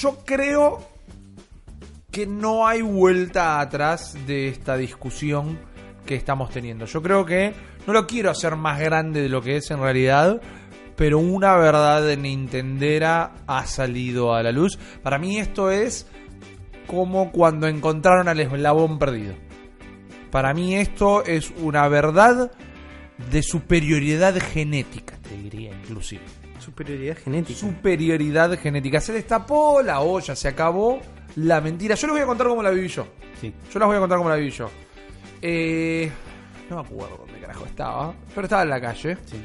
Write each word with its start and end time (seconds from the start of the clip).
yo 0.00 0.18
creo 0.24 0.80
que 2.10 2.26
no 2.26 2.66
hay 2.66 2.82
vuelta 2.82 3.60
atrás 3.60 4.16
de 4.26 4.48
esta 4.48 4.76
discusión 4.76 5.58
que 6.06 6.14
estamos 6.14 6.50
teniendo. 6.50 6.86
Yo 6.86 7.02
creo 7.02 7.24
que 7.24 7.52
no 7.86 7.92
lo 7.92 8.06
quiero 8.06 8.30
hacer 8.30 8.56
más 8.56 8.78
grande 8.78 9.22
de 9.22 9.28
lo 9.28 9.42
que 9.42 9.56
es 9.56 9.70
en 9.70 9.80
realidad, 9.80 10.40
pero 10.96 11.18
una 11.18 11.56
verdad 11.56 12.16
nintendera 12.16 13.32
ha 13.46 13.66
salido 13.66 14.34
a 14.34 14.42
la 14.42 14.52
luz. 14.52 14.78
Para 15.02 15.18
mí 15.18 15.38
esto 15.38 15.70
es 15.70 16.06
como 16.86 17.32
cuando 17.32 17.66
encontraron 17.66 18.28
al 18.28 18.40
eslabón 18.40 18.98
perdido. 18.98 19.34
Para 20.30 20.52
mí 20.54 20.76
esto 20.76 21.24
es 21.24 21.52
una 21.58 21.88
verdad 21.88 22.52
de 23.30 23.42
superioridad 23.42 24.34
genética, 24.40 25.16
te 25.22 25.36
diría 25.36 25.70
inclusive. 25.70 26.43
Superioridad 26.64 27.16
genética. 27.18 27.58
Superioridad 27.60 28.58
genética. 28.58 29.00
Se 29.00 29.12
destapó 29.12 29.82
la 29.82 30.00
olla, 30.00 30.34
se 30.34 30.48
acabó 30.48 31.00
la 31.36 31.60
mentira. 31.60 31.94
Yo 31.94 32.06
les 32.06 32.14
voy 32.14 32.22
a 32.22 32.26
contar 32.26 32.46
cómo 32.48 32.62
la 32.62 32.70
viví 32.70 32.88
yo. 32.88 33.06
Sí. 33.40 33.52
Yo 33.72 33.78
las 33.78 33.86
voy 33.86 33.96
a 33.96 34.00
contar 34.00 34.18
cómo 34.18 34.30
la 34.30 34.36
viví 34.36 34.50
yo. 34.50 34.70
Eh, 35.42 36.10
no 36.70 36.76
me 36.76 36.82
acuerdo 36.82 37.18
dónde 37.18 37.38
carajo 37.40 37.66
estaba, 37.66 38.14
pero 38.34 38.44
estaba 38.46 38.62
en 38.62 38.70
la 38.70 38.80
calle. 38.80 39.18
Sí. 39.26 39.36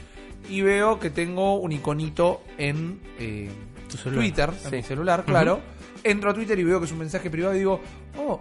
Y 0.49 0.61
veo 0.61 0.99
que 0.99 1.09
tengo 1.09 1.55
un 1.59 1.71
iconito 1.71 2.41
en 2.57 3.01
eh, 3.19 3.49
Tu. 3.89 4.09
Twitter, 4.09 4.49
en 4.63 4.69
Sí. 4.69 4.75
mi 4.77 4.83
celular, 4.83 5.25
claro. 5.25 5.59
Entro 6.03 6.29
a 6.31 6.33
Twitter 6.33 6.57
y 6.59 6.63
veo 6.63 6.79
que 6.79 6.85
es 6.85 6.91
un 6.91 6.99
mensaje 6.99 7.29
privado 7.29 7.55
y 7.55 7.59
digo, 7.59 7.79
oh, 8.17 8.39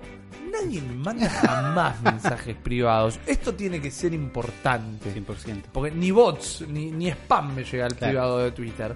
nadie 0.52 0.80
me 0.80 0.94
manda 0.94 1.28
jamás 1.30 2.00
mensajes 2.02 2.56
privados. 2.56 3.18
Esto 3.26 3.54
tiene 3.54 3.80
que 3.80 3.90
ser 3.90 4.14
importante. 4.14 5.12
100%. 5.14 5.62
Porque 5.72 5.90
ni 5.90 6.10
bots, 6.10 6.64
ni, 6.68 6.90
ni 6.90 7.08
spam 7.10 7.54
me 7.54 7.64
llega 7.64 7.86
al 7.86 7.94
Claro. 7.94 8.10
privado 8.12 8.38
de 8.38 8.50
Twitter. 8.52 8.94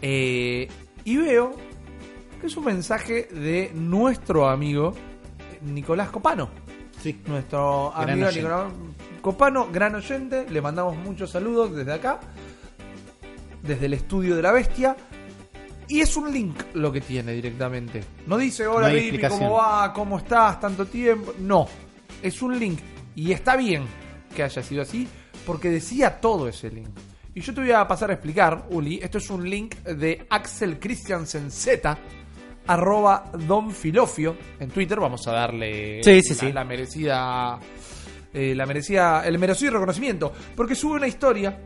Eh, 0.00 0.68
y 1.04 1.16
veo 1.16 1.52
que 2.40 2.46
es 2.48 2.56
un 2.56 2.64
mensaje 2.64 3.28
de 3.32 3.70
nuestro 3.74 4.48
amigo 4.48 4.94
Nicolás 5.62 6.10
Copano. 6.10 6.48
Sí. 7.00 7.20
Nuestro 7.26 7.92
Gran 7.96 8.10
amigo 8.10 8.28
oyente. 8.28 8.48
Nicolás 8.48 8.72
Copano, 9.20 9.68
gran 9.72 9.94
oyente. 9.94 10.46
Le 10.50 10.60
mandamos 10.60 10.96
muchos 10.96 11.30
saludos 11.30 11.74
desde 11.74 11.92
acá, 11.92 12.18
desde 13.62 13.86
el 13.86 13.94
estudio 13.94 14.34
de 14.36 14.42
la 14.42 14.52
bestia. 14.52 14.96
Y 15.92 16.00
es 16.00 16.16
un 16.16 16.32
link 16.32 16.56
lo 16.72 16.90
que 16.90 17.02
tiene 17.02 17.32
directamente. 17.32 18.02
No 18.26 18.38
dice, 18.38 18.66
hola 18.66 18.88
No. 18.90 19.28
¿cómo 19.28 19.50
va? 19.52 19.92
¿Cómo 19.92 20.16
estás? 20.16 20.58
¿Tanto 20.58 20.86
tiempo? 20.86 21.34
No. 21.38 21.66
Es 22.22 22.40
un 22.40 22.58
link. 22.58 22.78
Y 23.14 23.30
está 23.32 23.56
bien 23.56 23.84
que 24.34 24.42
haya 24.42 24.62
sido 24.62 24.80
así, 24.80 25.06
porque 25.44 25.68
decía 25.68 26.18
todo 26.18 26.48
ese 26.48 26.70
link. 26.70 26.88
Y 27.34 27.42
yo 27.42 27.52
te 27.52 27.60
voy 27.60 27.72
a 27.72 27.86
pasar 27.86 28.08
a 28.10 28.14
explicar, 28.14 28.68
Uli. 28.70 29.00
Esto 29.02 29.18
es 29.18 29.28
un 29.28 29.48
link 29.48 29.74
de 29.82 30.26
Axel 30.30 30.78
Christiansen 30.78 31.50
Z, 31.50 31.98
arroba 32.66 33.30
Don 33.46 33.70
Filofio 33.70 34.34
en 34.60 34.70
Twitter. 34.70 34.98
Vamos 34.98 35.26
a 35.28 35.32
darle 35.32 36.02
Sí, 36.02 36.22
sí, 36.22 36.30
la, 36.30 36.34
sí. 36.36 36.52
la 36.52 36.64
merecida. 36.64 37.58
eh, 38.32 38.54
la 38.54 38.64
merecida. 38.64 39.26
El 39.26 39.38
merecido 39.38 39.72
reconocimiento. 39.72 40.32
Porque 40.56 40.74
sube 40.74 40.94
una 40.96 41.06
historia 41.06 41.58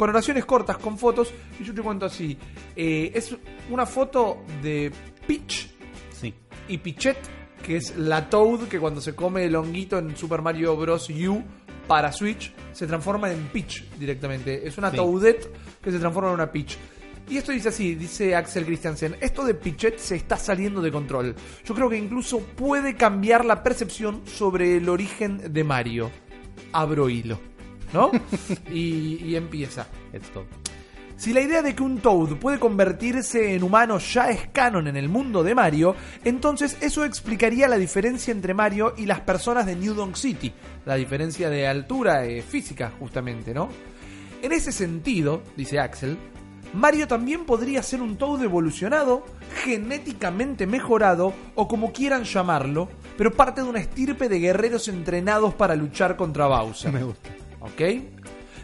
con 0.00 0.08
oraciones 0.08 0.46
cortas, 0.46 0.78
con 0.78 0.96
fotos. 0.96 1.30
Y 1.60 1.64
yo 1.64 1.74
te 1.74 1.82
cuento 1.82 2.06
así. 2.06 2.34
eh, 2.74 3.12
es 3.14 3.36
una 3.68 3.84
foto 3.84 4.44
de 4.62 4.90
Peach 5.26 5.68
Sí. 6.18 6.32
y 6.68 6.78
Pichet, 6.78 7.18
que 7.62 7.76
es 7.76 7.94
la 7.98 8.30
Toad 8.30 8.60
que 8.68 8.80
cuando 8.80 9.02
se 9.02 9.14
come 9.14 9.44
el 9.44 9.54
honguito 9.54 9.98
en 9.98 10.16
Super 10.16 10.40
Mario 10.40 10.74
Bros. 10.74 11.10
U 11.10 11.42
para 11.86 12.12
Switch, 12.12 12.50
se 12.72 12.86
transforma 12.86 13.30
en 13.30 13.48
Peach 13.48 13.82
directamente. 13.98 14.66
Es 14.66 14.78
una 14.78 14.90
Sí. 14.90 14.96
Toadette 14.96 15.52
que 15.82 15.90
se 15.92 15.98
transforma 15.98 16.30
en 16.30 16.34
una 16.36 16.50
Peach. 16.50 16.78
Y 17.28 17.36
esto 17.36 17.52
dice 17.52 17.68
así, 17.68 17.94
dice 17.94 18.34
Axel 18.34 18.64
Christiansen, 18.64 19.16
esto 19.20 19.44
de 19.44 19.52
Pichet 19.52 19.98
se 19.98 20.16
está 20.16 20.38
saliendo 20.38 20.80
de 20.80 20.90
control. 20.90 21.34
Yo 21.66 21.74
creo 21.74 21.90
que 21.90 21.98
incluso 21.98 22.38
puede 22.40 22.96
cambiar 22.96 23.44
la 23.44 23.62
percepción 23.62 24.22
sobre 24.24 24.78
el 24.78 24.88
origen 24.88 25.52
de 25.52 25.62
Mario. 25.62 26.10
Abro 26.72 27.10
hilo. 27.10 27.38
¿No? 27.92 28.10
y, 28.72 29.34
empieza. 29.34 29.86
Todo. 30.32 30.46
Si 31.20 31.34
la 31.34 31.42
idea 31.42 31.60
de 31.60 31.74
que 31.74 31.82
un 31.82 31.98
Toad 31.98 32.36
puede 32.36 32.58
convertirse 32.58 33.54
en 33.54 33.62
humano 33.62 33.98
ya 33.98 34.30
es 34.30 34.48
canon 34.48 34.88
en 34.88 34.96
el 34.96 35.10
mundo 35.10 35.42
de 35.42 35.54
Mario, 35.54 35.94
entonces 36.24 36.78
eso 36.80 37.04
explicaría 37.04 37.68
la 37.68 37.76
diferencia 37.76 38.32
entre 38.32 38.54
Mario 38.54 38.94
y 38.96 39.04
las 39.04 39.20
personas 39.20 39.66
de 39.66 39.76
New 39.76 39.92
Donk 39.92 40.16
City. 40.16 40.50
La 40.86 40.94
diferencia 40.94 41.50
de 41.50 41.68
altura 41.68 42.24
eh, 42.24 42.40
física, 42.40 42.92
justamente, 42.98 43.52
¿no? 43.52 43.68
En 44.40 44.52
ese 44.52 44.72
sentido, 44.72 45.42
dice 45.56 45.78
Axel, 45.78 46.16
Mario 46.72 47.08
también 47.08 47.44
podría 47.44 47.82
ser 47.82 48.00
un 48.00 48.16
Toad 48.16 48.42
evolucionado, 48.42 49.24
genéticamente 49.62 50.66
mejorado 50.66 51.34
o 51.54 51.68
como 51.68 51.92
quieran 51.92 52.24
llamarlo, 52.24 52.88
pero 53.18 53.32
parte 53.32 53.62
de 53.62 53.68
una 53.68 53.80
estirpe 53.80 54.28
de 54.28 54.38
guerreros 54.38 54.88
entrenados 54.88 55.52
para 55.52 55.74
luchar 55.74 56.16
contra 56.16 56.46
Bowser. 56.46 56.92
Me 56.92 57.02
gusta. 57.02 57.28
¿Ok? 57.60 57.82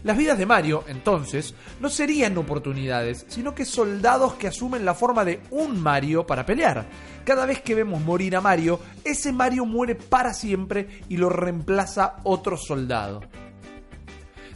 Las 0.02 0.16
vidas 0.16 0.38
de 0.38 0.46
Mario, 0.46 0.84
entonces, 0.86 1.54
no 1.80 1.88
serían 1.88 2.38
oportunidades, 2.38 3.26
sino 3.28 3.54
que 3.54 3.64
soldados 3.64 4.34
que 4.34 4.46
asumen 4.46 4.84
la 4.84 4.94
forma 4.94 5.24
de 5.24 5.40
un 5.50 5.82
Mario 5.82 6.26
para 6.26 6.46
pelear. 6.46 6.86
Cada 7.24 7.44
vez 7.44 7.60
que 7.60 7.74
vemos 7.74 8.00
morir 8.02 8.36
a 8.36 8.40
Mario, 8.40 8.78
ese 9.02 9.32
Mario 9.32 9.66
muere 9.66 9.96
para 9.96 10.32
siempre 10.32 11.00
y 11.08 11.16
lo 11.16 11.28
reemplaza 11.28 12.18
otro 12.22 12.56
soldado. 12.56 13.22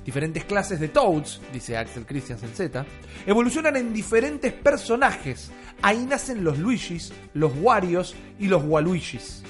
Diferentes 0.04 0.44
clases 0.44 0.80
de 0.80 0.88
Toads, 0.88 1.40
dice 1.52 1.76
Axel 1.76 2.06
Christiansen 2.06 2.50
Z, 2.54 2.86
evolucionan 3.26 3.76
en 3.76 3.92
diferentes 3.92 4.52
personajes. 4.52 5.50
Ahí 5.82 6.06
nacen 6.06 6.44
los 6.44 6.58
Luigis, 6.58 7.12
los 7.34 7.52
Warios 7.60 8.14
y 8.38 8.46
los 8.46 8.62
Waluigis. 8.64 9.42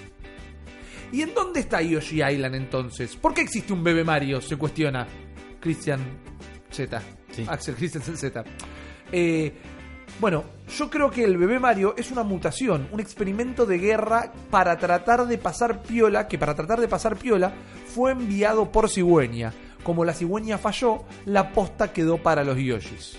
¿Y 1.13 1.23
en 1.23 1.35
dónde 1.35 1.61
está 1.61 1.83
Yoshi 1.83 2.23
Island 2.23 2.55
entonces? 2.55 3.17
¿Por 3.17 3.35
qué 3.35 3.41
existe 3.41 3.73
un 3.73 3.83
bebé 3.83 4.05
Mario? 4.05 4.41
Se 4.41 4.57
cuestiona 4.57 5.07
Christian 5.61 6.01
Z. 6.71 7.03
Sí. 7.33 7.45
Axel 7.49 7.75
Christiansen 7.75 8.17
Z. 8.17 8.45
Eh, 9.13 9.53
bueno, 10.21 10.45
yo 10.77 10.91
creo 10.91 11.11
que 11.11 11.25
el 11.25 11.39
bebé 11.39 11.59
Mario 11.59 11.95
es 11.97 12.11
una 12.11 12.23
mutación, 12.23 12.89
un 12.93 13.01
experimento 13.01 13.67
de 13.67 13.79
guerra 13.79 14.33
para 14.51 14.77
tratar 14.77 15.27
de 15.27 15.39
pasar 15.39 15.83
piola, 15.83 16.29
que 16.29 16.39
para 16.39 16.55
tratar 16.55 16.81
de 16.81 16.89
pasar 16.89 17.17
piola 17.17 17.53
fue 17.87 18.13
enviado 18.13 18.71
por 18.71 18.89
cigüeña. 18.89 19.53
Como 19.83 20.05
la 20.05 20.13
cigüeña 20.13 20.59
falló, 20.59 21.05
la 21.25 21.53
posta 21.53 21.93
quedó 21.93 22.19
para 22.19 22.45
los 22.45 22.59
Yoshis. 22.59 23.19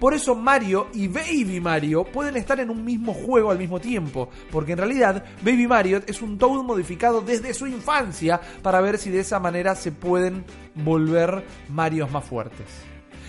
Por 0.00 0.14
eso 0.14 0.34
Mario 0.34 0.88
y 0.94 1.08
Baby 1.08 1.60
Mario 1.60 2.04
pueden 2.04 2.38
estar 2.38 2.58
en 2.58 2.70
un 2.70 2.82
mismo 2.82 3.12
juego 3.12 3.50
al 3.50 3.58
mismo 3.58 3.78
tiempo, 3.78 4.30
porque 4.50 4.72
en 4.72 4.78
realidad 4.78 5.22
Baby 5.42 5.66
Mario 5.66 6.00
es 6.06 6.22
un 6.22 6.38
Toad 6.38 6.62
modificado 6.62 7.20
desde 7.20 7.52
su 7.52 7.66
infancia 7.66 8.40
para 8.62 8.80
ver 8.80 8.96
si 8.96 9.10
de 9.10 9.20
esa 9.20 9.38
manera 9.38 9.74
se 9.74 9.92
pueden 9.92 10.46
volver 10.74 11.44
Marios 11.68 12.10
más 12.10 12.24
fuertes. 12.24 12.66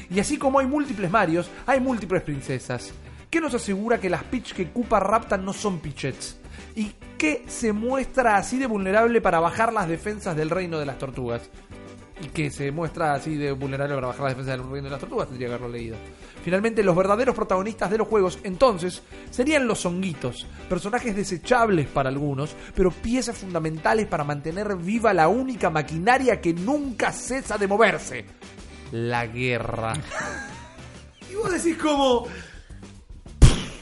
Y 0.09 0.21
así 0.21 0.37
como 0.37 0.59
hay 0.59 0.67
múltiples 0.67 1.11
Marios, 1.11 1.51
hay 1.65 1.81
múltiples 1.81 2.21
princesas. 2.21 2.93
¿Qué 3.29 3.41
nos 3.41 3.53
asegura 3.53 3.99
que 3.99 4.09
las 4.09 4.23
Peach 4.23 4.53
que 4.53 4.71
Koopa 4.71 5.01
raptan 5.01 5.43
no 5.43 5.51
son 5.51 5.79
Pichets? 5.79 6.37
¿Y 6.75 6.93
qué 7.17 7.43
se 7.47 7.73
muestra 7.73 8.37
así 8.37 8.57
de 8.57 8.67
vulnerable 8.67 9.19
para 9.19 9.41
bajar 9.41 9.73
las 9.73 9.89
defensas 9.89 10.37
del 10.37 10.49
reino 10.49 10.79
de 10.79 10.85
las 10.85 10.97
tortugas? 10.97 11.49
Y 12.23 12.27
que 12.27 12.51
se 12.51 12.71
muestra 12.71 13.13
así 13.13 13.35
de 13.35 13.51
vulnerable 13.51 13.95
para 13.95 14.07
bajar 14.07 14.23
la 14.23 14.29
defensa 14.29 14.51
del 14.51 14.61
reino 14.63 14.83
de 14.83 14.89
las 14.91 14.99
tortugas, 14.99 15.27
tendría 15.27 15.47
que 15.47 15.53
haberlo 15.55 15.69
leído. 15.75 15.95
Finalmente, 16.43 16.83
los 16.83 16.95
verdaderos 16.95 17.35
protagonistas 17.35 17.89
de 17.91 17.97
los 17.97 18.07
juegos, 18.07 18.39
entonces, 18.43 19.01
serían 19.29 19.67
los 19.67 19.85
honguitos, 19.85 20.45
personajes 20.69 21.15
desechables 21.15 21.87
para 21.87 22.09
algunos, 22.09 22.55
pero 22.75 22.91
piezas 22.91 23.37
fundamentales 23.37 24.07
para 24.07 24.23
mantener 24.23 24.75
viva 24.75 25.13
la 25.13 25.27
única 25.27 25.69
maquinaria 25.69 26.39
que 26.41 26.53
nunca 26.53 27.11
cesa 27.11 27.57
de 27.57 27.67
moverse, 27.67 28.25
la 28.91 29.25
guerra. 29.27 29.93
y 31.31 31.35
vos 31.35 31.51
decís 31.51 31.77
como... 31.77 32.27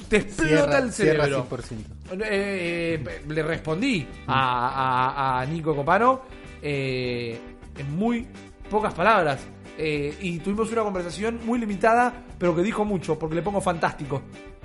Te 0.10 0.18
explota 0.18 0.80
el 0.80 0.92
Cierra 0.92 1.26
cerebro. 1.26 1.48
100%. 1.48 2.24
Eh, 2.24 3.04
eh, 3.06 3.22
le 3.28 3.44
respondí 3.44 4.08
a, 4.26 5.36
a- 5.38 5.42
a 5.42 5.46
Nico 5.46 5.76
Copano 5.76 6.22
eh, 6.64 7.40
en 7.80 7.96
muy 7.96 8.28
pocas 8.70 8.94
palabras. 8.94 9.40
Eh, 9.78 10.16
y 10.22 10.40
tuvimos 10.40 10.72
una 10.72 10.84
conversación 10.84 11.40
muy 11.46 11.58
limitada, 11.58 12.26
pero 12.38 12.56
que 12.56 12.62
dijo 12.62 12.84
mucho, 12.86 13.18
porque 13.18 13.36
le 13.36 13.42
pongo 13.42 13.62
fantástico. 13.62 14.22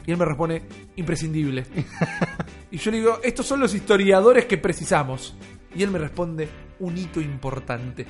Y 0.06 0.10
él 0.10 0.18
me 0.18 0.24
responde, 0.24 0.62
imprescindible. 0.96 1.64
y 2.70 2.76
yo 2.76 2.90
le 2.90 2.98
digo, 2.98 3.20
estos 3.22 3.46
son 3.46 3.60
los 3.60 3.74
historiadores 3.74 4.44
que 4.46 4.58
precisamos. 4.58 5.36
Y 5.74 5.82
él 5.82 5.90
me 5.90 5.98
responde, 5.98 6.48
un 6.80 6.96
hito 6.98 7.20
importante. 7.20 8.06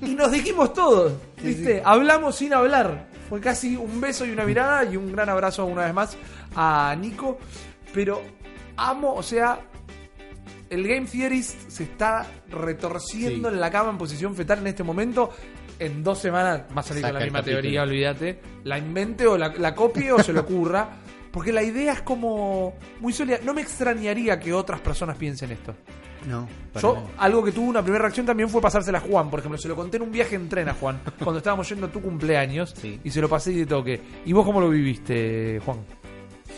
y 0.00 0.14
nos 0.14 0.32
dijimos 0.32 0.72
todo, 0.72 1.20
¿viste? 1.42 1.82
Hablamos 1.84 2.36
sin 2.36 2.52
hablar. 2.52 3.08
Fue 3.28 3.40
casi 3.40 3.76
un 3.76 4.00
beso 4.00 4.24
y 4.26 4.30
una 4.30 4.44
mirada 4.44 4.84
y 4.84 4.96
un 4.96 5.12
gran 5.12 5.28
abrazo 5.28 5.64
una 5.66 5.84
vez 5.84 5.94
más 5.94 6.16
a 6.56 6.96
Nico. 6.98 7.38
Pero 7.92 8.22
amo, 8.76 9.14
o 9.14 9.22
sea, 9.22 9.60
el 10.70 10.86
Game 10.86 11.06
Theorist 11.06 11.68
se 11.70 11.84
está 11.84 12.26
retorciendo 12.50 13.48
Sí. 13.48 13.54
en 13.54 13.60
la 13.60 13.70
cama 13.70 13.90
en 13.90 13.98
posición 13.98 14.34
fetal 14.34 14.58
en 14.60 14.68
este 14.68 14.82
momento. 14.82 15.30
En 15.78 16.02
dos 16.02 16.18
semanas 16.18 16.62
va 16.76 16.80
a 16.80 16.82
salir 16.82 17.02
Saca 17.02 17.12
con 17.12 17.20
la 17.20 17.24
misma 17.26 17.42
teoría, 17.42 17.82
olvídate. 17.82 18.40
La 18.64 18.78
invente 18.78 19.26
o 19.26 19.38
la, 19.38 19.48
la 19.56 19.74
copie 19.74 20.10
o 20.12 20.18
se 20.22 20.32
le 20.32 20.40
ocurra. 20.40 20.88
Porque 21.30 21.52
la 21.52 21.62
idea 21.62 21.92
es 21.92 22.02
como 22.02 22.74
muy 23.00 23.12
sólida. 23.12 23.38
No 23.44 23.54
me 23.54 23.60
extrañaría 23.60 24.40
que 24.40 24.52
otras 24.52 24.80
personas 24.80 25.16
piensen 25.16 25.52
esto. 25.52 25.74
No. 26.26 26.48
Yo, 26.80 26.94
nada. 26.94 27.06
algo 27.18 27.44
que 27.44 27.52
tuvo 27.52 27.68
una 27.68 27.80
primera 27.82 28.02
reacción 28.02 28.26
también 28.26 28.48
fue 28.48 28.60
pasársela 28.60 28.98
a 28.98 29.00
Juan, 29.02 29.30
por 29.30 29.38
ejemplo. 29.38 29.56
Se 29.58 29.68
lo 29.68 29.76
conté 29.76 29.98
en 29.98 30.02
un 30.04 30.10
viaje 30.10 30.34
en 30.34 30.48
tren 30.48 30.68
a 30.68 30.74
Juan, 30.74 31.00
cuando 31.22 31.38
estábamos 31.38 31.68
yendo 31.68 31.86
a 31.86 31.92
tu 31.92 32.00
cumpleaños, 32.02 32.74
Sí. 32.76 32.98
y 33.04 33.10
se 33.10 33.20
lo 33.20 33.28
pasé 33.28 33.52
y 33.52 33.56
de 33.56 33.66
toque. 33.66 34.00
¿Y 34.24 34.32
vos 34.32 34.44
cómo 34.44 34.60
lo 34.60 34.68
viviste, 34.70 35.60
Juan? 35.64 35.78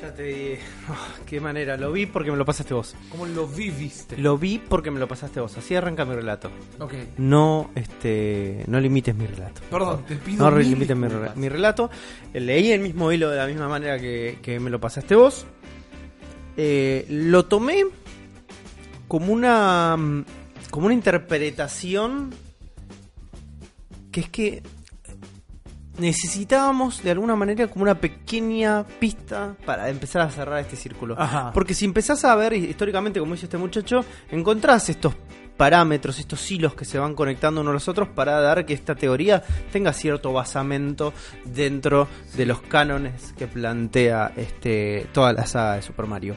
Ya 0.00 0.14
te 0.14 0.22
di. 0.22 0.54
Ah, 0.88 1.08
qué 1.26 1.40
manera. 1.40 1.76
Lo 1.76 1.92
vi 1.92 2.06
porque 2.06 2.30
me 2.30 2.36
lo 2.36 2.44
pasaste 2.44 2.72
vos. 2.74 2.94
¿Cómo 3.10 3.26
lo 3.26 3.46
viviste? 3.46 4.16
Lo 4.16 4.38
vi 4.38 4.58
porque 4.58 4.90
me 4.90 4.98
lo 4.98 5.06
pasaste 5.08 5.40
vos. 5.40 5.56
Así 5.58 5.74
arranca 5.74 6.04
mi 6.04 6.14
relato. 6.14 6.50
Ok. 6.78 6.94
No, 7.18 7.70
este, 7.74 8.64
no 8.66 8.80
limites 8.80 9.14
mi 9.14 9.26
relato. 9.26 9.60
Perdón, 9.70 10.04
te 10.06 10.16
pido 10.16 10.48
No 10.50 10.56
mil 10.56 10.70
limites 10.70 10.96
mi, 10.96 11.06
disculpas. 11.06 11.36
mi 11.36 11.48
relato. 11.48 11.90
Leí 12.32 12.72
el 12.72 12.80
mismo 12.80 13.12
hilo 13.12 13.28
de 13.30 13.36
la 13.36 13.46
misma 13.46 13.68
manera 13.68 13.98
que, 13.98 14.38
que 14.42 14.58
me 14.60 14.70
lo 14.70 14.80
pasaste 14.80 15.14
vos. 15.14 15.44
Eh, 16.56 17.06
lo 17.10 17.44
tomé 17.46 17.84
como 19.08 19.32
una 19.32 19.96
mm, 19.96 20.24
como 20.70 20.86
una 20.86 20.94
interpretación 20.94 22.30
que 24.12 24.20
es 24.20 24.28
que 24.28 24.62
necesitábamos 25.98 27.02
de 27.02 27.10
alguna 27.10 27.36
manera 27.36 27.66
como 27.68 27.82
una 27.82 27.94
pequeña 28.00 28.84
pista 28.86 29.54
para 29.66 29.88
empezar 29.90 30.22
a 30.22 30.30
cerrar 30.30 30.60
este 30.60 30.76
círculo. 30.76 31.14
Ajá. 31.18 31.50
Porque 31.52 31.74
si 31.74 31.84
empezás 31.84 32.24
a 32.24 32.34
ver 32.36 32.52
históricamente, 32.54 33.20
como 33.20 33.32
dice 33.34 33.46
este 33.46 33.58
muchacho, 33.58 34.04
encontrás 34.30 34.88
estos 34.88 35.14
parámetros, 35.56 36.18
estos 36.18 36.50
hilos 36.50 36.72
que 36.74 36.86
se 36.86 36.98
van 36.98 37.14
conectando 37.14 37.60
unos 37.60 37.70
a 37.72 37.74
los 37.74 37.88
otros 37.88 38.08
para 38.08 38.40
dar 38.40 38.64
que 38.64 38.72
esta 38.72 38.94
teoría 38.94 39.42
tenga 39.70 39.92
cierto 39.92 40.32
basamento 40.32 41.12
dentro 41.44 42.08
de 42.34 42.46
los 42.46 42.62
cánones 42.62 43.34
que 43.36 43.46
plantea 43.46 44.32
este 44.36 45.08
toda 45.12 45.34
la 45.34 45.46
saga 45.46 45.74
de 45.74 45.82
Super 45.82 46.06
Mario. 46.06 46.34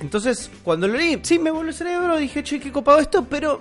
Entonces, 0.00 0.50
cuando 0.62 0.88
lo 0.88 0.94
leí, 0.98 1.18
sí, 1.22 1.38
me 1.38 1.50
volvió 1.50 1.68
el 1.70 1.74
cerebro, 1.74 2.16
dije, 2.18 2.42
che, 2.42 2.60
qué 2.60 2.70
copado 2.70 2.98
esto, 2.98 3.24
pero 3.24 3.60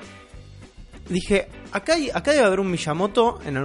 dije, 1.08 1.48
acá, 1.72 1.94
hay- 1.94 2.10
acá 2.14 2.32
debe 2.32 2.44
haber 2.44 2.60
un 2.60 2.70
Miyamoto 2.72 3.40
en 3.46 3.56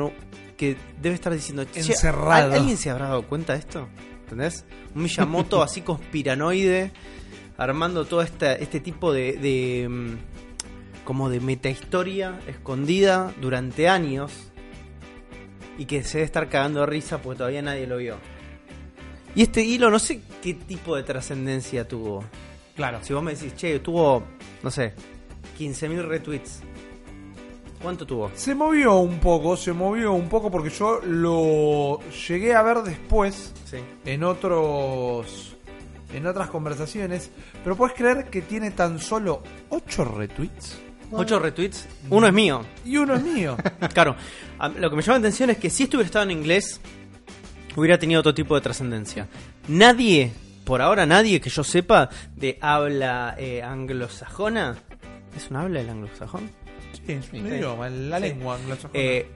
que 0.60 0.76
debe 1.00 1.14
estar 1.14 1.32
diciendo, 1.32 1.64
Encerrado. 1.74 2.52
¿al- 2.52 2.58
¿alguien 2.60 2.76
se 2.76 2.90
habrá 2.90 3.06
dado 3.08 3.26
cuenta 3.26 3.54
de 3.54 3.60
esto? 3.60 3.88
¿Entendés? 4.24 4.66
Un 4.94 5.04
Miyamoto 5.04 5.62
así 5.62 5.80
conspiranoide, 5.80 6.92
armando 7.56 8.04
todo 8.04 8.20
este, 8.20 8.62
este 8.62 8.78
tipo 8.80 9.10
de, 9.12 9.32
de, 9.38 9.88
mm, 9.88 11.04
como 11.04 11.30
de 11.30 11.40
metahistoria 11.40 12.38
escondida 12.46 13.32
durante 13.40 13.88
años 13.88 14.32
y 15.78 15.86
que 15.86 16.02
se 16.04 16.18
debe 16.18 16.26
estar 16.26 16.48
cagando 16.50 16.80
de 16.80 16.86
risa 16.86 17.22
porque 17.22 17.38
todavía 17.38 17.62
nadie 17.62 17.86
lo 17.86 17.96
vio. 17.96 18.16
Y 19.34 19.42
este 19.42 19.62
hilo 19.62 19.90
no 19.90 19.98
sé 19.98 20.20
qué 20.42 20.52
tipo 20.54 20.94
de 20.94 21.04
trascendencia 21.04 21.88
tuvo. 21.88 22.22
Claro. 22.76 22.98
Si 23.02 23.12
vos 23.14 23.22
me 23.22 23.34
decís, 23.34 23.54
che, 23.56 23.78
tuvo, 23.78 24.24
no 24.62 24.70
sé, 24.70 24.92
15.000 25.58 26.06
retweets. 26.06 26.60
¿Cuánto 27.82 28.06
tuvo? 28.06 28.30
Se 28.34 28.54
movió 28.54 28.96
un 28.98 29.18
poco, 29.20 29.56
se 29.56 29.72
movió 29.72 30.12
un 30.12 30.28
poco 30.28 30.50
porque 30.50 30.68
yo 30.70 31.00
lo 31.02 31.98
llegué 32.28 32.54
a 32.54 32.62
ver 32.62 32.78
después 32.82 33.52
Sí. 33.64 33.78
en 34.04 34.22
otros 34.24 35.56
en 36.12 36.26
otras 36.26 36.50
conversaciones, 36.50 37.30
pero 37.62 37.76
puedes 37.76 37.94
creer 37.96 38.24
que 38.30 38.42
tiene 38.42 38.72
tan 38.72 38.98
solo 38.98 39.42
8 39.68 40.04
retweets 40.04 40.76
8 41.12 41.38
retweets. 41.40 41.88
Uno 42.10 42.26
es 42.26 42.32
mío. 42.32 42.64
y 42.84 42.96
uno 42.96 43.14
es 43.14 43.22
mío. 43.22 43.56
Claro, 43.94 44.14
lo 44.78 44.90
que 44.90 44.96
me 44.96 45.02
llama 45.02 45.18
la 45.18 45.26
atención 45.26 45.50
es 45.50 45.58
que 45.58 45.70
si 45.70 45.84
esto 45.84 45.96
hubiera 45.96 46.06
estado 46.06 46.24
en 46.24 46.30
inglés, 46.32 46.80
hubiera 47.76 47.98
tenido 47.98 48.20
otro 48.20 48.34
tipo 48.34 48.54
de 48.54 48.60
trascendencia. 48.60 49.26
Nadie, 49.68 50.32
por 50.64 50.80
ahora 50.82 51.06
nadie 51.06 51.40
que 51.40 51.50
yo 51.50 51.64
sepa, 51.64 52.10
de 52.36 52.58
habla 52.60 53.34
eh, 53.38 53.62
anglosajona. 53.62 54.76
¿Es 55.36 55.50
un 55.50 55.56
habla 55.56 55.80
el 55.80 55.88
anglosajón? 55.90 56.50
Sí, 56.92 57.02
es 57.12 57.32
un 57.32 57.40
Sí. 57.48 57.54
idioma, 57.54 57.88
la 57.88 58.16
Sí. 58.18 58.22
lengua 58.24 58.56
anglosajona. 58.56 58.98
Eh, 59.00 59.26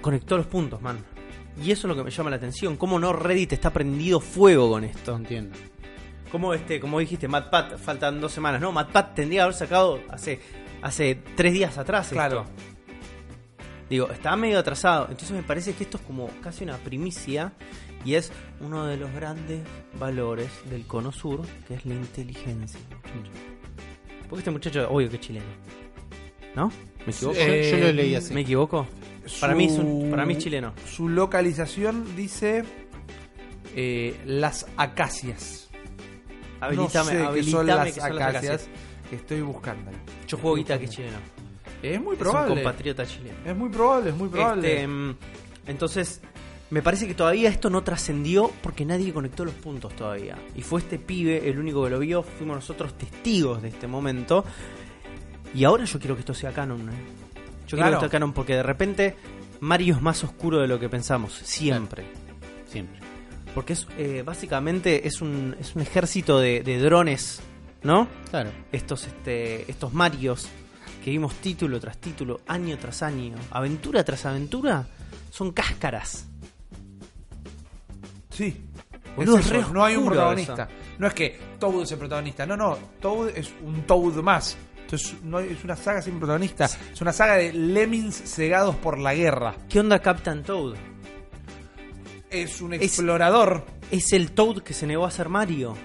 conectó 0.00 0.36
los 0.36 0.46
puntos, 0.46 0.80
man. 0.82 0.98
Y 1.62 1.70
eso 1.70 1.86
es 1.86 1.88
lo 1.88 1.96
que 1.96 2.02
me 2.04 2.10
llama 2.10 2.30
la 2.30 2.36
atención. 2.36 2.76
Cómo 2.76 2.98
no 2.98 3.12
Reddit 3.12 3.52
está 3.52 3.72
prendido 3.72 4.20
fuego 4.20 4.70
con 4.70 4.84
esto. 4.84 5.12
No 5.12 5.18
entiendo. 5.18 5.56
Como 6.32 6.52
este, 6.52 6.80
como 6.80 6.98
dijiste, 6.98 7.28
MatPat, 7.28 7.78
faltan 7.78 8.20
dos 8.20 8.32
semanas, 8.32 8.60
¿no? 8.60 8.72
MatPat 8.72 9.14
tendría 9.14 9.38
que 9.40 9.42
haber 9.42 9.54
sacado 9.54 10.00
hace, 10.10 10.40
hace 10.82 11.14
tres 11.36 11.52
días 11.52 11.78
atrás. 11.78 12.06
esto. 12.06 12.16
Claro. 12.16 12.44
Digo, 13.88 14.10
está 14.10 14.34
medio 14.34 14.58
atrasado. 14.58 15.04
Entonces 15.10 15.30
me 15.30 15.42
parece 15.42 15.74
que 15.74 15.84
esto 15.84 15.98
es 15.98 16.02
como 16.02 16.28
casi 16.42 16.64
una 16.64 16.76
primicia. 16.78 17.52
Y 18.04 18.16
es 18.16 18.32
uno 18.60 18.84
de 18.86 18.96
los 18.98 19.10
grandes 19.14 19.62
valores 19.98 20.50
del 20.68 20.86
cono 20.86 21.10
sur, 21.12 21.40
que 21.68 21.74
es 21.74 21.86
la 21.86 21.94
inteligencia. 21.94 22.80
muchachos. 22.90 23.38
Porque 24.28 24.40
este 24.40 24.50
muchacho, 24.50 24.88
obvio 24.90 25.08
que 25.08 25.16
es 25.16 25.22
chileno. 25.22 25.46
¿No? 26.54 26.70
¿Me 27.06 27.12
equivoco? 27.12 27.36
Yo- 27.38 27.46
yo 27.70 27.78
lo 27.78 27.92
leí 27.92 28.14
así. 28.14 28.32
¿Me 28.34 28.40
equivoco? 28.42 28.86
Para 29.40 29.54
mí, 29.54 29.64
es 29.66 29.72
un- 29.78 30.10
para 30.10 30.24
mí 30.26 30.34
es 30.34 30.38
chileno. 30.38 30.72
Su 30.86 31.08
localización 31.08 32.14
dice 32.16 32.64
eh, 33.76 34.16
las 34.26 34.66
acacias. 34.76 35.68
Habilitame, 36.60 37.14
no 37.14 37.32
sé 37.34 37.42
son 37.50 37.66
las 37.66 37.92
que 37.92 38.00
son 38.00 38.16
las 38.16 38.28
acacias 38.28 38.68
que 39.10 39.16
estoy 39.16 39.40
buscando. 39.42 39.90
Yo 40.28 40.38
juego 40.38 40.56
guita 40.56 40.78
que 40.78 40.84
es 40.86 40.90
chileno. 40.92 41.18
Es 41.82 42.00
muy 42.00 42.14
Es 42.14 42.20
un 42.20 42.24
probable. 42.28 42.54
compatriota 42.54 43.04
chileno. 43.04 43.36
Es 43.44 43.56
muy 43.56 43.68
probable, 43.68 44.10
es 44.10 44.16
muy 44.16 44.28
probable. 44.28 44.72
Este, 44.74 44.86
mm, 44.86 45.16
entonces, 45.66 46.20
me 46.70 46.80
parece 46.82 47.06
que 47.06 47.14
todavía 47.14 47.50
esto 47.50 47.68
no 47.68 47.82
trascendió 47.82 48.50
porque 48.62 48.84
nadie 48.86 49.12
conectó 49.12 49.44
los 49.44 49.54
puntos 49.54 49.94
todavía. 49.94 50.38
Y 50.56 50.62
fue 50.62 50.80
este 50.80 50.98
pibe 50.98 51.48
el 51.48 51.58
único 51.58 51.84
que 51.84 51.90
lo 51.90 51.98
vio, 51.98 52.22
fuimos 52.22 52.56
nosotros 52.56 52.96
testigos 52.96 53.60
de 53.60 53.68
este 53.68 53.86
momento. 53.86 54.44
Y 55.54 55.64
ahora 55.64 55.84
yo 55.84 55.98
quiero 55.98 56.14
que 56.16 56.20
esto 56.20 56.34
sea 56.34 56.52
canon. 56.52 56.88
¿eh? 56.88 56.92
Yo 57.66 57.76
quiero 57.76 57.84
que 57.84 57.94
esto 57.94 58.00
sea 58.00 58.10
canon 58.10 58.32
porque 58.32 58.54
de 58.54 58.62
repente 58.62 59.16
Mario 59.60 59.94
es 59.94 60.02
más 60.02 60.24
oscuro 60.24 60.60
de 60.60 60.68
lo 60.68 60.78
que 60.78 60.88
pensamos, 60.88 61.32
siempre. 61.32 62.04
Siempre. 62.66 62.98
Porque 63.54 63.74
es 63.74 63.86
eh, 63.96 64.22
básicamente 64.24 65.06
es 65.06 65.22
un, 65.22 65.56
es 65.60 65.76
un 65.76 65.82
ejército 65.82 66.40
de, 66.40 66.62
de 66.62 66.78
drones, 66.80 67.40
¿no? 67.82 68.08
Claro. 68.30 68.50
estos 68.72 69.06
este 69.06 69.70
estos 69.70 69.92
Marios 69.94 70.48
que 71.04 71.10
vimos 71.10 71.34
título 71.34 71.78
tras 71.78 71.98
título, 71.98 72.40
año 72.46 72.78
tras 72.78 73.02
año, 73.02 73.36
aventura 73.50 74.02
tras 74.02 74.24
aventura, 74.26 74.86
son 75.30 75.52
cáscaras. 75.52 76.26
Sí. 78.30 78.64
Es 79.16 79.28
eso, 79.28 79.72
no 79.72 79.84
hay 79.84 79.96
un 79.96 80.06
protagonista. 80.06 80.68
No 80.98 81.06
es 81.06 81.14
que 81.14 81.38
Toad 81.60 81.82
es 81.82 81.92
el 81.92 81.98
protagonista. 81.98 82.46
No, 82.46 82.56
no. 82.56 82.76
Toad 83.00 83.28
es 83.36 83.52
un 83.62 83.82
Toad 83.82 84.14
más. 84.22 84.56
Entonces 84.84 85.14
no 85.22 85.38
hay- 85.38 85.48
es 85.50 85.64
una 85.64 85.76
saga 85.76 86.00
sin 86.02 86.18
protagonista. 86.18 86.66
Es 86.92 87.00
una 87.00 87.12
saga 87.12 87.34
de 87.36 87.52
lemmings 87.52 88.14
cegados 88.16 88.76
por 88.76 88.98
la 88.98 89.14
guerra. 89.14 89.54
¿Qué 89.68 89.80
onda 89.80 89.98
Captain 90.00 90.42
Toad? 90.42 90.76
Es 92.30 92.60
un 92.60 92.74
explorador. 92.74 93.64
Es 93.90 94.12
el 94.12 94.32
Toad 94.32 94.58
que 94.62 94.74
se 94.74 94.86
negó 94.86 95.06
a 95.06 95.10
ser 95.10 95.28
Mario. 95.28 95.76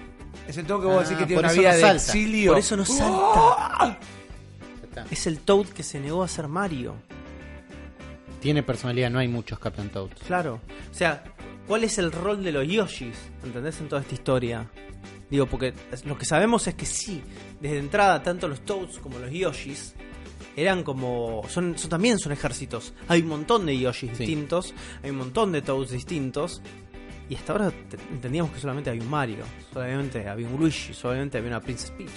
Es 0.48 0.56
el 0.56 0.66
Toad 0.66 0.80
que 0.80 0.86
vos 0.86 0.96
Ah, 0.98 1.02
decís 1.02 1.16
que 1.18 1.26
tiene 1.26 1.34
por 1.42 1.44
una 1.44 1.52
eso 1.52 1.60
vida 1.60 1.70
no 1.70 1.76
de 1.76 1.82
salta. 1.82 2.04
exilio. 2.04 2.50
Por 2.52 2.58
eso 2.58 2.76
no 2.76 2.84
salta. 2.84 3.14
¡Ah! 3.34 3.98
Está. 4.82 5.06
Es 5.10 5.26
el 5.26 5.38
Toad 5.40 5.66
que 5.68 5.82
se 5.82 6.00
negó 6.00 6.22
a 6.22 6.28
ser 6.28 6.48
Mario. 6.48 6.94
Tiene 8.40 8.62
personalidad, 8.62 9.10
no 9.10 9.18
hay 9.18 9.28
muchos 9.28 9.58
Captain 9.58 9.90
Toads. 9.90 10.20
Claro. 10.26 10.60
O 10.90 10.94
sea, 10.94 11.22
¿cuál 11.68 11.84
es 11.84 11.98
el 11.98 12.10
rol 12.10 12.42
de 12.42 12.52
los 12.52 12.66
Yoshis? 12.66 13.16
¿Entendés? 13.44 13.80
En 13.80 13.88
toda 13.88 14.00
esta 14.02 14.14
historia. 14.14 14.66
Digo, 15.30 15.46
porque 15.46 15.72
lo 16.04 16.18
que 16.18 16.24
sabemos 16.24 16.66
es 16.66 16.74
que 16.74 16.86
sí, 16.86 17.22
desde 17.60 17.78
entrada, 17.78 18.22
tanto 18.22 18.48
los 18.48 18.60
Toads 18.62 18.98
como 18.98 19.18
los 19.18 19.30
Yoshis 19.30 19.94
eran 20.56 20.82
como. 20.82 21.42
Son, 21.48 21.78
son 21.78 21.88
también 21.90 22.18
son 22.18 22.32
ejércitos. 22.32 22.92
Hay 23.08 23.22
un 23.22 23.28
montón 23.28 23.64
de 23.66 23.78
Yoshis 23.78 24.10
Sí. 24.16 24.24
distintos, 24.24 24.74
hay 25.02 25.10
un 25.10 25.16
montón 25.18 25.52
de 25.52 25.62
Toads 25.62 25.90
distintos. 25.92 26.60
Y 27.28 27.36
hasta 27.36 27.52
ahora 27.52 27.70
te- 27.70 27.96
entendíamos 28.12 28.50
que 28.50 28.58
solamente 28.58 28.90
había 28.90 29.02
un 29.02 29.08
Mario, 29.10 29.44
solamente 29.72 30.28
había 30.28 30.48
un 30.48 30.58
Luigi, 30.58 30.92
solamente 30.92 31.38
había 31.38 31.50
una 31.50 31.60
Princess 31.60 31.92
Peach. 31.92 32.10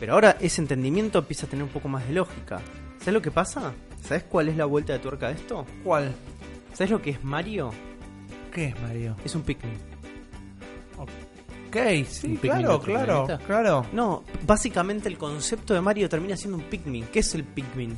Pero 0.00 0.14
ahora 0.14 0.36
ese 0.40 0.60
entendimiento 0.60 1.20
empieza 1.20 1.46
a 1.46 1.48
tener 1.48 1.62
un 1.62 1.68
poco 1.70 1.88
más 1.88 2.04
de 2.08 2.14
lógica. 2.14 2.60
¿Sabes 2.98 3.14
lo 3.14 3.22
que 3.22 3.30
pasa? 3.30 3.72
¿Sabes 4.02 4.24
cuál 4.24 4.48
es 4.48 4.56
la 4.56 4.64
vuelta 4.64 4.92
de 4.92 4.98
tuerca 4.98 5.28
de 5.28 5.34
esto? 5.34 5.64
¿Cuál? 5.84 6.12
¿Sabes 6.72 6.90
lo 6.90 7.00
que 7.00 7.10
es 7.10 7.22
Mario? 7.22 7.70
¿Qué 8.52 8.66
es 8.66 8.80
Mario? 8.82 9.16
Es 9.24 9.34
un 9.36 9.42
Pikmin. 9.42 9.93
Ok, 11.80 12.06
sí, 12.08 12.26
¿Un 12.28 12.36
Pikmin 12.36 12.58
de 12.58 12.64
claro, 12.64 12.80
claro, 12.80 13.38
claro. 13.46 13.86
No, 13.92 14.22
básicamente 14.46 15.08
el 15.08 15.18
concepto 15.18 15.74
de 15.74 15.80
Mario 15.80 16.08
termina 16.08 16.36
siendo 16.36 16.58
un 16.58 16.64
Pikmin. 16.64 17.06
¿Qué 17.12 17.18
es 17.20 17.34
el 17.34 17.44
Pikmin? 17.44 17.96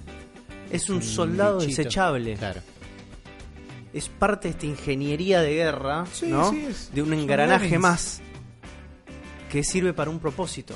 Es 0.71 0.89
un, 0.89 0.97
un 0.97 1.03
soldado 1.03 1.59
bichito. 1.61 1.77
desechable. 1.83 2.35
Claro. 2.37 2.61
Es 3.93 4.09
parte 4.09 4.49
de 4.49 4.53
esta 4.53 4.67
ingeniería 4.67 5.41
de 5.41 5.55
guerra, 5.55 6.05
Sí, 6.13 6.27
¿no? 6.27 6.51
sí, 6.51 6.67
es- 6.69 6.91
de 6.95 7.03
un 7.03 7.13
engranaje 7.13 7.79
más 7.79 8.21
que 9.51 9.63
sirve 9.65 9.93
para 9.93 10.11
un 10.11 10.19
propósito. 10.19 10.75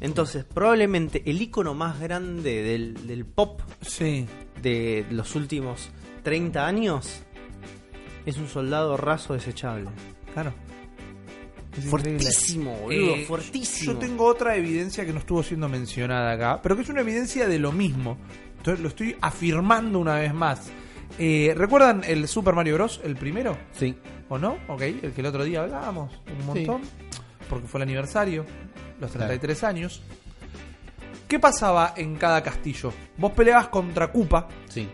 Entonces, 0.00 0.44
probablemente 0.44 1.22
el 1.26 1.40
icono 1.42 1.74
más 1.74 1.98
grande 2.00 2.62
del, 2.62 3.06
del 3.06 3.24
pop 3.26 3.60
Sí. 3.80 4.26
de 4.62 5.04
los 5.10 5.34
últimos 5.34 5.88
30 6.22 6.66
años 6.66 7.22
Es 8.26 8.36
un 8.36 8.46
soldado 8.48 8.96
raso 8.98 9.32
desechable. 9.32 9.88
Claro. 10.34 10.52
Es. 11.78 11.90
Fuertísimo, 11.90 12.74
boludo, 12.74 13.14
Eh, 13.16 13.24
fuertísimo. 13.26 13.92
Yo 13.92 13.98
tengo 13.98 14.24
otra 14.26 14.56
evidencia 14.56 15.04
que 15.06 15.12
no 15.12 15.18
estuvo 15.20 15.42
siendo 15.42 15.68
mencionada 15.68 16.32
acá, 16.32 16.60
pero 16.62 16.76
que 16.76 16.82
es 16.82 16.88
una 16.88 17.00
evidencia 17.00 17.46
de 17.48 17.58
lo 17.58 17.72
mismo. 17.72 18.16
Entonces 18.58 18.80
lo 18.82 18.88
estoy 18.88 19.16
afirmando 19.20 19.98
una 19.98 20.16
vez 20.16 20.34
más. 20.34 20.70
Eh, 21.18 21.54
¿Recuerdan 21.56 22.02
el 22.06 22.28
Super 22.28 22.54
Mario 22.54 22.74
Bros? 22.74 23.00
El 23.04 23.16
primero, 23.16 23.56
Sí. 23.72 23.96
¿o 24.28 24.38
no? 24.38 24.58
Ok, 24.68 24.82
el 24.82 25.12
que 25.14 25.20
el 25.20 25.26
otro 25.26 25.44
día 25.44 25.60
hablábamos 25.62 26.12
un 26.26 26.40
Sí. 26.40 26.46
montón, 26.66 26.82
porque 27.48 27.66
fue 27.66 27.78
el 27.78 27.82
aniversario, 27.84 28.44
los 29.00 29.10
33 29.10 29.64
años. 29.64 30.02
¿Qué 31.26 31.38
pasaba 31.38 31.94
en 31.96 32.16
cada 32.16 32.42
castillo? 32.42 32.92
Vos 33.16 33.32
peleabas 33.32 33.68
contra 33.68 34.10
Koopa, 34.10 34.48
Sí. 34.68 34.88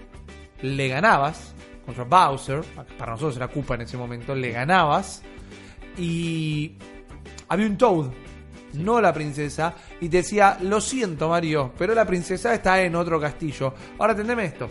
le 0.63 0.89
ganabas 0.89 1.55
contra 1.87 2.05
Bowser, 2.05 2.63
para 2.99 3.13
nosotros 3.13 3.37
era 3.37 3.49
Koopa 3.49 3.75
en 3.77 3.83
ese 3.83 3.97
momento, 3.97 4.35
le 4.35 4.51
ganabas 4.51 5.23
y 5.99 6.73
había 7.49 7.67
un 7.67 7.77
Toad, 7.77 8.11
no 8.75 9.01
la 9.01 9.13
princesa, 9.13 9.75
y 10.01 10.09
te 10.09 10.19
decía, 10.19 10.59
lo 10.61 10.81
siento 10.81 11.29
Mario, 11.29 11.73
pero 11.79 11.95
la 11.95 12.05
princesa 12.07 12.55
está 12.55 12.83
en 12.83 12.95
otro 12.97 13.21
castillo. 13.21 13.75
Ahora 13.99 14.13
atendeme 14.15 14.45
esto. 14.45 14.69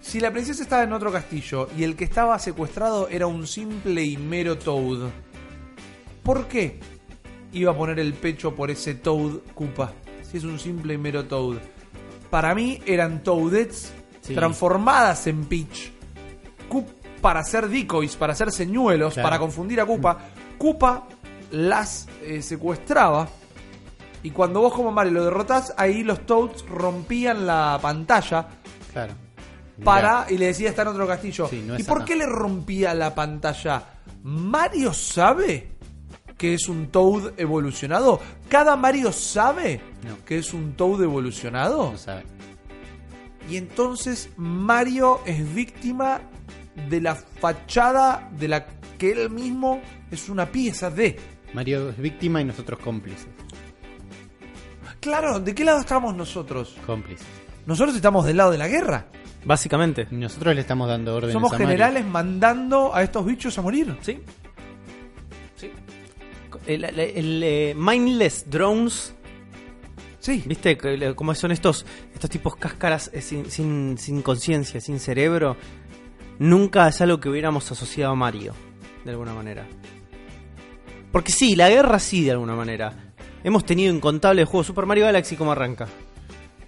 Si 0.00 0.20
la 0.20 0.30
princesa 0.30 0.62
estaba 0.62 0.82
en 0.82 0.92
otro 0.92 1.12
castillo 1.12 1.68
y 1.76 1.84
el 1.84 1.96
que 1.96 2.04
estaba 2.04 2.38
secuestrado 2.38 3.08
era 3.08 3.26
un 3.26 3.46
simple 3.46 4.02
y 4.04 4.16
mero 4.16 4.58
Toad, 4.58 5.10
¿por 6.22 6.46
qué 6.48 6.80
iba 7.52 7.72
a 7.72 7.76
poner 7.76 7.98
el 7.98 8.12
pecho 8.14 8.54
por 8.54 8.70
ese 8.70 8.94
Toad 8.94 9.38
Koopa? 9.54 9.92
Si 10.22 10.38
es 10.38 10.44
un 10.44 10.58
simple 10.58 10.94
y 10.94 10.98
mero 10.98 11.24
Toad. 11.24 11.58
Para 12.30 12.54
mí 12.54 12.80
eran 12.86 13.22
Toadets 13.22 13.92
Sí. 14.22 14.34
transformadas 14.34 15.26
en 15.26 15.44
Peach. 15.46 15.90
Coop 16.68 16.86
para 17.22 17.40
hacer 17.40 17.68
decoys, 17.68 18.16
para 18.16 18.34
hacer 18.34 18.50
señuelos, 18.52 19.14
Claro. 19.14 19.26
para 19.26 19.38
confundir 19.38 19.80
a 19.80 19.86
Koopa. 19.86 20.18
Koopa 20.58 21.04
las 21.52 22.06
eh, 22.22 22.42
secuestraba. 22.42 23.26
Y 24.24 24.30
cuando 24.30 24.60
vos 24.60 24.74
como 24.74 24.92
Mario 24.92 25.12
lo 25.14 25.24
derrotás, 25.24 25.72
ahí 25.78 26.02
los 26.04 26.26
Toads 26.26 26.66
rompían 26.68 27.46
la 27.46 27.78
pantalla 27.80 28.46
Claro. 28.92 29.14
para 29.82 30.26
y 30.28 30.36
le 30.38 30.46
decía 30.46 30.68
está 30.68 30.82
en 30.82 30.88
otro 30.88 31.06
castillo. 31.06 31.48
Sí, 31.48 31.64
no 31.66 31.78
¿Y 31.78 31.82
por 31.84 31.98
acá. 31.98 32.06
qué 32.06 32.16
le 32.16 32.26
rompía 32.26 32.92
la 32.94 33.14
pantalla? 33.14 33.82
¿Mario 34.22 34.92
sabe 34.92 35.70
que 36.38 36.54
es 36.54 36.68
un 36.68 36.88
Toad 36.88 37.32
evolucionado? 37.38 38.20
¿Cada 38.48 38.76
Mario 38.76 39.12
sabe 39.12 39.80
No. 40.06 40.24
que 40.24 40.38
es 40.38 40.52
un 40.54 40.74
Toad 40.74 41.02
evolucionado? 41.02 41.92
No 41.92 41.98
sabe. 41.98 42.24
Y 43.50 43.56
entonces 43.56 44.30
Mario 44.36 45.20
es 45.26 45.52
víctima 45.52 46.20
de 46.88 47.00
la 47.00 47.14
fachada 47.14 48.28
de 48.38 48.48
la 48.48 48.66
que 48.98 49.12
él 49.12 49.30
mismo 49.30 49.80
es 50.10 50.28
una 50.28 50.46
pieza 50.46 50.90
de. 50.90 51.18
Mario 51.54 51.90
es 51.90 51.98
víctima 51.98 52.40
y 52.40 52.44
nosotros 52.44 52.78
cómplices. 52.80 53.26
Claro, 55.00 55.40
¿de 55.40 55.54
qué 55.54 55.64
lado 55.64 55.80
estamos 55.80 56.14
nosotros? 56.14 56.76
Cómplices. 56.86 57.26
Nosotros 57.66 57.94
estamos 57.96 58.24
del 58.24 58.36
lado 58.36 58.52
de 58.52 58.58
la 58.58 58.68
guerra. 58.68 59.06
Básicamente. 59.44 60.06
Nosotros 60.10 60.54
le 60.54 60.60
estamos 60.60 60.88
dando 60.88 61.16
órdenes 61.16 61.32
Somos 61.32 61.50
a 61.50 61.54
Mario. 61.54 61.66
generales 61.66 62.06
mandando 62.06 62.94
a 62.94 63.02
estos 63.02 63.26
bichos 63.26 63.58
a 63.58 63.62
morir. 63.62 63.96
¿Sí? 64.00 64.20
Sí. 65.56 65.70
El, 66.66 66.84
el- 66.84 66.98
el, 67.00 67.42
eh, 67.42 67.74
mindless 67.76 68.48
drones, 68.48 69.14
Sí. 70.20 70.44
¿viste? 70.46 70.78
Como 71.16 71.34
son 71.34 71.50
estos 71.50 71.84
estos 72.14 72.30
tipos 72.30 72.54
cáscaras 72.54 73.10
eh, 73.12 73.20
sin, 73.20 73.50
sin, 73.50 73.98
sin 73.98 74.22
conciencia, 74.22 74.80
sin 74.80 75.00
cerebro. 75.00 75.56
Nunca 76.38 76.88
es 76.88 77.00
algo 77.00 77.20
que 77.20 77.28
hubiéramos 77.28 77.70
asociado 77.70 78.12
a 78.12 78.16
Mario, 78.16 78.54
de 79.04 79.10
alguna 79.10 79.34
manera. 79.34 79.66
Porque 81.12 81.32
sí, 81.32 81.54
la 81.56 81.68
guerra 81.68 81.98
sí, 81.98 82.24
de 82.24 82.32
alguna 82.32 82.54
manera. 82.54 82.92
Hemos 83.44 83.64
tenido 83.64 83.92
incontables 83.94 84.48
juegos. 84.48 84.66
Super 84.66 84.86
Mario 84.86 85.04
Galaxy, 85.04 85.36
¿cómo 85.36 85.52
arranca? 85.52 85.86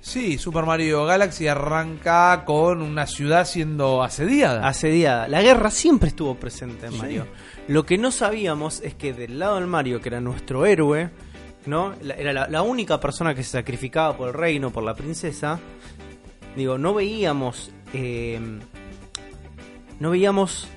Sí, 0.00 0.36
Super 0.36 0.66
Mario 0.66 1.06
Galaxy 1.06 1.48
arranca 1.48 2.44
con 2.44 2.82
una 2.82 3.06
ciudad 3.06 3.46
siendo 3.46 4.02
asediada. 4.02 4.66
asediada. 4.68 5.28
La 5.28 5.40
guerra 5.40 5.70
siempre 5.70 6.08
estuvo 6.10 6.34
presente 6.34 6.86
en 6.86 6.92
Sí. 6.92 6.98
Mario. 6.98 7.26
Lo 7.68 7.86
que 7.86 7.96
no 7.96 8.10
sabíamos 8.10 8.80
es 8.82 8.94
que 8.94 9.14
del 9.14 9.38
lado 9.38 9.54
del 9.56 9.66
Mario, 9.66 10.02
que 10.02 10.10
era 10.10 10.20
nuestro 10.20 10.66
héroe, 10.66 11.08
¿no? 11.64 11.94
La- 12.02 12.14
era 12.14 12.34
la, 12.34 12.48
la 12.48 12.60
única 12.60 13.00
persona 13.00 13.34
que 13.34 13.42
se 13.42 13.52
sacrificaba 13.52 14.14
por 14.14 14.28
el 14.28 14.34
reino, 14.34 14.70
por 14.70 14.84
la 14.84 14.94
princesa. 14.94 15.58
Digo, 16.54 16.76
no 16.76 16.92
veíamos. 16.92 17.72
eh, 17.94 18.38
no 20.00 20.10
veíamos 20.10 20.68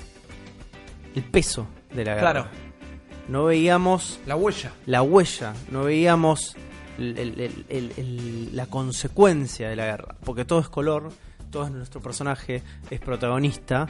el 1.16 1.24
peso 1.24 1.68
de 1.94 2.06
la 2.06 2.16
guerra. 2.16 2.32
Claro. 2.32 2.48
No 3.28 3.46
veíamos 3.46 4.20
La 4.26 4.36
huella. 4.36 4.72
la 4.86 5.02
huella, 5.02 5.54
no 5.72 5.84
veíamos 5.84 6.56
el- 6.98 7.18
el- 7.18 7.40
el- 7.42 7.66
el- 7.70 7.94
el- 7.98 8.56
la 8.56 8.68
consecuencia 8.68 9.70
de 9.70 9.76
la 9.76 9.86
guerra. 9.86 10.16
Porque 10.24 10.46
todo 10.46 10.60
es 10.60 10.70
color, 10.70 11.10
todo 11.52 11.66
es 11.66 11.72
nuestro 11.72 12.02
personaje, 12.02 12.64
es 12.90 13.00
protagonista, 13.02 13.88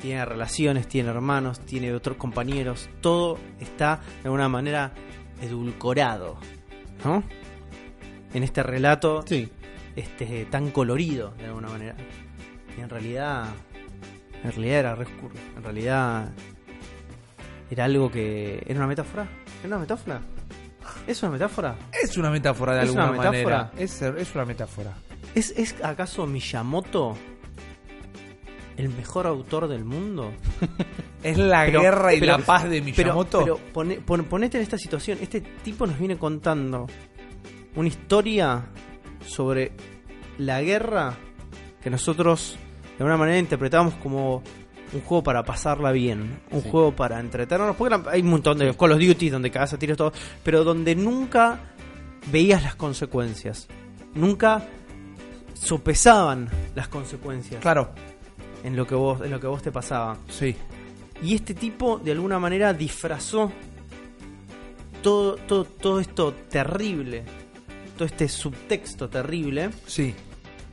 tiene 0.00 0.24
relaciones, 0.24 0.88
tiene 0.88 1.10
hermanos, 1.10 1.60
tiene 1.60 1.92
otros 1.92 2.16
compañeros, 2.16 2.88
todo 3.02 3.38
está 3.60 4.00
de 4.22 4.28
alguna 4.28 4.48
manera 4.48 4.92
edulcorado, 5.42 6.38
¿no? 7.04 7.22
En 8.32 8.42
este 8.42 8.62
relato 8.62 9.22
Sí. 9.26 9.50
este, 9.96 10.46
tan 10.46 10.70
colorido 10.70 11.34
de 11.36 11.46
alguna 11.46 11.68
manera. 11.68 11.96
Y 12.78 12.80
en 12.80 12.88
realidad, 12.88 13.46
en 14.44 14.52
realidad 14.52 14.78
era 14.78 14.94
re 14.94 15.04
oscuro. 15.04 15.34
En 15.56 15.62
realidad 15.62 16.30
era 17.70 17.84
algo 17.84 18.10
que 18.10 18.62
era 18.66 18.78
una 18.78 18.86
metáfora. 18.88 19.26
¿Era 19.60 19.68
una 19.68 19.78
metáfora? 19.78 20.20
¿Es 21.06 21.22
una 21.22 21.32
metáfora? 21.32 21.76
Es 22.02 22.16
una 22.16 22.30
metáfora 22.30 22.74
de 22.74 22.80
¿Es 22.82 22.88
alguna 22.88 23.10
una 23.10 23.12
metáfora? 23.30 23.56
manera. 23.64 23.72
Es, 23.78 24.02
es 24.02 24.34
una 24.34 24.44
metáfora. 24.44 24.94
¿Es, 25.34 25.50
¿Es 25.56 25.76
acaso 25.82 26.26
Miyamoto 26.26 27.16
el 28.76 28.88
mejor 28.88 29.26
autor 29.26 29.68
del 29.68 29.84
mundo? 29.84 30.32
Es 31.22 31.36
la 31.36 31.66
Pero- 31.66 31.82
guerra 31.82 32.14
y 32.14 32.20
pero- 32.20 32.38
la 32.38 32.44
paz 32.44 32.64
de 32.64 32.80
Pero, 32.80 32.84
Miyamoto. 33.12 33.40
pero 33.40 33.58
pone- 33.74 34.00
pon- 34.00 34.24
ponete 34.24 34.56
en 34.56 34.62
esta 34.62 34.78
situación. 34.78 35.18
Este 35.20 35.42
tipo 35.42 35.86
nos 35.86 35.98
viene 35.98 36.16
contando 36.16 36.86
una 37.76 37.88
historia 37.88 38.64
sobre 39.26 39.72
la 40.38 40.62
guerra 40.62 41.14
que 41.82 41.90
nosotros 41.90 42.56
de 43.00 43.04
alguna 43.04 43.16
manera 43.16 43.38
interpretamos 43.38 43.94
como 43.94 44.42
un 44.92 45.00
juego 45.00 45.22
para 45.22 45.42
pasarla 45.42 45.90
bien, 45.90 46.38
un 46.50 46.62
Sí. 46.62 46.68
juego 46.70 46.94
para 46.94 47.18
entretenernos. 47.18 47.76
Porque 47.76 47.96
hay 48.10 48.20
un 48.20 48.28
montón 48.28 48.58
de 48.58 48.74
Call 48.76 48.92
of 48.92 48.98
Duty 49.00 49.30
donde 49.30 49.50
cagas 49.50 49.72
a 49.72 49.78
tiros 49.78 49.96
todo, 49.96 50.12
pero 50.42 50.64
donde 50.64 50.94
nunca 50.94 51.60
veías 52.30 52.62
las 52.62 52.74
consecuencias, 52.74 53.68
nunca 54.14 54.62
sopesaban 55.54 56.50
las 56.74 56.88
consecuencias 56.88 57.62
Claro, 57.62 57.90
en 58.64 58.76
lo 58.76 58.86
que 58.86 58.94
vos 58.94 59.22
en 59.22 59.30
lo 59.30 59.40
que 59.40 59.46
vos 59.46 59.62
te 59.62 59.72
pasaba. 59.72 60.18
sí. 60.28 60.54
Y 61.22 61.34
este 61.34 61.54
tipo, 61.54 61.98
de 61.98 62.12
alguna 62.12 62.38
manera, 62.38 62.72
disfrazó 62.74 63.50
todo, 65.02 65.36
todo, 65.36 65.64
todo 65.64 66.00
esto 66.00 66.32
terrible, 66.50 67.24
todo 67.96 68.04
este 68.06 68.28
subtexto 68.28 69.08
terrible, 69.08 69.70
Sí. 69.86 70.14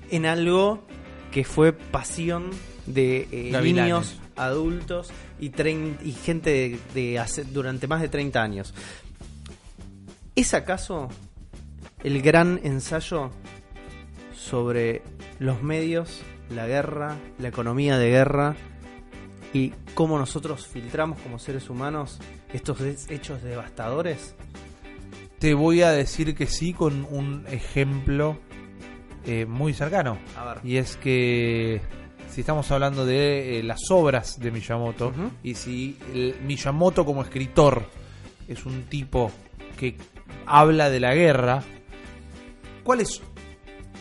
en 0.10 0.26
algo 0.26 0.84
que 1.32 1.44
fue 1.44 1.74
pasión 1.74 2.50
de 2.86 3.28
eh, 3.32 3.52
niños, 3.84 4.20
adultos 4.36 5.10
y, 5.40 5.52
y 6.04 6.12
gente 6.14 6.50
de, 6.52 6.80
de 6.94 7.20
hace- 7.20 7.44
durante 7.44 7.88
más 7.88 8.02
de 8.02 8.10
30 8.10 8.42
años. 8.42 8.74
¿Es 10.36 10.54
acaso 10.54 11.10
el 12.04 12.22
gran 12.22 12.60
ensayo 12.64 13.32
sobre 14.36 15.02
los 15.40 15.62
medios, 15.64 16.22
la 16.50 16.68
guerra, 16.68 17.18
la 17.40 17.48
economía 17.50 17.98
de 17.98 18.10
guerra 18.10 18.56
y 19.54 19.74
cómo 19.94 20.18
nosotros 20.20 20.68
filtramos 20.68 21.20
como 21.20 21.40
seres 21.40 21.70
humanos 21.70 22.20
estos 22.54 22.80
hechos 23.10 23.42
devastadores? 23.44 24.36
Te 25.40 25.54
voy 25.54 25.82
a 25.82 25.92
decir 25.92 26.36
que 26.36 26.48
sí 26.48 26.74
con 26.74 27.06
un 27.10 27.46
ejemplo 27.50 28.38
eh, 29.28 29.46
muy 29.46 29.74
cercano. 29.74 30.18
A 30.38 30.46
ver. 30.46 30.58
Y 30.64 30.78
es 30.78 30.96
que 30.98 31.82
si 32.38 32.42
estamos 32.42 32.72
hablando 32.72 33.06
de 33.06 33.60
eh, 33.60 33.64
las 33.64 33.92
obras 33.92 34.40
de 34.40 34.52
Miyamoto 34.52 35.12
y 35.44 35.56
si 35.56 35.98
el 36.14 36.36
Miyamoto 36.46 37.04
como 37.04 37.22
escritor 37.22 37.84
es 38.48 38.66
un 38.66 38.84
tipo 38.84 39.32
que 39.78 39.98
habla 40.46 40.90
de 40.90 41.00
la 41.00 41.14
guerra, 41.14 41.64
¿cuál 42.84 43.02
es 43.02 43.22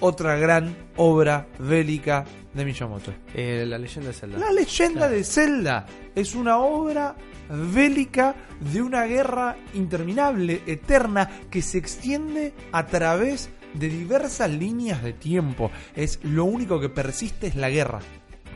otra 0.01 0.37
gran 0.37 0.77
obra 0.97 1.49
bélica 1.59 2.25
de 2.55 2.65
Miyamoto? 2.65 3.13
Eh, 3.35 3.65
la 3.67 3.79
leyenda 3.79 4.09
de 4.09 4.15
Zelda. 4.15 4.39
La 4.39 4.53
leyenda 4.53 5.09
de 5.09 5.25
Zelda 5.25 5.87
es 6.15 6.35
una 6.35 6.59
obra 6.59 7.17
bélica 7.49 8.35
de 8.61 8.83
una 8.83 9.05
guerra 9.05 9.57
interminable, 9.75 10.63
eterna, 10.67 11.29
que 11.51 11.63
se 11.63 11.79
extiende 11.79 12.53
a 12.73 12.87
través 12.87 13.51
de 13.79 13.89
diversas 13.89 14.51
líneas 14.51 15.03
de 15.03 15.13
tiempo. 15.13 15.71
Es 15.95 16.19
lo 16.25 16.45
único 16.45 16.81
que 16.81 16.89
persiste 16.89 17.47
es 17.49 17.57
la 17.57 17.71
guerra. 17.71 18.01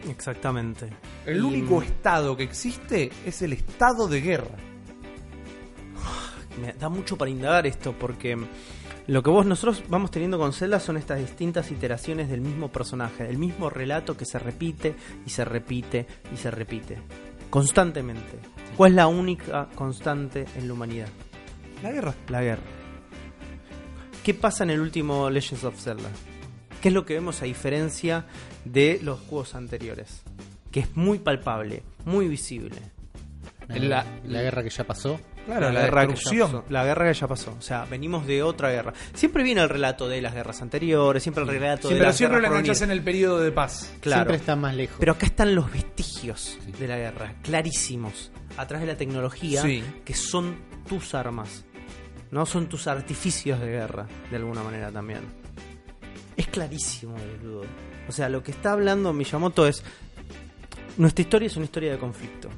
Exactamente. 0.08 0.88
El 1.26 1.38
Y- 1.38 1.40
único 1.40 1.82
estado 1.82 2.36
que 2.36 2.42
existe 2.44 3.10
es 3.26 3.42
el 3.42 3.52
estado 3.52 4.08
de 4.08 4.20
guerra. 4.20 4.56
me 6.60 6.72
da 6.74 6.88
mucho 6.88 7.16
para 7.16 7.30
indagar 7.30 7.66
esto 7.66 7.94
porque 7.98 8.36
lo 9.06 9.22
que 9.22 9.30
vos 9.30 9.46
nosotros 9.46 9.82
vamos 9.88 10.10
teniendo 10.10 10.36
con 10.38 10.52
Zelda 10.52 10.78
son 10.80 10.96
estas 10.96 11.18
distintas 11.18 11.70
iteraciones 11.70 12.28
del 12.28 12.40
mismo 12.40 12.68
personaje, 12.70 13.24
del 13.24 13.38
mismo 13.38 13.70
relato 13.70 14.16
que 14.16 14.24
se 14.26 14.38
repite 14.38 14.94
y 15.24 15.30
se 15.30 15.44
repite 15.44 16.06
y 16.32 16.36
se 16.36 16.50
repite 16.50 16.98
constantemente. 17.48 18.38
¿Cuál 18.76 18.92
es 18.92 18.96
la 18.96 19.06
única 19.06 19.68
constante 19.74 20.44
en 20.56 20.66
la 20.68 20.74
humanidad? 20.74 21.08
La 21.82 21.92
guerra. 21.92 22.14
La 22.28 22.42
guerra. 22.42 22.62
¿Qué 24.24 24.34
pasa 24.34 24.64
en 24.64 24.70
el 24.70 24.80
último 24.80 25.30
Legends 25.30 25.64
of 25.64 25.80
Zelda? 25.80 26.10
¿Qué 26.82 26.88
es 26.88 26.94
lo 26.94 27.04
que 27.04 27.14
vemos 27.14 27.42
a 27.42 27.44
diferencia 27.46 28.26
de 28.64 29.00
los 29.02 29.20
juegos 29.20 29.54
anteriores? 29.54 30.22
Que 30.70 30.80
es 30.80 30.96
muy 30.96 31.18
palpable, 31.18 31.82
muy 32.04 32.28
visible. 32.28 32.76
La, 33.68 34.04
guerra 34.24 34.62
que 34.62 34.70
ya 34.70 34.84
pasó. 34.84 35.20
Claro, 35.46 35.70
la, 35.70 35.82
guerra 35.82 36.06
que 36.06 36.14
ya 36.16 36.30
pasó. 36.48 36.64
La 36.68 36.84
guerra 36.84 37.08
que 37.12 37.18
ya 37.18 37.28
pasó. 37.28 37.54
O 37.58 37.62
sea, 37.62 37.84
venimos 37.84 38.26
de 38.26 38.42
otra 38.42 38.70
guerra. 38.70 38.92
Siempre 39.14 39.42
viene 39.42 39.62
el 39.62 39.68
relato 39.68 40.08
de 40.08 40.20
las 40.20 40.34
guerras 40.34 40.60
anteriores, 40.60 41.22
siempre 41.22 41.44
el 41.44 41.48
relato 41.48 41.88
Sí, 41.88 41.94
de 41.94 42.00
pero 42.00 42.08
las 42.08 42.16
siempre 42.16 42.40
lo 42.40 42.48
enganchas 42.48 42.82
en 42.82 42.90
el 42.90 43.02
periodo 43.02 43.38
de 43.40 43.52
paz. 43.52 43.92
Claro. 44.00 44.22
Siempre 44.22 44.36
está 44.36 44.56
más 44.56 44.74
lejos. 44.74 44.96
Pero 44.98 45.12
acá 45.12 45.26
están 45.26 45.54
los 45.54 45.70
vestigios 45.72 46.58
Sí. 46.64 46.72
de 46.72 46.88
la 46.88 46.96
guerra, 46.98 47.34
clarísimos, 47.42 48.32
a 48.56 48.66
través 48.66 48.86
de 48.86 48.92
la 48.92 48.98
tecnología, 48.98 49.62
Sí. 49.62 49.82
que 50.04 50.14
son 50.14 50.56
tus 50.88 51.14
armas. 51.14 51.64
No 52.30 52.46
son 52.46 52.68
tus 52.68 52.86
artificios 52.86 53.58
de 53.60 53.66
guerra, 53.66 54.06
de 54.30 54.36
alguna 54.36 54.62
manera 54.62 54.90
también. 54.92 55.20
Es 56.36 56.46
clarísimo, 56.48 57.14
boludo. 57.40 57.62
O 58.08 58.12
sea, 58.12 58.28
lo 58.28 58.42
que 58.42 58.52
está 58.52 58.72
hablando 58.72 59.12
Miyamoto 59.12 59.66
es. 59.66 59.82
Nuestra 60.96 61.22
historia 61.22 61.46
es 61.46 61.56
una 61.56 61.64
historia 61.64 61.92
de 61.92 61.98
conflicto. 61.98 62.48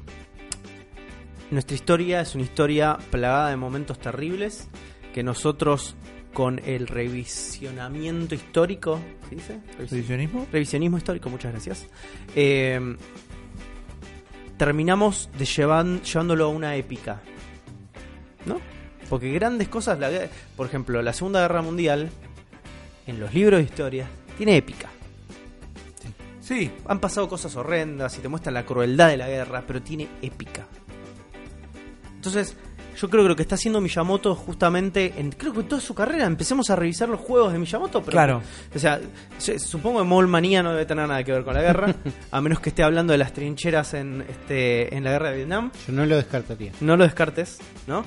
Nuestra 1.51 1.75
historia 1.75 2.21
es 2.21 2.33
una 2.35 2.43
historia 2.43 2.97
plagada 3.11 3.49
de 3.49 3.57
momentos 3.57 3.99
terribles 3.99 4.67
que 5.13 5.21
nosotros, 5.23 5.95
con 6.33 6.59
el 6.65 6.87
revisionamiento 6.87 8.33
histórico. 8.35 8.99
¿Se 9.29 9.35
dice? 9.35 9.59
¿Revisionismo? 9.77 10.47
revisionismo 10.51 10.97
histórico, 10.97 11.29
muchas 11.29 11.51
gracias. 11.51 11.87
eh, 12.35 12.95
terminamos 14.57 15.29
de 15.37 15.45
llevan- 15.45 16.01
llevándolo 16.03 16.45
a 16.45 16.49
una 16.49 16.75
épica. 16.75 17.21
¿No? 18.45 18.59
Porque 19.13 19.31
grandes 19.31 19.67
cosas, 19.67 19.99
la 19.99 20.09
por 20.57 20.65
ejemplo, 20.65 20.99
la 21.03 21.13
Segunda 21.13 21.41
Guerra 21.41 21.61
Mundial, 21.61 22.09
en 23.05 23.19
los 23.19 23.31
libros 23.31 23.59
de 23.59 23.65
historia, 23.65 24.07
tiene 24.39 24.57
épica. 24.57 24.89
Sí. 26.41 26.71
Han 26.87 26.99
pasado 26.99 27.29
cosas 27.29 27.55
horrendas 27.55 28.17
y 28.17 28.21
te 28.21 28.27
muestran 28.27 28.55
la 28.55 28.65
crueldad 28.65 29.09
de 29.09 29.17
la 29.17 29.27
guerra, 29.27 29.63
pero 29.67 29.83
tiene 29.83 30.07
épica. 30.23 30.65
Entonces, 32.15 32.57
yo 32.99 33.07
creo 33.07 33.21
que 33.21 33.29
lo 33.29 33.35
que 33.35 33.43
está 33.43 33.53
haciendo 33.53 33.79
Miyamoto 33.81 34.33
justamente, 34.33 35.13
en, 35.17 35.29
creo 35.31 35.53
que 35.53 35.59
en 35.59 35.67
toda 35.67 35.79
su 35.79 35.93
carrera, 35.93 36.25
empecemos 36.25 36.71
a 36.71 36.75
revisar 36.75 37.07
los 37.07 37.19
juegos 37.19 37.53
de 37.53 37.59
Miyamoto, 37.59 37.99
pero 38.01 38.11
Claro. 38.13 38.41
o 38.75 38.79
sea, 38.79 38.99
se- 39.37 39.59
supongo 39.59 39.99
que 39.99 40.05
Mole 40.07 40.27
Manía 40.27 40.63
no 40.63 40.71
debe 40.71 40.87
tener 40.87 41.07
nada 41.07 41.23
que 41.23 41.33
ver 41.33 41.43
con 41.43 41.53
la 41.53 41.61
guerra, 41.61 41.93
a 42.31 42.41
menos 42.41 42.59
que 42.59 42.69
esté 42.69 42.81
hablando 42.81 43.11
de 43.11 43.19
las 43.19 43.31
trincheras 43.31 43.93
en, 43.93 44.25
este, 44.27 44.95
en 44.95 45.03
la 45.03 45.11
guerra 45.11 45.29
de 45.29 45.35
Vietnam. 45.37 45.71
Yo 45.85 45.93
no 45.93 46.03
lo 46.07 46.15
descartaría. 46.15 46.71
No 46.81 46.97
lo 46.97 47.03
descartes, 47.03 47.59
¿no? 47.85 48.03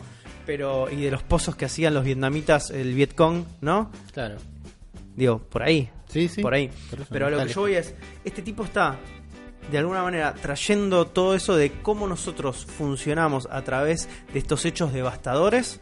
Pero, 0.46 0.88
y 0.90 1.02
de 1.02 1.10
los 1.10 1.22
pozos 1.24 1.56
que 1.56 1.64
hacían 1.64 1.92
los 1.94 2.04
vietnamitas, 2.04 2.70
el 2.70 2.94
Vietcong, 2.94 3.44
¿no? 3.60 3.90
Claro. 4.12 4.36
Digo, 5.16 5.38
por 5.40 5.62
ahí, 5.64 5.90
Sí, 6.08 6.28
sí. 6.28 6.40
por 6.42 6.54
ahí. 6.54 6.70
Pero 7.10 7.26
a 7.26 7.30
lo 7.30 7.44
que 7.44 7.52
yo 7.52 7.62
voy 7.62 7.74
es, 7.74 7.94
este 8.24 8.42
tipo 8.42 8.62
está, 8.64 8.96
de 9.72 9.78
alguna 9.78 10.02
manera, 10.02 10.32
trayendo 10.34 11.06
todo 11.06 11.34
eso 11.34 11.56
de 11.56 11.72
cómo 11.82 12.06
nosotros 12.06 12.64
funcionamos 12.66 13.48
a 13.50 13.62
través 13.62 14.08
de 14.32 14.38
estos 14.38 14.64
hechos 14.64 14.92
devastadores, 14.92 15.80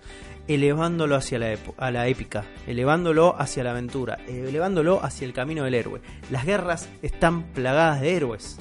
elevándolo 0.49 1.17
hacia 1.17 1.38
la, 1.38 1.53
epo- 1.53 1.75
a 1.79 1.91
la 1.91 2.07
épica, 2.09 2.45
elevándolo 2.67 3.35
hacia 3.38 3.65
la 3.65 3.73
aventura, 3.73 4.19
elevándolo 4.29 5.03
hacia 5.05 5.27
el 5.27 5.33
camino 5.35 5.65
del 5.65 5.75
héroe. 5.75 6.01
Las 6.31 6.47
guerras 6.47 6.88
están 7.03 7.43
plagadas 7.53 8.01
de 8.01 8.15
héroes. 8.17 8.59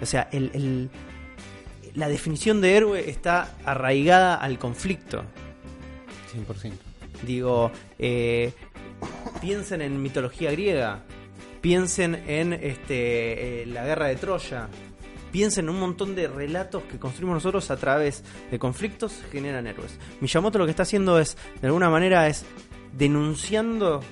O 0.00 0.06
sea, 0.06 0.28
el- 0.32 0.50
el- 0.54 0.90
la 1.96 2.08
definición 2.08 2.60
de 2.60 2.76
héroe 2.76 3.10
está 3.10 3.56
arraigada 3.64 4.36
al 4.36 4.58
conflicto. 4.58 5.24
100%. 6.32 6.72
Digo, 7.26 7.72
eh, 7.98 8.52
piensen 9.40 9.80
en 9.80 10.00
mitología 10.02 10.50
griega, 10.52 11.02
piensen 11.62 12.22
en 12.26 12.52
este, 12.52 13.62
eh, 13.62 13.66
la 13.66 13.86
guerra 13.86 14.06
de 14.08 14.16
Troya, 14.16 14.68
piensen 15.32 15.64
en 15.64 15.70
un 15.70 15.80
montón 15.80 16.14
de 16.14 16.28
relatos 16.28 16.82
que 16.84 16.98
construimos 16.98 17.36
nosotros 17.36 17.70
a 17.70 17.76
través 17.78 18.22
de 18.50 18.58
conflictos 18.58 19.14
que 19.30 19.38
generan 19.38 19.66
héroes. 19.66 19.98
Miyamoto 20.20 20.58
lo 20.58 20.66
que 20.66 20.72
está 20.72 20.82
haciendo 20.82 21.18
es, 21.18 21.38
de 21.62 21.66
alguna 21.68 21.88
manera, 21.88 22.28
es 22.28 22.44
denunciando 22.92 24.02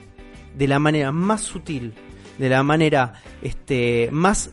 de 0.56 0.68
la 0.68 0.78
manera 0.78 1.12
más 1.12 1.42
sutil, 1.42 1.92
de 2.38 2.48
la 2.48 2.62
manera 2.62 3.22
este, 3.42 4.08
más 4.10 4.52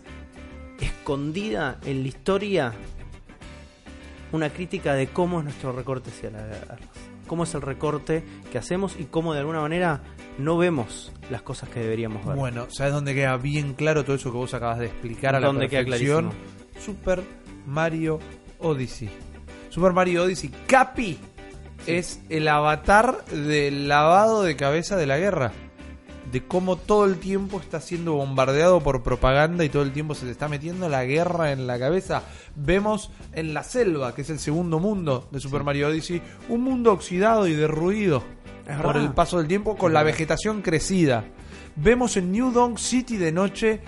escondida 0.82 1.80
en 1.86 2.02
la 2.02 2.08
historia, 2.10 2.74
una 4.32 4.50
crítica 4.50 4.94
de 4.94 5.08
cómo 5.08 5.39
es 5.39 5.46
nuestro 5.46 5.72
recorte 5.72 6.10
hacia 6.10 6.30
las 6.32 6.44
guerras 6.48 6.80
cómo 7.32 7.46
es 7.46 7.56
el 7.56 7.62
recorte 7.62 8.26
que 8.52 8.58
hacemos 8.58 8.98
y 9.00 9.06
cómo 9.06 9.32
de 9.34 9.39
alguna 9.39 9.62
manera 9.62 10.02
no 10.38 10.58
vemos 10.58 11.13
las 11.30 11.41
cosas 11.41 11.70
que 11.70 11.80
deberíamos 11.80 12.26
ver. 12.26 12.36
Bueno, 12.36 12.67
¿sabes 12.70 12.91
dónde 12.91 13.15
queda 13.15 13.38
bien 13.38 13.74
claro 13.74 14.04
todo 14.04 14.17
eso 14.17 14.34
que 14.34 14.38
vos 14.38 14.54
acabas 14.54 14.80
de 14.80 14.88
explicar 14.88 15.38
a 15.38 15.39
la 15.39 15.48
¿Dónde 15.48 15.70
queda 15.70 15.86
perfección? 15.86 16.32
Super 16.78 17.24
Mario 17.65 18.20
Odyssey. 18.60 19.10
Super 19.70 19.94
Mario 19.94 20.24
Odyssey. 20.24 20.50
Capi 20.67 21.20
es 21.88 22.22
el 22.28 22.50
avatar 22.50 23.24
del 23.28 23.88
lavado 23.88 24.44
de 24.44 24.58
cabeza 24.58 24.98
de 24.98 25.08
la 25.08 25.17
guerra. 25.17 25.54
De 26.32 26.46
cómo 26.48 26.78
todo 26.78 27.06
el 27.06 27.17
tiempo 27.17 27.60
está 27.60 27.82
siendo 27.82 28.13
bombardeado 28.13 28.80
por 28.82 29.04
propaganda 29.04 29.65
y 29.65 29.70
todo 29.70 29.84
el 29.84 29.91
tiempo 29.91 30.15
se 30.15 30.26
te 30.26 30.32
está 30.32 30.48
metiendo 30.48 30.88
la 30.88 31.04
guerra 31.04 31.52
en 31.52 31.67
la 31.67 31.78
cabeza. 31.78 32.24
Vemos 32.56 33.12
en 33.34 33.54
la 33.54 33.63
selva, 33.63 34.15
que 34.15 34.22
es 34.22 34.30
el 34.30 34.39
segundo 34.39 34.80
mundo 34.80 35.28
de 35.32 35.39
Super 35.41 35.63
Mario 35.63 35.89
Odyssey, 35.89 36.22
un 36.48 36.62
mundo 36.62 36.94
oxidado 36.94 37.48
y 37.48 37.54
derruido 37.54 38.24
Es 38.67 38.78
por 38.78 38.88
verdad. 38.88 39.04
el 39.04 39.13
paso 39.13 39.39
del 39.39 39.48
tiempo 39.48 39.76
con 39.76 39.91
la 39.94 40.04
vegetación 40.04 40.62
crecida. 40.62 41.26
Vemos 41.76 42.15
en 42.15 42.32
New 42.32 42.52
Donk 42.52 42.78
City 42.78 43.17
de 43.17 43.32
noche 43.34 43.82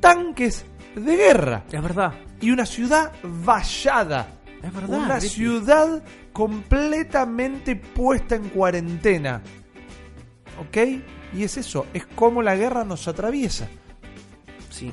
tanques 0.00 0.64
de 0.96 1.16
guerra 1.16 1.64
Es 1.70 1.82
verdad. 1.82 2.12
y 2.40 2.50
una 2.50 2.66
ciudad 2.66 3.12
vallada. 3.22 4.28
Es 4.62 4.72
verdad. 4.74 4.98
Una 4.98 5.14
Ricky. 5.16 5.28
ciudad 5.28 6.02
completamente 6.32 7.76
puesta 7.76 8.34
en 8.34 8.48
cuarentena. 8.48 9.42
¿Ok? 10.60 10.76
Y 11.34 11.42
es 11.44 11.56
eso, 11.56 11.86
es 11.92 12.06
como 12.06 12.42
la 12.42 12.54
guerra 12.56 12.84
nos 12.84 13.08
atraviesa. 13.08 13.68
Sí. 14.70 14.92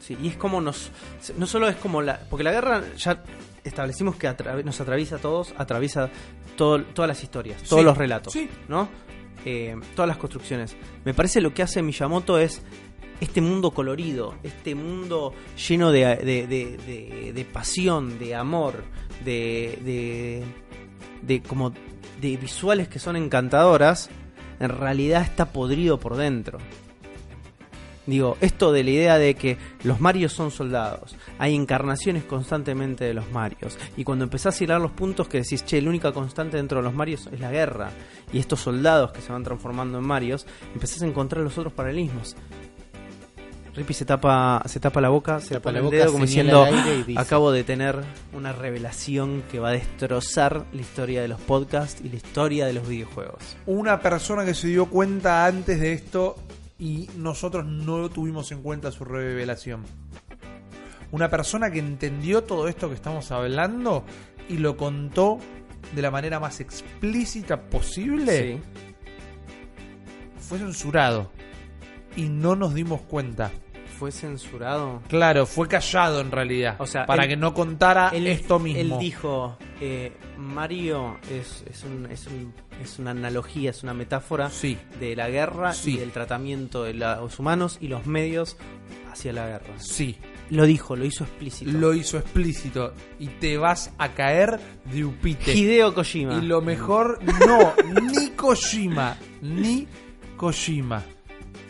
Sí, 0.00 0.16
y 0.22 0.28
es 0.28 0.36
como 0.36 0.60
nos. 0.60 0.90
No 1.38 1.46
solo 1.46 1.66
es 1.68 1.76
como 1.76 2.02
la. 2.02 2.20
Porque 2.28 2.44
la 2.44 2.52
guerra 2.52 2.82
ya 2.96 3.22
establecimos 3.64 4.16
que 4.16 4.28
atra- 4.28 4.62
nos 4.62 4.78
atraviesa 4.80 5.16
a 5.16 5.18
todos, 5.18 5.54
atraviesa 5.56 6.10
todo, 6.56 6.82
todas 6.82 7.08
las 7.08 7.22
historias, 7.22 7.62
todos 7.62 7.80
Sí, 7.80 7.84
los 7.86 7.96
relatos, 7.96 8.32
sí. 8.34 8.48
¿no? 8.68 8.88
Eh, 9.46 9.74
todas 9.96 10.06
las 10.08 10.18
construcciones. 10.18 10.76
Me 11.06 11.14
parece 11.14 11.40
lo 11.40 11.54
que 11.54 11.62
hace 11.62 11.80
Miyamoto 11.82 12.38
es 12.38 12.60
este 13.20 13.40
mundo 13.40 13.70
colorido, 13.70 14.34
este 14.42 14.74
mundo 14.74 15.32
lleno 15.68 15.90
de, 15.90 16.00
de, 16.16 16.46
de- 16.46 16.76
de- 16.76 17.32
de 17.32 17.44
pasión, 17.46 18.18
de 18.18 18.34
amor, 18.34 18.84
de, 19.24 19.78
de, 19.82 20.44
de 21.22 21.42
como 21.42 21.70
de 22.20 22.36
visuales 22.36 22.88
que 22.88 22.98
son 22.98 23.16
encantadoras, 23.16 24.10
en 24.64 24.70
realidad 24.70 25.22
está 25.22 25.46
podrido 25.46 25.98
por 25.98 26.16
dentro. 26.16 26.58
Digo, 28.06 28.36
esto 28.42 28.70
de 28.70 28.84
la 28.84 28.90
idea 28.90 29.18
de 29.18 29.34
que 29.34 29.56
los 29.82 29.98
Marios 29.98 30.32
son 30.32 30.50
soldados, 30.50 31.16
hay 31.38 31.54
encarnaciones 31.54 32.24
constantemente 32.24 33.04
de 33.04 33.14
los 33.14 33.30
Marios, 33.30 33.78
y 33.96 34.04
cuando 34.04 34.24
empezás 34.24 34.60
a 34.60 34.64
hilar 34.64 34.80
los 34.80 34.90
puntos 34.90 35.26
que 35.26 35.40
decís, 35.40 35.64
che, 35.64 35.80
la 35.80 35.88
única 35.88 36.12
constante 36.12 36.58
dentro 36.58 36.78
de 36.78 36.84
los 36.84 36.94
Marios 36.94 37.30
es 37.32 37.40
la 37.40 37.50
guerra, 37.50 37.90
y 38.30 38.38
estos 38.38 38.60
soldados 38.60 39.12
que 39.12 39.22
se 39.22 39.32
van 39.32 39.42
transformando 39.42 39.98
en 39.98 40.06
Marios, 40.06 40.46
empezás 40.74 41.00
a 41.00 41.06
encontrar 41.06 41.42
los 41.42 41.56
otros 41.56 41.72
paralelismos. 41.72 42.36
Rippy 43.74 43.92
se 43.92 44.04
tapa, 44.04 44.62
se 44.66 44.78
tapa 44.78 45.00
la 45.00 45.08
boca, 45.08 45.40
se 45.40 45.54
Tapa 45.54 45.72
la 45.72 45.78
el 45.78 45.84
boca, 45.84 45.96
dedo 45.96 46.12
como 46.12 46.26
diciendo, 46.26 46.64
dice. 47.06 47.18
acabo 47.18 47.50
de 47.50 47.64
tener 47.64 48.04
una 48.32 48.52
revelación 48.52 49.42
que 49.50 49.58
va 49.58 49.70
a 49.70 49.72
destrozar 49.72 50.64
la 50.72 50.80
historia 50.80 51.22
de 51.22 51.28
los 51.28 51.40
podcasts 51.40 52.00
y 52.04 52.08
la 52.08 52.16
historia 52.16 52.66
de 52.66 52.72
los 52.72 52.86
videojuegos. 52.86 53.56
Una 53.66 54.00
persona 54.00 54.44
que 54.44 54.54
se 54.54 54.68
dio 54.68 54.86
cuenta 54.86 55.44
antes 55.46 55.80
de 55.80 55.92
esto 55.92 56.36
y 56.78 57.10
nosotros 57.16 57.66
no 57.66 58.08
tuvimos 58.10 58.52
en 58.52 58.62
cuenta 58.62 58.92
su 58.92 59.04
revelación. 59.04 59.82
Una 61.10 61.28
persona 61.28 61.70
que 61.70 61.80
entendió 61.80 62.44
todo 62.44 62.68
esto 62.68 62.88
que 62.88 62.94
estamos 62.94 63.32
hablando 63.32 64.04
y 64.48 64.58
lo 64.58 64.76
contó 64.76 65.38
de 65.94 66.02
la 66.02 66.12
manera 66.12 66.38
más 66.38 66.60
explícita 66.60 67.60
posible. 67.60 68.54
Sí. 68.54 68.60
fue 70.38 70.58
censurado 70.58 71.30
y 72.16 72.28
no 72.28 72.54
nos 72.54 72.74
dimos 72.74 73.00
cuenta. 73.02 73.50
Fue 73.98 74.12
censurado. 74.12 75.02
Claro, 75.08 75.46
fue 75.46 75.68
callado 75.68 76.20
en 76.20 76.30
realidad. 76.30 76.76
O 76.78 76.86
sea, 76.86 77.06
para 77.06 77.24
él- 77.24 77.30
que 77.30 77.36
no 77.36 77.54
contara 77.54 78.10
él, 78.12 78.26
esto 78.26 78.58
mismo. 78.58 78.80
Él 78.80 78.94
dijo, 79.00 79.56
eh, 79.80 80.12
Mario 80.36 81.18
es, 81.30 81.64
es, 81.70 81.84
un- 81.84 82.06
es 82.10 82.26
un- 82.26 82.52
es 82.82 82.98
una 82.98 83.12
analogía, 83.12 83.70
es 83.70 83.82
una 83.82 83.94
metáfora 83.94 84.50
Sí. 84.50 84.76
de 85.00 85.14
la 85.16 85.28
guerra 85.30 85.72
Sí. 85.72 85.94
y 85.94 85.96
del 85.98 86.10
tratamiento 86.10 86.82
de 86.84 86.94
los 86.94 87.38
humanos 87.38 87.78
y 87.80 87.88
los 87.88 88.06
medios 88.06 88.56
hacia 89.12 89.32
la 89.32 89.46
guerra. 89.46 89.74
Sí, 89.78 90.16
Lo 90.50 90.66
dijo, 90.66 90.96
lo 90.96 91.04
hizo 91.04 91.24
explícito. 91.24 91.70
lo 91.72 91.94
hizo 91.94 92.18
explícito. 92.18 92.92
Y 93.18 93.28
te 93.28 93.56
vas 93.56 93.92
a 93.98 94.10
caer 94.10 94.58
de 94.92 95.04
upite. 95.04 95.54
Hideo 95.54 95.94
Kojima. 95.94 96.34
Y 96.34 96.42
lo 96.42 96.60
mejor, 96.60 97.18
no, 97.46 97.72
ni 98.12 98.30
Kojima, 98.30 99.16
ni 99.40 99.86
Kojima. 100.36 101.02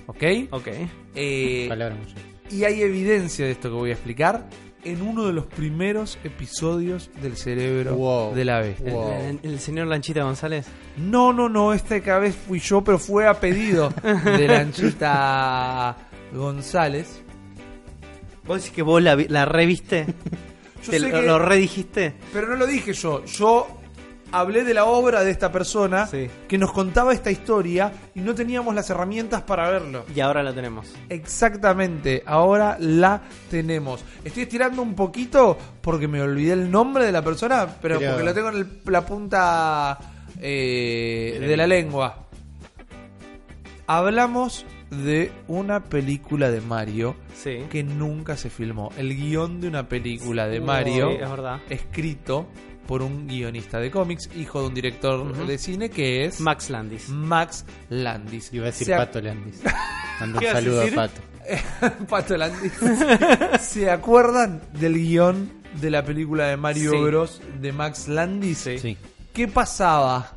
¿Ok? 0.07 0.23
Ok. 0.51 0.69
Eh, 1.15 1.67
Palabra 1.69 1.95
mucho. 1.95 2.15
y 2.51 2.65
hay 2.65 2.83
evidencia 2.83 3.45
de 3.45 3.53
esto 3.53 3.69
que 3.71 3.75
voy 3.77 3.91
a 3.91 3.95
explicar 3.95 4.47
en 4.85 5.01
uno 5.01 5.27
de 5.27 5.33
los 5.33 5.47
primeros 5.47 6.19
episodios 6.25 7.09
del 7.23 7.37
cerebro 7.37 7.95
Wow. 7.95 8.35
de 8.35 8.45
la 8.45 8.61
bestia. 8.61 8.87
El, 8.89 8.93
Wow. 8.93 9.13
el- 9.13 9.41
el 9.43 9.59
señor 9.61 9.87
Lanchita 9.87 10.23
González. 10.25 10.67
No, 10.99 11.33
no, 11.33 11.49
no, 11.49 11.73
esta 11.73 12.19
vez 12.19 12.35
fui 12.35 12.59
yo, 12.61 12.83
pero 12.85 12.99
fue 12.99 13.27
a 13.27 13.41
pedido 13.41 13.91
de 14.25 14.47
Lanchita 14.49 15.97
González. 16.35 17.23
¿Vos 18.47 18.59
decís 18.59 18.73
que 18.75 18.83
vos 18.83 19.03
la, 19.03 19.15
vi- 19.15 19.29
la 19.29 19.47
reviste? 19.47 20.05
Yo 20.85 20.91
¿Te 20.91 20.99
sé 21.01 21.09
lo, 21.09 21.19
que- 21.21 21.27
lo 21.27 21.39
redijiste? 21.39 22.13
Pero 22.33 22.49
no 22.49 22.57
lo 22.57 22.67
dije 22.67 22.93
yo, 22.93 23.25
yo 23.25 23.67
hablé 24.41 24.65
de 24.65 24.75
la 24.75 24.85
obra 24.85 25.23
de 25.25 25.31
esta 25.31 25.51
persona 25.53 26.07
Sí. 26.07 26.29
que 26.49 26.59
nos 26.59 26.73
contaba 26.73 27.13
esta 27.13 27.31
historia 27.31 27.93
y 28.15 28.21
no 28.21 28.35
teníamos 28.35 28.75
las 28.75 28.89
herramientas 28.91 29.43
para 29.43 29.69
verlo. 29.71 30.05
Y 30.15 30.21
ahora 30.21 30.43
la 30.43 30.53
tenemos. 30.53 30.93
Exactamente, 31.09 32.23
ahora 32.27 32.77
la 32.81 33.23
tenemos. 33.51 34.05
Estoy 34.25 34.45
estirando 34.45 34.83
un 34.83 34.95
poquito 34.95 35.57
porque 35.81 36.09
me 36.09 36.21
olvidé 36.21 36.53
el 36.55 36.71
nombre 36.71 37.05
de 37.07 37.13
la 37.13 37.23
persona, 37.23 37.67
pero, 37.81 38.01
porque 38.01 38.23
lo 38.23 38.35
tengo 38.35 38.49
en 38.51 38.57
el- 38.57 38.81
la 38.87 39.07
punta 39.07 39.99
eh, 40.41 41.39
de 41.41 41.57
la 41.57 41.67
lengua. 41.67 42.27
Hablamos 43.87 44.65
de 44.91 45.31
una 45.49 45.85
película 45.85 46.51
de 46.51 46.61
Mario 46.61 47.17
Sí. 47.35 47.65
que 47.71 47.83
nunca 47.83 48.37
se 48.37 48.49
filmó. 48.51 48.91
El 48.97 49.15
guion 49.17 49.61
de 49.61 49.69
una 49.69 49.89
película 49.89 50.47
de 50.47 50.61
Mario 50.61 51.11
Sí, 51.11 51.17
es 51.23 51.31
verdad. 51.31 51.61
escrito 51.69 52.47
por 52.87 53.03
un 53.03 53.27
guionista 53.27 53.79
de 53.81 53.91
cómics, 53.91 54.29
hijo 54.37 54.61
de 54.63 54.69
un 54.69 54.75
director 54.75 55.47
de 55.47 55.59
cine 55.59 55.91
que 55.91 56.25
es 56.25 56.41
Max 56.41 56.71
Landis. 56.71 57.09
Max 57.09 57.65
Landis. 57.89 58.53
Iba 58.53 58.65
a 58.65 58.67
decir 58.67 58.87
Se 58.87 58.97
Pato 58.97 59.21
Landis. 59.21 59.61
Mando 60.21 60.39
¿Qué 60.41 60.47
un 60.47 60.51
a 60.51 60.55
saludo 60.55 60.83
a? 60.83 60.95
Pato. 60.95 61.21
Pato 62.09 62.37
Landis. 62.37 62.73
¿Se 63.61 63.91
acuerdan 63.91 64.63
del 64.73 64.95
guion 64.95 65.51
de 65.81 65.91
la 65.91 66.05
película 66.05 66.47
de 66.49 66.57
Mario 66.57 66.91
Sí. 66.93 66.97
Bros. 66.99 67.43
de 67.61 67.73
Max 67.73 68.09
Landis? 68.09 68.59
Sí. 68.81 68.97
¿Qué 69.33 69.49
pasaba? 69.49 70.35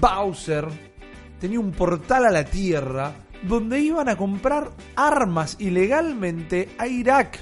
Bowser 0.00 0.66
tenía 1.40 1.60
un 1.60 1.72
portal 1.72 2.26
a 2.26 2.30
la 2.30 2.44
Tierra 2.44 3.12
donde 3.42 3.80
iban 3.80 4.08
a 4.08 4.16
comprar 4.16 4.70
armas 4.96 5.56
ilegalmente 5.58 6.70
a 6.78 6.86
Irak. 6.86 7.38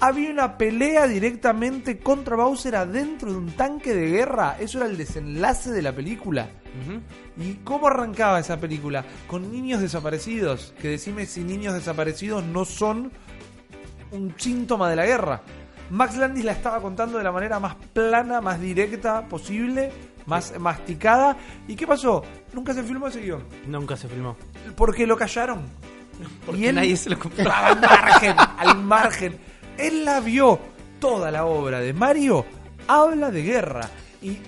Había 0.00 0.30
una 0.30 0.58
pelea 0.58 1.06
directamente 1.06 1.98
contra 1.98 2.36
Bowser 2.36 2.76
adentro 2.76 3.30
de 3.30 3.38
un 3.38 3.50
tanque 3.52 3.94
de 3.94 4.08
guerra. 4.08 4.56
Eso 4.60 4.78
era 4.78 4.86
el 4.86 4.96
desenlace 4.96 5.70
de 5.70 5.82
la 5.82 5.92
película. 5.92 6.48
¿Y 7.38 7.54
cómo 7.64 7.86
arrancaba 7.86 8.38
esa 8.38 8.58
película? 8.58 9.04
Con 9.26 9.50
niños 9.50 9.80
desaparecidos. 9.80 10.74
Que 10.80 10.88
decime 10.88 11.24
si 11.24 11.42
niños 11.42 11.74
desaparecidos 11.74 12.44
no 12.44 12.64
son 12.64 13.10
un 14.10 14.34
síntoma 14.36 14.90
de 14.90 14.96
la 14.96 15.06
guerra. 15.06 15.42
Max 15.90 16.16
Landis 16.16 16.44
la 16.44 16.52
estaba 16.52 16.80
contando 16.80 17.16
de 17.18 17.24
la 17.24 17.32
manera 17.32 17.60
más 17.60 17.76
plana, 17.92 18.40
más 18.40 18.60
directa 18.60 19.26
posible, 19.26 19.90
más 20.26 20.58
masticada. 20.58 21.36
¿Y 21.68 21.74
qué 21.74 21.86
pasó? 21.86 22.22
Nunca 22.52 22.74
se 22.74 22.82
filmó 22.82 23.06
ese 23.06 23.20
guion. 23.20 23.44
Nunca 23.66 23.96
se 23.96 24.08
filmó. 24.08 24.36
Porque 24.76 25.06
lo 25.06 25.16
callaron. 25.16 25.62
Porque 26.44 26.72
nadie 26.72 26.96
se 26.96 27.10
lo 27.10 27.18
compró. 27.18 27.42
Estaba 27.42 27.68
al 27.68 27.80
margen, 27.80 28.36
al 28.58 28.82
margen. 28.82 29.38
Él 29.78 30.04
la 30.04 30.20
vio. 30.20 30.58
Toda 31.00 31.30
la 31.30 31.44
obra 31.44 31.80
de 31.80 31.92
Mario 31.92 32.44
habla 32.88 33.30
de 33.30 33.42
guerra. 33.42 33.88
Y 34.22 34.38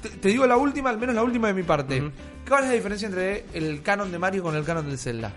te, 0.00 0.08
te 0.10 0.28
digo 0.28 0.46
la 0.46 0.56
última, 0.56 0.90
al 0.90 0.98
menos 0.98 1.14
la 1.14 1.22
última 1.24 1.48
de 1.48 1.54
mi 1.54 1.62
parte. 1.64 2.12
¿Cuál 2.48 2.62
es 2.64 2.68
la 2.70 2.74
diferencia 2.76 3.08
entre 3.08 3.44
el 3.54 3.82
canon 3.82 4.12
de 4.12 4.18
Mario 4.18 4.42
con 4.44 4.54
el 4.54 4.64
canon 4.64 4.86
del 4.86 4.98
Zelda? 4.98 5.32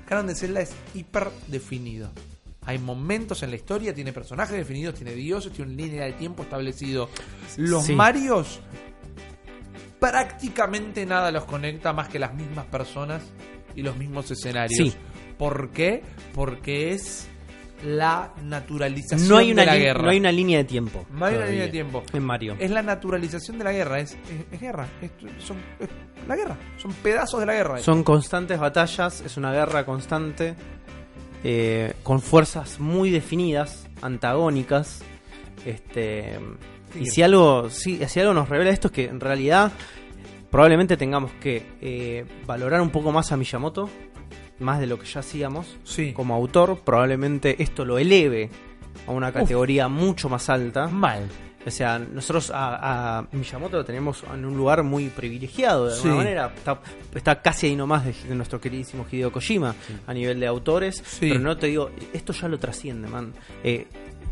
El 0.00 0.04
canon 0.04 0.26
de 0.26 0.34
Zelda 0.34 0.60
es 0.60 0.72
hiper 0.94 1.28
definido. 1.46 2.10
Hay 2.66 2.78
momentos 2.78 3.42
en 3.42 3.50
la 3.50 3.56
historia, 3.56 3.94
tiene 3.94 4.12
personajes 4.12 4.56
definidos, 4.56 4.94
tiene 4.94 5.12
dioses, 5.12 5.52
tiene 5.52 5.72
una 5.72 5.82
línea 5.82 6.04
de 6.06 6.12
tiempo 6.14 6.42
establecido. 6.42 7.08
Los 7.56 7.84
Sí. 7.84 7.94
Marios 7.94 8.60
prácticamente 10.00 11.06
nada 11.06 11.30
los 11.30 11.44
conecta 11.44 11.92
más 11.92 12.08
que 12.08 12.18
las 12.18 12.34
mismas 12.34 12.66
personas 12.66 13.22
y 13.74 13.82
los 13.82 13.96
mismos 13.96 14.30
escenarios. 14.30 14.92
Sí. 14.92 14.94
¿Por 15.38 15.70
qué? 15.70 16.02
Porque 16.34 16.92
es 16.92 17.26
la 17.84 18.32
naturalización 18.42 19.28
No 19.28 19.36
hay, 19.36 19.52
una 19.52 19.62
de 19.62 19.66
la 19.66 19.76
guerra. 19.76 20.02
no 20.02 20.08
hay 20.10 20.18
una 20.18 20.32
línea 20.32 20.58
de 20.58 20.64
tiempo 20.64 21.04
No 21.10 21.26
hay 21.26 21.34
una 21.36 21.46
línea 21.46 21.64
de 21.64 21.70
tiempo. 21.70 22.02
en 22.12 22.22
Mario. 22.22 22.56
Es 22.58 22.70
la 22.70 22.82
naturalización 22.82 23.58
de 23.58 23.64
la 23.64 23.72
guerra, 23.72 24.00
es, 24.00 24.12
es, 24.12 24.18
es 24.52 24.60
guerra, 24.60 24.88
es, 25.02 25.10
son, 25.44 25.58
la 26.26 26.36
guerra, 26.36 26.56
son 26.78 26.92
pedazos 26.94 27.40
de 27.40 27.46
la 27.46 27.54
guerra. 27.54 27.78
Son 27.78 28.02
constantes 28.02 28.58
batallas, 28.58 29.20
es 29.20 29.36
una 29.36 29.52
guerra 29.52 29.84
constante, 29.84 30.54
eh, 31.42 31.92
con 32.02 32.20
fuerzas 32.20 32.80
muy 32.80 33.10
definidas, 33.10 33.86
antagónicas. 34.00 35.02
Este, 35.66 36.38
y 36.98 37.06
si 37.06 37.22
algo, 37.22 37.68
si, 37.70 37.98
si 38.06 38.20
algo 38.20 38.32
nos 38.32 38.48
revela 38.48 38.70
esto 38.70 38.88
es 38.88 38.92
que 38.92 39.04
en 39.04 39.20
realidad 39.20 39.72
probablemente 40.50 40.96
tengamos 40.96 41.32
que 41.32 41.66
eh, 41.80 42.24
valorar 42.46 42.80
un 42.80 42.90
poco 42.90 43.12
más 43.12 43.32
a 43.32 43.36
Miyamoto, 43.36 43.90
más 44.60 44.78
de 44.80 44.86
lo 44.86 44.98
que 44.98 45.06
ya 45.06 45.20
hacíamos 45.20 45.76
Sí. 45.84 46.12
como 46.12 46.34
autor. 46.34 46.80
Probablemente 46.84 47.62
esto 47.62 47.84
lo 47.84 47.98
eleve 47.98 48.50
a 49.06 49.10
una 49.10 49.32
categoría 49.32 49.88
mucho 49.88 50.28
más 50.28 50.48
alta. 50.48 50.86
Mal. 50.88 51.28
O 51.66 51.70
sea, 51.70 51.98
nosotros 51.98 52.50
a, 52.54 53.18
a 53.20 53.26
Miyamoto 53.32 53.78
lo 53.78 53.84
tenemos 53.86 54.22
en 54.34 54.44
un 54.44 54.54
lugar 54.54 54.82
muy 54.82 55.08
privilegiado 55.08 55.86
de 55.86 55.94
alguna 55.94 56.12
Sí. 56.12 56.18
manera. 56.18 56.52
Está, 56.54 56.80
está 57.14 57.40
casi 57.40 57.68
ahí 57.68 57.74
nomás 57.76 58.04
de, 58.04 58.12
de 58.28 58.34
nuestro 58.34 58.60
queridísimo 58.60 59.06
Hideo 59.10 59.32
Kojima 59.32 59.74
a 60.06 60.12
nivel 60.12 60.38
de 60.40 60.46
autores. 60.46 61.02
Pero 61.20 61.38
no 61.38 61.56
te 61.56 61.68
digo, 61.68 61.90
esto 62.12 62.34
ya 62.34 62.48
lo 62.48 62.58
trasciende, 62.58 63.08
man. 63.08 63.32
Eh, 63.62 63.86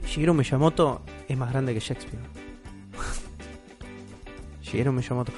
Shigeru 0.06 0.34
Miyamoto 0.34 1.02
es 1.26 1.36
más 1.38 1.50
grande 1.50 1.72
que 1.72 1.80
Shakespeare. 1.80 2.22
Shigeru 4.62 4.92
Miyamoto. 4.92 5.32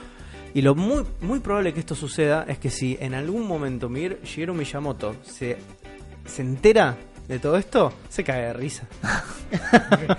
Y 0.54 0.62
lo 0.62 0.74
muy, 0.74 1.04
muy 1.20 1.40
probable 1.40 1.74
que 1.74 1.80
esto 1.80 1.94
suceda 1.94 2.44
es 2.48 2.58
que 2.58 2.70
si 2.70 2.96
en 3.00 3.14
algún 3.14 3.46
momento 3.46 3.88
Mir- 3.88 4.18
Shigeru 4.22 4.54
Miyamoto 4.54 5.16
se, 5.22 5.56
se 6.24 6.42
entera 6.42 6.96
de 7.26 7.38
todo 7.38 7.56
esto, 7.56 7.92
se 8.08 8.22
cae 8.22 8.42
de 8.42 8.52
risa. 8.52 8.86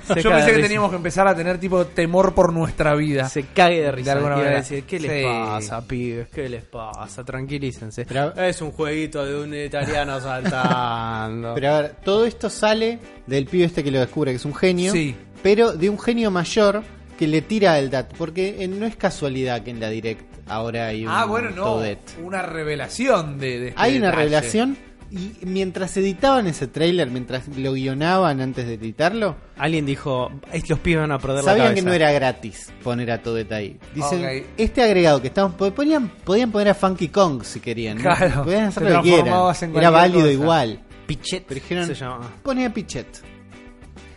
Se 0.08 0.22
Yo 0.22 0.30
cae 0.30 0.40
pensé 0.40 0.46
de 0.46 0.52
que 0.52 0.56
risa. 0.58 0.62
teníamos 0.68 0.90
que 0.92 0.96
empezar 0.96 1.28
a 1.28 1.36
tener 1.36 1.60
tipo 1.60 1.86
temor 1.86 2.34
por 2.34 2.52
nuestra 2.54 2.96
vida. 2.96 3.28
Se 3.30 3.44
cague 3.44 3.82
de 3.82 3.92
risa. 3.92 4.12
De 4.12 4.18
alguna 4.18 4.34
Y 4.36 4.38
va 4.38 4.42
a 4.42 4.44
manera. 4.44 4.62
decir, 4.62 4.84
¿qué 4.86 5.00
les 5.00 5.12
Sí. 5.12 5.24
pasa, 5.24 5.82
pibes? 5.88 6.28
¿Qué 6.30 6.50
les 6.50 6.64
pasa? 6.64 7.24
Tranquilícense. 7.24 8.06
Pero- 8.06 8.34
es 8.36 8.62
un 8.62 8.72
jueguito 8.72 9.26
de 9.26 9.36
un 9.40 9.54
italiano 9.54 10.20
saltando. 10.22 11.54
Pero 11.56 11.70
a 11.74 11.82
ver, 11.82 11.96
todo 12.04 12.26
esto 12.26 12.50
sale 12.50 13.00
del 13.28 13.46
pibe 13.46 13.66
este 13.66 13.84
que 13.84 13.92
lo 13.92 14.00
descubre, 14.00 14.32
que 14.32 14.38
es 14.38 14.46
un 14.46 14.56
genio, 14.56 14.92
Sí. 14.92 15.16
pero 15.44 15.74
de 15.74 15.90
un 15.90 16.00
genio 16.00 16.32
mayor 16.32 16.82
que 17.18 17.28
le 17.28 17.42
tira 17.42 17.78
el 17.80 17.90
dato. 17.90 18.16
Porque 18.18 18.58
eh, 18.64 18.68
no 18.68 18.86
es 18.86 18.96
casualidad 18.96 19.64
que 19.64 19.72
en 19.72 19.80
la 19.80 19.90
direct 19.90 20.24
ahora 20.48 20.88
hay 20.88 21.06
un 21.06 21.12
Ah, 21.12 21.26
bueno, 21.26 21.50
no. 21.52 21.82
Una 22.24 22.42
revelación 22.42 23.38
de, 23.40 23.60
de 23.60 23.68
este 23.70 23.82
Hay 23.82 23.98
una 23.98 24.08
detalle. 24.08 24.24
revelación 24.24 24.78
y 25.12 25.46
mientras 25.46 25.96
editaban 25.98 26.48
ese 26.48 26.68
trailer, 26.68 27.10
mientras 27.12 27.48
lo 27.56 27.74
guionaban 27.74 28.42
antes 28.42 28.66
de 28.66 28.74
editarlo, 28.74 29.38
Alguien 29.56 29.86
dijo, 29.86 30.32
"Es- 30.52 30.68
los 30.70 30.80
pibes 30.80 31.02
van 31.02 31.12
a 31.12 31.20
perder 31.20 31.38
la 31.38 31.52
sabían 31.52 31.68
cabeza. 31.68 31.76
que 31.84 31.88
no 31.88 31.94
era 31.94 32.12
gratis 32.12 32.74
poner 32.84 33.12
a 33.12 33.22
Toadette 33.22 33.52
ahí. 33.54 33.80
Dicen, 33.94 34.26
Ok. 34.26 34.46
este 34.58 34.82
agregado 34.84 35.22
que 35.22 35.28
estamos... 35.28 35.54
po- 35.54 35.72
Podían, 35.72 36.10
podían 36.10 36.52
poner 36.52 36.70
a 36.70 36.74
Funky 36.74 37.10
Kong 37.10 37.44
si 37.44 37.60
querían. 37.60 37.98
¿no? 37.98 38.04
Claro, 38.04 38.44
Podían 38.44 38.66
hacer 38.66 38.84
te 38.84 38.90
lo 38.90 38.96
que 38.98 39.04
quieran. 39.04 39.24
transformabas 39.26 39.64
en 39.64 39.70
Era 39.70 39.92
cualquier 39.92 39.94
válido 40.02 40.22
cosa. 40.22 40.34
igual. 40.34 40.80
Pichet 41.06 41.46
Pero 41.48 41.62
dijeron, 41.62 41.86
se 41.88 41.94
llama. 41.94 42.32
Pone 42.44 42.66
a 42.66 42.74
Pichet. 42.74 43.08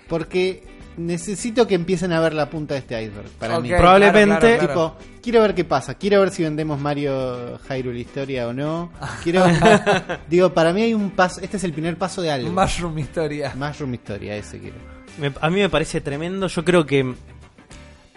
Porque 0.09 0.63
necesito 0.99 1.67
que 1.67 1.75
empiecen 1.75 2.13
a 2.13 2.21
ver 2.21 2.35
la 2.35 2.51
punta 2.51 2.75
de 2.75 2.81
este 2.81 3.03
iceberg. 3.03 3.29
Para 3.39 3.57
Ok, 3.59 3.63
mí. 3.63 3.71
Probablemente- 3.71 4.25
claro, 4.39 4.41
claro, 4.41 4.59
claro. 4.75 4.91
Tipo, 4.99 5.21
quiero 5.23 5.43
ver 5.43 5.55
qué 5.55 5.65
pasa. 5.65 5.95
Quiero 5.95 6.21
ver 6.21 6.31
si 6.31 6.43
vendemos 6.43 6.79
Mario 6.81 7.59
Hyrule 7.69 8.01
Historia 8.01 8.49
o 8.49 8.53
no. 8.53 8.93
Quiero. 9.23 9.45
digo, 10.29 10.53
para 10.53 10.73
mí 10.73 10.83
hay 10.83 10.95
un 10.95 11.11
paso. 11.11 11.41
Este 11.41 11.57
es 11.57 11.65
el 11.65 11.73
primer 11.73 11.97
paso 11.97 12.21
de 12.23 12.31
algo. 12.31 12.51
Mushroom 12.51 12.99
Historia. 12.99 13.53
Mushroom 13.57 13.95
Historia, 13.95 14.37
ese 14.37 14.59
quiero. 14.59 14.77
Me- 15.19 15.33
a 15.41 15.51
mí 15.51 15.61
me 15.61 15.69
parece 15.69 16.01
tremendo. 16.01 16.47
Yo 16.49 16.65
creo 16.65 16.85
que 16.85 17.05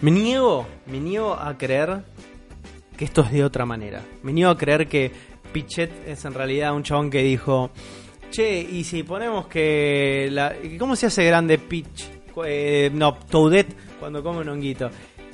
me 0.01 0.11
niego, 0.11 0.67
me 0.87 0.99
niego 0.99 1.33
a 1.35 1.57
creer 1.57 2.03
que 2.97 3.05
esto 3.05 3.21
es 3.21 3.31
de 3.31 3.43
otra 3.43 3.65
manera. 3.65 4.01
Me 4.23 4.33
niego 4.33 4.51
a 4.51 4.57
creer 4.57 4.87
que 4.87 5.11
Pichet 5.51 6.07
es 6.07 6.23
en 6.25 6.33
realidad 6.33 6.73
un 6.73 6.83
chabón 6.83 7.09
que 7.09 7.21
dijo, 7.23 7.71
Che, 8.31 8.61
y 8.61 8.83
si 8.85 9.03
ponemos 9.03 9.47
que. 9.47 10.29
La, 10.31 10.53
¿Cómo 10.79 10.95
se 10.95 11.07
hace 11.07 11.25
grande 11.25 11.57
Peach? 11.57 12.09
Eh, 12.45 12.89
no, 12.93 13.15
Toadette 13.15 13.75
cuando 13.99 14.23
come 14.23 14.41
un 14.41 14.49
honguito. 14.49 14.89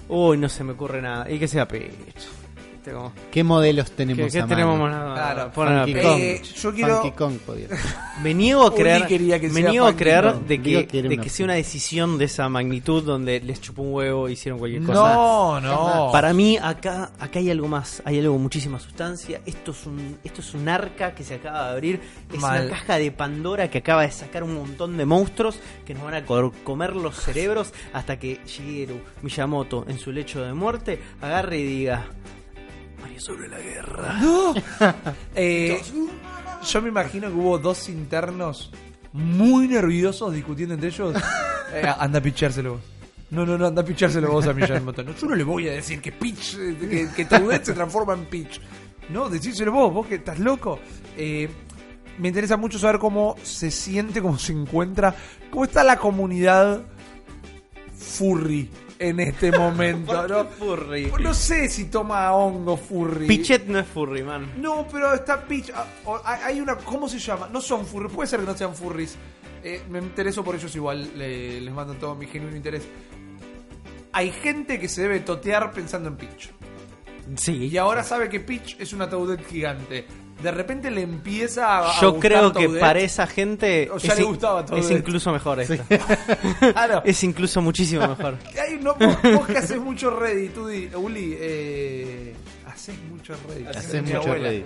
Uy, 0.09 0.37
no 0.37 0.49
se 0.49 0.63
me 0.63 0.73
ocurre 0.73 1.01
nada. 1.01 1.29
Y 1.29 1.39
que 1.39 1.47
sea 1.47 1.67
Peach. 1.67 2.46
Viste, 2.87 2.91
como- 2.93 3.13
¿Qué 3.31 3.43
modelos 3.43 3.91
tenemos 3.91 4.25
¿Qué, 4.27 4.31
qué 4.31 4.37
a 4.39 4.41
mano? 4.45 4.55
tenemos 4.55 4.79
más? 4.79 5.13
Claro, 5.13 5.51
Funky. 5.51 5.93
Kong. 5.93 6.19
Eh, 6.19 6.41
yo 6.61 6.73
quiero- 6.73 7.01
Funky 7.01 7.11
Kong 7.17 7.33
podría 7.45 7.67
ser. 7.69 7.77
Me 8.23 8.33
niego 8.33 8.65
a 8.65 8.73
creer, 8.73 9.05
quería 9.05 9.39
que 9.39 9.49
me 9.49 9.61
niego 9.61 9.85
a 9.85 9.95
creer 9.95 10.23
Kong. 10.23 10.47
de 10.47 10.59
que, 10.61 10.87
de 11.01 11.07
una 11.07 11.21
que 11.21 11.29
sea 11.29 11.43
una 11.43 11.53
decisión 11.53 12.17
de 12.17 12.25
esa 12.25 12.49
magnitud 12.49 13.03
donde 13.03 13.39
les 13.41 13.61
chupó 13.61 13.83
un 13.83 13.93
huevo, 13.93 14.27
hicieron 14.27 14.57
cualquier 14.57 14.81
cosa. 14.83 15.13
No, 15.13 15.61
no. 15.61 16.09
Para 16.11 16.33
mí 16.33 16.57
acá 16.57 17.11
acá 17.19 17.37
hay 17.39 17.51
algo 17.51 17.67
más, 17.67 18.01
hay 18.05 18.17
algo 18.19 18.37
muchísima 18.39 18.79
sustancia. 18.79 19.41
Esto 19.45 19.69
es 19.71 19.85
un 19.85 20.17
esto 20.23 20.41
es 20.41 20.53
un 20.55 20.67
arca 20.67 21.13
que 21.13 21.23
se 21.23 21.35
acaba 21.35 21.65
de 21.67 21.71
abrir, 21.73 22.01
es 22.33 22.39
Mal. 22.39 22.61
una 22.65 22.69
caja 22.71 22.97
de 22.97 23.11
Pandora 23.11 23.69
que 23.69 23.77
acaba 23.79 24.01
de 24.01 24.11
sacar 24.11 24.41
un 24.43 24.55
montón 24.55 24.97
de 24.97 25.05
monstruos 25.05 25.59
que 25.85 25.93
nos 25.93 26.03
van 26.03 26.15
a 26.15 26.23
comer 26.25 26.95
los 26.95 27.15
cerebros 27.17 27.71
hasta 27.93 28.17
que 28.17 28.39
Shigeru 28.47 28.99
Miyamoto 29.21 29.85
en 29.87 29.99
su 29.99 30.11
lecho 30.11 30.41
de 30.41 30.53
muerte 30.53 30.99
agarre 31.21 31.59
y 31.59 31.63
diga 31.67 32.05
Sobre 33.17 33.47
la 33.47 33.59
guerra. 33.59 34.19
Eh, 35.35 35.79
yo 36.65 36.81
me 36.81 36.89
imagino 36.89 37.27
que 37.27 37.33
hubo 37.33 37.57
dos 37.57 37.89
internos 37.89 38.71
muy 39.13 39.67
nerviosos 39.67 40.33
discutiendo 40.33 40.73
entre 40.73 40.89
ellos. 40.89 41.15
Eh, 41.73 41.83
anda 41.99 42.19
a 42.19 42.21
pichárselo 42.21 42.75
vos. 42.75 42.81
No, 43.29 43.45
no, 43.45 43.57
no, 43.57 43.67
anda 43.67 43.81
a 43.81 43.85
pichárselo 43.85 44.31
vos 44.31 44.47
a 44.47 44.53
Miyamoto. 44.53 45.03
No, 45.03 45.13
yo 45.13 45.27
no 45.27 45.35
le 45.35 45.43
voy 45.43 45.67
a 45.67 45.73
decir 45.73 45.99
que 45.99 46.13
Peach, 46.13 46.55
eh, 46.57 47.09
que, 47.13 47.27
que 47.27 47.59
se 47.61 47.73
transforma 47.73 48.13
en 48.13 48.23
Peach. 48.23 48.61
No, 49.09 49.27
decíselo 49.27 49.73
vos, 49.73 49.93
vos 49.93 50.07
que 50.07 50.15
estás 50.15 50.39
loco. 50.39 50.79
Eh, 51.17 51.49
me 52.19 52.29
interesa 52.29 52.55
mucho 52.55 52.79
saber 52.79 52.99
cómo 52.99 53.35
se 53.43 53.69
siente, 53.69 54.21
cómo 54.21 54.39
se 54.39 54.53
encuentra, 54.53 55.13
cómo 55.51 55.65
está 55.65 55.83
la 55.83 55.97
comunidad 55.97 56.83
furry 57.93 58.69
en 58.99 59.19
este 59.19 59.51
momento, 59.57 60.27
¿no? 60.27 60.45
Furry. 60.45 61.11
No 61.21 61.33
sé 61.33 61.69
si 61.69 61.85
toma 61.85 62.31
hongo 62.33 62.77
furry. 62.77 63.27
Pichet 63.27 63.65
no 63.67 63.79
es 63.79 63.87
furry, 63.87 64.23
man. 64.23 64.53
No, 64.61 64.87
pero 64.91 65.13
está 65.13 65.41
Peach. 65.45 65.71
ah, 65.75 65.85
hay 66.43 66.59
una. 66.59 66.75
¿Cómo 66.77 67.07
se 67.09 67.19
llama? 67.19 67.49
No 67.51 67.61
son 67.61 67.85
furries. 67.85 68.11
Puede 68.13 68.27
ser 68.27 68.39
que 68.41 68.45
no 68.45 68.57
sean 68.57 68.73
furries. 68.75 69.15
Eh, 69.63 69.81
me 69.89 69.99
intereso 69.99 70.43
por 70.43 70.55
ellos 70.55 70.75
igual. 70.75 71.11
le- 71.17 71.61
les 71.61 71.73
mando 71.73 71.93
todo 71.95 72.15
mi 72.15 72.25
genuino 72.27 72.55
interés. 72.55 72.83
Hay 74.13 74.31
gente 74.31 74.79
que 74.79 74.87
se 74.87 75.01
debe 75.03 75.19
totear 75.19 75.71
pensando 75.71 76.09
en 76.09 76.15
Peach. 76.15 76.49
Sí. 77.35 77.67
Y 77.67 77.77
ahora 77.77 78.03
sabe 78.03 78.29
que 78.29 78.39
Peach 78.39 78.77
es 78.79 78.93
una 78.93 79.09
Toadette 79.09 79.45
gigante. 79.45 80.05
De 80.41 80.51
repente 80.51 80.91
le 80.91 81.01
empieza 81.01 81.65
a. 81.79 81.97
a 81.97 82.01
Yo 82.01 82.11
gustar 82.13 82.31
creo 82.31 82.53
que 82.53 82.63
Toadette. 82.65 82.79
para 82.79 82.99
esa 82.99 83.25
gente 83.27 83.89
O 83.91 83.97
ya 83.97 84.13
es, 84.13 84.19
le 84.19 84.25
gustaba 84.25 84.65
todo 84.65 84.77
es 84.77 84.91
incluso 84.91 85.31
mejor 85.31 85.59
esto. 85.59 85.75
Claro. 86.73 87.01
Es 87.05 87.23
incluso 87.23 87.61
muchísimo 87.61 88.07
mejor. 88.17 88.37
Hay- 88.61 88.77
no, 88.79 88.93
vos, 88.95 89.17
vos 89.33 89.47
que 89.47 89.57
haces 89.57 89.79
mucho 89.79 90.11
Reddit, 90.11 90.53
tú, 90.53 90.67
di- 90.67 90.89
Uli, 90.95 91.35
eh, 91.39 92.35
haces 92.67 92.95
mucho 93.09 93.33
Reddit. 93.49 93.67
Haces 93.67 94.03
mucho 94.03 94.17
abuela. 94.19 94.49
Reddit. 94.49 94.65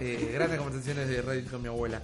Eh, 0.00 0.30
grandes 0.32 0.58
conversaciones 0.58 1.08
de 1.08 1.22
Reddit 1.22 1.50
con 1.50 1.60
mi 1.62 1.68
abuela. 1.68 2.02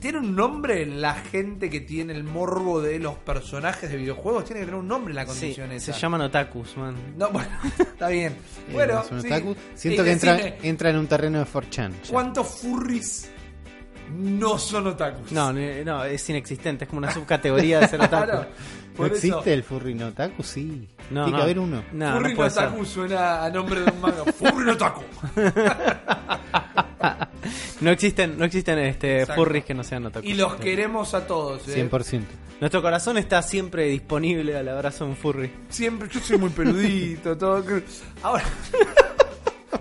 ¿Tiene 0.00 0.18
un 0.18 0.36
nombre 0.36 0.84
la 0.86 1.14
gente 1.14 1.70
que 1.70 1.80
tiene 1.80 2.12
el 2.12 2.22
morbo 2.24 2.80
de 2.80 2.98
los 2.98 3.14
personajes 3.16 3.90
de 3.90 3.96
videojuegos? 3.96 4.44
Tiene 4.44 4.60
que 4.60 4.66
tener 4.66 4.80
un 4.80 4.86
nombre 4.88 5.12
la 5.14 5.22
Sí, 5.22 5.28
condición 5.28 5.68
se 5.70 5.76
esa. 5.76 5.92
llaman 5.92 6.20
otakus, 6.22 6.76
man. 6.76 6.94
No, 7.16 7.30
bueno, 7.30 7.48
está 7.78 8.08
bien. 8.08 8.32
Eh, 8.68 8.72
Bueno, 8.72 9.02
sí. 9.04 9.28
Siento 9.74 10.04
que 10.04 10.12
entra, 10.12 10.38
entra 10.62 10.90
en 10.90 10.96
un 10.98 11.06
terreno 11.06 11.38
de 11.38 11.46
4chan. 11.46 11.92
ya. 12.02 12.10
¿Cuántos 12.12 12.46
furries 12.46 13.30
no 14.14 14.58
son 14.58 14.86
otakus? 14.88 15.32
No, 15.32 15.52
no, 15.52 16.04
es 16.04 16.28
inexistente, 16.30 16.84
es 16.84 16.88
como 16.88 16.98
una 16.98 17.12
subcategoría 17.12 17.80
de 17.80 17.88
ser 17.88 18.00
otaku. 18.02 18.24
Claro, 18.26 18.46
¿No 18.98 19.06
eso. 19.06 19.14
existe 19.14 19.52
el 19.52 19.62
furry 19.62 19.94
no 19.94 20.06
otaku? 20.08 20.42
Sí. 20.42 20.88
No, 21.10 21.24
Tiene 21.24 21.30
no. 21.32 21.36
que 21.36 21.42
haber 21.42 21.58
uno. 21.58 21.82
No, 21.92 22.12
Furry 22.14 22.34
no 22.34 22.50
ser. 22.50 22.64
otaku 22.66 22.84
suena 22.84 23.44
a 23.44 23.50
nombre 23.50 23.80
de 23.80 23.90
un 23.90 24.00
manga. 24.00 24.24
Furry 24.32 24.64
no 24.66 24.72
otaku. 24.72 25.02
No 27.80 27.90
existen, 27.90 28.38
no 28.38 28.44
existen 28.44 28.78
este 28.78 29.20
Exacto. 29.20 29.42
furries 29.42 29.64
que 29.64 29.74
no 29.74 29.84
sean 29.84 30.06
otakus. 30.06 30.28
Y 30.28 30.34
los 30.34 30.54
queremos 30.56 31.14
a 31.14 31.26
todos. 31.26 31.66
¿eh? 31.68 31.88
100%. 31.90 32.22
Nuestro 32.60 32.80
corazón 32.80 33.18
está 33.18 33.42
siempre 33.42 33.84
disponible 33.84 34.56
al 34.56 34.68
abrazo 34.68 35.04
de 35.04 35.10
un 35.10 35.16
furry. 35.16 35.50
Siempre, 35.68 36.08
yo 36.10 36.20
soy 36.20 36.38
muy 36.38 36.48
peludito, 36.50 37.36
todo. 37.38 37.62
Ahora, 38.22 38.44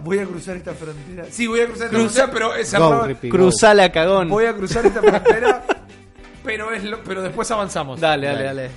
voy 0.03 0.19
a 0.19 0.25
cruzar 0.25 0.57
esta 0.57 0.73
frontera. 0.73 1.25
Sí, 1.29 1.47
voy 1.47 1.61
a 1.61 1.67
cruzar 1.67 1.85
esta 1.87 1.97
Cruza- 1.97 2.27
frontera, 2.27 2.33
pero 2.33 2.55
es 2.55 2.73
Go, 2.73 3.03
Rippy, 3.03 3.29
go. 3.29 3.37
Cruzala, 3.37 3.91
cagón. 3.91 4.29
Voy 4.29 4.45
a 4.45 4.53
cruzar 4.53 4.85
esta 4.85 5.01
frontera, 5.01 5.63
pero 6.43 6.71
es 6.71 6.83
lo- 6.83 7.03
pero 7.03 7.21
después 7.21 7.49
avanzamos. 7.51 7.99
Dale, 7.99 8.27
dale, 8.27 8.43
Dale. 8.43 8.69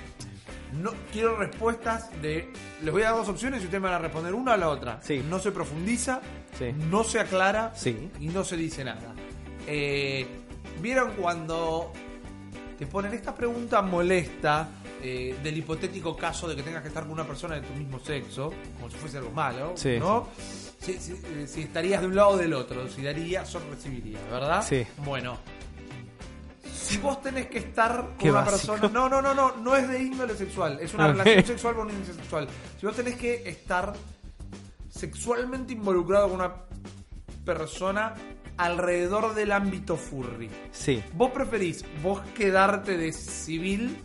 No 0.83 0.93
quiero 1.13 1.37
respuestas 1.37 2.11
de. 2.21 2.53
Les 2.85 2.93
voy 2.93 3.03
a 3.03 3.07
dar 3.07 3.15
dos 3.17 3.29
opciones 3.31 3.63
y 3.63 3.65
ustedes 3.65 3.83
me 3.83 3.89
van 3.89 3.97
a 3.97 4.01
responder 4.01 4.35
una 4.35 4.53
o 4.53 4.57
la 4.59 4.69
otra. 4.69 5.01
Sí. 5.03 5.25
No 5.29 5.39
se 5.39 5.51
profundiza, 5.51 6.21
Sí. 6.59 6.73
no 6.91 7.05
se 7.05 7.21
aclara 7.21 7.73
Sí. 7.75 8.11
y 8.21 8.27
no 8.29 8.43
se 8.45 8.57
dice 8.57 8.85
nada. 8.85 9.15
Eh, 9.67 10.27
¿Vieron 10.81 11.13
cuando 11.13 11.93
te 12.79 12.87
ponen 12.87 13.13
esta 13.15 13.35
pregunta 13.35 13.83
molesta 13.83 14.69
eh, 15.03 15.37
del 15.43 15.57
hipotético 15.59 16.17
caso 16.17 16.49
de 16.49 16.57
que 16.57 16.63
tengas 16.63 16.83
que 16.83 16.89
estar 16.89 17.05
con 17.05 17.13
una 17.13 17.25
persona 17.27 17.55
de 17.57 17.61
tu 17.61 17.73
mismo 17.75 18.01
sexo, 18.01 18.53
como 18.77 18.91
si 18.91 18.97
fuese 18.97 19.19
algo 19.19 19.31
malo, 19.31 19.73
Sí. 19.77 19.97
¿no? 19.99 20.29
Si, 20.81 20.95
si- 20.99 21.13
eh, 21.13 21.47
si 21.49 21.63
estarías 21.63 22.01
de 22.01 22.07
un 22.09 22.17
lado 22.17 22.31
o 22.31 22.37
del 22.37 22.53
otro, 22.55 22.89
si 22.89 23.03
darías 23.03 23.53
o 23.55 23.61
recibirías, 23.71 24.23
¿verdad? 24.31 24.65
Sí. 24.67 24.85
Bueno. 25.05 25.39
Si 26.73 26.97
vos 26.99 27.21
tenés 27.21 27.47
que 27.49 27.59
estar 27.59 27.97
con 28.03 28.17
Qué 28.19 28.31
una 28.31 28.41
básico. 28.43 28.73
persona. 28.75 28.93
No, 28.93 29.09
no, 29.09 29.21
no, 29.21 29.35
no, 29.35 29.57
no 29.57 29.77
es 29.77 29.89
de 29.89 30.03
índole 30.03 30.35
sexual. 30.37 30.79
Es 30.81 30.95
una 30.95 31.09
relación 31.09 31.45
sexual 31.45 31.75
con 31.75 31.91
índole 31.91 32.15
sexual. 32.15 32.49
Si 32.81 32.87
vos 32.87 32.97
tenés 32.97 33.17
que 33.17 33.49
estar 33.49 33.93
sexualmente 34.89 35.73
involucrado 35.73 36.29
con 36.29 36.37
una 36.41 36.55
persona 37.45 38.15
alrededor 38.57 39.35
del 39.35 39.53
ámbito 39.53 39.97
furry. 39.97 40.51
Sí. 40.73 41.03
¿Vos 41.15 41.31
preferís 41.31 41.85
vos 42.03 42.21
quedarte 42.35 42.97
de 42.97 43.13
civil 43.13 43.97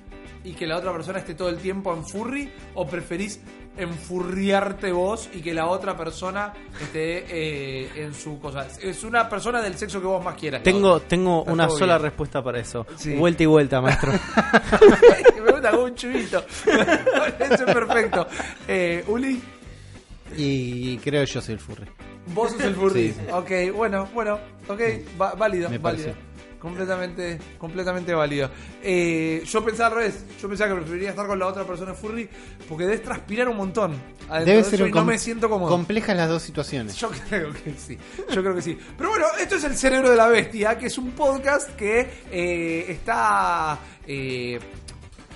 y 0.43 0.53
que 0.53 0.67
la 0.67 0.77
otra 0.77 0.91
persona 0.91 1.19
esté 1.19 1.33
todo 1.35 1.49
el 1.49 1.57
tiempo 1.57 1.93
en 1.93 2.05
furry? 2.05 2.51
¿O 2.75 2.85
preferís 2.87 3.39
enfurriarte 3.75 4.91
vos 4.91 5.29
y 5.33 5.41
que 5.41 5.53
la 5.53 5.65
otra 5.65 5.97
persona 5.97 6.53
esté 6.79 7.25
eh, 7.29 8.03
en 8.03 8.13
su 8.13 8.39
cosa? 8.39 8.67
Es 8.81 9.03
una 9.03 9.27
persona 9.27 9.61
del 9.61 9.75
sexo 9.75 9.99
que 9.99 10.07
vos 10.07 10.23
más 10.23 10.35
quieras. 10.35 10.61
Tengo, 10.63 10.99
tengo 10.99 11.43
una 11.43 11.67
sola 11.69 11.97
bien. 11.97 12.09
respuesta 12.09 12.43
para 12.43 12.59
eso. 12.59 12.85
Sí. 12.95 13.15
Vuelta 13.15 13.43
y 13.43 13.47
vuelta, 13.47 13.81
maestro. 13.81 14.11
Me 15.43 15.51
gusta 15.51 15.77
un 15.77 15.95
chivito. 15.95 16.43
Eso 17.39 17.65
es 17.65 17.73
perfecto. 17.73 18.27
Eh, 18.67 19.03
Uli, 19.07 19.41
Y 20.37 20.97
creo 20.97 21.23
yo 21.25 21.41
soy 21.41 21.53
el 21.55 21.59
furry. 21.59 21.85
vos 22.33 22.51
sos 22.51 22.61
el 22.61 22.75
furry. 22.75 23.11
Sí. 23.13 23.19
Ok, 23.31 23.75
bueno, 23.75 24.07
bueno, 24.13 24.39
ok, 24.67 24.81
va- 25.21 25.33
válido, 25.35 25.69
Me 25.69 25.77
válido. 25.77 25.81
pareció. 26.13 26.33
Completamente, 26.59 27.39
completamente 27.57 28.13
válido. 28.13 28.49
Eh, 28.81 29.43
yo 29.45 29.65
pensaba 29.65 29.89
al 29.89 29.95
revés. 29.95 30.23
Yo 30.41 30.47
pensaba 30.47 30.69
que 30.73 30.79
preferiría 30.79 31.09
estar 31.09 31.27
con 31.27 31.37
la 31.37 31.47
otra 31.47 31.65
persona 31.65 31.93
furry 31.93 32.29
porque 32.69 32.85
debes 32.85 33.01
transpirar 33.03 33.49
un 33.49 33.57
montón. 33.57 33.93
Debe 34.45 34.53
de 34.57 34.63
ser 34.63 34.81
un 34.83 34.87
y 34.87 34.91
no 34.93 35.03
me 35.03 35.17
siento 35.17 35.49
cómodo. 35.49 35.69
complejas 35.69 36.15
las 36.15 36.29
dos 36.29 36.41
situaciones. 36.41 36.95
Yo 36.95 37.11
creo 37.29 37.51
que 37.51 37.73
sí. 37.77 37.97
Yo 38.33 38.41
creo 38.41 38.55
que 38.55 38.61
sí. 38.61 38.77
Pero 38.97 39.09
bueno, 39.09 39.25
esto 39.41 39.57
es 39.57 39.63
El 39.65 39.75
Cerebro 39.75 40.09
de 40.09 40.15
la 40.15 40.27
Bestia, 40.29 40.77
que 40.77 40.85
es 40.85 40.97
un 40.97 41.11
podcast 41.11 41.69
que 41.75 42.09
eh, 42.31 42.85
está 42.87 43.77
eh, 44.07 44.57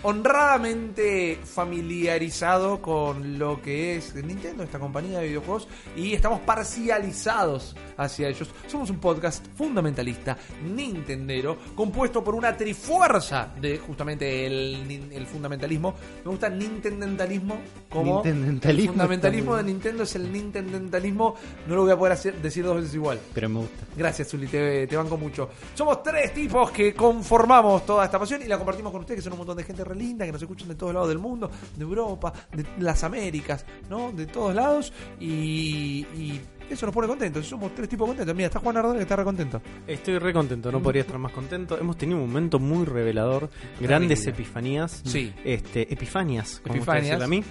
honradamente 0.03 1.39
familiarizado 1.43 2.81
con 2.81 3.37
lo 3.39 3.61
que 3.61 3.97
es 3.97 4.13
Nintendo, 4.15 4.63
esta 4.63 4.79
compañía 4.79 5.19
de 5.19 5.27
videojuegos, 5.27 5.67
y 5.95 6.13
estamos 6.13 6.39
parcializados 6.41 7.75
hacia 7.97 8.27
ellos. 8.29 8.49
Somos 8.67 8.89
un 8.89 8.99
podcast 8.99 9.45
fundamentalista, 9.55 10.37
nintendero, 10.63 11.57
compuesto 11.75 12.23
por 12.23 12.35
una 12.35 12.55
trifuerza 12.55 13.49
de 13.59 13.77
justamente 13.79 14.45
el, 14.45 15.25
fundamentalismo. 15.31 15.93
Me 16.23 16.31
gusta 16.31 16.49
nintendentalismo 16.49 17.57
como 17.89 18.15
Nintendentalismo 18.15 18.81
el 18.83 18.87
fundamentalismo 18.89 19.55
de 19.55 19.63
Nintendo 19.63 20.03
es 20.03 20.15
el 20.15 20.31
nintendentalismo. 20.31 21.35
No 21.67 21.75
lo 21.75 21.81
voy 21.83 21.91
a 21.91 21.97
poder 21.97 22.13
hacer- 22.13 22.41
decir 22.41 22.63
dos 22.63 22.77
veces 22.77 22.93
igual. 22.93 23.19
Pero 23.33 23.49
me 23.49 23.59
gusta. 23.59 23.85
Gracias, 23.95 24.29
Zuli, 24.29 24.47
te, 24.47 24.87
te 24.87 24.95
banco 24.95 25.17
mucho. 25.17 25.49
Somos 25.73 26.03
tres 26.03 26.33
tipos 26.33 26.71
que 26.71 26.93
conformamos 26.93 27.85
toda 27.85 28.05
esta 28.05 28.19
pasión 28.19 28.41
y 28.41 28.45
la 28.45 28.57
compartimos 28.57 28.91
con 28.91 29.01
ustedes, 29.01 29.19
que 29.19 29.23
son 29.23 29.33
un 29.33 29.39
montón 29.39 29.57
de 29.57 29.63
gente 29.63 29.83
re 29.87 29.95
linda, 29.95 30.25
que 30.25 30.31
nos 30.31 30.41
escuchan 30.41 30.67
de 30.67 30.75
todos 30.75 30.93
lados 30.93 31.09
del 31.09 31.19
mundo, 31.19 31.49
de 31.75 31.83
Europa, 31.83 32.33
de 32.51 32.65
las 32.79 33.03
Américas, 33.03 33.65
¿no? 33.89 34.11
De 34.11 34.25
todos 34.25 34.53
lados. 34.53 34.93
Y, 35.19 36.05
y 36.15 36.41
eso 36.69 36.85
nos 36.85 36.93
pone 36.93 37.07
contentos. 37.07 37.45
Somos 37.45 37.73
tres 37.73 37.87
tipos 37.89 38.07
contentos. 38.07 38.35
Mira, 38.35 38.47
está 38.47 38.59
Juan 38.59 38.77
Ardón 38.77 38.95
que 38.97 39.03
está 39.03 39.15
re 39.15 39.23
contento. 39.23 39.61
Estoy 39.85 40.17
re 40.19 40.33
contento, 40.33 40.71
no 40.71 40.81
podría 40.81 41.01
estar 41.01 41.17
más 41.17 41.31
contento. 41.31 41.77
Hemos 41.79 41.97
tenido 41.97 42.19
un 42.19 42.27
momento 42.27 42.59
muy 42.59 42.85
revelador, 42.85 43.49
grandes 43.79 44.25
epifanías. 44.27 45.01
Sí. 45.05 45.33
Este, 45.43 45.91
epifanias, 45.93 46.59
como 46.61 46.75
Epifanias. 46.75 47.21
a 47.21 47.27
mí. 47.27 47.43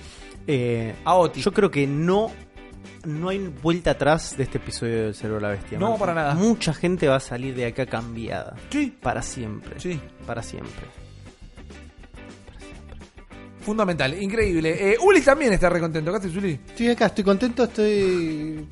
Eh, 0.47 0.95
yo 1.35 1.53
creo 1.53 1.71
que 1.71 1.87
no 1.87 2.31
no 3.05 3.29
hay 3.29 3.39
vuelta 3.63 3.93
atrás 3.93 4.37
de 4.37 4.45
este 4.45 4.59
episodio 4.59 5.05
del 5.05 5.15
Cerebro 5.15 5.37
de 5.37 5.43
la 5.43 5.49
Bestia. 5.51 5.79
No, 5.79 5.97
para 5.97 6.13
nada. 6.15 6.35
Mucha 6.35 6.75
gente 6.75 7.09
va 7.09 7.17
a 7.17 7.21
salir 7.21 7.55
de 7.55 7.67
acá 7.67 7.87
cambiada. 7.87 8.57
Sí, 8.71 8.97
Para 9.01 9.23
siempre. 9.23 9.79
sí. 9.81 10.01
Para 10.27 10.43
siempre. 10.43 10.87
Fundamental, 13.67 14.23
increíble. 14.23 14.93
Eh, 14.93 14.97
Uli 15.03 15.21
también 15.23 15.53
está 15.53 15.69
recontento. 15.69 16.13
¿Qué 16.13 16.19
haces, 16.19 16.37
Uli? 16.37 16.57
Estoy 16.69 16.91
acá, 16.91 17.07
estoy 17.07 17.25
contento, 17.25 17.65
estoy. 17.65 18.65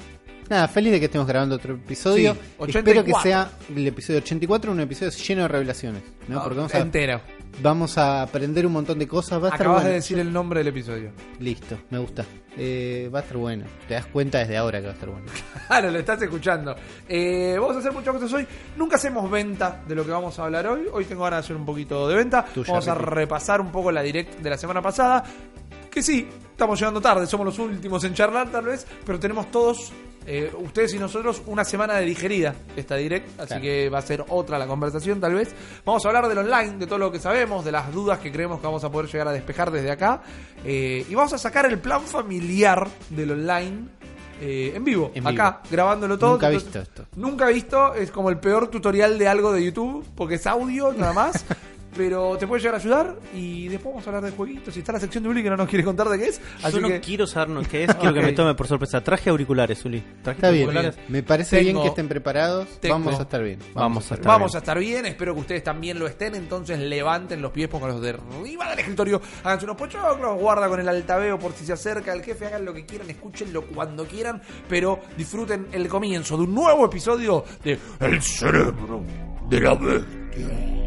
Nada, 0.49 0.69
feliz 0.69 0.93
de 0.93 0.99
que 1.01 1.07
estemos 1.07 1.27
grabando 1.27 1.55
otro 1.57 1.75
episodio. 1.75 2.35
Sí, 2.35 2.41
Espero 2.69 3.01
84. 3.01 3.05
que 3.05 3.23
sea 3.23 3.51
el 3.75 3.87
episodio 3.87 4.19
84, 4.21 4.73
un 4.73 4.81
episodio 4.81 5.11
lleno 5.13 5.43
de 5.43 5.49
revelaciones. 5.49 6.03
¿no? 6.29 6.43
Porque 6.43 6.57
vamos 6.59 6.75
a, 6.75 6.79
Entero. 6.81 7.21
vamos 7.63 7.97
a 7.99 8.23
aprender 8.23 8.67
un 8.67 8.73
montón 8.75 8.99
de 8.99 9.09
cosas. 9.09 9.41
Va 9.43 9.47
a 9.47 9.49
estar 9.49 9.63
Acabas 9.63 9.77
bueno. 9.83 9.89
de 9.89 9.95
decir 9.95 10.19
el 10.19 10.33
nombre 10.33 10.61
del 10.61 10.69
episodio. 10.69 11.13
Listo, 11.41 11.79
me 11.91 11.99
gusta. 11.99 12.25
Eh, 12.57 13.11
va 13.13 13.21
a 13.21 13.23
estar 13.23 13.37
bueno. 13.39 13.65
Te 13.89 13.95
das 13.95 14.07
cuenta 14.07 14.39
desde 14.39 14.57
ahora 14.57 14.81
que 14.81 14.87
va 14.87 14.93
a 14.93 14.95
estar 14.95 15.09
bueno. 15.09 15.27
Claro, 15.67 15.91
lo 15.91 15.99
estás 15.99 16.21
escuchando. 16.23 16.77
Eh, 17.09 17.57
vamos 17.59 17.77
a 17.77 17.79
hacer 17.79 17.93
muchas 17.93 18.15
cosas 18.15 18.33
hoy. 18.35 18.47
Nunca 18.77 18.97
hacemos 18.97 19.31
venta 19.31 19.83
de 19.89 19.95
lo 19.95 20.05
que 20.05 20.11
vamos 20.11 20.39
a 20.39 20.45
hablar 20.45 20.67
hoy. 20.67 20.83
Hoy 20.93 21.05
tengo 21.07 21.25
ganas 21.25 21.39
de 21.39 21.45
hacer 21.47 21.57
un 21.57 21.65
poquito 21.65 22.07
de 22.07 22.17
venta. 22.17 22.45
Tuya, 22.45 22.71
vamos 22.71 22.87
a 22.87 22.95
Ricky. 22.95 23.11
repasar 23.11 23.61
un 23.63 23.73
poco 23.73 23.91
la 23.91 24.03
direct 24.03 24.41
de 24.41 24.51
la 24.51 24.59
semana 24.59 24.83
pasada. 24.83 25.25
Que 25.91 26.03
sí, 26.03 26.29
estamos 26.51 26.79
llegando 26.79 27.01
tarde, 27.01 27.27
somos 27.27 27.47
los 27.47 27.59
últimos 27.59 28.03
en 28.05 28.15
charlar 28.15 28.51
tal 28.51 28.65
vez, 28.65 28.85
pero 29.07 29.19
tenemos 29.21 29.49
todos, 29.53 29.93
eh, 30.27 30.53
ustedes 30.59 30.95
y 30.95 30.99
nosotros, 30.99 31.43
una 31.47 31.65
semana 31.65 31.95
de 31.95 32.07
digerida 32.07 32.55
esta 32.77 32.97
direct, 32.97 33.29
así 33.39 33.49
Claro. 33.49 33.63
que 33.63 33.89
va 33.91 33.99
a 33.99 34.03
ser 34.03 34.25
otra 34.29 34.59
la 34.59 34.67
conversación 34.67 35.21
tal 35.21 35.35
vez. 35.35 35.55
Vamos 35.85 36.05
a 36.05 36.09
hablar 36.09 36.29
del 36.29 36.39
online, 36.39 36.79
de 36.79 36.87
todo 36.87 36.99
lo 36.99 37.13
que 37.13 37.19
sabemos, 37.19 37.65
de 37.65 37.73
las 37.73 37.93
dudas 37.93 38.19
que 38.19 38.33
creemos 38.33 38.61
que 38.61 38.67
vamos 38.67 38.83
a 38.85 38.91
poder 38.91 39.11
llegar 39.11 39.29
a 39.29 39.33
despejar 39.33 39.71
desde 39.71 39.91
acá. 39.91 40.23
eh, 40.65 41.05
y 41.09 41.15
vamos 41.15 41.33
a 41.35 41.39
sacar 41.39 41.67
el 41.67 41.79
plan 41.79 42.01
familiar 42.03 42.89
del 43.11 43.33
online 43.33 43.89
eh, 44.41 44.73
en 44.75 44.83
vivo, 44.85 45.13
En 45.15 45.27
acá, 45.27 45.61
grabándolo 45.71 46.19
todo. 46.19 46.33
Nunca 46.33 46.49
Entonces, 46.49 46.65
visto 46.73 46.81
esto. 46.81 47.07
Nunca 47.17 47.49
he 47.49 47.53
visto, 47.55 47.95
es 47.95 48.11
como 48.11 48.31
el 48.31 48.39
peor 48.39 48.67
tutorial 48.69 49.17
de 49.19 49.29
algo 49.29 49.53
de 49.53 49.65
YouTube, 49.65 50.05
porque 50.17 50.35
es 50.37 50.47
audio 50.47 50.93
nada 50.93 51.13
más. 51.13 51.45
pero 51.97 52.37
te 52.39 52.47
puede 52.47 52.61
llegar 52.63 52.75
a 52.75 52.79
ayudar 52.79 53.17
y 53.35 53.69
después 53.69 53.93
vamos 53.95 54.07
a 54.07 54.11
hablar 54.11 54.25
de 54.31 54.37
jueguitos. 54.37 54.77
Y 54.77 54.81
está 54.81 54.93
la 54.93 55.01
sección 55.01 55.23
de 55.25 55.31
Uli 55.31 55.43
que 55.43 55.51
no 55.51 55.57
nos 55.57 55.69
quiere 55.69 55.85
contar 55.85 56.09
de 56.09 56.19
qué 56.19 56.27
es. 56.29 56.41
Así 56.63 56.75
Yo 56.77 56.81
no 56.81 56.89
que 56.89 57.01
quiero 57.01 57.27
saber 57.27 57.49
no 57.51 57.63
qué 57.63 57.85
es, 57.85 57.95
quiero 57.95 58.15
que 58.15 58.21
me 58.21 58.33
tome 58.33 58.55
por 58.55 58.67
sorpresa. 58.67 59.03
Traje 59.03 59.31
auriculares, 59.31 59.85
Uli. 59.85 60.03
Traje 60.23 60.39
Está 60.39 60.51
bien, 60.51 60.65
auriculares. 60.65 60.99
me 61.09 61.23
parece 61.23 61.59
Tengo- 61.59 61.71
bien 61.73 61.83
que 61.83 61.89
estén 61.89 62.09
preparados. 62.09 62.69
tengo- 62.81 62.95
Vamos 62.95 63.19
a 63.19 63.23
estar 63.23 63.43
bien. 63.43 63.59
Vamos 63.75 64.11
a 64.11 64.15
estar 64.15 64.27
vamos 64.27 64.53
bien. 64.53 64.57
a 64.57 64.59
estar 64.59 64.79
bien. 64.79 65.07
Espero 65.07 65.35
que 65.35 65.41
ustedes 65.41 65.63
también 65.65 65.99
lo 65.99 66.07
estén. 66.07 66.35
Entonces 66.35 66.79
levanten 66.79 67.41
los 67.43 67.53
pies, 67.53 67.69
pónganlos 67.69 68.01
de 68.03 68.11
arriba 68.11 68.71
del 68.71 68.79
escritorio. 68.81 69.21
Háganse 69.45 69.65
unos 69.65 69.77
pochoclos, 69.77 70.39
guarda 70.41 70.69
con 70.69 70.81
el 70.81 70.89
altaveo 70.89 71.39
por 71.39 71.53
si 71.53 71.65
se 71.65 71.73
acerca 71.73 72.13
el 72.13 72.23
jefe. 72.23 72.47
Hagan 72.47 72.65
lo 72.65 72.75
que 72.75 72.85
quieran, 72.85 73.09
escúchenlo 73.11 73.63
cuando 73.67 74.05
quieran. 74.07 74.43
Pero 74.69 75.01
disfruten 75.17 75.67
el 75.73 75.89
comienzo 75.89 76.37
de 76.37 76.43
un 76.45 76.55
nuevo 76.55 76.87
episodio 76.87 77.45
de 77.63 77.79
El 78.01 78.21
cerebro 78.23 79.03
de 79.49 79.61
la 79.61 79.75
bestia. 79.75 80.84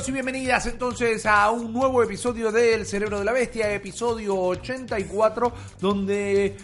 Bienvenidos 0.00 0.08
y 0.08 0.12
bienvenidas 0.12 0.66
entonces 0.66 1.26
a 1.26 1.50
un 1.50 1.74
nuevo 1.74 2.02
episodio 2.02 2.50
del 2.50 2.86
Cerebro 2.86 3.18
de 3.18 3.24
la 3.24 3.32
Bestia, 3.32 3.70
episodio 3.70 4.34
84, 4.34 5.52
donde, 5.78 6.56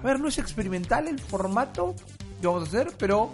a 0.00 0.02
ver, 0.02 0.18
no 0.18 0.26
es 0.26 0.38
experimental 0.38 1.06
el 1.06 1.20
formato 1.20 1.94
que 2.40 2.46
vamos 2.46 2.64
a 2.64 2.66
hacer, 2.66 2.88
pero 2.98 3.30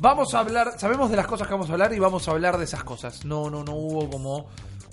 vamos 0.00 0.34
a 0.34 0.40
hablar, 0.40 0.78
sabemos 0.78 1.08
de 1.08 1.16
las 1.16 1.26
cosas 1.26 1.46
que 1.46 1.54
vamos 1.54 1.70
a 1.70 1.72
hablar 1.72 1.94
y 1.94 1.98
vamos 1.98 2.28
a 2.28 2.32
hablar 2.32 2.58
de 2.58 2.64
esas 2.64 2.84
cosas. 2.84 3.24
No, 3.24 3.48
no, 3.48 3.64
no 3.64 3.74
hubo 3.74 4.10
como 4.10 4.48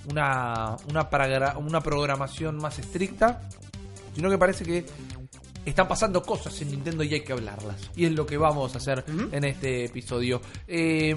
una, 0.10 0.78
una, 0.90 1.10
una 1.58 1.82
programación 1.82 2.56
más 2.56 2.80
estricta, 2.80 3.42
sino 4.16 4.30
que 4.30 4.38
parece 4.38 4.64
que 4.64 4.86
están 5.66 5.90
pasando 5.90 6.22
cosas 6.22 6.62
en 6.62 6.72
Nintendo 6.72 7.04
y 7.04 7.14
hay 7.14 7.26
que 7.26 7.34
hablarlas. 7.34 7.92
Y 7.94 8.06
es 8.06 8.14
lo 8.14 8.26
que 8.26 8.38
vamos 8.38 8.74
a 8.74 8.78
hacer 8.78 9.04
en 9.34 9.44
este 9.44 9.84
episodio. 9.84 10.40
Eh, 10.66 11.14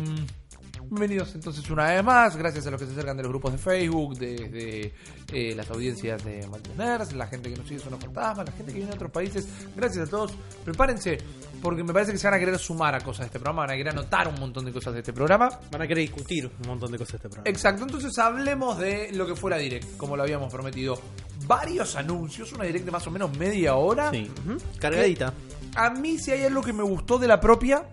bienvenidos 0.90 1.34
entonces 1.34 1.68
una 1.70 1.92
vez 1.92 2.02
más. 2.02 2.36
Gracias 2.36 2.66
a 2.66 2.70
los 2.70 2.80
que 2.80 2.86
se 2.86 2.92
acercan 2.92 3.16
de 3.16 3.22
los 3.22 3.30
grupos 3.30 3.52
de 3.52 3.58
Facebook, 3.58 4.16
de, 4.16 4.48
de, 4.48 4.92
eh, 5.32 5.54
las 5.54 5.70
audiencias 5.70 6.24
de 6.24 6.46
Malteners, 6.46 7.12
la 7.12 7.26
gente 7.26 7.50
que 7.50 7.56
nos 7.56 7.66
sigue 7.66 7.80
son 7.80 7.92
los 7.92 8.00
fantasmas, 8.00 8.46
la 8.46 8.52
gente 8.52 8.72
que 8.72 8.78
viene 8.78 8.90
de 8.90 8.96
otros 8.96 9.10
países. 9.10 9.46
Gracias 9.76 10.08
a 10.08 10.10
todos. 10.10 10.32
Prepárense, 10.64 11.18
porque 11.62 11.84
me 11.84 11.92
parece 11.92 12.12
que 12.12 12.18
se 12.18 12.26
van 12.26 12.34
a 12.34 12.38
querer 12.38 12.58
sumar 12.58 12.94
a 12.94 13.00
cosas 13.00 13.20
de 13.20 13.26
este 13.26 13.38
programa, 13.38 13.62
van 13.62 13.70
a 13.70 13.76
querer 13.76 13.92
anotar 13.92 14.28
un 14.28 14.40
montón 14.40 14.64
de 14.64 14.72
cosas 14.72 14.94
de 14.94 15.00
este 15.00 15.12
programa. 15.12 15.48
Van 15.70 15.82
a 15.82 15.86
querer 15.86 16.02
discutir 16.02 16.46
un 16.46 16.68
montón 16.68 16.90
de 16.90 16.98
cosas 16.98 17.12
de 17.12 17.16
este 17.16 17.28
programa. 17.28 17.50
Exacto, 17.50 17.82
entonces 17.82 18.18
hablemos 18.18 18.78
de 18.78 19.12
lo 19.12 19.26
que 19.26 19.36
fue 19.36 19.50
la 19.50 19.58
Direct, 19.58 19.96
como 19.96 20.16
lo 20.16 20.22
habíamos 20.22 20.52
prometido. 20.52 20.98
Varios 21.46 21.96
anuncios, 21.96 22.52
una 22.52 22.64
Direct 22.64 22.84
de 22.84 22.90
más 22.90 23.06
o 23.06 23.10
menos 23.10 23.36
media 23.36 23.74
hora. 23.76 24.10
Sí. 24.10 24.30
Cargadita. 24.78 25.32
A 25.76 25.90
mí 25.90 26.18
si 26.18 26.32
hay 26.32 26.44
algo 26.44 26.62
que 26.62 26.72
me 26.72 26.82
gustó 26.82 27.18
de 27.18 27.28
la 27.28 27.38
propia 27.38 27.84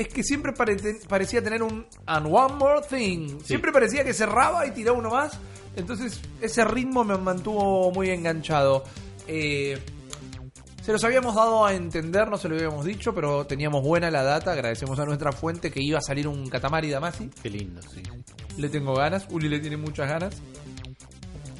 es 0.00 0.08
que 0.08 0.22
siempre 0.22 0.52
parece- 0.52 1.00
parecía 1.08 1.42
tener 1.42 1.62
un 1.62 1.86
and 2.06 2.26
one 2.26 2.54
more 2.54 2.80
thing. 2.88 3.38
Siempre 3.44 3.70
parecía 3.72 4.04
que 4.04 4.12
cerraba 4.14 4.66
y 4.66 4.70
tiraba 4.72 4.98
uno 4.98 5.10
más. 5.10 5.38
Entonces 5.76 6.20
ese 6.40 6.64
ritmo 6.64 7.04
me 7.04 7.16
mantuvo 7.16 7.90
muy 7.92 8.10
enganchado. 8.10 8.82
Eh, 9.26 9.78
se 10.82 10.92
los 10.92 11.04
habíamos 11.04 11.34
dado 11.34 11.64
a 11.64 11.74
entender, 11.74 12.28
no 12.28 12.38
se 12.38 12.48
lo 12.48 12.56
habíamos 12.56 12.84
dicho, 12.84 13.14
pero 13.14 13.46
teníamos 13.46 13.82
buena 13.84 14.10
la 14.10 14.22
data. 14.22 14.52
Agradecemos 14.52 14.98
a 14.98 15.04
nuestra 15.04 15.30
fuente 15.32 15.70
que 15.70 15.82
iba 15.82 15.98
a 15.98 16.02
salir 16.02 16.26
un 16.26 16.48
Katamari 16.48 16.90
Damacy. 16.90 17.28
Qué 17.42 17.50
lindo, 17.50 17.80
sí. 17.82 18.02
Le 18.56 18.68
tengo 18.68 18.94
ganas, 18.94 19.26
Uli 19.30 19.48
le 19.48 19.60
tiene 19.60 19.76
muchas 19.76 20.08
ganas. 20.08 20.34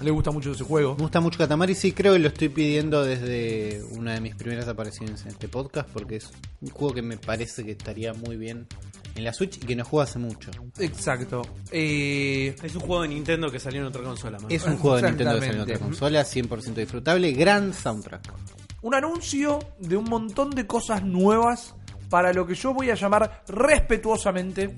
Le 0.02 0.10
gusta 0.10 0.30
mucho 0.30 0.52
ese 0.52 0.64
juego. 0.64 0.94
Me 0.96 1.02
gusta 1.02 1.20
mucho 1.20 1.38
Katamari, 1.38 1.74
sí, 1.74 1.92
creo 1.92 2.14
que 2.14 2.18
lo 2.20 2.28
estoy 2.28 2.48
pidiendo 2.48 3.04
desde 3.04 3.82
una 3.90 4.14
de 4.14 4.20
mis 4.22 4.34
primeras 4.34 4.66
apariciones 4.66 5.22
en 5.22 5.28
este 5.28 5.46
podcast 5.48 5.88
porque 5.90 6.16
es 6.16 6.30
un 6.62 6.70
juego 6.70 6.94
que 6.94 7.02
me 7.02 7.18
parece 7.18 7.64
que 7.64 7.72
estaría 7.72 8.14
muy 8.14 8.36
bien 8.38 8.66
en 9.14 9.24
la 9.24 9.32
Switch 9.34 9.56
y 9.58 9.60
que 9.66 9.76
no 9.76 9.84
juego 9.84 10.02
hace 10.02 10.18
mucho. 10.18 10.50
Exacto. 10.78 11.42
Eh, 11.70 12.54
Es 12.62 12.74
un 12.74 12.80
juego 12.80 13.02
de 13.02 13.08
Nintendo 13.08 13.50
que 13.50 13.58
salió 13.60 13.80
en 13.80 13.86
otra 13.88 14.02
consola. 14.02 14.38
man. 14.38 14.50
Es 14.50 14.64
un 14.64 14.78
juego 14.78 14.96
de 14.96 15.02
Nintendo 15.02 15.34
que 15.34 15.40
salió 15.40 15.54
en 15.54 15.60
otra 15.60 15.78
consola, 15.78 16.22
100% 16.24 16.74
disfrutable, 16.74 17.32
gran 17.32 17.74
soundtrack. 17.74 18.32
un 18.82 18.94
anuncio 18.94 19.58
de 19.80 19.96
un 19.98 20.04
montón 20.04 20.50
de 20.50 20.66
cosas 20.66 21.04
nuevas 21.04 21.74
para 22.08 22.32
lo 22.32 22.46
que 22.46 22.54
yo 22.54 22.72
voy 22.72 22.88
a 22.88 22.94
llamar 22.94 23.42
respetuosamente 23.48 24.74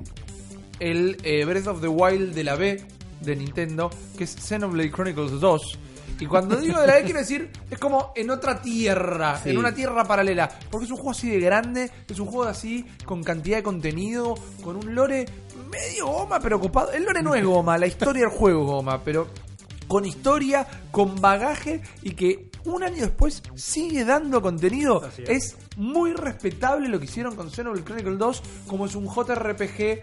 el 0.81 1.17
eh, 1.23 1.45
Breath 1.45 1.69
of 1.69 1.81
the 1.81 1.87
Wild 1.89 2.35
de 2.35 2.43
la 2.45 2.57
B 2.57 2.85
de 3.25 3.37
Nintendo, 3.37 3.91
que 4.17 4.25
es 4.25 4.35
Xenoblade 4.35 4.91
Chronicles 4.91 5.41
2. 5.41 5.79
Y 6.21 6.27
cuando 6.27 6.57
digo 6.57 6.81
de 6.81 6.87
la 6.87 6.95
B 6.95 7.03
quiero 7.05 7.19
decir, 7.19 7.51
es 7.71 7.79
como 7.79 8.13
en 8.15 8.31
otra 8.31 8.61
tierra, 8.63 9.41
Sí. 9.43 9.51
en 9.51 9.59
una 9.59 9.75
tierra 9.75 10.05
paralela. 10.05 10.49
Porque 10.71 10.85
es 10.85 10.91
un 10.91 10.97
juego 10.99 11.11
así 11.13 11.29
de 11.31 11.41
grande, 11.41 11.91
es 12.09 12.19
un 12.21 12.27
juego 12.27 12.45
así 12.49 12.85
con 13.05 13.25
cantidad 13.25 13.57
de 13.57 13.63
contenido, 13.63 14.35
con 14.63 14.77
un 14.77 14.95
lore 14.95 15.27
medio 15.71 16.07
goma, 16.07 16.39
pero 16.39 16.59
ocupado. 16.59 16.93
El 16.93 17.05
lore 17.05 17.23
no 17.23 17.35
es 17.35 17.45
goma, 17.45 17.79
la 17.79 17.87
historia 17.87 18.23
del 18.23 18.31
juego 18.31 18.61
es 18.61 18.67
goma, 18.67 19.03
pero 19.03 19.27
con 19.89 20.05
historia, 20.05 20.67
con 20.91 21.21
bagaje 21.21 21.81
y 22.03 22.13
que 22.13 22.51
un 22.65 22.83
año 22.85 23.03
después 23.03 23.43
sigue 23.57 24.05
dando 24.05 24.41
contenido. 24.41 25.03
Es. 25.19 25.29
es. 25.29 25.57
muy 25.77 26.13
respetable 26.13 26.89
lo 26.89 26.99
que 27.01 27.07
hicieron 27.07 27.35
con 27.35 27.51
Xenoblade 27.51 27.85
Chronicles 27.85 28.19
2, 28.19 28.43
como 28.69 28.87
es 28.87 28.95
un 28.95 29.07
JRPG 29.09 30.03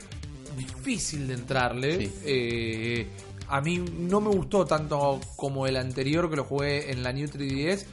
difícil 0.60 1.28
de 1.28 1.34
entrarle. 1.34 1.97
Sí. 2.07 2.14
Eh, 2.26 3.07
a 3.47 3.62
mí 3.62 3.80
no 3.80 4.22
me 4.22 4.30
gustó 4.30 4.66
tanto 4.66 5.20
como 5.36 5.66
el 5.66 5.76
anterior 5.78 6.30
que 6.30 6.36
lo 6.36 6.43
jugué 6.43 6.91
en 6.91 7.01
la 7.03 7.12
New 7.12 7.28
3DS. 7.28 7.86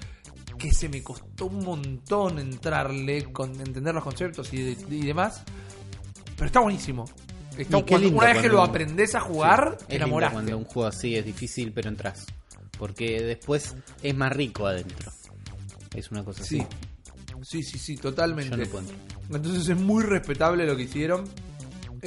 Que 0.59 0.71
se 0.73 0.89
me 0.89 1.03
costó 1.03 1.47
un 1.47 1.65
montón 1.65 2.39
entrarle, 2.39 3.25
con 3.33 3.51
entender 3.61 3.95
los 3.95 4.03
conceptos 4.05 4.53
y, 4.55 4.63
de- 4.63 4.77
y 4.97 5.05
demás. 5.07 5.43
Pero 6.35 6.47
está 6.47 6.61
buenísimo. 6.61 7.05
Está- 7.57 7.79
Y 7.79 7.83
qué 7.83 7.89
cuando- 7.89 7.99
lindo 8.09 8.19
una 8.23 8.33
vez 8.33 8.43
que 8.43 8.49
lo 8.49 8.63
aprendés 8.63 9.15
a 9.15 9.21
jugar, 9.21 9.77
Sí, 9.81 9.97
enamoraste. 9.97 10.33
cuando 10.35 10.57
un 10.59 10.65
juego 10.65 10.89
así 10.89 11.15
es 11.17 11.25
difícil, 11.25 11.73
pero 11.73 11.89
entras. 11.89 12.27
Porque 12.79 13.23
después 13.23 13.75
es 14.03 14.15
más 14.15 14.33
rico 14.33 14.67
adentro. 14.67 15.11
Es 15.95 16.11
una 16.11 16.23
cosa 16.25 16.43
Sí. 16.45 16.61
así. 16.61 16.69
Sí, 17.43 17.63
sí, 17.63 17.79
sí, 17.79 17.97
totalmente. 17.97 18.51
Yo 18.51 18.57
no 18.57 18.65
puedo 18.71 18.81
entrar. 18.81 18.99
Entonces 19.31 19.69
es 19.69 19.77
muy 19.79 20.05
respetable 20.05 20.67
lo 20.67 20.75
que 20.77 20.83
hicieron. 20.85 21.25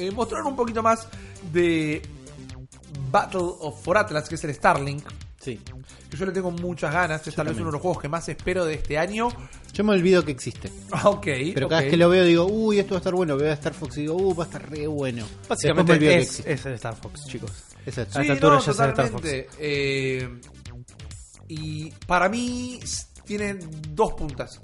Eh, 0.00 0.10
mostraron 0.10 0.48
un 0.48 0.56
poquito 0.56 0.82
más 0.82 1.06
de 1.52 2.02
Battle 3.10 3.40
of 3.60 3.82
for 3.82 3.98
Atlas, 3.98 4.28
que 4.28 4.34
es 4.36 4.44
el 4.44 4.54
Starlink. 4.54 5.04
Sí. 5.40 5.58
Que 6.10 6.16
yo 6.16 6.26
le 6.26 6.32
tengo 6.32 6.50
muchas 6.50 6.92
ganas. 6.92 7.26
Es 7.26 7.34
tal 7.34 7.46
vez 7.48 7.56
uno 7.56 7.66
de 7.66 7.72
los 7.72 7.80
juegos 7.80 8.00
que 8.02 8.08
más 8.08 8.28
espero 8.28 8.64
de 8.64 8.74
este 8.74 8.98
año. 8.98 9.28
Yo 9.72 9.84
me 9.84 9.92
olvido 9.94 10.22
que 10.24 10.32
existe. 10.32 10.70
Ah, 10.92 11.08
ok. 11.08 11.26
Pero 11.54 11.68
cada 11.68 11.80
vez 11.82 11.90
que 11.90 11.96
lo 11.96 12.08
veo 12.10 12.24
digo, 12.24 12.44
uy, 12.46 12.78
esto 12.78 12.90
va 12.94 12.96
a 12.98 13.00
estar 13.00 13.14
bueno. 13.14 13.36
Veo 13.36 13.50
a 13.50 13.54
Star 13.54 13.72
Fox 13.72 13.96
y 13.98 14.00
digo, 14.02 14.16
uh, 14.16 14.34
va 14.34 14.44
a 14.44 14.46
estar 14.46 14.68
re 14.70 14.86
bueno. 14.86 15.22
Después 15.24 15.40
me 15.42 15.48
Básicamente 15.48 15.92
olvido 15.92 16.10
que 16.12 16.18
es, 16.18 16.28
existe. 16.28 16.52
es 16.52 16.66
el 16.66 16.72
Star 16.74 16.94
Fox, 16.96 17.26
chicos. 17.26 17.50
Exacto. 17.86 18.10
a 18.10 18.14
Sí, 18.14 18.20
esta 18.22 18.32
altura 18.34 18.54
no, 18.56 18.60
ya 18.60 18.72
sabe 18.74 18.90
Star 18.90 19.08
totalmente. 19.10 19.48
Eh, 19.58 20.40
y 21.48 21.90
para 22.06 22.28
mí 22.28 22.78
s- 22.82 23.06
tiene 23.24 23.54
dos 23.90 24.12
puntas. 24.12 24.60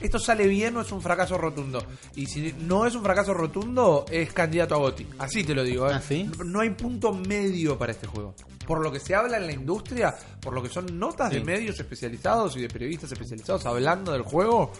Esto 0.00 0.18
sale 0.18 0.46
bien 0.46 0.76
o 0.76 0.80
es 0.82 0.92
un 0.92 1.02
fracaso 1.02 1.36
rotundo. 1.36 1.84
Y 2.14 2.26
si 2.26 2.54
no 2.60 2.86
es 2.86 2.94
un 2.94 3.02
fracaso 3.02 3.34
rotundo, 3.34 4.04
es 4.10 4.32
candidato 4.32 4.74
a 4.76 4.78
GOTY. 4.78 5.06
Así 5.18 5.42
te 5.44 5.54
lo 5.54 5.64
digo. 5.64 5.88
¿eh? 5.90 5.94
¿Ah, 5.94 6.00
sí? 6.00 6.30
No 6.44 6.60
hay 6.60 6.70
punto 6.70 7.12
medio 7.12 7.76
para 7.76 7.92
este 7.92 8.06
juego. 8.06 8.34
Por 8.66 8.80
lo 8.80 8.92
que 8.92 9.00
se 9.00 9.14
habla 9.14 9.38
en 9.38 9.46
la 9.46 9.52
industria, 9.52 10.14
por 10.40 10.52
lo 10.54 10.62
que 10.62 10.68
son 10.68 10.98
notas 10.98 11.30
de 11.30 11.40
medios 11.42 11.80
especializados 11.80 12.56
y 12.56 12.60
de 12.60 12.68
periodistas 12.68 13.10
especializados 13.10 13.66
hablando 13.66 14.12
del 14.12 14.22
juego, 14.22 14.70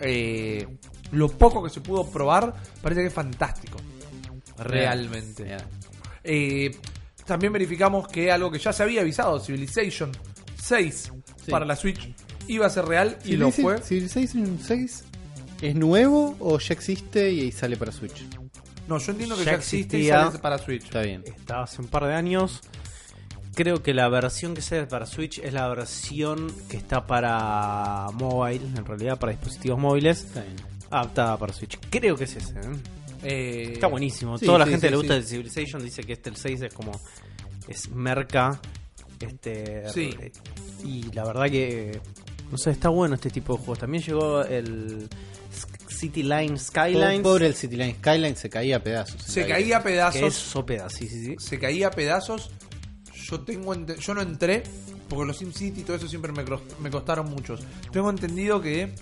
eh, 0.00 0.66
lo 1.12 1.28
poco 1.28 1.62
que 1.64 1.70
se 1.70 1.80
pudo 1.80 2.06
probar 2.08 2.54
parece 2.80 3.00
que 3.00 3.06
es 3.08 3.12
fantástico. 3.14 3.78
Realmente. 4.58 5.56
Eh, 6.22 6.70
también 7.24 7.52
verificamos 7.52 8.06
que 8.08 8.30
algo 8.30 8.50
que 8.50 8.58
ya 8.58 8.72
se 8.72 8.82
había 8.82 9.00
avisado, 9.00 9.40
Civilization 9.40 10.12
6 10.62 11.12
Sí. 11.44 11.50
para 11.50 11.64
la 11.64 11.74
Switch, 11.74 12.14
iba 12.54 12.66
a 12.66 12.70
ser 12.70 12.84
real 12.86 13.18
y 13.24 13.36
lo 13.36 13.50
fue. 13.50 13.80
Civilization 13.82 14.58
6 14.62 15.04
es 15.62 15.74
nuevo 15.74 16.36
o 16.40 16.58
ya 16.58 16.72
existe 16.74 17.30
y 17.32 17.52
sale 17.52 17.76
para 17.76 17.92
Switch. 17.92 18.24
No, 18.88 18.98
yo 18.98 19.12
entiendo 19.12 19.36
que 19.36 19.44
Ya 19.44 19.52
ya, 19.52 19.56
existe 19.58 19.96
y 19.98 20.00
existía. 20.08 20.26
sale 20.26 20.38
para 20.38 20.58
Switch. 20.58 20.84
Está 20.84 21.02
bien. 21.02 21.22
Está 21.24 21.62
hace 21.62 21.80
un 21.80 21.88
par 21.88 22.06
de 22.06 22.14
años. 22.14 22.60
Creo 23.54 23.82
que 23.82 23.92
la 23.94 24.08
versión 24.08 24.54
que 24.54 24.62
sale 24.62 24.86
para 24.86 25.06
Switch 25.06 25.38
es 25.38 25.52
la 25.52 25.68
versión 25.68 26.52
que 26.68 26.76
está 26.76 27.06
para 27.06 28.06
mobile, 28.14 28.64
en 28.76 28.84
realidad 28.84 29.18
para 29.18 29.32
dispositivos 29.32 29.78
móviles, 29.78 30.24
Está 30.24 30.42
bien. 30.42 30.56
adaptada 30.90 31.36
para 31.36 31.52
Switch. 31.52 31.78
Creo 31.90 32.16
que 32.16 32.24
es 32.24 32.36
ese. 32.36 32.52
¿eh? 32.54 32.62
Eh, 33.22 33.70
Está 33.74 33.88
buenísimo. 33.88 34.38
sí, 34.38 34.46
Toda 34.46 34.60
la 34.60 34.64
sí, 34.66 34.70
gente 34.72 34.86
sí, 34.86 34.90
le 34.92 34.96
gusta 34.96 35.14
sí. 35.14 35.18
el 35.20 35.26
Civilization 35.26 35.82
dice 35.84 36.02
que 36.04 36.12
este 36.14 36.30
el 36.30 36.36
6 36.36 36.62
es 36.62 36.74
como 36.74 36.92
es 37.68 37.90
merca 37.90 38.60
este 39.20 39.88
Sí. 39.92 40.10
y 40.84 41.02
la 41.12 41.24
verdad 41.24 41.50
que 41.50 42.00
no 42.50 42.58
sé, 42.58 42.70
está 42.70 42.88
bueno 42.88 43.14
este 43.14 43.30
tipo 43.30 43.54
de 43.54 43.58
juegos. 43.58 43.78
También 43.78 44.02
llegó 44.02 44.42
el 44.42 45.08
City 45.88 46.22
Line 46.22 46.58
Skylines 46.58 47.20
Pobre 47.20 47.46
el 47.46 47.54
Cityline 47.54 47.96
Skyline 47.96 48.36
se 48.36 48.48
caía 48.48 48.76
a 48.76 48.80
pedazos. 48.80 49.22
Se 49.22 49.46
caía 49.46 49.78
a 49.78 49.82
que 49.82 50.26
es 50.26 50.52
pedazos. 50.64 50.94
sí, 50.94 51.08
sí, 51.08 51.24
sí. 51.24 51.36
Se 51.38 51.58
caía 51.58 51.88
a 51.88 51.90
pedazos. 51.90 52.50
Yo 53.14 53.40
tengo 53.40 53.74
yo 53.74 54.14
no 54.14 54.22
entré 54.22 54.62
porque 55.08 55.26
los 55.26 55.38
SimCity 55.38 55.80
y 55.80 55.84
todo 55.84 55.96
eso 55.96 56.08
siempre 56.08 56.32
me 56.32 56.90
costaron 56.90 57.28
muchos. 57.28 57.60
Tengo 57.92 58.08
entendido 58.10 58.60
que 58.60 58.94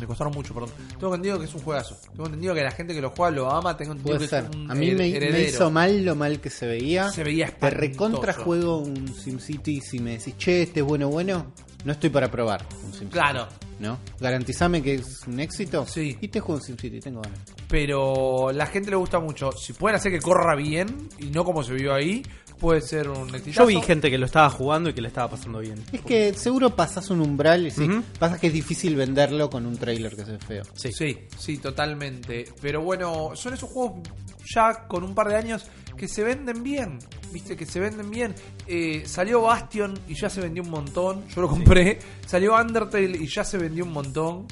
me 0.00 0.06
costaron 0.06 0.32
mucho, 0.32 0.54
perdón. 0.54 0.70
Tengo 0.98 1.14
entendido 1.14 1.38
que 1.38 1.44
es 1.44 1.54
un 1.54 1.62
juegazo. 1.62 1.96
Tengo 2.12 2.26
entendido 2.26 2.54
que 2.54 2.62
la 2.62 2.70
gente 2.70 2.94
que 2.94 3.00
lo 3.00 3.10
juega 3.10 3.30
lo 3.30 3.50
ama. 3.50 3.76
Tengo 3.76 3.92
entendido 3.92 4.16
Puede 4.16 4.28
que 4.28 4.36
ser. 4.36 4.44
es 4.44 4.56
un 4.56 4.70
A 4.70 4.74
mí 4.74 4.92
me, 4.92 5.08
hizo 5.08 5.70
mal 5.70 6.04
lo 6.04 6.14
mal 6.16 6.40
que 6.40 6.50
se 6.50 6.66
veía. 6.66 7.10
Se 7.10 7.24
veía 7.24 7.48
Te 7.48 7.70
recontra 7.70 8.32
juego 8.32 8.78
un 8.78 9.14
SimCity 9.14 9.80
si 9.80 9.98
me 9.98 10.18
decís, 10.18 10.36
che, 10.36 10.62
este 10.62 10.80
es 10.80 10.86
bueno, 10.86 11.08
bueno. 11.08 11.52
No 11.84 11.92
estoy 11.92 12.10
para 12.10 12.30
probar 12.30 12.64
un 12.84 12.92
SimCity. 12.92 13.12
Claro. 13.12 13.48
¿No? 13.78 13.98
Garantizame 14.20 14.82
que 14.82 14.94
es 14.94 15.22
un 15.26 15.40
éxito. 15.40 15.86
Sí. 15.86 16.16
Y 16.20 16.28
te 16.28 16.40
juego 16.40 16.60
un 16.60 16.62
SimCity, 16.62 17.00
tengo 17.00 17.20
ganas. 17.20 17.40
pero 17.68 18.52
la 18.52 18.66
gente 18.66 18.90
le 18.90 18.96
gusta 18.96 19.18
mucho. 19.18 19.52
Si 19.52 19.72
pueden 19.72 19.96
hacer 19.96 20.12
que 20.12 20.20
corra 20.20 20.54
bien 20.54 21.08
y 21.18 21.26
no 21.26 21.44
como 21.44 21.62
se 21.62 21.74
vio 21.74 21.92
ahí, 21.92 22.22
puede 22.64 22.80
ser 22.80 23.10
un 23.10 23.28
exitazo. 23.34 23.60
Yo 23.60 23.66
vi 23.66 23.82
gente 23.82 24.10
que 24.10 24.16
lo 24.16 24.24
estaba 24.24 24.48
jugando 24.48 24.88
y 24.88 24.94
que 24.94 25.02
le 25.02 25.08
estaba 25.08 25.28
pasando 25.28 25.58
bien. 25.58 25.84
Es 25.92 26.00
que 26.00 26.32
seguro 26.32 26.74
pasas 26.74 27.10
un 27.10 27.20
umbral 27.20 27.66
y 27.66 27.70
sí. 27.70 27.82
Ujú. 27.82 28.02
Pasa 28.18 28.40
que 28.40 28.46
es 28.46 28.54
difícil 28.54 28.96
venderlo 28.96 29.50
con 29.50 29.66
un 29.66 29.76
trailer 29.76 30.16
que 30.16 30.24
se 30.24 30.32
ve 30.32 30.38
feo. 30.38 30.62
Sí. 30.74 30.90
sí, 31.36 31.58
totalmente. 31.58 32.46
Pero 32.62 32.80
bueno, 32.80 33.32
son 33.34 33.52
esos 33.52 33.68
juegos 33.68 34.08
ya 34.54 34.86
con 34.88 35.04
un 35.04 35.14
par 35.14 35.28
de 35.28 35.36
años 35.36 35.66
que 35.94 36.08
se 36.08 36.24
venden 36.24 36.62
bien. 36.62 37.00
Viste, 37.30 37.54
que 37.54 37.66
se 37.66 37.80
venden 37.80 38.10
bien. 38.10 38.34
Eh, 38.66 39.02
salió 39.04 39.42
Bastion 39.42 39.98
y 40.08 40.14
ya 40.14 40.30
se 40.30 40.40
vendió 40.40 40.62
un 40.62 40.70
montón. 40.70 41.28
Yo 41.28 41.42
lo 41.42 41.50
compré. 41.50 41.98
Salió 42.26 42.56
Undertale 42.56 43.18
y 43.18 43.26
ya 43.26 43.44
se 43.44 43.58
vendió 43.58 43.84
un 43.84 43.92
montón. 43.92 44.46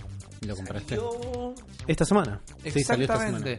¿Lo 0.47 0.55
compraste? 0.55 0.99
Esta 1.87 2.05
semana. 2.05 2.43
Sí, 2.63 2.85
salió 2.85 3.05
esta 3.05 3.15
Exactamente. 3.15 3.59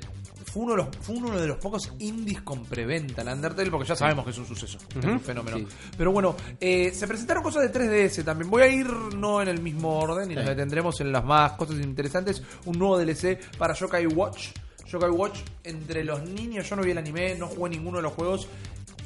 Fue 0.54 0.62
uno, 0.62 0.74
de 0.74 0.78
los, 0.78 0.96
fue 1.02 1.16
uno 1.16 1.32
de 1.32 1.48
los 1.48 1.58
pocos 1.58 1.92
indies 1.98 2.44
con 2.44 2.64
preventa, 2.64 3.24
el 3.24 3.30
Undertale, 3.30 3.72
porque 3.72 3.88
ya 3.88 3.96
sabemos 3.96 4.24
que 4.24 4.30
es 4.30 4.38
un 4.38 4.46
suceso, 4.46 4.78
es 4.96 5.04
un 5.04 5.20
fenómeno. 5.20 5.58
Sí. 5.58 5.68
Pero 5.98 6.12
bueno, 6.12 6.36
eh, 6.60 6.92
se 6.94 7.08
presentaron 7.08 7.42
cosas 7.42 7.64
de 7.64 7.74
3DS 7.74 8.24
también. 8.24 8.52
Voy 8.52 8.62
a 8.62 8.68
ir 8.68 8.86
no 8.86 9.42
en 9.42 9.48
el 9.48 9.60
mismo 9.62 9.98
orden 9.98 10.30
y 10.30 10.36
nos 10.36 10.46
detendremos 10.46 11.02
en 11.02 11.12
las 11.12 11.26
más 11.26 11.54
cosas 11.54 11.78
interesantes. 11.78 12.44
Un 12.66 12.78
nuevo 12.78 13.00
DLC 13.00 13.40
para 13.58 13.74
Yokai 13.74 14.06
Watch. 14.06 14.50
Yokai 14.86 15.10
Watch, 15.10 15.40
entre 15.64 16.04
los 16.04 16.22
niños, 16.22 16.70
yo 16.70 16.76
no 16.76 16.84
vi 16.84 16.92
el 16.92 17.00
anime, 17.00 17.34
no 17.34 17.48
jugué 17.48 17.72
ninguno 17.72 17.98
de 17.98 18.04
los 18.04 18.14
juegos. 18.14 18.48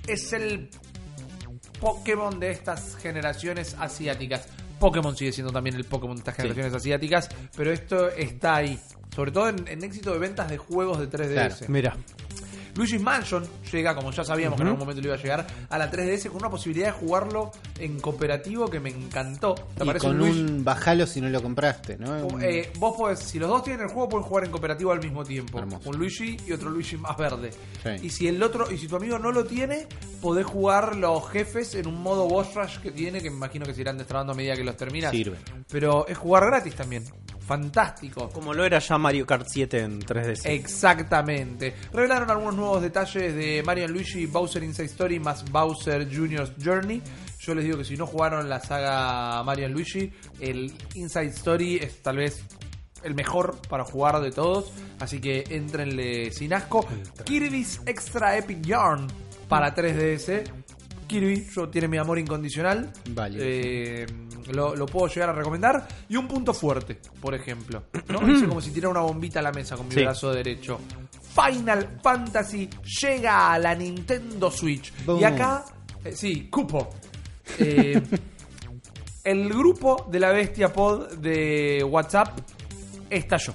Es 0.05 0.33
el 0.33 0.69
Pokémon 1.79 2.41
de 2.41 2.51
estas 2.51 2.97
generaciones 2.97 3.73
asiáticas. 3.79 4.49
Pokémon 4.81 5.15
sigue 5.15 5.31
siendo 5.31 5.53
también 5.53 5.77
el 5.77 5.85
Pokémon 5.85 6.17
de 6.17 6.19
estas 6.19 6.35
generaciones 6.35 6.73
asiáticas, 6.73 7.29
pero 7.55 7.71
esto 7.71 8.09
está 8.09 8.57
ahí. 8.57 8.77
Sobre 9.17 9.31
todo 9.31 9.49
en, 9.49 9.67
en 9.67 9.83
éxito 9.83 10.13
de 10.13 10.19
ventas 10.19 10.47
de 10.47 10.59
juegos 10.59 10.99
de 10.99 11.09
3DS. 11.09 11.33
Claro. 11.33 11.55
Mira, 11.69 11.97
Luigi's 12.75 13.01
Mansion 13.01 13.43
llega, 13.71 13.95
como 13.95 14.11
ya 14.11 14.23
sabíamos 14.23 14.57
que 14.57 14.61
en 14.61 14.67
algún 14.67 14.81
momento 14.81 15.01
le 15.01 15.07
iba 15.07 15.15
a 15.15 15.19
llegar, 15.19 15.47
a 15.67 15.77
la 15.79 15.91
3DS 15.91 16.27
con 16.27 16.37
una 16.37 16.51
posibilidad 16.51 16.87
de 16.87 16.91
jugarlo 16.91 17.51
en 17.79 17.99
cooperativo 17.99 18.67
que 18.69 18.79
me 18.79 18.91
encantó. 18.91 19.55
¿Te 19.55 19.83
Y 19.83 19.93
con 19.97 20.21
un 20.21 20.63
bajalo 20.63 21.07
si 21.07 21.19
no 21.19 21.29
lo 21.29 21.41
compraste, 21.41 21.97
¿no? 21.97 22.39
Eh, 22.39 22.71
vos 22.77 22.95
podés, 22.95 23.17
si 23.17 23.39
los 23.39 23.49
dos 23.49 23.63
tienen 23.63 23.87
el 23.87 23.87
juego, 23.87 24.09
pueden 24.09 24.27
jugar 24.27 24.43
en 24.45 24.51
cooperativo 24.51 24.91
al 24.91 25.01
mismo 25.01 25.23
tiempo. 25.23 25.57
Hermoso. 25.57 25.89
Un 25.89 25.97
Luigi 25.97 26.37
y 26.45 26.51
otro 26.51 26.69
Luigi 26.69 26.97
más 26.97 27.17
verde. 27.17 27.49
Sí. 27.81 28.05
Y 28.05 28.09
si 28.11 28.27
el 28.27 28.41
otro, 28.43 28.71
y 28.71 28.77
si 28.77 28.87
tu 28.87 28.97
amigo 28.97 29.17
no 29.17 29.31
lo 29.31 29.45
tiene, 29.45 29.87
podés 30.21 30.45
jugar 30.45 30.95
los 30.95 31.27
jefes 31.31 31.73
en 31.73 31.87
un 31.87 32.03
modo 32.03 32.27
boss 32.27 32.53
rush 32.53 32.77
que 32.77 32.91
tiene, 32.91 33.21
que 33.21 33.31
me 33.31 33.37
imagino 33.37 33.65
que 33.65 33.73
se 33.73 33.81
irán 33.81 33.97
destrabando 33.97 34.33
a 34.33 34.35
medida 34.35 34.55
que 34.55 34.63
los 34.63 34.77
terminas. 34.77 35.09
Sirve. 35.09 35.37
Pero 35.71 36.07
es 36.07 36.15
jugar 36.15 36.45
gratis 36.45 36.75
también. 36.75 37.03
Fantástico. 37.47 38.29
como 38.29 38.53
lo 38.53 38.65
era 38.65 38.79
ya 38.79 38.97
Mario 38.97 39.25
Kart 39.25 39.47
7 39.47 39.79
en 39.79 40.01
3DS. 40.01 40.45
Exactamente. 40.45 41.73
Revelaron 41.93 42.29
algunos 42.29 42.55
nuevos 42.55 42.81
detalles 42.81 43.33
de 43.33 43.63
Mario 43.65 43.87
Luigi 43.87 44.25
Bowser 44.25 44.63
Inside 44.63 44.87
Story 44.87 45.19
más 45.19 45.49
Bowser 45.49 46.07
Jr.'s 46.13 46.53
Journey. 46.63 47.01
Yo 47.39 47.55
les 47.55 47.63
digo 47.63 47.77
que 47.77 47.85
si 47.85 47.95
no 47.95 48.05
jugaron 48.05 48.49
la 48.49 48.59
saga 48.59 49.41
Mario 49.43 49.69
Luigi, 49.69 50.11
el 50.41 50.73
Inside 50.95 51.27
Story 51.27 51.77
es 51.77 52.01
tal 52.03 52.17
vez 52.17 52.43
el 53.03 53.15
mejor 53.15 53.57
para 53.69 53.85
jugar 53.85 54.19
de 54.19 54.31
todos. 54.31 54.71
Así 54.99 55.21
que 55.21 55.45
entrenle 55.49 56.31
sin 56.31 56.53
asco. 56.53 56.85
Kirby's 57.23 57.81
Extra 57.85 58.37
Epic 58.37 58.61
Yarn 58.63 59.07
para 59.47 59.73
3DS. 59.73 60.43
Kirby, 61.07 61.47
yo 61.55 61.69
tiene 61.69 61.87
mi 61.87 61.97
amor 61.97 62.19
incondicional. 62.19 62.91
Vale. 63.11 63.37
Eh, 63.41 64.05
lo, 64.51 64.75
lo 64.75 64.85
puedo 64.85 65.07
llegar 65.07 65.29
a 65.29 65.33
recomendar. 65.33 65.87
Y 66.09 66.15
un 66.15 66.27
punto 66.27 66.53
fuerte, 66.53 66.99
por 67.21 67.33
ejemplo. 67.33 67.83
¿no? 68.09 68.29
Hice 68.31 68.47
como 68.47 68.61
si 68.61 68.71
tirara 68.71 68.89
una 68.91 69.01
bombita 69.01 69.39
a 69.39 69.43
la 69.43 69.51
mesa 69.51 69.75
con 69.77 69.87
mi 69.87 69.93
Sí. 69.93 70.01
brazo 70.03 70.31
derecho. 70.33 70.79
Final 71.33 71.99
Fantasy 72.03 72.69
llega 73.01 73.53
a 73.53 73.59
la 73.59 73.73
Nintendo 73.75 74.49
Switch. 74.51 74.91
Boom. 75.05 75.19
Y 75.21 75.23
acá, 75.23 75.65
eh, 76.03 76.11
sí, 76.13 76.47
cupo. 76.49 76.89
Eh, 77.59 78.01
el 79.23 79.49
grupo 79.49 80.07
de 80.11 80.19
la 80.19 80.31
Bestia 80.31 80.71
Pod 80.73 81.13
de 81.17 81.83
WhatsApp 81.83 82.39
estalló. 83.09 83.53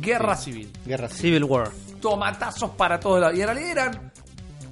Guerra 0.00 0.36
civil. 0.36 0.70
Guerra 0.84 1.08
civil. 1.08 1.20
Civil 1.20 1.44
War. 1.44 1.70
Tomatazos 2.00 2.70
para 2.72 3.00
todos 3.00 3.20
lados. 3.20 3.36
Y 3.36 3.40
en 3.40 3.46
realidad 3.46 3.70
eran 3.70 4.12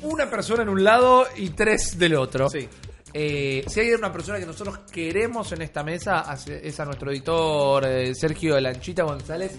una 0.03 0.29
persona 0.29 0.63
en 0.63 0.69
un 0.69 0.83
lado 0.83 1.27
y 1.37 1.51
tres 1.51 1.99
del 1.99 2.15
otro. 2.15 2.49
Sí. 2.49 2.69
Eh, 3.13 3.65
si 3.67 3.81
hay 3.81 3.93
una 3.93 4.13
persona 4.13 4.39
que 4.39 4.47
nosotros 4.47 4.81
queremos 4.93 5.51
en 5.53 5.63
esta 5.63 5.83
mesa, 5.83 6.25
es 6.47 6.81
a 6.81 6.85
nuestro 6.85 7.11
editor 7.11 7.87
eh, 7.87 8.15
Sergio 8.15 8.61
Lanchita 8.61 9.05
González, 9.05 9.53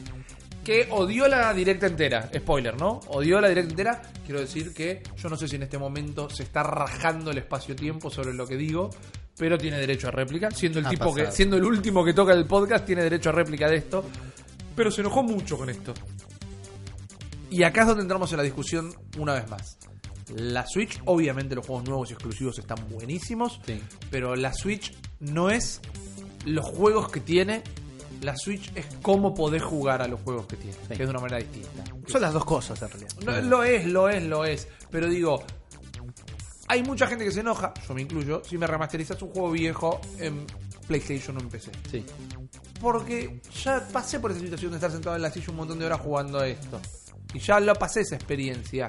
que 0.64 0.88
odió 0.92 1.28
la 1.28 1.54
directa 1.54 1.88
entera. 1.88 2.30
Spoiler, 2.36 2.80
¿no? 2.80 3.00
Odió 3.08 3.42
la 3.42 3.50
directa 3.50 3.72
entera. 3.72 4.02
Quiero 4.26 4.42
decir 4.42 4.74
que 4.74 5.02
yo 5.16 5.30
no 5.30 5.38
sé 5.38 5.48
si 5.48 5.56
en 5.56 5.64
este 5.64 5.78
momento 5.78 6.30
se 6.30 6.44
está 6.44 6.62
rajando 6.62 7.32
el 7.32 7.40
espacio-tiempo 7.40 8.12
sobre 8.12 8.34
lo 8.34 8.46
que 8.46 8.58
digo, 8.58 8.90
pero 9.38 9.58
tiene 9.58 9.80
derecho 9.80 10.10
a 10.10 10.12
réplica. 10.12 10.52
Siendo 10.52 10.80
el 10.80 10.86
Ha 10.86 10.90
tipo 10.90 11.16
que, 11.16 11.32
siendo 11.32 11.58
el 11.58 11.64
último 11.64 12.04
que 12.04 12.14
toca 12.14 12.34
el 12.34 12.46
podcast, 12.46 12.86
tiene 12.86 13.02
derecho 13.04 13.30
a 13.30 13.32
réplica 13.32 13.70
de 13.70 13.78
esto. 13.78 14.04
Pero 14.76 14.92
se 14.92 15.02
enojó 15.02 15.24
mucho 15.24 15.58
con 15.58 15.70
esto. 15.70 15.94
Y 17.50 17.64
acá 17.64 17.82
es 17.82 17.88
donde 17.88 18.04
entramos 18.04 18.30
en 18.32 18.38
la 18.38 18.44
discusión 18.44 18.94
una 19.18 19.34
vez 19.34 19.50
más. 19.50 19.78
La 20.36 20.66
Switch, 20.68 21.00
obviamente 21.06 21.56
los 21.56 21.66
juegos 21.66 21.88
nuevos 21.88 22.10
y 22.10 22.14
exclusivos 22.14 22.60
están 22.60 22.78
buenísimos, 22.90 23.60
Sí. 23.66 23.82
pero 24.12 24.36
la 24.36 24.54
Switch 24.54 24.94
no 25.20 25.50
es 25.50 25.80
los 26.46 26.66
juegos 26.66 27.10
que 27.10 27.20
tiene, 27.22 27.64
la 28.22 28.36
Switch 28.36 28.72
es 28.76 28.86
cómo 29.02 29.34
podés 29.34 29.64
jugar 29.64 30.02
a 30.02 30.08
los 30.08 30.20
juegos 30.22 30.46
que 30.48 30.58
tiene, 30.58 30.76
que 30.88 30.94
es 30.94 31.00
de 31.00 31.06
una 31.10 31.20
manera 31.20 31.38
distinta. 31.38 31.84
Son 32.08 32.22
las 32.22 32.34
dos 32.34 32.46
cosas 32.46 32.82
en 32.82 32.90
realidad. 32.90 33.12
No, 33.26 33.42
lo 33.42 33.64
es, 33.64 33.86
lo 33.86 34.10
es, 34.10 34.24
lo 34.24 34.44
es. 34.46 34.68
Pero 34.92 35.08
digo, 35.08 35.44
hay 36.68 36.84
mucha 36.84 37.08
gente 37.08 37.24
que 37.24 37.32
se 37.32 37.40
enoja, 37.42 37.74
yo 37.88 37.94
me 37.94 38.02
incluyo, 38.02 38.42
si 38.46 38.58
me 38.58 38.68
remasterizas 38.68 39.22
un 39.22 39.30
juego 39.30 39.52
viejo 39.52 40.02
en 40.20 40.46
PlayStation 40.88 41.38
o 41.38 41.40
en 41.40 41.50
PC. 41.50 41.72
Sí. 41.92 42.06
Porque 42.82 43.40
ya 43.64 43.88
pasé 43.92 44.20
por 44.20 44.32
esa 44.32 44.40
situación 44.40 44.72
de 44.72 44.78
estar 44.78 44.92
sentado 44.92 45.16
en 45.16 45.22
la 45.22 45.32
silla 45.32 45.48
un 45.50 45.56
montón 45.58 45.80
de 45.80 45.86
horas 45.86 46.00
jugando 46.02 46.40
a 46.40 46.48
esto. 46.48 46.80
Y 47.34 47.40
ya 47.40 47.60
lo 47.60 47.74
pasé 47.76 48.02
esa 48.02 48.16
experiencia. 48.16 48.88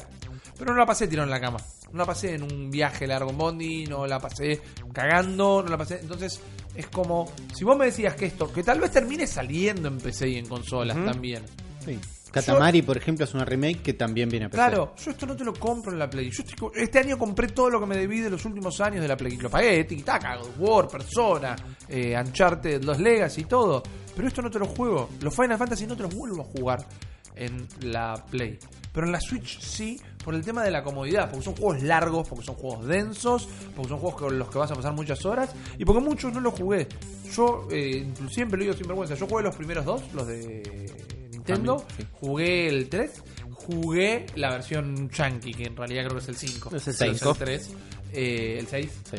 Pero 0.59 0.73
no 0.73 0.79
la 0.79 0.87
pasé 0.87 1.07
tirado 1.07 1.25
en 1.25 1.31
la 1.31 1.41
cama. 1.41 1.59
No 1.93 1.99
la 1.99 2.05
pasé 2.05 2.35
en 2.35 2.43
un 2.43 2.71
viaje 2.71 3.07
largo 3.07 3.31
en 3.31 3.39
Bondi, 3.39 3.87
no 3.87 4.07
la 4.07 4.19
pasé 4.19 4.61
cagando, 4.93 5.63
no 5.63 5.71
la 5.71 5.79
pasé. 5.79 6.01
Entonces 6.01 6.41
es 6.75 6.87
como, 6.89 7.31
si 7.55 7.65
vos 7.65 7.77
me 7.77 7.87
decías 7.87 8.15
que 8.15 8.27
esto, 8.27 8.53
que 8.53 8.63
tal 8.63 8.81
vez 8.81 8.91
termine 8.91 9.27
saliendo 9.27 9.89
en 9.89 9.99
PC 9.99 10.29
y 10.29 10.37
en 10.37 10.47
consolas 10.47 10.97
también. 10.97 11.43
sí. 11.85 11.99
Katamari, 12.31 12.83
por 12.83 12.97
ejemplo, 12.97 13.25
es 13.25 13.33
una 13.35 13.45
remake 13.45 13.81
que 13.83 13.95
también 13.95 14.29
viene 14.29 14.47
a 14.47 14.49
PC. 14.51 14.57
Claro, 14.59 14.95
yo 15.03 15.11
esto 15.11 15.27
no 15.27 15.35
te 15.35 15.45
lo 15.45 15.55
compro 15.55 15.93
en 15.93 15.99
la 15.99 16.11
Play. 16.11 16.31
Yo 16.31 16.43
estoy 16.43 16.71
este 16.75 16.99
año 16.99 17.17
compré 17.17 17.49
todo 17.49 17.71
lo 17.71 17.81
que 17.81 17.87
me 17.87 17.97
debí 17.97 18.21
de 18.21 18.31
los 18.31 18.45
últimos 18.45 18.81
años 18.81 19.01
de 19.01 19.09
la 19.09 19.17
Play. 19.17 19.37
Lo 19.37 19.49
pagué, 19.49 19.87
tic-tac, 19.89 20.37
God 20.37 20.47
of 20.47 20.55
War, 20.59 20.89
Persona, 20.89 21.57
eh, 21.89 22.15
Uncharted, 22.19 22.83
los 22.85 22.99
Legacy 22.99 23.43
y 23.43 23.45
todo. 23.45 23.83
Pero 24.15 24.29
esto 24.29 24.43
no 24.43 24.51
te 24.51 24.59
lo 24.59 24.67
juego. 24.67 25.09
Los 25.21 25.35
Final 25.35 25.57
Fantasy 25.57 25.87
no 25.87 25.97
te 25.97 26.03
los 26.03 26.15
vuelvo 26.15 26.43
a 26.43 26.45
jugar 26.45 26.87
en 27.35 27.67
la 27.81 28.23
Play. 28.31 28.59
Pero 28.99 29.07
en 29.07 29.13
la 29.13 29.21
Switch 29.21 29.61
sí, 29.61 30.01
por 30.25 30.35
el 30.35 30.45
tema 30.45 30.65
de 30.65 30.73
la 30.73 30.83
comodidad. 30.83 31.31
Porque 31.31 31.45
son 31.45 31.55
juegos 31.55 31.85
largos, 31.85 32.29
porque 32.29 32.45
son 32.45 32.57
juegos 32.57 32.85
densos, 32.85 33.49
porque 33.77 33.91
son 33.91 34.01
juegos 34.01 34.21
con 34.21 34.37
los 34.37 34.51
que 34.51 34.59
vas 34.59 34.73
a 34.73 34.75
pasar 34.75 34.93
muchas 34.93 35.25
horas. 35.25 35.51
Y 35.79 35.85
porque 35.85 36.01
muchos 36.01 36.33
no 36.33 36.41
los 36.41 36.55
jugué. 36.55 36.89
Yo, 37.33 37.69
eh, 37.71 38.13
siempre 38.29 38.59
lo 38.59 38.65
digo 38.65 38.77
sin 38.77 38.89
vergüenza, 38.89 39.15
yo 39.15 39.29
jugué 39.29 39.45
los 39.45 39.55
primeros 39.55 39.85
dos, 39.85 40.03
los 40.15 40.27
de 40.27 40.91
Nintendo, 41.31 41.85
sí. 41.97 42.05
jugué 42.15 42.67
el 42.67 42.89
3, 42.89 43.23
jugué 43.53 44.27
la 44.35 44.51
versión 44.51 45.09
Chunky, 45.11 45.55
que 45.55 45.67
en 45.67 45.77
realidad 45.77 46.07
creo 46.07 46.17
que 46.17 46.23
es 46.23 46.29
el 46.31 46.37
5. 46.37 46.75
Es 46.75 46.89
el 46.89 46.97
Pero 46.99 47.15
cinco. 47.15 47.31
el 47.31 47.37
3, 47.37 47.71
eh, 48.15 48.57
el 48.59 48.67
6. 48.67 48.91
Sí. 49.13 49.17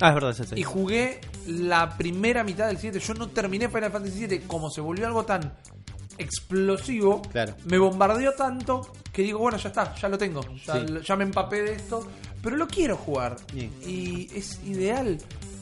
Ah, 0.00 0.08
es 0.08 0.14
verdad, 0.14 0.30
es 0.32 0.40
el 0.40 0.46
seis. 0.48 0.60
Y 0.60 0.64
jugué 0.64 1.20
la 1.46 1.96
primera 1.96 2.42
mitad 2.42 2.66
del 2.66 2.78
7. 2.78 2.98
Yo 2.98 3.14
no 3.14 3.28
terminé 3.28 3.68
Final 3.68 3.92
Fantasy 3.92 4.18
7 4.18 4.42
como 4.48 4.68
se 4.68 4.80
volvió 4.80 5.06
algo 5.06 5.24
tan 5.24 5.52
explosivo. 6.18 7.22
Claro. 7.32 7.54
Me 7.66 7.78
bombardeó 7.78 8.32
tanto 8.32 8.92
que 9.12 9.22
digo, 9.22 9.38
bueno, 9.40 9.58
ya 9.58 9.68
está, 9.68 9.94
ya 9.94 10.08
lo 10.08 10.18
tengo. 10.18 10.40
Ya, 10.66 10.74
Sí. 10.74 10.86
ya 11.04 11.16
me 11.16 11.24
empapé 11.24 11.62
de 11.62 11.72
esto. 11.74 12.06
Pero 12.42 12.56
lo 12.56 12.66
quiero 12.66 12.96
jugar. 12.96 13.36
Y 13.86 14.28
es 14.34 14.58
ideal 14.64 15.18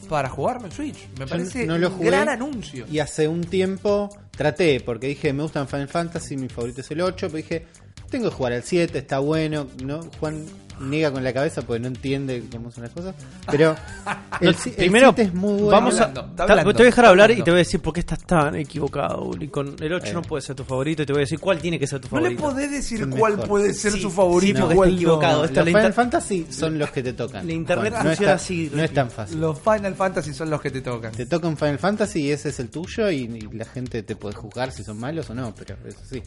para 0.09 0.28
jugarme 0.28 0.66
en 0.66 0.72
Switch. 0.72 1.09
Me 1.18 1.20
Yo 1.24 1.26
parece 1.26 1.66
no 1.66 1.76
lo 1.78 1.88
un 1.88 1.94
jugué 1.96 2.11
gran 2.11 2.28
anuncio. 2.28 2.86
Y 2.90 2.98
hace 3.01 3.28
un 3.28 3.42
tiempo 3.42 4.09
traté, 4.30 4.80
porque 4.80 5.09
dije, 5.09 5.32
me 5.32 5.42
gustan 5.42 5.68
Final 5.68 5.88
Fantasy, 5.88 6.36
mi 6.36 6.48
favorito 6.48 6.80
es 6.80 6.90
el 6.90 7.01
8, 7.03 7.26
pero 7.28 7.36
dije, 7.36 7.66
tengo 8.11 8.30
que 8.30 8.34
jugar 8.34 8.53
al 8.55 8.62
7, 8.62 8.98
está 8.98 9.18
bueno, 9.18 9.66
¿no? 9.84 10.01
Juan 10.18 10.44
niega 10.80 11.12
con 11.12 11.22
la 11.22 11.32
cabeza 11.32 11.62
porque 11.62 11.80
no 11.80 11.88
entiende 11.88 12.42
cómo 12.50 12.70
son 12.70 12.84
las 12.84 12.92
cosas. 12.92 13.14
Pero 13.50 13.76
el, 14.40 14.46
No, 14.52 14.58
el 14.64 14.72
primero, 14.74 15.12
7 15.14 15.22
es 15.22 15.34
muy 15.34 15.52
bueno. 15.52 15.68
vamos 15.68 16.00
a. 16.00 16.04
hablando, 16.04 16.20
está 16.22 16.36
ta- 16.36 16.42
hablando, 16.52 16.72
te 16.72 16.76
voy 16.78 16.82
a 16.82 16.86
dejar 16.90 17.04
hablar 17.06 17.30
y 17.30 17.36
te 17.42 17.50
voy 17.50 17.54
a 17.54 17.58
decir 17.58 17.80
por 17.80 17.92
qué 17.94 18.00
estás 18.00 18.18
tan 18.24 18.56
equivocado, 18.56 19.22
Uli. 19.24 19.48
Con 19.48 19.76
el 19.80 19.92
8 19.92 20.06
Eh. 20.06 20.12
no 20.14 20.22
puede 20.22 20.42
ser 20.42 20.56
tu 20.56 20.64
favorito 20.64 21.02
y 21.02 21.06
te 21.06 21.12
voy 21.12 21.20
a 21.20 21.24
decir 21.24 21.38
cuál 21.38 21.58
tiene 21.58 21.78
que 21.78 21.86
ser 21.86 22.00
tu 22.00 22.08
No 22.10 22.20
le 22.20 22.36
favorito. 22.36 22.42
podés 22.42 22.70
decir 22.70 23.08
cuál 23.10 23.32
mejor. 23.34 23.48
puede 23.48 23.74
ser 23.74 23.92
Sí, 23.92 24.00
su 24.00 24.10
favorito 24.10 24.68
sí, 24.68 24.74
cuál 24.74 24.88
está 24.88 24.96
equivocado. 25.00 25.38
no. 25.38 25.44
Esto 25.44 25.60
Los 25.60 25.66
Final 25.68 25.92
Fantasy 25.92 26.46
son 26.50 26.78
los 26.78 26.90
que 26.90 27.02
te 27.02 27.12
tocan. 27.12 27.46
la 27.46 27.52
internet 27.52 27.92
Juan, 27.92 28.02
no 28.04 28.08
funciona 28.10 28.32
está- 28.32 28.44
así. 28.44 28.70
No 28.74 28.82
es 28.82 28.92
tan 28.94 29.10
fácil. 29.10 29.40
Los 29.40 29.58
Final 29.60 29.94
Fantasy 29.94 30.32
son 30.34 30.50
los 30.50 30.60
que 30.60 30.70
te 30.70 30.80
tocan. 30.80 31.12
Te 31.12 31.26
toca 31.26 31.46
un 31.48 31.56
Final 31.56 31.78
Fantasy 31.78 32.20
y 32.22 32.30
ese 32.30 32.48
es 32.50 32.60
el 32.60 32.70
tuyo 32.70 33.10
y, 33.10 33.16
y 33.24 33.40
la 33.56 33.64
gente 33.66 34.02
te 34.02 34.16
puede 34.16 34.34
juzgar 34.34 34.72
si 34.72 34.82
son 34.84 34.98
malos 34.98 35.28
o 35.30 35.34
no, 35.34 35.54
pero 35.54 35.76
eso 35.86 35.98
sí. 36.10 36.22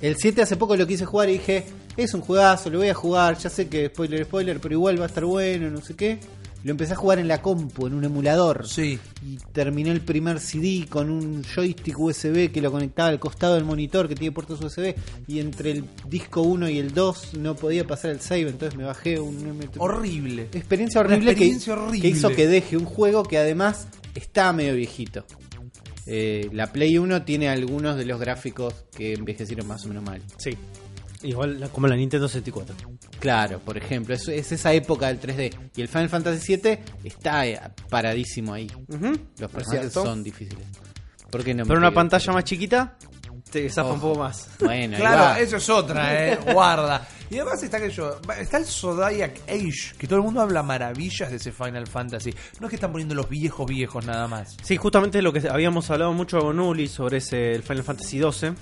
El 0.00 0.16
7 0.16 0.42
hace 0.42 0.56
poco 0.56 0.76
lo 0.76 0.86
quise 0.86 1.04
jugar 1.04 1.28
y 1.28 1.34
dije, 1.34 1.64
es 1.96 2.14
un 2.14 2.20
juegazo, 2.20 2.70
lo 2.70 2.78
voy 2.78 2.88
a 2.88 2.94
jugar, 2.94 3.38
ya 3.38 3.50
sé 3.50 3.68
que 3.68 3.88
spoiler, 3.88 4.24
spoiler, 4.24 4.60
pero 4.60 4.74
igual 4.74 4.98
va 4.98 5.04
a 5.04 5.08
estar 5.08 5.24
bueno, 5.24 5.70
no 5.70 5.80
sé 5.80 5.94
qué. 5.94 6.18
Lo 6.64 6.70
empecé 6.70 6.94
a 6.94 6.96
jugar 6.96 7.18
en 7.18 7.28
la 7.28 7.42
compu, 7.42 7.86
en 7.86 7.92
un 7.92 8.04
emulador. 8.04 8.66
Sí. 8.66 8.98
Y 9.22 9.36
terminé 9.52 9.90
el 9.90 10.00
primer 10.00 10.40
CD 10.40 10.86
con 10.88 11.10
un 11.10 11.44
joystick 11.44 11.98
USB 11.98 12.50
que 12.50 12.62
lo 12.62 12.72
conectaba 12.72 13.10
al 13.10 13.20
costado 13.20 13.54
del 13.56 13.64
monitor 13.64 14.08
que 14.08 14.14
tiene 14.14 14.32
puertos 14.32 14.62
USB. 14.62 14.94
Y 15.26 15.40
entre 15.40 15.72
el 15.72 15.84
disco 16.08 16.40
1 16.40 16.70
y 16.70 16.78
el 16.78 16.94
2 16.94 17.34
no 17.34 17.54
podía 17.54 17.86
pasar 17.86 18.12
el 18.12 18.20
save, 18.20 18.48
entonces 18.48 18.78
me 18.78 18.84
bajé 18.84 19.20
un 19.20 19.36
MP3. 19.36 19.76
Horrible. 19.76 20.48
Experiencia 20.54 21.02
horrible, 21.02 21.32
experiencia 21.32 21.74
que, 21.74 21.80
horrible. 21.80 22.00
que 22.00 22.08
hizo 22.08 22.30
que 22.30 22.46
deje 22.46 22.78
un 22.78 22.86
juego 22.86 23.24
que 23.24 23.36
además 23.36 23.86
está 24.14 24.50
medio 24.54 24.74
viejito. 24.74 25.26
Eh, 26.06 26.48
la 26.52 26.72
Play 26.72 26.98
1 26.98 27.22
tiene 27.24 27.48
algunos 27.48 27.96
de 27.96 28.04
los 28.04 28.20
gráficos 28.20 28.74
que 28.96 29.14
envejecieron 29.14 29.66
más 29.66 29.84
o 29.84 29.88
menos 29.88 30.02
mal. 30.04 30.20
Sí. 30.36 30.56
Igual 31.22 31.58
la- 31.60 31.68
como 31.70 31.86
la 31.88 31.96
Nintendo 31.96 32.28
64. 32.28 32.76
Claro, 33.18 33.58
por 33.60 33.78
ejemplo, 33.78 34.14
es, 34.14 34.28
es 34.28 34.52
esa 34.52 34.74
época 34.74 35.06
del 35.08 35.18
3D. 35.18 35.54
Y 35.74 35.80
el 35.80 35.88
Final 35.88 36.10
Fantasy 36.10 36.56
VII 36.56 36.78
está 37.04 37.46
eh, 37.46 37.58
paradísimo 37.88 38.52
ahí. 38.52 38.66
Los 39.38 39.50
personajes 39.50 39.92
cierto. 39.92 40.04
son 40.04 40.22
difíciles. 40.22 40.66
¿Por 41.30 41.42
qué 41.42 41.54
no 41.54 41.64
me 41.64 41.68
Pero 41.68 41.78
una 41.78 41.88
pegué? 41.88 41.94
pantalla 41.96 42.32
más 42.34 42.44
chiquita 42.44 42.98
te 43.62 43.70
zafa 43.70 43.92
un 43.92 44.00
poco 44.00 44.18
más. 44.18 44.48
Bueno, 44.58 44.96
ahí 44.96 45.00
Claro, 45.00 45.40
eso 45.40 45.56
es 45.56 45.68
otra, 45.70 46.28
eh. 46.28 46.38
Guarda. 46.52 47.06
Y 47.30 47.36
además 47.36 47.62
está 47.62 47.76
aquello. 47.76 48.20
Está 48.38 48.58
el 48.58 48.66
Zodiac 48.66 49.40
Age, 49.48 49.94
que 49.96 50.06
todo 50.06 50.18
el 50.18 50.24
mundo 50.24 50.40
habla 50.40 50.62
maravillas 50.62 51.30
de 51.30 51.36
ese 51.36 51.52
Final 51.52 51.86
Fantasy. 51.86 52.34
No 52.60 52.66
es 52.66 52.70
que 52.70 52.76
están 52.76 52.90
poniendo 52.90 53.14
los 53.14 53.28
viejos 53.28 53.66
viejos 53.66 54.04
nada 54.04 54.26
más. 54.26 54.56
Sí, 54.62 54.76
justamente 54.76 55.22
lo 55.22 55.32
que 55.32 55.48
habíamos 55.48 55.88
hablado 55.90 56.12
mucho 56.12 56.40
con 56.40 56.58
Uli 56.58 56.88
sobre 56.88 57.18
ese 57.18 57.52
el 57.52 57.62
Final 57.62 57.84
Fantasy 57.84 58.20
XII. 58.20 58.52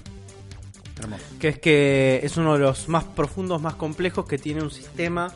Hermoso. 0.98 1.24
que 1.40 1.48
es 1.48 1.58
que 1.58 2.20
es 2.22 2.36
uno 2.36 2.52
de 2.52 2.60
los 2.60 2.88
más 2.88 3.04
profundos, 3.04 3.60
más 3.60 3.74
complejos, 3.74 4.26
que 4.26 4.38
tiene 4.38 4.62
un 4.62 4.70
sistema 4.70 5.32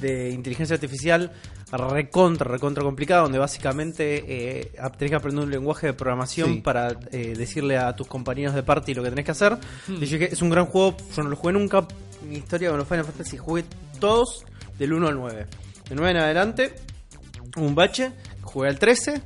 de 0.00 0.30
inteligencia 0.30 0.74
artificial 0.74 1.30
recontra, 1.72 2.50
recontra 2.50 2.82
complicado, 2.84 3.24
donde 3.24 3.38
básicamente 3.38 4.24
eh, 4.60 4.72
tenés 4.96 5.10
que 5.10 5.16
aprender 5.16 5.44
un 5.44 5.50
lenguaje 5.50 5.88
de 5.88 5.92
programación 5.94 6.54
Sí. 6.54 6.60
para 6.60 6.96
eh, 7.10 7.34
decirle 7.36 7.78
a 7.78 7.94
tus 7.96 8.06
compañeros 8.06 8.54
de 8.54 8.62
party 8.62 8.94
lo 8.94 9.02
que 9.02 9.10
tenés 9.10 9.24
que 9.24 9.30
hacer. 9.32 9.56
Y 9.88 10.04
yo 10.06 10.18
dije, 10.18 10.32
es 10.32 10.42
un 10.42 10.50
gran 10.50 10.66
juego, 10.66 10.96
yo 11.14 11.22
no 11.22 11.30
lo 11.30 11.36
jugué 11.36 11.52
nunca, 11.54 11.86
mi 12.28 12.36
historia 12.36 12.68
con 12.70 12.78
los 12.78 12.88
Final 12.88 13.04
Fantasy, 13.04 13.36
jugué 13.36 13.64
todos 13.98 14.44
del 14.78 14.92
1 14.92 15.08
al 15.08 15.14
9. 15.16 15.46
De 15.88 15.94
9 15.94 16.10
en 16.10 16.16
adelante, 16.16 16.74
un 17.56 17.74
bache, 17.74 18.12
jugué 18.42 18.68
al 18.68 18.78
13. 18.78 19.20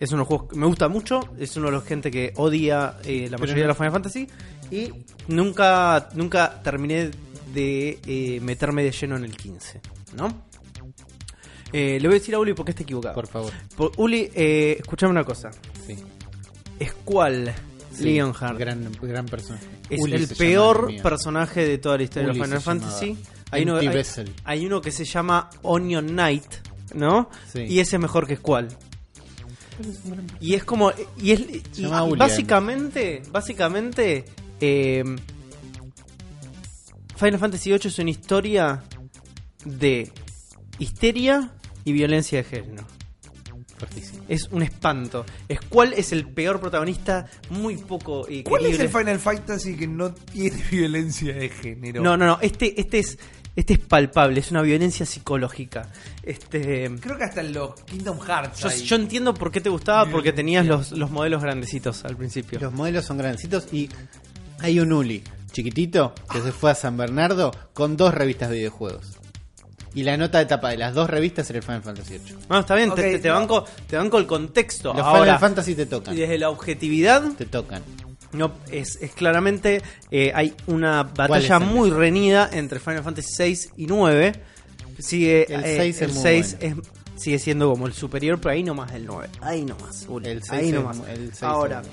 Es 0.00 0.10
uno 0.12 0.18
de 0.18 0.20
los 0.20 0.28
juegos 0.28 0.48
que 0.50 0.56
me 0.56 0.66
gusta 0.66 0.88
mucho. 0.88 1.20
Es 1.40 1.56
uno 1.56 1.66
de 1.66 1.72
los 1.72 1.84
gente 1.84 2.10
que 2.10 2.32
odia 2.36 2.98
eh, 3.04 3.28
la 3.28 3.36
mayoría 3.36 3.64
de 3.64 3.68
los 3.68 3.76
Final 3.76 3.92
Fantasy. 3.92 4.28
Y 4.70 4.92
nunca, 5.26 6.08
nunca 6.14 6.60
terminé 6.62 7.10
de 7.52 7.98
eh, 8.06 8.38
meterme 8.40 8.84
de 8.84 8.92
lleno 8.92 9.16
en 9.16 9.24
el 9.24 9.36
15. 9.36 9.80
¿No? 10.16 10.47
Eh, 11.72 11.98
le 12.00 12.08
voy 12.08 12.16
a 12.16 12.18
decir 12.20 12.34
a 12.34 12.38
Uli 12.38 12.54
porque 12.54 12.70
está 12.72 12.82
equivocado. 12.82 13.14
Por 13.14 13.26
favor. 13.26 13.52
Por- 13.76 13.92
Uli, 13.96 14.30
eh, 14.34 14.76
escuchame 14.80 15.10
una 15.10 15.24
cosa. 15.24 15.50
Sí. 15.86 15.96
Squall 16.84 17.52
Sí, 17.92 18.04
Leonhardt 18.04 18.58
Gran, 18.58 18.92
gran 19.02 19.26
persona. 19.26 19.58
es 19.90 20.00
Uli 20.00 20.14
el 20.16 20.28
llama 20.28 20.36
peor 20.36 20.86
personaje 21.02 21.66
de 21.66 21.78
toda 21.78 21.96
la 21.96 22.04
historia 22.04 22.30
Uli 22.30 22.38
de 22.38 22.44
Final 22.44 22.60
Fantasy. 22.60 23.18
Hay 23.50 23.62
uno, 23.62 23.76
hay- 23.78 23.88
uno 24.66 24.80
que 24.80 24.90
se 24.92 25.04
llama 25.04 25.50
Onion 25.62 26.06
Knight, 26.06 26.44
¿no? 26.94 27.28
Sí. 27.52 27.60
Y 27.68 27.80
ese 27.80 27.96
es 27.96 28.02
mejor 28.02 28.26
que 28.26 28.36
Squall. 28.36 28.68
Y 30.40 30.54
es 30.54 30.64
como. 30.64 30.92
Y 31.20 31.32
es. 31.32 31.40
y- 31.40 31.86
básicamente. 32.16 33.22
Básicamente. 33.30 34.24
eh, 34.60 35.04
Final 37.16 37.38
Fantasy 37.38 37.70
VIII 37.70 37.80
es 37.88 37.98
una 37.98 38.10
historia 38.10 38.82
de 39.64 40.10
histeria 40.78 41.50
y 41.84 41.92
violencia 41.92 42.38
de 42.38 42.44
género. 42.44 42.84
Fuertísimo. 43.78 44.24
Es 44.28 44.48
un 44.50 44.62
espanto. 44.62 45.24
Squall 45.52 45.92
es 45.92 46.10
el 46.12 46.26
peor 46.26 46.60
protagonista, 46.60 47.26
muy 47.50 47.76
poco. 47.76 48.26
eh, 48.28 48.42
¿Cuál 48.42 48.66
es 48.66 48.80
el 48.80 48.88
Final 48.88 49.20
Fantasy 49.20 49.76
que 49.76 49.86
no 49.86 50.12
tiene 50.12 50.60
violencia 50.70 51.32
de 51.32 51.48
género? 51.48 52.02
No, 52.02 52.16
no, 52.16 52.26
no. 52.26 52.38
Este, 52.40 52.80
este 52.80 52.98
es. 52.98 53.18
Este 53.56 53.72
es 53.72 53.80
palpable, 53.80 54.38
es 54.38 54.52
una 54.52 54.62
violencia 54.62 55.04
psicológica. 55.04 55.90
Este. 56.22 56.88
Creo 57.00 57.18
que 57.18 57.24
hasta 57.24 57.40
en 57.40 57.52
los 57.52 57.74
Kingdom 57.82 58.20
Hearts. 58.20 58.60
Yo, 58.60 58.68
hay. 58.68 58.82
yo 58.84 58.94
entiendo 58.94 59.34
por 59.34 59.50
qué 59.50 59.60
te 59.60 59.68
gustaba, 59.68 60.08
porque 60.08 60.32
tenías 60.32 60.64
los, 60.64 60.92
los 60.92 61.10
modelos 61.10 61.42
grandecitos 61.42 62.04
al 62.04 62.16
principio. 62.16 62.60
Los 62.60 62.72
modelos 62.72 63.04
son 63.04 63.18
grandecitos 63.18 63.66
y 63.72 63.88
hay 64.60 64.78
un 64.78 64.92
Uli 64.92 65.24
chiquitito 65.50 66.14
que 66.30 66.40
se 66.40 66.52
fue 66.52 66.70
a 66.70 66.74
San 66.76 66.96
Bernardo 66.96 67.50
con 67.72 67.96
dos 67.96 68.14
revistas 68.14 68.50
de 68.50 68.58
videojuegos. 68.58 69.18
Y 69.94 70.02
la 70.02 70.16
nota 70.16 70.38
de 70.38 70.46
tapa 70.46 70.70
de 70.70 70.76
las 70.76 70.94
dos 70.94 71.08
revistas 71.10 71.48
era 71.50 71.58
el 71.58 71.64
Final 71.64 71.82
Fantasy 71.82 72.18
VIII. 72.18 72.36
No, 72.48 72.58
está 72.60 72.74
bien, 72.74 72.94
te- 72.94 73.02
te, 73.02 73.18
te 73.18 73.28
no. 73.28 73.34
banco, 73.34 73.64
te 73.86 73.96
banco 73.96 74.18
el 74.18 74.26
contexto. 74.26 74.92
Los 74.94 75.02
Ahora, 75.02 75.22
Final 75.24 75.38
Fantasy 75.40 75.74
te 75.74 75.86
tocan. 75.86 76.14
y 76.14 76.18
desde 76.20 76.38
la 76.38 76.50
objetividad, 76.50 77.22
Te 77.32 77.46
tocan. 77.46 77.82
No, 78.32 78.52
es, 78.70 78.96
es 79.00 79.12
claramente 79.12 79.80
eh, 80.10 80.32
hay 80.34 80.54
una 80.66 81.02
batalla 81.04 81.58
muy 81.58 81.90
reñida 81.90 82.50
entre 82.52 82.78
Final 82.78 83.02
Fantasy 83.02 83.28
6 83.34 83.70
y 83.78 83.86
9. 83.86 84.32
Sigue 84.98 85.46
El 85.52 85.64
eh, 85.64 85.76
seis 85.78 85.96
es 85.96 86.02
el 86.02 86.12
muy 86.12 86.22
6 86.22 86.56
bueno. 86.60 86.82
es- 86.82 87.22
sigue 87.22 87.38
siendo 87.38 87.70
como 87.70 87.86
el 87.86 87.94
superior, 87.94 88.38
pero 88.40 88.52
ahí 88.52 88.62
nomás 88.62 88.92
el 88.92 89.06
9. 89.06 89.28
Ahí 89.40 89.64
nomás. 89.64 90.04
Uli, 90.08 90.28
El 90.28 90.42
6 90.42 90.52
ahí 90.52 90.68
es- 90.68 90.74
nomás. 90.74 90.98
el 91.08 91.28
seis 91.30 91.42
Ahora, 91.42 91.80
es- 91.80 91.88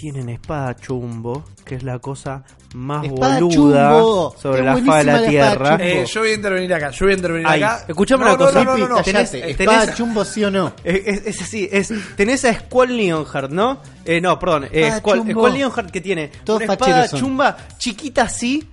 tienen 0.00 0.30
espada 0.30 0.74
chumbo, 0.76 1.44
que 1.62 1.74
es 1.74 1.82
la 1.82 1.98
cosa 1.98 2.42
más 2.74 3.04
Espada 3.04 3.38
boluda 3.40 3.90
chumbo. 3.90 4.34
sobre 4.40 4.62
la 4.64 4.76
faz 4.78 5.04
de 5.04 5.12
la 5.12 5.28
tierra. 5.28 5.78
Eh, 5.78 6.06
yo 6.10 6.20
voy 6.20 6.30
a 6.30 6.34
intervenir 6.34 6.72
acá, 6.72 6.90
yo 6.90 7.04
voy 7.04 7.12
a 7.12 7.16
intervenir 7.16 7.46
Ay, 7.46 7.62
acá. 7.62 7.84
escuchame 7.86 8.24
No, 8.24 8.30
una 8.30 8.38
no, 8.38 8.46
cosa. 8.46 8.64
No, 8.64 8.70
no, 8.72 8.78
no, 8.78 8.88
no. 8.88 8.96
Rippy, 9.02 9.10
tenés- 9.10 9.34
¿Espada 9.34 9.94
chumbo 9.94 10.24
sí 10.24 10.42
o 10.44 10.50
no? 10.50 10.72
Es, 10.82 11.26
es 11.26 11.42
así, 11.42 11.68
es, 11.70 11.92
tenés 12.16 12.46
a 12.46 12.54
Squall 12.54 12.96
Leonhardt, 12.96 13.50
¿no? 13.52 13.82
Eh, 14.06 14.22
no, 14.22 14.38
perdón, 14.38 14.68
eh, 14.72 14.90
Squall, 14.96 15.52
Leonhardt 15.52 15.90
que 15.90 16.00
tiene 16.00 16.28
Todos 16.44 16.62
una 16.62 16.72
espada 16.72 17.08
chumba 17.08 17.56
chiquita 17.76 18.22
así, 18.22 18.66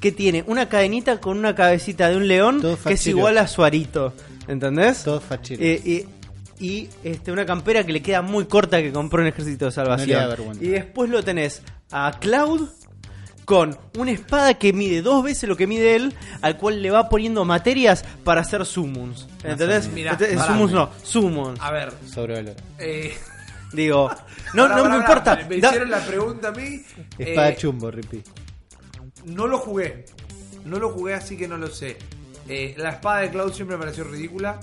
que 0.00 0.12
tiene 0.12 0.44
una 0.46 0.66
cadenita 0.66 1.20
con 1.20 1.36
una 1.36 1.54
cabecita 1.54 2.08
de 2.08 2.16
un 2.16 2.26
león 2.26 2.62
Todos 2.62 2.78
que 2.80 2.94
es 2.94 3.06
igual 3.06 3.36
a 3.36 3.46
su 3.46 3.62
arito, 3.62 4.14
¿entendés? 4.48 5.02
Todos 5.04 5.22
facheros. 5.24 5.62
Eh, 5.62 6.06
y 6.60 6.88
este, 7.02 7.32
una 7.32 7.44
campera 7.46 7.84
que 7.84 7.92
le 7.92 8.02
queda 8.02 8.22
muy 8.22 8.44
corta 8.44 8.80
que 8.82 8.92
compró 8.92 9.22
en 9.22 9.28
Ejército 9.28 9.64
de 9.66 9.72
Salvación. 9.72 10.56
y 10.60 10.68
después 10.68 11.10
lo 11.10 11.22
tenés 11.24 11.62
a 11.90 12.12
Cloud 12.20 12.68
con 13.44 13.76
una 13.98 14.12
espada 14.12 14.54
que 14.54 14.72
mide 14.72 15.02
dos 15.02 15.24
veces 15.24 15.48
lo 15.48 15.56
que 15.56 15.66
mide 15.66 15.96
él, 15.96 16.14
al 16.40 16.56
cual 16.56 16.80
le 16.82 16.90
va 16.90 17.08
poniendo 17.08 17.44
materias 17.44 18.04
para 18.22 18.42
hacer 18.42 18.64
summons. 18.64 19.26
¿Entendés? 19.42 19.88
Mirá, 19.88 20.16
pará. 20.16 20.46
summons 20.46 20.72
no, 20.72 20.90
summons. 21.02 21.58
A 21.60 21.72
ver, 21.72 21.92
Sobrevalorado. 22.06 22.56
eh, 22.78 23.12
Digo, 23.72 24.08
no, 24.54 24.68
pará, 24.68 24.76
no 24.76 24.82
pará, 24.82 24.82
me 24.82 24.88
pará, 24.88 24.96
importa. 24.98 25.36
Me 25.48 25.58
Da- 25.60 25.68
hicieron 25.68 25.90
la 25.90 25.98
pregunta 26.06 26.48
a 26.48 26.52
mí. 26.52 26.82
Espada 27.18 27.48
eh, 27.50 27.56
chumbo, 27.56 27.90
Rippy. 27.90 28.22
No 29.24 29.46
lo 29.48 29.58
jugué. 29.58 30.04
No 30.64 30.78
lo 30.78 30.90
jugué, 30.90 31.14
así 31.14 31.36
que 31.36 31.48
no 31.48 31.56
lo 31.56 31.68
sé. 31.68 31.96
Eh, 32.48 32.74
la 32.78 32.90
espada 32.90 33.20
de 33.20 33.30
Cloud 33.30 33.52
siempre 33.52 33.76
me 33.76 33.82
pareció 33.84 34.04
ridícula. 34.04 34.60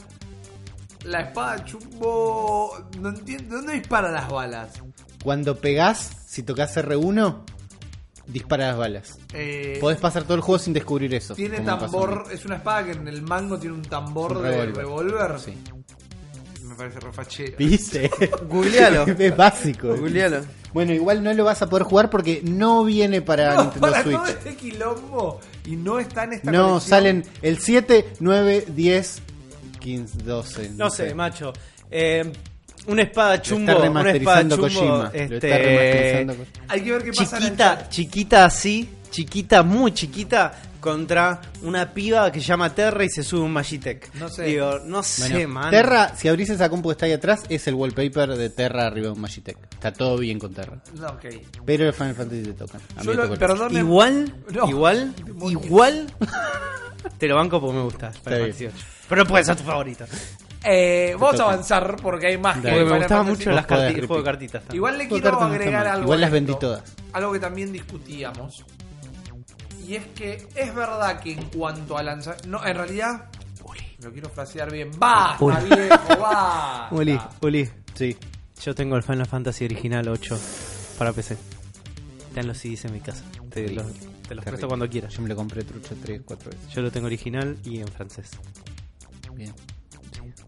La 1.08 1.22
espada 1.22 1.64
chumbo. 1.66 2.78
No 3.00 3.10
entiendo. 3.10 3.56
¿Dónde 3.58 3.74
dispara 3.74 4.12
las 4.12 4.30
balas? 4.30 4.82
Cuando 5.24 5.56
pegás, 5.58 6.12
si 6.28 6.44
tocas 6.44 6.76
R1, 6.78 7.44
dispara 8.28 8.68
las 8.68 8.78
balas. 8.78 9.18
Eh, 9.34 9.78
Podés 9.80 10.00
pasar 10.00 10.24
todo 10.24 10.36
el 10.36 10.42
juego 10.42 10.60
sin 10.60 10.74
descubrir 10.74 11.14
eso. 11.14 11.34
tiene 11.36 11.60
tambor. 11.62 12.26
Es 12.32 12.46
una 12.46 12.58
espada 12.58 12.86
que 12.86 12.92
en 12.92 13.08
el 13.08 13.22
mango 13.22 13.58
tiene 13.58 13.76
un 13.76 13.82
tambor 13.84 14.38
Un 14.38 14.44
de 14.44 14.66
revólver. 14.68 15.40
Sí. 15.40 15.58
Me 16.64 16.76
parece 16.76 17.00
refachero. 17.00 17.58
¿Viste? 17.58 18.12
Googlealo. 18.50 19.04
es 19.18 19.38
básico. 19.38 19.88
Googlealo. 19.96 20.42
Bueno, 20.74 20.94
igual 20.94 21.24
no 21.24 21.34
lo 21.34 21.46
vas 21.46 21.62
a 21.62 21.70
poder 21.70 21.84
jugar 21.86 22.10
porque 22.10 22.42
no 22.44 22.84
viene 22.84 23.22
para 23.22 23.56
No, 23.56 23.64
Nintendo 23.64 23.88
para 23.88 24.04
Switch. 24.04 24.16
todo 24.18 24.28
este 24.28 24.56
quilombo. 24.58 25.40
Y 25.66 25.76
no 25.78 25.98
está 26.00 26.26
en 26.26 26.34
esta 26.34 26.52
No, 26.52 26.68
colección. 26.68 26.90
salen 26.90 27.24
el 27.42 27.58
7, 27.60 28.14
9, 28.20 28.66
10, 28.76 29.22
15, 29.88 30.18
12. 30.24 30.70
No 30.76 30.90
sé, 30.90 31.16
macho. 31.16 31.54
Eh, 31.90 32.30
una 32.88 33.04
espada 33.04 33.42
chumbo. 33.42 33.72
Lo 33.72 33.78
está 33.84 33.90
una 33.90 34.00
espada 34.02 34.44
remasterizando 34.44 34.56
chumbo. 34.56 34.80
Kojima. 34.82 34.98
Lo 34.98 35.06
este, 35.14 35.36
está 35.36 35.58
remasterizando 35.58 36.36
Kojima. 36.36 36.66
Hay 36.68 36.82
que 36.82 36.92
ver 36.92 37.04
qué 37.04 37.12
pasa 37.14 37.38
en 37.38 37.44
el 37.44 37.50
chiquita, 37.50 37.90
chiquita 37.90 38.46
así, 38.46 38.90
chiquita, 39.10 39.64
muy 39.64 39.94
chiquita, 39.94 40.62
contra 40.82 41.42
una 41.64 41.92
piba 41.94 42.32
que 42.32 42.40
se 42.40 42.46
llama 42.48 42.74
Terra 42.76 43.04
y 43.04 43.10
se 43.10 43.24
sube 43.24 43.42
un 43.42 43.52
Magitech. 43.52 44.14
No 44.16 44.30
sé. 44.30 44.44
Digo, 44.44 44.80
no 44.86 45.02
sé, 45.04 45.30
Bueno, 45.34 45.50
man. 45.50 45.72
Terra, 45.72 46.14
si 46.16 46.28
abrís 46.28 46.50
esa 46.50 46.70
compu 46.70 46.90
que 46.90 46.92
está 46.94 47.06
ahí 47.08 47.14
atrás, 47.14 47.44
es 47.50 47.66
el 47.68 47.74
wallpaper 47.76 48.36
de 48.36 48.50
Terra 48.50 48.88
arriba 48.88 49.08
de 49.08 49.14
un 49.14 49.22
Magitech. 49.22 49.58
Está 49.74 49.92
todo 49.92 50.18
bien 50.18 50.38
con 50.40 50.54
Terra. 50.54 50.78
No, 51.00 51.08
ok. 51.08 51.26
Pero 51.66 51.88
el 51.88 51.94
Final 51.94 52.16
Fantasy 52.16 52.44
te 52.44 52.54
tocan. 52.54 52.82
A 52.96 53.00
mí 53.00 53.06
Yo 53.06 53.12
me 53.12 53.16
lo- 53.16 53.22
tocó 53.24 53.34
el- 53.34 53.40
perdón, 53.40 53.78
Igual, 53.78 54.36
No. 54.54 54.70
igual, 54.70 55.14
igual. 55.50 56.14
Te 57.18 57.28
lo 57.28 57.36
banco 57.36 57.60
porque 57.62 57.76
me 57.78 57.84
gusta. 57.84 58.12
Pero 59.10 59.24
no 59.24 59.28
puede 59.30 59.44
ser 59.46 59.56
tu 59.56 59.64
favorito. 59.64 60.06
Eh, 60.64 61.16
vamos 61.20 61.40
a 61.40 61.44
avanzar 61.44 61.96
porque 62.02 62.28
hay 62.28 62.38
más 62.38 62.58
que 62.58 62.68
Dale. 62.68 62.78
Porque 62.82 62.84
me 62.84 62.90
Final 62.90 63.00
gustaban 63.00 63.26
Fantasy. 63.28 63.46
mucho 63.46 63.56
las 63.56 63.66
cartitas, 63.66 63.96
el 64.02 64.08
juego 64.08 64.22
de 64.22 64.26
cartitas. 64.26 64.62
también. 64.64 64.76
Igual 64.76 64.98
le 64.98 65.04
Juego 65.06 65.16
de 65.16 65.22
quiero 65.22 65.38
cartas 65.38 65.48
no 65.50 65.54
está 65.54 65.64
agregar 65.64 65.84
mal. 65.86 65.94
algo. 65.94 66.04
Igual 66.04 66.18
a 66.18 66.22
las 66.22 66.28
esto, 66.28 66.34
vendí 66.34 66.60
todas. 66.60 66.84
Algo 67.14 67.32
que 67.34 67.40
también 67.40 67.72
discutíamos. 67.74 68.66
Y 69.88 69.96
es 69.96 70.06
que 70.08 70.48
es 70.56 70.76
verdad 70.76 71.20
que 71.22 71.32
en 71.34 71.44
cuanto 71.46 71.98
a 71.98 72.04
lanzar. 72.04 72.36
No, 72.48 72.66
en 72.66 72.76
realidad. 72.76 73.26
Lo 74.04 74.12
quiero 74.12 74.30
frasear 74.30 74.72
bien. 74.72 74.92
¡Basta, 75.00 75.44
Uli. 75.44 75.56
viejo! 75.76 76.18
¡Basta! 76.20 76.88
Uli, 76.92 77.20
Uli, 77.42 77.70
Sí. 77.96 78.16
yo 78.62 78.76
tengo 78.76 78.96
el 78.96 79.02
Final 79.04 79.26
Fantasy 79.26 79.66
original 79.66 80.08
8 80.08 80.38
para 81.00 81.14
PC. 81.14 81.36
Están 82.30 82.48
los 82.48 82.58
CDs 82.60 82.86
en 82.86 82.94
mi 82.94 83.00
casa. 83.00 83.24
Te 83.50 83.70
los, 83.72 83.86
te 84.28 84.36
los 84.36 84.46
presto 84.46 84.68
cuando 84.68 84.88
quieras. 84.90 85.14
Yo 85.16 85.22
me 85.24 85.30
lo 85.30 85.36
compré 85.36 85.64
trucho 85.64 85.96
3, 86.00 86.22
4 86.26 86.52
veces. 86.52 86.70
Yo 86.76 86.82
lo 86.82 86.92
tengo 86.92 87.08
original 87.08 87.58
y 87.64 87.80
en 87.80 87.88
francés. 87.88 88.30
Bien. 89.38 89.54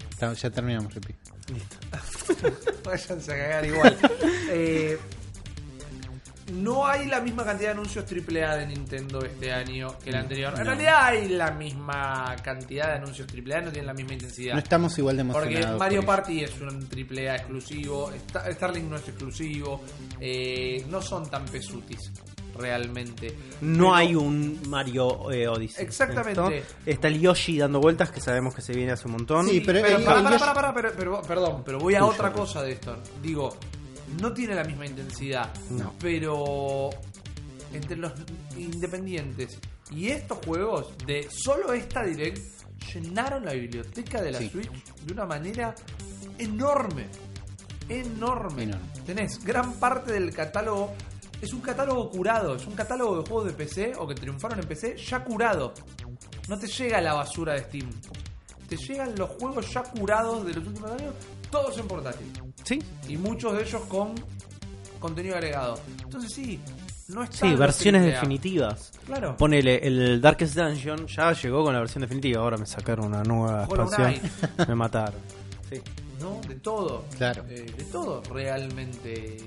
Está- 0.09 0.33
Ya 0.33 0.49
terminamos, 0.49 0.93
Rippy. 0.93 1.15
Váyanse 2.83 3.31
a 3.33 3.35
cagar 3.37 3.65
igual. 3.65 3.97
Eh, 4.51 4.97
no 6.53 6.85
hay 6.87 7.05
la 7.07 7.21
misma 7.21 7.45
cantidad 7.45 7.69
de 7.69 7.73
anuncios 7.73 8.05
AAA 8.11 8.57
de 8.57 8.65
Nintendo 8.67 9.23
este 9.23 9.51
año 9.53 9.97
que 9.99 10.09
el 10.09 10.15
anterior. 10.15 10.53
En 10.53 10.59
No. 10.59 10.65
realidad 10.65 11.05
hay 11.05 11.27
la 11.29 11.51
misma 11.51 12.35
cantidad 12.43 12.87
de 12.87 12.93
anuncios 12.95 13.27
AAA, 13.31 13.61
no 13.61 13.71
tienen 13.71 13.85
la 13.87 13.93
misma 13.93 14.13
intensidad. 14.13 14.53
No 14.53 14.59
estamos 14.59 14.97
igual 14.97 15.15
de 15.17 15.21
emocionados. 15.21 15.65
Porque 15.65 15.77
Mario 15.77 15.99
por. 16.01 16.07
Party 16.15 16.43
es 16.43 16.59
un 16.59 16.87
AAA 16.91 17.35
exclusivo, 17.35 18.11
Sta- 18.27 18.51
Starlink 18.51 18.85
no 18.89 18.95
es 18.95 19.07
exclusivo, 19.07 19.83
eh, 20.19 20.83
no 20.89 21.01
son 21.03 21.29
tan 21.29 21.45
pesutis 21.45 22.11
realmente. 22.59 23.35
No 23.61 23.85
Pero- 23.85 23.95
hay 23.95 24.15
un 24.15 24.59
Mario 24.67 25.31
eh, 25.31 25.47
Odyssey. 25.47 25.85
Exactamente. 25.85 26.57
¿Esto? 26.57 26.67
Está 26.85 27.07
el 27.07 27.19
Yoshi 27.19 27.57
dando 27.57 27.79
vueltas, 27.79 28.11
que 28.11 28.19
sabemos 28.21 28.53
que 28.53 28.61
se 28.61 28.73
viene 28.73 28.91
hace 28.91 29.05
un 29.07 29.13
montón. 29.13 29.47
Sí, 29.47 29.61
pero 29.65 29.79
Yoshi- 29.79 30.03
pará, 30.05 30.53
pará, 30.53 30.73
pero- 30.73 30.91
pero- 30.97 31.21
perdón, 31.21 31.63
pero 31.65 31.79
voy 31.79 31.95
a 31.95 31.99
Tuyo, 31.99 32.11
otra 32.11 32.31
cosa 32.33 32.61
de 32.63 32.73
esto. 32.73 32.97
Digo, 33.21 33.55
no 34.21 34.33
tiene 34.33 34.55
la 34.55 34.63
misma 34.63 34.85
intensidad, 34.85 35.49
No. 35.71 35.93
pero 35.99 36.89
entre 37.73 37.95
los 37.97 38.11
independientes 38.57 39.57
y 39.91 40.07
estos 40.09 40.39
juegos 40.45 40.93
de 41.05 41.27
solo 41.31 41.73
esta 41.73 42.03
direct 42.03 42.39
llenaron 42.93 43.45
la 43.45 43.53
biblioteca 43.53 44.21
de 44.21 44.31
la 44.31 44.39
Sí. 44.39 44.49
Switch 44.49 44.69
de 45.05 45.13
una 45.13 45.25
manera 45.25 45.75
enorme. 46.37 47.07
Enorme. 47.87 48.63
Enorme. 48.63 48.89
Tenés 49.05 49.43
gran 49.43 49.73
parte 49.73 50.11
del 50.13 50.31
catálogo. 50.33 50.93
Es 51.41 51.53
un 51.53 51.61
catálogo 51.61 52.09
curado, 52.09 52.55
es 52.55 52.65
un 52.67 52.73
catálogo 52.73 53.21
de 53.21 53.29
juegos 53.29 53.45
de 53.45 53.53
PC 53.53 53.93
o 53.97 54.07
que 54.07 54.15
triunfaron 54.15 54.59
en 54.59 54.67
PC 54.67 54.97
ya 54.97 55.23
curado. 55.23 55.73
No 56.47 56.57
te 56.59 56.67
llega 56.67 56.99
la 57.01 57.13
basura 57.13 57.53
de 57.53 57.59
Steam. 57.59 57.89
Te 58.67 58.75
llegan 58.75 59.15
los 59.15 59.29
juegos 59.31 59.71
ya 59.71 59.83
curados 59.83 60.45
de 60.45 60.53
los 60.53 60.67
últimos 60.67 60.91
años, 60.91 61.13
todos 61.49 61.77
en 61.77 61.87
portátil. 61.87 62.27
Sí, 62.63 62.79
Y 63.07 63.17
muchos 63.17 63.53
de 63.53 63.63
ellos 63.63 63.81
con 63.87 64.13
contenido 64.99 65.35
agregado. 65.35 65.79
Entonces 66.03 66.31
sí, 66.33 66.59
no 67.07 67.23
está. 67.23 67.47
sí, 67.47 67.55
versiones 67.55 68.03
definitivas. 68.03 68.91
Claro. 69.05 69.37
Ponele, 69.37 69.79
el 69.87 70.21
Darkest 70.21 70.55
Dungeon 70.55 71.07
ya 71.07 71.31
llegó 71.33 71.63
con 71.63 71.73
la 71.73 71.79
versión 71.79 72.01
definitiva. 72.01 72.41
Ahora 72.41 72.57
me 72.57 72.65
sacaron 72.65 73.05
una 73.05 73.23
nueva 73.23 73.65
Hollow 73.67 73.85
expansión. 73.87 74.31
Me 74.67 74.75
mataron. 74.75 75.19
Sí. 75.69 75.81
¿no? 76.19 76.39
De 76.47 76.55
todo. 76.55 77.05
Claro. 77.17 77.45
Eh, 77.49 77.73
de 77.75 77.83
todo, 77.85 78.21
realmente. 78.31 79.37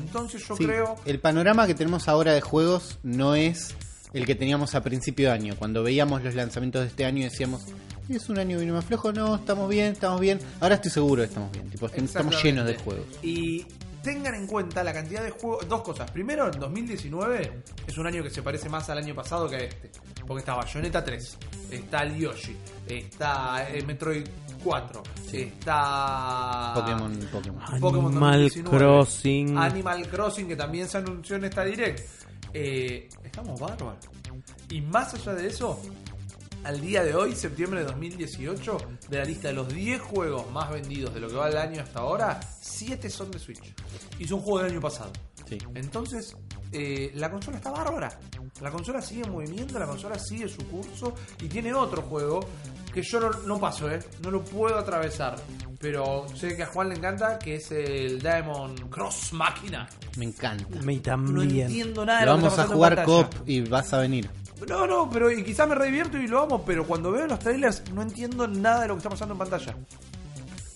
Entonces 0.00 0.46
yo 0.46 0.56
Sí, 0.56 0.64
creo. 0.64 0.96
El 1.04 1.20
panorama 1.20 1.66
que 1.66 1.74
tenemos 1.74 2.08
ahora 2.08 2.32
de 2.32 2.40
juegos 2.40 2.98
no 3.02 3.34
es 3.34 3.74
el 4.12 4.26
que 4.26 4.34
teníamos 4.34 4.74
a 4.74 4.82
principio 4.82 5.28
de 5.28 5.34
año. 5.34 5.54
Cuando 5.58 5.82
veíamos 5.82 6.22
los 6.22 6.34
lanzamientos 6.34 6.82
de 6.82 6.88
este 6.88 7.04
año 7.04 7.20
y 7.20 7.24
decíamos, 7.24 7.62
es 8.08 8.28
un 8.28 8.38
año 8.38 8.58
vino 8.58 8.74
más 8.74 8.84
flojo, 8.84 9.12
no, 9.12 9.36
estamos 9.36 9.68
bien, 9.68 9.92
estamos 9.92 10.20
bien. 10.20 10.40
Ahora 10.60 10.76
estoy 10.76 10.90
seguro 10.90 11.22
que 11.22 11.28
estamos 11.28 11.52
bien, 11.52 11.70
tipo, 11.70 11.86
estamos 11.86 12.42
llenos 12.42 12.66
de 12.66 12.74
juegos. 12.76 13.06
Y 13.22 13.66
tengan 14.02 14.34
en 14.34 14.46
cuenta 14.46 14.82
la 14.82 14.92
cantidad 14.92 15.22
de 15.22 15.30
juegos. 15.30 15.68
Dos 15.68 15.82
cosas. 15.82 16.10
Primero, 16.10 16.52
en 16.52 16.58
2019 16.58 17.52
es 17.86 17.98
un 17.98 18.06
año 18.06 18.22
que 18.22 18.30
se 18.30 18.42
parece 18.42 18.68
más 18.68 18.88
al 18.90 18.98
año 18.98 19.14
pasado 19.14 19.48
que 19.48 19.56
a 19.56 19.60
este. 19.60 19.90
Porque 20.26 20.40
está 20.40 20.54
Bayonetta 20.54 21.04
3, 21.04 21.38
está 21.70 22.02
el 22.02 22.16
Yoshi, 22.16 22.56
está 22.86 23.68
el 23.68 23.86
Metroid 23.86 24.26
4, 24.62 25.02
está. 25.32 26.72
Pokémon, 26.74 27.18
Pokémon. 27.32 27.80
Pokémon 27.80 28.12
Animal 28.12 28.42
2019, 28.42 28.78
Crossing. 28.78 29.58
Animal 29.58 30.08
Crossing, 30.08 30.48
que 30.48 30.56
también 30.56 30.88
se 30.88 30.98
anunció 30.98 31.36
en 31.36 31.44
esta 31.44 31.64
direct. 31.64 32.00
Eh, 32.52 33.08
estamos 33.24 33.60
bárbaros. 33.60 34.08
Y 34.70 34.80
más 34.80 35.14
allá 35.14 35.34
de 35.34 35.46
eso, 35.48 35.80
al 36.64 36.80
día 36.80 37.02
de 37.02 37.14
hoy, 37.14 37.34
septiembre 37.34 37.80
de 37.80 37.86
2018, 37.86 38.78
de 39.08 39.18
la 39.18 39.24
lista 39.24 39.48
de 39.48 39.54
los 39.54 39.68
10 39.68 40.00
juegos 40.00 40.50
más 40.50 40.70
vendidos 40.70 41.14
de 41.14 41.20
lo 41.20 41.28
que 41.28 41.34
va 41.34 41.48
el 41.48 41.56
año 41.56 41.82
hasta 41.82 42.00
ahora, 42.00 42.40
7 42.60 43.08
son 43.08 43.30
de 43.30 43.38
Switch. 43.38 43.74
Y 44.18 44.26
son 44.26 44.40
juegos 44.40 44.62
del 44.62 44.72
año 44.72 44.80
pasado. 44.80 45.12
Sí. 45.48 45.58
Entonces, 45.74 46.36
eh, 46.72 47.10
la 47.14 47.30
consola 47.30 47.56
está 47.56 47.70
bárbara. 47.70 48.18
La 48.60 48.70
consola 48.70 49.00
sigue 49.00 49.22
en 49.22 49.32
movimiento, 49.32 49.78
la 49.78 49.86
consola 49.86 50.18
sigue 50.18 50.48
su 50.48 50.64
curso 50.68 51.14
y 51.40 51.48
tiene 51.48 51.72
otro 51.72 52.02
juego 52.02 52.40
que 52.92 53.02
yo 53.02 53.20
no, 53.20 53.30
no 53.46 53.58
paso, 53.60 53.90
¿eh? 53.90 54.00
No 54.22 54.30
lo 54.30 54.42
puedo 54.44 54.78
atravesar. 54.78 55.36
pero 55.78 56.26
sé 56.34 56.56
que 56.56 56.62
a 56.64 56.66
Juan 56.66 56.88
le 56.90 56.96
encanta, 56.96 57.38
que 57.38 57.54
es 57.56 57.70
el 57.72 58.20
Diamond 58.20 58.88
Cross 58.90 59.32
Máquina. 59.32 59.88
Me 60.16 60.26
encanta. 60.26 60.78
Me 60.82 60.96
No 60.96 61.02
también. 61.02 61.66
entiendo 61.66 62.04
nada 62.04 62.20
de 62.20 62.26
Lo 62.26 62.32
lo 62.32 62.38
que 62.38 62.42
vamos 62.44 62.52
está 62.52 62.62
a 62.62 62.66
pasando 62.66 62.76
jugar 62.76 63.04
cop 63.04 63.34
y 63.48 63.60
vas 63.62 63.92
a 63.94 63.98
venir. 64.00 64.28
No, 64.68 64.86
no, 64.86 65.08
pero 65.10 65.30
y 65.30 65.42
quizás 65.42 65.66
me 65.68 65.74
redivierto 65.74 66.18
y 66.18 66.26
lo 66.28 66.40
amo, 66.42 66.62
pero 66.66 66.86
cuando 66.86 67.10
veo 67.10 67.26
los 67.26 67.38
trailers 67.38 67.82
no 67.94 68.02
entiendo 68.02 68.46
nada 68.46 68.82
de 68.82 68.88
lo 68.88 68.94
que 68.94 68.98
está 68.98 69.08
pasando 69.08 69.32
en 69.34 69.38
pantalla. 69.38 69.74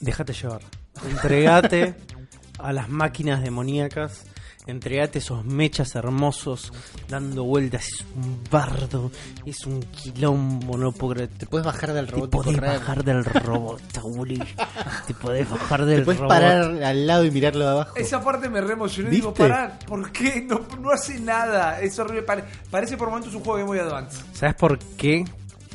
Déjate 0.01 0.33
llevar. 0.33 0.63
Entregate 1.09 1.95
a 2.59 2.73
las 2.73 2.89
máquinas 2.89 3.43
demoníacas. 3.43 4.25
Entregate 4.67 5.19
esos 5.19 5.45
mechas 5.45 5.95
hermosos 5.95 6.73
dando 7.09 7.45
vueltas. 7.45 7.87
Es 7.87 8.05
un 8.17 8.41
bardo. 8.51 9.11
Es 9.45 9.67
un 9.67 9.81
quilombo. 9.83 10.79
No 10.79 10.91
puedo 10.93 11.15
creer. 11.15 11.29
Te 11.37 11.45
puedes 11.47 11.67
bajar 11.67 11.93
del 11.93 12.07
Te 12.07 12.13
robot 12.13 12.29
y 12.29 12.31
podés 12.31 12.61
bajar 12.61 13.05
del 13.05 13.25
robot, 13.25 13.83
Uli. 14.05 14.43
Te 15.07 15.13
podés 15.15 15.51
bajar 15.51 15.85
del 15.85 15.99
Te 16.01 16.05
puedes 16.07 16.21
robot. 16.21 16.35
parar 16.35 16.83
al 16.83 17.07
lado 17.07 17.25
y 17.27 17.31
mirarlo 17.31 17.65
de 17.65 17.71
abajo. 17.73 17.97
Esa 17.97 18.23
parte 18.25 18.49
me 18.49 18.63
re 18.63 18.73
emocionó 18.73 19.09
y 19.11 19.13
digo, 19.17 19.35
pará, 19.35 19.79
¿por 19.87 20.11
qué? 20.13 20.41
No, 20.49 20.61
no 20.81 20.91
hace 20.91 21.21
nada. 21.21 21.81
Es 21.83 21.99
horrible. 21.99 22.23
Pare- 22.23 22.45
parece 22.71 22.97
por 22.97 23.09
momentos 23.11 23.35
un 23.35 23.41
juego 23.45 23.59
de 23.59 23.65
Boy 23.65 23.79
Advance. 23.81 24.23
¿Sabes 24.33 24.55
por 24.55 24.79
qué? 24.79 25.25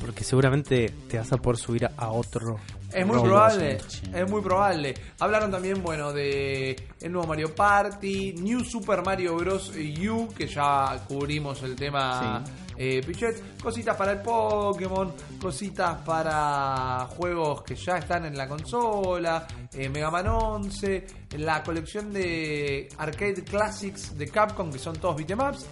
Porque 0.02 0.24
seguramente 0.24 0.92
te 1.08 1.18
vas 1.20 1.32
a 1.32 1.38
poder 1.38 1.58
subir 1.60 1.88
a 1.96 2.10
otro. 2.10 2.58
Es 2.94 3.06
muy 3.06 3.22
probable, 3.22 3.80
sí. 3.88 4.02
es 4.14 4.30
muy 4.30 4.42
probable. 4.42 4.94
Hablaron 5.20 5.52
también, 5.52 5.82
bueno, 5.84 6.12
de 6.12 6.76
el 7.02 7.12
nuevo 7.12 7.28
Mario 7.28 7.54
Party, 7.54 8.34
New 8.34 8.64
Super 8.64 9.04
Mario 9.04 9.36
Bros. 9.36 9.72
U, 9.76 10.28
que 10.36 10.48
ya 10.48 11.00
cubrimos 11.08 11.62
el 11.64 11.76
tema 11.76 12.44
eh, 12.82 13.04
Pichet, 13.06 13.60
cositas 13.62 13.96
para 13.98 14.14
el 14.14 14.22
Pokémon, 14.22 15.14
cositas 15.40 15.98
para 15.98 17.08
juegos 17.10 17.62
que 17.64 17.76
ya 17.76 17.98
están 17.98 18.26
en 18.26 18.38
la 18.38 18.48
consola, 18.48 19.46
eh, 19.74 19.90
Mega 19.90 20.10
Man 20.10 20.28
11, 20.28 21.06
la 21.38 21.62
colección 21.62 22.14
de 22.14 22.88
Arcade 22.98 23.44
Classics 23.44 24.18
de 24.18 24.30
Capcom, 24.30 24.72
que 24.72 24.80
son 24.80 24.96
todos 24.96 25.18
beatemaps, 25.18 25.68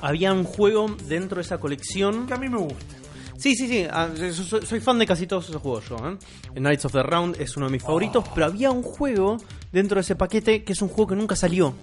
Había 0.00 0.32
un 0.32 0.44
juego 0.44 0.88
dentro 1.04 1.36
de 1.36 1.42
esa 1.42 1.58
colección 1.58 2.26
que 2.26 2.34
a 2.34 2.38
mí 2.38 2.48
me 2.48 2.58
gusta. 2.58 3.05
Sí, 3.38 3.54
sí, 3.54 3.68
sí. 3.68 3.86
ah, 3.90 4.08
yo 4.16 4.32
soy, 4.32 4.64
soy 4.66 4.80
fan 4.80 4.98
de 4.98 5.06
casi 5.06 5.26
todos 5.26 5.48
esos 5.48 5.60
juegos 5.62 5.88
yo. 5.88 5.96
¿eh? 6.08 6.16
El 6.54 6.62
Knights 6.62 6.84
of 6.86 6.92
the 6.92 7.02
Round 7.02 7.40
es 7.40 7.56
uno 7.56 7.66
de 7.66 7.72
mis 7.72 7.82
favoritos, 7.82 8.24
pero 8.34 8.46
había 8.46 8.70
un 8.70 8.82
juego 8.82 9.36
dentro 9.72 9.96
de 9.96 10.00
ese 10.02 10.16
paquete 10.16 10.64
que 10.64 10.72
es 10.72 10.82
un 10.82 10.88
juego 10.88 11.08
que 11.08 11.16
nunca 11.16 11.36
salió. 11.36 11.74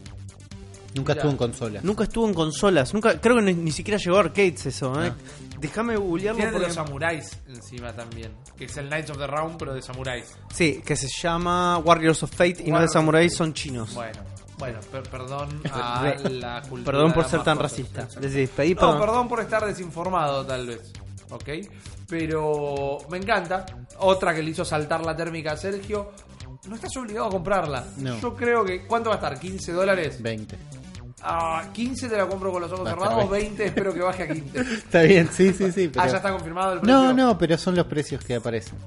Nunca 0.95 1.13
estuvo 1.13 1.31
en 1.31 1.37
consola. 1.37 1.79
Nunca 1.81 2.03
estuvo 2.03 2.27
en 2.27 2.33
consolas. 2.35 2.93
Nunca, 2.93 3.19
creo 3.19 3.37
que 3.37 3.41
ni, 3.41 3.53
ni 3.55 3.71
siquiera 3.71 3.97
llegó 3.97 4.17
a 4.17 4.19
arcades 4.19 4.67
eso. 4.67 5.03
¿eh? 5.03 5.11
Déjame 5.59 5.95
googlearlo 5.95 6.37
Tiene 6.37 6.51
de 6.51 6.57
porque... 6.57 6.67
los 6.67 6.75
samuráis 6.75 7.37
encima 7.47 7.93
también, 7.93 8.31
que 8.55 8.65
es 8.65 8.77
el 8.77 8.87
Knights 8.89 9.09
of 9.09 9.17
the 9.17 9.25
Round, 9.25 9.57
pero 9.57 9.73
de 9.73 9.81
samuráis. 9.81 10.25
Sí, 10.53 10.83
que 10.85 10.95
se 10.95 11.07
llama 11.07 11.79
Warriors 11.79 12.21
of 12.21 12.29
Fate 12.31 12.57
y 12.65 12.69
no 12.69 12.79
de 12.79 12.87
Fate. 12.87 13.29
son 13.29 13.53
chinos. 13.55 13.95
Bueno, 13.95 14.19
bueno, 14.59 14.79
per- 14.91 15.03
perdón 15.09 15.61
a 15.71 16.13
la 16.29 16.61
cultura. 16.61 16.91
Perdón 16.91 17.13
por 17.13 17.23
de 17.23 17.29
ser 17.31 17.43
tan 17.43 17.57
cosas. 17.57 17.71
racista. 17.71 18.07
Les 18.21 18.49
pedí 18.51 18.75
No, 18.75 18.99
perdón 18.99 19.27
por 19.27 19.39
estar 19.39 19.65
desinformado, 19.65 20.45
tal 20.45 20.67
vez. 20.67 20.91
¿Ok? 21.33 21.49
Pero 22.07 22.99
me 23.09 23.17
encanta. 23.17 23.65
Otra 23.99 24.33
que 24.33 24.43
le 24.43 24.51
hizo 24.51 24.63
saltar 24.63 25.05
la 25.05 25.15
térmica 25.15 25.53
a 25.53 25.57
Sergio. 25.57 26.11
No 26.67 26.75
estás 26.75 26.95
obligado 26.97 27.27
a 27.27 27.31
comprarla. 27.31 27.83
No. 27.97 28.19
Yo 28.19 28.35
creo 28.35 28.63
que. 28.63 28.85
¿Cuánto 28.85 29.09
va 29.09 29.15
a 29.15 29.17
estar? 29.17 29.39
¿15 29.39 29.71
dólares? 29.73 30.21
20. 30.21 30.57
Ah, 31.23 31.69
15 31.73 32.09
te 32.09 32.17
la 32.17 32.27
compro 32.27 32.51
con 32.51 32.61
los 32.61 32.71
ojos 32.71 32.87
cerrados. 32.87 33.29
20. 33.29 33.31
20 33.31 33.65
espero 33.65 33.93
que 33.93 33.99
baje 34.01 34.23
a 34.23 34.27
15. 34.27 34.59
Está 34.73 35.01
bien, 35.01 35.29
sí, 35.31 35.53
sí, 35.53 35.71
sí. 35.71 35.87
Pero... 35.87 36.01
Ah, 36.01 36.07
ya 36.07 36.17
está 36.17 36.31
confirmado 36.31 36.73
el 36.73 36.79
precio. 36.81 36.95
No, 36.95 37.13
no, 37.13 37.37
pero 37.37 37.57
son 37.57 37.75
los 37.75 37.85
precios 37.87 38.23
que 38.23 38.35
aparecen. 38.35 38.77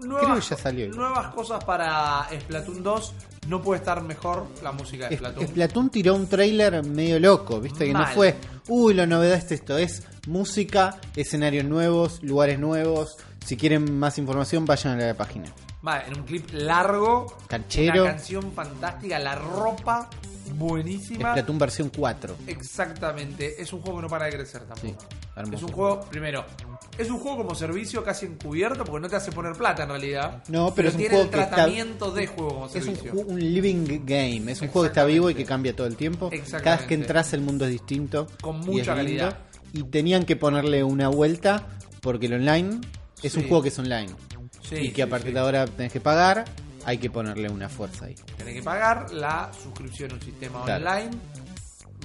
Nuevas, 0.00 0.22
creo 0.24 0.34
que 0.36 0.40
ya 0.42 0.56
salió. 0.56 0.88
Nuevas 0.88 1.34
cosas 1.34 1.62
para 1.64 2.26
Splatoon 2.40 2.82
2. 2.82 3.14
No 3.48 3.62
puede 3.62 3.80
estar 3.80 4.02
mejor 4.02 4.46
la 4.62 4.72
música 4.72 5.08
de 5.08 5.16
Splatoon. 5.16 5.48
Splatoon 5.48 5.90
tiró 5.90 6.14
un 6.14 6.28
trailer 6.28 6.84
medio 6.84 7.18
loco, 7.18 7.60
viste 7.60 7.86
que 7.86 7.92
no 7.92 8.06
fue, 8.06 8.36
uy, 8.68 8.94
la 8.94 9.06
novedad 9.06 9.38
es 9.38 9.50
esto, 9.50 9.76
es 9.78 10.02
música, 10.26 10.98
escenarios 11.16 11.64
nuevos, 11.64 12.22
lugares 12.22 12.58
nuevos. 12.58 13.16
Si 13.44 13.56
quieren 13.56 13.98
más 13.98 14.18
información, 14.18 14.66
vayan 14.66 15.00
a 15.00 15.06
la 15.06 15.14
página. 15.14 15.46
Va, 15.86 16.02
en 16.02 16.18
un 16.18 16.26
clip 16.26 16.50
largo. 16.52 17.38
Canchero. 17.48 18.02
Una 18.02 18.12
canción 18.12 18.52
fantástica. 18.52 19.18
La 19.18 19.34
ropa 19.34 20.10
buenísima. 20.54 21.30
Splatoon 21.30 21.58
versión 21.58 21.90
4. 21.96 22.36
Exactamente. 22.46 23.60
Es 23.60 23.72
un 23.72 23.80
juego 23.80 23.98
que 23.98 24.02
no 24.02 24.08
para 24.08 24.26
de 24.26 24.32
crecer 24.32 24.62
tampoco. 24.62 25.06
Sí, 25.08 25.54
es 25.54 25.62
un 25.62 25.72
juego, 25.72 26.00
primero, 26.02 26.44
es 27.02 27.10
un 27.10 27.18
juego 27.18 27.38
como 27.38 27.54
servicio 27.54 28.02
casi 28.04 28.26
encubierto 28.26 28.84
porque 28.84 29.00
no 29.00 29.08
te 29.08 29.16
hace 29.16 29.32
poner 29.32 29.52
plata 29.54 29.84
en 29.84 29.88
realidad. 29.90 30.42
No, 30.48 30.74
pero 30.74 30.88
es 30.88 30.94
un 30.94 30.98
tiene 31.00 31.14
juego 31.14 31.24
el 31.24 31.30
que 31.30 31.40
está- 31.40 31.54
tratamiento 31.56 32.10
de 32.10 32.26
juego 32.26 32.48
como 32.54 32.66
Es 32.66 32.74
un, 32.74 32.82
servicio. 32.82 33.12
ju- 33.12 33.24
un 33.26 33.40
living 33.40 34.02
game, 34.04 34.52
es 34.52 34.60
un 34.60 34.68
juego 34.68 34.82
que 34.82 34.88
está 34.88 35.04
vivo 35.04 35.30
y 35.30 35.34
que 35.34 35.44
cambia 35.44 35.74
todo 35.74 35.86
el 35.86 35.96
tiempo. 35.96 36.28
Exactamente. 36.32 36.64
Cada 36.64 36.76
vez 36.78 36.86
que 36.86 36.94
entras 36.94 37.32
el 37.32 37.40
mundo 37.40 37.64
es 37.64 37.70
distinto. 37.72 38.26
Con 38.40 38.56
y 38.62 38.66
mucha 38.66 38.70
es 38.70 38.74
lindo. 38.76 38.94
calidad. 38.96 39.38
Y 39.72 39.82
tenían 39.84 40.24
que 40.24 40.36
ponerle 40.36 40.82
una 40.84 41.08
vuelta 41.08 41.66
porque 42.00 42.26
el 42.26 42.34
online 42.34 42.80
es 43.22 43.34
un 43.36 43.42
juego 43.46 43.62
que 43.62 43.68
es 43.68 43.78
online. 43.78 44.08
Sí, 44.62 44.76
y 44.76 44.88
que 44.90 44.96
sí, 44.96 45.00
a 45.02 45.08
partir 45.08 45.32
de 45.32 45.40
ahora 45.40 45.66
tenés 45.66 45.92
que 45.92 46.00
pagar, 46.00 46.44
hay 46.84 46.98
que 46.98 47.10
ponerle 47.10 47.48
una 47.48 47.68
fuerza 47.68 48.06
ahí. 48.06 48.14
Tenés 48.36 48.54
que 48.54 48.62
pagar 48.62 49.12
la 49.12 49.50
suscripción 49.62 50.10
a 50.12 50.14
un 50.14 50.20
sistema 50.22 50.64
Claro. 50.64 50.86
online 50.86 51.10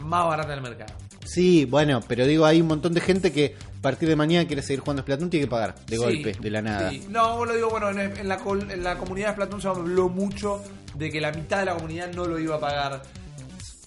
más 0.06 0.26
barata 0.28 0.52
del 0.52 0.62
mercado. 0.62 0.94
Sí, 1.26 1.66
bueno, 1.66 2.02
pero 2.08 2.26
digo, 2.28 2.46
hay 2.46 2.62
un 2.62 2.68
montón 2.68 2.94
de 2.94 3.02
gente 3.02 3.32
que 3.32 3.56
a 3.80 3.82
partir 3.82 4.08
de 4.08 4.16
mañana 4.16 4.46
quiere 4.48 4.62
seguir 4.62 4.80
jugando 4.82 5.02
Splatoon, 5.02 5.30
tiene 5.30 5.46
que 5.48 5.50
pagar 5.50 5.74
de 5.88 5.96
Sí, 5.98 6.02
golpe, 6.04 6.34
de 6.40 6.50
la 6.52 6.62
nada. 6.62 6.92
sí. 6.92 7.06
No, 7.10 7.38
vos 7.38 7.48
lo 7.48 7.56
digo, 7.56 7.70
bueno, 7.70 7.90
en, 7.90 8.00
en 8.00 8.28
la, 8.28 8.36
en 8.70 8.84
la 8.84 8.98
comunidad 8.98 9.28
de 9.30 9.34
Splatoon 9.34 9.62
se 9.62 9.68
habló 9.68 10.08
mucho 10.10 10.62
de 10.94 11.10
que 11.12 11.20
la 11.20 11.32
mitad 11.32 11.60
de 11.60 11.66
la 11.66 11.74
comunidad 11.76 12.14
no 12.14 12.26
lo 12.26 12.38
iba 12.40 12.56
a 12.56 12.60
pagar. 12.60 13.02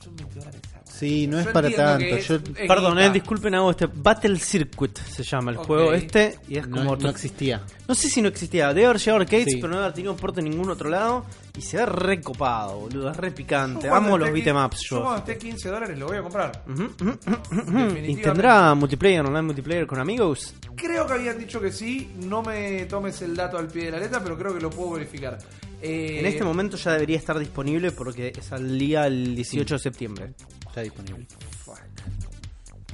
Son 0.03 0.15
20 0.17 0.39
dólares. 0.41 0.58
Sí, 0.99 1.29
no 1.29 1.39
es 1.39 1.47
Yo 1.47 1.53
para 1.53 1.69
entiendo 1.69 1.93
tanto. 1.93 2.05
que 2.17 2.23
Yo 2.23 2.35
es 2.35 2.67
Perdón, 2.69 2.95
guita. 2.95 3.07
eh, 3.07 3.11
disculpen, 3.11 3.55
hago 3.55 3.71
este 3.71 3.87
Battle 3.87 4.37
Circuit 4.39 4.99
se 4.99 5.23
llama 5.23 5.53
el 5.53 5.59
Ok. 5.59 5.67
juego 5.67 5.93
este 5.93 6.39
y 6.49 6.59
es 6.59 6.67
no, 6.67 6.79
como 6.79 6.97
no 6.97 7.09
existía. 7.09 7.63
No 7.87 7.95
sé 7.95 8.09
si 8.09 8.21
no 8.21 8.29
existía, 8.29 8.69
debe 8.75 8.87
haber 8.87 8.99
llegado 8.99 9.19
a 9.19 9.23
arcades, 9.23 9.47
Sí. 9.49 9.57
pero 9.57 9.69
no 9.69 9.75
debe 9.77 9.85
haber 9.85 9.95
tenido 9.95 10.17
porte 10.17 10.41
en 10.41 10.51
ningún 10.51 10.69
otro 10.71 10.89
lado. 10.91 11.25
Y 11.57 11.63
se 11.63 11.77
ve 11.77 11.87
re 11.87 12.21
copado, 12.21 12.81
boludo, 12.81 13.11
es 13.11 13.17
re 13.17 13.31
picante. 13.31 13.89
Cuando 13.89 13.97
Amo 14.09 14.19
los 14.19 14.29
esté 14.29 14.41
beatemaps 14.41 14.81
Yo 14.91 14.97
yo. 14.97 15.03
cuando 15.03 15.19
esté 15.21 15.39
15 15.39 15.69
dólares 15.69 15.99
lo 15.99 16.07
voy 16.07 16.17
a 16.17 16.23
comprar. 16.23 16.65
Ujú, 16.69 16.83
ujú, 16.83 17.11
ujú, 17.11 17.11
ujú. 17.11 17.31
¿Y 17.31 17.63
Definitivamente. 17.63 18.23
tendrá 18.23 18.75
multiplayer, 18.75 19.21
online 19.25 19.43
multiplayer 19.43 19.87
con 19.87 19.99
amigos? 20.01 20.55
Creo 20.77 21.07
que 21.07 21.13
habían 21.15 21.39
dicho 21.39 21.61
que 21.61 21.71
sí. 21.73 22.13
No 22.25 22.43
me 22.43 22.85
tomes 22.87 23.23
el 23.23 23.35
dato 23.37 23.57
al 23.59 23.69
pie 23.69 23.87
de 23.87 23.91
la 23.93 23.99
letra, 23.99 24.21
pero 24.23 24.37
creo 24.39 24.55
que 24.55 24.61
lo 24.61 24.71
puedo 24.71 24.93
verificar. 24.93 25.39
Eh, 25.83 26.19
En 26.21 26.27
este 26.27 26.45
momento 26.45 26.77
ya 26.77 26.93
debería 26.93 27.17
estar 27.17 27.39
disponible 27.39 27.93
porque 27.93 28.33
salía 28.41 29.07
el 29.07 29.35
18 29.37 29.75
de 29.75 29.79
septiembre. 29.79 30.33
Está 30.67 30.81
disponible. 30.83 31.27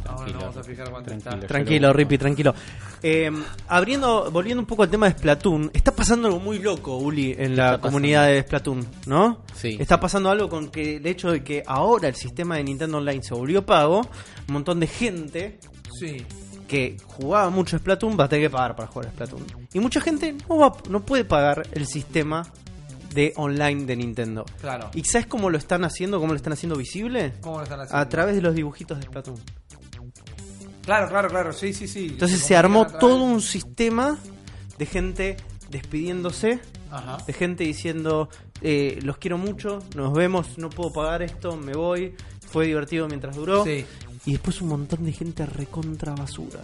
Ahora 0.07 0.17
Tranquilo, 0.17 0.39
no 0.39 0.41
vamos 0.47 0.57
a 0.59 0.63
fijar 0.65 0.91
cuánto 0.91 1.09
tranquilo. 1.09 1.35
está. 1.37 1.47
Tranquilo, 1.47 1.87
lo- 1.89 1.93
Rippy, 1.95 2.19
tranquilo. 2.19 2.55
Eh, 3.03 3.31
abriendo, 3.69 4.31
volviendo 4.31 4.61
un 4.61 4.67
poco 4.67 4.83
al 4.83 4.91
tema 4.91 5.07
de 5.09 5.13
Splatoon, 5.19 5.71
está 5.73 5.93
pasando 5.93 6.29
algo 6.29 6.41
muy 6.41 6.59
loco, 6.59 6.97
Uli, 6.99 7.35
en 7.39 7.57
la 7.57 7.79
comunidad 7.81 8.27
de 8.27 8.43
Splatoon, 8.43 8.87
¿no? 9.07 9.43
Sí. 9.55 9.77
Está 9.81 9.99
pasando 9.99 10.29
algo 10.31 10.51
con 10.51 10.69
que 10.69 10.97
el 10.97 11.07
hecho 11.07 11.31
de 11.33 11.43
que 11.43 11.63
ahora 11.67 12.09
el 12.09 12.15
sistema 12.17 12.57
de 12.57 12.65
Nintendo 12.65 12.99
Online 12.99 13.23
se 13.23 13.33
volvió 13.35 13.65
pago, 13.65 14.01
un 14.47 14.53
montón 14.53 14.79
de 14.81 14.87
gente 14.89 15.59
Sí. 15.99 16.19
que 16.69 16.99
jugaba 17.07 17.49
mucho 17.49 17.79
Splatoon 17.79 18.19
va 18.21 18.25
a 18.25 18.29
tener 18.29 18.47
que 18.47 18.51
pagar 18.51 18.77
para 18.77 18.89
jugar 18.89 19.09
a 19.09 19.13
Splatoon. 19.13 19.43
Y 19.73 19.81
mucha 19.81 20.03
gente 20.03 20.35
no, 20.49 20.59
va, 20.59 20.75
no 20.91 21.01
puede 21.01 21.25
pagar 21.25 21.67
el 21.73 21.87
sistema 21.87 22.43
de 23.15 23.33
online 23.37 23.85
de 23.87 23.97
Nintendo. 23.97 24.45
Claro. 24.61 24.91
¿Y 24.95 25.05
sabes 25.05 25.27
cómo 25.27 25.49
lo 25.51 25.57
están 25.59 25.85
haciendo? 25.85 26.19
¿Cómo 26.21 26.33
lo 26.33 26.37
están 26.37 26.53
haciendo 26.53 26.77
visible? 26.77 27.33
¿Cómo 27.41 27.59
lo 27.59 27.63
están 27.63 27.81
haciendo? 27.81 27.99
A 27.99 28.09
través 28.09 28.35
de 28.35 28.43
los 28.43 28.55
dibujitos 28.55 28.99
de 28.99 29.05
Splatoon. 29.05 29.39
Claro, 30.85 31.09
claro, 31.09 31.29
claro. 31.29 31.53
Sí, 31.53 31.73
sí, 31.73 31.89
sí. 31.89 32.09
Entonces 32.11 32.41
Se 32.41 32.49
se 32.49 32.57
armó 32.57 32.87
todo 32.87 33.23
un 33.23 33.41
sistema 33.41 34.19
de 34.77 34.87
gente 34.87 35.37
despidiéndose, 35.71 36.61
Ajá. 36.91 37.19
de 37.27 37.33
gente 37.33 37.65
diciendo, 37.65 38.29
eh, 38.61 38.99
los 39.03 39.17
quiero 39.17 39.39
mucho, 39.39 39.79
nos 39.95 40.13
vemos, 40.13 40.59
no 40.59 40.69
puedo 40.69 40.93
pagar 40.93 41.23
esto, 41.23 41.57
me 41.57 41.73
voy, 41.73 42.15
fue 42.47 42.67
divertido 42.67 43.09
mientras 43.09 43.35
duró. 43.37 43.65
Sí. 43.65 43.85
Y 44.27 44.33
después 44.33 44.63
un 44.63 44.69
montón 44.69 45.05
de 45.05 45.13
gente 45.13 45.45
recontra 45.45 46.15
basura. 46.15 46.61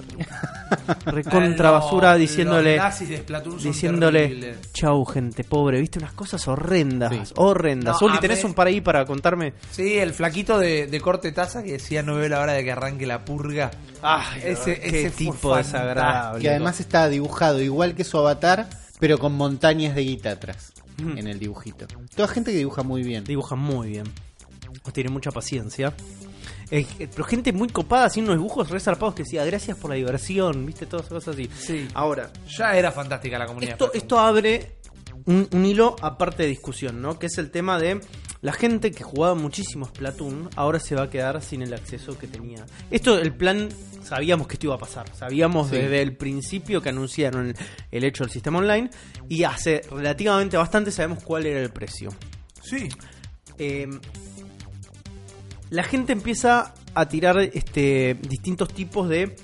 Recontra 1.05 1.71
basura 1.71 2.15
diciéndole... 2.15 2.77
Los 2.77 2.85
nazis 2.85 3.09
de 3.11 3.19
Splatoon 3.19 3.61
son 3.61 3.71
Diciéndole, 3.73 4.21
terribles. 4.29 4.73
chau 4.73 5.05
gente 5.05 5.45
pobre, 5.45 5.79
viste 5.81 5.99
unas 5.99 6.13
cosas 6.15 6.47
horrendas, 6.49 7.29
Sí. 7.29 7.35
horrendas. 7.37 8.01
No, 8.01 8.07
Uli, 8.07 8.19
¿tenés 8.19 8.45
un 8.45 8.55
par 8.55 8.69
ahí 8.69 8.81
para 8.81 9.05
contarme? 9.05 9.53
Sí, 9.71 9.99
el 9.99 10.15
flaquito 10.15 10.59
de, 10.59 10.87
de 10.87 11.01
corte 11.01 11.33
taza 11.33 11.63
que 11.63 11.73
decía 11.73 12.03
no 12.03 12.15
veo 12.17 12.29
la 12.31 12.41
hora 12.41 12.53
de 12.55 12.65
que 12.65 12.73
arranque 12.73 13.07
la 13.07 13.25
purga. 13.27 13.71
Ah, 14.03 14.25
ese, 14.43 14.81
qué 14.81 14.89
ese 15.01 15.11
fue 15.11 15.25
tipo 15.27 15.57
desagradable. 15.57 16.41
Que 16.43 16.49
además 16.51 16.81
está 16.81 17.09
dibujado 17.11 17.61
igual 17.61 17.95
que 17.95 18.05
su 18.05 18.17
avatar, 18.17 18.69
pero 18.99 19.19
con 19.19 19.35
montañas 19.35 19.95
de 19.95 20.03
guita 20.05 20.31
atrás. 20.33 20.73
Ujú. 20.99 21.11
En 21.19 21.27
el 21.27 21.39
dibujito. 21.39 21.87
Toda 22.15 22.29
gente 22.29 22.53
que 22.53 22.59
dibuja 22.59 22.83
muy 22.83 23.03
bien. 23.03 23.25
Dibujan 23.25 23.59
muy 23.59 23.91
bien. 23.91 24.05
O 24.85 24.93
tienen 24.93 25.13
mucha 25.13 25.31
paciencia. 25.31 25.93
Eh, 26.71 26.87
eh, 26.99 27.09
pero 27.11 27.25
gente 27.25 27.53
muy 27.53 27.69
copada 27.69 28.05
haciendo 28.07 28.31
unos 28.33 28.43
dibujos 28.43 28.71
re 28.71 28.79
zarpados 28.81 29.15
que 29.15 29.23
decía 29.25 29.45
gracias 29.45 29.77
por 29.77 29.91
la 29.91 29.97
diversión, 29.97 30.65
viste, 30.67 30.87
todas 30.87 31.07
esas 31.07 31.15
cosas 31.25 31.35
así. 31.35 31.51
Sí. 31.59 31.89
Ahora, 31.95 32.31
Ya 32.57 32.77
era 32.77 32.93
fantástica 32.93 33.39
la 33.39 33.47
comunidad. 33.47 33.77
esto, 33.93 34.19
abre 34.21 34.77
un, 35.27 35.49
un 35.53 35.65
hilo 35.67 35.97
aparte 36.01 36.45
de 36.45 36.49
discusión, 36.49 37.03
¿no? 37.03 37.19
Que 37.19 37.27
es 37.27 37.39
el 37.39 37.51
tema 37.51 37.79
de 37.79 38.01
la 38.41 38.53
gente 38.53 38.91
que 38.93 39.03
jugaba 39.03 39.35
muchísimo 39.35 39.85
Splatoon 39.87 40.49
ahora 40.57 40.79
se 40.81 40.95
va 40.95 41.03
a 41.03 41.11
quedar 41.11 41.43
sin 41.43 41.61
el 41.63 41.75
acceso 41.75 42.17
que 42.17 42.27
tenía. 42.27 42.65
Esto, 42.91 43.19
el 43.19 43.35
plan, 43.35 43.69
sabíamos 44.03 44.47
que 44.47 44.55
esto 44.55 44.67
iba 44.69 44.77
a 44.77 44.79
pasar. 44.79 45.15
Sabíamos 45.15 45.69
Sí. 45.69 45.77
desde 45.77 46.01
el 46.01 46.17
principio 46.17 46.81
que 46.81 46.89
anunciaron 46.89 47.49
el, 47.49 47.57
el 47.91 48.05
hecho 48.05 48.25
del 48.25 48.31
sistema 48.33 48.59
online 48.61 48.89
y 49.29 49.43
hace 49.45 49.83
relativamente 49.91 50.57
bastante 50.57 50.91
sabemos 50.91 51.23
cuál 51.23 51.45
era 51.47 51.61
el 51.61 51.71
precio. 51.71 52.11
Sí. 52.63 52.89
Eh, 53.59 53.87
la 55.71 55.83
gente 55.83 56.13
empieza 56.13 56.75
a 56.95 57.09
tirar 57.09 57.39
este 57.39 58.17
distintos 58.29 58.69
tipos 58.75 59.09
de 59.09 59.37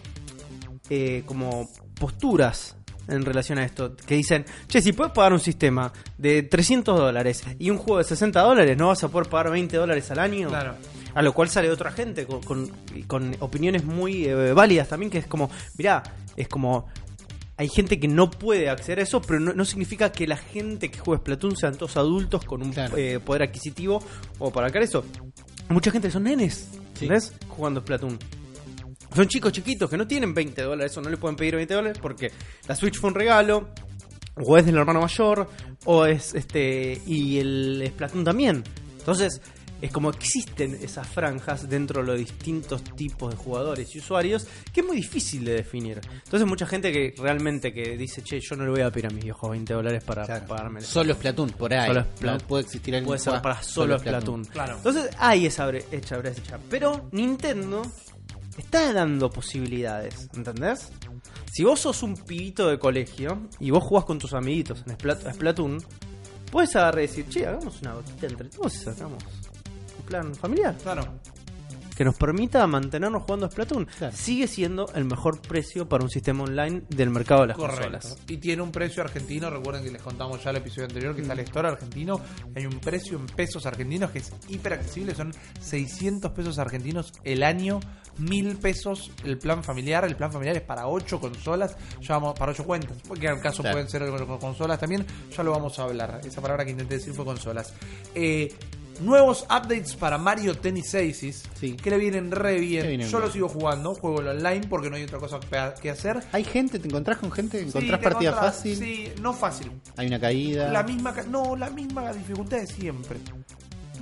eh, 0.90 1.22
como 1.26 1.68
posturas 1.98 2.76
en 3.08 3.24
relación 3.24 3.58
a 3.58 3.64
esto 3.64 3.94
que 3.96 4.16
dicen 4.16 4.44
che 4.68 4.82
si 4.82 4.92
puedes 4.92 5.12
pagar 5.12 5.32
un 5.32 5.38
sistema 5.40 5.92
de 6.18 6.42
300 6.42 6.98
dólares 6.98 7.44
y 7.58 7.70
un 7.70 7.78
juego 7.78 7.98
de 7.98 8.04
60 8.04 8.40
dólares 8.40 8.76
no 8.76 8.88
vas 8.88 9.02
a 9.04 9.08
poder 9.08 9.28
pagar 9.28 9.52
20 9.52 9.76
dólares 9.76 10.10
al 10.10 10.18
año 10.18 10.48
Claro. 10.48 10.74
a 11.14 11.22
lo 11.22 11.32
cual 11.32 11.48
sale 11.48 11.70
otra 11.70 11.92
gente 11.92 12.26
con, 12.26 12.42
con- 12.42 12.70
con 13.06 13.36
opiniones 13.40 13.84
muy 13.84 14.24
eh, 14.26 14.52
válidas 14.52 14.88
también 14.88 15.10
que 15.10 15.18
es 15.18 15.26
como 15.26 15.48
mirá 15.78 16.02
es 16.36 16.48
como 16.48 16.88
hay 17.58 17.68
gente 17.68 17.98
que 17.98 18.06
no 18.06 18.28
puede 18.28 18.68
acceder 18.68 18.98
a 18.98 19.02
eso, 19.04 19.22
pero 19.22 19.40
no, 19.40 19.54
no 19.54 19.64
significa 19.64 20.12
que 20.12 20.26
la 20.26 20.36
gente 20.36 20.90
que 20.90 20.98
juega 20.98 21.20
Splatoon 21.22 21.56
sean 21.56 21.74
todos 21.74 21.96
adultos 21.96 22.44
con 22.44 22.60
un 22.62 22.70
Claro. 22.70 22.98
eh, 22.98 23.18
poder 23.18 23.44
adquisitivo 23.44 24.02
o 24.38 24.50
para 24.50 24.66
acá 24.66 24.78
eso. 24.80 25.06
Mucha 25.68 25.90
gente 25.90 26.10
son 26.10 26.24
nenes, 26.24 26.68
Sí. 26.94 27.06
¿ves? 27.06 27.32
Jugando 27.48 27.80
Splatoon. 27.80 28.18
Son 29.14 29.28
chicos 29.28 29.52
chiquitos 29.52 29.88
que 29.88 29.96
no 29.96 30.06
tienen 30.06 30.34
20 30.34 30.62
dólares, 30.62 30.96
o 30.96 31.00
no 31.02 31.08
le 31.10 31.16
pueden 31.16 31.36
pedir 31.36 31.56
20 31.56 31.74
dólares 31.74 31.98
porque 32.00 32.30
la 32.68 32.74
Switch 32.76 32.98
fue 32.98 33.08
un 33.08 33.14
regalo, 33.14 33.68
o 34.36 34.56
es 34.58 34.66
del 34.66 34.76
hermano 34.76 35.00
mayor, 35.00 35.48
o 35.84 36.04
es 36.06 36.34
este. 36.34 37.00
y 37.06 37.38
el 37.38 37.84
Splatoon 37.94 38.24
también. 38.24 38.62
Entonces, 38.98 39.40
es 39.80 39.92
como 39.92 40.10
existen 40.10 40.78
esas 40.82 41.06
franjas 41.06 41.68
dentro 41.68 42.00
de 42.00 42.06
los 42.06 42.18
distintos 42.18 42.82
tipos 42.82 43.30
de 43.30 43.36
jugadores 43.36 43.94
y 43.94 43.98
usuarios 43.98 44.46
que 44.72 44.80
es 44.80 44.86
muy 44.86 44.96
difícil 44.96 45.44
de 45.44 45.52
definir. 45.54 46.00
Entonces, 46.24 46.46
mucha 46.48 46.66
gente 46.66 46.90
que 46.92 47.14
realmente 47.18 47.72
que 47.74 47.96
dice, 47.96 48.22
che, 48.22 48.40
yo 48.40 48.56
no 48.56 48.64
le 48.64 48.70
voy 48.70 48.80
a 48.80 48.90
pedir 48.90 49.06
a 49.06 49.10
mis 49.10 49.24
viejos 49.24 49.50
20 49.50 49.74
dólares 49.74 50.02
para 50.02 50.24
Claro. 50.24 50.46
pagarme 50.46 50.80
el 50.80 50.86
Solo 50.86 51.14
Splatoon, 51.14 51.50
por 51.50 51.74
ahí. 51.74 51.88
Solo 51.88 52.00
No 52.00 52.06
Splatoon. 52.16 52.48
puede 52.48 52.62
existir 52.64 52.94
alguien 52.94 53.06
Puede 53.06 53.18
ser 53.20 53.42
para 53.42 53.62
solo 53.62 53.98
Splatoon. 53.98 54.44
Claro. 54.46 54.76
Entonces 54.76 55.10
hay 55.18 55.46
esa 55.46 55.66
brecha, 55.66 56.16
brecha. 56.18 56.58
Pero 56.70 57.08
Nintendo 57.12 57.82
está 58.56 58.92
dando 58.94 59.28
posibilidades, 59.30 60.28
¿entendés? 60.34 60.88
Si 61.52 61.64
vos 61.64 61.80
sos 61.80 62.02
un 62.02 62.14
pibito 62.16 62.68
de 62.68 62.78
colegio 62.78 63.48
y 63.60 63.70
vos 63.70 63.84
jugás 63.84 64.04
con 64.06 64.18
tus 64.18 64.32
amiguitos 64.32 64.82
en 64.86 64.96
Splat- 64.96 65.32
Splatoon, 65.34 65.82
puedes 66.50 66.74
agarrar 66.76 67.04
y 67.04 67.06
decir, 67.08 67.28
che, 67.28 67.46
hagamos 67.46 67.80
una 67.82 67.94
gotita 67.94 68.26
entre 68.26 68.48
todos 68.48 68.74
y 68.74 68.78
sacamos 68.78 69.22
plan 70.06 70.34
familiar 70.34 70.74
Claro. 70.82 71.06
que 71.96 72.04
nos 72.04 72.14
permita 72.16 72.66
mantenernos 72.66 73.22
jugando 73.22 73.46
a 73.46 73.50
Splatoon. 73.50 73.86
Claro. 73.86 74.14
Sigue 74.14 74.46
siendo 74.48 74.86
el 74.94 75.06
mejor 75.06 75.40
precio 75.40 75.88
para 75.88 76.04
un 76.04 76.10
sistema 76.10 76.44
online 76.44 76.82
del 76.90 77.08
mercado 77.08 77.40
de 77.40 77.46
las 77.48 77.56
Correcto. 77.56 77.84
consolas. 77.84 78.18
Y 78.28 78.36
tiene 78.36 78.60
un 78.60 78.70
precio 78.70 79.02
argentino. 79.02 79.48
Recuerden 79.48 79.82
que 79.82 79.90
les 79.90 80.02
contamos 80.02 80.44
ya 80.44 80.50
el 80.50 80.56
episodio 80.56 80.84
anterior 80.88 81.14
que 81.14 81.22
está 81.22 81.32
el 81.32 81.38
store 81.40 81.68
argentino. 81.68 82.20
Hay 82.54 82.66
un 82.66 82.80
precio 82.80 83.18
en 83.18 83.24
pesos 83.24 83.64
argentinos 83.64 84.10
que 84.10 84.18
es 84.18 84.30
hiper 84.48 84.74
accesible. 84.74 85.14
Son 85.14 85.32
600 85.60 86.32
pesos 86.32 86.58
argentinos 86.58 87.14
el 87.24 87.42
año. 87.42 87.80
1000 88.18 88.56
pesos 88.56 89.10
el 89.24 89.38
plan 89.38 89.64
familiar. 89.64 90.04
El 90.04 90.16
plan 90.16 90.30
familiar 90.30 90.54
es 90.56 90.62
para 90.62 90.88
8 90.88 91.18
consolas. 91.18 91.76
Ya 92.02 92.18
vamos 92.18 92.38
para 92.38 92.52
8 92.52 92.64
cuentas. 92.64 92.98
Porque 93.08 93.26
en 93.26 93.36
el 93.36 93.40
caso 93.40 93.62
Claro. 93.62 93.74
pueden 93.74 93.88
ser 93.90 94.06
con, 94.10 94.26
con 94.26 94.38
consolas 94.38 94.78
también. 94.78 95.06
Ya 95.34 95.42
lo 95.42 95.50
vamos 95.52 95.78
a 95.78 95.84
hablar. 95.84 96.20
Esa 96.26 96.42
palabra 96.42 96.62
que 96.66 96.72
intenté 96.72 96.96
decir 96.96 97.14
fue 97.14 97.24
consolas. 97.24 97.72
Eh, 98.14 98.54
Nuevos 99.00 99.42
updates 99.44 99.94
para 99.96 100.18
Mario 100.18 100.54
Tennis 100.56 100.94
Aces 100.94 101.42
Sí. 101.60 101.74
que 101.74 101.90
le 101.90 101.98
vienen 101.98 102.30
re 102.30 102.58
bien. 102.58 102.86
Vienen 102.88 103.08
Yo 103.08 103.18
lo 103.18 103.24
bien. 103.26 103.32
sigo 103.32 103.48
jugando, 103.48 103.94
juego 103.94 104.20
el 104.20 104.28
online 104.28 104.66
porque 104.68 104.90
no 104.90 104.96
hay 104.96 105.04
otra 105.04 105.18
cosa 105.18 105.38
que- 105.80 105.90
hacer. 105.90 106.22
¿Hay 106.32 106.44
gente? 106.44 106.78
¿Te 106.78 106.88
encontrás 106.88 107.18
con 107.18 107.30
gente? 107.30 107.58
Sí, 107.60 107.66
¿Encontrás 107.68 108.00
te 108.00 108.04
partida 108.04 108.30
encontrás- 108.30 108.54
fácil? 108.56 108.76
Sí, 108.76 109.12
no 109.20 109.32
fácil. 109.32 109.70
¿Hay 109.96 110.06
una 110.08 110.18
caída? 110.20 110.70
La 110.70 110.82
misma, 110.82 111.14
no, 111.30 111.56
la 111.56 111.70
misma 111.70 112.12
dificultad 112.12 112.58
de 112.58 112.66
siempre. 112.66 113.18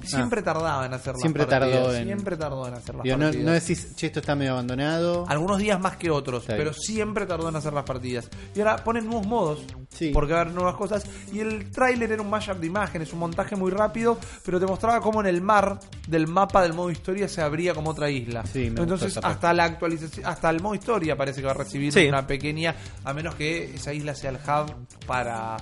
Siempre 0.07 0.43
tardaba 0.43 0.87
en 0.87 0.95
hacer 0.95 1.15
las 1.15 1.17
Ah. 1.17 1.21
Siempre 1.21 1.47
partidas, 1.47 1.73
tardó 1.83 1.95
en- 1.95 2.05
Siempre 2.07 2.37
tardó 2.37 2.69
en 2.69 2.75
hacer 2.75 2.95
las 2.95 3.05
Digo, 3.05 3.17
no, 3.17 3.25
partidas. 3.27 3.47
no 3.47 3.53
decís, 3.53 3.97
che, 3.97 4.07
esto 4.07 4.21
está 4.21 4.35
medio 4.35 4.53
abandonado. 4.53 5.25
Algunos 5.29 5.59
días 5.59 5.81
más 5.81 5.97
que 5.97 6.11
otros, 6.11 6.45
pero 6.47 6.73
siempre 6.73 7.27
tardó 7.27 7.49
en 7.49 7.57
hacer 7.57 7.73
las 7.73 7.85
partidas. 7.85 8.29
Y 8.55 8.61
ahora 8.61 8.77
ponen 8.77 9.07
nuevos 9.07 9.27
modos, 9.27 9.65
Sí. 9.91 10.11
porque 10.13 10.33
va 10.33 10.39
a 10.39 10.43
haber 10.43 10.55
nuevas 10.55 10.75
cosas. 10.77 11.05
Y 11.33 11.41
el 11.41 11.71
tráiler 11.71 12.13
era 12.13 12.23
un 12.23 12.31
mashup 12.31 12.59
de 12.59 12.67
imágenes, 12.67 13.13
un 13.13 13.19
montaje 13.21 13.57
muy 13.57 13.71
rápido, 13.71 14.19
pero 14.45 14.59
te 14.61 14.67
mostraba 14.67 15.01
cómo 15.01 15.21
en 15.21 15.27
el 15.27 15.41
mar 15.41 15.79
del 16.09 16.27
mapa 16.27 16.63
del 16.63 16.75
modo 16.75 16.91
historia 16.91 17.29
se 17.29 17.41
abría 17.43 17.75
como 17.75 17.91
otra 17.91 18.11
isla. 18.11 18.45
Sí, 18.47 18.59
me 18.71 18.81
gustó 18.81 18.83
Entonces, 18.83 19.19
hasta 19.23 19.53
la 19.53 19.65
actualización, 19.65 20.27
hasta 20.27 20.51
el 20.51 20.61
modo 20.61 20.75
historia 20.75 21.17
parece 21.17 21.41
que 21.41 21.47
va 21.47 21.53
a 21.53 21.57
recibir 21.57 21.93
Sí. 21.93 22.07
una 22.07 22.27
pequeña, 22.27 22.75
a 23.05 23.13
menos 23.15 23.35
que 23.35 23.75
esa 23.75 23.93
isla 23.93 24.15
sea 24.15 24.31
el 24.31 24.37
hub 24.37 24.75
para 25.07 25.57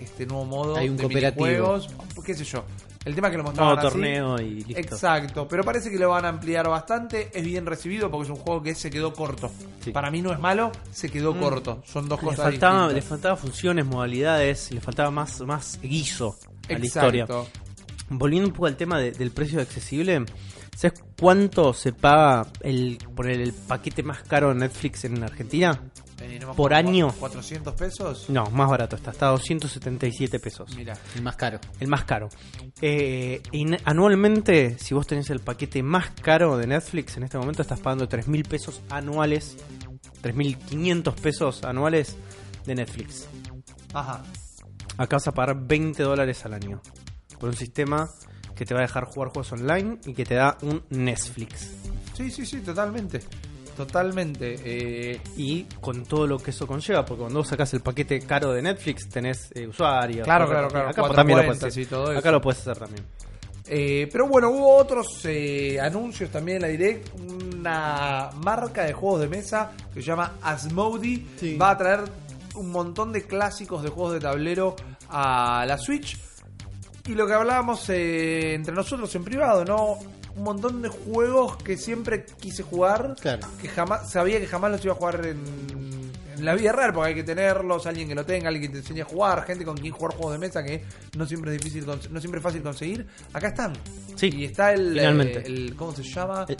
este 0.00 0.26
nuevo 0.26 0.44
modo 0.44 0.76
Hay 0.76 0.88
un 0.88 0.96
de 0.96 1.02
cooperativo. 1.02 1.46
minijuegos, 1.46 1.88
qué 2.24 2.34
sé 2.34 2.44
yo. 2.44 2.64
El 3.04 3.14
tema 3.14 3.28
es 3.28 3.32
que 3.32 3.36
lo 3.38 3.44
mostraban 3.44 3.76
Modo 3.76 3.86
así. 3.88 3.92
torneo 3.98 4.38
y 4.40 4.64
listo. 4.64 4.80
Exacto, 4.80 5.46
pero 5.46 5.62
parece 5.62 5.90
que 5.90 5.98
lo 5.98 6.08
van 6.08 6.24
a 6.24 6.28
ampliar 6.28 6.66
bastante. 6.68 7.30
Es 7.34 7.44
bien 7.44 7.66
recibido 7.66 8.10
porque 8.10 8.24
es 8.24 8.30
un 8.30 8.36
juego 8.36 8.62
que 8.62 8.74
se 8.74 8.88
quedó 8.90 9.12
corto. 9.12 9.50
Sí. 9.80 9.90
Para 9.90 10.10
mí 10.10 10.22
no 10.22 10.32
es 10.32 10.38
malo, 10.40 10.72
se 10.90 11.10
quedó 11.10 11.38
corto. 11.38 11.82
Son 11.86 12.08
dos 12.08 12.18
Mm. 12.20 12.24
Le 12.24 12.30
cosas 12.30 12.44
faltaba, 12.44 12.88
le 12.92 13.02
faltaba 13.02 13.36
funciones, 13.36 13.84
modalidades, 13.84 14.70
le 14.72 14.80
faltaba 14.80 15.10
más, 15.10 15.40
más 15.42 15.78
guiso 15.82 16.38
a 16.68 16.72
la 16.72 16.78
Exacto. 16.78 16.84
historia. 16.86 17.26
Volviendo 18.08 18.48
un 18.48 18.54
poco 18.54 18.66
al 18.66 18.76
tema 18.76 18.98
de- 18.98 19.12
del 19.12 19.30
precio 19.32 19.60
accesible, 19.60 20.24
¿sabes 20.74 21.02
cuánto 21.20 21.74
se 21.74 21.92
paga 21.92 22.46
el 22.60 22.98
poner 23.14 23.40
el 23.40 23.52
paquete 23.52 24.02
más 24.02 24.22
caro 24.22 24.48
de 24.48 24.54
Netflix 24.56 25.04
en 25.04 25.22
Argentina? 25.22 25.78
No 26.40 26.54
por 26.54 26.74
año. 26.74 27.12
400 27.18 27.74
pesos. 27.74 28.26
No, 28.28 28.48
más 28.50 28.68
barato, 28.68 28.96
está, 28.96 29.10
está 29.10 29.28
a 29.28 29.30
277 29.32 30.38
pesos. 30.38 30.74
Mira, 30.76 30.96
El 31.14 31.22
más 31.22 31.36
caro. 31.36 31.58
El 31.80 31.88
más 31.88 32.04
caro. 32.04 32.28
Eh, 32.80 33.42
y 33.52 33.66
anualmente, 33.84 34.78
si 34.78 34.94
vos 34.94 35.06
tenés 35.06 35.30
el 35.30 35.40
paquete 35.40 35.82
más 35.82 36.10
caro 36.22 36.56
de 36.56 36.66
Netflix, 36.66 37.16
en 37.16 37.24
este 37.24 37.38
momento 37.38 37.62
estás 37.62 37.80
pagando 37.80 38.08
3.000 38.08 38.46
pesos 38.48 38.80
anuales, 38.90 39.56
3.500 40.22 41.14
pesos 41.14 41.64
anuales 41.64 42.16
de 42.66 42.74
Netflix. 42.74 43.28
ajá. 43.92 44.22
Acá 44.96 45.16
vas 45.16 45.26
a 45.26 45.32
pagar 45.32 45.66
20 45.66 46.02
dólares 46.04 46.44
al 46.44 46.54
año. 46.54 46.80
Por 47.40 47.48
un 47.48 47.56
sistema 47.56 48.08
que 48.54 48.64
te 48.64 48.72
va 48.74 48.80
a 48.80 48.82
dejar 48.82 49.06
jugar 49.06 49.30
juegos 49.30 49.50
online 49.52 49.98
y 50.06 50.14
que 50.14 50.24
te 50.24 50.36
da 50.36 50.56
un 50.62 50.84
Netflix. 50.90 51.70
Sí, 52.16 52.30
sí, 52.30 52.46
sí, 52.46 52.60
totalmente. 52.60 53.20
Totalmente. 53.76 54.56
Eh, 54.64 55.20
Y 55.36 55.64
con 55.80 56.04
todo 56.04 56.26
lo 56.26 56.38
que 56.38 56.50
eso 56.50 56.66
conlleva, 56.66 57.04
porque 57.04 57.22
cuando 57.22 57.40
vos 57.40 57.48
sacás 57.48 57.72
el 57.74 57.80
paquete 57.80 58.20
caro 58.20 58.52
de 58.52 58.62
Netflix 58.62 59.08
tenés 59.08 59.50
eh, 59.54 59.66
usuarios. 59.66 60.24
Claro, 60.24 60.48
claro, 60.48 60.68
claro, 60.68 60.88
Acá 60.90 61.02
también 61.10 61.38
lo 61.40 61.44
puedes 61.46 61.62
hacer. 61.64 61.82
y 61.82 61.86
todo 61.86 62.16
Acá 62.16 62.30
lo 62.30 62.40
puedes 62.40 62.60
hacer 62.60 62.76
también. 62.78 63.04
Eh, 63.66 64.08
pero 64.12 64.28
bueno, 64.28 64.50
hubo 64.50 64.76
otros 64.76 65.06
eh, 65.24 65.80
anuncios 65.80 66.30
también 66.30 66.56
en 66.56 66.62
la 66.62 66.68
Direct. 66.68 67.08
Una 67.18 68.30
marca 68.42 68.84
de 68.84 68.92
juegos 68.92 69.20
de 69.22 69.28
mesa 69.28 69.72
que 69.92 70.00
se 70.00 70.06
llama 70.06 70.34
Asmodee 70.42 71.26
Sí. 71.38 71.56
va 71.56 71.70
a 71.70 71.78
traer 71.78 72.00
un 72.56 72.70
montón 72.70 73.10
de 73.12 73.22
clásicos 73.26 73.82
de 73.82 73.88
juegos 73.88 74.12
de 74.14 74.20
tablero 74.20 74.76
a 75.08 75.64
la 75.66 75.78
Switch. 75.78 76.18
Y 77.06 77.14
lo 77.14 77.26
que 77.26 77.32
hablábamos 77.34 77.88
eh, 77.90 78.54
entre 78.54 78.74
nosotros 78.74 79.14
en 79.14 79.24
privado, 79.24 79.64
¿no? 79.64 79.98
Un 80.36 80.42
montón 80.42 80.82
de 80.82 80.88
juegos 80.88 81.56
que 81.58 81.76
siempre 81.76 82.26
quise 82.40 82.62
jugar, 82.62 83.14
Claro. 83.20 83.46
que 83.60 83.68
jamás 83.68 84.10
sabía 84.10 84.40
que 84.40 84.46
jamás 84.46 84.70
los 84.72 84.84
iba 84.84 84.92
a 84.94 84.96
jugar 84.96 85.24
en, 85.26 85.38
en 86.36 86.44
la 86.44 86.54
vida 86.54 86.72
real, 86.72 86.92
porque 86.92 87.10
hay 87.10 87.14
que 87.14 87.22
tenerlos, 87.22 87.86
alguien 87.86 88.08
que 88.08 88.14
lo 88.16 88.24
tenga, 88.26 88.48
alguien 88.48 88.62
que 88.66 88.68
te 88.70 88.78
enseñe 88.78 89.02
a 89.02 89.04
jugar, 89.04 89.44
gente 89.44 89.64
con 89.64 89.76
quien 89.76 89.92
jugar 89.92 90.14
juegos 90.16 90.32
de 90.32 90.38
mesa 90.38 90.62
que 90.64 90.84
no 91.16 91.24
siempre 91.26 91.54
es 91.54 91.58
difícil, 91.62 91.86
no 91.86 92.20
siempre 92.20 92.38
es 92.38 92.42
fácil 92.42 92.62
conseguir. 92.62 93.06
Acá 93.32 93.48
están. 93.48 93.72
Sí, 94.16 94.30
y 94.34 94.44
está 94.46 94.72
el, 94.72 94.98
eh, 94.98 95.42
el 95.46 95.74
¿cómo 95.76 95.92
se 95.94 96.02
llama? 96.02 96.46
Eh, 96.48 96.56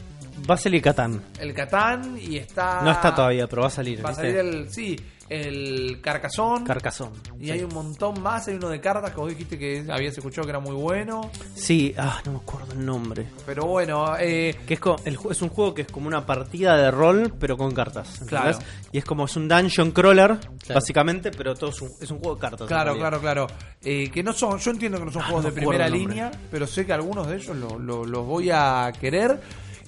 Va 0.48 0.54
a 0.56 0.58
salir 0.58 0.82
Catán. 0.82 1.22
El 1.40 1.54
Catán 1.54 2.18
y 2.20 2.36
está 2.38 2.82
No 2.82 2.90
está 2.90 3.14
todavía, 3.14 3.46
pero 3.46 3.62
va 3.62 3.68
a 3.68 3.70
salir. 3.70 4.04
Va 4.04 4.10
a 4.10 4.14
salir 4.14 4.36
el 4.36 4.68
sí, 4.70 4.96
el 5.28 6.00
Carcasón. 6.00 6.64
Carcasón. 6.64 7.10
y 7.40 7.46
sí. 7.46 7.50
hay 7.52 7.62
un 7.62 7.72
montón 7.72 8.20
más, 8.22 8.46
hay 8.48 8.54
uno 8.56 8.68
de 8.68 8.80
cartas 8.80 9.10
que 9.12 9.16
vos 9.20 9.28
dijiste 9.30 9.58
que 9.58 9.84
habías 9.90 10.16
escuchado 10.16 10.44
que 10.46 10.50
era 10.50 10.60
muy 10.60 10.74
bueno. 10.74 11.30
Sí, 11.54 11.94
ah, 11.96 12.20
no 12.26 12.32
me 12.32 12.38
acuerdo 12.38 12.72
el 12.72 12.84
nombre. 12.84 13.26
Pero 13.46 13.66
bueno, 13.66 14.16
eh, 14.18 14.54
Que 14.66 14.74
es, 14.74 14.80
el 15.04 15.18
es 15.30 15.42
un 15.42 15.48
juego 15.48 15.74
que 15.74 15.82
es 15.82 15.88
como 15.90 16.06
una 16.08 16.26
partida 16.26 16.76
de 16.76 16.90
rol, 16.90 17.34
pero 17.38 17.56
con 17.56 17.72
cartas. 17.72 18.20
¿entendés? 18.20 18.56
Claro. 18.56 18.58
Y 18.92 18.98
es 18.98 19.04
como 19.04 19.24
es 19.24 19.36
un 19.36 19.48
dungeon 19.48 19.90
crawler, 19.92 20.38
Claro. 20.38 20.74
básicamente, 20.74 21.30
pero 21.30 21.54
todo 21.54 21.70
es 21.70 21.80
un, 21.82 21.90
es 22.00 22.10
un 22.10 22.18
juego 22.18 22.34
de 22.36 22.40
cartas. 22.40 22.66
Claro, 22.68 22.96
claro, 22.96 23.20
claro. 23.20 23.46
Eh, 23.82 24.10
que 24.10 24.22
no 24.22 24.32
son, 24.32 24.58
yo 24.58 24.70
entiendo 24.70 24.98
que 24.98 25.04
no 25.06 25.12
son 25.12 25.22
Ah, 25.22 25.26
juegos 25.26 25.44
no 25.44 25.50
de 25.50 25.56
primera 25.56 25.88
línea, 25.88 26.30
pero 26.50 26.66
sé 26.66 26.84
que 26.86 26.92
algunos 26.92 27.26
de 27.26 27.36
ellos 27.36 27.56
lo- 27.56 27.78
lo- 27.78 28.04
los 28.04 28.26
voy 28.26 28.50
a 28.50 28.92
querer. 29.00 29.40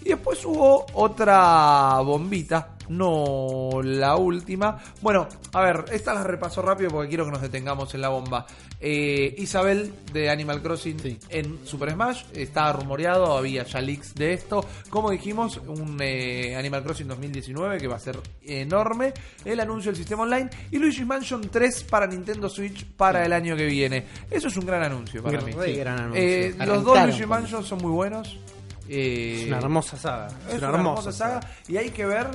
Y 0.05 0.11
después 0.11 0.45
hubo 0.45 0.87
otra 0.95 1.99
bombita 2.05 2.76
no 2.89 3.81
la 3.83 4.17
última. 4.17 4.79
Bueno, 5.03 5.29
a 5.53 5.61
ver, 5.61 5.85
esta 5.93 6.15
la 6.15 6.23
repaso 6.25 6.63
rápido 6.63 6.91
porque 6.91 7.09
quiero 7.09 7.25
que 7.25 7.33
nos 7.33 7.43
detengamos 7.43 7.95
en 7.95 8.01
la 8.01 8.09
bomba. 8.09 8.47
Eh, 8.81 9.35
Isabel 9.39 9.93
de 10.13 10.29
Animal 10.29 10.61
Crossing 10.63 11.01
Sí. 11.01 11.19
en 11.31 11.67
Super 11.67 11.93
Smash, 11.93 12.25
estaba 12.35 12.73
rumoreado, 12.75 13.37
había 13.37 13.65
ya 13.65 13.81
leaks 13.81 14.15
de 14.15 14.35
esto. 14.35 14.65
Como 14.91 15.11
dijimos, 15.11 15.57
un 15.67 15.99
eh, 16.01 16.55
Animal 16.57 16.83
Crossing 16.83 17.09
2019 17.09 17.79
que 17.79 17.89
va 17.89 17.97
a 17.97 18.01
ser 18.01 18.19
enorme. 18.43 19.15
El 19.45 19.61
anuncio 19.61 19.91
del 19.91 19.97
sistema 19.97 20.23
online 20.25 20.51
y 20.71 20.79
Luigi's 20.79 21.07
Mansion 21.07 21.49
3 21.49 21.85
para 21.85 22.07
Nintendo 22.07 22.49
Switch 22.49 22.85
para 22.87 23.25
el 23.25 23.33
año 23.33 23.57
que 23.57 23.67
viene. 23.67 24.05
Eso 24.31 24.49
es 24.49 24.57
un 24.57 24.67
gran 24.67 24.83
anuncio 24.83 25.23
para 25.23 25.41
mí. 25.41 25.53
Re 25.53 25.73
gran 25.77 25.99
anuncio. 25.99 26.23
Eh, 26.23 26.55
los 26.67 26.85
dos 26.85 27.03
Luigi 27.03 27.27
Mansion 27.27 27.65
son 27.65 27.79
muy 27.79 27.93
buenos. 27.93 28.39
Es 28.89 29.47
una 29.49 29.59
hermosa 29.59 29.97
saga. 29.97 30.29
es 30.49 30.59
una 30.59 30.69
hermosa 30.69 31.11
saga. 31.13 31.41
Y 31.67 31.77
hay 31.77 31.91
que 31.91 32.05
ver 32.07 32.29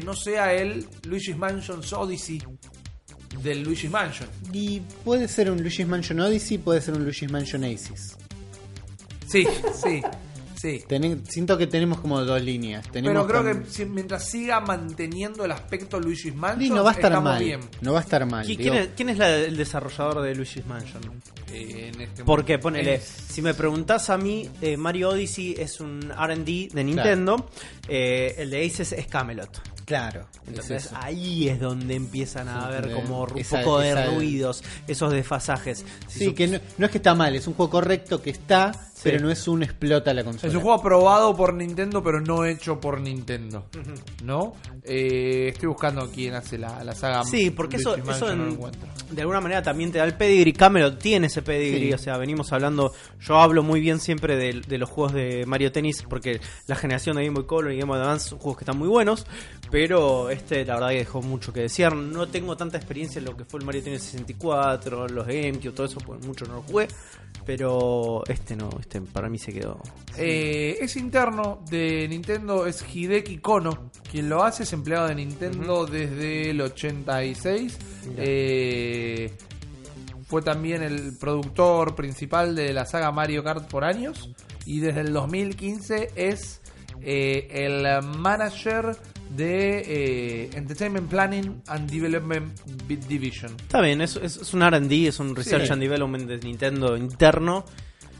que 0.00 0.04
no 0.04 0.16
sea 0.16 0.52
el 0.52 0.84
Luigi's 1.04 1.36
Mansion 1.36 1.80
Odyssey 1.96 2.42
del 3.42 3.62
Luigi's 3.62 3.90
Mansion. 3.90 4.28
Y 4.52 4.80
puede 5.04 5.28
ser 5.28 5.50
un 5.52 5.60
Luigi's 5.62 5.86
Mansion 5.86 6.18
Odyssey, 6.18 6.58
puede 6.58 6.80
ser 6.80 6.94
un 6.94 7.04
Luigi's 7.04 7.30
Mansion 7.30 7.62
Aces. 7.62 8.16
Sí, 9.26 9.46
sí, 9.82 10.02
sí. 10.60 10.82
Siento 11.28 11.56
que 11.58 11.66
tenemos 11.66 12.00
como 12.00 12.24
dos 12.24 12.40
líneas. 12.42 12.86
Pero 12.92 13.26
creo 13.26 13.42
con- 13.44 13.62
que 13.64 13.70
si- 13.70 13.84
mientras 13.84 14.28
siga 14.28 14.60
manteniendo 14.60 15.44
el 15.44 15.52
aspecto 15.52 16.00
Luigi's 16.00 16.34
Mansion, 16.34 16.62
Y 16.62 16.70
no 16.70 16.82
va 16.84 16.90
a 16.90 16.94
estar 16.94 17.20
mal. 17.20 17.42
bien. 17.42 17.60
No 17.80 17.92
va 17.92 17.98
a 18.00 18.02
estar 18.02 18.24
mal. 18.26 18.44
¿Qui- 18.46 18.56
digo. 18.56 18.62
¿Quién 18.72 18.74
es, 18.74 18.88
quién 18.96 19.08
es 19.10 19.18
la- 19.18 19.36
el 19.36 19.56
desarrollador 19.56 20.22
de 20.22 20.34
Luigi's 20.34 20.66
Mansion? 20.66 21.02
Eh, 21.52 21.90
en 21.94 22.00
este 22.00 22.24
Porque 22.24 22.58
ponele, 22.58 22.94
Es- 22.96 23.04
si 23.28 23.42
me 23.42 23.54
preguntás 23.54 24.08
a 24.10 24.16
mí, 24.18 24.48
eh, 24.62 24.76
Mario 24.76 25.10
Odyssey 25.10 25.54
es 25.58 25.80
un 25.80 26.10
RD 26.16 26.68
de 26.72 26.84
Nintendo, 26.84 27.48
eh, 27.88 28.34
el 28.38 28.50
de 28.50 28.64
Aces 28.66 28.92
es 28.92 29.06
Camelot. 29.06 29.60
Claro. 29.84 30.26
es 30.42 30.48
Entonces 30.48 30.90
ahí 30.94 31.48
es 31.48 31.60
donde 31.60 31.94
empiezan 31.94 32.48
a 32.48 32.66
haber 32.66 32.92
como 32.92 33.22
un 33.24 33.38
esa- 33.38 33.60
poco 33.60 33.80
de 33.80 33.90
esa- 33.90 34.06
ruidos, 34.06 34.62
esos 34.86 35.12
desfasajes. 35.12 35.84
Si 36.08 36.18
Sí, 36.20 36.24
su- 36.26 36.34
que 36.34 36.46
no, 36.48 36.58
no 36.78 36.86
es 36.86 36.92
que 36.92 36.98
está 36.98 37.14
mal, 37.14 37.34
es 37.36 37.46
un 37.46 37.54
juego 37.54 37.70
correcto 37.70 38.22
que 38.22 38.30
está, 38.30 38.72
pero 39.02 39.20
no 39.20 39.30
es 39.30 39.46
un 39.48 39.62
explota 39.62 40.14
la 40.14 40.24
consola. 40.24 40.48
Es 40.50 40.54
un 40.56 40.62
juego 40.62 40.78
aprobado 40.78 41.36
por 41.36 41.52
Nintendo, 41.52 42.02
pero 42.02 42.20
no 42.20 42.44
hecho 42.46 42.80
por 42.80 43.00
Nintendo. 43.00 43.66
¿No? 44.22 44.54
Eh, 44.84 45.48
estoy 45.52 45.68
buscando 45.68 46.10
quién 46.10 46.34
hace 46.34 46.56
la, 46.58 46.82
la 46.84 46.94
saga. 46.94 47.24
Sí, 47.24 47.50
porque 47.50 47.76
eso, 47.76 47.96
eso 47.96 48.34
no 48.34 48.70
de 49.10 49.20
alguna 49.20 49.40
manera 49.40 49.62
también 49.62 49.92
te 49.92 49.98
da 49.98 50.04
el 50.04 50.14
pedigree. 50.14 50.52
Camelot 50.52 50.98
tiene 50.98 51.26
ese 51.26 51.42
pedigree, 51.42 51.88
Sí. 51.88 51.92
o 51.94 51.98
sea, 51.98 52.16
venimos 52.16 52.52
hablando. 52.52 52.92
Yo 53.20 53.36
hablo 53.40 53.62
muy 53.62 53.80
bien 53.80 54.00
siempre 54.00 54.36
de, 54.36 54.62
de 54.66 54.78
los 54.78 54.88
juegos 54.90 55.12
de 55.12 55.44
Mario 55.46 55.70
Tennis 55.72 56.02
porque 56.08 56.40
la 56.66 56.74
generación 56.76 57.16
de 57.16 57.24
Game 57.24 57.34
Boy 57.34 57.46
Color 57.46 57.72
y 57.72 57.78
Game 57.78 57.90
Boy 57.92 58.00
Advance 58.00 58.30
son 58.30 58.38
juegos 58.38 58.58
que 58.58 58.64
están 58.64 58.78
muy 58.78 58.88
buenos, 58.88 59.26
pero 59.74 60.30
este, 60.30 60.64
la 60.64 60.74
verdad, 60.74 60.90
que 60.90 60.98
dejó 60.98 61.20
mucho 61.20 61.52
que 61.52 61.62
desear. 61.62 61.96
No 61.96 62.28
tengo 62.28 62.56
tanta 62.56 62.76
experiencia 62.76 63.18
en 63.18 63.24
lo 63.24 63.36
que 63.36 63.44
fue 63.44 63.58
el 63.58 63.66
Mario 63.66 63.82
Tennis 63.82 64.04
64, 64.04 65.08
los 65.08 65.26
GameCube, 65.26 65.72
todo 65.72 65.86
eso, 65.86 65.98
pues 65.98 66.24
mucho 66.24 66.46
no 66.46 66.54
lo 66.54 66.62
jugué, 66.62 66.86
pero 67.44 68.22
este 68.28 68.54
no, 68.54 68.70
este 68.78 69.00
para 69.00 69.28
mí 69.28 69.36
se 69.36 69.52
quedó. 69.52 69.82
Eh, 70.16 70.78
es 70.80 70.94
interno 70.94 71.64
de 71.68 72.06
Nintendo, 72.06 72.66
es 72.66 72.84
Hideki 72.88 73.38
Kono. 73.38 73.90
Quien 74.08 74.28
lo 74.28 74.44
hace 74.44 74.62
es 74.62 74.72
empleado 74.72 75.08
de 75.08 75.16
Nintendo 75.16 75.86
desde 75.86 76.50
el 76.50 76.60
86. 76.60 77.76
Mira. 78.10 78.22
Eh, 78.24 79.36
fue 80.28 80.42
también 80.42 80.84
el 80.84 81.16
productor 81.18 81.96
principal 81.96 82.54
de 82.54 82.72
la 82.72 82.86
saga 82.86 83.10
Mario 83.10 83.42
Kart 83.42 83.68
por 83.68 83.82
años. 83.82 84.30
Y 84.66 84.78
desde 84.78 85.00
el 85.00 85.12
2015 85.12 86.12
es 86.14 86.60
eh, 87.02 87.48
el 87.50 88.04
manager 88.18 88.96
de 89.30 89.78
eh, 90.44 90.50
Entertainment 90.54 91.08
Planning 91.08 91.62
and 91.68 91.90
Development 91.90 92.58
Division. 93.08 93.52
Está 93.60 93.80
bien, 93.80 94.00
es, 94.00 94.16
es, 94.16 94.36
es 94.36 94.54
un 94.54 94.62
RD, 94.68 94.92
es 95.08 95.18
un 95.20 95.34
Research 95.34 95.66
Sí. 95.66 95.72
and 95.72 95.82
Development 95.82 96.26
de 96.28 96.38
Nintendo 96.38 96.96
interno, 96.96 97.64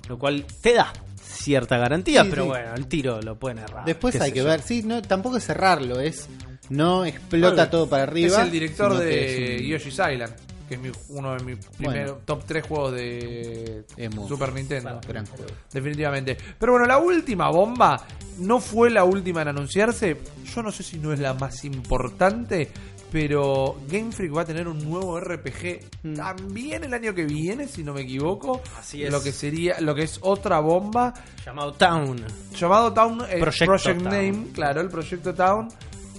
lo 0.09 0.19
cual 0.19 0.45
te 0.61 0.75
da 0.75 0.93
cierta 1.23 1.77
garantía, 1.79 2.23
Sí, 2.25 2.29
pero 2.31 2.43
sí. 2.45 2.49
bueno, 2.49 2.75
el 2.75 2.87
tiro 2.87 3.21
lo 3.23 3.39
pueden 3.39 3.59
errar. 3.59 3.85
Después 3.85 4.21
hay 4.21 4.33
que 4.33 4.39
yo. 4.41 4.45
ver, 4.45 4.61
sí, 4.63 4.83
no, 4.85 5.03
tampoco 5.03 5.37
es 5.37 5.45
cerrarlo, 5.45 6.01
es 6.01 6.29
no 6.71 7.05
explota 7.05 7.55
Bueno, 7.55 7.71
todo 7.71 7.89
para 7.89 8.05
arriba. 8.05 8.39
Es 8.39 8.45
el 8.45 8.51
director 8.51 8.97
de 8.97 9.59
un- 9.61 9.67
Yoshi's 9.67 9.95
Island, 9.99 10.33
que 10.81 10.89
es 10.89 10.97
mi- 10.97 11.17
uno 11.17 11.35
de 11.37 11.45
mis 11.45 11.65
primeros 11.67 12.25
top 12.25 12.45
3 12.47 12.67
juegos 12.67 12.93
de. 12.95 13.85
Super 14.29 14.53
Nintendo. 14.53 15.01
gran 15.07 15.27
juego. 15.27 15.47
Definitivamente. 15.73 16.37
Pero 16.59 16.73
bueno, 16.73 16.87
la 16.87 16.99
última 16.99 17.51
bomba 17.51 18.05
no 18.39 18.61
fue 18.61 18.91
la 18.91 19.05
última 19.05 19.43
en 19.43 19.49
anunciarse. 19.49 20.17
Yo 20.55 20.63
no 20.63 20.71
sé 20.73 20.83
si 20.83 20.99
no 20.99 21.13
es 21.13 21.21
la 21.21 21.35
más 21.35 21.65
importante. 21.65 22.69
Pero 23.13 23.77
Game 23.89 24.11
Freak 24.11 24.37
va 24.37 24.43
a 24.43 24.45
tener 24.45 24.67
un 24.67 24.91
nuevo 24.91 25.21
RPG 25.21 25.81
Mm. 26.03 26.15
también 26.15 26.83
el 26.83 26.93
año 26.95 27.15
que 27.15 27.25
viene, 27.25 27.69
si 27.69 27.85
no 27.85 27.95
me 27.95 28.01
equivoco. 28.01 28.61
Así 28.77 29.05
es. 29.05 29.13
Lo 29.13 29.23
que 29.23 29.31
sería, 29.31 29.81
lo 29.81 29.95
que 29.95 30.03
es 30.03 30.19
otra 30.21 30.59
bomba 30.59 31.15
Llamado 31.47 31.75
Town. 31.75 32.21
llamado 32.59 32.93
Town 32.93 33.21
eh, 33.31 33.39
Project 33.39 33.83
Town. 33.85 34.03
Name, 34.03 34.47
claro, 34.53 34.81
el 34.81 34.89
proyecto 34.89 35.33
Town 35.33 35.69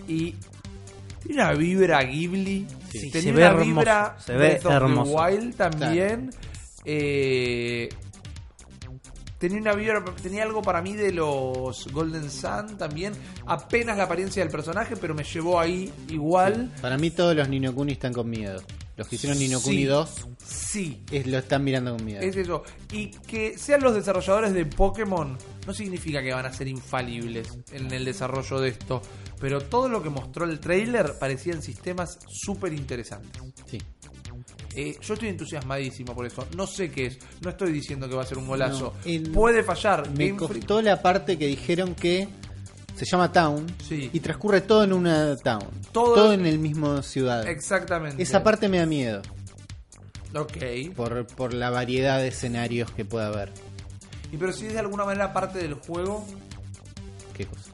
y 0.08 0.36
tiene 1.22 1.42
una 1.44 1.52
vibra 1.54 2.02
Ghibli, 2.04 2.66
Sí, 3.00 3.12
tenía 3.12 3.22
se 3.22 3.32
ve 3.32 3.38
una 3.38 3.48
hermoso, 3.48 3.66
vibra 3.66 4.18
se 4.20 4.32
ve 4.34 4.38
Breath 4.38 4.66
of 4.66 4.72
the 4.72 4.76
hermoso. 4.76 5.12
Wild 5.16 5.56
también. 5.56 6.30
Eh, 6.86 7.90
tenía 9.38 9.58
una 9.60 9.74
vibra, 9.74 10.04
tenía 10.22 10.44
algo 10.44 10.62
para 10.62 10.82
mí 10.82 10.94
de 10.94 11.12
los 11.12 11.88
Golden 11.92 12.30
Sun 12.30 12.78
también, 12.78 13.14
apenas 13.46 13.98
la 13.98 14.04
apariencia 14.04 14.44
del 14.44 14.52
personaje, 14.52 14.96
pero 14.96 15.14
me 15.14 15.24
llevó 15.24 15.60
ahí 15.60 15.92
igual. 16.10 16.72
Para 16.82 16.98
mí 16.98 17.12
todos 17.12 17.36
los 17.36 17.50
Nino 17.50 17.74
Kuni 17.74 17.94
están 17.94 18.14
con 18.14 18.30
miedo. 18.30 18.62
Los 18.98 19.08
que 19.10 19.16
hicieron 19.18 19.38
Nino 19.38 19.60
Kuni 19.60 19.80
Sí. 19.80 19.86
2 19.86 20.28
Sí, 20.46 21.02
es, 21.12 21.28
lo 21.28 21.38
están 21.38 21.64
mirando 21.64 21.96
con 21.96 22.06
miedo. 22.06 22.22
Es 22.22 22.36
eso. 22.38 22.64
Y 22.94 23.08
que 23.10 23.58
sean 23.58 23.82
los 23.82 23.94
desarrolladores 23.94 24.54
de 24.54 24.66
Pokémon 24.66 25.38
no 25.66 25.74
significa 25.74 26.22
que 26.22 26.34
van 26.34 26.46
a 26.46 26.54
ser 26.54 26.68
infalibles 26.68 27.48
en 27.72 27.92
el 27.92 28.06
desarrollo 28.06 28.60
de 28.60 28.70
esto. 28.70 29.02
Pero 29.40 29.62
todo 29.62 29.90
lo 29.90 30.02
que 30.02 30.10
mostró 30.10 30.46
el 30.46 30.60
trailer 30.60 31.14
parecían 31.20 31.62
sistemas 31.62 32.20
súper 32.28 32.74
interesantes. 32.74 33.42
Sí. 33.66 33.78
Eh, 34.76 34.98
yo 35.02 35.14
estoy 35.14 35.30
entusiasmadísimo 35.30 36.14
por 36.14 36.26
eso. 36.26 36.46
No 36.56 36.68
sé 36.68 36.92
qué 36.92 37.08
es. 37.08 37.18
No 37.42 37.50
estoy 37.50 37.72
diciendo 37.72 38.10
que 38.10 38.16
va 38.16 38.24
a 38.24 38.26
ser 38.26 38.38
un 38.38 38.48
golazo. 38.48 38.94
No, 39.06 39.10
el- 39.10 39.32
Puede 39.32 39.64
fallar. 39.64 40.10
Me 40.12 40.28
Game 40.28 40.38
costó 40.38 40.82
la 40.82 41.02
parte 41.02 41.38
que 41.38 41.48
dijeron 41.48 41.96
que 41.96 42.28
se 42.96 43.06
llama 43.06 43.32
Town 43.32 43.66
Sí. 43.88 44.10
y 44.12 44.20
transcurre 44.20 44.62
todo 44.62 44.84
en 44.84 44.94
una 44.94 45.36
Town. 45.38 45.64
Todo- 45.92 46.14
Todo, 46.16 46.34
en 46.34 46.46
el 46.46 46.60
mismo 46.60 47.02
ciudad. 47.02 47.48
Exactamente. 47.48 48.22
Esa 48.22 48.44
parte 48.44 48.68
me 48.68 48.78
da 48.80 48.86
miedo 48.86 49.22
Ok. 50.34 50.58
por, 50.96 51.26
por 51.28 51.54
la 51.54 51.70
variedad 51.70 52.20
de 52.20 52.28
escenarios 52.30 52.92
que 52.92 53.06
pueda 53.06 53.28
haber. 53.28 53.52
Y 54.36 54.38
pero 54.38 54.52
si 54.52 54.66
es 54.68 54.74
de 54.74 54.80
alguna 54.80 55.06
manera 55.06 55.32
parte 55.32 55.60
del 55.60 55.76
juego, 55.76 56.26
¿Qué 57.34 57.46
cosa? 57.46 57.72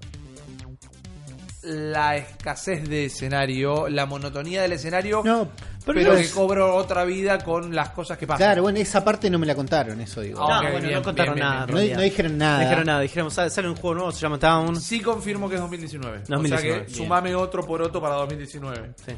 la 1.64 2.18
escasez 2.18 2.88
de 2.90 3.06
escenario, 3.06 3.88
la 3.90 4.06
monotonía 4.06 4.62
del 4.64 4.74
escenario. 4.74 5.22
No, 5.24 5.48
pero, 5.86 6.00
pero 6.00 6.16
que 6.16 6.22
es- 6.22 6.32
cobro 6.32 6.76
otra 6.76 7.04
vida 7.04 7.40
con 7.44 7.76
las 7.76 7.90
cosas 7.90 8.18
que 8.18 8.26
pasan. 8.26 8.40
Claro, 8.46 8.64
bueno, 8.64 8.80
esa 8.80 9.04
parte 9.04 9.30
no 9.30 9.38
me 9.40 9.46
la 9.46 9.54
contaron, 9.56 10.00
eso 10.02 10.22
digo. 10.22 10.40
Ah, 10.42 10.62
no, 10.64 10.72
bueno, 10.72 10.88
bien, 10.88 10.94
no 11.00 11.04
contaron 11.04 11.36
bien, 11.36 11.48
bien, 11.48 11.54
nada. 11.60 11.66
bien. 11.82 11.94
No, 11.98 12.02
dijeron 12.02 12.38
nada. 12.38 12.58
No 12.58 12.64
dijeron 12.64 12.86
nada, 12.86 13.00
dijeron, 13.02 13.32
sale, 13.32 13.70
un 13.70 13.76
juego 13.76 13.94
nuevo, 13.96 14.12
se 14.12 14.20
llama 14.22 14.40
Town. 14.40 14.80
Sí 14.82 15.02
confirmo 15.02 15.50
que 15.50 15.56
es 15.56 15.62
2019. 15.62 16.18
O 16.18 16.22
2019, 16.28 16.62
sea 16.62 16.86
que 16.86 16.86
bien. 16.92 16.96
sumame 16.98 17.36
otro 17.36 17.66
por 17.66 17.82
otro 17.82 18.02
para 18.02 18.16
2019. 18.16 18.94
Sí. 19.06 19.14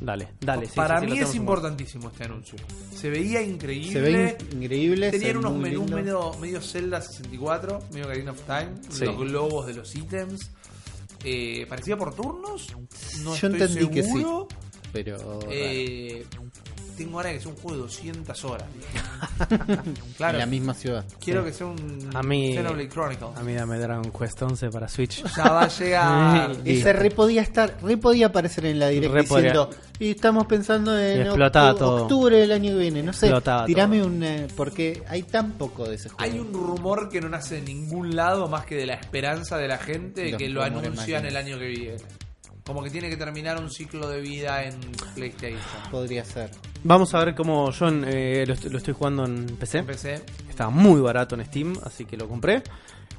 Dale, 0.00 0.28
dale. 0.40 0.66
sí, 0.66 0.72
para 0.74 0.96
sí, 1.00 1.04
sí, 1.04 1.06
lo 1.08 1.14
mí 1.14 1.20
es 1.22 1.30
en 1.30 1.36
importantísimo 1.36 2.08
este 2.08 2.24
anuncio. 2.24 2.58
Se 2.94 3.08
veía 3.08 3.40
increíble. 3.42 3.92
Se 3.92 4.00
ve 4.00 4.36
in- 4.52 4.62
increíble. 4.62 5.10
Tenían 5.10 5.38
unos 5.38 5.54
menús 5.54 5.90
medio, 5.90 6.34
medio 6.40 6.60
Zelda 6.60 7.00
64, 7.00 7.80
medio 7.92 8.04
Ocarina 8.04 8.32
of 8.32 8.40
Time, 8.42 8.72
Sí. 8.90 9.04
los 9.06 9.16
globos 9.18 9.66
de 9.66 9.74
los 9.74 9.94
ítems. 9.96 10.50
Eh, 11.24 11.64
¿Parecía 11.68 11.96
por 11.96 12.14
turnos? 12.14 12.68
No 13.22 13.34
Yo 13.34 13.48
estoy 13.48 13.52
entendí 13.62 13.88
que 13.88 14.02
sí. 14.02 14.12
seguro. 14.12 14.48
Pero. 14.92 15.38
Eh, 15.50 16.24
tengo 16.96 17.18
ganas 17.18 17.32
de 17.32 17.38
que 17.38 17.42
sea 17.44 17.52
un 17.52 17.56
juego 17.58 17.76
de 17.76 17.82
200 17.82 18.44
horas. 18.44 18.66
claro, 20.16 20.34
En 20.34 20.38
la 20.40 20.46
misma 20.46 20.74
ciudad. 20.74 21.04
quiero 21.22 21.42
Sí. 21.42 21.46
que 21.50 21.52
sea 21.56 21.66
un 21.66 22.10
A 22.14 22.22
mí- 22.22 22.54
Xenoblade 22.54 22.88
Chronicles. 22.88 23.36
A 23.36 23.42
mí 23.42 23.54
dame 23.54 23.78
Dragon 23.78 24.10
Quest 24.10 24.42
11 24.42 24.70
para 24.70 24.88
Switch. 24.88 25.24
Ya 25.36 25.44
va 25.44 25.62
a 25.64 25.68
llegar. 25.68 26.56
Ese 26.64 26.92
re 26.92 27.10
podía 27.10 27.42
estar, 27.42 27.76
re 27.82 27.96
podía 27.96 28.26
aparecer 28.26 28.66
en 28.66 28.78
la 28.78 28.88
directa 28.88 29.20
diciendo, 29.20 29.70
y 29.98 30.10
estamos 30.10 30.46
pensando 30.46 30.98
en 30.98 31.26
octu- 31.28 31.78
todo. 31.78 32.02
octubre 32.02 32.36
del 32.36 32.52
año 32.52 32.72
que 32.72 32.78
viene, 32.78 33.02
no 33.02 33.12
sé, 33.12 33.26
Explotaba 33.26 33.66
tirame 33.66 33.98
todo. 33.98 34.08
un 34.08 34.22
eh, 34.22 34.46
porque 34.56 35.02
hay 35.08 35.22
tan 35.22 35.52
poco 35.52 35.88
de 35.88 35.94
ese 35.96 36.08
juego. 36.08 36.22
Hay 36.32 36.38
un 36.38 36.52
rumor 36.52 37.08
que 37.08 37.20
no 37.20 37.28
nace 37.28 37.56
de 37.56 37.62
ningún 37.62 38.14
lado 38.16 38.48
más 38.48 38.64
que 38.66 38.74
de 38.76 38.86
la 38.86 38.94
esperanza 38.94 39.56
de 39.58 39.68
la 39.68 39.78
gente 39.78 40.30
Los 40.30 40.38
que 40.38 40.48
lo 40.48 40.62
anuncian 40.62 41.24
el 41.26 41.36
año 41.36 41.58
que 41.58 41.66
viene. 41.68 41.96
Como 42.64 42.82
que 42.82 42.90
tiene 42.90 43.08
que 43.08 43.16
terminar 43.16 43.60
un 43.60 43.70
ciclo 43.70 44.08
de 44.08 44.20
vida 44.20 44.64
en 44.64 44.74
PlayStation. 45.14 45.60
podría 45.90 46.24
ser. 46.24 46.50
Vamos 46.86 47.12
a 47.14 47.24
ver 47.24 47.34
cómo 47.34 47.70
yo 47.72 47.88
eh, 47.88 48.44
lo, 48.46 48.54
est- 48.54 48.64
lo 48.66 48.78
estoy 48.78 48.94
jugando 48.94 49.24
en 49.24 49.44
PC. 49.58 49.78
Empecé. 49.78 50.22
Estaba 50.48 50.70
muy 50.70 51.00
barato 51.00 51.34
en 51.34 51.44
Steam, 51.44 51.76
así 51.84 52.04
que 52.04 52.16
lo 52.16 52.28
compré. 52.28 52.62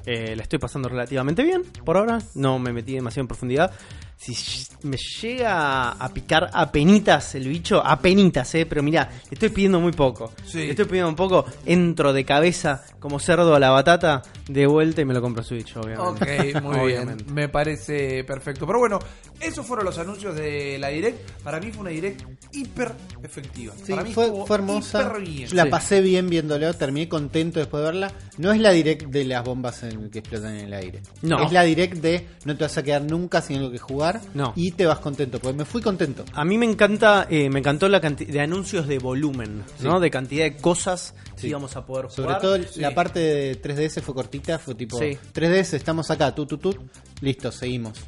Eh, 0.06 0.34
la 0.34 0.42
estoy 0.42 0.58
pasando 0.58 0.88
relativamente 0.88 1.42
bien 1.42 1.62
por 1.84 1.98
ahora. 1.98 2.18
No 2.34 2.58
me 2.58 2.72
metí 2.72 2.94
demasiado 2.94 3.22
en 3.24 3.28
profundidad. 3.28 3.70
Si 4.16 4.34
me 4.82 4.96
llega 4.96 5.90
a 5.92 6.08
picar 6.12 6.50
a 6.52 6.72
penitas 6.72 7.36
el 7.36 7.46
bicho, 7.46 7.80
a 7.84 8.00
penitas, 8.00 8.52
eh, 8.56 8.66
pero 8.66 8.82
mira, 8.82 9.08
le 9.30 9.34
estoy 9.34 9.50
pidiendo 9.50 9.78
muy 9.78 9.92
poco. 9.92 10.32
Sí. 10.44 10.58
Le 10.58 10.70
estoy 10.70 10.86
pidiendo 10.86 11.08
un 11.08 11.14
poco, 11.14 11.44
entro 11.66 12.12
de 12.12 12.24
cabeza 12.24 12.82
como 12.98 13.20
cerdo 13.20 13.54
a 13.54 13.60
la 13.60 13.70
batata, 13.70 14.22
de 14.48 14.66
vuelta 14.66 15.02
y 15.02 15.04
me 15.04 15.14
lo 15.14 15.20
compro 15.22 15.44
Switch, 15.44 15.76
obviamente. 15.76 16.56
Ok, 16.56 16.62
muy 16.62 16.72
bien. 16.74 16.80
Obviamente. 17.02 17.24
Me 17.30 17.48
parece 17.48 18.24
perfecto. 18.24 18.66
Pero 18.66 18.80
bueno, 18.80 18.98
esos 19.40 19.64
fueron 19.64 19.84
los 19.84 19.98
anuncios 19.98 20.34
de 20.34 20.78
la 20.80 20.88
Direct. 20.88 21.30
Para 21.42 21.60
mí 21.60 21.70
fue 21.70 21.82
una 21.82 21.90
Direct 21.90 22.22
hiper 22.52 22.92
efectiva. 23.22 23.57
Sí, 23.58 23.90
Para 23.90 24.04
mí 24.04 24.12
fue, 24.12 24.30
hermosa. 24.54 25.12
la 25.52 25.64
Sí. 25.64 25.70
pasé 25.70 26.00
bien 26.00 26.28
viéndolo, 26.30 26.72
terminé 26.74 27.08
contento 27.08 27.58
después 27.58 27.80
de 27.82 27.84
verla. 27.86 28.12
No 28.36 28.52
es 28.52 28.60
la 28.60 28.70
direct 28.70 29.06
de 29.06 29.24
las 29.24 29.44
bombas 29.44 29.82
en- 29.82 30.10
que 30.10 30.20
explotan 30.20 30.54
en 30.56 30.66
el 30.66 30.72
aire. 30.74 31.00
No. 31.22 31.42
Es 31.44 31.50
la 31.52 31.62
direct 31.64 31.96
de 31.98 32.26
no 32.44 32.56
te 32.56 32.64
vas 32.64 32.78
a 32.78 32.82
quedar 32.82 33.02
nunca 33.02 33.40
sin 33.42 33.56
algo 33.58 33.70
que 33.70 33.78
jugar 33.78 34.20
No. 34.34 34.52
y 34.56 34.70
te 34.72 34.86
vas 34.86 34.98
contento. 35.00 35.38
Porque 35.40 35.56
me 35.58 35.64
fui 35.64 35.82
contento. 35.82 36.24
A 36.32 36.44
mí 36.44 36.56
me 36.58 36.66
encanta, 36.66 37.26
eh, 37.30 37.50
me 37.50 37.58
encantó 37.58 37.88
la 37.88 38.00
cantidad 38.00 38.32
de 38.32 38.40
anuncios 38.40 38.86
de 38.86 38.98
volumen, 38.98 39.62
¿no? 39.80 39.98
De 40.00 40.10
cantidad 40.10 40.44
de 40.44 40.56
cosas 40.56 41.14
Sí. 41.36 41.42
que 41.42 41.48
íbamos 41.48 41.74
a 41.76 41.84
poder 41.84 42.10
Sobre 42.10 42.26
jugar. 42.34 42.40
todo 42.40 42.58
Sí. 42.62 42.80
la 42.80 42.94
parte 42.94 43.18
de 43.20 43.54
3DS 43.56 44.00
fue 44.02 44.14
cortita, 44.14 44.58
fue 44.58 44.74
tipo 44.74 44.98
Sí. 44.98 45.16
3DS, 45.32 45.76
estamos 45.76 46.10
acá, 46.10 46.34
tu, 46.34 46.46
tu, 46.46 46.58
tu, 46.58 46.74
listo, 47.20 47.50
seguimos. 47.52 47.98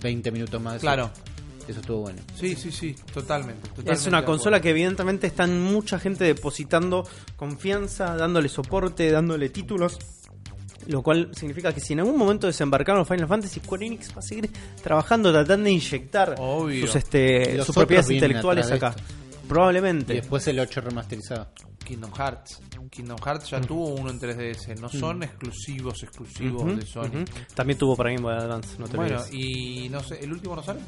20 0.00 0.30
minutos 0.30 0.60
más. 0.60 0.74
de 0.74 0.78
eso. 0.78 1.10
Eso 1.68 1.80
estuvo 1.80 2.02
bueno. 2.02 2.20
Sí, 2.38 2.54
sí, 2.54 2.70
sí, 2.70 2.94
totalmente. 3.12 3.68
Es 3.86 4.06
una 4.06 4.24
consola 4.24 4.60
que 4.60 4.70
evidentemente 4.70 5.26
están 5.26 5.60
mucha 5.60 5.98
gente 5.98 6.24
depositando 6.24 7.06
confianza, 7.36 8.16
dándole 8.16 8.48
soporte, 8.48 9.10
dándole 9.10 9.48
títulos. 9.48 9.98
Lo 10.86 11.02
cual 11.02 11.30
significa 11.34 11.72
que 11.74 11.80
si 11.80 11.94
en 11.94 12.00
algún 12.00 12.16
momento 12.16 12.46
desembarcaron 12.46 13.00
los 13.00 13.08
Final 13.08 13.26
Fantasy, 13.26 13.58
Square 13.58 13.86
Enix 13.86 14.10
va 14.14 14.20
a 14.20 14.22
seguir 14.22 14.48
trabajando, 14.80 15.32
tratando 15.32 15.64
de 15.64 15.72
inyectar 15.72 16.36
Obvio. 16.38 16.86
sus, 16.86 16.94
este, 16.94 17.60
sus 17.64 17.74
propiedades 17.74 18.10
intelectuales 18.12 18.70
acá. 18.70 18.94
Probablemente. 19.48 20.12
Y 20.12 20.16
después 20.18 20.46
el 20.46 20.60
8 20.60 20.80
remasterizado. 20.82 21.48
Kingdom 21.84 22.12
Hearts. 22.12 22.60
Kingdom 22.90 23.18
Hearts 23.18 23.50
ya 23.50 23.60
tuvo 23.60 23.88
uno 23.94 24.10
en 24.10 24.20
3DS. 24.20 24.78
No 24.80 24.88
son 24.88 25.22
exclusivos, 25.24 26.02
exclusivos 26.04 26.76
de 26.76 26.86
Sony. 26.86 27.24
También 27.54 27.78
tuvo 27.78 27.96
para 27.96 28.10
Game 28.10 28.22
Boy 28.22 28.34
Advance, 28.34 28.76
no 28.78 28.88
te 28.88 28.96
Bueno, 28.96 29.20
olvides. 29.20 29.32
y 29.34 29.88
no 29.88 30.00
sé, 30.02 30.18
el 30.22 30.32
último 30.32 30.54
no 30.56 30.62
sale. 30.62 30.80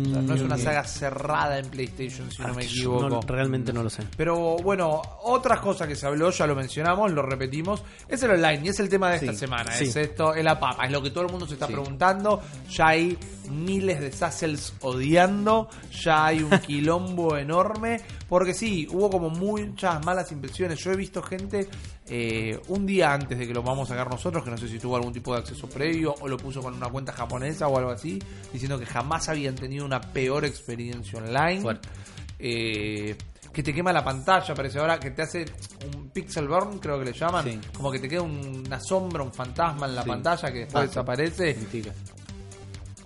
O 0.00 0.04
sea, 0.04 0.22
no 0.22 0.34
es 0.34 0.40
una 0.42 0.58
saga 0.58 0.84
cerrada 0.84 1.58
en 1.58 1.66
PlayStation, 1.68 2.30
si 2.30 2.42
no 2.42 2.52
me 2.54 2.64
equivoco. 2.64 3.08
no- 3.08 3.20
realmente 3.20 3.72
no 3.72 3.82
lo 3.82 3.90
sé. 3.90 4.02
Pero 4.16 4.56
bueno, 4.56 5.00
otra 5.22 5.60
cosa 5.60 5.86
que 5.86 5.94
se 5.96 6.06
habló, 6.06 6.30
ya 6.30 6.46
lo 6.46 6.54
mencionamos, 6.54 7.12
lo 7.12 7.22
repetimos, 7.22 7.82
es 8.08 8.22
el 8.24 8.32
online 8.32 8.60
y 8.64 8.68
es 8.68 8.80
el 8.80 8.88
tema 8.88 9.10
de 9.10 9.16
esta 9.16 9.32
Sí, 9.32 9.38
semana. 9.38 9.72
sí. 9.72 9.84
Es 9.84 9.96
esto, 9.96 10.34
es 10.34 10.44
la 10.44 10.58
papa, 10.58 10.84
es 10.86 10.92
lo 10.92 11.02
que 11.02 11.10
todo 11.10 11.24
el 11.26 11.30
mundo 11.30 11.46
se 11.46 11.54
está 11.54 11.66
Sí. 11.66 11.72
preguntando. 11.74 12.40
Ya 12.70 12.88
hay 12.88 13.16
miles 13.50 14.00
de 14.00 14.10
sassels 14.12 14.74
odiando, 14.80 15.68
ya 16.02 16.26
hay 16.26 16.42
un 16.42 16.50
quilombo 16.66 17.36
enorme. 17.36 18.00
Porque 18.28 18.54
sí, 18.54 18.88
hubo 18.90 19.10
como 19.10 19.30
muchas 19.30 20.04
malas 20.04 20.32
impresiones. 20.32 20.78
Yo 20.82 20.90
he 20.92 20.96
visto 20.96 21.22
gente 21.22 21.68
eh, 22.08 22.60
un 22.68 22.84
día 22.86 23.12
antes 23.14 23.38
de 23.38 23.46
que 23.46 23.54
lo 23.54 23.62
vamos 23.62 23.90
a 23.90 23.94
sacar 23.94 24.10
nosotros, 24.10 24.44
que 24.44 24.50
no 24.50 24.58
sé 24.58 24.68
si 24.68 24.78
tuvo 24.78 24.96
algún 24.96 25.12
tipo 25.12 25.32
de 25.32 25.40
acceso 25.40 25.68
previo 25.68 26.14
o 26.20 26.28
lo 26.28 26.36
puso 26.36 26.60
con 26.60 26.74
una 26.74 26.88
cuenta 26.88 27.12
japonesa 27.12 27.66
o 27.68 27.78
algo 27.78 27.90
así, 27.90 28.18
diciendo 28.52 28.78
que 28.78 28.86
jamás 28.86 29.28
habían 29.28 29.54
tenido 29.54 29.84
una 29.86 30.00
peor 30.00 30.44
experiencia 30.44 31.18
online. 31.18 31.60
Fuerte. 31.62 31.88
Eh, 32.38 33.16
que 33.52 33.62
te 33.62 33.72
quema 33.72 33.92
la 33.92 34.02
pantalla, 34.04 34.52
parece 34.54 34.80
ahora 34.80 34.98
que 34.98 35.12
te 35.12 35.22
hace 35.22 35.44
un 35.96 36.10
pixel 36.10 36.48
burn, 36.48 36.78
creo 36.80 36.98
que 36.98 37.04
le 37.06 37.12
llaman, 37.12 37.44
Sí. 37.44 37.60
como 37.72 37.90
que 37.92 38.00
te 38.00 38.08
queda 38.08 38.22
un- 38.22 38.64
una 38.66 38.80
sombra, 38.80 39.22
un 39.22 39.32
fantasma 39.32 39.86
en 39.86 39.94
la 39.94 40.02
Sí. 40.02 40.08
pantalla 40.08 40.52
que 40.52 40.58
después 40.60 40.84
Ah, 40.84 40.86
desaparece. 40.88 41.54
Mentira. 41.54 41.92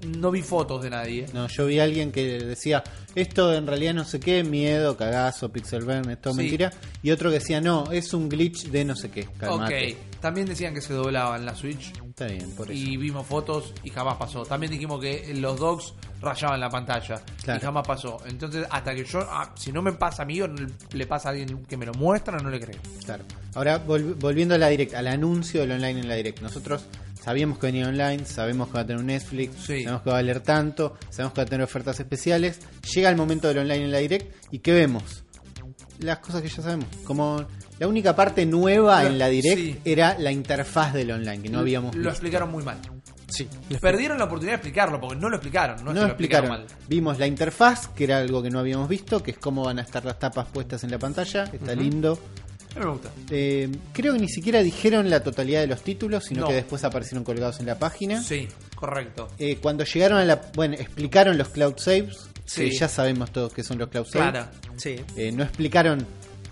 No 0.06 0.30
vi 0.30 0.42
fotos 0.42 0.82
de 0.82 0.90
nadie. 0.90 1.26
No, 1.32 1.48
yo 1.48 1.66
vi 1.66 1.80
a 1.80 1.84
alguien 1.84 2.12
que 2.12 2.38
decía, 2.38 2.84
esto 3.14 3.52
en 3.54 3.66
realidad 3.66 3.94
no 3.94 4.04
sé 4.04 4.20
qué, 4.20 4.44
miedo, 4.44 4.96
cagazo, 4.96 5.50
pixel 5.50 5.84
burn, 5.84 6.08
es 6.10 6.20
todo 6.20 6.34
Sí. 6.34 6.40
mentira. 6.40 6.72
Y 7.02 7.10
otro 7.10 7.30
que 7.30 7.38
decía, 7.40 7.60
no, 7.60 7.90
es 7.90 8.14
un 8.14 8.28
glitch 8.28 8.66
de 8.68 8.84
no 8.84 8.94
sé 8.94 9.10
qué, 9.10 9.28
calmate. 9.38 9.92
Ok, 9.92 9.98
también 10.20 10.46
decían 10.46 10.74
que 10.74 10.80
se 10.80 10.92
doblaba 10.94 11.36
en 11.36 11.46
la 11.46 11.54
Switch 11.54 11.92
Está 12.08 12.26
bien, 12.26 12.50
por 12.56 12.70
eso. 12.70 12.72
y 12.72 12.96
vimos 12.96 13.26
fotos 13.26 13.72
y 13.84 13.90
jamás 13.90 14.16
pasó. 14.16 14.44
También 14.44 14.72
dijimos 14.72 15.00
que 15.00 15.32
los 15.34 15.58
dogs 15.58 15.94
rayaban 16.20 16.58
la 16.60 16.68
pantalla 16.68 17.22
Claro. 17.42 17.60
y 17.60 17.62
jamás 17.64 17.86
pasó. 17.86 18.18
Entonces, 18.26 18.66
hasta 18.70 18.94
que 18.94 19.04
yo, 19.04 19.20
ah, 19.20 19.52
si 19.56 19.70
no 19.72 19.82
me 19.82 19.92
pasa 19.92 20.22
a 20.22 20.26
mí 20.26 20.40
o 20.40 20.48
no 20.48 20.66
le 20.92 21.06
pasa 21.06 21.28
a 21.28 21.32
alguien 21.32 21.64
que 21.66 21.76
me 21.76 21.86
lo 21.86 21.94
muestra, 21.94 22.38
no 22.38 22.50
le 22.50 22.58
creo. 22.60 22.80
Claro. 23.04 23.24
Ahora, 23.54 23.84
vol- 23.86 24.16
volviendo 24.18 24.54
a 24.54 24.58
la 24.58 24.68
direct, 24.68 24.94
al 24.94 25.06
anuncio 25.06 25.60
del 25.60 25.72
online 25.72 26.00
en 26.00 26.08
la 26.08 26.14
direct. 26.16 26.40
Nosotros 26.40 26.84
sabíamos 27.20 27.58
que 27.58 27.66
venía 27.66 27.86
online, 27.86 28.24
sabemos 28.24 28.68
que 28.68 28.74
va 28.74 28.80
a 28.80 28.86
tener 28.86 29.00
un 29.00 29.06
Netflix, 29.06 29.54
Sí. 29.66 29.82
sabemos 29.84 30.02
que 30.02 30.10
va 30.10 30.16
a 30.16 30.18
valer 30.20 30.40
tanto, 30.40 30.96
sabemos 31.10 31.32
que 31.34 31.40
va 31.40 31.44
a 31.44 31.46
tener 31.50 31.64
ofertas 31.64 32.00
especiales. 32.00 32.58
Llega 32.94 33.08
el 33.10 33.16
momento 33.16 33.48
del 33.48 33.58
online 33.58 33.84
en 33.84 33.92
la 33.92 33.98
direct 33.98 34.34
y 34.52 34.58
¿qué 34.60 34.72
vemos? 34.72 35.24
Las 36.00 36.18
cosas 36.20 36.42
que 36.42 36.48
ya 36.48 36.62
sabemos. 36.62 36.86
Como 37.04 37.44
la 37.78 37.86
única 37.88 38.14
parte 38.16 38.44
nueva 38.46 39.04
en 39.06 39.18
la 39.18 39.28
direct 39.28 39.56
sí. 39.60 39.78
era 39.84 40.16
la 40.18 40.32
interfaz 40.32 40.92
del 40.94 41.10
online, 41.12 41.42
que 41.42 41.48
no 41.48 41.60
habíamos 41.60 41.94
Lo 41.94 41.98
visto. 42.00 42.10
explicaron 42.10 42.50
muy 42.50 42.64
mal. 42.64 42.78
Sí. 43.28 43.46
Perdieron 43.80 44.16
la 44.18 44.24
oportunidad 44.24 44.52
de 44.52 44.56
explicarlo 44.56 45.00
porque 45.00 45.16
no 45.16 45.28
lo 45.28 45.36
explicaron. 45.36 45.76
No, 45.84 45.90
es 45.90 45.94
No 45.94 45.94
que 45.94 46.00
lo 46.00 46.06
explicaron. 46.06 46.48
mal. 46.50 46.66
Vimos 46.88 47.18
la 47.18 47.26
interfaz, 47.26 47.88
que 47.88 48.04
era 48.04 48.18
algo 48.18 48.42
que 48.42 48.50
no 48.50 48.58
habíamos 48.58 48.88
visto, 48.88 49.22
que 49.22 49.32
es 49.32 49.38
cómo 49.38 49.64
van 49.64 49.78
a 49.78 49.82
estar 49.82 50.04
las 50.04 50.18
tapas 50.18 50.46
puestas 50.48 50.82
en 50.84 50.90
la 50.90 50.98
pantalla. 50.98 51.44
Está 51.44 51.74
lindo. 51.74 52.18
A 52.74 52.78
mí 52.80 52.84
me 52.84 52.90
gusta. 52.90 53.10
Eh, 53.30 53.68
creo 53.92 54.12
que 54.14 54.18
ni 54.20 54.28
siquiera 54.28 54.62
dijeron 54.62 55.10
la 55.10 55.22
totalidad 55.22 55.60
de 55.60 55.66
los 55.66 55.82
títulos, 55.82 56.24
sino 56.24 56.42
No. 56.42 56.48
que 56.48 56.54
después 56.54 56.84
aparecieron 56.84 57.22
colgados 57.24 57.60
en 57.60 57.66
la 57.66 57.78
página. 57.78 58.22
Sí, 58.22 58.48
correcto. 58.74 59.28
Eh, 59.38 59.58
cuando 59.60 59.84
llegaron 59.84 60.18
a 60.18 60.24
la. 60.24 60.40
Bueno, 60.54 60.74
explicaron 60.74 61.36
los 61.36 61.48
cloud 61.50 61.74
saves, 61.76 62.28
Sí. 62.44 62.70
que 62.70 62.70
ya 62.70 62.88
sabemos 62.88 63.30
todos 63.30 63.52
que 63.52 63.62
son 63.62 63.78
los 63.78 63.88
cloud 63.88 64.06
saves. 64.06 64.30
Claro. 64.30 64.48
Sí. 64.78 64.96
Eh, 65.16 65.32
no 65.32 65.42
explicaron 65.44 66.06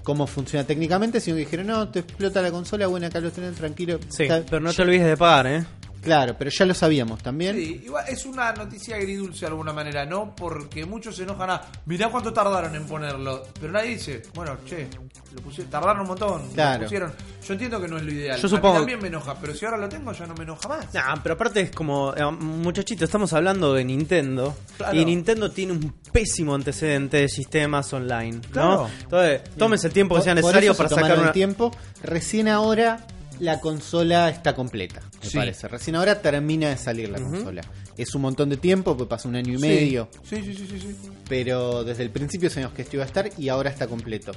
cómo 0.07 0.28
funciona 0.28 0.64
técnicamente, 0.64 1.20
sino 1.20 1.34
que 1.34 1.40
dijeron, 1.40 1.66
no, 1.66 1.88
te 1.88 1.98
explota 1.98 2.40
la 2.40 2.52
consola, 2.52 2.86
bueno, 2.86 3.09
acá 3.09 3.18
lo 3.18 3.32
tenés 3.32 3.57
tranquilo. 3.57 3.98
Sí, 4.09 4.22
Está- 4.22 4.44
pero 4.48 4.61
no 4.61 4.72
te 4.72 4.80
olvides 4.82 5.04
de 5.04 5.16
pagar, 5.16 5.48
¿eh? 5.48 5.64
Claro, 6.07 6.34
pero 6.38 6.50
ya 6.50 6.64
lo 6.64 6.72
sabíamos 6.74 7.22
también. 7.22 7.57
Sí, 7.57 7.82
igual 7.84 8.04
es 8.09 8.24
una 8.26 8.52
noticia 8.52 8.96
agridulce 8.96 9.40
de 9.40 9.46
alguna 9.48 9.72
manera, 9.72 10.07
¿no? 10.07 10.34
Porque 10.34 10.84
muchos 10.86 11.16
se 11.16 11.24
enojan 11.24 11.50
a, 11.50 11.62
mirá 11.86 12.09
cuánto 12.09 12.32
tardaron 12.32 12.74
en 12.74 12.86
ponerlo. 12.86 13.42
Pero 13.61 13.72
nadie 13.72 13.90
dice, 13.90 14.22
bueno, 14.34 14.57
che, 14.64 14.86
lo 15.34 15.42
pusieron, 15.42 15.70
tardaron 15.70 16.02
un 16.02 16.07
montón. 16.09 16.48
Claro. 16.54 16.78
Lo 16.78 16.84
pusieron. 16.84 17.12
Yo 17.46 17.52
entiendo 17.52 17.80
que 17.80 17.88
no 17.88 17.96
es 17.98 18.02
lo 18.04 18.12
ideal. 18.12 18.38
Yo 18.40 18.46
A 18.46 18.50
mí 18.50 18.57
supongo- 18.57 18.78
también 18.78 19.00
me 19.02 19.09
enoja, 19.09 19.34
pero 19.40 19.54
si 19.54 19.64
ahora 19.64 19.76
lo 19.78 19.88
tengo 19.88 20.12
ya 20.12 20.26
no 20.26 20.34
me 20.34 20.44
enoja 20.44 20.68
más. 20.68 20.94
Nah, 20.94 21.16
pero 21.22 21.34
aparte 21.34 21.61
es 21.61 21.70
como, 21.70 22.14
eh, 22.16 22.24
muchachito, 22.30 23.04
estamos 23.04 23.32
hablando 23.32 23.74
de 23.74 23.84
Nintendo. 23.84 24.57
Claro. 24.76 24.96
Y 24.96 25.04
Nintendo 25.04 25.50
tiene 25.50 25.72
un 25.72 25.92
pésimo 26.12 26.54
antecedente 26.54 27.18
de 27.18 27.28
sistemas 27.28 27.92
online. 27.92 28.36
¿no? 28.36 28.50
Claro. 28.52 28.88
Entonces, 29.02 29.42
tómense 29.57 29.86
el 29.88 29.92
tiempo 29.92 30.14
que 30.16 30.22
sea 30.22 30.34
necesario 30.34 30.72
eso 30.72 30.82
se 30.82 30.88
para 30.88 31.00
sacar 31.02 31.16
el 31.18 31.24
una. 31.24 31.32
tiempo. 31.32 31.70
Recién 32.02 32.48
ahora 32.48 33.07
la 33.41 33.61
consola 33.61 34.28
está 34.30 34.55
completa, 34.55 35.01
me 35.22 35.28
Sí. 35.30 35.37
parece. 35.37 35.68
Recién 35.68 35.97
ahora 35.97 36.20
termina 36.20 36.68
de 36.70 36.76
salir 36.76 37.09
la 37.11 37.18
consola. 37.20 37.62
Es 37.97 38.15
un 38.15 38.23
montón 38.23 38.48
de 38.51 38.56
tiempo, 38.56 38.97
pues 38.97 39.09
pasa 39.09 39.28
un 39.28 39.36
año 39.36 39.55
y 39.55 39.59
medio. 39.59 40.09
Sí, 40.23 40.43
sí, 40.43 40.55
sí, 40.55 40.66
sí. 40.70 40.78
sí. 40.81 40.97
pero 41.28 41.82
desde 41.85 42.02
el 42.02 42.10
principio 42.10 42.48
sabíamos 42.51 42.74
que 42.77 42.82
esto 42.82 42.97
iba 42.97 43.05
a 43.05 43.06
estar 43.06 43.31
y 43.39 43.48
ahora 43.48 43.70
está 43.70 43.86
completo. 43.86 44.32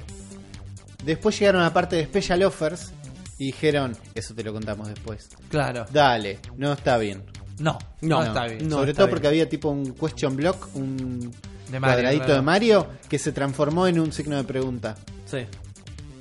Después 1.04 1.38
llegaron 1.38 1.62
a 1.62 1.64
la 1.64 1.72
parte 1.72 1.96
de 1.96 2.04
Special 2.04 2.42
Offers 2.42 2.92
y 3.38 3.46
dijeron, 3.46 3.96
eso 4.14 4.34
te 4.34 4.42
lo 4.44 4.52
contamos 4.52 4.88
después. 4.88 5.28
Claro. 5.48 5.86
Dale, 5.92 6.38
no 6.56 6.72
está 6.72 6.98
bien. 6.98 7.22
No, 7.58 7.78
no, 8.02 8.20
No, 8.20 8.24
está 8.24 8.46
bien. 8.46 8.68
no. 8.68 8.76
Sobre 8.76 8.90
está 8.90 8.98
todo 9.02 9.06
bien. 9.06 9.10
porque 9.14 9.28
había 9.28 9.48
tipo 9.48 9.70
un 9.70 9.92
question 9.94 10.36
block, 10.36 10.68
un 10.74 11.30
De 11.70 11.78
Mario, 11.78 11.80
cuadradito 11.94 12.24
claro. 12.24 12.34
de 12.40 12.42
Mario 12.42 12.86
que 13.08 13.18
se 13.18 13.32
transformó 13.32 13.86
en 13.86 14.00
un 14.00 14.12
signo 14.12 14.36
de 14.36 14.44
pregunta. 14.44 14.96
Sí. 15.26 15.38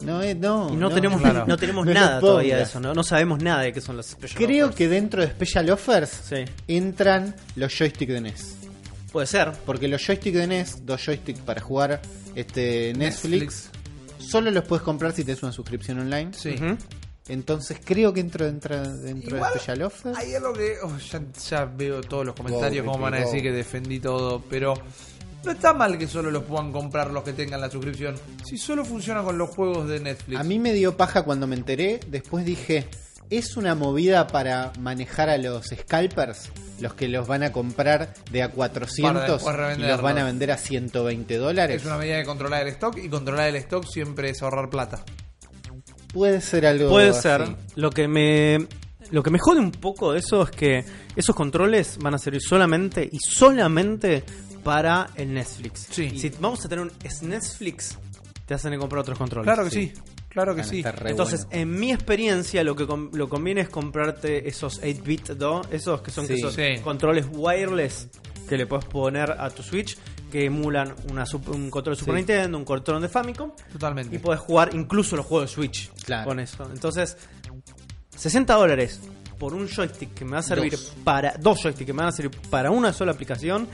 No, 0.01 0.21
eh, 0.21 0.33
no. 0.35 0.69
Y 0.69 0.73
no, 0.73 0.89
no, 0.89 0.95
tenemos, 0.95 1.21
claro. 1.21 1.45
no 1.47 1.57
tenemos 1.57 1.85
No 1.85 1.93
nada 1.93 2.19
todavía 2.19 2.57
de 2.57 2.63
eso, 2.63 2.79
¿no? 2.79 2.93
No 2.93 3.03
sabemos 3.03 3.41
nada 3.43 3.61
de 3.63 3.73
qué 3.73 3.81
son 3.81 3.97
los 3.97 4.05
special 4.07 4.43
Creo 4.45 4.65
offers. 4.67 4.77
que 4.77 4.87
dentro 4.87 5.21
de 5.21 5.27
Special 5.29 5.69
Offers 5.71 6.09
Sí. 6.29 6.45
entran 6.67 7.35
los 7.55 7.73
joysticks 7.77 8.13
de 8.13 8.21
NES. 8.21 8.55
Puede 9.11 9.27
ser. 9.27 9.51
Porque 9.65 9.87
los 9.87 10.01
joysticks 10.05 10.37
de 10.37 10.47
NES, 10.47 10.85
dos 10.85 11.03
joysticks 11.05 11.39
para 11.41 11.59
jugar 11.61 12.01
este 12.35 12.93
Netflix, 12.95 13.69
solo 14.19 14.51
los 14.51 14.63
puedes 14.65 14.83
comprar 14.83 15.11
si 15.13 15.23
tienes 15.23 15.43
una 15.43 15.51
suscripción 15.51 15.99
online. 15.99 16.31
Sí. 16.33 16.55
Entonces 17.27 17.77
creo 17.83 18.11
que 18.13 18.21
entra 18.21 18.47
entra 18.47 18.87
dentro 18.87 19.35
Igual, 19.35 19.53
de 19.53 19.59
Special 19.59 19.81
Offers. 19.83 20.17
Hay 20.17 20.33
algo 20.33 20.53
que. 20.53 20.75
oh, 20.83 20.97
ya, 20.97 21.21
ya 21.49 21.65
veo 21.65 22.01
todos 22.01 22.25
los 22.25 22.35
comentarios 22.35 22.83
Pobre 22.85 22.91
como 22.93 23.03
van 23.03 23.13
a 23.15 23.17
decir 23.17 23.37
no. 23.37 23.43
que 23.43 23.51
defendí 23.51 23.99
todo, 23.99 24.41
pero. 24.49 24.73
No 25.43 25.51
está 25.51 25.73
mal 25.73 25.97
que 25.97 26.07
solo 26.07 26.31
los 26.31 26.43
puedan 26.43 26.71
comprar 26.71 27.11
los 27.11 27.23
que 27.23 27.33
tengan 27.33 27.61
la 27.61 27.69
suscripción. 27.69 28.15
Si 28.45 28.57
solo 28.57 28.83
funciona 28.83 29.23
con 29.23 29.37
los 29.37 29.49
juegos 29.49 29.87
de 29.87 29.99
Netflix. 29.99 30.39
A 30.39 30.43
mí 30.43 30.59
me 30.59 30.73
dio 30.73 30.97
paja 30.97 31.23
cuando 31.23 31.47
me 31.47 31.55
enteré. 31.55 31.99
Después 32.07 32.45
dije, 32.45 32.87
¿es 33.29 33.55
una 33.55 33.73
movida 33.73 34.27
para 34.27 34.73
manejar 34.79 35.29
a 35.29 35.37
los 35.37 35.67
scalpers? 35.67 36.51
Los 36.81 36.93
que 36.93 37.07
los 37.07 37.27
van 37.27 37.43
a 37.43 37.51
comprar 37.51 38.13
de 38.31 38.43
a 38.43 38.49
400 38.51 39.43
Para 39.43 39.67
después 39.69 39.79
y 39.79 39.89
los 39.89 40.01
van 40.01 40.17
a 40.17 40.25
vender 40.25 40.51
a 40.51 40.57
120 40.57 41.37
dólares. 41.37 41.81
Es 41.81 41.85
una 41.87 41.97
medida 41.97 42.17
de 42.17 42.25
controlar 42.25 42.63
el 42.63 42.69
stock 42.73 42.97
y 42.97 43.09
controlar 43.09 43.47
el 43.49 43.55
stock 43.57 43.85
siempre 43.85 44.29
es 44.29 44.41
ahorrar 44.41 44.69
plata. 44.69 45.03
Puede 46.13 46.41
ser 46.41 46.65
algo 46.65 46.89
Puede 46.89 47.09
así. 47.09 47.21
ser. 47.21 47.55
Lo 47.75 47.91
que 47.91 48.07
me 48.07 48.67
lo 49.11 49.23
que 49.23 49.31
me 49.31 49.39
jode 49.39 49.59
un 49.59 49.71
poco 49.71 50.13
de 50.13 50.19
eso 50.19 50.43
es 50.43 50.51
que 50.51 50.85
esos 51.15 51.35
controles 51.35 51.97
van 51.99 52.13
a 52.13 52.17
servir 52.17 52.41
solamente 52.41 53.07
y 53.11 53.17
solamente 53.19 54.23
para 54.63 55.09
el 55.15 55.33
Netflix. 55.33 55.87
Sí. 55.91 56.17
Si 56.19 56.29
vamos 56.39 56.63
a 56.65 56.69
tener 56.69 56.85
un 56.85 56.91
Netflix, 57.23 57.97
te 58.45 58.53
hacen 58.53 58.77
comprar 58.79 59.01
otros 59.01 59.17
controles. 59.17 59.45
Claro 59.45 59.63
que 59.63 59.71
sí, 59.71 59.93
claro 60.29 60.55
que 60.55 60.61
Van 60.61 60.69
sí. 60.69 60.83
Entonces, 61.05 61.45
bueno. 61.45 61.61
en 61.61 61.79
mi 61.79 61.91
experiencia, 61.91 62.63
lo 62.63 62.75
que 62.75 62.87
con- 62.87 63.09
lo 63.13 63.29
conviene 63.29 63.61
es 63.61 63.69
comprarte 63.69 64.47
esos 64.47 64.81
8-bit, 64.81 65.31
¿no? 65.37 65.61
Esos 65.71 66.01
que 66.01 66.11
son 66.11 66.27
Sí. 66.27 66.37
Sí. 66.55 66.81
controles 66.83 67.25
wireless 67.31 68.07
que 68.47 68.57
le 68.57 68.65
puedes 68.65 68.85
poner 68.85 69.31
a 69.31 69.49
tu 69.51 69.61
Switch 69.61 69.97
que 70.31 70.45
emulan 70.45 70.93
una 71.09 71.23
un 71.47 71.69
control 71.71 71.95
de 71.95 71.99
Super 71.99 72.13
Sí. 72.13 72.17
Nintendo, 72.17 72.57
un 72.57 72.65
control 72.65 73.01
de 73.01 73.09
Famicom 73.09 73.51
Totalmente. 73.71 74.15
y 74.15 74.19
puedes 74.19 74.39
jugar 74.41 74.69
incluso 74.73 75.15
los 75.15 75.25
juegos 75.25 75.49
de 75.49 75.55
Switch 75.55 75.91
Claro. 76.05 76.27
con 76.27 76.39
eso. 76.39 76.69
Entonces, 76.71 77.17
60 78.15 78.53
dólares 78.55 78.99
por 79.39 79.53
un 79.53 79.67
joystick 79.67 80.13
que 80.13 80.25
me 80.25 80.31
va 80.31 80.39
a 80.39 80.43
servir 80.43 80.71
Dos. 80.73 80.93
para 81.03 81.33
dos 81.39 81.61
joysticks 81.63 81.85
que 81.85 81.93
me 81.93 81.99
van 82.03 82.09
a 82.09 82.11
servir 82.11 82.31
para 82.49 82.71
una 82.71 82.91
sola 82.93 83.11
aplicación. 83.13 83.67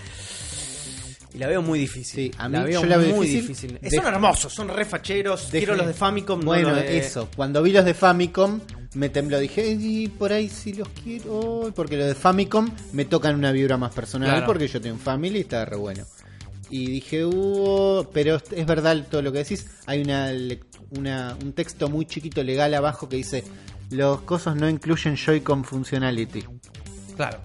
Y 1.35 1.37
la 1.37 1.47
veo 1.47 1.61
muy 1.61 1.79
difícil. 1.79 2.31
Sí, 2.31 2.31
a 2.37 2.47
la 2.47 2.59
mí- 2.61 2.65
veo 2.69 2.81
yo 2.81 2.87
la 2.87 2.97
veo 2.97 3.13
muy 3.15 3.27
difícil. 3.27 3.73
difícil. 3.73 3.89
De- 3.91 3.95
son 3.97 4.05
hermosos, 4.13 4.53
son 4.53 4.69
refacheros. 4.69 5.49
Quiero 5.51 5.75
los 5.75 5.85
de 5.87 5.93
Famicom, 5.93 6.39
no 6.39 6.45
Bueno, 6.45 6.73
de- 6.73 6.97
eso. 6.97 7.29
Cuando 7.35 7.61
vi 7.61 7.71
los 7.73 7.83
de 7.83 7.93
Famicom, 7.93 8.61
me 8.93 9.09
tembló. 9.09 9.37
Dije, 9.39 9.67
y 9.77 10.07
por 10.07 10.31
ahí 10.31 10.47
sí 10.47 10.71
los 10.73 10.87
quiero. 11.03 11.73
Porque 11.75 11.97
los 11.97 12.07
de 12.07 12.15
Famicom 12.15 12.69
me 12.93 13.03
tocan 13.05 13.35
una 13.35 13.51
vibra 13.51 13.75
más 13.77 13.93
personal. 13.93 14.29
Claro. 14.29 14.45
Porque 14.45 14.67
yo 14.69 14.79
tengo 14.79 14.95
un 14.95 15.01
family 15.01 15.39
y 15.39 15.41
está 15.41 15.65
re 15.65 15.75
bueno. 15.75 16.05
Y 16.69 16.87
dije, 16.87 17.25
uh, 17.25 18.07
pero 18.13 18.41
es 18.51 18.65
verdad 18.65 19.05
todo 19.11 19.21
lo 19.21 19.31
que 19.33 19.39
decís. 19.39 19.67
Hay 19.87 20.01
una, 20.01 20.31
una 20.97 21.37
un 21.43 21.51
texto 21.53 21.89
muy 21.89 22.05
chiquito 22.05 22.43
legal 22.43 22.73
abajo 22.73 23.09
que 23.09 23.17
dice: 23.17 23.43
Los 23.89 24.21
cosos 24.21 24.55
no 24.55 24.69
incluyen 24.69 25.15
Joy-Con 25.17 25.65
Functionality. 25.65 26.45
Claro. 27.17 27.39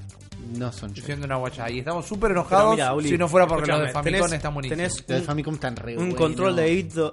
No 0.50 0.72
son 0.72 0.90
Joy. 0.90 1.00
Diciendo 1.00 1.26
una 1.26 1.36
guacha. 1.36 1.70
Y 1.70 1.78
estamos 1.80 2.06
súper 2.06 2.30
Pero 2.30 2.40
enojados 2.40 2.74
mira, 2.74 2.92
Uli, 2.94 3.08
si 3.08 3.18
no 3.18 3.28
fuera 3.28 3.46
porque 3.46 3.70
los 3.70 3.80
de 3.80 3.86
escúchame, 3.86 4.10
Famicom 4.10 4.28
tenés- 4.30 4.36
están 4.36 4.54
buenísimos. 4.54 4.76
tenés 4.78 4.98
Los 4.98 5.06
de 5.06 5.16
un- 5.16 5.24
Famicom 5.24 5.54
están 5.54 5.76
re 5.76 5.92
un 5.92 5.98
buenos. 5.98 6.16
control 6.16 6.56
de 6.56 6.84
8 6.88 7.10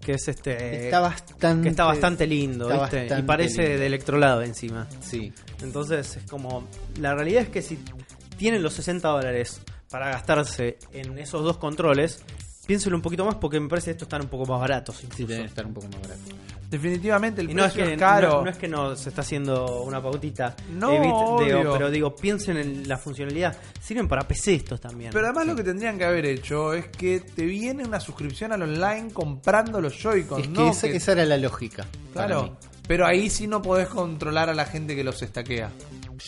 que 0.00 0.12
es 0.12 0.28
este 0.28 0.86
Está 0.86 1.00
bastante. 1.00 1.62
que 1.64 1.68
está 1.68 1.84
bastante 1.84 2.26
lindo 2.26 2.70
está 2.70 2.84
¿viste? 3.00 3.18
y 3.18 3.22
parece 3.22 3.62
lindo. 3.62 3.78
de 3.80 3.86
electrolado 3.86 4.42
encima 4.42 4.86
Sí. 5.00 5.30
entonces 5.62 6.16
es 6.16 6.30
como 6.30 6.66
la 6.98 7.14
realidad 7.14 7.42
es 7.42 7.48
que 7.50 7.60
si 7.60 7.78
tienen 8.38 8.62
los 8.62 8.72
60 8.72 9.08
dólares 9.08 9.60
para 9.90 10.08
gastarse 10.08 10.78
en 10.92 11.18
esos 11.18 11.44
dos 11.44 11.58
controles 11.58 12.22
piénselo 12.66 12.96
un 12.96 13.02
poquito 13.02 13.26
más 13.26 13.34
porque 13.34 13.60
me 13.60 13.68
parece 13.68 13.86
que 13.86 13.90
estos 13.92 14.06
están 14.06 14.22
un 14.22 14.28
poco 14.28 14.46
más 14.50 14.58
baratos 14.60 14.96
Sí, 14.96 15.06
incluso. 15.22 15.42
estar 15.42 15.66
un 15.66 15.74
poco 15.74 15.86
más 15.88 16.00
baratos. 16.00 16.34
Definitivamente 16.70 17.40
el 17.40 17.50
y 17.50 17.54
no 17.54 17.64
es, 17.64 17.72
precio 17.72 17.86
que, 17.88 17.92
es 17.94 17.98
caro. 17.98 18.28
no, 18.28 18.44
no 18.44 18.50
es 18.50 18.56
que 18.56 18.68
no 18.68 18.94
se 18.96 19.08
está 19.08 19.22
haciendo 19.22 19.82
una 19.82 20.00
pautita 20.00 20.54
No, 20.72 20.92
eh, 21.42 21.64
pero 21.72 21.90
digo 21.90 22.14
piensen 22.14 22.56
en 22.58 22.88
la 22.88 22.96
funcionalidad 22.96 23.56
sirven 23.80 24.06
para 24.06 24.22
PC 24.28 24.54
estos 24.54 24.80
también 24.80 25.10
Pero 25.12 25.26
además 25.26 25.46
lo 25.48 25.56
que 25.56 25.64
tendrían 25.64 25.98
que 25.98 26.04
haber 26.04 26.26
hecho 26.26 26.72
es 26.72 26.86
que 26.86 27.20
te 27.20 27.44
viene 27.44 27.84
una 27.84 27.98
suscripción 27.98 28.52
al 28.52 28.62
online 28.62 29.10
comprando 29.12 29.80
los 29.80 30.00
Joy-Con. 30.00 30.40
Es 30.40 30.46
que, 30.46 30.52
no 30.52 30.70
esa, 30.70 30.88
que- 30.88 30.96
esa 30.96 31.12
era 31.12 31.24
la 31.26 31.36
lógica. 31.38 31.86
Claro. 32.12 32.56
Pero 32.86 33.06
ahí 33.06 33.30
sí 33.30 33.46
no 33.46 33.62
podés 33.62 33.88
controlar 33.88 34.48
a 34.48 34.54
la 34.54 34.64
gente 34.64 34.94
que 34.96 35.02
los 35.04 35.22
estaquea. 35.22 35.70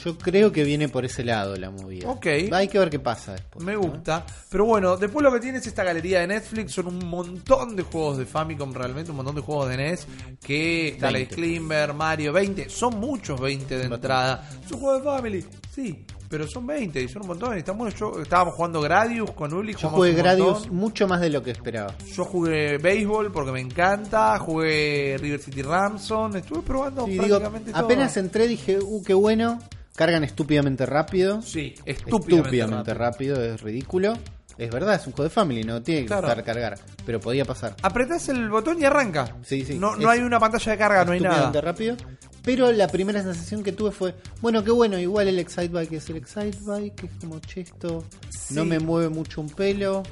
Yo 0.04 0.16
creo 0.16 0.50
que 0.52 0.64
viene 0.64 0.88
por 0.88 1.04
ese 1.04 1.24
lado 1.24 1.56
la 1.56 1.70
movida. 1.70 2.08
Ok. 2.08 2.26
Hay 2.52 2.68
que 2.68 2.78
ver 2.78 2.90
qué 2.90 2.98
pasa 2.98 3.32
después. 3.32 3.64
Me 3.64 3.74
¿no? 3.74 3.80
gusta. 3.80 4.24
Pero 4.50 4.64
bueno, 4.64 4.96
después 4.96 5.22
lo 5.22 5.32
que 5.32 5.40
tiene 5.40 5.58
es 5.58 5.66
esta 5.66 5.84
galería 5.84 6.20
de 6.20 6.26
Netflix. 6.26 6.72
Son 6.72 6.86
un 6.86 7.06
montón 7.06 7.76
de 7.76 7.82
juegos 7.82 8.18
de 8.18 8.26
Famicom, 8.26 8.72
realmente 8.72 9.10
un 9.10 9.16
montón 9.18 9.34
de 9.34 9.42
juegos 9.42 9.68
de 9.68 9.76
NES. 9.76 10.06
Que 10.42 10.88
está 10.88 11.10
la 11.10 11.18
20. 11.18 11.34
Climber, 11.34 11.94
Mario, 11.94 12.32
20. 12.32 12.68
Son 12.68 12.98
muchos 12.98 13.40
20 13.40 13.78
de 13.78 13.84
entrada. 13.84 14.48
Son 14.68 14.78
juegos 14.80 15.02
de 15.02 15.10
Family, 15.10 15.44
sí. 15.74 16.04
Pero 16.32 16.48
son 16.48 16.66
20 16.66 16.98
y 16.98 17.08
son 17.08 17.22
un 17.22 17.28
montón. 17.28 17.62
buenos. 17.76 17.94
Yo, 18.00 18.22
estábamos 18.22 18.54
jugando 18.54 18.80
Gradius 18.80 19.32
con 19.32 19.52
Uli. 19.52 19.74
Yo 19.74 19.90
jugué 19.90 20.14
Gradius 20.14 20.70
mucho 20.70 21.06
más 21.06 21.20
de 21.20 21.28
lo 21.28 21.42
que 21.42 21.50
esperaba. 21.50 21.94
Yo 22.14 22.24
jugué 22.24 22.78
béisbol 22.78 23.30
porque 23.30 23.52
me 23.52 23.60
encanta. 23.60 24.38
Jugué 24.38 25.18
River 25.20 25.40
City 25.40 25.60
Ramson. 25.60 26.34
Estuve 26.36 26.62
probando 26.62 27.04
Sí, 27.04 27.10
digo, 27.10 27.26
prácticamente 27.26 27.72
todo. 27.72 27.84
apenas 27.84 28.16
entré 28.16 28.48
dije, 28.48 28.78
uh, 28.80 29.02
qué 29.04 29.12
bueno. 29.12 29.58
Cargan 29.96 30.24
estúpidamente 30.24 30.86
rápido. 30.86 31.42
Sí, 31.42 31.74
estúpidamente, 31.84 32.36
Estúpidamente 32.36 32.94
rápido. 32.94 33.34
rápido. 33.36 33.54
es 33.54 33.60
ridículo. 33.60 34.14
Es 34.58 34.70
verdad, 34.70 34.96
es 34.96 35.06
un 35.06 35.12
juego 35.14 35.24
de 35.24 35.30
family, 35.30 35.64
no 35.64 35.82
tiene 35.82 36.02
que 36.02 36.06
Claro. 36.08 36.28
estar 36.28 36.44
cargar. 36.44 36.78
Pero 37.06 37.20
podía 37.20 37.44
pasar. 37.44 37.74
Apretás 37.82 38.28
el 38.28 38.48
botón 38.50 38.80
y 38.80 38.84
arranca. 38.84 39.36
Sí, 39.42 39.64
sí. 39.64 39.78
No, 39.78 39.96
no 39.96 40.08
hay 40.10 40.20
una 40.20 40.38
pantalla 40.38 40.72
de 40.72 40.78
carga, 40.78 41.04
no 41.04 41.12
hay 41.12 41.18
estúpidamente 41.18 41.58
nada. 41.58 41.60
rápido. 41.60 41.96
Pero 42.42 42.70
la 42.72 42.88
primera 42.88 43.22
sensación 43.22 43.62
que 43.62 43.72
tuve 43.72 43.92
fue, 43.92 44.14
bueno, 44.40 44.62
qué 44.64 44.70
bueno, 44.72 44.98
igual 44.98 45.28
el 45.28 45.38
Excitebike 45.38 45.92
es 45.96 46.10
el 46.10 46.16
Excitebike, 46.16 46.94
que 46.96 47.06
es 47.06 47.12
como 47.20 47.38
che, 47.40 47.60
esto 47.62 48.04
no 48.50 48.64
me 48.64 48.78
mueve 48.78 49.08
mucho 49.08 49.40
un 49.40 49.48
pelo. 49.48 50.02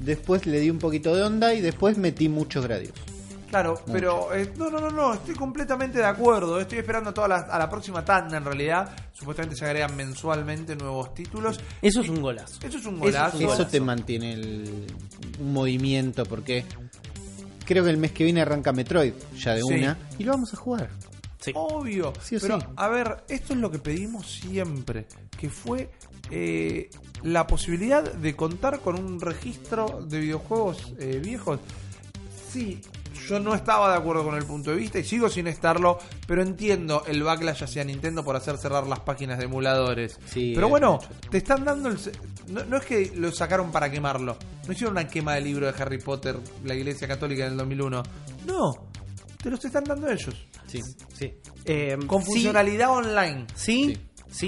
Después 0.00 0.46
le 0.46 0.60
di 0.60 0.68
un 0.70 0.78
poquito 0.78 1.14
de 1.14 1.22
onda 1.22 1.54
y 1.54 1.60
después 1.60 1.96
metí 1.96 2.28
muchos 2.28 2.64
gradios. 2.66 2.92
Claro, 3.50 3.82
pero 3.90 4.32
eh, 4.32 4.52
no, 4.56 4.70
no, 4.70 4.78
no, 4.80 4.90
no, 4.90 5.12
estoy 5.14 5.34
completamente 5.34 5.98
de 5.98 6.04
acuerdo. 6.06 6.60
Estoy 6.60 6.78
esperando 6.78 7.10
a, 7.10 7.14
toda 7.14 7.26
la, 7.26 7.36
a 7.38 7.58
la 7.58 7.68
próxima 7.68 8.04
tanda 8.04 8.36
en 8.36 8.44
realidad. 8.44 8.94
Supuestamente 9.12 9.56
se 9.56 9.64
agregan 9.64 9.96
mensualmente 9.96 10.76
nuevos 10.76 11.12
títulos. 11.14 11.58
eso 11.82 12.00
es 12.00 12.08
un 12.08 12.22
golazo 12.22 12.60
Eso 12.66 12.78
es 12.78 12.86
un 12.86 12.94
Eso 12.94 13.04
golazo. 13.04 13.36
Eso 13.38 13.46
golazo. 13.46 13.66
te 13.66 13.80
mantiene 13.80 14.34
el, 14.34 14.86
un 15.40 15.52
movimiento 15.52 16.24
porque 16.24 16.64
creo 17.66 17.82
que 17.82 17.90
el 17.90 17.96
mes 17.98 18.12
que 18.12 18.22
viene 18.24 18.40
arranca 18.40 18.72
Metroid 18.72 19.14
ya 19.36 19.54
de 19.54 19.62
Sí. 19.62 19.74
una 19.74 19.98
y 20.18 20.22
lo 20.24 20.32
vamos 20.32 20.54
a 20.54 20.56
jugar. 20.56 20.88
Sí. 21.40 21.50
Obvio. 21.54 22.12
Sí 22.22 22.36
o 22.36 22.40
pero, 22.40 22.60
sí. 22.60 22.66
a 22.76 22.88
ver, 22.88 23.24
esto 23.28 23.52
es 23.54 23.58
lo 23.58 23.70
que 23.70 23.78
pedimos 23.80 24.30
siempre. 24.30 25.06
Que 25.36 25.50
fue 25.50 25.90
eh, 26.30 26.88
la 27.24 27.48
posibilidad 27.48 28.04
de 28.12 28.36
contar 28.36 28.78
con 28.78 28.96
un 28.96 29.20
registro 29.20 30.04
de 30.06 30.20
videojuegos 30.20 30.92
eh, 31.00 31.20
viejos. 31.20 31.58
Sí, 32.52 32.80
yo 33.28 33.38
no 33.40 33.54
estaba 33.54 33.90
de 33.92 33.98
acuerdo 33.98 34.24
con 34.24 34.34
el 34.34 34.44
punto 34.44 34.70
de 34.70 34.76
vista 34.76 34.98
y 34.98 35.04
sigo 35.04 35.28
sin 35.28 35.46
estarlo, 35.46 35.98
pero 36.26 36.42
entiendo 36.42 37.04
el 37.06 37.22
backlash 37.22 37.64
hacia 37.64 37.84
Nintendo 37.84 38.24
por 38.24 38.36
hacer 38.36 38.56
cerrar 38.58 38.86
las 38.86 39.00
páginas 39.00 39.38
de 39.38 39.44
emuladores. 39.44 40.18
Sí, 40.26 40.52
pero 40.54 40.68
bueno, 40.68 40.98
te 41.30 41.38
están 41.38 41.64
dando 41.64 41.88
el... 41.88 41.98
se- 41.98 42.12
No, 42.48 42.64
no 42.64 42.76
es 42.78 42.84
que 42.84 43.12
lo 43.14 43.30
sacaron 43.32 43.70
para 43.70 43.90
quemarlo. 43.90 44.36
No 44.66 44.72
hicieron 44.72 44.92
una 44.96 45.06
quema 45.08 45.34
de 45.34 45.40
libro 45.42 45.70
de 45.72 45.82
Harry 45.82 45.98
Potter, 45.98 46.36
la 46.64 46.74
Iglesia 46.74 47.06
Católica 47.08 47.44
en 47.46 47.52
el 47.52 47.58
2001. 47.58 48.02
No, 48.46 48.88
te 49.42 49.50
los 49.50 49.64
están 49.64 49.84
dando 49.84 50.08
ellos. 50.10 50.34
Sí. 50.66 50.80
sí 51.12 51.34
Eh, 51.64 51.96
Con 52.06 52.20
sí, 52.22 52.26
funcionalidad 52.32 52.90
online. 52.90 53.46
Sí, 53.54 53.86
sí, 53.94 54.00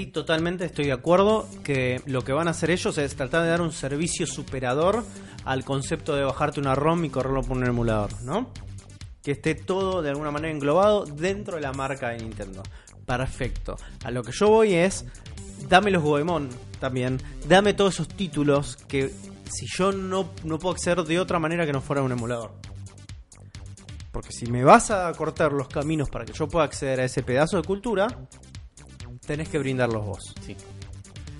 totalmente 0.07 0.65
estoy 0.65 0.85
de 0.85 0.93
acuerdo 0.93 1.47
que 1.63 2.01
lo 2.05 2.23
que 2.23 2.31
van 2.31 2.47
a 2.47 2.51
hacer 2.51 2.71
ellos 2.71 2.97
es 2.97 3.15
tratar 3.15 3.43
de 3.43 3.49
dar 3.49 3.61
un 3.61 3.71
servicio 3.71 4.25
superador 4.25 5.03
al 5.45 5.65
concepto 5.65 6.15
de 6.15 6.23
bajarte 6.23 6.59
una 6.59 6.73
ROM 6.73 7.03
y 7.05 7.09
correrlo 7.09 7.41
por 7.41 7.57
un 7.57 7.65
emulador, 7.65 8.21
¿no? 8.23 8.49
Que 9.21 9.31
esté 9.31 9.55
todo 9.55 10.01
de 10.01 10.09
alguna 10.09 10.31
manera 10.31 10.53
englobado 10.53 11.05
dentro 11.05 11.55
de 11.55 11.61
la 11.61 11.73
marca 11.73 12.09
de 12.09 12.19
Nintendo. 12.19 12.63
Perfecto. 13.05 13.77
A 14.03 14.11
lo 14.11 14.23
que 14.23 14.31
yo 14.31 14.49
voy 14.49 14.73
es, 14.73 15.05
dame 15.67 15.91
los 15.91 16.01
Goemon 16.01 16.49
también, 16.79 17.21
dame 17.47 17.73
todos 17.73 17.95
esos 17.95 18.07
títulos 18.07 18.77
que 18.87 19.11
si 19.51 19.65
yo 19.67 19.91
no, 19.91 20.29
no 20.43 20.59
puedo 20.59 20.73
acceder 20.73 21.03
de 21.03 21.19
otra 21.19 21.39
manera 21.39 21.65
que 21.65 21.73
no 21.73 21.81
fuera 21.81 22.01
un 22.01 22.11
emulador. 22.11 22.51
Porque 24.11 24.31
si 24.31 24.45
me 24.45 24.63
vas 24.63 24.91
a 24.91 25.11
cortar 25.13 25.51
los 25.51 25.67
caminos 25.67 26.09
para 26.09 26.23
que 26.23 26.33
yo 26.33 26.47
pueda 26.47 26.65
acceder 26.65 27.01
a 27.01 27.05
ese 27.05 27.23
pedazo 27.23 27.57
de 27.57 27.63
cultura, 27.63 28.07
tenés 29.25 29.49
que 29.49 29.57
brindarlos 29.59 30.05
vos. 30.05 30.33
Sí. 30.45 30.55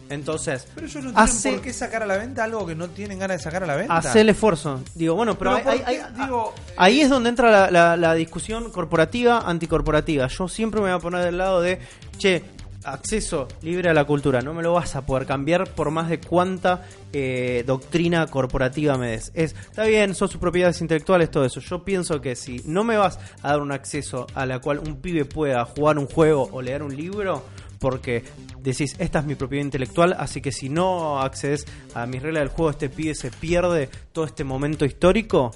Entonces, 0.10 0.68
Pero 0.76 0.86
ellos 0.86 1.04
no 1.04 1.10
tienen 1.12 1.18
hace, 1.24 1.52
por 1.54 1.62
qué 1.62 1.74
sacar 1.74 2.04
a 2.04 2.06
la 2.06 2.18
venta 2.18 2.44
algo 2.44 2.66
que 2.68 2.76
no 2.76 2.90
tienen 2.90 3.18
ganas 3.20 3.38
de 3.38 3.44
sacar 3.44 3.64
a 3.64 3.66
la 3.68 3.76
venta. 3.76 3.98
hace 3.98 4.22
el 4.22 4.30
esfuerzo. 4.30 4.82
Digo, 4.94 5.16
bueno, 5.16 5.38
pero, 5.40 5.56
Pero 5.56 5.70
hay- 5.72 5.80
¿por 5.80 5.88
hay- 5.90 5.96
qué? 5.96 6.02
hay- 6.04 6.26
Digo, 6.26 6.54
ahí 6.78 7.02
es 7.02 7.10
donde 7.10 7.30
entra 7.30 7.50
la, 7.50 7.72
la- 7.72 7.98
la 7.98 8.14
discusión 8.14 8.70
corporativa, 8.70 9.40
anticorporativa. 9.50 10.28
Yo 10.28 10.48
siempre 10.48 10.82
me 10.82 10.88
voy 10.88 10.96
a 10.96 11.00
poner 11.00 11.24
del 11.24 11.38
lado 11.38 11.62
de, 11.62 11.80
che, 12.18 12.44
acceso 12.84 13.48
libre 13.62 13.90
a 13.90 13.94
la 13.94 14.04
cultura, 14.04 14.42
no 14.42 14.54
me 14.54 14.62
lo 14.62 14.74
vas 14.74 14.98
a 14.98 15.06
poder 15.06 15.26
cambiar 15.26 15.70
por 15.70 15.90
más 15.90 16.10
de 16.10 16.20
cuánta 16.20 16.84
eh, 17.14 17.64
doctrina 17.66 18.28
corporativa 18.28 18.98
me 18.98 19.12
des. 19.12 19.32
Es, 19.34 19.56
está 19.70 19.86
bien, 19.86 20.14
son 20.16 20.28
sus 20.28 20.40
propiedades 20.40 20.82
intelectuales, 20.82 21.32
todo 21.32 21.46
eso. 21.46 21.62
Yo 21.62 21.84
pienso 21.86 22.20
que 22.20 22.36
si 22.36 22.62
no 22.66 22.84
me 22.84 22.98
vas 22.98 23.20
a 23.42 23.52
dar 23.52 23.62
un 23.62 23.72
acceso 23.72 24.28
a 24.36 24.46
la 24.46 24.60
cual 24.60 24.80
un 24.80 24.98
pibe 24.98 25.24
pueda 25.24 25.64
jugar 25.64 25.98
un 25.98 26.08
juego 26.08 26.50
o 26.52 26.62
leer 26.62 26.84
un 26.84 26.94
libro, 26.96 27.44
porque 27.84 28.24
decís, 28.62 28.96
esta 28.98 29.20
es 29.20 29.26
mi 29.26 29.36
propiedad 29.36 29.66
intelectual, 29.66 30.16
así 30.18 30.40
que 30.40 30.54
si 30.54 30.70
no 30.70 31.20
accedes 31.20 31.66
a 31.94 32.06
mis 32.06 32.24
reglas 32.24 32.44
del 32.44 32.48
juego, 32.48 32.72
este 32.72 32.88
pibe 32.88 33.14
se 33.14 33.30
pierde 33.30 33.90
todo 34.14 34.24
este 34.24 34.46
momento 34.46 34.86
histórico. 34.86 35.52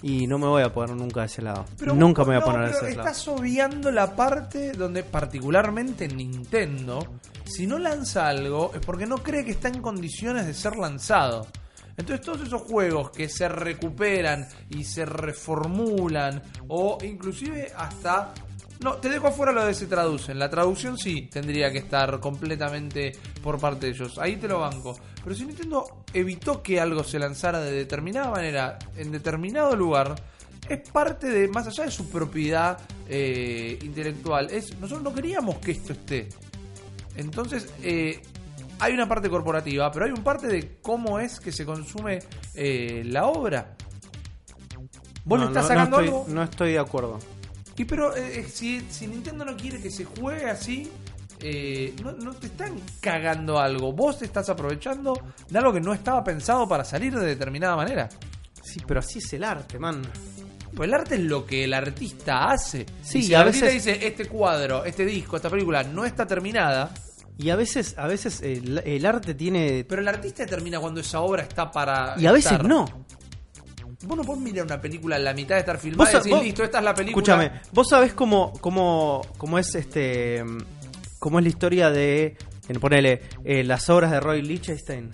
Y 0.00 0.26
no 0.26 0.38
me 0.38 0.46
voy 0.46 0.62
a 0.62 0.72
poner 0.72 0.96
nunca 0.96 1.20
de 1.20 1.26
ese 1.26 1.42
lado. 1.42 1.66
pero 1.78 1.94
nunca 1.94 2.22
me 2.22 2.28
voy 2.28 2.36
a 2.36 2.40
no, 2.40 2.46
poner 2.46 2.60
de 2.70 2.70
ese 2.70 2.96
lado. 2.96 3.08
Estás 3.08 3.28
obviando 3.28 3.90
la 3.90 4.16
parte 4.16 4.72
donde, 4.72 5.02
particularmente 5.02 6.08
Nintendo, 6.08 7.06
si 7.44 7.66
no 7.66 7.78
lanza 7.78 8.28
algo 8.28 8.72
es 8.74 8.80
porque 8.80 9.04
no 9.04 9.18
cree 9.18 9.44
que 9.44 9.50
está 9.50 9.68
en 9.68 9.82
condiciones 9.82 10.46
de 10.46 10.54
ser 10.54 10.76
lanzado. 10.76 11.46
Entonces 11.98 12.24
todos 12.24 12.46
esos 12.46 12.62
juegos 12.62 13.10
que 13.10 13.28
se 13.28 13.46
recuperan 13.48 14.48
y 14.70 14.84
se 14.84 15.04
reformulan 15.04 16.42
o 16.68 16.96
inclusive 17.02 17.72
hasta 17.76 18.32
No, 18.80 18.94
te 18.94 19.08
dejo 19.08 19.28
afuera 19.28 19.52
lo 19.52 19.64
de 19.64 19.74
se 19.74 19.86
traducen. 19.86 20.38
La 20.38 20.50
traducción 20.50 20.98
sí 20.98 21.28
tendría 21.32 21.72
que 21.72 21.78
estar 21.78 22.20
completamente 22.20 23.12
por 23.42 23.58
parte 23.58 23.86
de 23.86 23.92
ellos. 23.92 24.18
Ahí 24.18 24.36
te 24.36 24.48
lo 24.48 24.60
banco. 24.60 24.96
Pero 25.22 25.34
si 25.34 25.46
Nintendo 25.46 26.04
evitó 26.12 26.62
que 26.62 26.80
algo 26.80 27.02
se 27.02 27.18
lanzara 27.18 27.60
de 27.60 27.72
determinada 27.72 28.30
manera, 28.30 28.78
en 28.96 29.10
determinado 29.10 29.74
lugar, 29.74 30.14
es 30.68 30.88
parte 30.90 31.28
de, 31.28 31.48
más 31.48 31.66
allá 31.66 31.84
de 31.84 31.90
su 31.90 32.08
propiedad 32.10 32.78
eh, 33.08 33.78
intelectual. 33.82 34.50
Es, 34.50 34.78
nosotros 34.78 35.02
no 35.02 35.14
queríamos 35.14 35.56
que 35.58 35.72
esto 35.72 35.92
esté. 35.92 36.28
Entonces, 37.16 37.72
eh, 37.82 38.20
hay 38.78 38.92
una 38.92 39.08
parte 39.08 39.30
corporativa, 39.30 39.90
pero 39.90 40.04
hay 40.04 40.12
un 40.12 40.22
parte 40.22 40.48
de 40.48 40.78
cómo 40.82 41.18
es 41.18 41.40
que 41.40 41.50
se 41.50 41.64
consume 41.64 42.18
eh, 42.54 43.02
la 43.06 43.26
obra. 43.26 43.74
Vos 45.24 45.40
le 45.40 45.46
estás 45.46 45.64
no, 45.64 45.68
sacando 45.68 45.96
no 45.96 46.02
estoy, 46.02 46.18
algo. 46.18 46.26
no 46.28 46.42
estoy 46.42 46.72
de 46.72 46.78
acuerdo. 46.78 47.18
Y 47.76 47.84
pero 47.84 48.16
eh, 48.16 48.40
eh, 48.40 48.46
si, 48.50 48.80
si 48.90 49.06
Nintendo 49.06 49.44
no 49.44 49.56
quiere 49.56 49.80
que 49.80 49.90
se 49.90 50.04
juegue 50.04 50.48
así, 50.48 50.90
eh, 51.40 51.94
no, 52.02 52.12
no 52.12 52.32
te 52.34 52.46
están 52.46 52.74
cagando 53.00 53.58
algo. 53.58 53.92
Vos 53.92 54.18
te 54.18 54.24
estás 54.24 54.48
aprovechando 54.48 55.14
de 55.48 55.58
algo 55.58 55.72
que 55.72 55.80
no 55.80 55.92
estaba 55.92 56.24
pensado 56.24 56.66
para 56.68 56.84
salir 56.84 57.14
de 57.18 57.26
determinada 57.26 57.76
manera. 57.76 58.08
Sí, 58.62 58.80
pero 58.86 59.00
así 59.00 59.18
es 59.18 59.32
el 59.34 59.44
arte, 59.44 59.78
man. 59.78 60.02
Pues 60.74 60.88
el 60.88 60.94
arte 60.94 61.14
es 61.14 61.20
lo 61.22 61.46
que 61.46 61.64
el 61.64 61.72
artista 61.74 62.50
hace. 62.50 62.84
Sí, 63.02 63.18
y 63.18 63.22
si 63.24 63.30
y 63.32 63.34
a 63.34 63.40
el 63.42 63.46
artista 63.48 63.66
veces- 63.66 63.84
dice, 63.84 64.06
este 64.06 64.26
cuadro, 64.26 64.84
este 64.84 65.04
disco, 65.04 65.36
esta 65.36 65.48
película 65.50 65.82
no 65.84 66.04
está 66.04 66.26
terminada, 66.26 66.90
Y 67.38 67.50
a 67.50 67.56
veces, 67.56 67.94
a 67.98 68.06
veces 68.06 68.40
el, 68.42 68.78
el 68.78 69.04
arte 69.06 69.34
tiene. 69.34 69.84
pero 69.88 70.00
el 70.00 70.08
artista 70.08 70.42
determina 70.44 70.80
cuando 70.80 71.00
esa 71.00 71.20
obra 71.20 71.42
está 71.42 71.70
para... 71.70 72.14
Y 72.18 72.24
a 72.26 72.32
veces 72.32 72.52
estar. 72.52 72.66
no. 72.66 72.86
Vos 74.02 74.16
no 74.16 74.24
podés 74.24 74.42
mirar 74.42 74.64
una 74.66 74.80
película 74.80 75.16
en 75.16 75.24
la 75.24 75.32
mitad 75.34 75.54
de 75.54 75.60
estar 75.60 75.78
filmada 75.78 76.10
y 76.10 76.14
decir, 76.14 76.32
vos- 76.32 76.42
listo, 76.44 76.62
esta 76.64 76.78
es 76.78 76.84
la 76.84 76.94
película. 76.94 77.22
Escúchame, 77.22 77.60
vos 77.72 77.88
sabés 77.88 78.12
cómo, 78.14 78.52
cómo, 78.60 79.22
cómo 79.38 79.58
es 79.58 79.74
este. 79.74 80.44
cómo 81.18 81.38
es 81.38 81.44
la 81.44 81.48
historia 81.48 81.90
de. 81.90 82.36
en- 82.68 82.80
Ponele, 82.80 83.22
eh, 83.44 83.64
las 83.64 83.88
obras 83.90 84.10
de 84.10 84.20
Roy 84.20 84.42
Lichtenstein. 84.42 85.10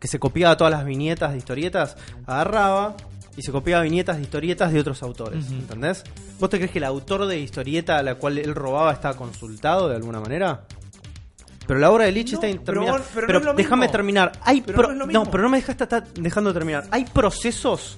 Que 0.00 0.06
se 0.08 0.18
copiaba 0.20 0.56
todas 0.56 0.72
las 0.72 0.84
viñetas 0.84 1.32
de 1.32 1.38
historietas, 1.38 1.96
agarraba 2.24 2.96
y 3.36 3.42
se 3.42 3.50
copiaba 3.50 3.82
viñetas 3.82 4.16
de 4.16 4.22
historietas 4.22 4.72
de 4.72 4.78
otros 4.80 5.02
autores. 5.02 5.44
Ujú. 5.46 5.54
¿Entendés? 5.54 6.04
¿Vos 6.38 6.48
te 6.50 6.56
crees 6.58 6.70
que 6.70 6.78
el 6.78 6.84
autor 6.84 7.26
de 7.26 7.38
historieta 7.40 7.98
a 7.98 8.02
la 8.04 8.14
cual 8.14 8.38
él 8.38 8.54
robaba 8.54 8.92
está 8.92 9.14
consultado 9.14 9.88
de 9.88 9.96
alguna 9.96 10.20
manera? 10.20 10.62
Pero 11.66 11.80
la 11.80 11.90
obra 11.90 12.04
de 12.04 12.12
Lichtenstein 12.12 12.56
No, 12.58 12.62
termina. 12.62 13.00
pero 13.14 13.40
no 13.40 13.54
déjame 13.54 13.88
terminar. 13.88 14.32
Hay 14.42 14.60
Pero 14.62 14.78
pro- 14.78 14.94
no 14.94 15.24
pero 15.30 15.42
no 15.42 15.48
me 15.50 15.58
dejaste 15.58 15.84
estar 15.84 16.06
dejando 16.14 16.52
terminar. 16.54 16.84
Hay 16.92 17.04
procesos 17.04 17.96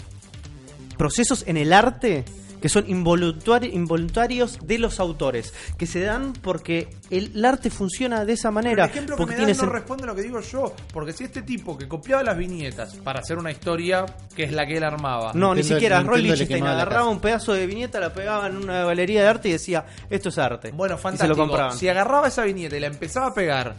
procesos 1.00 1.44
en 1.46 1.56
el 1.56 1.72
arte 1.72 2.26
que 2.60 2.68
son 2.68 2.86
involuntari- 2.88 3.72
involuntarios 3.72 4.58
de 4.62 4.78
los 4.78 5.00
autores, 5.00 5.54
que 5.78 5.86
se 5.86 6.00
dan 6.00 6.34
porque 6.34 6.90
el, 7.08 7.32
el 7.34 7.44
arte 7.46 7.70
funciona 7.70 8.26
de 8.26 8.34
esa 8.34 8.50
Pero 8.50 8.52
manera. 8.52 8.84
el 8.84 8.90
ejemplo 8.90 9.16
que 9.16 9.20
porque 9.20 9.32
me 9.32 9.36
tiene 9.38 9.52
das 9.54 9.62
no 9.62 9.72
responde 9.72 10.02
a 10.04 10.06
lo 10.08 10.14
que 10.14 10.20
digo 10.20 10.40
yo. 10.42 10.74
Porque 10.92 11.14
si 11.14 11.24
este 11.24 11.40
tipo 11.40 11.78
que 11.78 11.88
copiaba 11.88 12.22
las 12.22 12.36
viñetas 12.36 12.96
para 12.96 13.20
hacer 13.20 13.38
una 13.38 13.50
historia 13.50 14.04
que 14.36 14.44
es 14.44 14.52
la 14.52 14.66
que 14.66 14.76
él 14.76 14.84
armaba. 14.84 15.32
No, 15.32 15.54
ni 15.54 15.62
siquiera. 15.62 16.02
Roy 16.02 16.20
Lichtenstein 16.20 16.66
agarraba 16.66 17.08
un 17.08 17.20
pedazo 17.20 17.54
de 17.54 17.66
viñeta, 17.66 17.98
la 17.98 18.12
pegaba 18.12 18.46
en 18.48 18.58
una 18.58 18.84
galería 18.84 19.22
de 19.22 19.28
arte 19.28 19.48
y 19.48 19.52
decía, 19.52 19.86
esto 20.10 20.28
es 20.28 20.36
arte. 20.36 20.70
Bueno, 20.72 20.96
Y 20.96 20.98
se 20.98 21.02
fantástico. 21.02 21.34
lo 21.34 21.48
compraban. 21.48 21.78
Si 21.78 21.88
agarraba 21.88 22.28
esa 22.28 22.44
viñeta 22.44 22.76
y 22.76 22.80
la 22.80 22.88
empezaba 22.88 23.28
a 23.28 23.32
pegar 23.32 23.74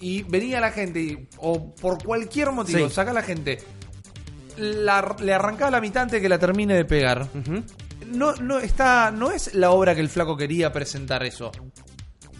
y 0.00 0.24
venía 0.24 0.58
la 0.60 0.72
gente 0.72 0.98
y- 1.00 1.28
o 1.38 1.72
por 1.76 2.02
cualquier 2.02 2.50
motivo 2.50 2.88
Sí. 2.88 2.94
saca 2.96 3.12
a 3.12 3.14
la 3.14 3.22
gente, 3.22 3.58
la- 4.58 5.16
le 5.20 5.34
arrancaba 5.34 5.70
la 5.70 5.80
mitad 5.80 6.04
antes 6.04 6.18
de 6.18 6.22
que 6.22 6.28
la 6.28 6.38
termine 6.38 6.74
de 6.74 6.84
pegar. 6.84 7.28
No, 8.12 8.34
no 8.36 8.58
está, 8.58 9.10
no 9.10 9.30
es 9.32 9.54
la 9.54 9.70
obra 9.70 9.94
que 9.94 10.00
el 10.00 10.08
flaco 10.08 10.36
quería 10.36 10.72
presentar 10.72 11.24
eso. 11.24 11.50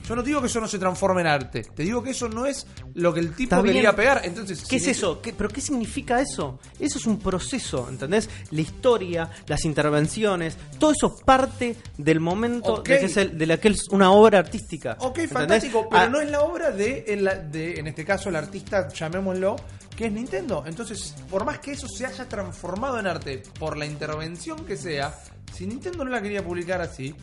Yo 0.08 0.14
no 0.14 0.22
digo 0.22 0.40
que 0.40 0.46
eso 0.46 0.60
no 0.60 0.68
se 0.68 0.78
transforme 0.78 1.22
en 1.22 1.26
arte. 1.26 1.62
Te 1.74 1.82
digo 1.82 2.00
que 2.00 2.10
eso 2.10 2.28
no 2.28 2.46
es 2.46 2.64
lo 2.94 3.12
que 3.12 3.18
el 3.18 3.30
tipo 3.34 3.56
Está 3.56 3.60
bien. 3.62 3.74
quería 3.74 3.96
pegar. 3.96 4.20
Entonces, 4.22 4.60
¿Qué 4.62 4.78
si 4.78 4.90
es 4.90 4.98
eso? 4.98 5.20
¿Qué- 5.20 5.32
¿Pero 5.32 5.48
qué 5.48 5.60
significa 5.60 6.20
eso? 6.20 6.60
Eso 6.78 6.98
es 7.00 7.06
un 7.06 7.18
proceso, 7.18 7.88
¿entendés? 7.90 8.30
La 8.52 8.60
historia, 8.60 9.28
las 9.48 9.64
intervenciones, 9.64 10.56
todo 10.78 10.92
eso 10.92 11.08
es 11.16 11.24
parte 11.24 11.74
del 11.98 12.20
momento 12.20 12.76
de, 12.76 12.82
que 12.84 13.04
es 13.06 13.16
el- 13.16 13.36
de 13.36 13.46
la 13.46 13.56
que 13.58 13.66
es 13.66 13.88
una 13.90 14.12
obra 14.12 14.38
artística. 14.38 14.92
Ok, 15.00 15.18
¿entendés? 15.18 15.32
fantástico, 15.32 15.88
pero 15.90 16.02
Ah, 16.02 16.08
no 16.08 16.20
es 16.20 16.30
la 16.30 16.40
obra 16.42 16.70
de, 16.70 17.04
en 17.08 17.24
la- 17.24 17.34
de, 17.34 17.80
en 17.80 17.88
este 17.88 18.04
caso, 18.04 18.28
el 18.28 18.36
artista, 18.36 18.86
llamémoslo, 18.86 19.56
que 19.96 20.06
es 20.06 20.12
Nintendo. 20.12 20.62
Entonces, 20.66 21.14
por 21.30 21.44
más 21.44 21.58
que 21.58 21.72
eso 21.72 21.88
se 21.88 22.06
haya 22.06 22.28
transformado 22.28 23.00
en 23.00 23.06
arte 23.06 23.42
por 23.58 23.76
la 23.76 23.86
intervención 23.86 24.64
que 24.64 24.76
sea, 24.76 25.18
si 25.52 25.66
Nintendo 25.66 26.04
no 26.04 26.10
la 26.10 26.22
quería 26.22 26.44
publicar 26.44 26.80
así, 26.80 27.14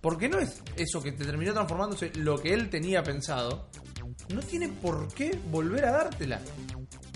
porque 0.00 0.28
no 0.28 0.38
es 0.38 0.62
eso 0.76 1.02
que 1.02 1.12
te 1.12 1.24
terminó 1.24 1.52
transformándose 1.52 2.10
lo 2.14 2.38
que 2.38 2.54
él 2.54 2.70
tenía 2.70 3.02
pensado, 3.02 3.68
no 4.32 4.40
tiene 4.40 4.68
por 4.68 5.12
qué 5.12 5.38
volver 5.50 5.84
a 5.84 5.92
dártela. 5.92 6.40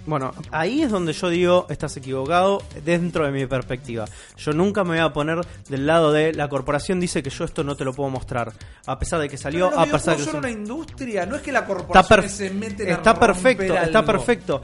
Bueno, 0.05 0.33
ahí 0.51 0.83
es 0.83 0.91
donde 0.91 1.12
yo 1.12 1.29
digo, 1.29 1.66
estás 1.69 1.97
equivocado 1.97 2.62
dentro 2.85 3.24
de 3.24 3.31
mi 3.31 3.47
perspectiva. 3.47 4.05
Yo 4.37 4.53
nunca 4.53 4.83
me 4.83 4.91
voy 4.91 4.99
a 4.99 5.12
poner 5.12 5.41
del 5.69 5.87
lado 5.87 6.12
de 6.12 6.33
la 6.33 6.49
corporación 6.49 6.99
dice 6.99 7.23
que 7.23 7.31
yo 7.31 7.45
esto 7.45 7.62
no 7.62 7.77
te 7.77 7.85
lo 7.85 7.93
puedo 7.93 8.11
mostrar. 8.11 8.53
A 8.87 8.99
pesar 8.99 9.20
de 9.20 9.29
que 9.29 9.37
salió, 9.37 9.66
a 9.79 9.87
pesar 9.87 10.16
de 10.16 10.24
que... 10.24 10.31
son 10.31 10.41
una 10.41 10.51
industria, 10.51 11.24
no 11.24 11.37
es 11.37 11.43
que 11.43 11.53
la 11.53 11.65
corporación 11.65 12.29
se 12.29 12.51
meten 12.51 12.89
a 12.89 12.93
está 12.95 13.19
perfecto, 13.19 13.77
está 13.77 14.05
perfecto. 14.05 14.62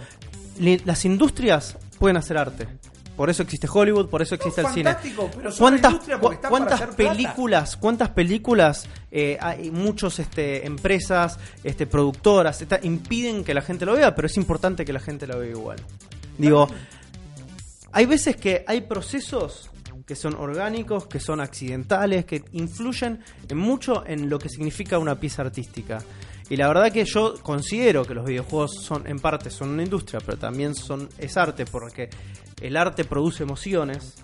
Las 0.59 1.05
industrias 1.05 1.77
pueden 1.98 2.16
hacer 2.16 2.36
arte. 2.36 2.66
Por 3.18 3.28
eso 3.28 3.42
existe 3.42 3.66
Hollywood, 3.70 4.08
por 4.08 4.22
eso 4.22 4.36
existe 4.36 4.60
el 4.62 4.68
cine. 4.68 4.90
pero 5.36 5.50
¿Cuántas, 5.58 5.92
cu- 6.20 6.26
cuántas 6.48 6.78
plata? 6.80 6.96
películas, 6.96 7.76
cuántas 7.76 8.08
películas 8.10 8.86
eh, 9.10 9.36
hay 9.40 9.70
muchos 9.72 10.20
este, 10.20 10.64
empresas, 10.64 11.36
este, 11.64 11.86
productoras, 11.88 12.64
impiden 12.82 13.42
que 13.44 13.52
la 13.54 13.60
gente 13.62 13.84
lo 13.84 13.94
vea, 13.94 14.14
pero 14.14 14.26
es 14.26 14.36
importante 14.36 14.84
que 14.84 14.92
la 14.92 15.00
gente 15.00 15.26
lo 15.26 15.40
vea 15.40 15.50
igual. 15.50 15.78
Digo, 16.38 16.68
hay 17.92 18.06
veces 18.06 18.36
que 18.36 18.64
hay 18.66 18.82
procesos 18.82 19.68
que 20.06 20.14
son 20.14 20.34
orgánicos, 20.36 21.06
que 21.06 21.20
son 21.20 21.40
accidentales, 21.40 22.24
que 22.24 22.42
influyen 22.52 23.20
en 23.48 23.58
mucho 23.58 24.06
en 24.06 24.30
lo 24.30 24.38
que 24.38 24.48
significa 24.48 24.98
una 24.98 25.16
pieza 25.18 25.42
artística. 25.42 25.98
Y 26.50 26.56
la 26.56 26.68
verdad 26.68 26.90
que 26.90 27.04
yo 27.04 27.34
considero 27.42 28.04
que 28.04 28.14
los 28.14 28.24
videojuegos 28.24 28.76
son 28.82 29.06
en 29.06 29.18
parte 29.18 29.50
son 29.50 29.68
una 29.70 29.82
industria, 29.82 30.20
pero 30.24 30.38
también 30.38 30.74
son 30.74 31.08
es 31.18 31.36
arte 31.36 31.66
porque 31.66 32.08
el 32.62 32.76
arte 32.76 33.04
produce 33.04 33.42
emociones, 33.42 34.14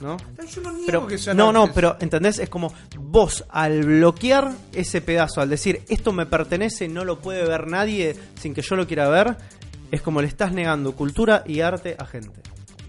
¿no? 0.00 0.16
Yo 0.48 0.60
no 0.62 0.70
niego 0.72 0.86
Pero, 0.86 1.06
que 1.08 1.18
sean 1.18 1.36
no, 1.36 1.52
no, 1.52 1.62
artes. 1.62 1.74
pero 1.74 1.96
¿entendés? 2.00 2.38
Es 2.38 2.48
como 2.48 2.72
vos 2.98 3.44
al 3.50 3.82
bloquear 3.82 4.52
ese 4.72 5.00
pedazo, 5.00 5.40
al 5.40 5.48
decir 5.50 5.82
esto 5.88 6.12
me 6.12 6.24
pertenece, 6.26 6.86
no 6.86 7.04
lo 7.04 7.18
puede 7.18 7.44
ver 7.46 7.66
nadie 7.66 8.14
sin 8.40 8.54
que 8.54 8.62
yo 8.62 8.76
lo 8.76 8.86
quiera 8.86 9.08
ver, 9.08 9.36
es 9.90 10.02
como 10.02 10.22
le 10.22 10.28
estás 10.28 10.52
negando 10.52 10.92
cultura 10.94 11.42
y 11.46 11.60
arte 11.60 11.96
a 11.98 12.06
gente. 12.06 12.40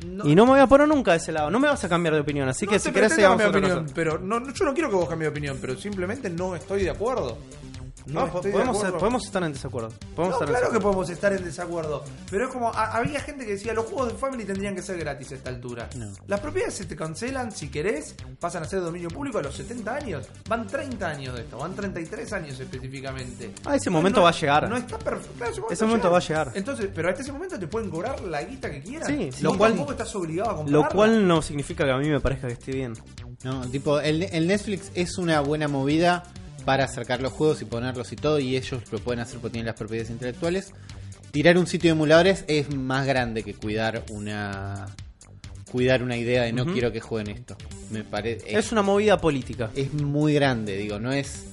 No- 0.06 0.28
Y 0.28 0.36
no 0.36 0.46
me 0.46 0.52
voy 0.52 0.60
a 0.60 0.68
poner 0.68 0.88
nunca 0.88 1.12
de 1.12 1.18
ese 1.18 1.32
lado, 1.32 1.50
no 1.50 1.60
me 1.60 1.68
vas 1.68 1.84
a 1.84 1.90
cambiar 1.90 2.14
de 2.14 2.20
opinión, 2.20 2.48
así 2.48 2.66
No 2.66 2.74
que 2.74 2.80
si 2.80 2.92
querés 2.92 3.14
sigamos 3.14 3.42
cambiar 3.42 3.50
otra 3.64 3.76
opinión, 3.80 3.92
pero 3.96 4.20
no, 4.20 4.40
no, 4.40 4.54
yo 4.54 4.66
no 4.66 4.74
quiero 4.74 4.90
que 4.90 4.96
vos 4.98 5.10
cambies 5.10 5.28
de 5.28 5.32
opinión, 5.32 5.58
pero 5.60 5.76
simplemente 5.78 6.30
no 6.30 6.56
estoy 6.56 6.84
de 6.84 6.90
acuerdo. 6.92 7.38
No, 8.06 8.28
podemos, 8.32 8.78
podemos 9.00 9.26
estar 9.26 9.44
en 9.44 9.54
desacuerdo. 9.54 9.90
Podemos 10.16 10.18
No, 10.18 10.34
estar 10.36 10.48
en 10.48 10.54
claro 10.56 10.72
que 10.72 10.80
podemos 10.80 11.10
estar 11.10 11.34
en 11.34 11.44
desacuerdo. 11.44 12.04
Pero 12.30 12.46
es 12.48 12.52
como, 12.52 12.70
a- 12.74 12.92
había 12.98 13.20
gente 13.22 13.46
que 13.46 13.54
decía, 13.54 13.74
los 13.74 13.86
juegos 13.86 14.10
de 14.14 14.18
Family 14.20 14.44
tendrían 14.46 14.76
que 14.76 14.82
ser 14.82 14.98
gratis 14.98 15.32
a 15.32 15.36
esta 15.36 15.50
altura. 15.50 15.90
No. 15.96 16.12
Las 16.28 16.40
propiedades 16.40 16.74
se 16.76 16.86
te 16.86 16.96
cancelan, 16.96 17.52
si 17.52 17.70
querés, 17.70 18.16
pasan 18.40 18.64
a 18.64 18.66
ser 18.68 18.82
dominio 18.82 19.10
público 19.10 19.38
a 19.38 19.42
los 19.44 19.56
70 19.56 19.96
años. 19.96 20.28
Van 20.48 20.68
30 20.68 21.08
años 21.08 21.36
de 21.36 21.42
esto, 21.42 21.58
van 21.58 21.74
33 21.76 22.34
años 22.34 22.60
específicamente. 22.60 23.54
Ah, 23.66 23.76
ese 23.76 23.90
momento 23.90 24.22
va 24.22 24.30
a 24.30 24.34
llegar. 24.34 24.70
No 24.70 24.78
está 24.78 24.98
perfecto. 25.00 25.34
Claro, 25.38 25.68
Ese 25.72 25.86
momento 25.86 26.12
va 26.12 26.18
a 26.18 26.22
llegar. 26.22 26.52
Entonces, 26.54 26.90
pero 26.94 27.10
hasta 27.10 27.22
ese 27.22 27.32
momento 27.32 27.58
te 27.60 27.68
pueden 27.68 27.90
cobrar 27.90 28.20
la 28.22 28.44
guita 28.44 28.70
que 28.70 28.82
quieran. 28.82 29.08
Sí, 29.08 29.32
Si 29.32 29.44
lo 29.44 29.58
cual- 29.58 29.72
tampoco 29.72 29.92
estás 29.94 30.16
obligado 30.16 30.52
a 30.52 30.56
comprarla. 30.58 30.86
Lo 30.88 30.90
cual 30.94 31.28
no 31.28 31.42
significa 31.42 31.86
que 31.86 31.92
a 31.92 31.98
mí 31.98 32.10
me 32.10 32.20
parezca 32.20 32.48
que 32.48 32.54
esté 32.54 32.72
bien. 32.72 32.94
No, 33.44 33.62
tipo, 33.70 34.00
el, 34.00 34.24
el 34.24 34.48
Netflix 34.48 34.92
es 34.96 35.18
una 35.18 35.42
buena 35.42 35.68
movida 35.68 36.24
para 36.66 36.86
acercar 36.86 37.22
los 37.22 37.34
juegos 37.34 37.62
y 37.62 37.66
ponerlos 37.66 38.12
y 38.12 38.16
todo, 38.16 38.40
y 38.40 38.56
ellos 38.56 38.82
lo 38.92 39.00
pueden 39.00 39.20
hacer 39.20 39.40
porque 39.40 39.54
tienen 39.54 39.68
las 39.68 39.76
propiedades 39.76 40.10
intelectuales. 40.10 40.74
Tirar 41.32 41.58
un 41.58 41.68
sitio 41.68 41.90
de 41.90 41.96
emuladores 41.96 42.46
es 42.48 42.74
más 42.76 43.08
grande 43.08 43.44
que 43.44 43.54
cuidar 43.54 44.04
una 44.12 44.88
cuidar 45.72 46.04
una 46.04 46.16
idea 46.16 46.44
de 46.44 46.54
no 46.54 46.68
quiero 46.68 46.92
que 46.92 47.02
jueguen 47.02 47.36
esto. 47.36 47.58
Me 47.90 48.04
parece 48.04 48.58
Es 48.58 48.72
una 48.72 48.84
movida 48.84 49.20
política. 49.20 49.72
es 49.76 49.92
muy 49.94 50.36
grande, 50.36 50.78
digo, 50.78 51.00
no 51.00 51.12
es 51.12 51.46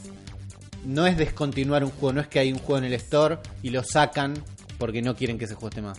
no 0.85 1.07
es 1.07 1.17
descontinuar 1.17 1.85
un 1.85 1.91
juego, 1.91 2.15
no 2.15 2.21
es 2.21 2.29
que 2.29 2.39
hay 2.39 2.53
un 2.53 2.59
juego 2.59 2.79
en 2.79 2.85
el 2.85 2.93
store 2.95 3.39
y 3.63 3.71
lo 3.71 3.83
sacan 3.83 4.35
porque 4.79 5.03
no 5.03 5.15
quieren 5.17 5.39
que 5.39 5.45
ese 5.45 5.55
juego 5.55 5.69
esté 5.69 5.83
más. 5.83 5.99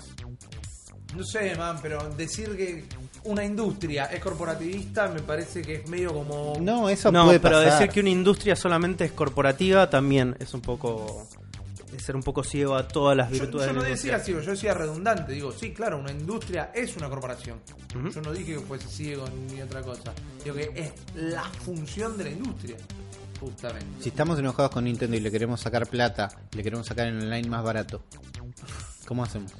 No 1.16 1.24
sé, 1.26 1.56
man, 1.56 1.78
pero 1.82 2.10
decir 2.16 2.56
que 2.56 2.86
una 3.26 3.44
industria 3.44 4.06
es 4.06 4.20
corporativista 4.22 5.08
me 5.10 5.22
parece 5.22 5.62
que 5.62 5.76
es 5.76 5.88
medio 5.88 6.14
como... 6.14 6.54
No, 6.60 6.90
eso 6.90 7.12
No, 7.12 7.26
puede 7.26 7.40
pero 7.40 7.58
pasar. 7.58 7.74
decir 7.74 7.90
que 7.90 8.00
una 8.00 8.10
industria 8.10 8.56
solamente 8.56 9.04
es 9.06 9.12
corporativa 9.12 9.90
también 9.90 10.36
es 10.40 10.54
un 10.54 10.62
poco. 10.62 11.28
es 11.96 12.02
ser 12.04 12.16
un 12.16 12.24
poco 12.24 12.44
ciego 12.46 12.76
a 12.78 12.88
todas 12.88 13.18
las 13.18 13.30
Yo, 13.30 13.42
virtudes 13.42 13.68
yo 13.68 13.68
de 13.68 13.74
no 13.74 13.82
la 13.84 13.90
decía 13.90 14.12
industria. 14.14 14.20
ciego, 14.26 14.42
yo 14.42 14.52
decía 14.52 14.74
redundante. 14.74 15.34
Digo, 15.34 15.52
sí, 15.52 15.74
claro, 15.74 16.00
una 16.00 16.12
industria 16.12 16.72
es 16.74 16.96
una 16.96 17.10
corporación. 17.10 17.60
Yo 17.94 18.22
no 18.22 18.32
dije 18.32 18.54
que 18.54 18.60
fuese 18.62 18.88
ciego 18.88 19.26
ni 19.52 19.62
otra 19.62 19.82
cosa. 19.82 20.14
Digo 20.44 20.56
que 20.56 20.72
es 20.76 20.94
la 21.16 21.44
función 21.44 22.18
de 22.18 22.24
la 22.24 22.30
industria. 22.30 22.78
Justamente. 23.42 23.86
Si 24.02 24.10
estamos 24.10 24.40
enojados 24.40 24.72
con 24.72 24.86
Nintendo 24.86 25.18
y 25.18 25.20
le 25.20 25.30
queremos 25.32 25.60
sacar 25.60 25.88
plata, 25.88 26.30
le 26.56 26.64
queremos 26.64 26.88
sacar 26.88 27.08
en 27.08 27.20
online 27.20 27.50
más 27.50 27.64
barato, 27.64 28.02
¿cómo 29.08 29.24
hacemos? 29.24 29.52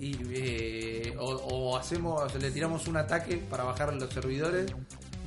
Y, 0.00 0.16
eh, 0.30 1.14
o, 1.18 1.26
o 1.34 1.76
hacemos, 1.76 2.32
le 2.34 2.50
tiramos 2.50 2.86
un 2.86 2.96
ataque 2.96 3.36
para 3.50 3.64
bajar 3.64 3.92
los 3.94 4.12
servidores. 4.12 4.70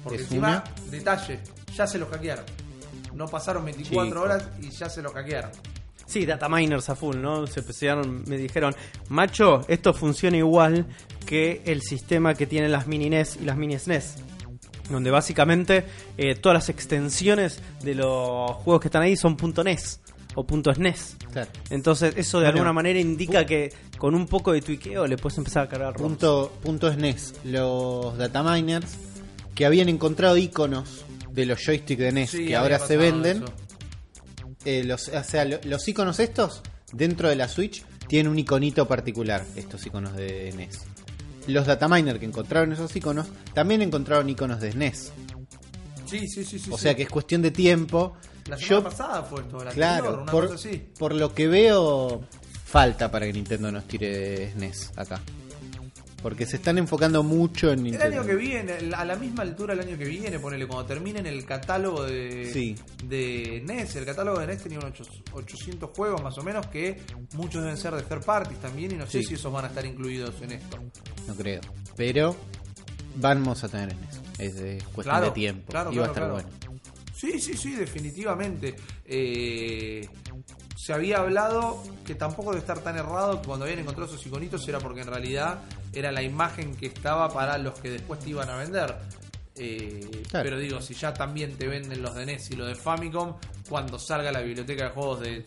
Porque 0.03 0.17
Es 0.17 0.23
encima, 0.23 0.63
detalle, 0.89 1.39
ya 1.75 1.85
se 1.85 1.97
los 1.99 2.09
hackearon. 2.09 2.45
No 3.13 3.27
pasaron 3.27 3.65
24 3.65 4.07
Chico. 4.09 4.21
horas 4.21 4.49
y 4.59 4.69
ya 4.71 4.89
se 4.89 5.01
los 5.01 5.13
hackearon. 5.13 5.51
Sí, 6.07 6.25
data 6.25 6.49
miners 6.49 6.89
a 6.89 6.95
full, 6.95 7.17
¿no? 7.17 7.45
Se 7.47 7.59
empezaron, 7.61 8.23
me 8.27 8.37
dijeron, 8.37 8.75
macho, 9.09 9.61
esto 9.67 9.93
funciona 9.93 10.37
igual 10.37 10.87
que 11.25 11.61
el 11.65 11.81
sistema 11.81 12.33
que 12.33 12.47
tienen 12.47 12.71
las 12.71 12.87
mini 12.87 13.09
NES 13.09 13.37
y 13.41 13.45
las 13.45 13.55
mini 13.57 13.77
SNES. 13.77 14.15
Donde 14.89 15.11
básicamente 15.11 15.85
eh, 16.17 16.35
todas 16.35 16.55
las 16.55 16.69
extensiones 16.69 17.61
de 17.81 17.95
los 17.95 18.51
juegos 18.55 18.81
que 18.81 18.87
están 18.87 19.03
ahí 19.03 19.15
son 19.15 19.37
.NES 19.63 20.01
o 20.35 20.45
.SNES. 20.73 21.17
Claro. 21.31 21.49
Entonces 21.69 22.13
eso 22.17 22.39
de 22.39 22.45
Bueno, 22.45 22.59
alguna 22.59 22.73
manera 22.73 22.99
indica 22.99 23.45
que 23.45 23.71
con 23.97 24.15
un 24.15 24.27
poco 24.27 24.51
de 24.53 24.61
tuiqueo 24.61 25.05
le 25.07 25.17
puedes 25.17 25.37
empezar 25.37 25.63
a 25.63 25.69
cargar 25.69 25.93
ROMs. 25.93 26.01
Punto, 26.01 26.53
punto 26.63 26.91
SNES, 26.91 27.33
los 27.45 28.17
dataminers 28.17 28.87
que 29.55 29.65
habían 29.65 29.89
encontrado 29.89 30.37
iconos 30.37 31.03
de 31.31 31.45
los 31.45 31.59
joysticks 31.63 31.99
de 32.01 32.11
NES 32.11 32.29
Sí, 32.31 32.45
que 32.47 32.55
ahora 32.55 32.79
se 32.79 32.97
venden, 32.97 33.43
eh, 34.65 34.83
los, 34.83 35.07
o 35.09 35.23
sea, 35.23 35.45
lo- 35.45 35.59
los 35.63 35.87
iconos 35.87 36.19
estos 36.19 36.61
dentro 36.93 37.29
de 37.29 37.35
la 37.35 37.47
Switch 37.47 37.83
tienen 38.07 38.31
un 38.31 38.39
iconito 38.39 38.87
particular, 38.87 39.45
estos 39.55 39.85
iconos 39.85 40.15
de 40.15 40.51
NES. 40.53 40.81
Los 41.47 41.65
dataminers 41.65 42.19
que 42.19 42.25
encontraron 42.25 42.71
esos 42.73 42.95
iconos 42.95 43.27
también 43.53 43.81
encontraron 43.81 44.29
iconos 44.29 44.59
de 44.61 44.71
SNES. 44.71 45.11
Sí, 46.05 46.27
sí, 46.27 46.43
sí, 46.43 46.59
sí. 46.59 46.69
o 46.71 46.77
sí. 46.77 46.83
sea 46.83 46.95
que 46.95 47.03
es 47.03 47.09
cuestión 47.09 47.41
de 47.41 47.51
tiempo. 47.51 48.13
La 48.47 48.57
semana 48.57 48.67
Yo, 48.69 48.83
pasada 48.83 49.23
fue 49.23 49.41
esto, 49.41 49.63
la 49.63 49.71
claro, 49.71 50.21
una 50.23 50.31
por, 50.31 50.47
cosa 50.49 50.55
así. 50.69 50.83
por 50.97 51.13
lo 51.13 51.33
que 51.33 51.47
veo, 51.47 52.21
falta 52.65 53.09
para 53.11 53.25
que 53.27 53.33
Nintendo 53.33 53.71
nos 53.71 53.85
tire 53.87 54.51
SNES 54.51 54.91
acá. 54.97 55.21
Porque 56.21 56.45
se 56.45 56.57
están 56.57 56.77
enfocando 56.77 57.23
mucho 57.23 57.71
en 57.71 57.79
El 57.79 57.83
Nintendo. 57.85 58.19
año 58.21 58.25
que 58.27 58.35
viene, 58.35 58.73
a 58.95 59.03
la 59.05 59.15
misma 59.15 59.41
altura 59.41 59.73
el 59.73 59.79
año 59.79 59.97
que 59.97 60.05
viene, 60.05 60.37
ponele, 60.37 60.67
cuando 60.67 60.85
terminen 60.85 61.25
el 61.25 61.43
catálogo 61.45 62.03
de, 62.03 62.47
Sí. 62.53 62.75
de 63.05 63.63
NES, 63.65 63.95
el 63.95 64.05
catálogo 64.05 64.39
de 64.39 64.45
NES 64.45 64.61
tenía 64.61 64.77
unos 64.77 64.93
800 65.33 65.89
juegos 65.95 66.21
más 66.21 66.37
o 66.37 66.43
menos 66.43 66.67
que 66.67 67.01
muchos 67.33 67.63
deben 67.63 67.75
ser 67.75 67.95
de 67.95 68.03
third 68.03 68.23
parties 68.23 68.59
también 68.59 68.91
y 68.91 68.95
no 68.97 69.07
sé 69.07 69.23
si 69.23 69.33
esos 69.33 69.51
van 69.51 69.65
a 69.65 69.69
estar 69.69 69.83
incluidos 69.83 70.35
en 70.43 70.51
esto. 70.51 70.77
No 71.27 71.33
creo. 71.33 71.61
Pero 71.97 72.35
vamos 73.15 73.63
a 73.63 73.69
tener 73.69 73.89
SNES. 73.91 74.21
Es, 74.37 74.55
es 74.57 74.83
cuestión 74.83 75.03
Claro, 75.15 75.25
de 75.25 75.31
tiempo. 75.31 75.71
claro, 75.71 75.91
y 75.91 75.97
va 75.97 76.05
a 76.05 76.07
estar 76.09 76.31
bueno. 76.31 76.49
Sí, 77.21 77.39
sí, 77.39 77.55
sí, 77.55 77.75
definitivamente. 77.75 78.75
Eh, 79.05 80.09
se 80.75 80.91
había 80.91 81.17
hablado 81.19 81.83
que 82.03 82.15
tampoco 82.15 82.49
debe 82.49 82.61
estar 82.61 82.79
tan 82.79 82.97
errado 82.97 83.39
que 83.39 83.47
cuando 83.47 83.65
habían 83.65 83.77
encontrado 83.81 84.11
esos 84.11 84.25
iconitos 84.25 84.67
era 84.67 84.79
porque 84.79 85.01
en 85.01 85.07
realidad 85.07 85.59
era 85.93 86.11
la 86.11 86.23
imagen 86.23 86.75
que 86.75 86.87
estaba 86.87 87.29
para 87.31 87.59
los 87.59 87.77
que 87.79 87.91
después 87.91 88.19
te 88.21 88.31
iban 88.31 88.49
a 88.49 88.55
vender. 88.57 88.95
Eh, 89.55 90.23
Claro. 90.31 90.45
Pero 90.49 90.57
digo, 90.59 90.81
si 90.81 90.95
ya 90.95 91.13
también 91.13 91.55
te 91.57 91.67
venden 91.67 92.01
los 92.01 92.15
de 92.15 92.25
NES 92.25 92.49
y 92.51 92.55
los 92.55 92.67
de 92.67 92.73
Famicom, 92.73 93.35
cuando 93.69 93.99
salga 93.99 94.31
la 94.31 94.41
biblioteca 94.41 94.85
de 94.85 94.89
juegos 94.89 95.19
de, 95.19 95.45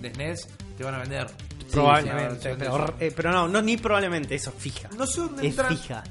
de 0.00 0.14
SNES, 0.14 0.48
te 0.78 0.84
van 0.84 0.94
a 0.94 0.98
vender. 1.00 1.26
Probablemente, 1.70 2.56
pero, 2.56 2.94
eh, 2.98 3.12
pero 3.14 3.30
no, 3.30 3.46
no 3.46 3.60
ni 3.60 3.76
probablemente, 3.76 4.36
eso 4.36 4.52
fija. 4.52 4.88
No 4.96 5.06
sé 5.06 5.20
dónde 5.20 5.42
es 5.46 5.50
entran. 5.50 5.76
fija. 5.76 6.02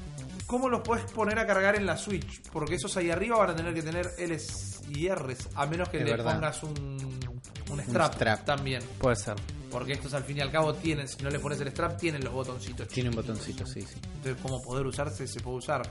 ¿Cómo 0.50 0.68
los 0.68 0.80
puedes 0.80 1.08
poner 1.12 1.38
a 1.38 1.46
cargar 1.46 1.76
en 1.76 1.86
la 1.86 1.96
Switch? 1.96 2.42
Porque 2.52 2.74
esos 2.74 2.96
ahí 2.96 3.08
arriba 3.08 3.38
van 3.38 3.50
a 3.50 3.54
tener 3.54 3.72
que 3.72 3.82
tener 3.82 4.10
Ls 4.18 4.80
y 4.88 5.08
Rs, 5.08 5.48
a 5.54 5.64
menos 5.66 5.88
que 5.88 5.98
Es 5.98 6.04
le 6.04 6.10
verdad. 6.10 6.34
pongas 6.34 6.62
un, 6.64 7.20
un 7.70 7.80
strap, 7.82 8.14
strap. 8.14 8.44
también. 8.44 8.82
Puede 8.98 9.14
ser. 9.14 9.36
Porque 9.70 9.92
estos 9.92 10.12
al 10.14 10.24
fin 10.24 10.38
y 10.38 10.40
al 10.40 10.50
cabo 10.50 10.74
tienen, 10.74 11.06
si 11.06 11.22
no 11.22 11.30
le 11.30 11.38
pones 11.38 11.60
el 11.60 11.68
strap, 11.68 11.96
tienen 11.96 12.24
los 12.24 12.32
botoncitos. 12.32 12.88
Tiene 12.88 13.10
un 13.10 13.14
botoncito, 13.14 13.64
sí, 13.64 13.82
sí. 13.82 13.94
Entonces, 14.16 14.36
cómo 14.42 14.60
poder 14.60 14.84
usarse, 14.84 15.28
se 15.28 15.38
puede 15.38 15.58
usar. 15.58 15.82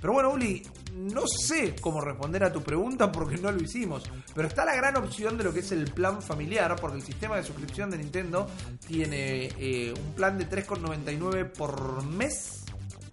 Pero 0.00 0.14
bueno, 0.14 0.30
Uli, 0.30 0.62
no 0.94 1.26
sé 1.26 1.76
cómo 1.78 2.00
responder 2.00 2.42
a 2.44 2.50
tu 2.50 2.62
pregunta 2.62 3.12
porque 3.12 3.36
no 3.36 3.52
lo 3.52 3.62
hicimos. 3.62 4.04
Pero 4.34 4.48
está 4.48 4.64
la 4.64 4.74
gran 4.74 4.96
opción 4.96 5.36
de 5.36 5.44
lo 5.44 5.52
que 5.52 5.60
es 5.60 5.70
el 5.72 5.84
plan 5.92 6.22
familiar, 6.22 6.74
porque 6.80 6.96
el 6.96 7.02
sistema 7.02 7.36
de 7.36 7.42
suscripción 7.44 7.90
de 7.90 7.98
Nintendo 7.98 8.48
tiene 8.88 9.48
eh, 9.58 9.92
un 9.94 10.14
plan 10.14 10.38
de 10.38 10.48
3,99 10.48 11.52
por 11.52 12.02
mes. 12.04 12.64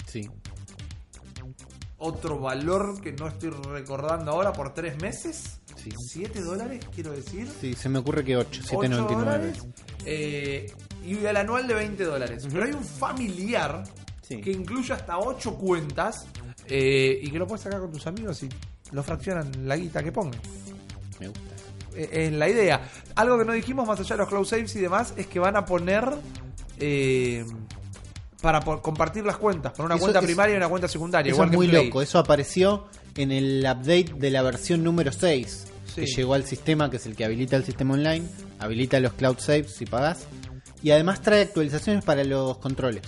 Sí. 0.08 0.30
Otro 1.98 2.40
valor 2.40 3.00
que 3.02 3.14
no 3.14 3.28
estoy 3.28 3.50
recordando 3.52 4.32
ahora 4.32 4.52
por 4.52 4.74
tres 4.74 5.02
meses. 5.02 5.60
Sí. 5.76 5.92
7 5.98 6.42
dólares, 6.42 6.84
quiero 6.94 7.12
decir. 7.12 7.48
Sí, 7.62 7.74
se 7.74 7.88
me 7.90 8.00
ocurre 8.00 8.24
que 8.26 8.36
8, 8.36 8.62
8 8.74 8.82
7.99. 8.82 9.18
dólares. 9.18 9.64
eh, 10.06 10.74
y 11.06 11.18
el 11.18 11.38
anual 11.38 11.68
de 11.68 11.74
20 11.76 12.04
dólares. 12.04 12.48
Pero 12.52 12.66
hay 12.66 12.72
un 12.72 12.84
familiar 12.84 13.84
Sí. 14.22 14.40
que 14.42 14.52
incluye 14.52 14.92
hasta 14.94 15.18
8 15.18 15.56
cuentas 15.56 16.26
eh, 16.68 17.20
y 17.22 17.30
que 17.30 17.38
lo 17.40 17.46
puedes 17.48 17.62
sacar 17.64 17.80
con 17.82 17.92
tus 17.92 18.08
amigos 18.08 18.42
y 18.44 18.50
lo 18.92 19.04
fraccionan 19.04 19.52
la 19.68 19.76
guita 19.76 20.02
que 20.04 20.12
pongan. 20.12 20.40
Me 21.20 21.28
gusta. 21.28 21.42
Eh, 21.96 22.10
es 22.28 22.32
la 22.34 22.50
idea. 22.50 22.90
Algo 23.16 23.38
que 23.38 23.46
no 23.46 23.52
dijimos 23.54 23.86
más 23.88 24.00
allá 24.00 24.16
de 24.16 24.18
los 24.22 24.30
cloud 24.30 24.46
saves 24.46 24.76
y 24.76 24.80
demás 24.80 25.14
es 25.18 25.28
que 25.28 25.40
van 25.40 25.56
a 25.58 25.66
poner 25.66 26.06
eh, 26.80 27.46
para 28.44 28.60
compartir 28.60 29.24
las 29.26 29.38
cuentas, 29.38 29.72
con 29.72 29.86
una 29.86 29.96
Eso 29.96 30.02
cuenta 30.04 30.20
es- 30.20 30.26
primaria 30.26 30.54
y 30.56 30.58
una 30.58 30.68
cuenta 30.68 30.88
secundaria. 30.90 31.30
Eso 31.32 31.38
igual 31.38 31.50
es 31.50 31.56
muy 31.56 31.68
Play. 31.70 31.86
loco. 31.86 32.02
Eso 32.02 32.20
apareció 32.20 32.86
en 33.16 33.32
el 33.32 33.60
update 33.62 34.14
de 34.18 34.30
la 34.30 34.42
versión 34.44 34.84
número 34.84 35.14
6. 35.14 35.66
Sí. 35.86 36.02
Que 36.02 36.08
llegó 36.08 36.34
al 36.34 36.44
sistema, 36.44 36.90
que 36.90 36.98
es 36.98 37.06
el 37.06 37.16
que 37.16 37.24
habilita 37.24 37.56
el 37.56 37.64
sistema 37.64 37.94
online. 37.94 38.26
Habilita 38.60 39.00
los 39.00 39.14
cloud 39.14 39.38
saves 39.40 39.74
si 39.76 39.86
pagás. 39.86 40.26
Y 40.82 40.92
además 40.92 41.22
trae 41.22 41.42
actualizaciones 41.42 42.04
para 42.04 42.24
los 42.26 42.58
controles. 42.58 43.04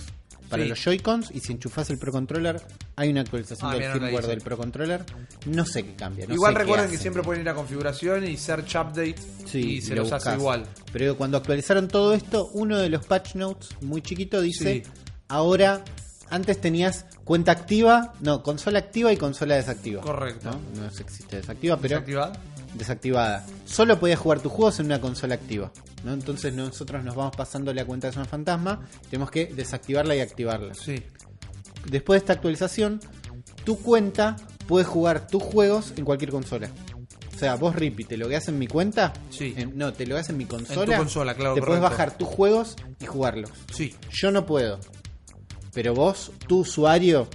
Para 0.48 0.62
Sí. 0.62 0.68
los 0.68 0.82
Joy-Cons. 0.82 1.32
Y 1.34 1.40
si 1.40 1.52
enchufás 1.52 1.90
el 1.90 1.98
Pro 1.98 2.12
Controller, 2.12 2.62
hay 2.94 3.10
una 3.10 3.20
actualización 3.22 3.68
Ah, 3.70 3.74
del 3.74 3.82
no 3.88 3.92
firmware 3.94 4.14
hice. 4.20 4.26
del 4.28 4.40
Pro 4.40 4.56
Controller. 4.56 5.04
No 5.46 5.66
sé 5.66 5.82
qué 5.84 5.94
cambia. 5.96 6.26
no 6.28 6.34
igual 6.34 6.52
sé 6.54 6.60
recuerden 6.60 6.88
que 6.90 6.96
siempre 6.98 7.22
pueden 7.24 7.42
ir 7.42 7.48
a 7.50 7.54
configuración 7.54 8.26
y 8.26 8.36
search 8.38 8.76
update 8.76 9.16
Sí, 9.44 9.58
y 9.78 9.82
se 9.82 9.94
lo 9.96 10.02
los 10.04 10.12
hace 10.12 10.32
igual. 10.34 10.64
Pero 10.92 11.16
cuando 11.18 11.36
actualizaron 11.36 11.88
todo 11.88 12.14
esto, 12.14 12.48
uno 12.54 12.78
de 12.78 12.88
los 12.88 13.04
patch 13.04 13.34
notes 13.34 13.70
muy 13.82 14.00
chiquito 14.00 14.40
dice. 14.40 14.84
Ahora 15.28 15.84
antes 16.30 16.60
tenías 16.60 17.06
cuenta 17.24 17.52
activa, 17.52 18.12
no, 18.20 18.42
consola 18.42 18.78
activa 18.80 19.12
y 19.12 19.16
consola 19.16 19.54
desactiva. 19.56 20.02
Correcto. 20.02 20.50
No, 20.50 20.80
no 20.82 20.86
existe 20.86 21.36
desactiva, 21.36 21.76
pero 21.76 21.96
¿Desactivada? 21.96 22.32
desactivada. 22.74 23.46
Solo 23.64 23.98
podías 23.98 24.18
jugar 24.18 24.40
tus 24.40 24.52
juegos 24.52 24.80
en 24.80 24.86
una 24.86 25.00
consola 25.00 25.34
activa. 25.36 25.70
¿no? 26.04 26.12
Entonces 26.12 26.52
nosotros 26.52 27.04
nos 27.04 27.14
vamos 27.14 27.34
pasando 27.36 27.72
la 27.72 27.84
cuenta 27.84 28.08
de 28.08 28.12
zona 28.12 28.26
fantasma, 28.26 28.80
tenemos 29.10 29.30
que 29.30 29.46
desactivarla 29.46 30.14
y 30.16 30.20
activarla. 30.20 30.74
Sí. 30.74 31.02
Después 31.88 32.16
de 32.16 32.24
esta 32.24 32.32
actualización, 32.34 33.00
tu 33.64 33.78
cuenta 33.78 34.36
puede 34.66 34.84
jugar 34.84 35.26
tus 35.28 35.42
juegos 35.42 35.92
en 35.96 36.04
cualquier 36.04 36.30
consola. 36.30 36.68
O 37.34 37.38
sea, 37.38 37.54
vos, 37.56 37.76
Rippy, 37.76 38.04
te 38.04 38.16
lo 38.16 38.30
en 38.30 38.58
mi 38.58 38.66
cuenta. 38.66 39.12
Sí. 39.30 39.52
En- 39.56 39.76
no, 39.76 39.92
te 39.92 40.06
lo 40.06 40.16
en 40.18 40.36
mi 40.36 40.46
consola. 40.46 40.96
consola, 40.96 41.34
claro, 41.34 41.54
Te 41.54 41.60
puedes 41.62 41.82
bajar 41.82 42.16
tus 42.16 42.26
juegos 42.28 42.76
y 42.98 43.04
jugarlos. 43.06 43.50
Sí. 43.72 43.94
Yo 44.10 44.30
no 44.30 44.46
puedo. 44.46 44.80
Pero 45.76 45.92
vos, 45.92 46.32
tu 46.48 46.60
usuario, 46.60 47.28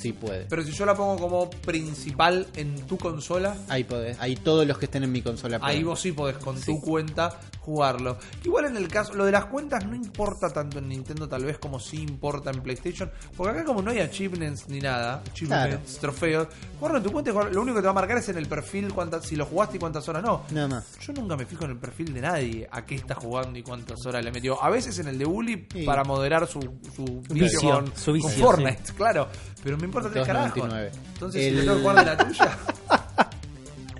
sí 0.00 0.12
puede. 0.12 0.46
Pero 0.46 0.62
si 0.62 0.72
yo 0.72 0.86
la 0.86 0.94
pongo 0.94 1.16
como 1.18 1.50
principal 1.50 2.46
en 2.56 2.86
tu 2.86 2.96
consola, 2.98 3.56
Ahí 3.68 3.84
podés. 3.84 4.18
Ahí 4.20 4.36
todos 4.36 4.66
los 4.66 4.78
que 4.78 4.86
estén 4.86 5.04
en 5.04 5.12
mi 5.12 5.22
consola 5.22 5.56
ahí 5.62 5.76
pueden. 5.76 5.86
vos 5.86 6.00
sí 6.00 6.12
podés 6.12 6.36
con 6.38 6.56
Sí. 6.58 6.66
tu 6.66 6.80
cuenta 6.80 7.38
jugarlo. 7.60 8.18
Igual 8.44 8.64
en 8.66 8.76
el 8.76 8.88
caso, 8.88 9.14
lo 9.14 9.24
de 9.24 9.32
las 9.32 9.44
cuentas 9.46 9.84
no 9.86 9.94
importa 9.94 10.48
tanto 10.50 10.78
en 10.78 10.88
Nintendo 10.88 11.28
tal 11.28 11.44
vez 11.44 11.58
como 11.58 11.78
sí 11.78 11.98
importa 12.02 12.50
en 12.50 12.62
PlayStation, 12.62 13.10
porque 13.36 13.52
acá 13.58 13.64
como 13.64 13.82
no 13.82 13.90
hay 13.90 13.98
achievements 14.00 14.68
ni 14.68 14.80
nada, 14.80 15.22
achievements, 15.30 15.98
trofeos, 15.98 16.48
jugarlo 16.78 16.98
en 16.98 17.04
tu 17.04 17.12
cuenta, 17.12 17.30
y 17.30 17.32
jugar- 17.34 17.52
lo 17.52 17.62
único 17.62 17.76
que 17.76 17.82
te 17.82 17.86
va 17.86 17.90
a 17.92 17.94
marcar 17.94 18.16
es 18.18 18.28
en 18.30 18.38
el 18.38 18.46
perfil 18.46 18.92
cuántas, 18.92 19.26
si 19.26 19.36
lo 19.36 19.44
jugaste 19.46 19.76
y 19.76 19.80
cuántas 19.80 20.08
horas 20.08 20.22
no. 20.22 20.42
Nada 20.50 20.68
más. 20.68 20.98
Yo 21.00 21.12
nunca 21.12 21.36
me 21.36 21.44
fijo 21.46 21.64
en 21.64 21.72
el 21.72 21.76
perfil 21.78 22.12
de 22.14 22.20
nadie 22.22 22.68
a 22.70 22.84
qué 22.86 22.94
está 22.96 23.14
jugando 23.14 23.58
y 23.58 23.62
cuántas 23.62 24.04
horas 24.06 24.24
le 24.24 24.32
metió. 24.32 24.62
A 24.62 24.70
veces 24.70 24.98
en 24.98 25.08
el 25.08 25.18
de 25.18 25.26
Uli 25.26 25.66
Sí. 25.70 25.82
para 25.84 26.02
moderar 26.04 26.46
su, 26.46 26.60
su 26.96 27.22
Vicio, 27.30 27.60
con, 27.70 27.92
su 27.96 28.12
vicio, 28.12 28.28
con 28.28 28.32
sí. 28.36 28.40
Fortnite, 28.42 28.92
claro. 28.96 29.28
Pero 29.62 29.76
me 29.76 29.84
importa 29.90 30.10
tres 30.10 30.24
2.99. 30.24 30.26
carajos. 30.26 30.98
Entonces, 31.14 31.42
El- 31.46 31.54
si 31.54 31.60
tengo 31.60 31.74
que 31.76 31.80
jugar 31.82 31.96
de 31.96 32.04
la 32.04 32.16
tuya, 32.16 32.58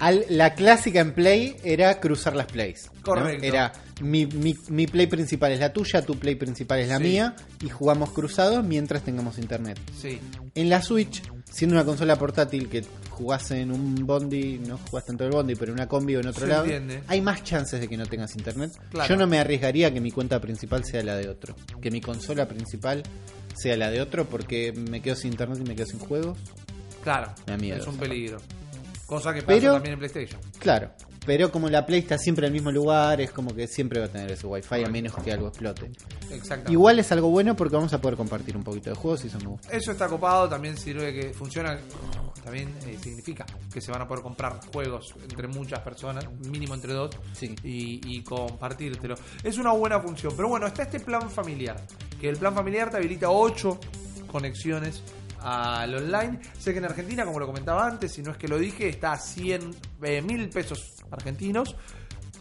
Al- 0.01 0.25
la 0.31 0.55
clásica 0.55 1.01
en 1.01 1.13
Play 1.13 1.57
era 1.63 2.01
cruzar 2.01 2.35
las 2.35 2.47
plays. 2.47 2.91
¿no? 2.95 3.03
Correcto. 3.03 3.45
Era 3.45 3.71
mi, 4.01 4.25
mi, 4.25 4.57
mi 4.69 4.87
play 4.87 5.07
principal 5.07 5.53
es 5.53 5.61
la 5.61 5.75
tuya, 5.75 6.01
tu 6.01 6.19
play 6.19 6.37
principal 6.37 6.79
es 6.79 6.89
la 6.89 6.97
Sí. 6.97 7.03
mía 7.05 7.35
y 7.63 7.69
jugamos 7.69 8.11
cruzados 8.13 8.65
mientras 8.65 9.03
tengamos 9.03 9.37
internet. 9.39 9.79
sí. 10.01 10.19
En 10.55 10.69
la 10.71 10.81
Switch, 10.83 11.23
siendo 11.49 11.77
una 11.77 11.85
consola 11.85 12.17
portátil 12.17 12.69
que 12.69 12.83
jugás 13.11 13.51
en 13.53 13.71
un 13.71 13.95
bondi, 14.07 14.59
no 14.67 14.79
jugás 14.91 15.05
tanto 15.05 15.25
el 15.25 15.31
bondi, 15.31 15.55
pero 15.55 15.71
en 15.73 15.75
una 15.75 15.87
combi 15.87 16.17
o 16.17 16.21
en 16.21 16.27
otro 16.29 16.43
Se 16.47 16.49
lado, 16.51 16.65
entiende. 16.65 17.03
hay 17.07 17.21
más 17.21 17.45
chances 17.45 17.79
de 17.81 17.87
que 17.87 17.97
no 17.97 18.05
tengas 18.07 18.35
internet. 18.35 18.73
Claro. 18.91 19.09
Yo 19.09 19.17
no 19.17 19.27
me 19.29 19.39
arriesgaría 19.39 19.93
que 19.93 20.01
mi 20.01 20.11
cuenta 20.11 20.41
principal 20.41 20.85
sea 20.85 21.03
la 21.05 21.15
de 21.17 21.29
otro, 21.29 21.55
que 21.81 21.91
mi 21.91 22.01
consola 22.01 22.49
principal 22.49 23.03
sea 23.55 23.77
la 23.77 23.91
de 23.91 24.01
otro 24.01 24.25
porque 24.27 24.73
me 24.73 25.01
quedo 25.03 25.17
sin 25.17 25.33
internet 25.33 25.59
y 25.65 25.69
me 25.69 25.75
quedo 25.77 25.87
sin 25.87 25.99
juegos. 25.99 26.39
Claro, 27.03 27.33
Me 27.47 27.53
da 27.53 27.59
miedo 27.59 27.79
es 27.79 27.87
un 27.87 27.95
esa 27.95 28.03
peligro. 28.03 28.39
Cosa 29.07 29.33
que 29.35 29.43
pasa 29.43 29.59
Pero- 29.59 29.73
también 29.75 29.95
en 29.95 29.99
PlayStation. 29.99 30.41
Claro, 30.59 30.91
Pero 31.31 31.53
como 31.53 31.69
la 31.71 31.87
Play 31.87 32.01
está 32.01 32.19
siempre 32.19 32.45
en 32.45 32.53
el 32.53 32.55
mismo 32.55 32.73
lugar, 32.73 33.21
es 33.21 33.31
como 33.31 33.55
que 33.55 33.69
siempre 33.69 34.01
va 34.01 34.07
a 34.07 34.09
tener 34.09 34.33
ese 34.33 34.49
Wi-Fi 34.49 34.83
a 34.83 34.89
menos 34.89 35.15
que 35.15 35.31
algo 35.31 35.47
explote. 35.47 35.89
Exactamente. 36.29 36.73
Igual 36.73 36.99
es 36.99 37.13
algo 37.13 37.31
bueno 37.31 37.55
porque 37.55 37.77
vamos 37.77 37.93
a 37.93 38.01
poder 38.01 38.17
compartir 38.17 38.57
un 38.57 38.65
poquito 38.65 38.91
de 38.91 38.97
juegos 38.97 39.23
y 39.23 39.29
eso 39.29 39.39
me 39.39 39.47
gusta. 39.47 39.69
Eso 39.71 39.93
está 39.93 40.09
copado, 40.09 40.49
también 40.49 40.77
sirve 40.77 41.15
que 41.15 41.33
funciona. 41.33 41.79
También 42.43 42.75
eh, 42.85 42.99
significa 43.01 43.47
que 43.73 43.81
se 43.81 43.93
van 43.93 44.03
a 44.03 44.09
poder 44.09 44.25
comprar 44.25 44.59
juegos 44.73 45.15
entre 45.23 45.47
muchas 45.47 45.79
personas, 45.79 46.27
mínimo 46.49 46.75
entre 46.75 46.95
dos, 46.95 47.11
Sí. 47.33 47.55
y, 47.63 48.01
y 48.17 48.25
compartírtelo. 48.25 49.15
Es 49.45 49.57
una 49.57 49.71
buena 49.71 50.01
función. 50.01 50.33
Pero 50.35 50.49
bueno, 50.49 50.67
está 50.67 50.83
este 50.83 50.99
plan 50.99 51.31
familiar. 51.31 51.81
Que 52.21 52.29
el 52.29 52.39
plan 52.39 52.57
familiar 52.57 52.91
te 52.91 52.97
habilita 52.97 53.31
8 53.31 53.79
conexiones 54.27 55.01
al 55.43 55.95
online. 55.95 56.41
Sé 56.59 56.73
que 56.73 56.79
en 56.79 56.87
Argentina, 56.87 57.25
como 57.25 57.39
lo 57.39 57.47
comentaba 57.47 57.87
antes, 57.87 58.11
si 58.11 58.21
no 58.21 58.33
es 58.33 58.37
que 58.37 58.49
lo 58.49 58.59
dije, 58.59 58.89
está 58.89 59.13
a 59.13 59.17
100 59.19 59.71
eh, 60.03 60.23
mil 60.23 60.49
pesos 60.49 60.97
argentinos. 61.11 61.77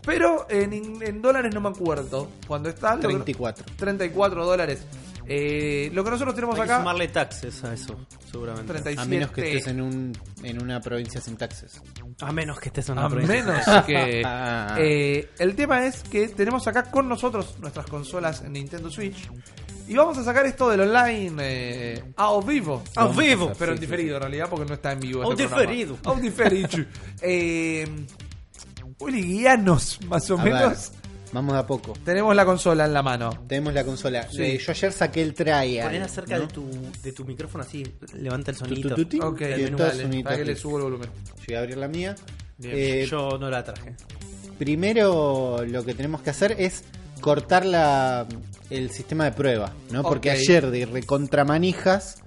Pero 0.06 0.48
en, 0.50 0.74
en 1.04 1.22
dólares 1.22 1.54
no 1.54 1.62
me 1.62 1.70
acuerdo. 1.70 2.30
Cuando 2.48 2.70
está. 2.70 2.96
lo 2.96 3.02
que- 3.02 3.08
34. 3.08 3.66
34 3.78 4.46
dólares. 4.46 4.86
Eh, 5.32 5.92
lo 5.94 6.04
que 6.04 6.10
nosotros 6.10 6.34
tenemos 6.34 6.56
Hay 6.58 6.66
que 6.66 6.72
acá. 6.72 6.80
sumarle 6.80 7.08
taxes 7.10 7.64
a 7.64 7.74
eso, 7.74 7.96
seguramente. 8.32 8.72
37. 8.74 9.00
A 9.02 9.06
menos 9.06 9.32
que 9.32 9.48
estés 9.58 9.68
en, 9.68 9.82
un, 9.82 10.18
en 10.42 10.64
una 10.64 10.82
provincia 10.82 11.22
sin 11.22 11.38
taxes. 11.38 11.80
A 12.22 12.32
menos 12.32 12.60
que 12.60 12.70
estés 12.70 12.90
en 12.90 12.94
una 12.94 13.06
A 13.06 13.10
provincia. 13.10 13.44
menos 13.44 13.86
que. 13.86 14.24
eh, 14.80 15.30
el 15.38 15.56
tema 15.56 15.86
es 15.86 16.02
que 16.02 16.30
tenemos 16.30 16.66
acá 16.68 16.90
con 16.90 17.08
nosotros 17.08 17.58
nuestras 17.60 17.86
consolas 17.86 18.42
Nintendo 18.50 18.90
Switch. 18.90 19.30
Y 19.88 19.94
vamos 19.96 20.18
a 20.18 20.24
sacar 20.24 20.46
esto 20.48 20.70
del 20.70 20.82
online 20.82 21.36
eh, 21.42 22.04
a 22.16 22.32
o 22.32 22.42
vivo. 22.42 22.82
A 22.96 23.08
vivo. 23.10 23.52
Pero 23.60 23.74
en 23.74 23.78
Sí, 23.78 23.86
sí. 23.86 23.92
diferido 23.92 24.16
en 24.16 24.22
realidad 24.22 24.48
porque 24.50 24.66
no 24.66 24.74
está 24.74 24.94
en 24.94 25.00
vivo. 25.00 25.22
A 25.24 25.30
este 25.32 25.44
diferido. 25.44 25.96
programa. 25.96 26.12
A 26.12 26.16
un 26.18 26.22
diferido. 26.24 26.70
eh, 27.22 28.06
Uli, 29.00 29.22
guíanos 29.24 30.00
más 30.08 30.30
o 30.32 30.38
A 30.40 30.44
ver, 30.44 30.54
menos. 30.54 30.92
vamos 31.32 31.56
a 31.56 31.66
poco. 31.66 31.94
Tenemos 32.04 32.36
la 32.36 32.46
consola 32.46 32.86
en 32.86 32.94
la 32.94 33.02
mano. 33.02 33.30
Tenemos 33.48 33.74
la 33.74 33.84
consola. 33.86 34.28
Sí. 34.30 34.42
Eh, 34.42 34.58
yo 34.58 34.72
ayer 34.72 34.92
saqué 34.92 35.22
el 35.22 35.34
trial. 35.34 35.86
Poner 35.86 36.04
acerca 36.04 36.36
¿no? 36.38 36.48
de, 36.48 36.54
tu, 36.54 36.66
de 37.02 37.12
tu 37.14 37.24
micrófono 37.26 37.64
así, 37.64 37.84
levanta 38.14 38.52
el 38.52 38.58
Tu, 38.58 38.66
sonidito. 38.66 38.96
tu, 38.96 39.06
tu. 39.06 39.22
Ok, 39.26 39.42
Y 39.42 39.44
dale, 39.46 39.72
todos 39.72 39.94
soniditos 39.94 40.24
para 40.24 40.38
que 40.38 40.46
le 40.46 40.56
subo 40.56 40.78
el 40.78 40.84
volumen. 40.84 41.10
Yo 41.38 41.44
voy 41.48 41.56
a 41.56 41.60
abrir 41.60 41.78
la 41.78 41.88
mía. 41.88 42.16
Bien. 42.58 42.74
Eh, 42.78 43.08
Yo 43.10 43.38
no 43.40 43.50
la 43.50 43.64
traje. 43.64 43.96
Primero 44.58 45.64
lo 45.66 45.86
que 45.86 45.94
tenemos 45.94 46.22
que 46.22 46.32
hacer 46.32 46.56
es 46.60 46.84
cortar 47.22 47.66
la, 47.66 48.26
el 48.70 48.92
sistema 48.92 49.24
de 49.26 49.32
prueba, 49.32 49.72
¿no? 49.92 50.04
Porque 50.04 50.30
ayer 50.32 50.70
de 50.70 50.86
recontramanijas 50.86 52.18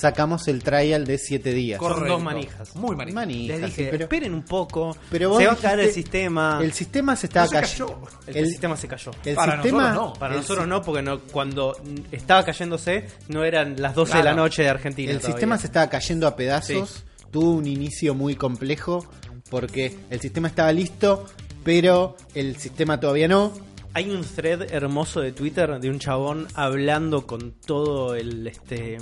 sacamos 0.00 0.48
el 0.48 0.62
trial 0.62 1.04
de 1.06 1.18
7 1.18 1.52
días. 1.52 1.78
Correcto. 1.78 2.08
dos 2.14 2.22
manijas. 2.22 2.74
Muy 2.74 2.96
manijas. 2.96 3.14
Manijas, 3.14 3.58
Les 3.60 3.66
dije, 3.70 3.82
sí, 3.84 3.88
pero 3.90 4.04
esperen 4.04 4.34
un 4.34 4.42
poco. 4.42 4.96
Pero 5.10 5.28
vos 5.30 5.38
se 5.38 5.46
va 5.46 5.52
a 5.52 5.56
caer 5.56 5.80
el 5.80 5.92
sistema. 5.92 6.58
el 6.62 6.72
sistema 6.72 7.14
se 7.16 7.26
estaba 7.26 7.46
No 7.46 7.52
cayendo. 7.52 7.86
cayó. 7.86 8.08
El, 8.26 8.36
el- 8.38 8.46
sistema 8.48 8.76
se 8.76 8.88
cayó. 8.88 9.10
El 9.24 9.34
Para 9.34 9.52
sistema, 9.62 9.82
nosotros 9.90 10.08
no. 10.14 10.18
Para 10.18 10.34
nosotros 10.36 10.66
no, 10.68 10.82
porque 10.82 11.02
no, 11.02 11.20
cuando 11.20 11.76
estaba 12.10 12.44
cayéndose 12.44 13.06
no 13.28 13.44
eran 13.44 13.80
las 13.80 13.94
12 13.94 14.16
de 14.16 14.22
la 14.24 14.34
noche 14.34 14.62
de 14.62 14.68
Argentina. 14.70 15.10
El 15.12 15.18
todavía. 15.18 15.34
sistema 15.36 15.58
se 15.58 15.66
estaba 15.66 15.88
cayendo 15.88 16.26
a 16.26 16.34
pedazos. 16.34 17.04
Tuvo 17.30 17.52
un 17.52 17.66
inicio 17.66 18.14
muy 18.14 18.34
complejo 18.34 19.06
porque 19.50 19.96
el 20.10 20.20
sistema 20.20 20.48
estaba 20.48 20.72
listo, 20.72 21.26
pero 21.62 22.16
el 22.34 22.56
sistema 22.56 22.98
todavía 22.98 23.28
no. 23.28 23.52
Hay 23.92 24.08
un 24.08 24.22
thread 24.24 24.72
hermoso 24.72 25.20
de 25.20 25.32
Twitter 25.32 25.80
de 25.80 25.90
un 25.90 25.98
chabón 25.98 26.46
hablando 26.54 27.26
con 27.26 27.52
todo 27.52 28.14
el 28.14 28.46
este 28.46 28.98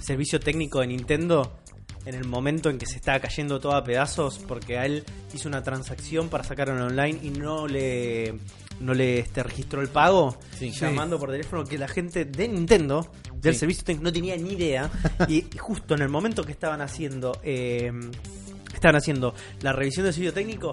servicio 0.00 0.40
técnico 0.40 0.80
de 0.80 0.88
Nintendo 0.88 1.56
en 2.06 2.14
el 2.14 2.24
momento 2.24 2.70
en 2.70 2.78
que 2.78 2.86
se 2.86 2.96
estaba 2.96 3.20
cayendo 3.20 3.60
todo 3.60 3.74
a 3.74 3.84
pedazos 3.84 4.38
porque 4.48 4.78
a 4.78 4.86
él 4.86 5.04
hizo 5.34 5.48
una 5.48 5.62
transacción 5.62 6.28
para 6.30 6.44
sacarlo 6.44 6.74
en 6.76 6.80
online 6.82 7.18
y 7.22 7.30
no 7.30 7.66
le 7.66 8.34
no 8.80 8.94
le 8.94 9.18
este, 9.18 9.42
registró 9.42 9.82
el 9.82 9.88
pago 9.88 10.38
Sí. 10.58 10.70
llamando 10.70 11.18
por 11.18 11.30
teléfono 11.30 11.64
que 11.64 11.76
la 11.76 11.88
gente 11.88 12.24
de 12.24 12.48
Nintendo 12.48 13.10
del 13.34 13.52
Sí. 13.54 13.60
servicio 13.60 13.84
técnico 13.84 14.04
no 14.04 14.12
tenía 14.12 14.36
ni 14.36 14.52
idea 14.52 14.90
y 15.28 15.44
justo 15.58 15.94
en 15.94 16.00
el 16.02 16.08
momento 16.08 16.42
que 16.42 16.52
estaban 16.52 16.80
haciendo 16.80 17.38
eh, 17.42 17.92
estaban 18.74 18.96
haciendo 18.96 19.34
la 19.60 19.72
revisión 19.74 20.04
del 20.04 20.14
servicio 20.14 20.32
técnico 20.32 20.72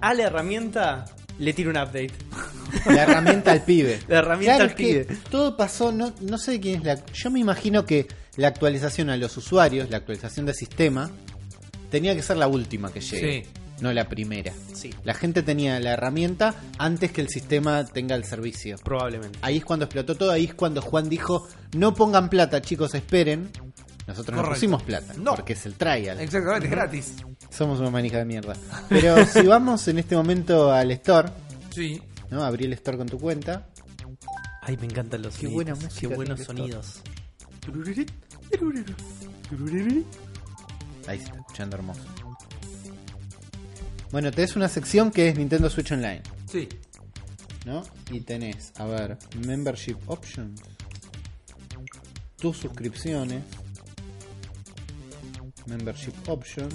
a 0.00 0.14
la 0.14 0.24
herramienta 0.24 1.04
le 1.38 1.52
tira 1.52 1.70
un 1.70 1.76
update 1.76 2.10
La 2.86 3.02
herramienta 3.02 3.50
al 3.52 3.62
pibe. 3.62 3.98
La 4.08 4.18
herramienta 4.18 4.56
Claro, 4.56 4.70
al 4.70 4.76
pibe. 4.76 5.04
Todo 5.28 5.56
pasó, 5.56 5.90
no, 5.90 6.12
no 6.20 6.38
sé 6.38 6.52
de 6.52 6.60
quién 6.60 6.76
es 6.76 6.84
la. 6.84 7.04
Yo 7.12 7.28
me 7.30 7.40
imagino 7.40 7.84
que 7.84 8.06
la 8.36 8.48
actualización 8.48 9.10
a 9.10 9.16
los 9.16 9.36
usuarios, 9.36 9.90
la 9.90 9.98
actualización 9.98 10.46
del 10.46 10.54
sistema, 10.54 11.10
tenía 11.90 12.14
que 12.14 12.22
ser 12.22 12.36
la 12.36 12.48
última 12.48 12.92
que 12.92 13.00
llegue. 13.00 13.44
Sí. 13.44 13.50
No 13.80 13.92
la 13.94 14.08
primera. 14.10 14.52
Sí. 14.74 14.94
La 15.04 15.14
gente 15.14 15.42
tenía 15.42 15.80
la 15.80 15.92
herramienta 15.92 16.54
antes 16.76 17.12
que 17.12 17.22
el 17.22 17.28
sistema 17.28 17.84
tenga 17.86 18.14
el 18.14 18.24
servicio. 18.24 18.76
probablemente 18.84 19.38
Ahí 19.40 19.56
es 19.56 19.64
cuando 19.64 19.86
explotó 19.86 20.14
todo, 20.16 20.30
ahí 20.32 20.44
es 20.44 20.54
cuando 20.54 20.82
Juan 20.82 21.08
dijo, 21.08 21.48
no 21.74 21.94
pongan 21.94 22.28
plata, 22.28 22.60
chicos, 22.60 22.94
esperen. 22.94 23.48
Nosotros 24.06 24.36
no 24.36 24.42
Correcto. 24.42 24.54
pusimos 24.56 24.82
plata, 24.82 25.14
No. 25.16 25.34
porque 25.34 25.54
es 25.54 25.64
el 25.66 25.74
trial. 25.74 26.20
Exactamente, 26.20 26.66
es 26.66 26.70
gratis. 26.70 27.14
Somos 27.48 27.80
una 27.80 27.90
manija 27.90 28.18
de 28.18 28.24
mierda. 28.26 28.54
Pero 28.90 29.16
si 29.26 29.42
vamos 29.46 29.86
en 29.88 29.98
este 29.98 30.14
momento 30.14 30.70
al 30.72 30.90
store, 30.90 31.30
Sí. 31.74 32.02
¿no? 32.30 32.42
Abrí 32.44 32.66
el 32.66 32.74
store 32.74 32.98
con 32.98 33.08
tu 33.08 33.18
cuenta. 33.18 33.66
Ay, 34.62 34.76
me 34.76 34.84
encantan 34.86 35.22
los 35.22 35.34
Qué 35.36 35.46
sonidos. 35.46 35.54
buena 35.54 35.74
música 35.74 36.00
Qué 36.00 36.06
buenos 36.14 36.40
sonidos. 36.40 37.00
Ahí 41.06 41.18
está 41.18 41.34
escuchando 41.36 41.76
hermoso. 41.76 42.02
Bueno, 44.12 44.30
tenés 44.30 44.56
una 44.56 44.68
sección 44.68 45.10
que 45.10 45.28
es 45.28 45.36
Nintendo 45.38 45.70
Switch 45.70 45.92
Online, 45.92 46.22
Sí. 46.50 46.68
¿no? 47.64 47.82
Y 48.10 48.20
tenés, 48.22 48.72
a 48.76 48.84
ver, 48.86 49.18
Membership 49.46 49.96
Options, 50.06 50.60
tus 52.36 52.56
suscripciones, 52.56 53.42
Membership 55.66 56.14
Options. 56.26 56.74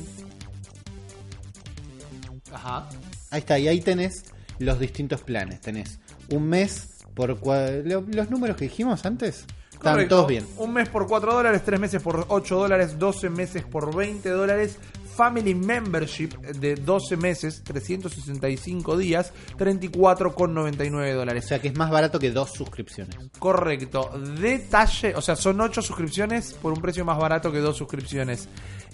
Ajá. 2.51 2.87
Ahí 3.31 3.39
está, 3.39 3.59
y 3.59 3.67
ahí 3.67 3.81
tenés 3.81 4.23
los 4.59 4.79
distintos 4.79 5.21
planes. 5.21 5.59
Tenés 5.59 5.99
un 6.29 6.43
mes 6.47 6.89
por 7.13 7.37
cua- 7.41 7.83
lo- 7.83 8.01
los 8.01 8.29
números 8.29 8.55
que 8.55 8.65
dijimos 8.65 9.05
antes. 9.05 9.45
Están 9.85 9.93
Correcto. 9.97 10.15
todos 10.15 10.27
bien. 10.27 10.47
Un 10.57 10.73
mes 10.73 10.89
por 10.89 11.05
4 11.07 11.31
dólares, 11.31 11.61
3 11.63 11.79
meses 11.79 12.01
por 12.01 12.25
8 12.27 12.55
dólares, 12.57 12.97
12 12.97 13.29
meses 13.29 13.63
por 13.63 13.95
20 13.95 14.29
dólares. 14.29 14.77
Family 15.15 15.55
Membership 15.55 16.29
de 16.59 16.75
12 16.75 17.15
meses, 17.15 17.63
365 17.63 18.97
días, 18.97 19.31
34,99 19.57 21.13
O 21.13 21.15
dólares. 21.15 21.45
sea 21.47 21.59
que 21.59 21.69
es 21.69 21.77
más 21.77 21.89
barato 21.89 22.19
que 22.19 22.31
dos 22.31 22.51
suscripciones. 22.51 23.15
Correcto. 23.39 24.09
Detalle, 24.41 25.15
o 25.15 25.21
sea, 25.21 25.35
son 25.35 25.61
8 25.61 25.81
suscripciones 25.81 26.53
por 26.53 26.73
un 26.73 26.81
precio 26.81 27.05
más 27.05 27.17
barato 27.17 27.51
que 27.51 27.59
2 27.59 27.77
suscripciones. 27.77 28.49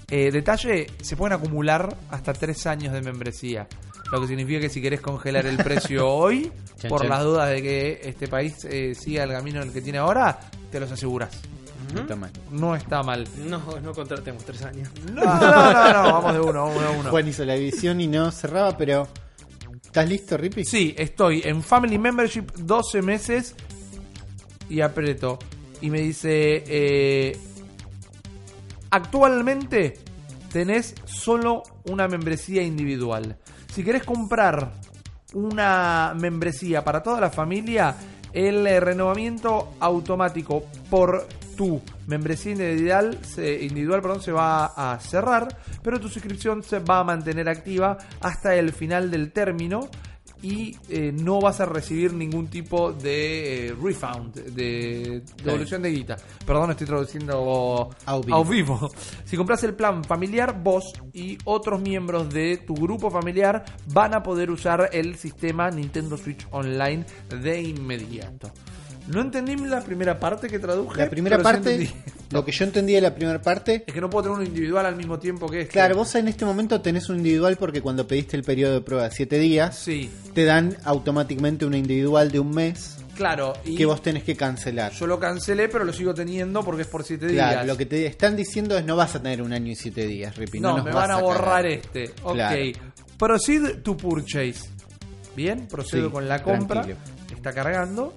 Eh, 0.09 0.29
detalle, 0.29 0.87
se 1.01 1.15
pueden 1.15 1.33
acumular 1.37 1.95
hasta 2.11 2.33
3 2.33 2.67
años 2.67 2.93
de 2.93 3.01
membresía. 3.01 3.67
Lo 4.11 4.19
que 4.21 4.27
significa 4.27 4.59
que 4.59 4.69
si 4.69 4.81
querés 4.81 5.01
congelar 5.01 5.45
el 5.45 5.57
precio 5.57 6.07
hoy, 6.13 6.51
Chan, 6.77 6.89
por 6.89 7.01
chan. 7.01 7.09
las 7.09 7.23
dudas 7.23 7.49
de 7.49 7.61
que 7.61 8.01
este 8.03 8.27
país 8.27 8.65
eh, 8.65 8.93
siga 8.93 9.23
el 9.23 9.31
camino 9.31 9.61
en 9.61 9.69
el 9.69 9.73
que 9.73 9.81
tiene 9.81 9.99
ahora, 9.99 10.39
te 10.69 10.79
los 10.79 10.91
aseguras. 10.91 11.41
No 11.93 12.01
está 12.01 12.15
mal. 12.15 12.31
No 12.51 12.75
está 12.75 13.03
mal. 13.03 13.27
No, 13.47 13.61
no 13.81 13.93
contratemos 13.93 14.45
tres 14.45 14.63
años. 14.63 14.89
No, 15.13 15.23
no, 15.23 15.39
no, 15.39 15.93
no, 15.93 16.13
vamos 16.13 16.33
de 16.33 16.39
uno, 16.39 16.65
vamos 16.65 16.81
de 16.81 16.99
uno. 16.99 17.09
Juan 17.09 17.27
hizo 17.27 17.43
la 17.45 17.55
división 17.55 17.99
y 18.01 18.07
no 18.07 18.31
cerraba, 18.31 18.77
pero. 18.77 19.07
¿Estás 19.83 20.07
listo, 20.07 20.37
Rippy? 20.37 20.63
Sí, 20.63 20.95
estoy 20.97 21.41
en 21.43 21.61
Family 21.61 21.97
Membership 21.97 22.45
12 22.55 23.01
meses 23.01 23.55
y 24.69 24.79
aprieto. 24.79 25.37
Y 25.81 25.89
me 25.89 25.99
dice, 25.99 26.63
eh, 26.65 27.37
actualmente 28.89 29.99
tenés 30.51 30.95
solo 31.05 31.63
una 31.85 32.07
membresía 32.07 32.61
individual. 32.63 33.37
Si 33.71 33.85
querés 33.85 34.03
comprar 34.03 34.69
una 35.33 36.13
membresía 36.19 36.83
para 36.83 37.01
toda 37.01 37.21
la 37.21 37.29
familia, 37.29 37.95
el 38.33 38.67
eh, 38.67 38.81
renovamiento 38.81 39.75
automático 39.79 40.65
por 40.89 41.25
tu 41.55 41.81
membresía 42.05 42.51
individual, 42.51 43.17
se, 43.23 43.63
individual 43.63 44.01
perdón, 44.01 44.21
se 44.21 44.33
va 44.33 44.65
a 44.65 44.99
cerrar, 44.99 45.47
pero 45.81 46.01
tu 46.01 46.09
suscripción 46.09 46.63
se 46.63 46.79
va 46.79 46.99
a 46.99 47.05
mantener 47.05 47.47
activa 47.47 47.97
hasta 48.19 48.55
el 48.55 48.73
final 48.73 49.09
del 49.09 49.31
término 49.31 49.89
y 50.41 50.75
eh, 50.89 51.11
no 51.11 51.39
vas 51.39 51.59
a 51.59 51.65
recibir 51.65 52.13
ningún 52.13 52.47
tipo 52.47 52.91
de 52.91 53.67
eh, 53.67 53.75
refund, 53.81 54.33
de 54.33 55.23
devolución 55.43 55.81
de 55.81 55.91
guita. 55.91 56.17
Perdón, 56.45 56.71
estoy 56.71 56.87
traduciendo 56.87 57.89
vivo. 58.23 58.35
au 58.35 58.43
vivo. 58.43 58.91
Si 59.25 59.37
compras 59.37 59.63
el 59.63 59.75
plan 59.75 60.03
familiar, 60.03 60.61
vos 60.61 60.93
y 61.13 61.37
otros 61.45 61.81
miembros 61.81 62.29
de 62.29 62.57
tu 62.57 62.73
grupo 62.73 63.09
familiar 63.09 63.63
van 63.93 64.13
a 64.13 64.23
poder 64.23 64.49
usar 64.51 64.89
el 64.93 65.15
sistema 65.15 65.69
Nintendo 65.69 66.17
Switch 66.17 66.47
Online 66.51 67.05
de 67.29 67.61
inmediato. 67.61 68.51
No 69.07 69.21
entendí 69.21 69.55
la 69.57 69.81
primera 69.81 70.19
parte 70.19 70.47
que 70.47 70.59
traduje. 70.59 70.97
La 71.01 71.09
primera 71.09 71.37
sí 71.37 71.43
parte. 71.43 71.93
Lo 72.31 72.45
que 72.45 72.51
yo 72.51 72.63
entendí 72.63 72.93
de 72.93 73.01
la 73.01 73.13
primera 73.13 73.41
parte, 73.41 73.83
Es 73.85 73.93
que 73.93 73.99
no 73.99 74.09
puedo 74.09 74.23
tener 74.23 74.37
uno 74.37 74.47
individual 74.47 74.85
al 74.85 74.95
mismo 74.95 75.19
tiempo 75.19 75.47
que 75.49 75.61
este. 75.61 75.73
claro, 75.73 75.95
vos 75.95 76.15
en 76.15 76.27
este 76.29 76.45
momento 76.45 76.79
tenés 76.79 77.09
un 77.09 77.17
individual 77.17 77.57
porque 77.57 77.81
cuando 77.81 78.07
pediste 78.07 78.37
el 78.37 78.43
periodo 78.43 78.75
de 78.75 78.81
prueba 78.81 79.03
de 79.05 79.11
7 79.11 79.37
días, 79.39 79.77
Sí, 79.77 80.09
te 80.33 80.45
dan 80.45 80.77
automáticamente 80.85 81.65
una 81.65 81.77
individual 81.77 82.31
de 82.31 82.39
un 82.39 82.51
mes 82.51 82.97
claro. 83.17 83.53
Y 83.65 83.75
que 83.75 83.85
vos 83.85 84.01
tenés 84.01 84.23
que 84.23 84.37
cancelar. 84.37 84.93
yo 84.93 85.07
lo 85.07 85.19
cancelé, 85.19 85.67
pero 85.67 85.83
lo 85.83 85.91
sigo 85.91 86.13
teniendo 86.13 86.63
porque 86.63 86.83
es 86.83 86.87
por 86.87 87.03
7 87.03 87.27
Claro, 87.27 87.51
días. 87.51 87.67
lo 87.67 87.75
que 87.75 87.85
te 87.85 88.05
están 88.05 88.37
diciendo 88.37 88.77
es 88.77 88.85
no 88.85 88.95
vas 88.95 89.13
a 89.15 89.21
tener 89.21 89.41
un 89.41 89.51
año 89.51 89.71
y 89.71 89.75
7 89.75 90.07
días, 90.07 90.37
Rippy. 90.37 90.61
No, 90.61 90.69
No, 90.69 90.75
nos 90.77 90.85
me 90.85 90.91
van 90.93 91.11
a 91.11 91.17
borrar 91.19 91.65
este. 91.65 92.13
Ok. 92.23 92.35
Claro. 92.35 92.61
Proceed 93.17 93.81
to 93.83 93.97
purchase. 93.97 94.69
Bien, 95.35 95.67
procedo 95.67 96.07
Sí, 96.07 96.11
con 96.13 96.27
la 96.29 96.41
compra. 96.41 96.81
tranquilo. 96.83 96.97
Está 97.35 97.51
cargando. 97.53 98.13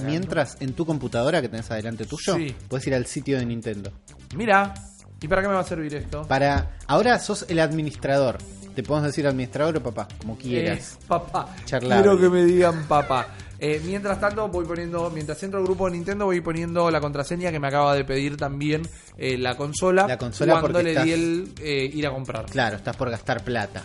Mientras 0.00 0.56
en 0.60 0.72
tu 0.72 0.84
computadora 0.86 1.40
que 1.42 1.48
tenés 1.48 1.70
adelante 1.70 2.04
tuyo, 2.06 2.36
Sí. 2.36 2.54
puedes 2.68 2.86
ir 2.86 2.94
al 2.94 3.06
sitio 3.06 3.38
de 3.38 3.46
Nintendo. 3.46 3.92
Mira. 4.36 4.74
¿Y 5.20 5.28
para 5.28 5.40
qué 5.42 5.46
me 5.48 5.54
va 5.54 5.60
a 5.60 5.64
servir 5.64 5.94
esto? 5.94 6.26
Para 6.26 6.76
ahora 6.88 7.16
sos 7.20 7.46
el 7.48 7.60
administrador. 7.60 8.38
Te 8.74 8.82
podemos 8.82 9.06
decir 9.06 9.26
administrador 9.26 9.76
o 9.76 9.82
papá, 9.82 10.08
como 10.18 10.36
quieras. 10.36 10.94
Eh, 11.00 11.04
papá. 11.06 11.54
Charlable. 11.64 12.02
Quiero 12.02 12.18
que 12.18 12.28
me 12.28 12.44
digan 12.44 12.84
papá. 12.88 13.28
Eh, 13.60 13.80
mientras 13.84 14.18
tanto, 14.18 14.48
voy 14.48 14.64
poniendo, 14.64 15.08
mientras 15.10 15.40
entro 15.44 15.60
al 15.60 15.64
grupo 15.64 15.86
de 15.86 15.92
Nintendo, 15.92 16.24
voy 16.24 16.40
poniendo 16.40 16.90
la 16.90 17.00
contraseña 17.00 17.52
que 17.52 17.60
me 17.60 17.68
acaba 17.68 17.94
de 17.94 18.04
pedir 18.04 18.36
también 18.36 18.82
eh, 19.16 19.38
la 19.38 19.56
consola. 19.56 20.08
La 20.08 20.18
consola 20.18 20.54
cuando 20.54 20.68
porque 20.78 20.82
le 20.84 20.90
estás- 20.90 21.04
di 21.04 21.12
el 21.12 21.52
eh, 21.60 21.90
ir 21.94 22.04
a 22.06 22.10
comprar. 22.10 22.46
Claro, 22.46 22.76
estás 22.78 22.96
por 22.96 23.08
gastar 23.08 23.44
plata. 23.44 23.80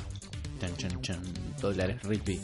Chan, 0.59 0.75
chan, 0.77 1.01
chan, 1.01 1.19
dólares, 1.61 2.01
Rippy. 2.01 2.41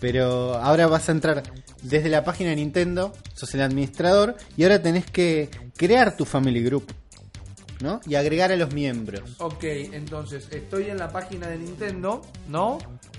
Pero 0.00 0.54
ahora 0.54 0.86
vas 0.86 1.08
a 1.08 1.12
entrar 1.12 1.42
desde 1.82 2.08
la 2.08 2.24
página 2.24 2.50
de 2.50 2.56
Nintendo, 2.56 3.12
sos 3.34 3.54
el 3.54 3.62
administrador, 3.62 4.36
y 4.56 4.62
ahora 4.62 4.80
tenés 4.80 5.06
que 5.06 5.50
crear 5.76 6.16
tu 6.16 6.24
family 6.24 6.62
group, 6.62 6.92
¿no? 7.80 8.00
Y 8.06 8.14
agregar 8.14 8.52
a 8.52 8.56
los 8.56 8.72
miembros. 8.72 9.36
Ok, 9.38 9.64
entonces 9.64 10.48
estoy 10.50 10.90
en 10.90 10.98
la 10.98 11.10
página 11.10 11.48
de 11.48 11.58
Nintendo, 11.58 12.22
¿no? 12.48 12.78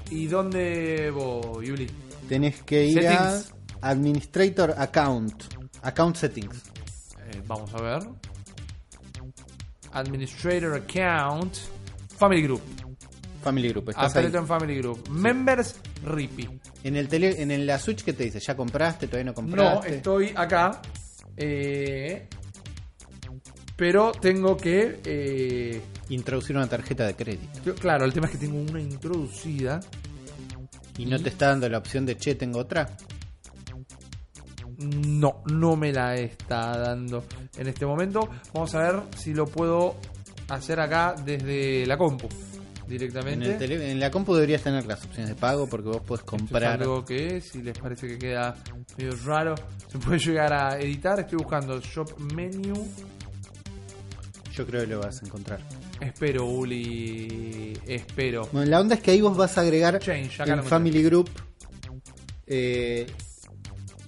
¿Y 0.09 0.27
dónde 0.27 1.11
voy, 1.11 1.67
Yuli? 1.67 1.89
Tenés 2.27 2.61
que 2.63 2.85
ir 2.85 3.01
Settings. 3.01 3.53
a 3.81 3.89
Administrator 3.89 4.75
Account, 4.77 5.43
Account 5.81 6.15
Settings. 6.15 6.63
Eh, 7.31 7.41
vamos 7.47 7.73
a 7.73 7.81
ver. 7.81 8.03
Administrator 9.93 10.75
Account. 10.75 11.55
Family 12.17 12.43
Group. 12.43 12.61
Family 13.41 13.69
Group, 13.69 13.89
estás 13.89 14.15
ahí. 14.17 14.25
En 14.25 14.45
Family 14.45 14.77
Group. 14.77 15.09
Members 15.09 15.75
Rippy. 16.03 16.47
En 16.83 16.95
el 16.95 17.07
tele, 17.07 17.41
en 17.41 17.65
la 17.65 17.77
Switch 17.79 18.03
que 18.03 18.13
te 18.13 18.23
dice, 18.25 18.39
¿ya 18.39 18.55
compraste? 18.55 19.07
¿Todavía 19.07 19.25
no 19.25 19.31
No, 19.31 19.35
compraste? 19.35 19.95
estoy 19.97 20.33
acá. 20.35 20.81
eh, 21.37 22.27
pero 23.75 24.11
tengo 24.11 24.57
que. 24.57 24.99
eh, 25.05 25.81
Introducir 26.09 26.55
una 26.55 26.67
tarjeta 26.67 27.05
de 27.07 27.15
crédito. 27.15 27.75
claro, 27.75 28.03
el 28.05 28.13
tema 28.13 28.25
es 28.27 28.33
que 28.33 28.37
tengo 28.39 28.59
una 28.59 28.81
introducida. 28.81 29.79
Y 30.97 31.05
no 31.05 31.17
te 31.19 31.29
está 31.29 31.47
dando 31.47 31.69
la 31.69 31.77
opción 31.77 32.05
de 32.05 32.17
che, 32.17 32.35
tengo 32.35 32.59
otra. 32.59 32.89
No, 34.79 35.43
no 35.51 35.75
me 35.75 35.91
la 35.93 36.15
está 36.15 36.77
dando 36.77 37.23
en 37.57 37.67
este 37.67 37.85
momento. 37.85 38.29
Vamos 38.53 38.73
a 38.75 38.79
ver 38.79 39.01
si 39.17 39.33
lo 39.33 39.45
puedo 39.45 39.95
hacer 40.49 40.79
acá 40.79 41.15
desde 41.23 41.85
la 41.85 41.97
compu 41.97 42.27
En, 42.93 42.99
directamente. 42.99 43.51
el 43.51 43.57
tele- 43.57 43.91
en 43.91 43.99
la 43.99 44.09
compu 44.11 44.33
deberías 44.33 44.61
tener 44.63 44.85
las 44.85 45.03
opciones 45.05 45.29
de 45.29 45.35
pago 45.35 45.67
porque 45.67 45.89
vos 45.89 46.01
puedes 46.05 46.23
Esto 46.23 46.35
es 46.35 46.41
comprar. 46.41 46.81
algo 46.81 47.05
que 47.05 47.41
si 47.41 47.61
les 47.61 47.77
parece 47.77 48.07
que 48.07 48.17
queda 48.17 48.55
medio 48.97 49.15
raro, 49.25 49.55
se 49.91 49.97
puede 49.99 50.19
llegar 50.19 50.51
a 50.53 50.79
editar. 50.79 51.19
Estoy 51.19 51.37
buscando 51.37 51.79
Shop 51.81 52.17
Menu. 52.33 52.87
Yo 54.53 54.65
creo 54.65 54.81
que 54.81 54.87
lo 54.87 54.99
vas 54.99 55.21
a 55.21 55.25
encontrar. 55.25 55.59
Espero, 56.01 56.45
Uli. 56.45 57.77
Espero. 57.87 58.47
Bueno, 58.51 58.69
la 58.69 58.79
onda 58.81 58.95
es 58.95 59.01
que 59.01 59.11
ahí 59.11 59.21
vos 59.21 59.37
vas 59.37 59.57
a 59.57 59.61
agregar 59.61 59.99
Change, 59.99 60.41
en. 60.49 60.63
Family 60.63 61.03
Group 61.03 61.29
eh, 62.47 63.05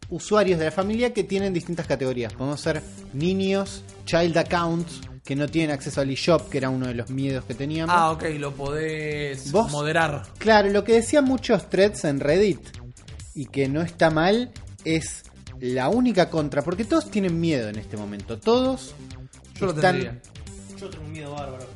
usuarios 0.09 0.59
de 0.59 0.65
la 0.65 0.71
familia 0.71 1.13
que 1.13 1.23
tienen 1.23 1.53
distintas 1.53 1.85
categorías. 1.87 2.33
Podemos 2.33 2.59
ser 2.59 2.81
niños, 3.13 3.83
child 4.05 4.37
accounts, 4.37 5.01
que 5.23 5.35
no 5.35 5.48
tienen 5.48 5.72
acceso 5.72 6.02
al 6.02 6.10
eShop, 6.10 6.49
que 6.49 6.57
era 6.57 6.69
uno 6.69 6.88
de 6.88 6.95
los 6.95 7.10
miedos 7.10 7.45
que 7.45 7.53
teníamos. 7.53 7.95
Ah, 7.95 8.11
ok, 8.11 8.23
lo 8.39 8.53
podés 8.53 9.52
¿Vos? 9.52 9.72
moderar. 9.72 10.23
Claro, 10.39 10.69
lo 10.69 10.84
que 10.84 10.93
decían 10.93 11.26
muchos 11.26 11.69
threads 11.69 12.06
en 12.06 12.19
Reddit 12.19 12.60
y 13.35 13.45
que 13.45 13.69
no 13.69 13.81
está 13.81 14.10
mal 14.10 14.52
es 14.84 15.23
la 15.60 15.89
única 15.89 16.30
contra, 16.30 16.64
porque 16.64 16.85
todos 16.85 17.11
tienen 17.11 17.39
miedo 17.39 17.69
en 17.69 17.77
este 17.77 17.98
momento. 17.98 18.39
Todos 18.39 18.95
Yo 19.60 19.68
lo 19.68 19.73
están. 19.73 19.99
tendría. 19.99 20.22
Yo 20.80 20.89
tengo 20.89 21.06
un 21.06 21.11
miedo 21.11 21.31
bárbaro. 21.34 21.68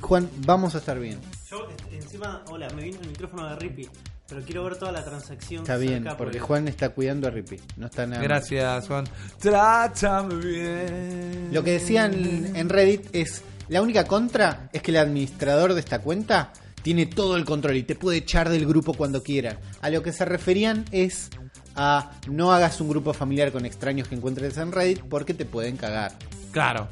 Juan, 0.00 0.28
vamos 0.44 0.74
a 0.74 0.78
estar 0.78 0.98
bien. 0.98 1.18
Yo, 1.48 1.68
encima, 1.92 2.42
hola, 2.48 2.68
me 2.70 2.82
vino 2.82 2.98
el 3.00 3.08
micrófono 3.08 3.48
de 3.48 3.56
Rippy, 3.56 3.88
pero 4.30 4.42
quiero 4.42 4.64
ver 4.64 4.76
toda 4.76 4.92
la 4.92 5.04
transacción. 5.04 5.62
Está 5.62 5.76
bien, 5.76 6.06
porque 6.16 6.38
Juan 6.38 6.68
está 6.68 6.90
cuidando 6.90 7.26
a 7.26 7.30
Rippy. 7.30 7.60
No 7.76 7.86
está 7.86 8.06
nada. 8.06 8.22
Gracias, 8.22 8.86
Juan. 8.86 9.04
Trátame 9.40 10.36
bien. 10.36 11.48
Lo 11.52 11.64
que 11.64 11.72
decían 11.72 12.54
en 12.54 12.68
Reddit 12.68 13.08
es 13.12 13.42
la 13.68 13.82
única 13.82 14.04
contra 14.04 14.68
es 14.72 14.82
que 14.82 14.92
el 14.92 14.98
administrador 14.98 15.74
de 15.74 15.80
esta 15.80 15.98
cuenta 16.00 16.52
tiene 16.82 17.06
todo 17.06 17.36
el 17.36 17.44
control 17.44 17.76
y 17.76 17.82
te 17.82 17.96
puede 17.96 18.18
echar 18.18 18.48
del 18.48 18.66
grupo 18.66 18.94
cuando 18.94 19.22
quiera. 19.22 19.58
A 19.82 19.90
lo 19.90 20.02
que 20.02 20.12
se 20.12 20.24
referían 20.24 20.84
es 20.92 21.28
a 21.74 22.12
no 22.28 22.52
hagas 22.52 22.80
un 22.80 22.88
grupo 22.88 23.12
familiar 23.12 23.50
con 23.50 23.66
extraños 23.66 24.06
que 24.06 24.14
encuentres 24.14 24.56
en 24.58 24.70
Reddit 24.70 25.02
porque 25.08 25.34
te 25.34 25.44
pueden 25.44 25.76
cagar. 25.76 26.12
Claro. 26.52 26.88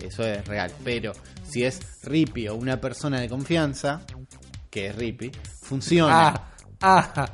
Eso 0.00 0.24
es 0.24 0.46
real. 0.46 0.70
Pero 0.84 1.12
si 1.42 1.64
es 1.64 1.80
Rippy 2.04 2.46
o 2.46 2.54
una 2.54 2.80
persona 2.80 3.20
de 3.20 3.28
confianza, 3.28 4.02
que 4.70 4.86
es 4.86 4.96
Rippy, 4.96 5.32
funciona. 5.60 6.28
Ah, 6.28 6.51
ah. 6.82 7.26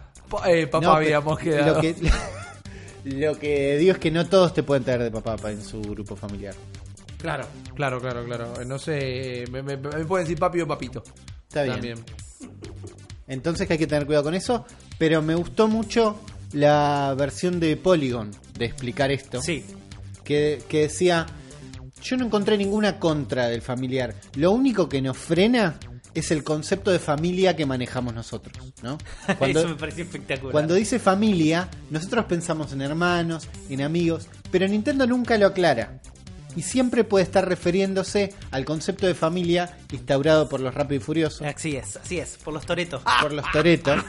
Eh, 0.47 0.67
papá 0.67 0.85
No, 0.87 0.93
habíamos 0.93 1.39
quedado. 1.39 1.75
Lo 1.77 1.81
que, 1.81 1.95
lo 3.05 3.39
que 3.39 3.77
digo 3.79 3.93
es 3.93 3.99
que 3.99 4.11
no 4.11 4.27
todos 4.27 4.53
te 4.55 4.63
pueden 4.63 4.85
traer 4.85 5.03
de 5.03 5.11
papá 5.11 5.37
pa- 5.37 5.51
en 5.51 5.63
su 5.63 5.81
grupo 5.81 6.15
familiar. 6.17 6.55
Claro, 7.19 7.47
claro, 7.75 8.01
claro, 8.01 8.25
claro. 8.25 8.53
No 8.67 8.79
sé, 8.79 9.45
me, 9.51 9.63
me- 9.63 9.77
me 9.77 10.05
pueden 10.05 10.27
decir 10.27 10.39
papi 10.39 10.61
o 10.61 10.67
papito. 10.69 11.03
Está 11.49 11.63
bien. 11.63 11.75
También. 11.75 11.99
Entonces 13.27 13.67
que 13.67 13.75
hay 13.75 13.79
que 13.79 13.87
tener 13.87 14.07
cuidado 14.07 14.25
con 14.25 14.35
eso. 14.35 14.65
Pero 14.99 15.23
me 15.23 15.35
gustó 15.35 15.69
mucho 15.69 16.21
la 16.53 17.15
versión 17.17 17.61
de 17.61 17.77
Polygon 17.77 18.31
de 18.59 18.65
explicar 18.67 19.11
esto. 19.11 19.41
Sí, 19.43 19.65
Que, 20.25 20.63
que 20.69 20.83
decía, 20.83 21.27
yo 22.03 22.17
no 22.17 22.27
encontré 22.27 22.57
ninguna 22.59 22.99
contra 22.99 23.49
del 23.49 23.63
familiar. 23.63 24.15
Lo 24.37 24.53
único 24.53 24.89
que 24.89 25.01
nos 25.03 25.17
frena 25.17 25.79
es 26.19 26.31
el 26.31 26.45
concepto 26.45 26.91
de 26.91 26.99
familia 26.99 27.57
que 27.57 27.67
manejamos 27.67 28.15
nosotros. 28.15 28.57
¿no? 28.83 28.99
Cuando, 29.39 29.61
eso 29.61 29.69
me 29.69 29.75
pareció 29.75 30.05
espectacular. 30.05 30.53
Cuando 30.53 30.75
dice 30.75 30.99
familia, 30.99 31.69
nosotros 31.91 32.25
pensamos 32.27 32.73
en 32.73 32.83
hermanos, 32.83 33.49
en 33.69 33.83
amigos, 33.83 34.29
pero 34.51 34.67
Nintendo 34.69 35.07
nunca 35.07 35.37
lo 35.39 35.47
aclara. 35.47 36.01
Y 36.57 36.63
siempre 36.63 37.05
puede 37.05 37.25
estar 37.25 37.47
refiriéndose 37.47 38.35
al 38.51 38.65
concepto 38.65 39.07
de 39.07 39.15
familia 39.15 39.77
instaurado 39.93 40.49
por 40.49 40.61
los 40.61 40.75
Rápido 40.75 41.01
y 41.01 41.05
Furiosos, 41.05 41.43
Así 41.43 41.77
es, 41.77 41.97
así 41.97 42.19
es, 42.19 42.37
por 42.43 42.53
los 42.53 42.67
toretos. 42.67 43.03
por 43.21 43.33
los 43.33 43.45
Toreto. 43.53 43.95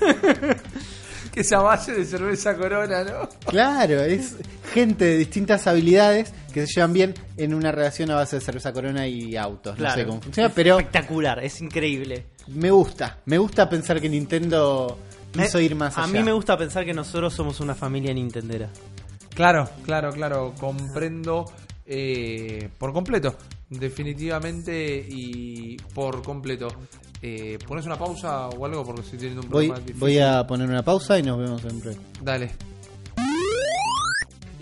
Que 1.34 1.42
esa 1.42 1.60
base 1.60 1.94
de 1.94 2.06
cerveza 2.06 2.56
corona, 2.58 3.04
¿no? 3.04 3.30
Claro, 3.48 4.02
es 4.02 4.36
gente 4.74 5.06
de 5.06 5.18
distintas 5.18 5.68
habilidades 5.68 6.34
que 6.54 6.66
se 6.66 6.74
llevan 6.76 6.94
bien 6.94 7.14
en 7.38 7.54
una 7.54 7.72
relación 7.72 8.10
a 8.12 8.16
base 8.16 8.38
de 8.38 8.42
cerveza 8.42 8.74
corona 8.74 9.08
y 9.08 9.38
autos. 9.38 9.78
No 9.78 9.94
sé 9.94 10.06
cómo 10.06 10.22
funciona, 10.22 10.48
Es 10.50 10.54
pero 10.56 10.80
Espectacular, 10.80 11.44
es 11.44 11.62
increíble. 11.62 12.26
me 12.48 12.72
gusta. 12.72 13.18
Me 13.26 13.38
gusta 13.38 13.70
pensar 13.70 14.02
que 14.02 14.10
Nintendo 14.10 14.98
quiso 15.32 15.58
Me- 15.60 15.64
ir 15.64 15.76
más 15.76 15.98
allá. 15.98 16.06
A 16.06 16.08
mí 16.12 16.24
me 16.24 16.32
gusta 16.32 16.58
pensar 16.58 16.84
que 16.86 16.94
nosotros 16.94 17.34
somos 17.34 17.60
una 17.60 17.76
familia 17.76 18.14
nintendera. 18.14 18.70
Claro, 19.36 19.70
claro, 19.86 20.12
claro. 20.12 20.54
Comprendo 20.60 21.46
eh, 21.86 22.70
por 22.78 22.92
completo. 22.94 23.36
Definitivamente 23.70 25.06
y 25.08 25.78
por 25.94 26.24
completo. 26.24 26.68
Eh, 27.22 27.60
¿Pones 27.68 27.86
una 27.86 27.98
pausa 27.98 28.48
o 28.50 28.66
algo? 28.66 28.84
Porque 28.86 29.02
estoy 29.02 29.20
teniendo 29.20 29.42
un 29.42 29.50
Voy, 29.50 29.66
problema 29.68 29.80
difícil. 29.86 30.00
voy 30.00 30.20
a 30.20 30.48
poner 30.48 30.70
una 30.70 30.84
pausa 30.84 31.20
y 31.20 31.24
nos 31.24 31.38
vemos 31.38 31.64
en 31.66 31.80
breve. 31.80 31.98
Dale. 32.22 32.52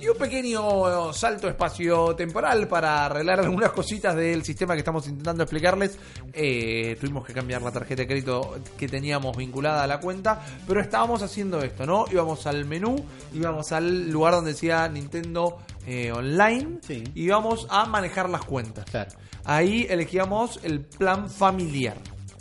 Y 0.07 0.09
un 0.09 0.17
pequeño 0.17 1.11
salto 1.11 1.49
espacio-temporal 1.49 2.65
para 2.69 3.07
arreglar 3.07 3.41
algunas 3.41 3.73
cositas 3.73 4.15
del 4.15 4.41
sistema 4.41 4.73
que 4.73 4.79
estamos 4.79 5.05
intentando 5.05 5.43
explicarles. 5.43 5.99
Eh, 6.31 6.95
tuvimos 6.97 7.25
que 7.25 7.33
cambiar 7.33 7.61
la 7.61 7.71
tarjeta 7.71 8.03
de 8.03 8.07
crédito 8.07 8.57
que 8.77 8.87
teníamos 8.87 9.35
vinculada 9.35 9.83
a 9.83 9.87
la 9.87 9.99
cuenta, 9.99 10.41
pero 10.65 10.79
estábamos 10.79 11.23
haciendo 11.23 11.61
esto, 11.61 11.85
¿no? 11.85 12.05
Íbamos 12.09 12.47
al 12.47 12.63
menú, 12.63 12.95
íbamos 13.33 13.73
al 13.73 14.09
lugar 14.09 14.35
donde 14.35 14.53
decía 14.53 14.87
Nintendo 14.87 15.57
eh, 15.85 16.13
Online 16.13 16.79
Sí. 16.83 17.03
y 17.13 17.23
íbamos 17.25 17.67
a 17.69 17.85
manejar 17.85 18.29
las 18.29 18.45
cuentas. 18.45 18.85
Claro. 18.85 19.11
Ahí 19.43 19.87
elegíamos 19.89 20.61
el 20.63 20.85
plan 20.85 21.29
familiar. 21.29 21.97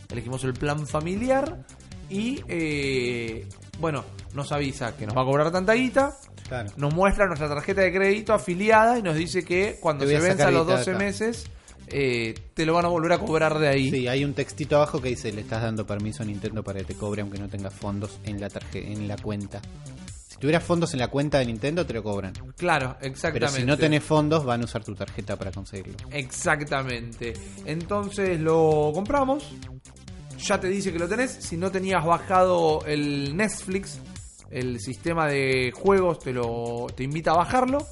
Elegimos 0.08 0.44
el 0.44 0.52
plan 0.54 0.86
familiar 0.86 1.64
y 2.08 2.44
eh, 2.46 3.44
bueno, 3.80 4.04
nos 4.34 4.52
avisa 4.52 4.96
que 4.96 5.04
nos 5.04 5.16
va 5.16 5.22
a 5.22 5.24
cobrar 5.24 5.50
tanta 5.50 5.72
guita, 5.72 6.16
Claro. 6.48 6.70
nos 6.76 6.94
muestra 6.94 7.26
nuestra 7.26 7.48
tarjeta 7.48 7.80
de 7.82 7.92
crédito 7.92 8.32
afiliada 8.34 8.98
y 8.98 9.02
nos 9.02 9.16
dice 9.16 9.44
que 9.44 9.78
cuando 9.80 10.06
se 10.06 10.16
a 10.16 10.20
sacar 10.20 10.36
venzan 10.36 10.54
los 10.54 10.62
guita 10.66 10.72
de 10.72 10.78
12 10.78 10.90
acá. 10.90 10.98
meses, 10.98 11.46
eh, 11.88 12.34
te 12.54 12.66
lo 12.66 12.74
van 12.74 12.84
a 12.84 12.88
volver 12.88 13.12
a 13.12 13.18
cobrar 13.18 13.58
de 13.58 13.68
ahí. 13.68 13.90
Sí, 13.90 14.08
hay 14.08 14.24
un 14.24 14.34
textito 14.34 14.76
abajo 14.76 15.00
que 15.00 15.08
dice, 15.10 15.32
le 15.32 15.40
estás 15.42 15.62
dando 15.62 15.86
permiso 15.86 16.22
a 16.22 16.26
Nintendo 16.26 16.62
para 16.62 16.80
que 16.80 16.84
te 16.86 16.94
cobre 16.94 17.22
aunque 17.22 17.38
no 17.38 17.48
tengas 17.48 17.74
fondos 17.74 18.18
en 18.24 18.40
la 18.40 18.48
en 18.74 19.08
la 19.08 19.16
cuenta. 19.16 19.60
Si 20.28 20.36
tuvieras 20.38 20.64
fondos 20.64 20.92
en 20.92 21.00
la 21.00 21.08
cuenta 21.08 21.38
de 21.38 21.46
Nintendo 21.46 21.86
te 21.86 21.94
lo 21.94 22.02
cobran. 22.02 22.32
Claro, 22.56 22.96
Pero 23.00 23.12
exactamente. 23.12 23.60
si 23.60 23.64
no 23.64 23.76
tenés 23.78 24.02
fondos 24.02 24.44
van 24.44 24.60
a 24.60 24.64
usar 24.64 24.84
tu 24.84 24.94
tarjeta 24.94 25.36
para 25.36 25.50
conseguirlo. 25.50 26.08
Exactamente. 26.10 27.32
Entonces 27.64 28.38
lo 28.40 28.90
compramos. 28.94 29.50
Ya 30.38 30.60
te 30.60 30.68
dice 30.68 30.92
que 30.92 30.98
lo 30.98 31.08
tenés. 31.08 31.30
Si 31.30 31.56
no 31.56 31.70
tenías 31.70 32.04
bajado 32.04 32.84
el 32.86 33.34
Netflix, 33.36 33.98
el 34.50 34.80
sistema 34.80 35.26
de 35.28 35.72
juegos 35.74 36.18
te 36.20 36.32
lo 36.32 36.86
te 36.94 37.04
invita 37.04 37.32
a 37.32 37.36
bajarlo. 37.36 37.86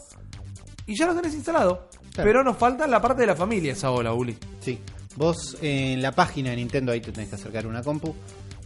Y 0.86 0.97
ya 0.97 1.06
lo 1.06 1.14
tenés 1.14 1.35
instalado. 1.35 1.89
Claro. 2.12 2.28
Pero 2.28 2.44
nos 2.44 2.56
falta 2.56 2.86
la 2.86 3.01
parte 3.01 3.22
de 3.22 3.26
la 3.28 3.36
familia 3.36 3.72
esa 3.72 3.90
ola, 3.90 4.12
Uli. 4.12 4.36
Sí. 4.60 4.78
Vos 5.16 5.56
en 5.62 6.02
la 6.02 6.12
página 6.12 6.51
de 6.51 6.56
Nintendo 6.56 6.93
ahí 6.93 7.01
te 7.01 7.12
tenés 7.12 7.28
que 7.31 7.36
acercar 7.36 7.66
una 7.66 7.82
compu. 7.82 8.14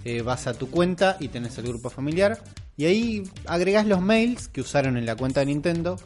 eh, 0.04 0.22
vas 0.22 0.46
a 0.46 0.54
tu 0.54 0.70
cuenta 0.70 1.16
y 1.20 1.28
tenés 1.28 1.58
el 1.58 1.66
grupo 1.66 1.90
familiar. 1.90 2.40
Y 2.76 2.86
ahí 2.86 3.22
agregás 3.46 3.84
los 3.86 4.00
mails 4.00 4.48
que 4.48 4.60
usaron 4.62 4.96
en 4.96 5.04
la 5.04 5.16
cuenta 5.16 5.40
de 5.40 5.46
Nintendo, 5.46 5.96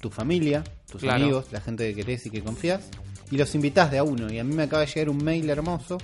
tu 0.00 0.10
familia, 0.10 0.64
tus 0.90 1.02
Claro. 1.02 1.22
amigos, 1.22 1.46
la 1.52 1.60
gente 1.60 1.86
que 1.88 1.94
querés 2.02 2.26
y 2.26 2.30
que 2.30 2.42
confías. 2.42 2.88
Y 3.30 3.36
los 3.36 3.54
invitás 3.54 3.90
de 3.90 3.98
a 3.98 4.02
uno. 4.04 4.32
Y 4.32 4.38
a 4.38 4.44
mí 4.44 4.54
me 4.54 4.64
acaba 4.64 4.80
de 4.80 4.88
llegar 4.88 5.10
un 5.10 5.22
mail 5.22 5.48
hermoso 5.50 5.98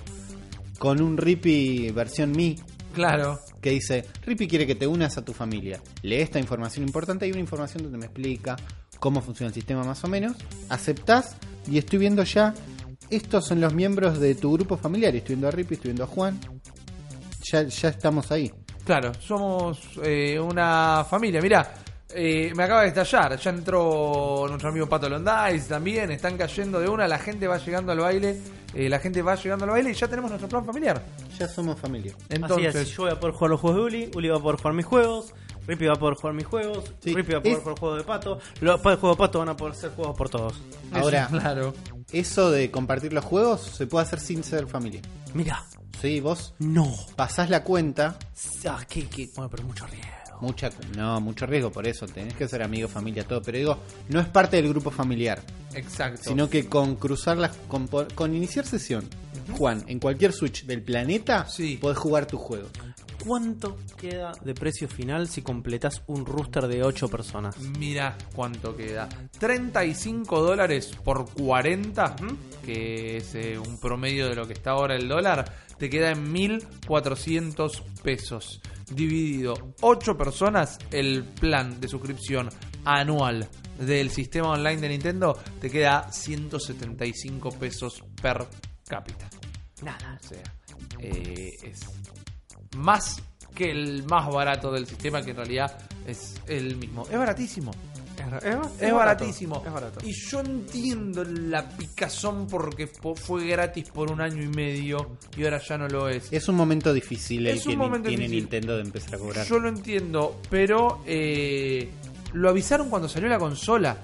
con 0.78 1.01
un 1.02 1.16
Rippy 1.16 1.90
versión 1.90 2.32
Mi 2.32 2.56
Claro. 2.94 3.40
que 3.60 3.70
dice, 3.70 4.05
Rippy 4.24 4.48
quiere 4.48 4.66
que 4.66 4.74
te 4.74 4.86
unas 4.86 5.16
a 5.19 5.24
tu 5.24 5.32
familia. 5.32 5.81
Lee 6.02 6.16
esta 6.16 6.39
información 6.39 6.86
importante 6.86 7.27
y 7.27 7.31
una 7.31 7.40
información 7.40 7.82
donde 7.82 7.98
me 7.98 8.06
explica 8.06 8.56
cómo 8.98 9.20
funciona 9.20 9.48
el 9.48 9.55
sistema 9.55 9.85
más 9.85 10.02
o 10.05 10.09
menos. 10.09 10.36
Aceptás 10.69 11.36
y 11.66 11.78
estoy 11.78 11.98
viendo 11.98 12.23
ya, 12.24 12.55
estos 13.10 13.47
son 13.47 13.60
los 13.60 13.74
miembros 13.74 14.19
de 14.19 14.35
tu 14.35 14.52
grupo 14.52 14.77
familiar. 14.77 15.15
Estoy 15.15 15.35
viendo 15.35 15.48
a 15.48 15.51
Rippy, 15.51 15.74
estoy 15.74 15.90
viendo 15.90 16.05
a 16.05 16.06
Juan. 16.06 16.39
Ya, 17.51 17.62
ya 17.62 17.89
estamos 17.89 18.31
ahí. 18.31 18.52
Claro, 18.85 19.12
somos 19.15 19.78
eh, 20.02 20.39
una 20.40 21.05
familia. 21.09 21.40
Mira, 21.40 21.74
me 22.14 22.62
acaba 22.64 22.82
de 22.82 22.89
estallar. 22.89 23.39
Ya 23.39 23.51
entró 23.51 24.47
nuestro 24.48 24.70
amigo 24.70 24.86
Pato 24.89 25.09
Londáis 25.09 25.68
también. 25.68 26.10
Están 26.10 26.36
cayendo 26.36 26.80
de 26.80 26.89
una. 26.89 27.06
La 27.09 27.18
gente 27.18 27.47
va 27.47 27.59
llegando 27.59 27.93
al 27.93 27.98
baile. 28.01 28.39
eh, 28.74 28.89
la 28.89 28.98
gente 28.98 29.22
va 29.22 29.35
llegando 29.35 29.64
al 29.64 29.70
baile 29.72 29.90
y 29.90 29.94
ya 29.94 30.09
tenemos 30.09 30.30
nuestro 30.30 30.48
plan 30.48 30.64
familiar. 30.64 31.02
Ya 31.39 31.48
somos 31.48 31.78
familia. 31.80 32.14
Entonces, 32.28 32.68
Así 32.74 32.78
es, 32.90 32.97
yo 32.97 33.05
voy 33.05 33.12
a 33.12 33.20
poder 33.20 33.35
jugar 33.35 33.51
los 33.51 33.60
juegos 33.60 33.78
de 33.78 33.85
Uli, 33.85 34.10
Uli 34.14 34.28
va 34.28 34.36
a 34.36 34.40
poder 34.40 34.56
jugar 34.59 34.74
mis 34.74 34.86
juegos, 34.86 35.32
Rippy 35.66 35.86
va 35.86 35.93
a 35.94 35.97
poder 35.97 36.16
jugar 36.16 36.35
mis 36.35 36.47
juegos, 36.47 36.85
Sí, 37.02 37.14
Rippy 37.14 37.32
va 37.32 37.39
a 37.39 37.43
poder 37.43 37.56
es- 37.56 37.62
jugar 37.62 37.74
el 37.74 37.78
juego 37.80 37.97
de 37.97 38.05
Pato, 38.05 38.39
los 38.60 38.80
para 38.80 38.94
el 38.94 39.01
juego 39.01 39.14
de 39.14 39.18
Pato 39.18 39.39
van 39.39 39.48
a 39.51 39.56
poder 39.56 39.74
ser 39.74 39.90
juegos 39.93 40.16
por 40.16 40.28
todos. 40.28 40.55
Ahora, 40.93 41.28
claro. 41.30 41.72
eso 42.12 42.51
de 42.51 42.70
compartir 42.70 43.12
los 43.12 43.24
juegos 43.24 43.60
se 43.62 43.86
puede 43.86 44.05
hacer 44.06 44.18
sin 44.20 44.43
ser 44.44 44.66
familia. 44.66 45.01
Mira, 45.35 45.64
Sí, 46.01 46.20
vos 46.20 46.55
no. 46.59 46.93
pasás 47.16 47.48
la 47.51 47.62
cuenta 47.64 48.18
Ah, 48.66 48.85
qué, 48.89 49.09
qué- 49.09 49.30
Bueno, 49.35 49.48
pero 49.51 49.62
mucho 49.64 49.86
riesgo. 49.86 50.10
Mucha, 50.40 50.70
no, 50.97 51.20
mucho 51.20 51.47
riesgo 51.47 51.70
por 51.73 51.86
eso, 51.86 52.06
tenés 52.06 52.35
que 52.35 52.47
ser 52.48 52.62
amigo, 52.62 52.89
familia, 52.89 53.27
todo, 53.27 53.43
pero 53.43 53.59
digo, 53.59 53.78
no 54.09 54.20
es 54.20 54.27
parte 54.28 54.56
del 54.56 54.69
grupo 54.69 54.90
familiar, 54.90 55.40
Exacto. 55.74 56.23
sino 56.31 56.48
que 56.48 56.66
con 56.69 56.97
cruzarlas, 56.97 57.56
con, 57.69 57.89
po- 57.89 58.06
con 58.15 58.35
iniciar 58.35 58.65
sesión, 58.66 59.05
Juan, 59.56 59.82
en 59.89 59.98
cualquier 59.98 60.32
Switch 60.32 60.65
del 60.66 60.82
planeta, 60.82 61.47
Sí. 61.48 61.78
podés 61.81 61.98
jugar 61.98 62.27
tu 62.27 62.36
juego. 62.39 62.69
¿Cuánto 63.27 63.77
queda 63.97 64.31
de 64.44 64.55
precio 64.55 64.89
final 64.89 65.27
si 65.28 65.43
completas 65.43 66.02
un 66.06 66.24
rooster 66.24 66.69
de 66.69 66.85
8 66.85 67.09
personas? 67.09 67.59
Mira 67.59 68.16
cuánto 68.32 68.77
queda. 68.77 69.09
35 69.40 70.40
dólares 70.40 70.93
por 71.05 71.28
40, 71.32 72.15
que 72.65 73.16
es 73.16 73.35
eh, 73.35 73.59
un 73.59 73.78
promedio 73.81 74.28
de 74.28 74.36
lo 74.36 74.47
que 74.47 74.52
está 74.52 74.70
ahora 74.70 74.94
el 74.94 75.09
dólar, 75.09 75.52
te 75.78 75.90
queda 75.90 76.12
en 76.12 76.31
1400 76.32 77.82
pesos. 78.02 78.60
Dividido 78.94 79.74
8 79.81 80.16
personas, 80.16 80.78
el 80.90 81.24
plan 81.24 81.81
de 81.81 81.89
suscripción 81.89 82.48
anual 82.85 83.48
del 83.78 84.10
sistema 84.10 84.51
online 84.51 84.81
de 84.81 84.89
Nintendo 84.89 85.39
te 85.60 85.70
queda 85.70 86.10
175 86.10 87.51
pesos 87.51 88.02
per 88.20 88.47
cápita. 88.89 89.28
Nada. 89.82 90.19
O 90.20 90.27
sea, 90.27 90.43
eh, 91.01 91.56
es 91.62 91.81
más 92.77 93.23
que 93.55 93.70
el 93.70 94.05
más 94.05 94.28
barato 94.32 94.70
del 94.73 94.86
sistema, 94.86 95.23
que 95.23 95.31
en 95.31 95.36
realidad 95.36 95.78
es 96.06 96.40
el 96.47 96.77
mismo. 96.77 97.06
Es 97.10 97.19
baratísimo. 97.19 97.70
Es, 98.81 98.93
baratísimo. 98.93 99.62
Es 99.66 99.73
barato. 99.73 100.01
Y 100.05 100.12
yo 100.12 100.40
entiendo 100.40 101.24
la 101.24 101.69
picazón 101.69 102.47
porque 102.47 102.86
po- 102.86 103.15
fue 103.15 103.47
gratis 103.47 103.89
por 103.90 104.11
un 104.11 104.20
año 104.20 104.43
y 104.43 104.49
medio 104.49 105.16
y 105.36 105.45
ahora 105.45 105.61
ya 105.61 105.78
no 105.78 105.89
lo 105.89 106.09
es. 106.09 106.28
Es 106.32 106.49
un 106.49 106.57
momento 106.57 106.93
difícil 106.93 107.47
el 107.47 107.57
Es 107.57 107.62
que 107.62 107.69
un 107.70 107.74
ni- 107.74 107.77
momento 107.78 108.09
tiene 108.09 108.24
difícil. 108.24 108.43
Nintendo 108.45 108.77
de 108.77 108.82
empezar 108.82 109.15
a 109.15 109.19
cobrar. 109.19 109.47
Yo 109.47 109.59
lo 109.59 109.69
entiendo, 109.69 110.40
pero 110.51 111.03
eh, 111.07 111.89
lo 112.32 112.49
avisaron 112.49 112.89
cuando 112.90 113.09
salió 113.09 113.28
la 113.28 113.39
consola 113.39 113.97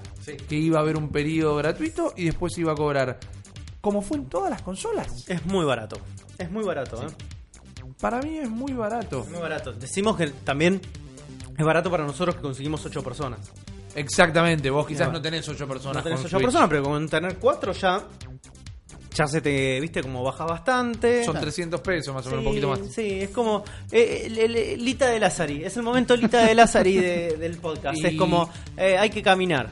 que 0.47 0.55
iba 0.55 0.79
a 0.79 0.81
haber 0.81 0.97
un 0.97 1.09
periodo 1.09 1.55
gratuito 1.57 2.13
y 2.17 2.25
después 2.25 2.57
iba 2.57 2.71
a 2.71 2.75
cobrar. 2.75 3.19
Como 3.81 4.01
fue 4.01 4.17
en 4.17 4.25
todas 4.25 4.49
las 4.49 4.61
consolas. 4.63 5.25
Es 5.29 5.45
muy 5.45 5.63
barato. 5.65 5.97
Es 6.39 6.49
muy 6.49 6.63
barato, 6.63 7.03
¿eh? 7.03 7.11
Para 8.01 8.19
mí 8.21 8.37
es 8.39 8.49
muy 8.49 8.73
barato. 8.73 9.21
Es 9.21 9.29
muy 9.29 9.39
barato. 9.39 9.71
Decimos 9.73 10.17
que 10.17 10.27
también 10.27 10.81
es 11.57 11.65
barato 11.65 11.89
para 11.91 12.03
nosotros 12.05 12.35
que 12.35 12.41
conseguimos 12.41 12.83
8 12.85 13.03
personas. 13.03 13.39
Exactamente, 13.95 14.69
vos 14.69 14.85
quizás 14.85 15.11
no 15.11 15.21
tenés 15.21 15.47
8 15.47 15.67
personas. 15.67 15.97
No 15.97 16.03
tenés 16.03 16.19
con 16.19 16.25
8 16.27 16.37
Switch. 16.37 16.45
personas, 16.45 16.69
pero 16.69 16.83
con 16.83 17.09
tener 17.09 17.37
4 17.37 17.71
ya. 17.73 18.03
Ya 19.13 19.27
se 19.27 19.39
te, 19.39 19.79
viste, 19.79 20.01
como 20.01 20.21
baja 20.23 20.43
bastante. 20.43 21.23
Son 21.23 21.39
300 21.39 21.79
pesos, 21.79 22.13
más 22.13 22.25
o 22.25 22.29
menos, 22.31 22.43
un 22.45 22.51
poquito 22.51 22.67
más. 22.67 22.79
Sí, 22.93 23.21
es 23.21 23.29
como 23.29 23.63
eh, 23.89 24.23
el- 24.25 24.37
el- 24.57 24.83
Lita 24.83 25.07
de 25.07 25.21
Lazari. 25.21 25.63
Es 25.63 25.77
el 25.77 25.83
momento 25.83 26.17
Lita 26.17 26.45
de 26.45 26.53
Lazari 26.53 26.97
de- 26.97 27.37
del 27.37 27.55
podcast. 27.57 27.97
Y- 28.03 28.07
Es 28.07 28.15
como 28.17 28.49
eh, 28.75 28.97
hay 28.97 29.09
que 29.09 29.23
caminar, 29.23 29.69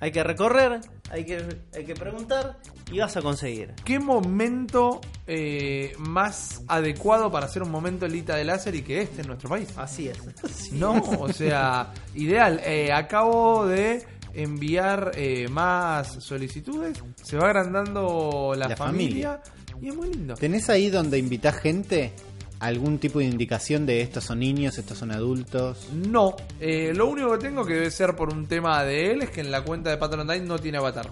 hay 0.00 0.10
que 0.10 0.24
recorrer, 0.24 0.80
hay 1.12 1.24
que, 1.24 1.44
hay 1.74 1.84
que 1.84 1.94
preguntar 1.94 2.58
y 2.90 2.98
vas 2.98 3.16
a 3.16 3.22
conseguir. 3.22 3.74
¿Qué 3.84 3.98
momento 4.00 5.00
eh, 5.26 5.92
más 5.98 6.62
adecuado 6.66 7.30
para 7.30 7.46
hacer 7.46 7.62
un 7.62 7.70
momento 7.70 8.08
Lita 8.08 8.34
de 8.34 8.44
láser 8.44 8.74
y 8.74 8.82
que 8.82 9.02
este 9.02 9.20
en 9.20 9.28
nuestro 9.28 9.50
país? 9.50 9.68
Así 9.76 10.08
es. 10.08 10.18
No, 10.72 10.94
o 11.20 11.30
sea, 11.32 11.92
ideal. 12.14 12.60
Eh, 12.64 12.90
acabo 12.92 13.66
de 13.66 14.04
enviar 14.32 15.12
eh, 15.14 15.46
más 15.48 16.24
solicitudes, 16.24 17.02
se 17.22 17.36
va 17.36 17.48
agrandando 17.48 18.54
la, 18.56 18.68
La 18.68 18.76
familia, 18.76 19.42
y 19.82 19.88
es 19.88 19.94
muy 19.94 20.08
lindo. 20.08 20.34
¿Tenés 20.34 20.70
ahí 20.70 20.88
donde 20.88 21.18
invitás 21.18 21.56
gente 21.56 22.14
algún 22.62 22.98
tipo 22.98 23.18
de 23.18 23.24
indicación 23.24 23.86
de 23.86 24.00
estos 24.02 24.24
son 24.24 24.38
niños, 24.38 24.78
estos 24.78 24.96
son 24.96 25.10
adultos? 25.10 25.88
No, 25.92 26.36
eh, 26.60 26.92
lo 26.94 27.08
único 27.08 27.32
que 27.32 27.38
tengo 27.38 27.64
que 27.66 27.74
debe 27.74 27.90
ser 27.90 28.14
por 28.14 28.32
un 28.32 28.46
tema 28.46 28.84
de 28.84 29.10
él 29.10 29.22
es 29.22 29.30
que 29.30 29.40
en 29.40 29.50
la 29.50 29.62
cuenta 29.62 29.90
de 29.90 29.96
Patron 29.96 30.20
Online 30.20 30.46
no 30.46 30.58
tiene 30.58 30.78
avatar. 30.78 31.10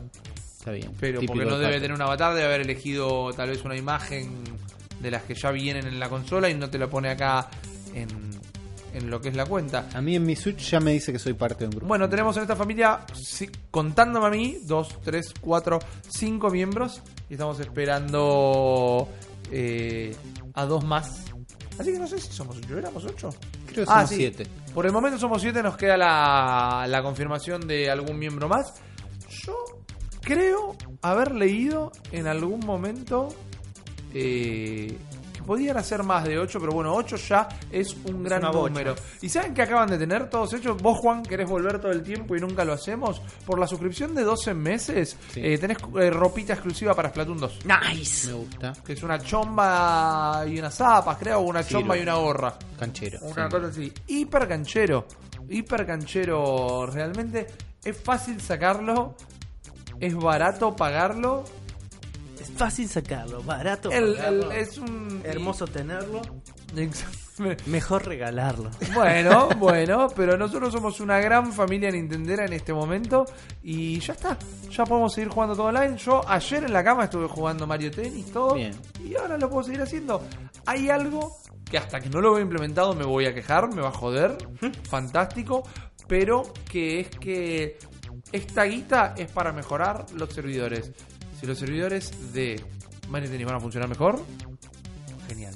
Está 0.59 0.71
bien. 0.73 0.93
Pero 1.01 1.21
porque 1.27 1.45
no 1.45 1.59
de 1.59 1.67
debe 1.67 1.81
tener 1.81 1.93
un 1.93 2.03
avatar, 2.03 2.35
debe 2.35 2.47
haber 2.47 2.61
elegido 2.61 3.33
tal 3.33 3.49
vez 3.49 3.65
una 3.65 3.77
imagen 3.77 4.45
de 5.01 5.11
las 5.11 5.23
que 5.25 5.35
ya 5.35 5.51
vienen 5.51 5.87
en 5.87 5.99
la 5.99 6.09
consola 6.09 6.49
y 6.49 6.55
no 6.55 6.71
te 6.71 6.79
la 6.79 6.89
pone 6.89 7.09
acá 7.09 7.49
en, 7.95 8.09
en 8.95 9.11
lo 9.11 9.21
que 9.21 9.31
es 9.31 9.37
la 9.37 9.47
cuenta. 9.47 9.89
A 9.93 10.01
mí 10.01 10.15
en 10.15 10.25
mi 10.25 10.37
Switch 10.37 10.71
ya 10.71 10.79
me 10.79 10.93
dice 10.93 11.13
que 11.13 11.19
soy 11.19 11.33
parte 11.33 11.61
de 11.61 11.65
un 11.67 11.71
grupo. 11.71 11.87
Bueno, 11.87 12.09
tenemos 12.09 12.37
en 12.37 12.43
esta 12.43 12.55
familia, 12.55 13.01
sí, 13.15 13.51
contándome 13.71 14.27
a 14.27 14.31
mí, 14.31 14.59
dos, 14.65 14.99
tres, 15.03 15.33
cuatro, 15.41 15.79
cinco 16.09 16.51
miembros 16.51 17.03
y 17.29 17.35
estamos 17.35 17.59
esperando 17.59 19.09
eh, 19.51 20.15
a 20.55 20.65
dos 20.67 20.85
más. 20.85 21.25
Así 21.81 21.93
que 21.93 21.98
no 21.98 22.07
sé 22.07 22.19
si 22.20 22.31
somos 22.32 22.57
ocho, 22.59 22.77
¿éramos 22.78 23.05
ocho? 23.05 23.31
Creo 23.66 23.85
que 23.86 23.90
Ah, 23.90 23.94
somos 24.07 24.09
sí. 24.11 24.16
siete. 24.16 24.47
Por 24.74 24.85
el 24.86 24.93
momento 24.93 25.19
somos 25.19 25.40
siete, 25.40 25.62
nos 25.62 25.77
queda 25.77 25.97
la, 25.97 26.85
la 26.86 27.02
confirmación 27.02 27.66
de 27.66 27.90
algún 27.90 28.19
miembro 28.19 28.48
más. 28.48 28.74
Yo 29.44 29.55
creo 30.20 30.77
haber 31.01 31.35
leído 31.35 31.90
en 32.12 32.27
algún 32.27 32.61
momento 32.61 33.28
eh, 34.12 34.97
podían 35.47 35.77
hacer 35.77 36.03
más 36.03 36.25
de 36.25 36.39
ocho, 36.39 36.59
pero 36.61 36.73
bueno, 36.73 36.95
ocho 36.95 37.17
ya 37.17 37.49
es 37.71 37.95
un 38.05 38.23
gran 38.23 38.43
bocha. 38.43 38.69
número. 38.69 38.95
¿Y 39.21 39.29
saben 39.29 39.55
que 39.55 39.62
acaban 39.62 39.89
de 39.91 39.99
tener 39.99 40.29
todos 40.31 40.53
hechos? 40.55 40.81
Vos, 40.81 40.99
Juan, 40.99 41.23
querés 41.23 41.49
volver 41.49 41.81
todo 41.81 41.93
el 41.93 42.03
tiempo 42.03 42.37
y 42.37 42.41
nunca 42.41 42.65
lo 42.65 42.73
hacemos. 42.73 43.21
Por 43.47 43.59
la 43.59 43.67
suscripción 43.67 44.15
de 44.15 44.23
12 44.23 44.55
meses, 44.55 45.17
Sí. 45.33 45.41
eh, 45.43 45.59
tenés 45.59 45.79
eh, 46.01 46.11
ropita 46.11 46.53
exclusiva 46.55 46.95
para 46.95 47.09
Splatoon 47.11 47.39
2. 47.39 47.59
Nice. 47.65 48.29
Me 48.29 48.35
gusta. 48.35 48.73
Que 48.85 48.93
es 48.95 49.03
una 49.03 49.19
chomba 49.19 50.45
y 50.47 50.59
unas 50.59 50.75
zapas, 50.75 51.17
creo, 51.19 51.39
o 51.39 51.43
una 51.43 51.62
Sí, 51.62 51.75
chomba 51.75 51.97
y 51.97 52.03
una 52.03 52.15
gorra. 52.15 52.55
Canchero. 52.79 53.19
Una 53.23 53.47
sí. 53.47 53.51
cosa 53.51 53.67
así. 53.69 53.93
Hiper 54.07 54.49
canchero. 54.49 55.07
Hiper 55.49 55.87
canchero. 55.87 56.87
Realmente 56.87 57.47
es 57.85 57.97
fácil 58.01 58.41
sacarlo. 58.41 59.15
Es 59.99 60.15
barato 60.15 60.75
pagarlo. 60.75 61.45
Es 62.41 62.51
fácil 62.51 62.89
sacarlo, 62.89 63.43
barato. 63.43 63.91
El- 63.91 64.15
pagarlo, 64.17 64.51
el- 64.53 64.59
es 64.59 64.79
un. 64.79 65.21
hermoso 65.25 65.67
tenerlo. 65.67 66.23
Mejor 67.67 68.07
regalarlo. 68.07 68.71
Bueno, 68.95 69.49
bueno, 69.59 70.09
pero 70.15 70.37
nosotros 70.37 70.73
somos 70.73 71.01
una 71.01 71.19
gran 71.21 71.53
familia 71.53 71.91
nintendera 71.91 72.45
en 72.45 72.53
este 72.53 72.73
momento 72.75 73.25
y 73.62 73.99
ya 74.01 74.12
está. 74.12 74.37
Ya 74.71 74.85
podemos 74.85 75.15
seguir 75.15 75.31
jugando 75.31 75.55
todo 75.57 75.67
online. 75.67 75.97
Yo 75.97 76.21
ayer 76.29 76.65
en 76.65 76.73
la 76.73 76.85
cama 76.85 77.05
estuve 77.05 77.27
jugando 77.29 77.67
Mario 77.67 77.91
Tennis, 77.91 78.31
todo. 78.31 78.55
Bien. 78.55 78.73
Y 79.03 79.17
ahora 79.17 79.39
lo 79.39 79.49
puedo 79.49 79.62
seguir 79.65 79.81
haciendo. 79.83 80.23
Hay 80.67 80.91
algo 80.91 81.35
que 81.71 81.79
hasta 81.79 81.99
que 82.01 82.11
no 82.11 82.21
lo 82.21 82.35
vea 82.35 82.43
implementado 82.43 82.95
me 82.95 83.05
voy 83.05 83.25
a 83.27 83.35
quejar, 83.35 83.73
me 83.75 83.81
va 83.81 83.89
a 83.89 83.93
joder. 83.93 84.37
Fantástico. 84.89 85.62
Pero 86.07 86.43
que 86.69 87.01
es 87.01 87.09
que 87.09 87.79
esta 88.33 88.65
guita 88.65 89.15
es 89.17 89.31
para 89.31 89.53
mejorar 89.53 90.05
los 90.15 90.29
servidores. 90.33 90.93
Si 91.41 91.47
los 91.47 91.59
servidores 91.59 92.12
de 92.35 92.62
Mario 93.09 93.31
Tennis 93.31 93.47
van 93.47 93.57
a 93.57 93.61
funcionar 93.61 93.89
mejor, 93.89 94.23
genial. 95.29 95.55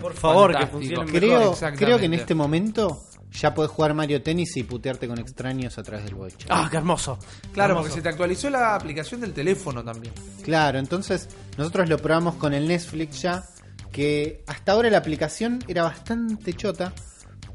Por 0.00 0.14
favor, 0.14 0.52
que 0.52 0.66
Fantástico. 0.66 0.78
funcione 0.78 1.12
Mejor, 1.12 1.58
Creo, 1.58 1.76
creo 1.76 1.98
que 1.98 2.06
en 2.06 2.14
este 2.14 2.34
momento 2.34 3.02
ya 3.32 3.52
podés 3.54 3.70
jugar 3.70 3.92
Mario 3.92 4.22
Tennis 4.22 4.56
y 4.56 4.62
putearte 4.62 5.06
con 5.06 5.18
extraños 5.18 5.76
a 5.78 5.82
través 5.82 6.06
del 6.06 6.14
voice 6.14 6.38
chat. 6.38 6.48
Ah, 6.50 6.68
qué 6.70 6.78
hermoso. 6.78 7.18
Claro, 7.52 7.72
Hermoso. 7.72 7.88
porque 7.88 7.94
se 7.96 8.02
te 8.02 8.08
actualizó 8.08 8.48
la 8.48 8.74
aplicación 8.74 9.20
del 9.20 9.32
teléfono 9.34 9.84
también. 9.84 10.14
Claro, 10.42 10.78
entonces 10.78 11.28
nosotros 11.58 11.88
lo 11.88 11.98
probamos 11.98 12.36
con 12.36 12.54
el 12.54 12.66
Netflix 12.66 13.20
ya, 13.20 13.44
que 13.92 14.42
hasta 14.46 14.72
ahora 14.72 14.88
la 14.90 14.98
aplicación 14.98 15.62
era 15.68 15.82
bastante 15.82 16.54
chota 16.54 16.92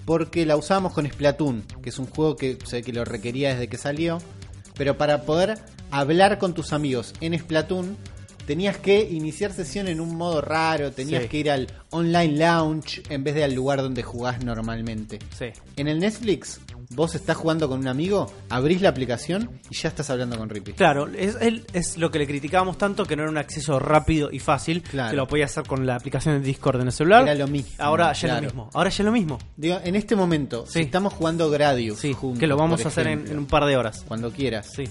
porque 0.05 0.45
la 0.45 0.55
usábamos 0.55 0.93
con 0.93 1.07
Splatoon, 1.09 1.63
que 1.81 1.89
es 1.89 1.97
un 1.99 2.05
juego 2.07 2.35
que 2.35 2.57
sé 2.65 2.83
que 2.83 2.93
lo 2.93 3.05
requería 3.05 3.49
desde 3.53 3.67
que 3.67 3.77
salió, 3.77 4.19
pero 4.75 4.97
para 4.97 5.23
poder 5.23 5.57
hablar 5.91 6.37
con 6.37 6.53
tus 6.53 6.73
amigos 6.73 7.13
en 7.21 7.37
Splatoon 7.37 7.97
tenías 8.45 8.77
que 8.77 9.01
iniciar 9.09 9.53
sesión 9.53 9.87
en 9.87 10.01
un 10.01 10.15
modo 10.17 10.41
raro, 10.41 10.91
tenías 10.91 11.23
Sí. 11.23 11.29
que 11.29 11.37
ir 11.37 11.51
al 11.51 11.67
online 11.91 12.37
lounge 12.37 13.03
en 13.09 13.23
vez 13.23 13.35
de 13.35 13.43
al 13.43 13.53
lugar 13.53 13.81
donde 13.81 14.01
jugás 14.03 14.43
normalmente. 14.43 15.19
Sí. 15.37 15.45
En 15.77 15.87
el 15.87 15.99
Netflix, 15.99 16.59
vos 16.89 17.13
estás 17.15 17.37
jugando 17.37 17.69
con 17.69 17.79
un 17.79 17.87
amigo, 17.87 18.33
abrís 18.49 18.81
la 18.81 18.89
aplicación 18.89 19.61
y 19.69 19.75
ya 19.75 19.89
estás 19.89 20.09
hablando 20.09 20.37
con 20.37 20.49
Rippy. 20.49 20.73
Claro, 20.73 21.07
es, 21.15 21.97
lo 21.97 22.09
que 22.11 22.17
le 22.19 22.27
criticábamos 22.27 22.77
tanto, 22.79 23.05
que 23.05 23.15
no 23.15 23.21
era 23.21 23.31
un 23.31 23.37
acceso 23.37 23.77
rápido 23.79 24.29
y 24.31 24.39
fácil, 24.39 24.81
Claro. 24.81 25.11
que 25.11 25.15
lo 25.17 25.27
podía 25.27 25.45
hacer 25.45 25.63
con 25.63 25.85
la 25.85 25.95
aplicación 25.95 26.41
de 26.41 26.45
Discord 26.45 26.81
en 26.81 26.87
el 26.87 26.93
celular. 26.93 27.21
Era 27.23 27.35
lo 27.35 27.47
mismo, 27.47 27.71
Ahora 27.77 28.11
ya 28.11 28.27
claro. 28.27 28.41
lo 28.41 28.47
mismo. 28.47 28.69
Ahora 28.73 28.89
ya 28.89 29.03
es 29.03 29.05
lo 29.05 29.11
mismo. 29.11 29.37
Digo, 29.55 29.79
en 29.83 29.95
este 29.95 30.15
momento, 30.15 30.65
Sí. 30.65 30.73
si 30.73 30.79
estamos 30.81 31.13
jugando 31.13 31.49
Gradius 31.51 31.99
Sí, 31.99 32.11
juntos, 32.13 32.39
que 32.39 32.47
lo 32.47 32.57
vamos 32.57 32.83
a 32.83 32.87
hacer 32.89 33.07
en, 33.07 33.27
en 33.27 33.37
un 33.37 33.45
par 33.45 33.65
de 33.65 33.77
horas. 33.77 34.03
cuando 34.07 34.31
quieras, 34.31 34.67
Sí, 34.75 34.83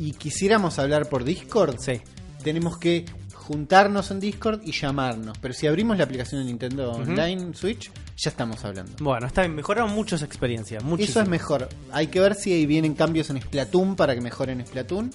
y 0.00 0.12
quisiéramos 0.12 0.78
hablar 0.78 1.08
por 1.08 1.24
Discord, 1.24 1.76
sí. 1.78 2.00
tenemos 2.42 2.78
que 2.78 3.04
juntarnos 3.34 4.10
en 4.12 4.20
Discord 4.20 4.60
y 4.64 4.72
llamarnos. 4.72 5.36
Pero 5.38 5.52
si 5.54 5.66
abrimos 5.66 5.98
la 5.98 6.04
aplicación 6.04 6.40
de 6.40 6.46
Nintendo. 6.46 6.92
Online 6.92 7.52
Switch, 7.54 7.90
ya 8.16 8.30
estamos 8.30 8.64
hablando. 8.64 8.92
Bueno, 9.00 9.26
está 9.26 9.42
bien, 9.42 9.54
mejoraron 9.54 9.90
mucho 9.92 10.14
esa 10.16 10.24
experiencia. 10.24 10.78
Muchísimo. 10.80 11.10
Eso 11.10 11.20
es 11.22 11.28
mejor. 11.28 11.68
Hay 11.92 12.06
que 12.06 12.20
ver 12.20 12.34
si 12.36 12.52
ahí 12.52 12.66
vienen 12.66 12.94
cambios 12.94 13.28
en 13.30 13.40
Splatoon 13.42 13.96
para 13.96 14.14
que 14.14 14.20
mejoren 14.20 14.64
Splatoon. 14.64 15.10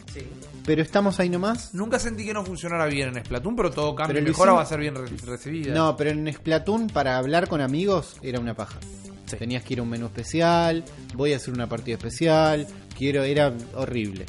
Pero 0.65 0.81
estamos 0.81 1.19
ahí 1.19 1.29
nomás. 1.29 1.73
Nunca 1.73 1.97
sentí 1.99 2.25
que 2.25 2.33
no 2.33 2.43
funcionara 2.43 2.87
bien 2.87 3.15
en 3.15 3.23
Splatoon, 3.23 3.55
pero 3.55 3.71
todo 3.71 3.95
cambio 3.95 4.15
Pero 4.15 4.27
mejora 4.27 4.51
hicimos- 4.51 4.59
va 4.59 4.63
a 4.63 4.65
ser 4.65 4.79
bien 4.79 4.95
re- 4.95 5.17
recibida. 5.31 5.73
No, 5.73 5.95
pero 5.95 6.09
en 6.09 6.31
Splatoon 6.33 6.87
para 6.87 7.17
hablar 7.17 7.47
con 7.47 7.61
amigos 7.61 8.17
era 8.21 8.39
una 8.39 8.53
paja. 8.53 8.79
Sí. 9.27 9.37
Tenías 9.37 9.63
que 9.63 9.73
ir 9.73 9.79
a 9.79 9.83
un 9.83 9.89
menú 9.89 10.07
especial, 10.07 10.83
voy 11.15 11.33
a 11.33 11.37
hacer 11.37 11.53
una 11.53 11.67
partida 11.69 11.95
especial, 11.95 12.67
quiero, 12.97 13.23
era 13.23 13.53
horrible. 13.75 14.25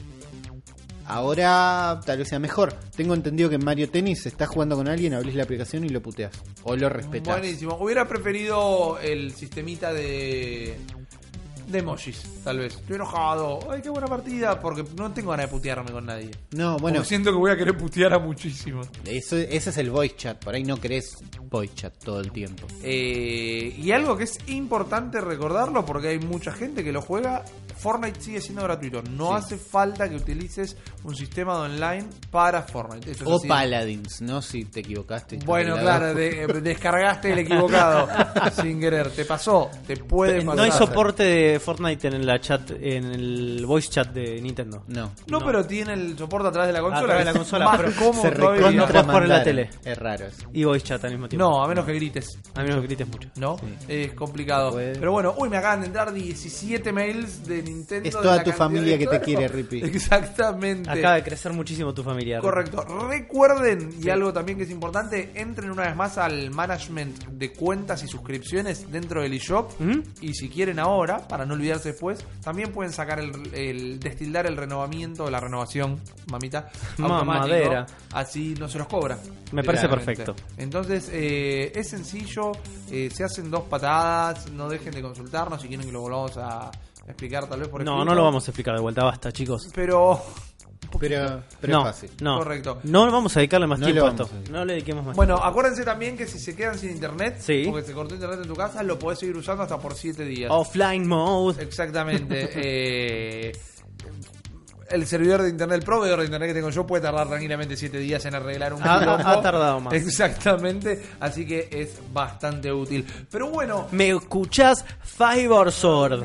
Ahora 1.07 2.01
tal 2.05 2.19
vez 2.19 2.29
sea 2.29 2.39
mejor. 2.39 2.73
Tengo 2.97 3.15
entendido 3.15 3.49
que 3.49 3.55
en 3.57 3.65
Mario 3.65 3.89
Tennis 3.89 4.27
estás 4.27 4.49
jugando 4.49 4.77
con 4.77 4.89
alguien, 4.89 5.15
abrís 5.15 5.35
la 5.35 5.45
aplicación 5.45 5.85
y 5.85 5.89
lo 5.89 6.03
puteas. 6.03 6.33
O 6.65 6.77
lo 6.77 6.89
respetas. 6.89 7.39
Buenísimo. 7.39 7.77
Hubiera 7.81 8.07
preferido 8.09 8.99
el 9.01 9.33
sistemita 9.35 9.93
de. 9.93 10.77
de 11.69 11.79
emojis, 11.79 12.23
tal 12.43 12.59
vez. 12.59 12.75
Estoy 12.75 12.97
enojado. 12.97 13.61
Ay, 13.71 13.83
qué 13.83 13.91
buena 13.91 14.07
partida. 14.09 14.61
Porque 14.61 14.85
no 14.97 15.13
tengo 15.13 15.31
ganas 15.31 15.47
de 15.47 15.53
putearme 15.53 15.93
con 15.93 16.07
nadie. 16.07 16.31
No, 16.53 16.77
bueno, 16.79 16.97
Porque 16.99 17.09
siento 17.09 17.31
que 17.31 17.37
voy 17.39 17.51
a 17.53 17.57
querer 17.57 17.77
putear 17.77 18.13
a 18.13 18.19
muchísimos. 18.19 18.89
eso, 19.05 19.37
ese 19.37 19.71
es 19.71 19.77
el 19.79 19.91
voice 19.91 20.17
chat. 20.17 20.43
Por 20.45 20.55
ahí 20.55 20.65
no 20.65 20.77
querés 20.77 21.19
voice 21.51 21.75
chat 21.75 21.95
todo 22.03 22.21
el 22.21 22.33
tiempo. 22.33 22.67
Eh, 22.83 23.75
y 23.79 23.93
algo 23.93 24.17
que 24.17 24.25
es 24.25 24.39
importante 24.49 25.21
recordarlo 25.21 25.85
porque 25.87 26.09
hay 26.09 26.19
mucha 26.19 26.51
gente 26.53 26.83
que 26.83 26.91
lo 26.91 27.01
juega. 27.03 27.45
Fortnite 27.77 28.21
sigue 28.21 28.41
siendo 28.41 28.63
gratuito. 28.63 29.03
No 29.03 29.29
Sí. 29.29 29.35
hace 29.37 29.57
falta 29.59 30.09
que 30.09 30.17
utilices 30.17 30.77
un 31.05 31.15
sistema 31.15 31.55
de 31.55 31.61
online 31.75 32.07
para 32.31 32.63
Fortnite. 32.63 33.11
Eso 33.13 33.25
O. 33.27 33.41
Paladins, 33.47 34.21
¿no? 34.23 34.41
Si 34.43 34.65
te 34.65 34.81
equivocaste. 34.81 35.39
Bueno, 35.45 35.77
claro, 35.79 36.15
de- 36.15 36.45
eh, 36.45 36.47
descargaste 36.63 37.33
el 37.33 37.41
equivocado 37.41 38.09
sin 38.63 38.81
querer. 38.81 39.11
Te 39.11 39.25
pasó, 39.25 39.71
te 39.87 39.97
puede 39.97 40.41
pasar. 40.41 40.57
No 40.57 40.63
hay 40.63 40.73
soporte 40.73 41.23
de 41.23 41.61
Fortnite 41.61 42.09
en 42.09 42.27
la 42.27 42.41
chat, 42.41 42.71
en 42.71 43.05
el 43.07 43.65
voice 43.67 43.89
chat 43.91 44.09
de 44.13 44.41
Nintendo. 44.41 44.83
No. 44.89 45.13
No, 45.29 45.39
No. 45.41 45.47
pero 45.47 45.65
tiene 45.67 45.93
el 45.95 46.17
soporte 46.17 46.49
a 46.49 46.53
través 46.53 46.69
de 46.69 46.73
la 46.73 46.81
consola. 46.81 47.01
A 47.03 47.05
través 47.07 47.25
de 47.27 47.33
la 47.33 47.39
consola, 47.39 47.65
más 47.67 47.77
pero 47.79 47.93
cómodo 47.97 48.23
Se 48.23 48.31
no 48.31 48.51
recontra 48.51 49.03
puedes 49.05 49.29
la 49.29 49.43
tele. 49.43 49.71
Es 49.85 49.99
raro 49.99 50.27
eso. 50.27 50.49
Y 50.53 50.65
voice 50.65 50.87
chat 50.87 51.05
al 51.05 51.11
mismo 51.13 51.29
tiempo. 51.29 51.45
No, 51.49 51.63
a 51.63 51.69
menos 51.69 51.85
que 51.85 51.93
grites. 51.95 52.39
A 52.55 52.63
menos 52.63 52.81
que 52.81 52.87
grites 52.87 53.09
mucho. 53.09 53.29
¿No? 53.37 53.59
Sí. 53.59 53.65
Es 53.89 54.13
complicado. 54.15 54.73
Pero 54.77 55.13
bueno, 55.13 55.35
uy, 55.39 55.49
me 55.49 55.57
acaban 55.59 55.81
de 55.81 55.87
entrar 55.87 56.13
17 56.13 56.93
mails 56.93 57.47
de 57.47 57.63
Nintendo. 57.67 58.09
Es 58.09 58.15
de 58.15 58.21
toda 58.21 58.37
la 58.37 58.45
tu 58.45 58.53
familia 58.53 58.99
que 58.99 59.07
te 59.07 59.21
quiere, 59.21 59.49
Rippy. 59.49 59.83
Exactamente. 59.83 60.89
Acaba 60.89 61.15
de 61.17 61.23
crecer 61.23 61.53
muchísimo 61.53 61.93
tu 61.93 62.03
familia. 62.03 62.41
Correcto. 62.41 62.85
Recuerden, 63.09 63.95
y 64.03 64.09
algo 64.09 64.33
también 64.33 64.59
que 64.59 64.65
es 64.65 64.71
importante, 64.71 65.33
entren 65.35 65.71
una 65.71 65.85
vez 65.85 65.97
más 65.97 66.19
al 66.19 66.51
management 66.51 67.25
de 67.27 67.53
cuentas 67.53 68.03
y 68.03 68.09
suscripciones 68.09 68.91
dentro 68.91 69.23
del 69.23 69.33
eShop. 69.35 69.79
¿Mm? 69.81 70.03
Y 70.21 70.35
si 70.35 70.49
quieren 70.49 70.79
ahora, 70.79 71.27
para 71.29 71.45
no 71.45 71.55
olvidarse 71.55 71.91
después, 71.91 72.25
también 72.43 72.73
pueden 72.73 72.93
sacar 72.93 73.19
el, 73.21 73.55
el 73.55 74.01
destildar 74.01 74.47
el 74.47 74.57
renovamiento, 74.57 75.31
la 75.31 75.41
renovación, 75.41 76.01
mamita. 76.31 76.71
Mamadera. 76.99 77.87
Así 78.13 78.55
no 78.59 78.69
se 78.69 78.79
los 78.79 78.87
cobra. 78.87 79.19
Me 79.53 79.63
parece 79.63 79.89
perfecto. 79.89 80.35
Entonces, 80.57 81.11
eh, 81.13 81.73
es 81.75 81.89
sencillo, 81.89 82.53
eh, 82.91 83.11
se 83.13 83.25
hacen 83.25 83.51
dos 83.51 83.65
patadas, 83.65 84.51
no 84.53 84.69
dejen 84.69 84.93
de 84.93 85.03
consultarnos 85.03 85.61
si 85.61 85.69
quieren 85.69 85.87
que 85.87 85.93
lo 85.93 86.01
volvamos 86.01 86.37
a 86.37 86.71
explicar 87.07 87.49
tal 87.49 87.61
vez 87.61 87.69
por 87.69 87.85
No, 87.85 87.93
escrito. 87.93 88.05
no 88.05 88.15
lo 88.15 88.25
vamos 88.25 88.47
a 88.47 88.51
explicar 88.51 88.75
de 88.75 88.81
vuelta, 88.81 89.05
basta, 89.05 89.33
chicos. 89.33 89.69
Pero 89.75 90.21
Pero, 91.01 91.43
pero 91.61 91.73
no, 91.73 91.81
es 91.81 91.95
fácil. 91.95 92.11
no. 92.21 92.39
Correcto. 92.39 92.79
No 92.85 93.11
vamos 93.11 93.37
a 93.37 93.41
dedicarle 93.41 93.67
más 93.67 93.79
No 93.81 93.87
tiempo 93.87 94.05
le 94.05 94.09
a 94.09 94.13
vamos 94.13 94.31
esto. 94.33 94.51
a. 94.51 94.53
No 94.53 94.65
le 94.65 94.73
dediquemos 94.75 95.05
más 95.07 95.17
Bueno, 95.17 95.37
acuérdense 95.37 95.85
también 95.85 96.17
que 96.17 96.27
si 96.27 96.39
se 96.39 96.55
quedan 96.55 96.79
sin 96.79 96.91
internet, 96.91 97.37
Sí. 97.41 97.65
porque 97.67 97.83
se 97.87 97.93
cortó 97.93 98.15
internet 98.15 98.41
en 98.43 98.49
tu 98.49 98.55
casa, 98.55 98.83
lo 98.83 98.99
podés 98.99 99.19
seguir 99.19 99.37
usando 99.37 99.63
hasta 99.65 99.79
por 99.79 99.95
7 99.95 100.25
días. 100.25 100.51
Offline 100.53 101.07
mode. 101.07 101.63
Exactamente. 101.63 102.51
eh, 102.55 103.53
el 104.91 105.07
servidor 105.07 105.43
de 105.43 105.49
internet, 105.51 105.79
el 105.79 105.85
proveedor 105.85 106.19
de 106.21 106.25
internet 106.27 106.49
que 106.51 106.55
tengo 106.55 106.71
yo 106.71 106.87
puede 106.87 107.03
tardar 107.03 107.29
tranquilamente 107.29 107.77
7 107.77 107.99
días 107.99 108.25
en 108.27 108.35
arreglar 108.35 108.73
un 108.75 108.83
Ha- 108.83 108.99
quilombo. 109.01 109.29
ha- 109.29 109.43
tardado 109.43 109.81
más. 109.81 109.93
Exactamente, 109.95 111.03
así 111.21 111.47
que 111.47 111.69
es 111.73 111.99
bastante 112.13 112.73
útil. 112.73 113.07
Pero 113.31 113.49
bueno, 113.51 113.89
¿Me 113.93 114.11
escuchás? 114.11 114.85
Fiber 115.03 115.71
Sword. 115.73 116.25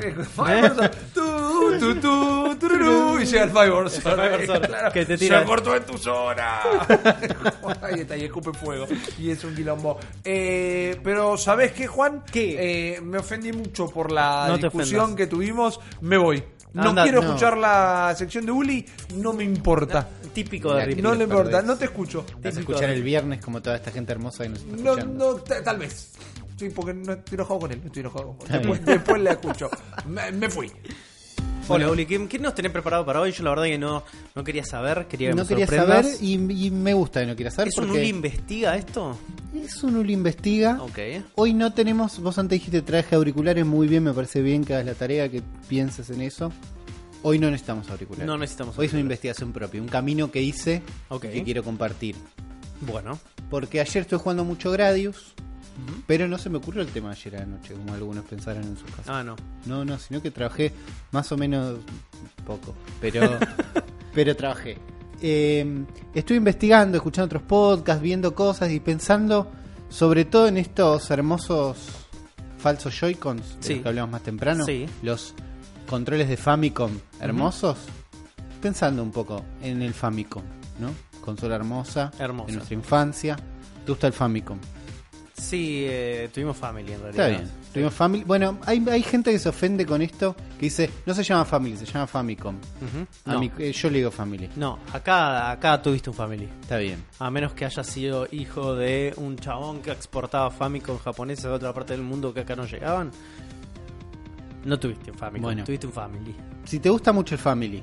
Tu, 1.14 1.78
tu, 1.78 1.94
tu, 2.00 2.56
tururú, 2.56 3.18
y 3.20 3.24
llega 3.24 3.44
el 3.44 3.50
Fiverr 3.50 3.90
Sword, 3.90 4.14
Fiverr 4.20 4.46
Sword, 4.46 4.66
claro, 4.66 4.92
que 4.92 5.04
te 5.06 5.16
tira- 5.18 5.40
Se 5.40 5.46
cortó 5.46 5.76
en 5.76 5.84
tu 5.84 5.98
zona. 5.98 6.60
Ahí 7.82 8.00
está, 8.00 8.16
y 8.16 8.24
escupe 8.24 8.52
fuego. 8.52 8.86
Y 9.18 9.30
es 9.30 9.42
un 9.44 9.54
quilombo. 9.54 9.98
Eh, 10.24 10.98
pero, 11.02 11.36
¿sabes 11.36 11.72
qué, 11.72 11.86
Juan? 11.86 12.22
¿Qué? 12.30 12.94
Eh, 12.96 13.00
me 13.00 13.18
ofendí 13.18 13.52
mucho 13.52 13.86
por 13.88 14.10
la 14.12 14.46
No 14.48 14.58
discusión 14.58 15.16
que 15.16 15.26
tuvimos. 15.26 15.80
Me 16.00 16.16
voy. 16.16 16.42
No 16.74 16.88
Anda, 16.90 17.02
quiero 17.02 17.20
no. 17.20 17.28
escuchar 17.28 17.56
la 17.58 18.14
sección 18.16 18.46
de 18.46 18.52
Uli, 18.52 18.86
no 19.16 19.32
me 19.32 19.44
importa. 19.44 20.08
Típico 20.32 20.72
de 20.74 20.86
Ripley. 20.86 21.02
No 21.02 21.14
le 21.14 21.24
importa, 21.24 21.60
no 21.62 21.76
te 21.76 21.84
escucho. 21.84 22.24
Vas 22.42 22.56
a 22.56 22.60
escuchar 22.60 22.88
el 22.90 23.02
viernes 23.02 23.40
como 23.44 23.60
toda 23.60 23.76
esta 23.76 23.90
gente 23.90 24.12
hermosa 24.12 24.44
que 24.44 24.48
nos 24.50 24.60
está 24.60 24.76
No, 24.76 24.90
escuchando. 24.92 25.32
no, 25.32 25.34
ta- 25.40 25.62
tal 25.62 25.78
vez. 25.78 26.12
Sí, 26.56 26.70
porque 26.70 26.94
no 26.94 27.12
estoy 27.12 27.34
enojado 27.34 27.60
con 27.60 27.72
él, 27.72 27.80
no 27.80 27.86
estoy 27.86 28.00
enojado 28.00 28.32
con 28.38 28.46
él. 28.50 28.58
Después, 28.60 28.84
después 28.86 29.20
le 29.22 29.30
escucho. 29.32 29.70
Me, 30.06 30.32
me 30.32 30.48
fui. 30.48 30.72
Hola, 31.74 31.90
Uli, 31.90 32.06
¿qué, 32.06 32.28
qué 32.28 32.38
nos 32.38 32.54
tenés 32.54 32.72
preparado 32.72 33.04
para 33.04 33.20
hoy? 33.20 33.32
Yo 33.32 33.42
la 33.44 33.50
verdad 33.50 33.64
que 33.64 33.78
no, 33.78 34.02
no 34.34 34.44
quería 34.44 34.64
saber, 34.64 35.06
quería 35.08 35.30
que 35.30 35.34
No 35.36 35.42
me 35.42 35.48
quería 35.48 35.66
saber 35.66 36.04
y, 36.20 36.66
y 36.66 36.70
me 36.70 36.94
gusta 36.94 37.20
que 37.20 37.26
no 37.26 37.34
quieras 37.36 37.54
saber 37.54 37.68
¿Es 37.68 37.78
un 37.78 37.86
porque 37.86 38.00
Uli 38.00 38.08
investiga 38.08 38.76
esto? 38.76 39.16
es 39.54 39.82
un 39.82 39.96
Uli 39.96 40.12
investiga. 40.12 40.78
Ok. 40.82 40.98
Hoy 41.34 41.54
no 41.54 41.72
tenemos, 41.72 42.18
vos 42.20 42.38
antes 42.38 42.58
dijiste 42.58 42.82
traje 42.82 43.14
auriculares, 43.16 43.64
muy 43.66 43.86
bien, 43.88 44.02
me 44.04 44.12
parece 44.12 44.42
bien 44.42 44.64
que 44.64 44.74
hagas 44.74 44.86
la 44.86 44.94
tarea, 44.94 45.28
que 45.30 45.42
pienses 45.68 46.10
en 46.10 46.20
eso. 46.22 46.52
Hoy 47.22 47.38
no 47.38 47.50
necesitamos 47.50 47.88
auriculares. 47.90 48.26
No 48.26 48.36
necesitamos 48.36 48.76
Hoy 48.78 48.86
es 48.86 48.92
una 48.92 48.98
auriculares. 49.00 49.04
investigación 49.04 49.52
propia, 49.52 49.80
un 49.80 49.88
camino 49.88 50.30
que 50.30 50.42
hice 50.42 50.82
que 51.20 51.42
quiero 51.44 51.62
compartir. 51.62 52.16
Bueno. 52.80 53.18
Porque 53.48 53.80
ayer 53.80 54.02
estuve 54.02 54.18
jugando 54.18 54.44
mucho 54.44 54.70
Gradius, 54.72 55.34
pero 56.06 56.28
no 56.28 56.38
se 56.38 56.50
me 56.50 56.58
ocurrió 56.58 56.82
el 56.82 56.88
tema 56.88 57.10
ayer 57.10 57.36
anoche, 57.36 57.74
como 57.74 57.94
algunos 57.94 58.24
pensaron 58.24 58.64
en 58.64 58.76
sus 58.76 58.90
casas. 58.90 59.08
Ah, 59.08 59.22
no. 59.24 59.36
No, 59.66 59.84
no, 59.84 59.98
sino 59.98 60.20
que 60.22 60.30
trabajé 60.30 60.72
más 61.12 61.30
o 61.32 61.36
menos 61.36 61.78
poco, 62.46 62.74
pero, 63.00 63.20
pero 64.14 64.36
trabajé. 64.36 64.78
Eh, 65.20 65.84
estuve 66.14 66.38
investigando, 66.38 66.96
escuchando 66.96 67.26
otros 67.26 67.42
podcasts, 67.42 68.02
viendo 68.02 68.34
cosas 68.34 68.70
y 68.72 68.80
pensando 68.80 69.50
sobre 69.88 70.24
todo 70.24 70.48
en 70.48 70.56
estos 70.56 71.10
hermosos 71.10 71.76
falsos 72.58 72.98
Joy-Cons, 72.98 73.56
de 73.58 73.62
Sí. 73.62 73.74
los 73.74 73.82
que 73.82 73.88
hablamos 73.88 74.10
más 74.12 74.22
temprano, 74.22 74.64
Sí. 74.64 74.86
los 75.02 75.34
controles 75.86 76.28
de 76.28 76.36
Famicom 76.36 76.90
hermosos, 77.20 77.76
pensando 78.60 79.02
un 79.02 79.10
poco 79.12 79.44
en 79.62 79.82
el 79.82 79.92
Famicom, 79.94 80.42
¿no? 80.80 80.90
Consola 81.20 81.54
hermosa, 81.56 82.10
Hermosa. 82.18 82.48
en 82.50 82.54
nuestra 82.56 82.74
infancia. 82.74 83.36
¿Te 83.84 83.92
gusta 83.92 84.06
el 84.08 84.12
Famicom? 84.12 84.58
Sí, 85.34 85.84
eh, 85.88 86.28
tuvimos 86.32 86.56
Family 86.56 86.92
en 86.92 87.00
realidad. 87.02 87.30
Está 87.30 87.40
bien. 87.42 87.50
Tuvimos 87.72 87.94
Family. 87.94 88.24
Bueno, 88.24 88.58
hay, 88.66 88.84
hay 88.90 89.02
gente 89.02 89.32
que 89.32 89.38
se 89.38 89.48
ofende 89.48 89.86
con 89.86 90.02
esto, 90.02 90.34
que 90.58 90.66
dice, 90.66 90.90
no 91.06 91.14
se 91.14 91.22
llama 91.22 91.44
Family, 91.44 91.76
se 91.76 91.86
llama 91.86 92.06
Famicom. 92.06 92.56
No. 93.24 93.42
eh, 93.58 93.72
yo 93.72 93.90
le 93.90 93.98
digo 93.98 94.10
Family. 94.10 94.50
No, 94.56 94.78
acá, 94.92 95.50
acá 95.50 95.80
tuviste 95.80 96.10
un 96.10 96.16
Family. 96.16 96.48
Está 96.60 96.76
bien. 96.78 97.02
A 97.18 97.30
menos 97.30 97.52
que 97.54 97.64
haya 97.64 97.82
sido 97.82 98.26
hijo 98.30 98.74
de 98.74 99.14
un 99.16 99.36
chabón 99.36 99.80
que 99.80 99.90
exportaba 99.90 100.50
Famicom 100.50 100.98
japoneses 100.98 101.46
a 101.46 101.52
otra 101.52 101.72
parte 101.72 101.94
del 101.94 102.02
mundo 102.02 102.32
que 102.34 102.40
acá 102.40 102.54
no 102.54 102.66
llegaban. 102.66 103.10
No 104.64 104.78
tuviste 104.78 105.10
un 105.10 105.18
Bueno. 105.42 105.64
tuviste 105.64 105.86
un 105.86 105.92
Family. 105.92 106.34
Si 106.64 106.78
te 106.78 106.88
gusta 106.88 107.12
mucho 107.12 107.34
el 107.34 107.40
Family 107.40 107.82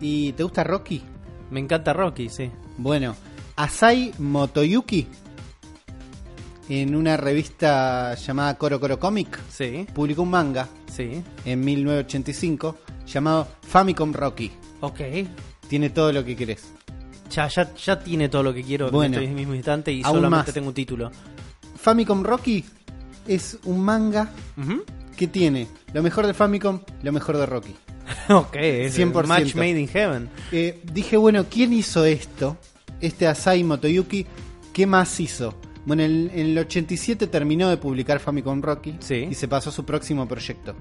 y 0.00 0.32
te 0.32 0.42
gusta 0.42 0.62
Rocky, 0.64 1.02
Me 1.50 1.60
encanta 1.60 1.92
Rocky, 1.92 2.28
sí. 2.28 2.50
Bueno, 2.78 3.14
Asai 3.56 4.12
Motoyuki, 4.18 5.06
en 6.68 6.94
una 6.94 7.16
revista 7.16 8.14
llamada 8.14 8.56
Coro 8.56 8.78
Coro 8.80 8.98
Comic, 8.98 9.38
Sí, 9.50 9.86
publicó 9.94 10.22
un 10.22 10.30
manga 10.30 10.68
sí. 10.90 11.22
en 11.44 11.60
1985 11.64 12.76
llamado 13.06 13.48
Famicom 13.62 14.12
Rocky. 14.12 14.50
Ok. 14.80 15.00
Tiene 15.68 15.90
todo 15.90 16.12
lo 16.12 16.24
que 16.24 16.36
querés. 16.36 16.64
Ya, 17.30 17.48
ya, 17.48 17.74
ya 17.74 17.98
tiene 17.98 18.28
todo 18.28 18.42
lo 18.42 18.52
que 18.54 18.62
quiero 18.62 18.90
Bueno. 18.90 19.16
en 19.16 19.22
este 19.24 19.34
mismo 19.34 19.54
instante 19.54 19.90
y 19.92 20.02
Aún 20.02 20.16
solamente 20.16 20.46
más. 20.48 20.54
tengo 20.54 20.68
un 20.68 20.74
título. 20.74 21.10
Famicom 21.76 22.22
Rocky 22.22 22.64
es 23.26 23.58
un 23.64 23.80
manga 23.80 24.30
Ujú. 24.56 24.84
que 25.16 25.26
tiene 25.28 25.66
lo 25.92 26.02
mejor 26.02 26.26
de 26.26 26.34
Famicom, 26.34 26.80
lo 27.02 27.12
mejor 27.12 27.38
de 27.38 27.46
Rocky. 27.46 27.74
ok, 28.28 28.56
es 28.56 28.98
100%. 28.98 29.26
Match 29.26 29.54
Made 29.54 29.80
in 29.80 29.88
Heaven. 29.88 30.28
Eh, 30.52 30.80
dije, 30.92 31.16
bueno, 31.16 31.46
¿quién 31.50 31.72
hizo 31.72 32.04
esto? 32.04 32.56
Este 33.00 33.26
Asai 33.26 33.64
Motoyuki, 33.64 34.26
¿qué 34.72 34.86
más 34.86 35.18
hizo? 35.18 35.54
Bueno, 35.84 36.02
en, 36.04 36.30
en 36.32 36.46
el 36.46 36.58
87 36.58 37.26
terminó 37.26 37.68
de 37.68 37.76
publicar 37.76 38.20
Famicom 38.20 38.62
Rocky 38.62 38.96
Sí. 39.00 39.26
y 39.30 39.34
se 39.34 39.48
pasó 39.48 39.70
a 39.70 39.72
su 39.72 39.84
próximo 39.84 40.28
proyecto, 40.28 40.74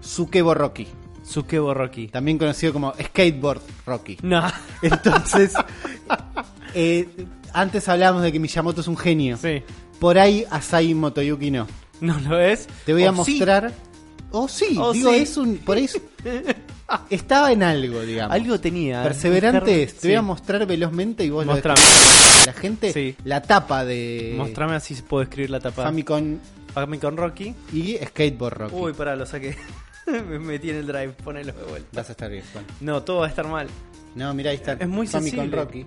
Sukebo 0.00 0.54
Rocky, 0.54 0.88
Sukebo 1.22 1.72
Rocky. 1.72 2.08
también 2.08 2.36
conocido 2.38 2.72
como 2.72 2.92
Skateboard 3.00 3.60
Rocky. 3.86 4.18
No. 4.22 4.42
Entonces, 4.82 5.52
eh, 6.74 7.08
antes 7.52 7.88
hablábamos 7.88 8.22
de 8.22 8.32
que 8.32 8.38
Miyamoto 8.40 8.80
es 8.80 8.88
un 8.88 8.96
genio. 8.96 9.36
Sí. 9.36 9.62
Por 10.00 10.18
ahí 10.18 10.44
Asai 10.50 10.92
Motoyuki 10.94 11.50
no. 11.50 11.66
¿No 12.00 12.18
lo 12.20 12.38
es? 12.40 12.66
Te 12.84 12.92
voy 12.92 13.04
a 13.04 13.12
O 13.12 13.24
sí. 13.24 13.32
mostrar. 13.36 13.72
Oh, 14.32 14.48
sí, 14.48 14.76
Oh, 14.78 14.92
digo, 14.92 15.10
sí. 15.12 15.16
es 15.20 15.36
un. 15.36 15.58
Por 15.58 15.78
eso. 15.78 15.98
Estaba 17.10 17.52
en 17.52 17.62
algo, 17.62 18.00
digamos. 18.02 18.34
Algo 18.34 18.58
tenía. 18.60 19.02
Perseverante 19.02 19.82
es. 19.82 19.94
Te 19.94 20.00
Sí. 20.00 20.08
voy 20.08 20.16
a 20.16 20.22
mostrar 20.22 20.66
velozmente 20.66 21.24
y 21.24 21.30
vos 21.30 21.44
Mostrame. 21.46 21.80
lo 21.80 22.46
la 22.46 22.52
gente 22.52 22.92
Sí. 22.92 23.16
la 23.24 23.42
tapa 23.42 23.84
de 23.84 24.34
Mostrame 24.36 24.74
así 24.74 24.94
puedo 25.02 25.22
escribir 25.22 25.50
la 25.50 25.60
tapa. 25.60 25.82
Famicom 25.84 26.38
Famicom 26.72 27.16
Rocky. 27.16 27.54
y 27.72 27.96
Skateboard 28.04 28.54
Rocky. 28.58 28.74
Uy, 28.74 28.92
pará, 28.92 29.14
lo 29.16 29.26
saqué. 29.26 29.56
Me 30.06 30.38
metí 30.38 30.70
en 30.70 30.76
el 30.76 30.86
drive, 30.86 31.10
ponelo 31.24 31.52
de 31.52 31.62
vuelta. 31.64 31.88
Vas 31.92 32.08
a 32.08 32.12
estar 32.12 32.30
bien, 32.30 32.42
Juan. 32.52 32.64
No, 32.80 33.02
todo 33.02 33.20
va 33.20 33.26
a 33.26 33.28
estar 33.28 33.46
mal. 33.48 33.68
No, 34.14 34.34
mira, 34.34 34.50
ahí 34.50 34.56
está. 34.56 34.72
Es 34.74 34.88
muy 34.88 35.06
Famicom 35.06 35.38
sensible. 35.38 35.56
Rocky. 35.56 35.86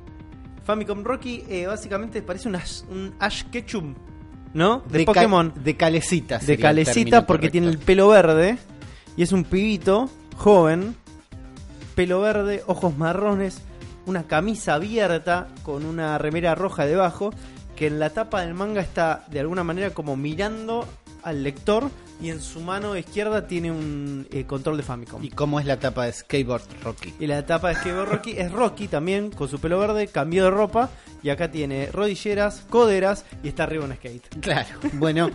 Famicom 0.65 1.03
Rocky 1.03 1.43
eh, 1.49 1.65
básicamente 1.67 2.21
parece 2.21 2.49
un 2.49 2.55
Ash, 2.55 2.81
un 2.89 3.13
Ash 3.19 3.43
Ketchum, 3.51 3.95
¿no? 4.53 4.84
De, 4.89 5.05
Pokémon. 5.05 5.53
de 5.63 5.75
calecita. 5.77 6.39
de 6.39 6.57
calecita 6.57 7.25
porque 7.25 7.47
correcto. 7.47 7.51
tiene 7.51 7.67
el 7.67 7.77
pelo 7.77 8.09
verde 8.09 8.57
y 9.15 9.23
es 9.23 9.31
un 9.31 9.43
pibito 9.45 10.09
joven, 10.38 10.95
pelo 11.95 12.22
verde, 12.22 12.64
ojos 12.68 12.97
marrones, 12.97 13.61
una 14.05 14.23
camisa 14.27 14.76
abierta 14.76 15.47
con 15.64 15.85
una 15.85 16.18
remera 16.18 16.55
roja 16.55 16.85
debajo, 16.85 17.31
que 17.76 17.88
en 17.88 17.99
la 17.99 18.11
tapa 18.11 18.41
del 18.41 18.53
manga 18.53 18.81
está 18.81 19.26
de 19.30 19.39
alguna 19.39 19.64
manera 19.64 19.89
como 19.91 20.15
mirando 20.15 20.88
al 21.23 21.43
lector 21.43 21.89
y 22.22 22.30
en 22.30 22.41
su 22.41 22.61
mano 22.61 22.95
izquierda 22.95 23.47
tiene 23.47 23.72
un 23.72 24.27
eh, 24.31 24.45
control 24.45 24.77
de 24.77 24.84
Famicom. 24.84 25.23
¿Y 25.23 25.30
cómo 25.30 25.59
es 25.59 25.65
la 25.65 25.80
tapa 25.80 26.05
de 26.05 26.14
Skateboard 26.14 26.64
Rocky? 26.84 27.14
Y 27.19 27.27
la 27.27 27.45
tapa 27.45 27.69
de 27.69 27.76
Skateboard 27.76 28.09
Rocky 28.09 28.31
es 28.38 28.51
Rocky 28.51 28.88
también, 28.88 29.30
con 29.30 29.47
su 29.47 29.59
pelo 29.59 29.77
verde, 29.77 30.07
cambió 30.07 30.45
de 30.45 30.51
ropa. 30.51 30.89
Y 31.22 31.30
acá 31.30 31.51
tiene 31.51 31.91
rodilleras, 31.91 32.64
coderas 32.69 33.26
y 33.43 33.49
está 33.49 33.64
arriba 33.64 33.85
un 33.85 33.93
skate. 33.93 34.39
Claro. 34.39 34.69
Bueno, 34.93 35.30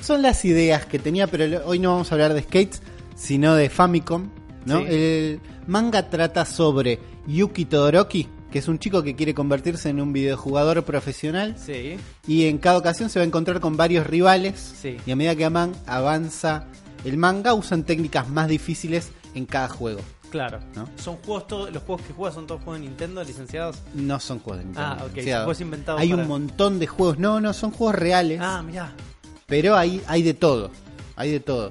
son 0.00 0.22
las 0.22 0.44
ideas 0.44 0.86
que 0.86 0.98
tenía, 0.98 1.26
pero 1.26 1.64
hoy 1.66 1.78
no 1.78 1.92
vamos 1.92 2.10
a 2.10 2.14
hablar 2.14 2.34
de 2.34 2.42
skates, 2.42 2.82
sino 3.16 3.54
de 3.54 3.70
Famicom, 3.70 4.30
¿no? 4.66 4.78
Sí. 4.80 4.84
El 4.88 5.40
manga 5.66 6.08
trata 6.10 6.44
sobre 6.44 6.98
Yuki 7.26 7.64
Todoroki, 7.64 8.28
que 8.50 8.58
es 8.58 8.68
un 8.68 8.78
chico 8.78 9.02
que 9.02 9.16
quiere 9.16 9.34
convertirse 9.34 9.88
en 9.88 10.00
un 10.00 10.12
videojugador 10.12 10.82
profesional 10.84 11.56
Sí, 11.58 11.96
y 12.26 12.46
en 12.46 12.58
cada 12.58 12.78
ocasión 12.78 13.10
se 13.10 13.18
va 13.18 13.24
a 13.24 13.26
encontrar 13.26 13.60
con 13.60 13.76
varios 13.76 14.06
rivales 14.06 14.74
Sí. 14.80 14.96
y 15.04 15.10
a 15.10 15.16
medida 15.16 15.34
que 15.34 15.44
aman- 15.46 15.74
avanza 15.86 16.66
el 17.04 17.16
manga 17.16 17.52
usan 17.54 17.82
técnicas 17.84 18.28
más 18.28 18.48
difíciles 18.48 19.10
en 19.34 19.46
cada 19.46 19.68
juego. 19.68 20.00
claro. 20.30 20.58
¿No? 20.74 20.88
Son 20.96 21.16
juegos 21.18 21.46
todos, 21.46 21.72
los 21.72 21.82
juegos 21.84 22.04
que 22.06 22.12
juegas 22.12 22.34
son 22.34 22.46
todos 22.48 22.60
juegos 22.62 22.80
de 22.80 22.88
Nintendo 22.88 23.22
licenciados. 23.22 23.76
No 23.94 24.18
son 24.18 24.40
juegos 24.40 24.58
de 24.60 24.64
Nintendo. 24.64 24.88
Ah, 25.00 25.04
ok, 25.06 25.14
son 25.16 25.24
juegos 25.24 25.60
inventados 25.60 26.00
Hay 26.00 26.10
para- 26.10 26.22
un 26.22 26.28
montón 26.28 26.78
de 26.80 26.86
juegos. 26.88 27.18
No, 27.20 27.40
no, 27.40 27.52
son 27.52 27.70
juegos 27.70 27.94
reales. 27.96 28.40
Ah, 28.42 28.60
mirá. 28.66 28.92
Pero 29.46 29.76
hay, 29.76 30.00
hay 30.08 30.22
de 30.22 30.34
todo. 30.34 30.70
Hay 31.16 31.30
de 31.32 31.40
todo. 31.40 31.70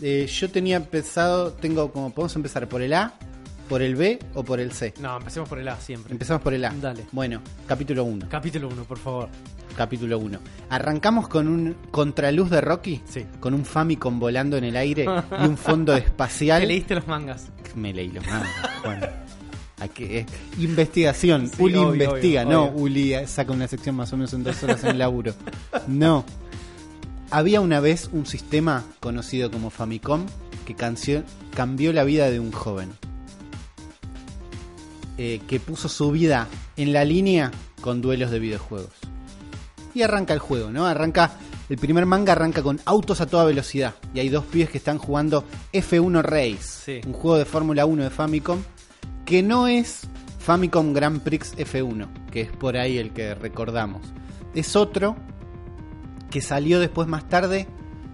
Eh, 0.00 0.26
yo 0.26 0.50
tenía 0.50 0.76
empezado, 0.76 1.52
tengo 1.52 1.92
como, 1.92 2.10
podemos 2.14 2.36
empezar 2.36 2.68
por 2.68 2.82
el 2.82 2.92
A, 2.92 3.14
por 3.68 3.82
el 3.82 3.96
B 3.96 4.18
o 4.34 4.44
por 4.44 4.60
el 4.60 4.70
C. 4.72 4.94
No, 5.00 5.16
empecemos 5.16 5.48
por 5.48 5.58
el 5.58 5.66
A 5.68 5.76
siempre. 5.80 6.12
Empezamos 6.12 6.40
por 6.42 6.54
el 6.54 6.64
A. 6.64 6.70
Dale. 6.80 7.04
Bueno, 7.12 7.40
capítulo 7.66 8.04
1. 8.04 8.26
Capítulo 8.28 8.68
1, 8.68 8.84
por 8.84 8.98
favor. 8.98 9.28
Capítulo 9.76 10.18
1. 10.18 10.38
Arrancamos 10.70 11.28
con 11.28 11.48
un 11.48 11.76
contraluz 11.90 12.48
de 12.48 12.60
Rocky. 12.60 13.02
Sí. 13.08 13.26
Con 13.40 13.54
un 13.54 13.64
Famicom 13.64 14.18
volando 14.20 14.56
en 14.56 14.64
el 14.64 14.76
aire 14.76 15.04
y 15.04 15.46
un 15.46 15.56
fondo 15.58 15.92
espacial. 15.96 16.60
¿Te 16.62 16.66
leíste 16.68 16.94
los 16.94 17.06
mangas? 17.08 17.48
Me 17.74 17.92
leí 17.92 18.08
los 18.10 18.24
mangas, 18.26 18.50
Juan. 18.82 19.00
Hay 19.78 19.88
que- 19.90 20.20
eh, 20.20 20.26
investigación. 20.58 21.48
Sí, 21.48 21.62
Uli 21.62 21.74
obvio, 21.76 21.92
investiga. 22.04 22.42
obvio, 22.44 22.52
no, 22.52 22.64
obvio. 22.66 22.82
Uli 22.84 23.14
eh, 23.14 23.26
saca 23.26 23.52
una 23.52 23.66
sección 23.68 23.94
más 23.96 24.10
o 24.12 24.16
menos 24.16 24.32
en 24.32 24.44
dos 24.44 24.62
horas 24.62 24.82
en 24.84 24.90
el 24.90 24.98
laburo. 24.98 25.34
No. 25.88 26.24
Había 27.30 27.60
una 27.60 27.80
vez 27.80 28.08
un 28.12 28.24
sistema 28.24 28.84
conocido 29.00 29.50
como 29.50 29.70
Famicom 29.70 30.26
que 30.64 30.76
cambió 31.54 31.92
la 31.92 32.04
vida 32.04 32.30
de 32.30 32.40
un 32.40 32.52
joven. 32.52 32.92
Eh, 35.18 35.40
que 35.48 35.58
puso 35.60 35.88
su 35.88 36.10
vida 36.10 36.46
en 36.76 36.92
la 36.92 37.04
línea 37.04 37.50
con 37.80 38.00
duelos 38.02 38.30
de 38.30 38.38
videojuegos. 38.38 38.92
Y 39.94 40.02
arranca 40.02 40.34
el 40.34 40.40
juego, 40.40 40.70
¿no? 40.70 40.86
Arranca. 40.86 41.32
El 41.68 41.78
primer 41.78 42.06
manga 42.06 42.32
arranca 42.32 42.62
con 42.62 42.80
autos 42.84 43.20
a 43.20 43.26
toda 43.26 43.44
velocidad. 43.44 43.94
Y 44.14 44.20
hay 44.20 44.28
dos 44.28 44.44
pibes 44.44 44.70
que 44.70 44.78
están 44.78 44.98
jugando 44.98 45.44
F1 45.72 46.22
Race. 46.22 46.58
Sí. 46.62 47.00
Un 47.06 47.12
juego 47.12 47.38
de 47.38 47.44
Fórmula 47.44 47.86
1 47.86 48.04
de 48.04 48.10
Famicom. 48.10 48.60
Que 49.24 49.42
no 49.42 49.66
es 49.66 50.02
Famicom 50.38 50.92
Grand 50.92 51.20
Prix 51.22 51.56
F1. 51.56 52.08
Que 52.30 52.42
es 52.42 52.52
por 52.52 52.76
ahí 52.76 52.98
el 52.98 53.12
que 53.12 53.34
recordamos. 53.34 54.02
Es 54.54 54.76
otro 54.76 55.16
que 56.30 56.40
salió 56.40 56.80
después 56.80 57.08
más 57.08 57.28
tarde. 57.28 57.66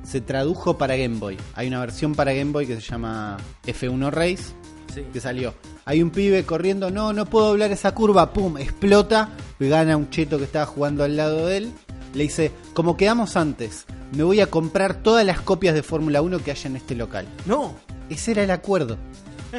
Se 0.02 0.20
tradujo 0.20 0.78
para 0.78 0.96
Game 0.96 1.18
Boy. 1.18 1.36
Hay 1.54 1.68
una 1.68 1.80
versión 1.80 2.14
para 2.14 2.32
Game 2.32 2.50
Boy 2.52 2.66
que 2.66 2.74
se 2.74 2.80
llama 2.80 3.36
F1 3.64 4.10
Race 4.10 4.44
Sí. 4.92 5.02
que 5.12 5.20
salió. 5.20 5.54
Hay 5.84 6.02
un 6.02 6.10
pibe 6.10 6.44
corriendo, 6.44 6.90
no, 6.90 7.12
no 7.12 7.24
puedo 7.26 7.48
doblar 7.48 7.70
esa 7.72 7.94
curva, 7.94 8.32
pum, 8.32 8.58
explota, 8.58 9.30
gana 9.58 9.96
un 9.96 10.10
cheto 10.10 10.36
que 10.38 10.44
estaba 10.44 10.66
jugando 10.66 11.02
al 11.04 11.16
lado 11.16 11.46
de 11.46 11.56
él. 11.58 11.72
Le 12.14 12.24
dice, 12.24 12.52
como 12.74 12.96
quedamos 12.98 13.36
antes, 13.36 13.86
me 14.14 14.22
voy 14.22 14.40
a 14.40 14.48
comprar 14.48 14.96
todas 15.02 15.24
las 15.24 15.40
copias 15.40 15.74
de 15.74 15.82
Fórmula 15.82 16.20
1 16.20 16.40
que 16.40 16.50
haya 16.50 16.68
en 16.68 16.76
este 16.76 16.94
local. 16.94 17.26
No, 17.46 17.74
Ese 18.10 18.32
era 18.32 18.42
el 18.44 18.50
acuerdo. 18.50 18.98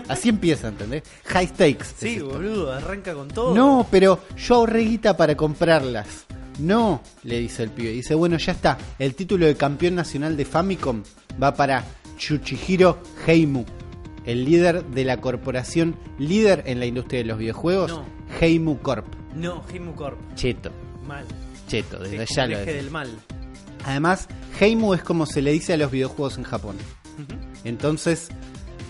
Así 0.07 0.29
empieza, 0.29 0.69
¿entendés? 0.69 1.03
High 1.25 1.47
stakes. 1.47 1.83
es 1.83 1.95
sí, 1.97 2.19
boludo, 2.19 2.71
arranca 2.71 3.13
con 3.13 3.27
todo. 3.27 3.53
No, 3.53 3.87
pero 3.91 4.19
yo 4.37 4.55
ahorré 4.55 4.81
guita 4.81 5.15
para 5.17 5.35
comprarlas. 5.35 6.25
No, 6.59 7.01
le 7.23 7.39
dice 7.39 7.63
el 7.63 7.69
pibe. 7.71 7.91
Dice, 7.91 8.13
bueno, 8.15 8.37
ya 8.37 8.51
está. 8.51 8.77
El 8.99 9.15
título 9.15 9.45
de 9.45 9.55
campeón 9.55 9.95
nacional 9.95 10.37
de 10.37 10.45
Famicom 10.45 11.03
va 11.41 11.53
para 11.55 11.83
Chuchihiro 12.17 12.99
Heimu, 13.25 13.65
el 14.25 14.45
líder 14.45 14.83
de 14.85 15.03
la 15.03 15.19
corporación 15.19 15.95
líder 16.19 16.63
en 16.67 16.79
la 16.79 16.85
industria 16.85 17.21
de 17.21 17.25
los 17.25 17.37
videojuegos, 17.37 17.91
No. 17.91 18.05
Heimu 18.39 18.79
Corp. 18.79 19.05
No, 19.35 19.63
Heimu 19.71 19.95
Corp. 19.95 20.17
Cheto, 20.35 20.71
Mal. 21.07 21.25
cheto, 21.67 21.99
desde 21.99 22.25
ya 22.33 22.43
el 22.45 22.51
lo 22.51 22.59
del 22.59 22.91
mal. 22.91 23.09
Además, 23.85 24.27
Heimu 24.59 24.93
es 24.93 25.01
como 25.01 25.25
se 25.25 25.41
le 25.41 25.51
dice 25.51 25.73
a 25.73 25.77
los 25.77 25.91
videojuegos 25.91 26.37
en 26.37 26.43
Japón. 26.43 26.77
Entonces, 27.63 28.29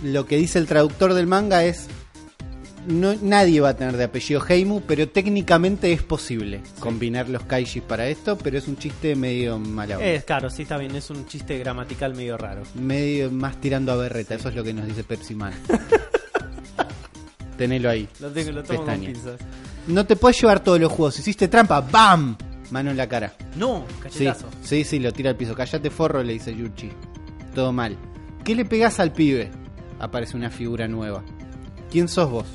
lo 0.03 0.25
que 0.25 0.37
dice 0.37 0.59
el 0.59 0.67
traductor 0.67 1.13
del 1.13 1.27
manga 1.27 1.63
es 1.63 1.87
no, 2.87 3.13
nadie 3.21 3.61
va 3.61 3.69
a 3.69 3.77
tener 3.77 3.95
de 3.95 4.03
apellido 4.03 4.43
Heimu, 4.45 4.81
pero 4.81 5.07
técnicamente 5.07 5.93
es 5.93 6.03
posible 6.03 6.61
combinar 6.79 7.29
los 7.29 7.43
kaijis 7.43 7.81
para 7.81 8.07
esto, 8.07 8.37
pero 8.37 8.57
es 8.57 8.67
un 8.67 8.75
chiste 8.77 9.15
medio 9.15 9.57
malo. 9.57 9.99
Es 10.01 10.25
claro, 10.25 10.49
sí 10.49 10.63
está 10.63 10.77
bien, 10.77 10.93
es 10.95 11.09
un 11.09 11.25
chiste 11.25 11.57
gramatical 11.59 12.13
medio 12.13 12.37
raro. 12.37 12.63
Medio 12.75 13.31
más 13.31 13.59
tirando 13.61 13.93
a 13.93 13.95
berreta, 13.95 14.35
eso 14.35 14.49
es 14.49 14.55
lo 14.55 14.63
que 14.65 14.73
nos 14.73 14.85
dice 14.85 15.05
Pepsi 15.05 15.33
Man. 15.33 15.53
Tenelo 17.57 17.89
ahí. 17.89 18.09
Lo 18.19 18.29
tengo, 18.31 18.51
lo 18.51 18.63
tomo 18.63 18.83
con 18.85 18.99
pinzas. 18.99 19.39
No 19.87 20.05
te 20.05 20.15
puedes 20.15 20.41
llevar 20.41 20.61
todos 20.61 20.79
los 20.79 20.91
juegos. 20.91 21.19
Hiciste 21.19 21.47
trampa, 21.47 21.81
¡bam! 21.81 22.35
Mano 22.71 22.91
en 22.91 22.97
la 22.97 23.07
cara. 23.07 23.33
No, 23.55 23.85
Sí, 23.87 24.25
cachetazo. 24.25 24.49
sí, 24.61 24.83
sí, 24.83 24.99
lo 24.99 25.13
tira 25.13 25.29
al 25.29 25.35
piso. 25.37 25.53
Callate 25.53 25.89
forro, 25.89 26.23
le 26.23 26.33
dice 26.33 26.55
Yuchi. 26.55 26.89
Todo 27.53 27.71
mal. 27.71 27.95
¿Qué 28.43 28.55
le 28.55 28.65
pegás 28.65 28.99
al 28.99 29.13
pibe? 29.13 29.51
Aparece 30.03 30.35
una 30.35 30.49
figura 30.49 30.85
nueva. 30.89 31.23
¿Quién 31.89 32.09
sos 32.09 32.29
vos? 32.29 32.45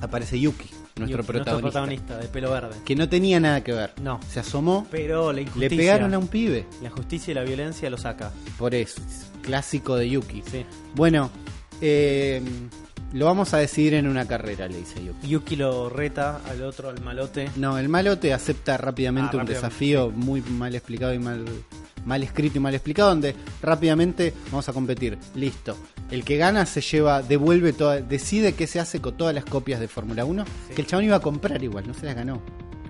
Aparece 0.00 0.38
Yuki, 0.40 0.68
nuestro 0.96 1.18
Yuki, 1.22 1.26
protagonista. 1.26 1.60
protagonista, 1.70 2.16
de 2.18 2.26
pelo 2.28 2.50
verde. 2.50 2.74
Que 2.84 2.96
no 2.96 3.08
tenía 3.08 3.38
nada 3.38 3.62
que 3.62 3.72
ver. 3.72 3.92
No. 4.02 4.18
Se 4.28 4.40
asomó, 4.40 4.88
Pero 4.90 5.28
la 5.28 5.34
le 5.36 5.42
injusticia. 5.42 5.76
pegaron 5.76 6.14
a 6.14 6.18
un 6.18 6.26
pibe. 6.26 6.66
La 6.82 6.90
justicia 6.90 7.30
y 7.30 7.34
la 7.34 7.42
violencia 7.44 7.88
lo 7.90 7.96
saca. 7.96 8.32
Por 8.58 8.74
eso, 8.74 9.00
clásico 9.42 9.94
de 9.94 10.10
Yuki. 10.10 10.42
Sí. 10.50 10.66
Bueno, 10.96 11.30
eh, 11.80 12.42
lo 13.12 13.24
vamos 13.26 13.54
a 13.54 13.58
decidir 13.58 13.94
en 13.94 14.06
una 14.06 14.26
carrera, 14.26 14.68
le 14.68 14.78
dice 14.78 15.02
Yuki. 15.04 15.28
Yuki 15.28 15.56
lo 15.56 15.88
reta 15.88 16.40
al 16.48 16.62
otro, 16.62 16.88
al 16.90 17.00
malote. 17.02 17.50
No, 17.56 17.78
el 17.78 17.88
malo 17.88 18.18
te 18.18 18.32
acepta 18.34 18.76
rápidamente 18.76 19.30
Ah, 19.36 19.40
un 19.40 19.46
rápidamente, 19.46 19.54
desafío 19.66 20.10
muy 20.10 20.42
mal 20.42 20.74
explicado 20.74 21.14
y 21.14 21.18
mal, 21.18 21.44
mal 22.04 22.22
escrito 22.22 22.58
y 22.58 22.60
mal 22.60 22.74
explicado, 22.74 23.08
donde 23.10 23.34
rápidamente 23.62 24.34
vamos 24.50 24.68
a 24.68 24.72
competir. 24.72 25.16
Listo. 25.34 25.76
El 26.10 26.24
que 26.24 26.36
gana 26.36 26.64
se 26.66 26.80
lleva, 26.80 27.22
devuelve 27.22 27.72
toda, 27.72 28.00
decide 28.00 28.54
qué 28.54 28.66
se 28.66 28.80
hace 28.80 29.00
con 29.00 29.16
todas 29.16 29.34
las 29.34 29.44
copias 29.44 29.80
de 29.80 29.88
Fórmula 29.88 30.24
1, 30.24 30.44
Sí. 30.68 30.74
que 30.74 30.80
el 30.82 30.86
chabón 30.86 31.04
iba 31.04 31.16
a 31.16 31.20
comprar 31.20 31.62
igual, 31.62 31.86
no 31.86 31.94
se 31.94 32.06
las 32.06 32.14
ganó. 32.14 32.40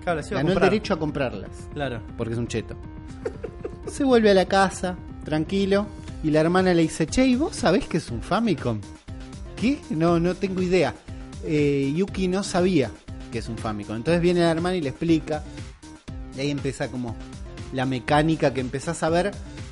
Claro, 0.03 0.21
se 0.23 0.29
iba 0.29 0.39
a 0.39 0.43
Ganó 0.43 0.49
el 0.49 0.53
comprar. 0.55 0.71
derecho 0.71 0.93
a 0.93 0.99
comprarlas, 0.99 1.49
Claro. 1.73 2.01
porque 2.17 2.33
es 2.33 2.39
un 2.39 2.47
cheto. 2.47 2.75
se 3.87 4.03
vuelve 4.03 4.29
a 4.31 4.33
la 4.33 4.45
casa, 4.45 4.95
tranquilo, 5.25 5.87
y 6.23 6.31
la 6.31 6.41
hermana 6.41 6.73
le 6.73 6.81
dice, 6.83 7.07
che, 7.07 7.25
¿y 7.25 7.35
vos 7.35 7.55
sabés 7.55 7.87
que 7.87 7.97
es 7.97 8.09
un 8.11 8.21
Famicom? 8.21 8.79
¿Qué? 9.59 9.79
No, 9.89 10.19
no 10.19 10.35
tengo 10.35 10.61
idea. 10.61 10.93
Eh, 11.43 11.91
Yuki 11.95 12.27
no 12.27 12.43
sabía 12.43 12.91
que 13.31 13.39
es 13.39 13.49
un 13.49 13.57
Famicom. 13.57 13.95
Entonces 13.95 14.21
viene 14.21 14.41
la 14.41 14.51
hermana 14.51 14.75
y 14.75 14.81
le 14.81 14.89
explica. 14.89 15.43
Y 16.35 16.41
ahí 16.41 16.51
empieza 16.51 16.89
como 16.89 17.15
la 17.73 17.85
mecánica 17.85 18.53
que 18.53 18.61
empezás 18.61 19.03
a 19.03 19.09
ver 19.09 19.31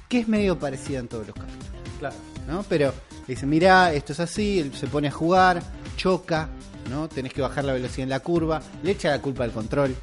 que 0.09 0.19
es 0.19 0.27
medio 0.27 0.57
parecida 0.59 0.99
en 0.99 1.07
todos 1.07 1.27
los 1.27 1.35
capítulos. 1.35 1.67
Claro. 1.99 2.15
¿no? 2.47 2.63
Pero 2.69 2.93
le 3.27 3.33
dice, 3.35 3.45
mira, 3.45 3.93
esto 3.93 4.13
es 4.13 4.19
así, 4.21 4.59
él 4.59 4.73
se 4.73 4.87
pone 4.87 5.07
a 5.09 5.11
jugar, 5.11 5.61
choca, 5.97 6.47
¿no? 6.89 7.09
Tenés 7.09 7.33
que 7.33 7.41
bajar 7.41 7.65
la 7.65 7.73
velocidad 7.73 8.03
en 8.03 8.09
la 8.09 8.19
curva, 8.21 8.61
le 8.83 8.91
echa 8.91 9.09
la 9.09 9.21
culpa 9.21 9.43
al 9.43 9.51
control. 9.51 9.93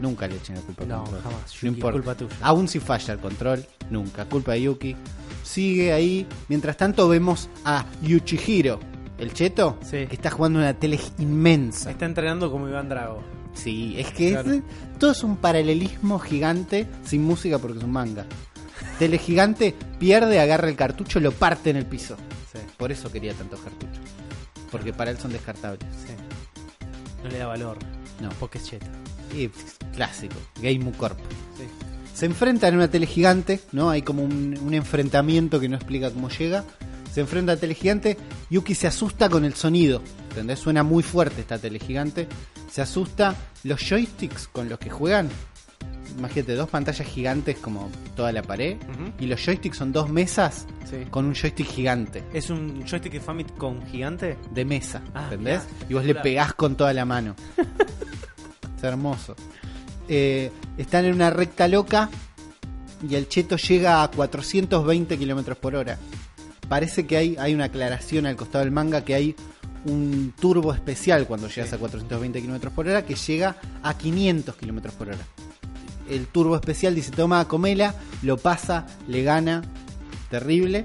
Nunca 0.00 0.26
le 0.26 0.36
echen 0.36 0.54
la 0.56 0.62
culpa 0.62 0.82
al 0.84 0.88
No, 0.88 0.98
control. 1.04 1.22
jamás. 1.22 1.62
No 1.62 1.68
importa. 1.68 1.92
culpa 1.98 2.14
tuya. 2.14 2.34
Aún 2.40 2.66
si 2.68 2.80
falla 2.80 3.12
el 3.14 3.20
control, 3.20 3.66
nunca. 3.90 4.24
Culpa 4.24 4.52
de 4.52 4.62
Yuki. 4.62 4.96
Sigue 5.44 5.92
ahí. 5.92 6.26
Mientras 6.48 6.76
tanto 6.78 7.08
vemos 7.08 7.50
a 7.64 7.84
Yuchihiro, 8.02 8.80
el 9.22 9.32
cheto, 9.32 9.78
Sí. 9.88 10.06
está 10.10 10.30
jugando 10.30 10.58
una 10.58 10.74
tele 10.74 10.98
inmensa. 11.18 11.90
Está 11.90 12.06
entrenando 12.06 12.50
como 12.50 12.68
Iván 12.68 12.88
Drago. 12.88 13.22
Sí, 13.54 13.94
es 13.98 14.10
que 14.10 14.32
es- 14.32 14.62
todo 14.98 15.12
es 15.12 15.22
un 15.22 15.36
paralelismo 15.36 16.18
gigante 16.18 16.86
sin 17.04 17.22
música 17.22 17.58
porque 17.58 17.78
es 17.78 17.84
un 17.84 17.92
manga. 17.92 18.26
Tele 18.98 19.18
gigante 19.18 19.74
pierde, 19.98 20.40
agarra 20.40 20.68
el 20.68 20.76
cartucho, 20.76 21.20
lo 21.20 21.32
parte 21.32 21.70
en 21.70 21.76
el 21.76 21.86
piso. 21.86 22.16
Sí. 22.52 22.58
Por 22.76 22.90
eso 22.92 23.10
quería 23.12 23.32
tantos 23.34 23.60
cartuchos. 23.60 24.00
Porque 24.70 24.92
para 24.92 25.10
él 25.10 25.18
son 25.18 25.32
descartables. 25.32 25.86
Sí. 26.06 26.14
No 27.22 27.30
le 27.30 27.38
da 27.38 27.46
valor. 27.46 27.78
No. 28.20 28.28
Porque 28.40 28.58
es 28.58 28.64
cheto. 28.64 28.86
Y, 29.36 29.48
clásico, 29.94 30.34
Game 30.60 30.90
Corp. 30.92 31.18
Sí. 31.56 31.64
Se 32.14 32.26
enfrentan 32.26 32.70
en 32.70 32.76
una 32.76 32.88
tele 32.90 33.06
gigante, 33.06 33.60
¿no? 33.72 33.88
Hay 33.90 34.02
como 34.02 34.22
un, 34.22 34.58
un 34.62 34.74
enfrentamiento 34.74 35.58
que 35.60 35.68
no 35.68 35.76
explica 35.76 36.10
cómo 36.10 36.28
llega. 36.28 36.64
Se 37.12 37.20
enfrenta 37.20 37.52
a 37.52 37.56
tele 37.56 37.74
gigante. 37.74 38.16
Yuki 38.50 38.74
se 38.74 38.86
asusta 38.86 39.28
con 39.28 39.44
el 39.44 39.54
sonido. 39.54 40.02
¿Entendés? 40.30 40.58
Suena 40.58 40.82
muy 40.82 41.02
fuerte 41.02 41.42
esta 41.42 41.58
tele 41.58 41.78
gigante. 41.78 42.26
Se 42.70 42.80
asusta. 42.82 43.36
Los 43.64 43.80
joysticks 43.86 44.48
con 44.48 44.68
los 44.68 44.78
que 44.78 44.90
juegan. 44.90 45.28
Imagínate, 46.18 46.54
dos 46.54 46.68
pantallas 46.68 47.06
gigantes 47.06 47.56
como 47.58 47.90
toda 48.16 48.32
la 48.32 48.42
pared. 48.42 48.76
Y 49.20 49.26
los 49.26 49.40
joysticks 49.44 49.76
son 49.78 49.92
dos 49.92 50.10
mesas 50.10 50.66
Sí. 50.90 51.06
con 51.10 51.24
un 51.26 51.34
joystick 51.34 51.66
gigante. 51.66 52.22
¿Es 52.34 52.50
un 52.50 52.84
joystick 52.86 53.12
de 53.12 53.20
Famicom 53.20 53.84
gigante? 53.86 54.36
De 54.52 54.64
mesa, 54.64 55.00
Ah, 55.14 55.24
¿entendés? 55.24 55.62
mirá, 55.78 55.86
y 55.90 55.94
vos 55.94 56.04
le 56.04 56.14
pegás 56.16 56.52
con 56.54 56.76
toda 56.76 56.92
la 56.92 57.04
mano. 57.06 57.34
es 58.76 58.84
hermoso. 58.84 59.34
Eh, 60.08 60.50
están 60.76 61.04
en 61.06 61.14
una 61.14 61.30
recta 61.30 61.66
loca 61.68 62.10
y 63.08 63.14
el 63.14 63.28
cheto 63.28 63.56
llega 63.56 64.02
a 64.02 64.10
420 64.10 65.16
kilómetros 65.18 65.56
por 65.58 65.74
hora. 65.76 65.98
Parece 66.68 67.06
que 67.06 67.16
hay, 67.16 67.36
hay 67.38 67.54
una 67.54 67.64
aclaración 67.64 68.26
al 68.26 68.36
costado 68.36 68.64
del 68.64 68.72
manga 68.72 69.04
que 69.04 69.14
hay 69.14 69.34
un 69.84 70.32
turbo 70.40 70.72
especial 70.72 71.26
cuando 71.26 71.48
llegas 71.48 71.70
Sí. 71.70 71.74
a 71.76 71.78
420 71.78 72.40
kilómetros 72.40 72.72
por 72.72 72.86
hora 72.88 73.04
que 73.04 73.14
llega 73.14 73.56
a 73.82 73.96
500 73.98 74.56
kilómetros 74.56 74.94
por 74.94 75.08
hora. 75.08 75.18
El 76.08 76.26
turbo 76.26 76.54
especial 76.56 76.94
dice 76.94 77.10
toma 77.10 77.46
comela, 77.48 77.94
lo 78.22 78.36
pasa, 78.36 78.86
le 79.08 79.22
gana, 79.22 79.62
terrible. 80.30 80.84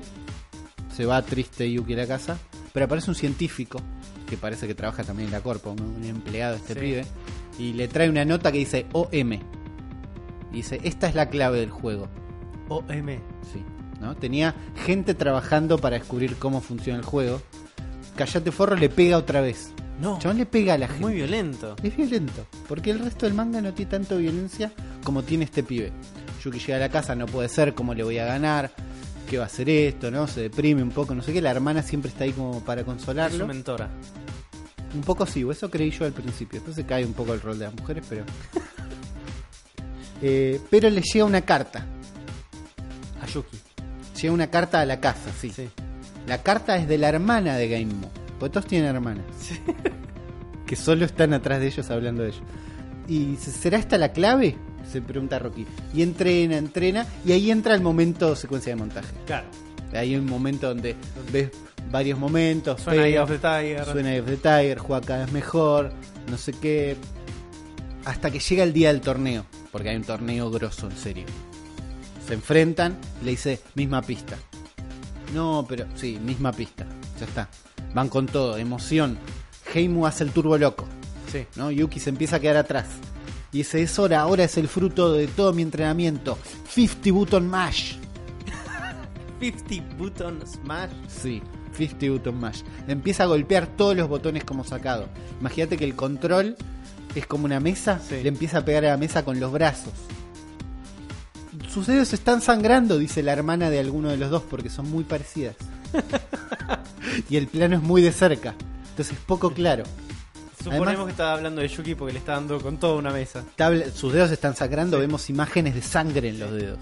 Se 0.96 1.06
va 1.06 1.22
triste 1.22 1.72
Yuki 1.72 1.94
a 1.94 1.98
la 1.98 2.08
casa, 2.08 2.38
pero 2.74 2.86
aparece 2.86 3.12
un 3.12 3.16
científico 3.16 3.80
que 4.28 4.36
parece 4.36 4.68
que 4.68 4.76
trabaja 4.76 5.04
también 5.04 5.28
en 5.28 5.34
la 5.34 5.42
corpo, 5.42 5.72
un, 5.72 6.04
empleado 6.04 6.56
este 6.56 6.74
Sí. 6.74 6.80
pibe, 6.80 7.06
y 7.60 7.74
le 7.74 7.88
trae 7.88 8.10
una 8.10 8.26
nota 8.26 8.52
que 8.52 8.58
dice 8.58 8.88
OM. 8.94 9.40
Dice, 10.52 10.80
esta 10.84 11.08
es 11.08 11.16
la 11.16 11.30
clave 11.30 11.60
del 11.60 11.70
juego. 11.70 12.08
OM. 12.70 13.08
Sí, 13.54 13.64
¿no? 14.02 14.16
Tenía 14.16 14.56
gente 14.86 15.14
trabajando 15.14 15.78
para 15.78 15.98
descubrir 15.98 16.36
cómo 16.38 16.62
funciona 16.62 17.00
el 17.00 17.06
juego. 17.06 17.42
Callate 18.16 18.52
Forro 18.52 18.76
le 18.76 18.90
pega 18.90 19.18
otra 19.18 19.42
vez. 19.42 19.72
No. 20.00 20.20
Chabón 20.20 20.38
le 20.38 20.46
pega 20.46 20.76
a 20.76 20.78
la 20.78 20.88
gente. 20.88 21.02
Muy 21.02 21.14
violento. 21.16 21.76
Es 21.82 21.96
violento, 21.96 22.46
porque 22.68 22.92
el 22.92 23.00
resto 23.00 23.26
del 23.26 23.34
manga 23.34 23.62
no 23.62 23.74
tiene 23.74 23.92
tanto 23.92 24.18
violencia 24.18 24.72
como 25.04 25.24
tiene 25.24 25.46
este 25.46 25.64
pibe. 25.64 25.92
Yuki 26.44 26.60
llega 26.60 26.76
a 26.76 26.80
la 26.80 26.90
casa, 26.90 27.16
no 27.16 27.26
puede 27.26 27.50
ser, 27.50 27.74
¿cómo 27.74 27.94
le 27.94 28.04
voy 28.04 28.20
a 28.20 28.26
ganar? 28.26 28.72
¿Qué 29.28 29.38
va 29.38 29.44
a 29.46 29.48
hacer 29.48 29.70
esto? 29.70 30.12
¿No? 30.12 30.28
Se 30.28 30.42
deprime 30.42 30.82
un 30.84 30.92
poco, 30.92 31.14
no 31.16 31.22
sé 31.24 31.34
qué. 31.34 31.42
La 31.42 31.52
hermana 31.52 31.82
siempre 31.82 32.10
está 32.12 32.24
ahí 32.24 32.32
como 32.32 32.62
para 32.62 32.82
Es 32.82 32.86
su 32.86 32.92
consolarlo. 32.92 33.48
mentora. 33.48 33.90
Un 34.96 35.02
poco 35.02 35.26
sí, 35.26 35.46
eso 35.52 35.70
creí 35.70 35.92
yo 35.92 36.06
al 36.06 36.14
principio. 36.14 36.60
Después 36.60 36.76
se 36.76 36.86
cae 36.86 37.04
un 37.04 37.14
poco 37.14 37.34
el 37.34 37.42
rol 37.42 37.58
de 37.60 37.66
las 37.66 37.76
mujeres, 37.76 38.06
pero. 38.08 38.24
Eh, 40.20 40.60
pero 40.72 40.90
le 40.90 41.02
llega 41.02 41.26
una 41.26 41.42
carta. 41.42 41.86
A 43.22 43.28
Yuki. 43.28 43.58
Llega 44.22 44.34
una 44.34 44.48
carta 44.48 44.82
a 44.82 44.86
la 44.86 45.00
casa, 45.00 45.32
sí. 45.40 45.50
Sí. 45.52 45.70
La 46.28 46.42
carta 46.44 46.78
es 46.78 46.88
de 46.88 46.98
la 46.98 47.10
hermana 47.10 47.56
de 47.56 47.70
Game 47.70 47.94
Mo. 47.94 48.10
Porque 48.40 48.54
todos 48.54 48.68
tienen 48.68 48.96
hermanas. 48.96 49.26
Que 50.66 50.76
solo 50.76 51.06
están 51.06 51.34
atrás 51.34 51.60
de 51.60 51.68
ellos 51.68 51.90
hablando 51.90 52.24
de 52.24 52.30
ellos. 52.30 52.42
¿Y 53.08 53.36
se- 53.38 53.52
será 53.52 53.78
esta 53.78 53.98
la 53.98 54.12
clave? 54.12 54.56
Se 54.92 55.02
pregunta 55.02 55.40
Rocky. 55.40 55.66
Y 55.94 56.02
entrena, 56.02 56.58
entrena. 56.58 57.06
Y 57.26 57.32
ahí 57.32 57.52
entra 57.52 57.74
el 57.74 57.82
momento 57.82 58.36
secuencia 58.36 58.72
de 58.74 58.76
montaje. 58.76 59.14
Claro. 59.26 59.48
Hay 59.94 60.16
un 60.16 60.26
momento 60.26 60.68
donde 60.68 60.96
ves 61.32 61.50
varios 61.90 62.20
momentos. 62.20 62.82
Suena 62.82 63.08
Eye 63.08 63.20
of 63.20 63.30
the 63.30 63.38
Tiger. 63.38 63.86
Suena 63.86 64.12
Eye 64.14 64.20
of 64.22 64.28
the 64.28 64.36
Tiger, 64.38 64.78
juega 64.80 65.06
cada 65.06 65.24
vez 65.26 65.32
mejor, 65.34 65.94
no 66.30 66.38
sé 66.38 66.52
qué. 66.52 66.98
Hasta 68.04 68.30
que 68.32 68.40
llega 68.40 68.64
el 68.64 68.74
día 68.74 68.90
del 68.92 69.00
torneo, 69.02 69.46
porque 69.72 69.90
hay 69.90 69.96
un 69.96 70.04
torneo 70.04 70.50
grosso, 70.52 70.90
en 70.90 70.98
serio. 70.98 71.26
Se 72.28 72.34
enfrentan, 72.34 72.98
le 73.24 73.32
dice, 73.32 73.62
misma 73.76 74.02
pista. 74.02 74.36
No, 75.34 75.66
pero 75.68 75.86
sí, 75.96 76.20
misma 76.24 76.52
pista, 76.52 76.86
ya 77.20 77.26
está. 77.26 77.50
Van 77.94 78.10
con 78.10 78.26
todo, 78.26 78.58
emoción. 78.58 79.18
Heimu 79.74 80.06
hace 80.06 80.24
el 80.24 80.32
turbo 80.32 80.58
loco, 80.58 80.86
Sí. 81.32 81.46
¿no? 81.56 81.72
Yuki 81.72 82.00
se 82.00 82.10
empieza 82.10 82.38
a 82.38 82.40
quedar 82.40 82.58
atrás. 82.58 82.86
Y 83.52 83.60
dice, 83.60 83.82
es 83.82 83.98
hora, 83.98 84.22
ahora 84.22 84.44
es 84.44 84.58
el 84.58 84.68
fruto 84.68 85.14
de 85.14 85.28
todo 85.28 85.54
mi 85.54 85.62
entrenamiento. 85.62 86.38
50 86.70 87.12
button 87.12 87.48
mash. 87.48 87.96
50 89.40 89.96
button 89.98 90.40
smash. 90.46 90.90
Sí, 91.08 91.42
50 91.78 92.10
button 92.12 92.40
mash. 92.40 92.62
Empieza 92.88 93.24
a 93.24 93.28
golpear 93.28 93.68
todos 93.68 93.96
los 93.96 94.08
botones 94.10 94.44
como 94.44 94.64
sacado. 94.64 95.08
Imagínate 95.40 95.78
que 95.78 95.86
el 95.86 95.96
control 95.96 96.56
es 97.16 97.26
como 97.26 97.46
una 97.46 97.60
mesa, 97.60 98.00
Sí. 98.00 98.22
le 98.22 98.30
empieza 98.30 98.60
a 98.60 98.66
pegar 98.66 98.86
a 98.86 98.90
la 98.90 98.98
mesa 98.98 99.24
con 99.24 99.40
los 99.40 99.52
brazos. 99.52 99.94
Sus 101.78 101.86
dedos 101.86 102.12
están 102.12 102.42
sangrando, 102.42 102.98
dice 102.98 103.22
la 103.22 103.34
hermana 103.34 103.70
de 103.70 103.80
alguno 103.80 104.10
de 104.10 104.18
los 104.18 104.32
dos, 104.32 104.42
porque 104.42 104.68
son 104.68 104.90
muy 104.90 105.04
parecidas. 105.04 105.56
y 107.30 107.38
el 107.38 107.46
plano 107.46 107.76
es 107.76 107.84
muy 107.84 108.02
de 108.02 108.12
cerca, 108.12 108.56
entonces 108.90 109.14
es 109.16 109.20
poco 109.20 109.52
claro. 109.52 109.84
Suponemos 110.58 110.88
Además- 110.88 111.06
que 111.06 111.12
estaba 111.12 111.34
hablando 111.34 111.62
de 111.62 111.68
Yuki 111.68 111.94
porque 111.94 112.14
le 112.14 112.18
está 112.18 112.32
dando 112.32 112.60
con 112.60 112.78
toda 112.78 112.96
una 112.96 113.12
mesa. 113.12 113.44
Tabla- 113.56 113.92
sus 113.92 114.12
dedos 114.12 114.32
están 114.32 114.56
sangrando, 114.56 114.98
vemos 114.98 115.30
imágenes 115.30 115.76
de 115.76 115.84
sangre 115.84 116.30
en 116.30 116.40
los 116.40 116.52
dedos, 116.52 116.80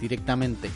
directamente. 0.00 0.68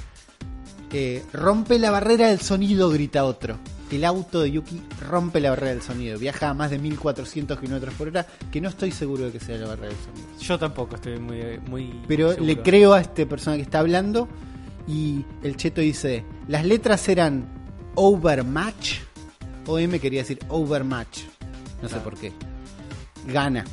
Eh, 0.93 1.25
rompe 1.33 1.81
la 1.81 1.91
barrera 1.91 2.29
del 2.29 2.41
sonido, 2.41 2.91
grita 2.91 3.25
otro. 3.25 3.57
El 3.97 4.05
auto 4.05 4.41
de 4.41 4.51
Yuki 4.51 4.83
rompe 5.09 5.41
la 5.41 5.51
barrera 5.51 5.73
del 5.73 5.83
sonido. 5.83 6.19
Viaja 6.19 6.51
a 6.51 6.55
más 6.55 6.71
de 6.71 6.79
1400 6.79 7.59
kilómetros 7.59 7.95
por 7.95 8.09
hora, 8.09 8.27
que 8.51 8.61
no 8.61 8.69
estoy 8.69 8.91
seguro 8.91 9.25
de 9.25 9.33
que 9.33 9.41
sea 9.41 9.57
la 9.57 9.69
barrera 9.69 9.89
del 9.89 9.97
sonido. 9.97 10.39
Yo 10.41 10.59
tampoco 10.59 10.97
estoy 10.97 11.19
muy. 11.19 11.59
muy 11.69 12.01
Pero 12.07 12.31
seguro. 12.31 12.47
le 12.47 12.63
creo 12.63 12.93
a 12.95 13.01
este 13.01 13.27
persona 13.27 13.57
que 13.57 13.63
está 13.63 13.79
hablando 13.79 14.29
y 14.87 15.25
el 15.43 15.57
cheto 15.57 15.81
dice, 15.81 16.25
las 16.49 16.65
letras 16.65 17.09
eran 17.09 17.47
overmatch 17.95 18.99
o 19.67 19.79
M 19.79 19.99
quería 20.01 20.21
decir 20.23 20.39
overmatch. 20.49 21.21
No 21.83 21.89
sé 21.89 21.97
por 21.97 22.17
qué. 22.17 22.33
Gana. 23.27 23.65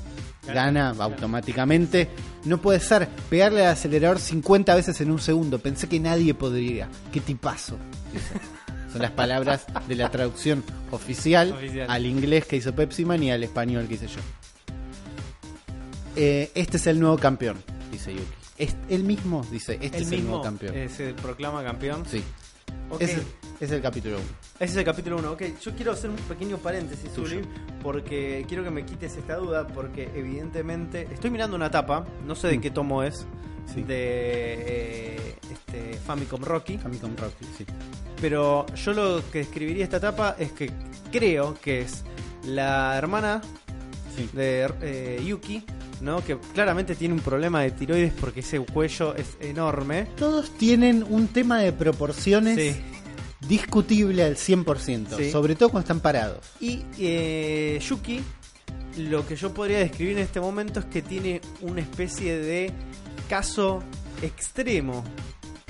Gana 0.46 0.90
automáticamente. 1.00 2.10
No 2.44 2.62
puede 2.62 2.80
ser 2.80 3.08
pegarle 3.30 3.66
al 3.66 3.72
acelerador 3.74 4.20
50 4.20 4.76
veces 4.76 5.02
en 5.02 5.10
un 5.10 5.20
segundo. 5.20 5.58
Pensé 5.60 5.88
que 5.90 6.00
nadie 6.00 6.34
podría. 6.34 6.88
Qué 7.12 7.20
tipazo. 7.22 7.78
dice. 8.14 8.34
Son 8.96 9.02
las 9.02 9.12
palabras 9.12 9.66
de 9.90 9.96
la 9.96 10.10
traducción 10.10 10.64
oficial, 10.92 11.52
Oficial. 11.52 11.90
al 11.92 12.06
inglés 12.06 12.46
que 12.46 12.56
hizo 12.56 12.74
Pepsi 12.74 13.04
Man 13.04 13.22
y 13.24 13.30
al 13.30 13.44
español 13.44 13.90
que 13.90 13.96
hice 13.96 14.08
yo. 14.08 14.22
Eh, 16.16 16.50
este 16.56 16.78
es 16.78 16.88
el 16.88 16.98
nuevo 17.02 17.18
campeón, 17.18 17.58
dice 17.92 18.14
Yuki. 18.14 18.26
Es, 18.58 18.74
él 18.88 19.04
mismo 19.04 19.46
dice, 19.52 19.78
este 19.82 19.98
el 19.98 20.04
es 20.04 20.12
el 20.14 20.24
nuevo 20.24 20.42
campeón. 20.42 20.76
eh, 20.78 20.88
se 20.88 21.14
proclama 21.14 21.62
campeón. 21.62 22.04
Sí, 22.10 22.24
Ok. 22.90 23.02
es, 23.02 23.18
es 23.60 23.72
el 23.72 23.82
capítulo 23.82 24.16
1. 24.16 24.26
Ese 24.62 24.72
es 24.72 24.78
el 24.78 24.86
capítulo 24.86 25.18
1. 25.18 25.32
Ok, 25.34 25.42
yo 25.62 25.76
quiero 25.76 25.92
hacer 25.92 26.10
un 26.10 26.16
pequeño 26.16 26.58
paréntesis. 26.60 27.12
Zuli, 27.14 27.42
porque 27.84 28.46
quiero 28.48 28.64
que 28.64 28.70
me 28.72 28.86
quites 28.86 29.18
esta 29.18 29.36
duda, 29.36 29.68
porque 29.68 30.10
evidentemente 30.16 31.06
estoy 31.12 31.32
mirando 31.32 31.58
una 31.58 31.70
tapa, 31.70 32.06
no 32.26 32.34
sé 32.34 32.48
de 32.48 32.58
Mm. 32.60 32.62
qué 32.62 32.72
tomo 32.72 33.04
es, 33.04 33.26
Sí. 33.74 33.82
de 33.82 34.54
eh, 34.54 35.36
este, 35.52 35.94
Famicom 36.06 36.42
Rocky, 36.44 36.78
Famicom 36.78 37.16
Rocky, 37.18 37.46
sí. 37.58 37.66
pero 38.22 38.66
yo 38.76 38.94
lo 38.94 39.22
que 39.32 39.40
describiría 39.40 39.84
esta 39.84 40.00
tapa 40.00 40.36
es 40.40 40.52
que 40.52 40.72
creo 41.12 41.58
que 41.62 41.82
es 41.82 42.04
la 42.46 42.96
hermana 42.98 43.42
Sí. 44.16 44.30
de 44.32 44.72
eh, 44.82 45.22
Yuki, 45.26 45.62
¿no? 46.00 46.24
Que 46.24 46.38
claramente 46.54 46.96
tiene 46.96 47.14
un 47.14 47.20
problema 47.20 47.62
de 47.64 47.72
tiroides 47.72 48.14
porque 48.14 48.40
ese 48.40 48.60
cuello 48.62 49.14
es 49.14 49.36
enorme. 49.42 50.08
Todos 50.16 50.52
tienen 50.58 51.04
un 51.10 51.28
tema 51.28 51.60
de 51.60 51.74
proporciones 51.74 52.58
Sí. 52.58 52.82
discutible 53.50 54.24
al 54.24 54.38
100%, 54.38 55.18
Sí. 55.18 55.32
sobre 55.32 55.56
todo 55.56 55.68
cuando 55.70 55.84
están 55.84 56.00
parados. 56.00 56.40
Y 56.62 56.84
eh, 56.98 57.78
Yuki, 57.86 58.22
lo 59.00 59.28
que 59.28 59.36
yo 59.36 59.54
podría 59.54 59.80
describir 59.80 60.14
en 60.18 60.24
este 60.24 60.40
momento 60.40 60.80
es 60.80 60.86
que 60.86 61.02
tiene 61.02 61.42
una 61.62 61.82
especie 61.82 62.38
de 62.40 62.72
caso 63.30 63.82
extremo, 64.22 65.04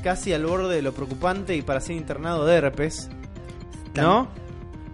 casi 0.03 0.34
al 0.34 0.45
borde 0.45 0.76
de 0.76 0.82
lo 0.82 0.94
preocupante 0.94 1.56
y 1.56 1.61
para 1.61 1.80
ser 1.82 1.95
internado 1.95 2.45
de 2.45 2.56
herpes, 2.56 3.10
¿no? 3.95 4.27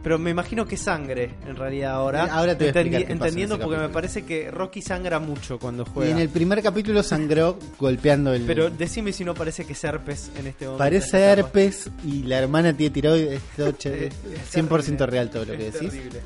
Pero 0.04 0.18
me 0.18 0.32
imagino 0.32 0.66
que 0.66 0.78
sangre 0.78 1.36
en 1.46 1.56
realidad 1.56 1.92
ahora. 1.92 2.24
Ahora 2.34 2.58
te 2.58 2.64
voy 2.64 2.68
a 2.70 2.70
explicar 2.72 3.02
qué 3.02 3.06
pasa 3.06 3.12
en 3.14 3.18
entendiendo 3.20 3.56
ese 3.56 3.64
porque 3.64 3.76
me 3.78 3.82
capítulo. 3.84 3.94
parece 3.94 4.26
que 4.26 4.50
Rocky 4.50 4.82
sangra 4.82 5.20
mucho 5.20 5.60
cuando 5.60 5.84
Y 5.84 5.90
juega. 5.94 6.12
en 6.14 6.18
el 6.18 6.30
primer 6.30 6.64
capítulo 6.64 7.04
sangró 7.04 7.60
golpeando 7.78 8.34
el... 8.34 8.42
Pero 8.48 8.72
decime 8.72 9.14
si 9.14 9.24
no 9.24 9.36
parece 9.36 9.64
que 9.64 9.74
es 9.74 9.84
herpes 9.84 10.32
en 10.40 10.48
este 10.48 10.66
momento. 10.66 10.80
Parece 10.80 10.98
en 10.98 11.04
esta 11.06 11.34
etapa. 11.34 11.48
herpes 11.48 11.90
y 12.04 12.24
la 12.24 12.40
hermana 12.40 12.76
tiene 12.76 12.92
tiroides. 12.92 13.34
es 13.52 13.56
todo 13.56 13.72
che- 13.74 14.06
Eh, 14.08 14.10
es 14.34 14.56
es 14.56 14.64
100% 14.64 14.70
terrible. 14.98 15.06
real 15.06 15.30
todo 15.30 15.46
lo 15.46 15.54
que 15.56 15.68
Es 15.68 15.74
decís. 15.76 15.92
terrible. 15.92 16.22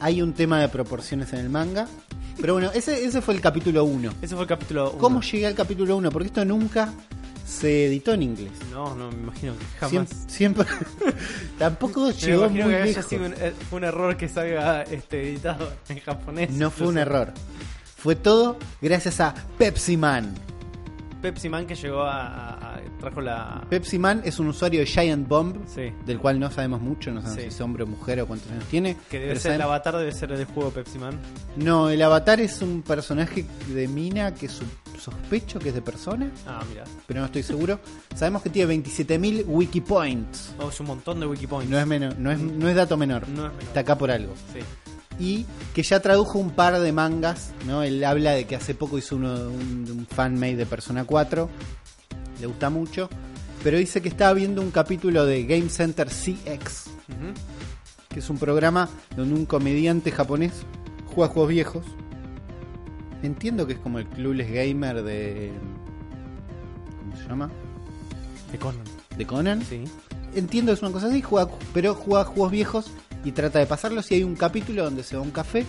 Hay 0.00 0.20
un 0.22 0.32
tema 0.32 0.60
de 0.60 0.68
proporciones 0.68 1.32
en 1.32 1.40
el 1.40 1.48
manga. 1.50 1.86
Pero 2.40 2.52
bueno, 2.52 2.70
ese, 2.74 3.04
ese 3.04 3.22
fue 3.22 3.34
el 3.34 3.40
capítulo 3.40 3.84
1. 3.84 4.12
Ese 4.20 4.34
fue 4.34 4.42
el 4.42 4.48
capítulo 4.48 4.90
uno. 4.90 4.98
¿Cómo 4.98 5.22
llegué 5.22 5.46
al 5.46 5.54
capítulo 5.54 5.96
1? 5.96 6.10
Porque 6.10 6.26
esto 6.28 6.44
nunca 6.44 6.92
se 7.46 7.86
editó 7.86 8.12
en 8.12 8.22
inglés. 8.24 8.50
No, 8.70 8.94
no, 8.94 9.10
me 9.10 9.16
imagino 9.22 9.54
que 9.56 9.64
jamás. 9.78 10.08
Siempre, 10.28 10.66
siempre- 10.66 10.66
tampoco 11.58 12.08
Me 12.08 12.12
llegó 12.12 12.44
imagino 12.44 12.64
muy 12.64 12.72
que 12.74 12.82
haya 12.82 12.84
lejos. 12.92 13.06
sido 13.06 13.26
un, 13.26 13.32
eh, 13.38 13.54
fue 13.70 13.78
un 13.78 13.84
error 13.84 14.16
que 14.18 14.28
salga 14.28 14.82
este, 14.82 15.28
editado 15.30 15.72
en 15.88 16.00
japonés. 16.00 16.50
No 16.50 16.70
fue 16.70 16.88
un 16.88 16.98
error. 16.98 17.32
Fue 17.96 18.16
todo 18.16 18.58
gracias 18.82 19.20
a 19.20 19.34
Pepsi 19.56 19.96
Man. 19.96 20.34
Pepsi 21.22 21.48
Man 21.48 21.66
que 21.66 21.74
llegó 21.74 22.02
a- 22.02 22.55
trajo 22.98 23.20
la. 23.20 23.64
Pepsi 23.68 23.98
Man 23.98 24.22
es 24.24 24.38
un 24.38 24.48
usuario 24.48 24.80
de 24.80 24.86
Giant 24.86 25.26
Bomb, 25.28 25.56
Sí. 25.66 25.92
del 26.04 26.18
cual 26.18 26.38
no 26.40 26.50
sabemos 26.50 26.80
mucho, 26.80 27.10
no 27.12 27.20
sabemos 27.20 27.42
Sí. 27.44 27.50
si 27.50 27.54
es 27.54 27.60
hombre 27.60 27.84
o 27.84 27.86
mujer 27.86 28.20
o 28.20 28.26
cuántos 28.26 28.50
años 28.50 28.64
tiene. 28.64 28.96
Que 29.10 29.20
debe 29.20 29.38
ser 29.38 29.52
el 29.52 29.62
avatar, 29.62 29.96
debe 29.96 30.12
ser 30.12 30.32
el 30.32 30.44
juego 30.46 30.70
Pepsi 30.70 30.98
Man. 30.98 31.18
No, 31.56 31.88
el 31.90 32.00
avatar 32.02 32.40
es 32.40 32.62
un 32.62 32.82
personaje 32.82 33.44
de 33.68 33.88
mina 33.88 34.34
que 34.34 34.48
su- 34.48 34.64
sospecho 34.98 35.58
que 35.58 35.68
es 35.68 35.74
de 35.74 35.82
persona, 35.82 36.30
Ah, 36.46 36.62
mira. 36.68 36.84
pero 37.06 37.20
no 37.20 37.26
estoy 37.26 37.42
seguro. 37.42 37.78
Sabemos 38.14 38.42
que 38.42 38.50
tiene 38.50 38.66
27.000 38.68 39.44
wiki 39.46 39.80
points. 39.80 40.54
Oh, 40.58 40.68
es 40.70 40.80
un 40.80 40.86
montón 40.86 41.20
de 41.20 41.26
Wikipoints. 41.26 41.70
No 41.70 41.78
es, 41.78 41.86
menor, 41.86 42.18
no, 42.18 42.30
es, 42.32 42.38
no 42.38 42.68
es 42.68 42.74
dato 42.74 42.96
menor. 42.96 43.28
No 43.28 43.46
es 43.46 43.52
menor. 43.52 43.62
Está 43.62 43.80
acá 43.80 43.96
por 43.98 44.10
algo. 44.10 44.32
Sí. 44.52 44.60
y 45.18 45.46
que 45.74 45.82
ya 45.82 46.00
tradujo 46.00 46.38
un 46.38 46.50
par 46.50 46.78
de 46.78 46.92
mangas, 46.92 47.52
¿no? 47.66 47.82
Él 47.82 48.04
habla 48.04 48.32
de 48.32 48.44
que 48.46 48.54
hace 48.54 48.74
poco 48.74 48.98
hizo 48.98 49.16
uno, 49.16 49.32
un, 49.48 49.86
un 49.90 50.06
fanmade 50.06 50.56
de 50.56 50.66
Persona 50.66 51.04
4, 51.06 51.48
le 52.40 52.46
gusta 52.46 52.70
mucho, 52.70 53.08
pero 53.62 53.78
dice 53.78 54.00
que 54.02 54.08
estaba 54.08 54.32
viendo 54.32 54.62
un 54.62 54.70
capítulo 54.70 55.24
de 55.26 55.44
Game 55.44 55.68
Center 55.68 56.08
CX, 56.08 56.90
que 58.08 58.20
es 58.20 58.30
un 58.30 58.38
programa 58.38 58.88
donde 59.16 59.34
un 59.34 59.46
comediante 59.46 60.12
japonés 60.12 60.52
juega 61.06 61.32
juegos 61.32 61.50
viejos. 61.50 61.84
Entiendo 63.22 63.66
que 63.66 63.72
es 63.74 63.78
como 63.78 63.98
el 63.98 64.06
Clueless 64.06 64.50
Gamer 64.50 65.02
de... 65.02 65.52
¿Cómo 67.00 67.16
se 67.16 67.26
llama? 67.26 67.50
De 68.52 68.58
Conan. 68.58 68.84
De 69.16 69.26
Conan. 69.26 69.62
Sí. 69.62 69.84
Entiendo 70.34 70.70
que 70.70 70.74
es 70.76 70.82
una 70.82 70.92
cosa 70.92 71.08
así, 71.08 71.22
juega, 71.22 71.50
pero 71.72 71.94
juega 71.94 72.24
juegos 72.24 72.52
viejos 72.52 72.90
y 73.24 73.32
trata 73.32 73.58
de 73.58 73.66
pasarlos. 73.66 74.10
Y 74.12 74.16
hay 74.16 74.22
un 74.22 74.36
capítulo 74.36 74.84
donde 74.84 75.02
se 75.02 75.16
va 75.16 75.22
a 75.22 75.24
un 75.24 75.30
café 75.30 75.64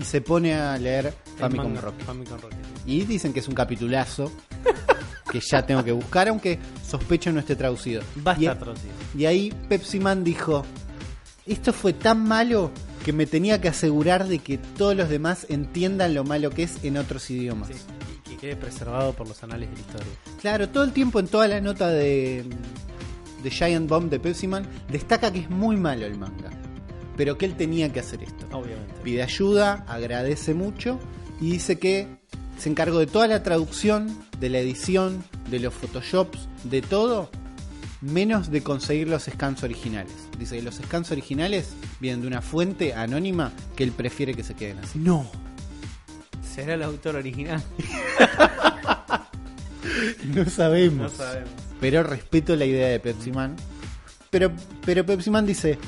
y 0.00 0.04
se 0.04 0.20
pone 0.22 0.54
a 0.54 0.76
leer 0.78 1.14
Famicom. 1.36 1.76
Rock. 1.76 2.00
Famicom. 2.00 2.38
Y 2.86 3.04
dicen 3.04 3.32
que 3.32 3.40
es 3.40 3.48
un 3.48 3.54
capitulazo 3.54 4.32
que 5.40 5.46
ya 5.46 5.66
tengo 5.66 5.84
que 5.84 5.92
buscar, 5.92 6.28
aunque 6.28 6.58
sospecho 6.86 7.30
no 7.32 7.40
esté 7.40 7.56
traducido. 7.56 8.02
Va 8.26 8.32
a 8.32 8.38
y, 8.38 8.46
estar 8.46 8.58
traducido. 8.58 8.92
y 9.16 9.26
ahí 9.26 9.52
Pepsi 9.68 10.00
Man 10.00 10.24
dijo: 10.24 10.64
Esto 11.46 11.72
fue 11.72 11.92
tan 11.92 12.26
malo 12.26 12.70
que 13.04 13.12
me 13.12 13.26
tenía 13.26 13.60
que 13.60 13.68
asegurar 13.68 14.26
de 14.26 14.38
que 14.38 14.58
todos 14.58 14.96
los 14.96 15.08
demás 15.08 15.46
entiendan 15.48 16.14
lo 16.14 16.24
malo 16.24 16.50
que 16.50 16.62
es 16.62 16.82
en 16.84 16.96
otros 16.96 17.30
idiomas. 17.30 17.68
Sí. 17.68 17.74
Y 18.26 18.30
que 18.30 18.36
quede 18.36 18.56
preservado 18.56 19.12
por 19.12 19.28
los 19.28 19.42
anales 19.42 19.68
de 19.70 19.74
la 19.76 19.80
historia. 19.80 20.12
Claro, 20.40 20.68
todo 20.70 20.84
el 20.84 20.92
tiempo 20.92 21.20
en 21.20 21.28
toda 21.28 21.46
la 21.46 21.60
nota 21.60 21.88
de, 21.88 22.44
de 23.42 23.50
Giant 23.50 23.88
Bomb 23.88 24.10
de 24.10 24.18
Pepsi 24.18 24.48
Man 24.48 24.66
destaca 24.90 25.32
que 25.32 25.40
es 25.40 25.50
muy 25.50 25.76
malo 25.76 26.06
el 26.06 26.16
manga, 26.16 26.50
pero 27.16 27.36
que 27.36 27.44
él 27.44 27.56
tenía 27.56 27.92
que 27.92 28.00
hacer 28.00 28.22
esto. 28.22 28.46
Obviamente. 28.52 28.94
Pide 29.04 29.22
ayuda, 29.22 29.84
agradece 29.86 30.54
mucho 30.54 30.98
y 31.40 31.50
dice 31.50 31.78
que 31.78 32.08
se 32.58 32.68
encargó 32.68 32.98
de 32.98 33.06
toda 33.06 33.28
la 33.28 33.42
traducción, 33.42 34.16
de 34.40 34.48
la 34.50 34.58
edición, 34.58 35.22
de 35.50 35.60
los 35.60 35.74
photoshops, 35.74 36.48
de 36.64 36.82
todo, 36.82 37.30
menos 38.00 38.50
de 38.50 38.62
conseguir 38.62 39.08
los 39.08 39.24
scans 39.24 39.62
originales. 39.62 40.12
Dice 40.38 40.56
que 40.56 40.62
los 40.62 40.76
scans 40.76 41.10
originales 41.10 41.70
vienen 42.00 42.22
de 42.22 42.26
una 42.28 42.42
fuente 42.42 42.94
anónima 42.94 43.52
que 43.74 43.84
él 43.84 43.92
prefiere 43.92 44.34
que 44.34 44.42
se 44.44 44.54
queden 44.54 44.78
así. 44.78 44.98
No. 44.98 45.30
¿Será 46.54 46.74
el 46.74 46.82
autor 46.82 47.16
original? 47.16 47.62
No 50.34 50.44
sabemos. 50.50 51.12
No 51.12 51.16
sabemos. 51.16 51.50
pero 51.80 52.02
respeto 52.02 52.56
la 52.56 52.64
idea 52.64 52.88
de 52.88 52.98
Pepsi 53.00 53.30
Man. 53.30 53.54
Pero, 54.30 54.52
pero 54.84 55.06
Pepsi 55.06 55.30
Man 55.30 55.46
dice, 55.46 55.78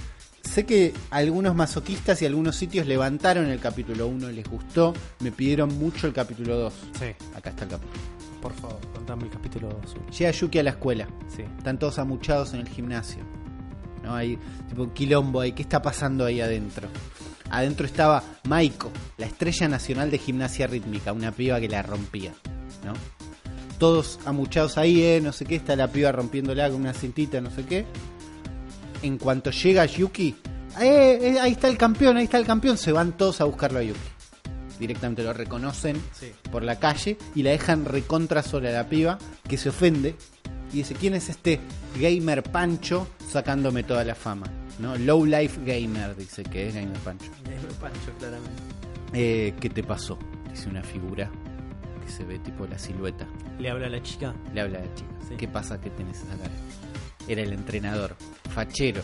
sé 0.49 0.67
que 0.67 0.93
algunos 1.11 1.55
masoquistas 1.55 2.21
y 2.23 2.27
algunos 2.27 2.57
sitios 2.57 2.87
levantaron 2.87 3.47
el 3.47 3.61
capítulo 3.61 4.07
1, 4.09 4.31
les 4.31 4.49
gustó, 4.49 4.95
me 5.21 5.31
pidieron 5.31 5.79
mucho 5.79 6.07
el 6.07 6.13
capítulo 6.13 6.57
2. 6.57 6.75
Sí. 6.99 7.05
Acá 7.37 7.51
está 7.51 7.65
el 7.65 7.71
capítulo. 7.71 8.01
Por 8.43 8.53
favor, 8.55 8.79
contame 8.95 9.25
el 9.25 9.31
capítulo 9.31 9.69
2. 9.69 10.17
Llega 10.19 10.31
Yuki 10.31 10.59
a 10.59 10.63
la 10.63 10.71
escuela, 10.71 11.09
Sí. 11.35 11.43
están 11.59 11.79
todos 11.79 11.99
amuchados 11.99 12.55
en 12.55 12.61
el 12.61 12.69
gimnasio. 12.69 13.23
¿no? 14.03 14.15
Hay 14.15 14.39
tipo 14.69 14.83
un 14.85 14.91
quilombo 14.91 15.41
ahí, 15.41 15.53
¿qué 15.53 15.63
está 15.63 15.83
pasando 15.83 16.25
ahí 16.25 16.41
adentro? 16.41 16.89
Adentro 17.51 17.87
estaba 17.87 18.23
Maiko, 18.49 18.91
la 19.17 19.27
estrella 19.27 19.69
nacional 19.69 20.11
de 20.11 20.19
gimnasia 20.19 20.67
rítmica, 20.67 21.13
una 21.13 21.33
piba 21.33 21.59
que 21.61 21.69
la 21.69 21.83
rompía, 21.83 22.33
¿no? 22.85 22.93
Todos 23.79 24.19
amuchados 24.25 24.77
ahí, 24.77 25.03
eh, 25.03 25.21
no 25.23 25.33
sé 25.33 25.45
qué, 25.47 25.57
está 25.57 25.75
la 25.77 25.89
piba 25.89 26.11
rompiéndola 26.13 26.69
con 26.71 26.81
una 26.81 26.93
cintita, 26.93 27.41
no 27.41 27.51
sé 27.51 27.65
qué. 27.65 27.87
En 29.03 29.19
cuanto 29.19 29.51
llega 29.51 29.85
Yuki, 29.87 30.35
eh, 30.81 31.19
eh, 31.23 31.41
ahí 31.41 31.53
está 31.53 31.69
el 31.69 31.79
campeón, 31.79 32.17
ahí 32.17 32.25
está 32.25 32.39
el 32.39 32.47
campeón, 32.47 32.77
se 32.77 32.93
van 32.93 33.13
todos 33.17 33.41
a 33.41 33.45
buscarlo 33.45 33.79
a 33.79 33.83
Yuki. 33.83 33.99
Directamente 34.79 35.23
lo 35.25 35.33
reconocen 35.33 36.01
Sí. 36.13 36.33
por 36.53 36.63
la 36.63 36.79
calle 36.79 37.17
y 37.35 37.43
la 37.43 37.51
dejan 37.51 37.85
recontra 37.85 38.43
sola 38.43 38.69
a 38.69 38.73
la 38.73 38.89
piba, 38.89 39.19
que 39.49 39.57
se 39.57 39.69
ofende 39.71 40.15
y 40.73 40.77
dice, 40.79 40.95
¿quién 40.95 41.15
es 41.15 41.29
este 41.29 41.61
gamer 41.99 42.43
Pancho 42.43 43.09
sacándome 43.31 43.83
toda 43.83 44.05
la 44.05 44.15
fama? 44.15 44.47
¿No? 44.79 44.97
Low 44.97 45.25
Life 45.27 45.61
Gamer, 45.65 46.15
dice 46.17 46.45
que 46.45 46.69
es 46.69 46.75
Gamer 46.75 46.99
Pancho. 46.99 47.31
Gamer 47.45 47.73
Pancho, 47.81 48.13
claramente. 48.19 48.63
Eh, 49.13 49.55
¿Qué 49.61 49.71
te 49.71 49.83
pasó? 49.83 50.17
Dice 50.51 50.69
una 50.69 50.83
figura 50.85 51.29
que 52.05 52.13
se 52.13 52.23
ve 52.25 52.39
tipo 52.39 52.65
la 52.67 52.79
silueta. 52.79 53.27
Le 53.59 53.71
habla 53.71 53.87
a 53.89 53.91
la 53.91 54.01
chica. 54.03 54.33
Le 54.55 54.61
habla 54.61 54.79
a 54.79 54.83
la 54.83 54.95
chica. 54.95 55.11
Sí. 55.29 55.35
¿Qué 55.37 55.49
pasa 55.49 55.81
que 55.81 55.91
tenés 55.91 56.19
esa 56.19 56.37
cara? 56.37 56.51
Era 57.29 57.43
el 57.43 57.53
entrenador. 57.53 58.17
Fachero. 58.55 59.03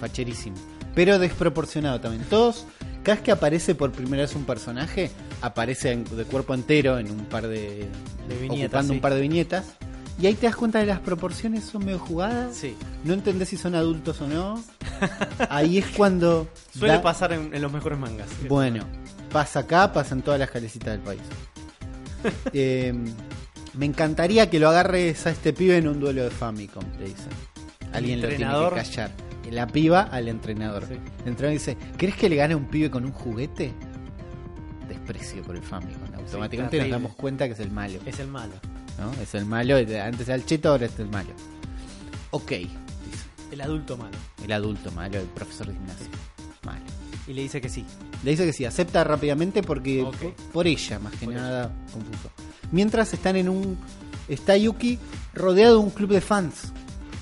facherísimo. 0.00 0.56
Pero 0.94 1.18
desproporcionado 1.18 2.00
también. 2.00 2.24
Todos, 2.24 2.66
cada 3.02 3.16
vez 3.16 3.24
que 3.24 3.32
aparece 3.32 3.74
por 3.74 3.90
primera 3.92 4.22
vez 4.22 4.34
un 4.34 4.44
personaje, 4.44 5.10
aparece 5.40 5.92
en- 5.92 6.04
de 6.04 6.24
cuerpo 6.24 6.54
entero 6.54 6.98
en 6.98 7.10
un 7.10 7.24
par 7.26 7.46
de. 7.48 7.88
De 8.28 8.36
viñetas, 8.40 8.66
ocupando 8.66 8.88
sí. 8.92 8.94
un 8.96 9.00
par 9.00 9.14
de 9.14 9.20
viñetas. 9.20 9.64
Y 10.20 10.26
ahí 10.26 10.34
te 10.34 10.46
das 10.46 10.54
cuenta 10.54 10.78
de 10.78 10.86
las 10.86 11.00
proporciones 11.00 11.64
son 11.64 11.84
medio 11.84 11.98
jugadas. 11.98 12.54
Sí. 12.56 12.76
No 13.02 13.14
entendés 13.14 13.48
si 13.48 13.56
son 13.56 13.74
adultos 13.74 14.20
o 14.20 14.28
no. 14.28 14.62
Ahí 15.48 15.78
es 15.78 15.86
cuando. 15.96 16.46
Suele 16.78 16.94
da- 16.94 17.02
pasar 17.02 17.32
en, 17.32 17.52
en 17.54 17.60
los 17.62 17.72
mejores 17.72 17.98
mangas. 17.98 18.28
Bueno, 18.48 18.84
pasa 19.32 19.60
acá, 19.60 19.92
pasa 19.92 20.14
en 20.14 20.22
todas 20.22 20.38
las 20.38 20.50
calecitas 20.50 20.92
del 20.92 21.00
país. 21.00 21.20
Eh, 22.52 22.94
me 23.74 23.84
encantaría 23.86 24.48
que 24.48 24.58
lo 24.58 24.68
agarres 24.68 25.26
a 25.26 25.30
este 25.30 25.52
pibe 25.52 25.76
en 25.76 25.88
un 25.88 26.00
duelo 26.00 26.22
de 26.24 26.30
Famicom, 26.30 26.84
le 26.98 27.06
dicen. 27.06 27.28
Alguien 27.94 28.20
lo 28.20 28.28
tiene 28.28 28.44
que 28.44 28.74
callar. 28.74 29.10
La 29.50 29.66
piba 29.66 30.02
al 30.02 30.28
entrenador. 30.28 30.86
Sí. 30.86 30.94
El 30.94 31.28
entrenador 31.28 31.52
dice, 31.52 31.76
¿crees 31.96 32.16
que 32.16 32.28
le 32.28 32.36
gane 32.36 32.54
a 32.54 32.56
un 32.56 32.64
pibe 32.64 32.90
con 32.90 33.04
un 33.04 33.12
juguete? 33.12 33.72
Desprecio 34.88 35.42
por 35.42 35.54
el 35.56 35.62
Famicom. 35.62 36.14
Automáticamente 36.16 36.78
nos 36.80 36.90
damos 36.90 37.14
cuenta 37.14 37.46
que 37.46 37.52
es 37.52 37.60
el 37.60 37.70
malo. 37.70 38.00
Es 38.04 38.18
el 38.18 38.28
malo. 38.28 38.54
¿no? 38.98 39.12
Es 39.22 39.34
el 39.34 39.44
malo, 39.44 39.76
antes 39.76 40.28
era 40.28 40.34
el 40.34 40.44
cheto, 40.44 40.70
ahora 40.70 40.86
es 40.86 40.98
el 40.98 41.08
malo. 41.08 41.30
Ok, 42.30 42.50
dice. 42.50 42.72
El 43.52 43.60
adulto 43.60 43.96
malo. 43.96 44.16
El 44.42 44.52
adulto 44.52 44.90
malo, 44.92 45.18
el 45.18 45.26
profesor 45.26 45.68
de 45.68 45.74
gimnasia. 45.74 46.06
Malo. 46.64 46.84
Y 47.26 47.32
le 47.32 47.42
dice 47.42 47.60
que 47.60 47.68
sí. 47.68 47.84
Le 48.22 48.32
dice 48.32 48.46
que 48.46 48.52
sí, 48.52 48.64
acepta 48.64 49.04
rápidamente 49.04 49.62
porque 49.62 50.02
por, 50.02 50.34
por 50.52 50.66
ella, 50.66 50.98
más 50.98 51.12
que 51.14 51.26
Por 51.26 51.34
nada, 51.34 51.72
confuso. 51.92 52.30
Mientras 52.72 53.12
están 53.14 53.36
en 53.36 53.48
un. 53.48 53.78
Está 54.28 54.56
Yuki 54.56 54.98
rodeado 55.34 55.78
de 55.78 55.84
un 55.84 55.90
club 55.90 56.10
de 56.10 56.20
fans. 56.20 56.72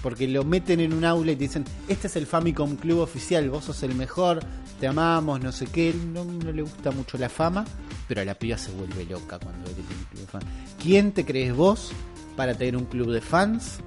Porque 0.02 0.26
lo 0.26 0.44
meten 0.44 0.80
en 0.80 0.92
un 0.92 1.04
aula 1.04 1.32
y 1.32 1.36
te 1.36 1.44
dicen: 1.44 1.64
Este 1.88 2.06
es 2.08 2.16
el 2.16 2.26
Famicom 2.26 2.76
Club 2.76 3.00
oficial, 3.00 3.48
vos 3.50 3.64
sos 3.66 3.82
el 3.84 3.94
mejor, 3.94 4.40
te 4.80 4.86
amamos, 4.88 5.40
no 5.40 5.52
sé 5.52 5.66
qué. 5.66 5.94
No, 6.12 6.24
no 6.24 6.50
le 6.52 6.62
gusta 6.62 6.90
mucho 6.90 7.16
la 7.18 7.28
fama, 7.28 7.64
pero 8.08 8.20
a 8.20 8.24
la 8.24 8.34
piba 8.34 8.58
se 8.58 8.72
vuelve 8.72 9.04
loca 9.04 9.38
cuando 9.38 9.64
ve 9.68 9.74
que 9.76 9.82
tiene 9.82 10.00
un 10.00 10.04
club 10.06 10.20
de 10.22 10.26
fans. 10.26 10.44
¿Quién 10.82 11.12
te 11.12 11.24
crees 11.24 11.54
vos 11.54 11.92
para 12.36 12.54
tener 12.54 12.76
un 12.76 12.86
club 12.86 13.12
de 13.12 13.20
fans? 13.20 13.78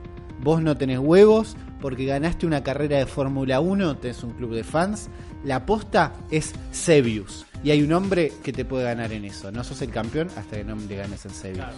Vos 0.42 0.62
no 0.62 0.78
tenés 0.78 1.00
huevos 1.00 1.56
porque 1.82 2.06
ganaste 2.06 2.46
una 2.46 2.64
carrera 2.64 2.98
de 2.98 3.06
Fórmula 3.06 3.60
1, 3.60 3.98
tenés 3.98 4.24
un 4.24 4.32
club 4.32 4.54
de 4.54 4.64
fans. 4.64 5.10
La 5.44 5.58
aposta 5.58 6.14
es 6.32 6.54
Sebius. 6.72 7.46
Y 7.64 7.72
hay 7.72 7.82
un 7.84 7.92
hombre 7.94 8.32
que 8.44 8.52
te 8.54 8.64
puede 8.66 8.84
ganar 8.86 9.12
en 9.12 9.26
eso. 9.26 9.52
No 9.52 9.64
sos 9.64 9.82
el 9.82 9.90
campeón 9.92 10.30
hasta 10.38 10.58
que 10.58 10.64
no 10.64 10.76
le 10.76 10.96
ganes 10.96 11.26
en 11.26 11.32
Sebius. 11.32 11.58
Claro. 11.66 11.78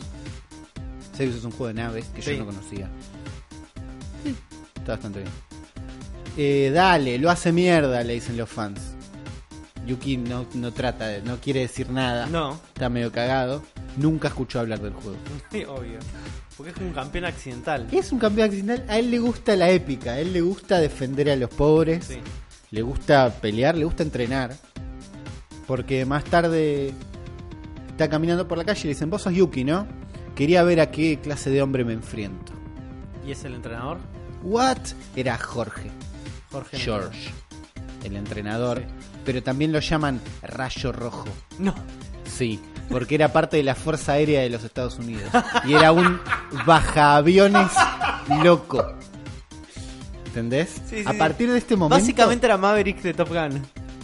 Sebius 1.14 1.38
es 1.38 1.44
un 1.44 1.52
juego 1.52 1.68
de 1.68 1.74
naves 1.76 2.06
que 2.16 2.22
Sí. 2.22 2.32
yo 2.34 2.40
no 2.40 2.46
conocía. 2.46 2.90
Sí, 4.24 4.36
está 4.76 4.94
bastante 4.94 5.20
bien. 5.20 5.32
Eh, 6.38 6.72
dale, 6.74 7.18
lo 7.18 7.30
hace 7.30 7.52
mierda, 7.52 8.04
le 8.04 8.14
dicen 8.14 8.38
los 8.38 8.50
fans. 8.50 8.80
Yuki 9.88 10.18
no, 10.18 10.46
no 10.54 10.72
trata 10.72 11.08
de, 11.08 11.22
no 11.22 11.38
quiere 11.38 11.62
decir 11.62 11.90
nada. 11.90 12.28
No, 12.28 12.60
Está 12.68 12.90
medio 12.90 13.12
cagado. 13.12 13.64
Nunca 13.96 14.28
escuchó 14.28 14.60
hablar 14.60 14.80
del 14.80 14.94
juego. 14.94 15.18
obvio. 15.76 16.00
Porque 16.56 16.72
es 16.72 16.78
un 16.78 16.92
campeón 16.92 17.26
accidental. 17.26 17.88
Es 17.92 18.12
un 18.12 18.20
campeón 18.20 18.48
accidental. 18.48 18.86
A 18.90 19.00
él 19.00 19.10
le 19.12 19.20
gusta 19.20 19.56
la 19.56 19.70
épica. 19.70 20.14
A 20.14 20.20
él 20.20 20.34
le 20.34 20.42
gusta 20.42 20.80
defender 20.80 21.30
a 21.30 21.36
los 21.36 21.50
pobres. 21.50 22.06
Sí. 22.06 22.18
Le 22.72 22.82
gusta 22.82 23.30
pelear, 23.42 23.76
le 23.78 23.86
gusta 23.86 24.04
entrenar. 24.04 24.56
Porque 25.66 26.06
más 26.06 26.24
tarde 26.26 26.94
está 27.90 28.10
caminando 28.10 28.48
por 28.48 28.58
la 28.58 28.66
calle 28.66 28.82
y 28.82 28.84
le 28.84 28.90
dicen, 28.90 29.10
vos 29.10 29.22
sos 29.22 29.34
Yuki, 29.34 29.64
¿no? 29.64 29.88
Quería 30.36 30.64
ver 30.64 30.80
a 30.82 30.92
qué 30.92 31.20
clase 31.20 31.50
de 31.50 31.62
hombre 31.62 31.84
me 31.84 31.94
enfrento. 31.94 32.54
¿Y 33.28 33.32
es 33.32 33.44
el 33.44 33.54
entrenador? 33.56 33.98
What? 34.42 34.78
Era 35.16 35.38
Jorge. 35.38 35.92
Jorge. 36.52 36.78
George. 36.78 37.30
El 38.04 38.16
entrenador. 38.16 38.80
Sí. 38.80 38.86
Pero 39.26 39.44
también 39.44 39.72
lo 39.74 39.80
llaman 39.80 40.22
Rayo 40.42 40.92
Rojo. 40.94 41.26
No. 41.60 41.76
Sí, 42.26 42.62
porque 42.90 43.16
era 43.16 43.34
parte 43.34 43.58
de 43.58 43.64
la 43.64 43.76
Fuerza 43.76 44.14
Aérea 44.14 44.42
de 44.42 44.50
los 44.50 44.64
Estados 44.64 44.98
Unidos. 45.00 45.30
Y 45.66 45.74
era 45.74 45.92
un 45.92 46.20
bajaaviones 46.66 47.68
loco. 48.44 48.94
¿Entendés? 50.28 50.70
Sí, 50.88 51.00
sí, 51.00 51.04
a 51.06 51.14
partir 51.14 51.52
de 51.52 51.58
este 51.58 51.76
momento. 51.76 52.00
Básicamente 52.00 52.46
era 52.46 52.58
Maverick 52.58 53.02
de 53.02 53.14
Top 53.14 53.30
Gun. 53.30 53.62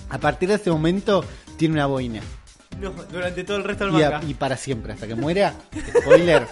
A 0.09 0.17
partir 0.17 0.49
de 0.49 0.55
este 0.55 0.71
momento 0.71 1.23
tiene 1.57 1.75
una 1.75 1.85
boina. 1.85 2.21
No, 2.81 2.89
durante 3.11 3.43
todo 3.43 3.57
el 3.57 3.63
resto 3.63 3.85
del 3.85 3.95
Y, 3.99 4.03
a- 4.03 4.21
y 4.27 4.33
para 4.33 4.57
siempre, 4.57 4.93
hasta 4.93 5.07
que 5.07 5.15
muera. 5.15 5.53
Spoiler. 6.01 6.47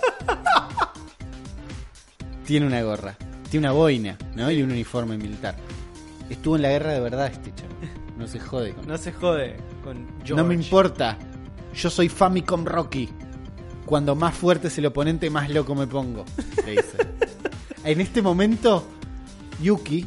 Tiene 2.45 2.65
una 2.65 2.81
gorra. 2.81 3.15
Tiene 3.49 3.67
una 3.67 3.73
boina, 3.73 4.17
¿no? 4.35 4.49
Y 4.51 4.61
un 4.61 4.71
uniforme 4.71 5.17
militar. 5.17 5.55
Estuvo 6.29 6.55
en 6.55 6.61
la 6.61 6.69
guerra 6.69 6.93
de 6.93 6.99
verdad 6.99 7.27
este 7.27 7.53
chavo. 7.55 7.71
No 8.17 8.27
se 8.27 8.39
jode 8.39 8.73
con 8.73 8.87
No 8.87 8.97
se 8.99 9.11
jode 9.11 9.55
con 9.83 10.05
George. 10.19 10.35
No 10.35 10.45
me 10.45 10.53
importa. 10.53 11.17
Yo 11.73 11.89
soy 11.89 12.07
Famicom 12.07 12.65
Rocky. 12.65 13.09
Cuando 13.85 14.15
más 14.15 14.35
fuerte 14.35 14.67
es 14.67 14.77
el 14.77 14.85
oponente, 14.85 15.29
más 15.31 15.49
loco 15.49 15.73
me 15.73 15.87
pongo. 15.87 16.23
Le 16.63 16.71
dice. 16.73 16.97
en 17.83 17.99
este 17.99 18.21
momento, 18.21 18.85
Yuki 19.59 20.05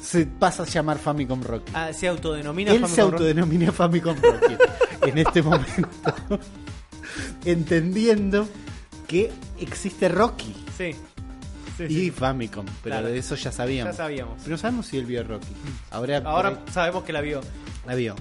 se 0.00 0.24
pasa 0.24 0.62
a 0.62 0.66
llamar 0.66 0.98
Famicom 0.98 1.42
Rocky. 1.42 1.72
Ah, 1.74 1.92
se 1.92 2.08
autodenomina 2.08 2.70
Él 2.70 2.80
Famicom 2.80 2.94
se 2.94 3.00
autodenomina 3.02 3.70
Famicom 3.72 4.16
Rocky. 4.16 4.56
en 5.10 5.18
este 5.18 5.42
momento. 5.42 6.14
entendiendo 7.44 8.48
que 9.06 9.30
existe 9.60 10.08
Rocky 10.08 10.54
Sí. 10.76 10.94
Sí, 11.76 11.84
y. 12.06 12.10
Famicom. 12.10 12.64
Pero 12.82 12.94
Claro. 12.96 13.08
de 13.08 13.18
eso 13.18 13.34
ya 13.34 13.44
Ya 13.44 13.52
sabíamos. 13.52 13.96
sabíamos. 13.96 14.34
Pero 14.42 14.50
no 14.52 14.58
sabemos 14.58 14.86
si 14.86 14.98
él 14.98 15.06
vio 15.06 15.22
Rocky. 15.24 15.46
Ahora, 15.90 16.20
por 16.20 16.28
ahí- 16.28 16.34
Ahora 16.34 16.60
sabemos 16.72 17.04
que 17.04 17.12
la 17.12 17.20
vio. 17.20 17.40
la 17.86 17.94
vio. 17.94 18.14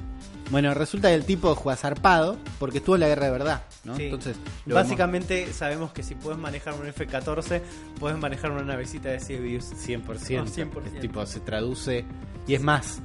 Bueno, 0.52 0.74
resulta 0.76 1.08
que 1.10 1.16
el 1.16 1.26
tipo 1.26 1.56
juega 1.56 1.76
zarpado 1.76 2.38
porque 2.60 2.78
estuvo 2.78 2.96
en 2.96 3.02
la 3.02 3.08
guerra 3.08 3.26
de 3.26 3.32
verdad, 3.32 3.64
¿no? 3.84 3.96
Sí. 3.98 4.04
Entonces, 4.04 4.36
lo 4.68 4.76
vemos 4.76 4.84
Básicamente 4.84 5.52
sabemos 5.54 5.92
que 5.92 6.04
si 6.04 6.14
puedes 6.14 6.38
manejar 6.40 6.76
un 6.80 6.86
F-14, 6.86 7.62
puedes 8.00 8.18
manejar 8.20 8.52
una 8.52 8.62
navecita 8.64 9.10
de. 9.10 9.20
100%. 9.20 10.44
No, 10.46 10.46
100%. 10.48 10.96
El 10.96 11.02
tipo 11.02 11.26
se 11.26 11.40
traduce 11.40 12.06
y 12.48 12.54
es 12.54 12.62
más. 12.62 13.00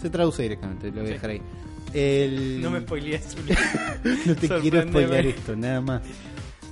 Se 0.00 0.10
traduce 0.10 0.42
directamente, 0.42 0.88
lo 0.88 0.96
voy 1.00 1.04
a 1.04 1.06
Sí. 1.06 1.12
dejar 1.14 1.30
ahí. 1.30 1.42
El- 1.94 2.60
No 2.60 2.70
me 2.70 2.80
spoilees. 2.80 3.34
No 4.26 4.34
te 4.36 4.48
quiero 4.60 4.82
spoilear 4.82 5.26
esto, 5.26 5.56
nada 5.56 5.80
más. 5.80 6.02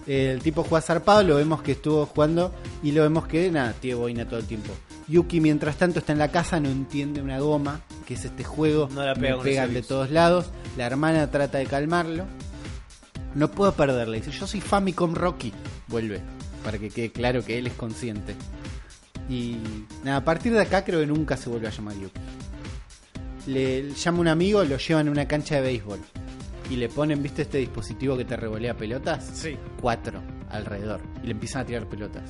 El 0.06 0.43
tipo 0.43 0.62
juega 0.62 0.82
zarpado, 0.82 1.22
lo 1.22 1.36
vemos 1.36 1.62
que 1.62 1.72
estuvo 1.72 2.05
jugando 2.06 2.55
y 2.82 2.93
lo 2.93 3.02
vemos 3.02 3.26
que, 3.26 3.51
nada, 3.51 3.72
tiene 3.72 3.97
boina 3.97 4.28
todo 4.28 4.39
el 4.39 4.47
tiempo. 4.47 4.72
Yuki, 5.09 5.40
mientras 5.40 5.76
tanto, 5.76 5.98
está 5.98 6.12
en 6.12 6.18
la 6.18 6.31
casa, 6.31 6.60
no 6.60 6.68
entiende 6.68 7.22
una 7.22 7.39
goma, 7.39 7.81
que 8.06 8.14
es 8.14 8.24
este 8.24 8.44
juego. 8.44 8.89
No 8.93 9.05
la 9.05 9.14
pega 9.14 9.40
pegan 9.43 9.74
de 9.74 9.82
todos 9.82 10.10
lados. 10.10 10.51
La 10.76 10.86
hermana 10.86 11.31
trata 11.31 11.59
de 11.59 11.66
calmarlo. 11.66 12.26
No 13.35 13.51
puedo 13.51 13.72
perderle. 13.72 14.18
Dice, 14.18 14.31
yo 14.31 14.47
soy 14.47 14.60
Famicom 14.60 15.14
Rocky. 15.14 15.52
Vuelve, 15.89 16.20
para 16.62 16.78
que 16.78 16.90
quede 16.90 17.10
claro 17.10 17.44
que 17.44 17.59
él 17.59 17.66
es 17.66 17.74
consciente. 17.74 18.35
Y 19.28 19.56
nada, 20.02 20.18
a 20.18 20.24
partir 20.24 20.52
de 20.52 20.60
acá 20.60 20.85
creo 20.85 21.01
que 21.01 21.06
nunca 21.06 21.36
se 21.36 21.48
vuelve 21.48 21.68
a 21.68 21.70
llamar 21.70 21.94
Yuki. 21.97 22.20
Le 23.47 23.90
llama 23.93 24.20
un 24.20 24.28
amigo, 24.28 24.64
lo 24.64 24.78
llevan 24.78 25.09
a 25.09 25.10
una 25.10 25.26
cancha 25.26 25.56
de 25.56 25.62
béisbol. 25.62 26.01
Y 26.70 26.77
le 26.77 26.89
ponen, 26.89 27.23
¿viste 27.23 27.43
este 27.43 27.59
dispositivo 27.59 28.16
que 28.16 28.24
te 28.24 28.36
revolea 28.36 28.74
pelotas? 28.74 29.31
Sí. 29.35 29.57
Cuatro 29.81 30.23
alrededor. 30.51 31.01
Y 31.23 31.27
le 31.27 31.32
empiezan 31.32 31.62
a 31.62 31.65
tirar 31.66 31.86
pelotas. 31.89 32.23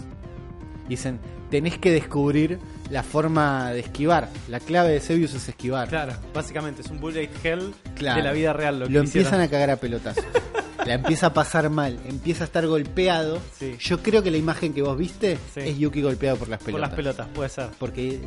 Dicen, 0.88 1.18
tenés 1.50 1.78
que 1.78 1.90
descubrir 1.92 2.58
la 2.90 3.02
forma 3.02 3.70
de 3.70 3.80
esquivar. 3.80 4.28
La 4.48 4.60
clave 4.60 4.92
de 4.92 5.00
Sebius 5.00 5.32
es 5.34 5.48
esquivar. 5.48 5.88
Claro, 5.88 6.12
básicamente 6.34 6.82
es 6.82 6.88
un 6.90 7.00
bullet 7.00 7.30
hell 7.42 7.72
Claro. 7.94 8.18
de 8.18 8.22
la 8.22 8.32
vida 8.32 8.52
real. 8.52 8.80
Lo, 8.80 9.00
empiezan 9.00 9.40
a 9.40 9.48
cagar 9.48 9.70
a 9.70 9.76
pelotas. 9.76 10.16
la 10.84 10.94
empieza 10.94 11.28
a 11.28 11.32
pasar 11.32 11.70
mal. 11.70 11.98
Empieza 12.06 12.44
a 12.44 12.46
estar 12.46 12.66
golpeado. 12.66 13.38
Sí. 13.58 13.76
Yo 13.78 14.02
creo 14.02 14.22
que 14.22 14.30
la 14.30 14.36
imagen 14.36 14.74
que 14.74 14.82
vos 14.82 14.98
viste 14.98 15.38
Sí. 15.54 15.60
es 15.60 15.78
Yuki 15.78 16.02
golpeado 16.02 16.36
por 16.36 16.48
las 16.48 16.58
Por 16.58 16.66
pelotas. 16.66 16.88
las 16.90 16.96
pelotas, 16.96 17.28
puede 17.28 17.48
ser. 17.48 17.68
Porque 17.78 18.20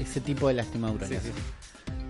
ese 0.00 0.20
tipo 0.20 0.48
de 0.48 0.54
lastimadura. 0.54 1.06
Sí. 1.06 1.14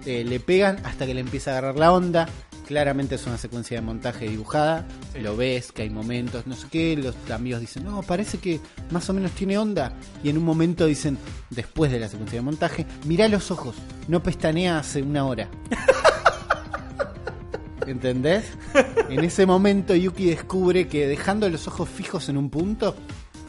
Eh, 0.07 0.24
le 0.24 0.39
pegan 0.40 0.78
hasta 0.85 1.05
que 1.05 1.12
le 1.12 1.20
empieza 1.20 1.51
a 1.51 1.59
agarrar 1.59 1.77
la 1.77 1.93
onda. 1.93 2.28
Claramente 2.66 3.14
es 3.14 3.26
una 3.26 3.38
secuencia 3.38 3.76
de 3.78 3.86
montaje 3.86 4.28
dibujada. 4.28 4.84
Sí. 5.12 5.20
Lo 5.20 5.36
ves, 5.36 5.70
que 5.70 5.82
hay 5.82 5.90
momentos, 5.90 6.47
no 6.48 6.56
sé 6.56 6.66
qué. 6.70 6.97
Los 6.97 7.14
amigos 7.30 7.60
dicen, 7.60 7.84
no, 7.84 8.02
parece 8.02 8.38
que 8.38 8.60
más 8.90 9.09
o 9.09 9.12
menos 9.14 9.30
tiene 9.32 9.56
onda. 9.56 9.93
Y 10.24 10.30
en 10.30 10.38
un 10.38 10.44
momento 10.44 10.86
dicen, 10.86 11.16
después 11.51 11.93
de 11.93 12.01
la 12.01 12.09
secuencia 12.09 12.38
de 12.38 12.43
montaje, 12.44 12.84
mirá 13.05 13.28
los 13.28 13.52
ojos, 13.52 13.76
no 14.09 14.20
pestanea 14.22 14.78
hace 14.80 15.01
una 15.02 15.24
hora. 15.26 15.48
¿Entendés? 17.86 18.47
En 19.09 19.22
ese 19.22 19.47
momento 19.47 19.94
Yuki 19.94 20.24
descubre 20.26 20.88
que 20.88 21.06
dejando 21.06 21.48
los 21.48 21.68
ojos 21.68 21.88
fijos 21.88 22.28
en 22.28 22.36
un 22.36 22.51
punto, 22.51 22.97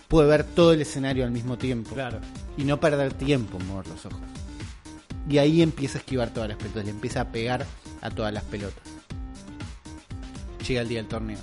puede 0.08 0.30
ver 0.30 0.44
todo 0.44 0.74
el 0.74 0.82
escenario 0.82 1.26
al 1.26 1.32
mismo 1.32 1.58
tiempo 1.58 1.96
Claro. 1.96 2.20
y 2.56 2.64
no 2.64 2.80
perder 2.80 3.14
tiempo 3.14 3.58
en 3.60 3.66
mover 3.68 3.88
los 3.88 4.06
ojos. 4.06 4.20
Y 5.28 5.40
ahí 5.40 5.64
empieza 5.64 5.98
a 5.98 6.02
esquivar 6.02 6.30
todas 6.30 6.50
las 6.50 6.58
pelotas, 6.60 6.86
le 6.86 6.92
empieza 6.92 7.22
a 7.22 7.32
pegar 7.32 7.66
a 8.02 8.12
todas 8.12 8.32
las 8.32 8.44
pelotas. 8.44 8.84
Llega 10.68 10.82
el 10.82 10.88
día 10.88 11.00
del 11.00 11.08
torneo. 11.08 11.38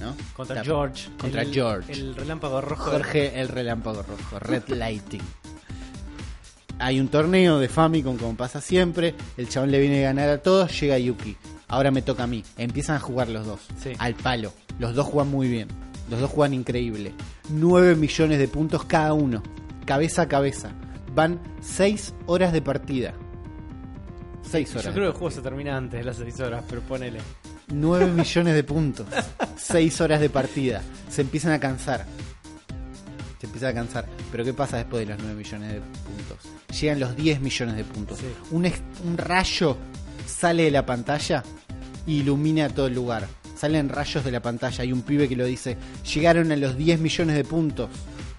¿No? 0.00 0.14
Contra 0.34 0.64
George. 0.64 1.08
Contra 1.18 1.42
el, 1.42 1.52
George. 1.52 1.92
El 1.92 2.14
relámpago 2.14 2.60
rojo. 2.60 2.90
Jorge 2.90 3.40
el 3.40 3.48
relámpago 3.48 4.02
rojo, 4.02 4.38
Red 4.38 4.68
Lighting. 4.68 5.22
Hay 6.78 7.00
un 7.00 7.08
torneo 7.08 7.58
de 7.58 7.68
Famicom, 7.68 8.18
como 8.18 8.36
pasa 8.36 8.60
siempre. 8.60 9.14
El 9.36 9.48
chabón 9.48 9.70
le 9.70 9.80
viene 9.80 10.00
a 10.00 10.08
ganar 10.08 10.28
a 10.28 10.38
todos. 10.38 10.78
Llega 10.78 10.98
Yuki. 10.98 11.36
Ahora 11.68 11.90
me 11.90 12.02
toca 12.02 12.24
a 12.24 12.26
mí. 12.26 12.44
Empiezan 12.58 12.96
a 12.96 13.00
jugar 13.00 13.28
los 13.28 13.46
dos. 13.46 13.60
Sí. 13.82 13.92
Al 13.98 14.14
palo. 14.14 14.52
Los 14.78 14.94
dos 14.94 15.06
juegan 15.06 15.30
muy 15.30 15.48
bien. 15.48 15.68
Los 16.10 16.20
dos 16.20 16.30
juegan 16.30 16.52
increíble. 16.52 17.14
9 17.48 17.96
millones 17.96 18.38
de 18.38 18.48
puntos 18.48 18.84
cada 18.84 19.14
uno. 19.14 19.42
Cabeza 19.86 20.22
a 20.22 20.28
cabeza. 20.28 20.72
Van 21.14 21.40
6 21.60 22.14
horas 22.26 22.52
de 22.52 22.60
partida. 22.60 23.14
6 24.42 24.70
horas. 24.72 24.84
Yo 24.84 24.92
creo 24.92 25.04
que 25.04 25.12
el 25.12 25.18
juego 25.18 25.30
se 25.30 25.40
termina 25.40 25.76
antes 25.76 26.00
de 26.00 26.04
las 26.04 26.16
6 26.16 26.40
horas, 26.40 26.64
pero 26.68 26.82
ponele. 26.82 27.20
9 27.68 28.12
millones 28.12 28.54
de 28.54 28.64
puntos. 28.64 29.06
6 29.56 30.00
horas 30.00 30.20
de 30.20 30.30
partida. 30.30 30.82
Se 31.10 31.22
empiezan 31.22 31.52
a 31.52 31.60
cansar. 31.60 32.04
Se 33.40 33.46
empiezan 33.46 33.70
a 33.70 33.74
cansar. 33.74 34.06
Pero 34.30 34.44
¿qué 34.44 34.52
pasa 34.52 34.76
después 34.78 35.06
de 35.06 35.14
los 35.14 35.22
9 35.22 35.34
millones 35.36 35.72
de 35.72 35.80
puntos? 35.80 36.80
Llegan 36.80 37.00
los 37.00 37.16
10 37.16 37.40
millones 37.40 37.76
de 37.76 37.84
puntos. 37.84 38.18
Sí. 38.18 38.26
Un, 38.50 38.70
un 39.04 39.18
rayo 39.18 39.76
sale 40.26 40.64
de 40.64 40.70
la 40.70 40.84
pantalla 40.86 41.42
e 42.06 42.12
ilumina 42.12 42.68
todo 42.68 42.86
el 42.86 42.94
lugar. 42.94 43.26
Salen 43.56 43.88
rayos 43.88 44.24
de 44.24 44.30
la 44.30 44.40
pantalla. 44.40 44.82
Hay 44.82 44.92
un 44.92 45.02
pibe 45.02 45.28
que 45.28 45.36
lo 45.36 45.46
dice. 45.46 45.76
Llegaron 46.14 46.52
a 46.52 46.56
los 46.56 46.76
10 46.76 47.00
millones 47.00 47.36
de 47.36 47.44
puntos. 47.44 47.88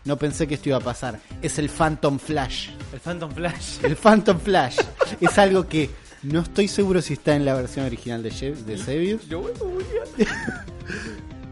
No 0.06 0.18
pensé 0.18 0.48
que 0.48 0.54
esto 0.54 0.70
iba 0.70 0.78
a 0.78 0.82
pasar. 0.82 1.20
Es 1.42 1.60
el 1.60 1.70
Phantom 1.70 2.18
Flash. 2.20 2.70
El 2.94 3.00
Phantom 3.00 3.32
Flash. 3.32 3.84
El 3.84 3.96
Phantom 3.96 4.40
Flash 4.40 4.78
es 5.20 5.38
algo 5.38 5.68
que 5.68 5.90
no 6.24 6.42
estoy 6.42 6.68
seguro 6.68 7.02
si 7.02 7.14
está 7.14 7.36
en 7.36 7.46
la 7.46 7.54
versión 7.54 7.86
original 7.86 8.24
de, 8.24 8.32
Sebius. 8.32 9.28
Lo 9.30 9.42
vuelvo 9.42 9.66
a. 9.66 10.66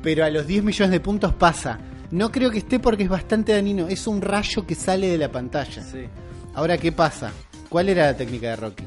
Pero 0.04 0.26
a 0.26 0.30
los 0.30 0.46
10 0.46 0.64
millones 0.64 0.92
de 0.92 1.00
puntos 1.00 1.34
pasa. 1.34 1.80
No 2.12 2.32
creo 2.32 2.52
que 2.52 2.60
esté 2.60 2.80
porque 2.80 3.04
es 3.04 3.10
bastante 3.10 3.54
dañino. 3.54 3.88
Es 3.88 4.06
un 4.08 4.22
rayo 4.22 4.66
que 4.66 4.76
sale 4.76 5.08
de 5.08 5.18
la 5.18 5.32
pantalla. 5.32 5.84
Sí. 5.84 6.06
Ahora, 6.54 6.78
¿qué 6.78 6.92
pasa? 6.92 7.32
¿Cuál 7.70 7.90
era 7.90 8.06
la 8.06 8.16
técnica 8.16 8.50
de 8.50 8.56
Rocky? 8.56 8.84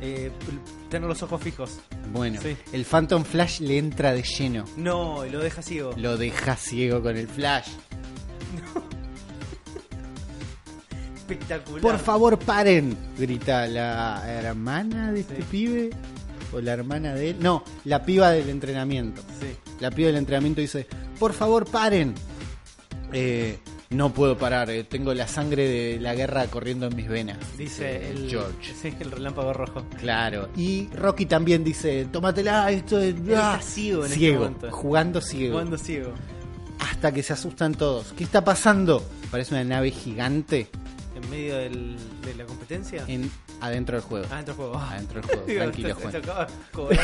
Eh, 0.00 0.30
tener 0.90 1.08
los 1.08 1.22
ojos 1.22 1.40
fijos. 1.40 1.78
Bueno, 2.12 2.40
Sí. 2.42 2.56
el 2.72 2.84
Phantom 2.84 3.24
Flash 3.24 3.60
le 3.60 3.78
entra 3.78 4.12
de 4.12 4.22
lleno. 4.22 4.64
No, 4.76 5.24
lo 5.24 5.40
deja 5.40 5.62
ciego. 5.62 5.92
Lo 5.96 6.16
deja 6.16 6.56
ciego 6.56 7.02
con 7.02 7.16
el 7.16 7.28
Flash. 7.28 7.68
Espectacular. 11.30 11.82
Por 11.82 11.98
favor, 11.98 12.38
paren. 12.38 12.96
Grita 13.18 13.66
la 13.66 14.22
hermana 14.26 15.12
de 15.12 15.20
este 15.20 15.36
Sí. 15.36 15.42
pibe. 15.50 15.90
O 16.52 16.60
la 16.60 16.72
hermana 16.72 17.14
de 17.14 17.30
él. 17.30 17.36
No, 17.40 17.62
la 17.84 18.02
piba 18.04 18.30
del 18.30 18.48
entrenamiento. 18.48 19.20
Sí. 19.40 19.48
La 19.80 19.90
piba 19.90 20.06
del 20.06 20.16
entrenamiento 20.16 20.60
dice, 20.62 20.86
por 21.18 21.34
favor 21.34 21.66
paren. 21.66 22.14
Eh, 23.12 23.58
no 23.90 24.12
puedo 24.12 24.36
parar, 24.38 24.70
eh, 24.70 24.84
tengo 24.84 25.12
la 25.14 25.26
sangre 25.28 25.66
de 25.68 26.00
la 26.00 26.14
guerra 26.14 26.46
corriendo 26.46 26.86
en 26.86 26.96
mis 26.96 27.08
venas. 27.08 27.38
Dice 27.56 28.10
el 28.10 28.28
George. 28.30 28.72
Sí, 28.80 28.94
el 29.00 29.10
relámpago 29.10 29.52
rojo. 29.52 29.84
Claro. 29.98 30.48
Y 30.56 30.88
Rocky 30.94 31.26
también 31.26 31.64
dice, 31.64 32.06
tómatela, 32.10 32.70
esto 32.70 32.98
es... 32.98 33.14
está 33.14 33.54
ah". 33.56 33.62
ciego 33.62 34.00
en 34.00 34.06
este 34.06 34.18
Ciego, 34.18 34.44
momento. 34.44 34.70
jugando 34.70 35.20
ciego. 35.20 35.52
Jugando 35.52 35.78
ciego. 35.78 36.12
Hasta 36.80 37.12
que 37.12 37.22
se 37.22 37.32
asustan 37.34 37.74
todos. 37.74 38.12
¿Qué 38.16 38.24
está 38.24 38.42
pasando? 38.44 39.02
Parece 39.30 39.54
una 39.54 39.64
nave 39.64 39.90
gigante 39.90 40.68
En 41.22 41.30
medio 41.30 41.56
del, 41.56 41.96
de 42.24 42.34
la 42.36 42.44
competencia. 42.44 43.04
en 43.08 43.30
adentro 43.60 43.96
del 43.96 44.04
juego. 44.04 44.26
Ah, 44.30 44.36
dentro 44.36 44.54
del 44.54 44.62
juego. 44.64 44.78
Adentro 44.78 45.20
del 45.20 45.30
juego, 45.30 45.46
tranquilo, 45.54 45.94
Juan. 45.96 46.46
cobrar 46.72 47.00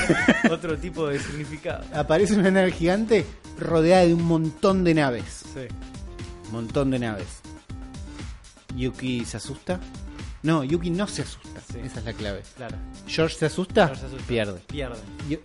otro 0.51 0.79
tipo 0.79 1.09
de 1.09 1.19
significado. 1.19 1.85
Aparece 1.95 2.35
una 2.37 2.51
nave 2.51 2.71
gigante 2.71 3.27
rodeada 3.59 4.05
de 4.07 4.15
un 4.15 4.23
montón 4.23 4.85
de 4.85 4.95
naves. 4.95 5.43
Sí. 5.53 5.67
montón 6.53 6.91
de 6.91 6.99
naves. 7.01 7.41
Yuki 8.77 9.25
se 9.25 9.37
asusta. 9.37 9.81
No, 10.43 10.63
Yuki 10.63 10.91
no 10.91 11.07
se 11.07 11.23
asusta. 11.23 11.61
Sí. 11.73 11.79
Esa 11.83 12.01
es 12.01 12.05
la 12.05 12.13
clave. 12.13 12.43
Claro. 12.57 12.77
George 13.07 13.37
se 13.37 13.47
asusta, 13.47 13.87
George 13.87 14.01
se 14.03 14.07
asusta. 14.07 14.27
pierde. 14.27 14.61
Pierde. 14.69 14.99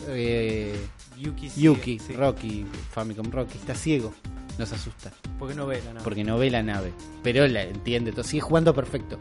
Eh, 0.10 0.76
Yuki. 1.18 1.50
Yuki, 1.56 2.00
sí. 2.00 2.14
Rocky, 2.14 2.66
Famicom 2.92 3.32
Rocky, 3.32 3.58
está 3.58 3.74
ciego. 3.76 4.14
No 4.60 4.66
se 4.66 4.76
asusta. 4.76 5.10
Porque 5.40 5.56
no 5.56 5.66
ve 5.66 5.78
la 5.86 5.94
nave. 5.94 6.04
Porque 6.04 6.24
no 6.26 6.38
ve 6.38 6.52
la 6.52 6.62
nave. 6.62 6.92
Pero 7.24 7.48
la 7.48 7.64
entiende. 7.64 8.12
Todo. 8.12 8.26
Sigue 8.26 8.42
jugando 8.42 8.76
perfecto. 8.76 9.18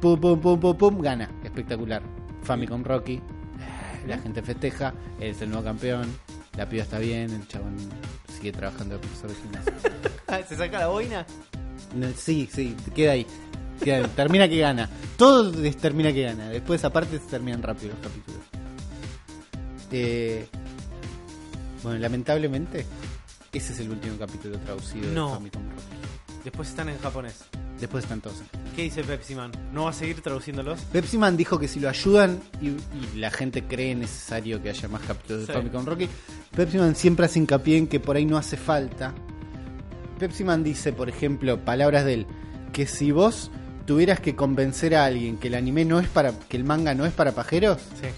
Pum, 0.00 0.18
pum, 0.18 0.40
pum, 0.40 0.58
pum, 0.58 0.76
pum. 0.78 1.00
Gana. 1.02 1.30
Espectacular. 1.44 2.02
Famicom 2.42 2.82
Rocky. 2.82 3.20
La 4.06 4.16
gente 4.16 4.40
festeja. 4.42 4.94
Es 5.20 5.42
el 5.42 5.50
nuevo 5.50 5.64
campeón. 5.64 6.06
La 6.56 6.66
piba 6.66 6.84
está 6.84 6.98
bien. 6.98 7.30
El 7.30 7.46
chabón 7.46 7.76
sigue 8.34 8.50
trabajando 8.50 8.94
de 8.94 9.00
profesor 9.00 9.28
de 9.28 9.36
gimnasio. 9.36 9.72
¿Se 10.48 10.56
saca 10.56 10.78
la 10.78 10.88
boina? 10.88 11.26
No, 11.94 12.08
Sí, 12.16 12.48
sí, 12.50 12.74
queda 12.94 13.12
ahí. 13.12 13.26
Queda 13.84 13.98
ahí. 13.98 14.10
Termina 14.16 14.48
que 14.48 14.58
gana. 14.58 14.88
Todo 15.18 15.52
termina 15.72 16.14
que 16.14 16.22
gana. 16.22 16.48
Después, 16.48 16.82
aparte, 16.82 17.18
se 17.18 17.26
terminan 17.26 17.62
rápido 17.62 17.92
los 17.92 18.00
capítulos. 18.00 18.40
Eh, 19.92 20.46
bueno, 21.82 21.98
lamentablemente, 21.98 22.86
ese 23.52 23.72
es 23.72 23.80
el 23.80 23.90
último 23.90 24.16
capítulo 24.18 24.58
traducido 24.58 25.10
No. 25.12 25.28
de 25.28 25.34
Famicom 25.34 25.62
Rocky. 25.62 26.42
Después 26.44 26.68
están 26.68 26.88
en 26.88 26.98
japonés. 26.98 27.36
Después 27.80 28.04
están 28.04 28.20
todos. 28.20 28.36
¿Qué 28.74 28.82
dice 28.82 29.04
Pepsi 29.04 29.34
Man? 29.36 29.52
¿No 29.72 29.84
va 29.84 29.90
a 29.90 29.92
seguir 29.92 30.20
traduciéndolos? 30.20 30.80
Pepsi 30.92 31.16
Man 31.18 31.36
dijo 31.36 31.58
que 31.58 31.68
si 31.68 31.78
lo 31.78 31.88
ayudan 31.88 32.40
y, 32.60 32.68
y 32.70 33.16
la 33.16 33.30
gente 33.30 33.64
cree 33.64 33.94
necesario 33.94 34.60
que 34.62 34.70
haya 34.70 34.88
más 34.88 35.02
capítulos 35.02 35.46
de. 35.46 35.52
Famicom 35.52 35.84
Rocky, 35.86 36.08
Pepsi 36.56 36.78
Man 36.78 36.96
siempre 36.96 37.26
hace 37.26 37.38
hincapié 37.38 37.76
en 37.76 37.86
que 37.86 38.00
por 38.00 38.16
ahí 38.16 38.24
no 38.26 38.36
hace 38.36 38.56
falta. 38.56 39.14
Pepsi 40.18 40.42
Man 40.44 40.64
dice, 40.64 40.92
por 40.92 41.08
ejemplo, 41.08 41.64
palabras 41.64 42.04
de 42.04 42.14
él, 42.14 42.26
que 42.72 42.86
si 42.86 43.12
vos 43.12 43.50
tuvieras 43.86 44.18
que 44.20 44.34
convencer 44.34 44.94
a 44.96 45.04
alguien 45.04 45.36
que 45.38 45.46
el 45.48 45.54
anime 45.54 45.84
no 45.84 46.00
es 46.00 46.08
para, 46.08 46.32
que 46.32 46.56
el 46.56 46.64
manga 46.64 46.94
no 46.94 47.06
es 47.06 47.12
para 47.12 47.32
pajeros, 47.32 47.78
Sí. 48.00 48.08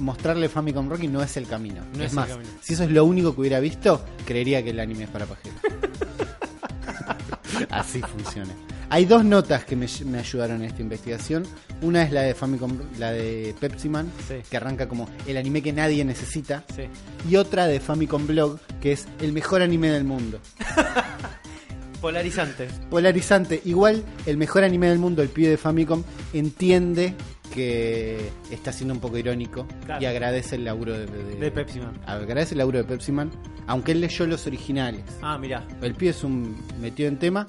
Mostrarle 0.00 0.48
Famicom 0.48 0.88
Rocky 0.88 1.08
no 1.08 1.22
es 1.22 1.36
el 1.36 1.46
camino. 1.46 1.82
No 1.96 2.04
es 2.04 2.12
más, 2.12 2.28
camino. 2.28 2.48
si 2.60 2.74
eso 2.74 2.84
es 2.84 2.90
lo 2.90 3.04
único 3.04 3.34
que 3.34 3.40
hubiera 3.42 3.60
visto, 3.60 4.04
creería 4.26 4.62
que 4.62 4.70
el 4.70 4.80
anime 4.80 5.04
es 5.04 5.10
para 5.10 5.26
pajeros. 5.26 5.58
Así 7.70 8.00
funciona. 8.02 8.52
Hay 8.90 9.06
dos 9.06 9.24
notas 9.24 9.64
que 9.64 9.76
me, 9.76 9.86
me 10.06 10.18
ayudaron 10.18 10.56
en 10.58 10.64
esta 10.68 10.82
investigación. 10.82 11.44
Una 11.82 12.02
es 12.02 12.12
la 12.12 12.22
de 12.22 12.34
Famicom, 12.34 12.78
la 12.98 13.12
de 13.12 13.54
Pepsi 13.58 13.88
Man, 13.88 14.10
Sí. 14.28 14.34
que 14.48 14.56
arranca 14.56 14.88
como 14.88 15.08
el 15.26 15.36
anime 15.36 15.62
que 15.62 15.72
nadie 15.72 16.04
necesita. 16.04 16.64
Sí. 16.74 16.82
Y 17.28 17.36
otra 17.36 17.66
de 17.66 17.80
Famicom 17.80 18.26
Blog, 18.26 18.58
que 18.80 18.92
es 18.92 19.06
el 19.20 19.32
mejor 19.32 19.62
anime 19.62 19.88
del 19.90 20.04
mundo. 20.04 20.38
Polarizante. 22.00 22.68
Polarizante. 22.90 23.62
Igual, 23.64 24.04
el 24.26 24.36
mejor 24.36 24.62
anime 24.62 24.88
del 24.88 24.98
mundo, 24.98 25.22
el 25.22 25.30
pibe 25.30 25.48
de 25.48 25.56
Famicom, 25.56 26.02
entiende 26.34 27.14
que 27.52 28.30
está 28.50 28.72
siendo 28.72 28.94
un 28.94 29.00
poco 29.00 29.18
irónico 29.18 29.66
Claro. 29.84 30.02
y 30.02 30.06
agradece 30.06 30.56
el 30.56 30.64
laburo 30.64 30.92
de, 30.94 31.06
de- 31.06 31.36
De 31.36 31.50
Pepsi 31.50 31.78
Man. 31.80 31.92
Agradece 32.06 32.54
el 32.54 32.58
laburo 32.58 32.78
de 32.78 32.84
Pepsi 32.84 33.12
Man, 33.12 33.30
aunque 33.66 33.92
él 33.92 34.00
leyó 34.00 34.26
los 34.26 34.46
originales. 34.46 35.02
Ah, 35.22 35.38
mirá. 35.38 35.66
El 35.82 35.94
pibe 35.94 36.10
es 36.10 36.24
un 36.24 36.56
metido 36.80 37.08
en 37.08 37.18
tema. 37.18 37.46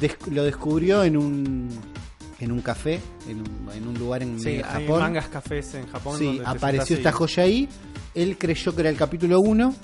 Des- 0.00 0.16
lo 0.30 0.44
descubrió 0.44 1.02
en 1.04 1.16
un 1.16 1.68
en 2.40 2.52
un 2.52 2.60
café, 2.60 3.00
en 3.28 3.40
un, 3.40 3.68
en 3.74 3.88
un 3.88 3.98
lugar 3.98 4.22
en 4.22 4.38
Sí, 4.38 4.48
hay 4.64 4.84
Japón. 4.84 5.00
mangas 5.00 5.26
cafés 5.28 5.74
en 5.74 5.88
Japón. 5.88 6.18
Sí, 6.18 6.26
donde 6.26 6.44
apareció 6.46 6.96
esta 6.96 7.10
joya 7.10 7.42
ahí. 7.42 7.68
Él 8.14 8.36
creyó 8.38 8.72
que 8.74 8.80
era 8.82 8.90
el 8.90 8.96
capítulo 8.96 9.40
1, 9.40 9.74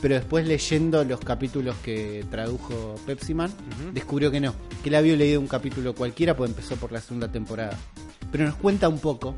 pero 0.00 0.14
después 0.16 0.46
leyendo 0.46 1.02
los 1.04 1.20
capítulos 1.20 1.76
que 1.82 2.24
tradujo 2.30 2.96
Pepsi 3.06 3.34
Man, 3.34 3.50
Ujú. 3.50 3.92
descubrió 3.92 4.30
que 4.30 4.40
no, 4.40 4.54
que 4.82 4.88
él 4.90 4.94
había 4.96 5.16
leído 5.16 5.40
un 5.40 5.46
capítulo 5.46 5.94
cualquiera, 5.94 6.36
pues 6.36 6.50
empezó 6.50 6.76
por 6.76 6.92
la 6.92 7.00
segunda 7.00 7.30
temporada. 7.30 7.76
Pero 8.30 8.44
nos 8.46 8.56
cuenta 8.56 8.88
un 8.88 8.98
poco 8.98 9.34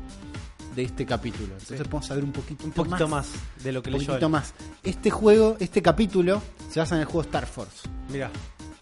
de 0.75 0.83
este 0.83 1.05
capítulo. 1.05 1.53
Entonces 1.53 1.77
Sí. 1.79 1.83
podemos 1.83 2.05
saber 2.05 2.23
un 2.23 2.31
poquito, 2.31 2.65
Un 2.65 2.71
poquito 2.71 3.07
más, 3.07 3.27
de 3.63 3.71
lo 3.71 3.81
que 3.81 3.89
Un 3.89 3.97
leyó 3.97 4.07
poquito 4.07 4.25
él. 4.27 4.31
más. 4.31 4.53
Este 4.83 5.09
juego, 5.09 5.55
este 5.59 5.81
capítulo, 5.81 6.41
se 6.71 6.79
basa 6.79 6.95
en 6.95 7.01
el 7.01 7.05
juego 7.07 7.21
Star 7.21 7.45
Force. 7.45 7.87
Mirá, 8.11 8.29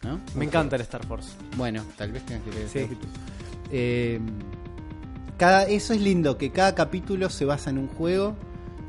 ¿no? 0.03 0.19
me 0.35 0.45
encanta 0.45 0.75
el 0.75 0.81
Star 0.83 1.05
Force. 1.05 1.29
Bueno, 1.57 1.83
tal 1.97 2.11
vez 2.11 2.25
tengas 2.25 2.43
que 2.43 2.51
leer 2.51 2.69
Sí. 2.69 2.87
Eh, 3.71 4.19
cada, 5.37 5.63
eso 5.67 5.93
es 5.93 6.01
lindo, 6.01 6.37
que 6.37 6.51
cada 6.51 6.75
capítulo 6.75 7.29
se 7.29 7.45
basa 7.45 7.69
en 7.69 7.77
un 7.77 7.87
juego 7.87 8.35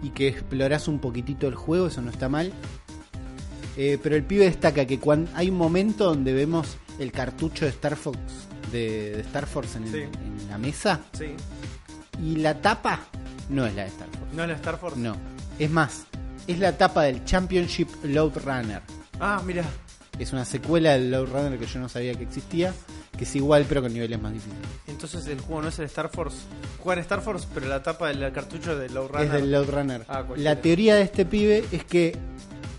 y 0.03 0.11
que 0.11 0.29
explorás 0.29 0.89
un 0.89 0.99
poquitito 0.99 1.49
el 1.49 1.55
juego, 1.55 1.87
eso 1.89 2.03
no 2.03 2.11
está 2.11 2.29
mal. 2.29 2.53
Eh, 3.77 3.99
pero 4.03 4.17
el 4.17 4.25
pibe 4.25 4.45
destaca 4.47 4.87
que 4.87 4.99
cuando 4.99 5.31
hay 5.35 5.51
un 5.51 5.57
momento 5.57 6.05
donde 6.07 6.33
vemos 6.33 6.77
el 6.99 7.13
cartucho 7.13 7.65
de 7.67 7.71
Star 7.73 7.95
Fox 7.97 8.19
de, 8.73 9.13
de 9.17 9.21
Star 9.21 9.47
Force 9.47 9.77
en, 9.77 9.85
el- 9.85 9.91
Sí. 9.93 9.99
en 10.01 10.49
la 10.49 10.57
mesa 10.59 11.01
Sí. 11.13 11.27
y 12.23 12.37
la 12.37 12.55
tapa 12.61 13.01
no 13.51 13.67
es 13.67 13.75
la 13.75 13.83
de 13.83 13.89
Star 13.89 14.09
Force. 14.09 14.35
¿No 14.37 14.43
es 14.45 14.49
la 14.49 14.55
Star 14.55 14.79
Force? 14.79 14.99
No, 14.99 15.17
es 15.59 15.71
más, 15.71 16.05
es 16.47 16.59
la 16.59 16.77
tapa 16.79 17.03
del 17.03 17.25
Championship 17.27 17.89
Load 18.05 18.39
Runner. 18.45 18.81
Ah, 19.21 19.43
mirá. 19.45 19.65
Es 20.19 20.33
una 20.33 20.47
secuela 20.47 20.93
del 20.93 21.11
Load 21.11 21.27
Runner 21.29 21.59
que 21.59 21.67
yo 21.67 21.79
no 21.79 21.91
sabía 21.91 22.15
que 22.15 22.23
existía, 22.25 22.73
que 23.17 23.25
es 23.25 23.37
igual 23.37 23.65
pero 23.69 23.83
con 23.83 23.93
niveles 23.93 24.21
más 24.21 24.33
difíciles. 24.33 24.67
Entonces 24.87 25.27
el 25.27 25.41
juego 25.41 25.63
no 25.63 25.69
es 25.69 25.79
el 25.79 25.87
Star 25.87 26.09
Force. 26.09 26.39
Juega 26.79 27.01
en 27.01 27.03
Star 27.03 27.21
Force, 27.21 27.47
pero 27.53 27.67
la 27.67 27.83
tapa 27.83 28.09
del 28.09 28.33
cartucho 28.33 28.77
de 28.77 28.89
Low 28.89 29.09
Runner. 29.09 29.27
Es 29.27 29.33
del 29.33 29.51
Load 29.51 29.71
Runner. 29.71 30.05
Ah, 30.09 30.25
la 30.37 30.61
teoría 30.61 30.97
de 30.97 31.03
este 31.03 31.27
pibe 31.27 31.65
es 31.73 31.85
que 31.85 32.17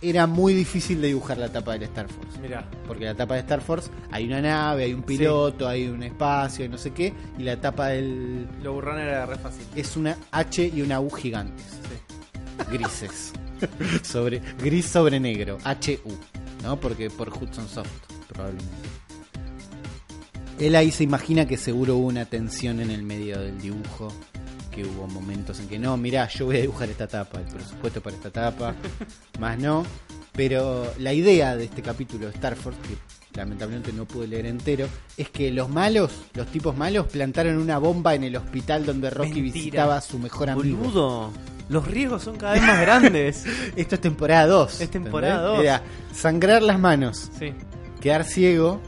era 0.01 0.27
muy 0.27 0.53
difícil 0.53 1.01
de 1.01 1.07
dibujar 1.07 1.37
la 1.37 1.49
tapa 1.49 1.73
del 1.73 1.83
Star 1.83 2.07
Force. 2.07 2.39
Mirá. 2.39 2.65
Porque 2.87 3.05
la 3.05 3.15
tapa 3.15 3.35
de 3.35 3.41
Star 3.41 3.61
Force 3.61 3.89
hay 4.11 4.25
una 4.25 4.41
nave, 4.41 4.83
hay 4.83 4.93
un 4.93 5.03
piloto, 5.03 5.67
hay 5.67 5.87
un 5.87 6.03
espacio, 6.03 6.65
y 6.65 6.69
no 6.69 6.77
sé 6.77 6.91
qué. 6.91 7.13
Y 7.37 7.43
la 7.43 7.59
tapa 7.59 7.89
del. 7.89 8.47
Lo 8.61 8.73
burrón 8.73 8.99
era 8.99 9.25
re 9.25 9.37
fácil. 9.37 9.65
es 9.75 9.97
una 9.97 10.17
H 10.31 10.71
y 10.73 10.81
una 10.81 10.99
U 10.99 11.09
gigantes. 11.09 11.65
Sí. 11.65 12.71
Grises. 12.71 13.33
sobre, 14.03 14.41
gris 14.59 14.85
sobre 14.85 15.19
negro. 15.19 15.57
HU. 15.65 16.17
¿No? 16.63 16.79
Porque 16.79 17.09
por 17.09 17.29
Hudson 17.29 17.67
Soft, 17.67 17.89
probablemente. 18.27 18.96
Él 20.59 20.75
ahí 20.75 20.91
se 20.91 21.03
imagina 21.03 21.45
que 21.45 21.57
seguro 21.57 21.97
hubo 21.97 22.07
una 22.07 22.25
tensión 22.25 22.79
en 22.79 22.89
el 22.89 23.03
medio 23.03 23.39
del 23.39 23.59
dibujo. 23.59 24.11
Que 24.71 24.85
hubo 24.85 25.07
momentos 25.07 25.59
en 25.59 25.67
que 25.67 25.79
no, 25.79 25.97
mirá, 25.97 26.27
yo 26.27 26.45
voy 26.45 26.57
a 26.57 26.61
dibujar 26.61 26.89
esta 26.89 27.07
tapa, 27.07 27.39
el 27.39 27.47
presupuesto 27.47 27.99
para 28.01 28.15
esta 28.15 28.29
tapa, 28.29 28.75
más 29.39 29.57
no. 29.57 29.83
Pero 30.33 30.93
la 30.99 31.13
idea 31.13 31.55
de 31.55 31.63
este 31.65 31.81
capítulo 31.81 32.27
de 32.27 32.33
Star 32.33 32.55
Force, 32.55 32.79
que 32.81 32.95
lamentablemente 33.39 33.91
no 33.91 34.05
pude 34.05 34.27
leer 34.27 34.45
entero, 34.45 34.87
es 35.15 35.31
que 35.31 35.51
los 35.51 35.67
malos, 35.69 36.11
los 36.35 36.45
tipos 36.47 36.77
malos, 36.77 37.07
plantaron 37.07 37.57
una 37.57 37.79
bomba 37.79 38.13
en 38.13 38.23
el 38.23 38.35
hospital 38.35 38.85
donde 38.85 39.09
Rocky 39.09 39.41
Mentira. 39.41 39.53
visitaba 39.53 39.97
a 39.97 40.01
su 40.01 40.19
mejor 40.19 40.51
amigo. 40.51 40.77
Boludo. 40.77 41.31
Los 41.69 41.87
riesgos 41.87 42.21
son 42.23 42.37
cada 42.37 42.53
vez 42.53 42.61
más 42.61 42.79
grandes. 42.79 43.45
Esto 43.75 43.95
es 43.95 44.01
temporada 44.01 44.45
2. 44.45 44.81
Es 44.81 44.89
temporada 44.91 45.41
dos. 45.41 45.59
Era 45.59 45.81
sangrar 46.13 46.61
las 46.61 46.79
manos, 46.79 47.29
sí. 47.37 47.53
quedar 47.99 48.23
ciego, 48.23 48.79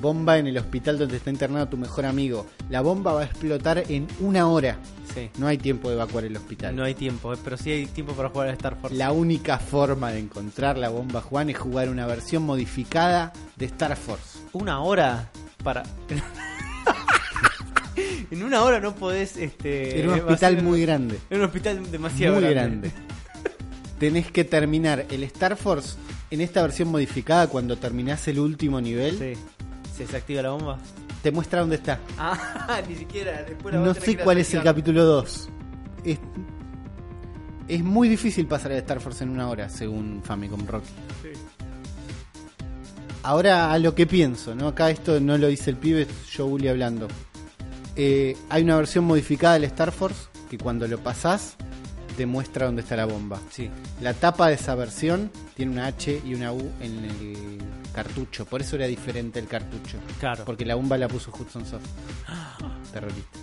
bomba 0.00 0.38
en 0.38 0.46
el 0.46 0.58
hospital 0.58 0.98
donde 0.98 1.16
está 1.18 1.30
internado 1.30 1.68
tu 1.68 1.76
mejor 1.76 2.06
amigo. 2.06 2.46
La 2.68 2.80
bomba 2.80 3.12
va 3.12 3.22
a 3.22 3.24
explotar 3.24 3.84
en 3.88 4.06
una 4.20 4.48
hora. 4.48 4.78
Sí. 5.14 5.28
No 5.38 5.46
hay 5.46 5.58
tiempo 5.58 5.88
de 5.88 5.94
evacuar 5.96 6.24
el 6.24 6.36
hospital. 6.36 6.74
No 6.76 6.84
hay 6.84 6.94
tiempo, 6.94 7.32
eh, 7.34 7.38
pero 7.42 7.56
sí 7.56 7.70
hay 7.70 7.86
tiempo 7.86 8.12
para 8.14 8.28
jugar 8.28 8.48
a 8.48 8.52
Star 8.52 8.76
Force. 8.80 8.96
La 8.96 9.12
única 9.12 9.58
forma 9.58 10.12
de 10.12 10.20
encontrar 10.20 10.78
la 10.78 10.88
bomba 10.88 11.20
Juan 11.20 11.50
es 11.50 11.58
jugar 11.58 11.88
una 11.88 12.06
versión 12.06 12.44
modificada 12.44 13.32
de 13.56 13.66
Star 13.66 13.96
Force. 13.96 14.38
Una 14.52 14.80
hora 14.80 15.30
para. 15.62 15.82
en 18.30 18.42
una 18.42 18.62
hora 18.62 18.80
no 18.80 18.94
podés. 18.94 19.36
Este, 19.36 20.00
En 20.00 20.08
un 20.08 20.14
hacer- 20.14 20.24
hospital 20.26 20.62
muy 20.62 20.80
grande. 20.82 21.18
En 21.30 21.38
un 21.38 21.44
hospital 21.46 21.90
demasiado 21.90 22.40
Muy 22.40 22.50
grande. 22.50 22.90
Tenés 23.98 24.30
que 24.32 24.44
terminar 24.44 25.06
el 25.10 25.22
Star 25.24 25.56
Force 25.56 25.96
en 26.30 26.40
esta 26.40 26.62
versión 26.62 26.88
modificada 26.88 27.48
cuando 27.48 27.76
terminás 27.76 28.26
el 28.28 28.38
último 28.38 28.80
nivel. 28.80 29.18
Sí. 29.18 29.32
¿Se 30.00 30.06
desactiva 30.06 30.40
la 30.40 30.50
bomba? 30.52 30.78
Te 31.22 31.30
muestra 31.30 31.60
dónde 31.60 31.76
está. 31.76 32.00
Ah, 32.16 32.80
ni 32.88 32.94
siquiera. 32.94 33.42
Después 33.42 33.74
la 33.74 33.80
No 33.82 33.90
a 33.90 33.94
sé 33.94 34.16
cuál 34.16 34.38
es 34.38 34.54
el 34.54 34.62
capítulo 34.62 35.04
2. 35.04 35.48
Es, 36.04 36.18
es 37.68 37.84
muy 37.84 38.08
difícil 38.08 38.46
pasar 38.46 38.72
el 38.72 38.78
Star 38.78 38.98
Force 38.98 39.24
en 39.24 39.28
una 39.28 39.50
hora, 39.50 39.68
según 39.68 40.22
Famicom 40.24 40.66
Rocky. 40.66 40.88
Sí. 41.20 41.28
Ahora 43.22 43.70
a 43.70 43.78
lo 43.78 43.94
que 43.94 44.06
pienso, 44.06 44.54
¿no? 44.54 44.68
Acá 44.68 44.88
esto 44.88 45.20
no 45.20 45.36
lo 45.36 45.48
dice 45.48 45.68
el 45.68 45.76
pibe, 45.76 46.02
es 46.02 46.30
yo 46.30 46.46
Uli 46.46 46.68
hablando. 46.68 47.06
Eh, 47.94 48.38
hay 48.48 48.62
una 48.62 48.76
versión 48.76 49.04
modificada 49.04 49.54
del 49.54 49.64
Star 49.64 49.92
Force 49.92 50.28
que 50.48 50.56
cuando 50.56 50.88
lo 50.88 50.96
pasás 51.00 51.56
te 52.16 52.26
muestra 52.26 52.66
dónde 52.66 52.82
está 52.82 52.96
la 52.96 53.06
bomba. 53.06 53.38
Sí. 53.50 53.70
La 54.00 54.14
tapa 54.14 54.48
de 54.48 54.54
esa 54.54 54.74
versión 54.74 55.30
tiene 55.54 55.72
una 55.72 55.86
H 55.86 56.22
y 56.24 56.34
una 56.34 56.52
U 56.52 56.70
en 56.80 57.04
el 57.04 57.58
cartucho, 57.94 58.44
por 58.44 58.60
eso 58.60 58.76
era 58.76 58.86
diferente 58.86 59.38
el 59.38 59.46
cartucho. 59.46 59.98
Claro. 60.18 60.44
Porque 60.44 60.64
la 60.64 60.74
bomba 60.74 60.96
la 60.98 61.08
puso 61.08 61.30
Hudson 61.32 61.64
Soft. 61.66 61.84
Terrorista. 62.92 63.38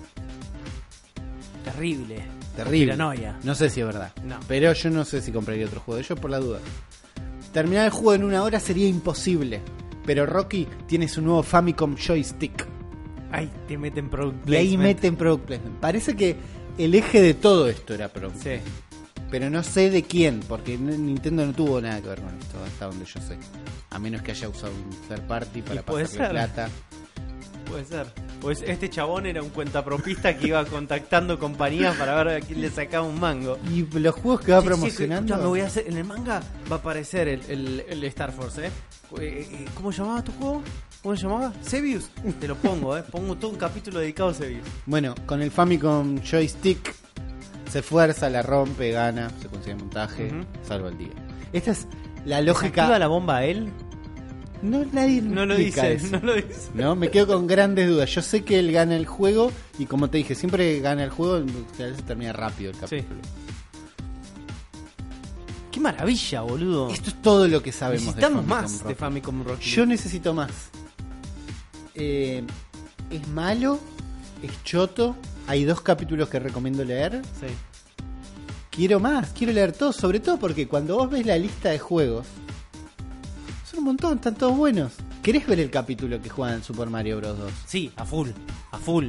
Terrible. 1.64 2.22
Terrible. 2.56 2.94
Paranoia. 2.94 3.38
No 3.44 3.53
sé 3.56 3.69
si 3.69 3.81
es 3.81 3.85
verdad. 3.85 4.11
No. 4.23 4.39
Pero 4.48 4.73
yo 4.73 4.89
no 4.89 5.06
sé 5.06 5.22
si 5.22 5.31
compraría 5.31 5.65
otro 5.65 5.80
juego 5.81 5.98
de 5.98 6.03
ellos 6.03 6.19
por 6.19 6.31
la 6.31 6.39
duda. 6.39 6.60
Terminar 7.53 7.85
el 7.85 7.91
juego 7.91 8.14
en 8.14 8.23
una 8.23 8.44
hora 8.44 8.60
sería 8.60 8.88
imposible. 8.88 9.61
Pero 10.06 10.26
Rocky 10.26 10.68
tiene 10.88 11.07
su 11.07 11.22
nuevo 11.22 11.44
Famicom 11.44 11.95
Joystick. 11.98 12.65
Ahí 13.31 13.52
te 13.68 13.77
meten 13.77 14.10
product 14.10 14.48
Y 14.49 14.56
ahí 14.56 14.68
placement. 14.68 14.84
meten 14.84 15.15
Product 15.18 15.45
Placement. 15.45 15.76
Parece 15.80 16.15
que 16.15 16.38
el 16.77 16.95
eje 16.95 17.21
de 17.21 17.33
todo 17.33 17.67
esto 17.67 17.93
era 17.93 18.07
Product 18.09 18.41
Sí. 18.41 18.59
Pero 19.29 19.49
no 19.49 19.61
sé 19.61 19.89
de 19.89 20.03
quién, 20.03 20.39
porque 20.39 20.77
Nintendo 20.77 21.45
no 21.45 21.51
tuvo 21.53 21.81
nada 21.81 21.99
que 22.01 22.07
ver 22.07 22.21
con 22.21 22.29
esto, 22.39 22.63
hasta 22.65 22.85
donde 22.85 23.03
yo 23.05 23.19
sé. 23.19 23.37
A 23.89 23.99
menos 23.99 24.21
que 24.21 24.31
haya 24.31 24.47
usado 24.47 24.71
un 24.71 24.89
third 25.09 25.27
party 25.27 25.61
para 25.63 25.81
pasarle 25.81 26.07
ser. 26.07 26.29
plata. 26.29 26.69
Puede 27.69 27.83
ser. 27.83 28.07
Pues 28.39 28.61
este 28.61 28.89
chabón 28.89 29.25
era 29.25 29.41
un 29.43 29.49
cuentapropista 29.49 30.37
que 30.37 30.47
iba 30.47 30.63
contactando 30.63 31.37
compañías 31.37 31.97
para 31.97 32.15
ver 32.23 32.41
a 32.41 32.45
quién 32.45 32.61
le 32.61 32.69
sacaba 32.69 33.05
un 33.05 33.19
mango. 33.19 33.57
Y 33.69 33.81
los 33.99 34.15
juegos 34.15 34.41
que 34.45 34.53
va 34.53 34.59
Sí, 34.59 34.63
sí, 34.63 34.67
promocionando. 34.69 35.33
escuchá, 35.33 35.37
me 35.43 35.49
voy 35.49 35.59
a 35.59 35.65
hacer, 35.65 35.85
en 35.89 35.97
el 35.97 36.03
manga 36.05 36.41
va 36.71 36.75
a 36.77 36.79
aparecer 36.79 37.27
el, 37.27 37.41
el- 37.49 37.83
el 37.89 38.03
Star 38.05 38.31
Force, 38.31 38.67
¿eh? 38.67 38.71
Eh, 39.19 39.47
eh, 39.51 39.65
¿Cómo 39.75 39.91
llamaba 39.91 40.23
tu 40.23 40.31
juego? 40.33 40.61
¿Cómo 41.07 41.15
se 41.15 41.23
llamaba? 41.23 41.53
Sebius. 41.61 42.09
Te 42.38 42.49
lo 42.49 42.55
pongo, 42.57 42.97
¿eh? 42.97 43.01
Pongo 43.01 43.34
todo 43.38 43.51
un 43.51 43.55
capítulo 43.57 44.01
dedicado 44.01 44.27
a 44.27 44.34
Sebius. 44.34 44.67
Bueno, 44.85 45.15
con 45.25 45.41
el 45.41 45.51
Famicom 45.51 46.19
Joystick 46.21 46.93
se 47.71 47.81
fuerza, 47.81 48.29
la 48.29 48.41
rompe, 48.41 48.91
gana, 48.91 49.31
se 49.41 49.47
consigue 49.47 49.75
montaje, 49.75 50.27
Ujú. 50.27 50.45
salva 50.67 50.89
el 50.89 50.97
día. 50.97 51.13
Esta 51.53 51.71
es 51.71 51.88
la 52.25 52.39
¿Activa 52.39 52.41
lógica. 52.41 52.99
la 52.99 53.07
bomba 53.07 53.38
a 53.38 53.45
él? 53.45 53.69
No, 54.61 54.84
nadie 54.91 55.21
No 55.21 55.45
lo 55.45 55.53
explica 55.53 55.88
dice, 55.88 56.07
eso. 56.07 56.19
no 56.19 56.25
lo 56.25 56.34
dice. 56.35 56.71
No, 56.73 56.93
me 56.97 57.09
quedo 57.09 57.27
con 57.27 57.47
grandes 57.47 57.88
dudas. 57.88 58.13
Yo 58.13 58.21
sé 58.21 58.43
que 58.43 58.59
él 58.59 58.73
gana 58.73 58.97
el 58.97 59.05
juego 59.05 59.53
y 59.79 59.85
como 59.85 60.09
te 60.09 60.17
dije, 60.17 60.35
siempre 60.35 60.77
gana 60.81 61.05
el 61.05 61.09
juego, 61.09 61.35
a 61.35 61.39
veces 61.84 62.03
termina 62.05 62.34
rápido 62.34 62.71
el 62.71 62.75
Sí. 62.75 62.81
capítulo. 62.81 63.21
Qué 65.71 65.79
maravilla, 65.79 66.41
boludo. 66.41 66.89
Esto 66.89 67.11
es 67.11 67.21
todo 67.21 67.47
lo 67.47 67.63
que 67.63 67.71
sabemos 67.71 68.07
Necesitamos 68.07 68.45
Famicom 68.45 68.61
más 68.73 68.85
de 68.85 68.93
Famicom 68.95 69.43
Rocky. 69.45 69.69
Yo 69.69 69.85
necesito 69.85 70.34
más. 70.34 70.51
Eh, 71.98 72.44
es 73.10 73.28
malo, 73.30 73.80
es 74.44 74.64
choto. 74.64 75.15
Hay 75.48 75.64
dos 75.65 75.82
capítulos 75.82 76.30
que 76.30 76.40
recomiendo 76.40 76.84
leer. 76.84 77.22
Sí. 77.40 77.48
Quiero 78.69 78.99
más, 78.99 79.32
quiero 79.32 79.53
leer 79.53 79.72
todo, 79.72 79.91
sobre 79.91 80.19
todo 80.19 80.38
porque 80.38 80.68
cuando 80.68 80.98
vos 80.98 81.10
ves 81.10 81.26
la 81.26 81.38
lista 81.38 81.69
de 81.69 81.80
juegos, 81.80 82.28
son 83.69 83.80
un 83.80 83.86
montón, 83.86 84.18
están 84.18 84.36
todos 84.36 84.56
buenos. 84.56 84.94
¿Querés 85.24 85.48
ver 85.48 85.60
el 85.60 85.72
capítulo 85.72 86.22
que 86.22 86.30
juegan 86.30 86.57
en 86.57 86.64
Super 86.64 86.88
Mario 86.90 87.18
Bros. 87.18 87.38
2? 87.40 87.52
Sí, 87.65 87.91
a 87.95 88.06
full, 88.06 88.30
a 88.72 88.78
full. 88.78 89.07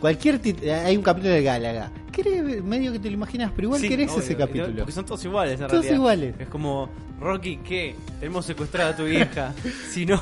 Cualquier 0.00 0.40
tit- 0.40 0.62
hay 0.70 0.96
un 0.96 1.02
capítulo 1.02 1.32
de 1.32 1.42
Gálaga. 1.42 1.90
¿Querés 2.16 2.64
medio 2.64 2.92
que 2.92 2.98
te 2.98 3.08
lo 3.08 3.14
imaginas, 3.14 3.52
pero 3.54 3.66
igual 3.68 3.80
Sí, 3.82 3.88
querés 3.90 4.10
obvio, 4.10 4.22
ese 4.22 4.36
capítulo? 4.36 4.74
Porque 4.78 4.92
son 4.92 5.04
todos 5.04 5.22
iguales, 5.24 5.52
en 5.60 5.66
Todos 5.66 5.72
realidad. 5.72 5.94
iguales. 5.94 6.34
Es 6.38 6.48
como, 6.48 6.88
Rocky, 7.20 7.58
¿qué? 7.58 7.94
Tenemos 8.20 8.46
secuestrada 8.46 8.90
a 8.90 8.96
tu 8.96 9.04
vieja. 9.04 9.52
si 9.92 10.06
no, 10.06 10.18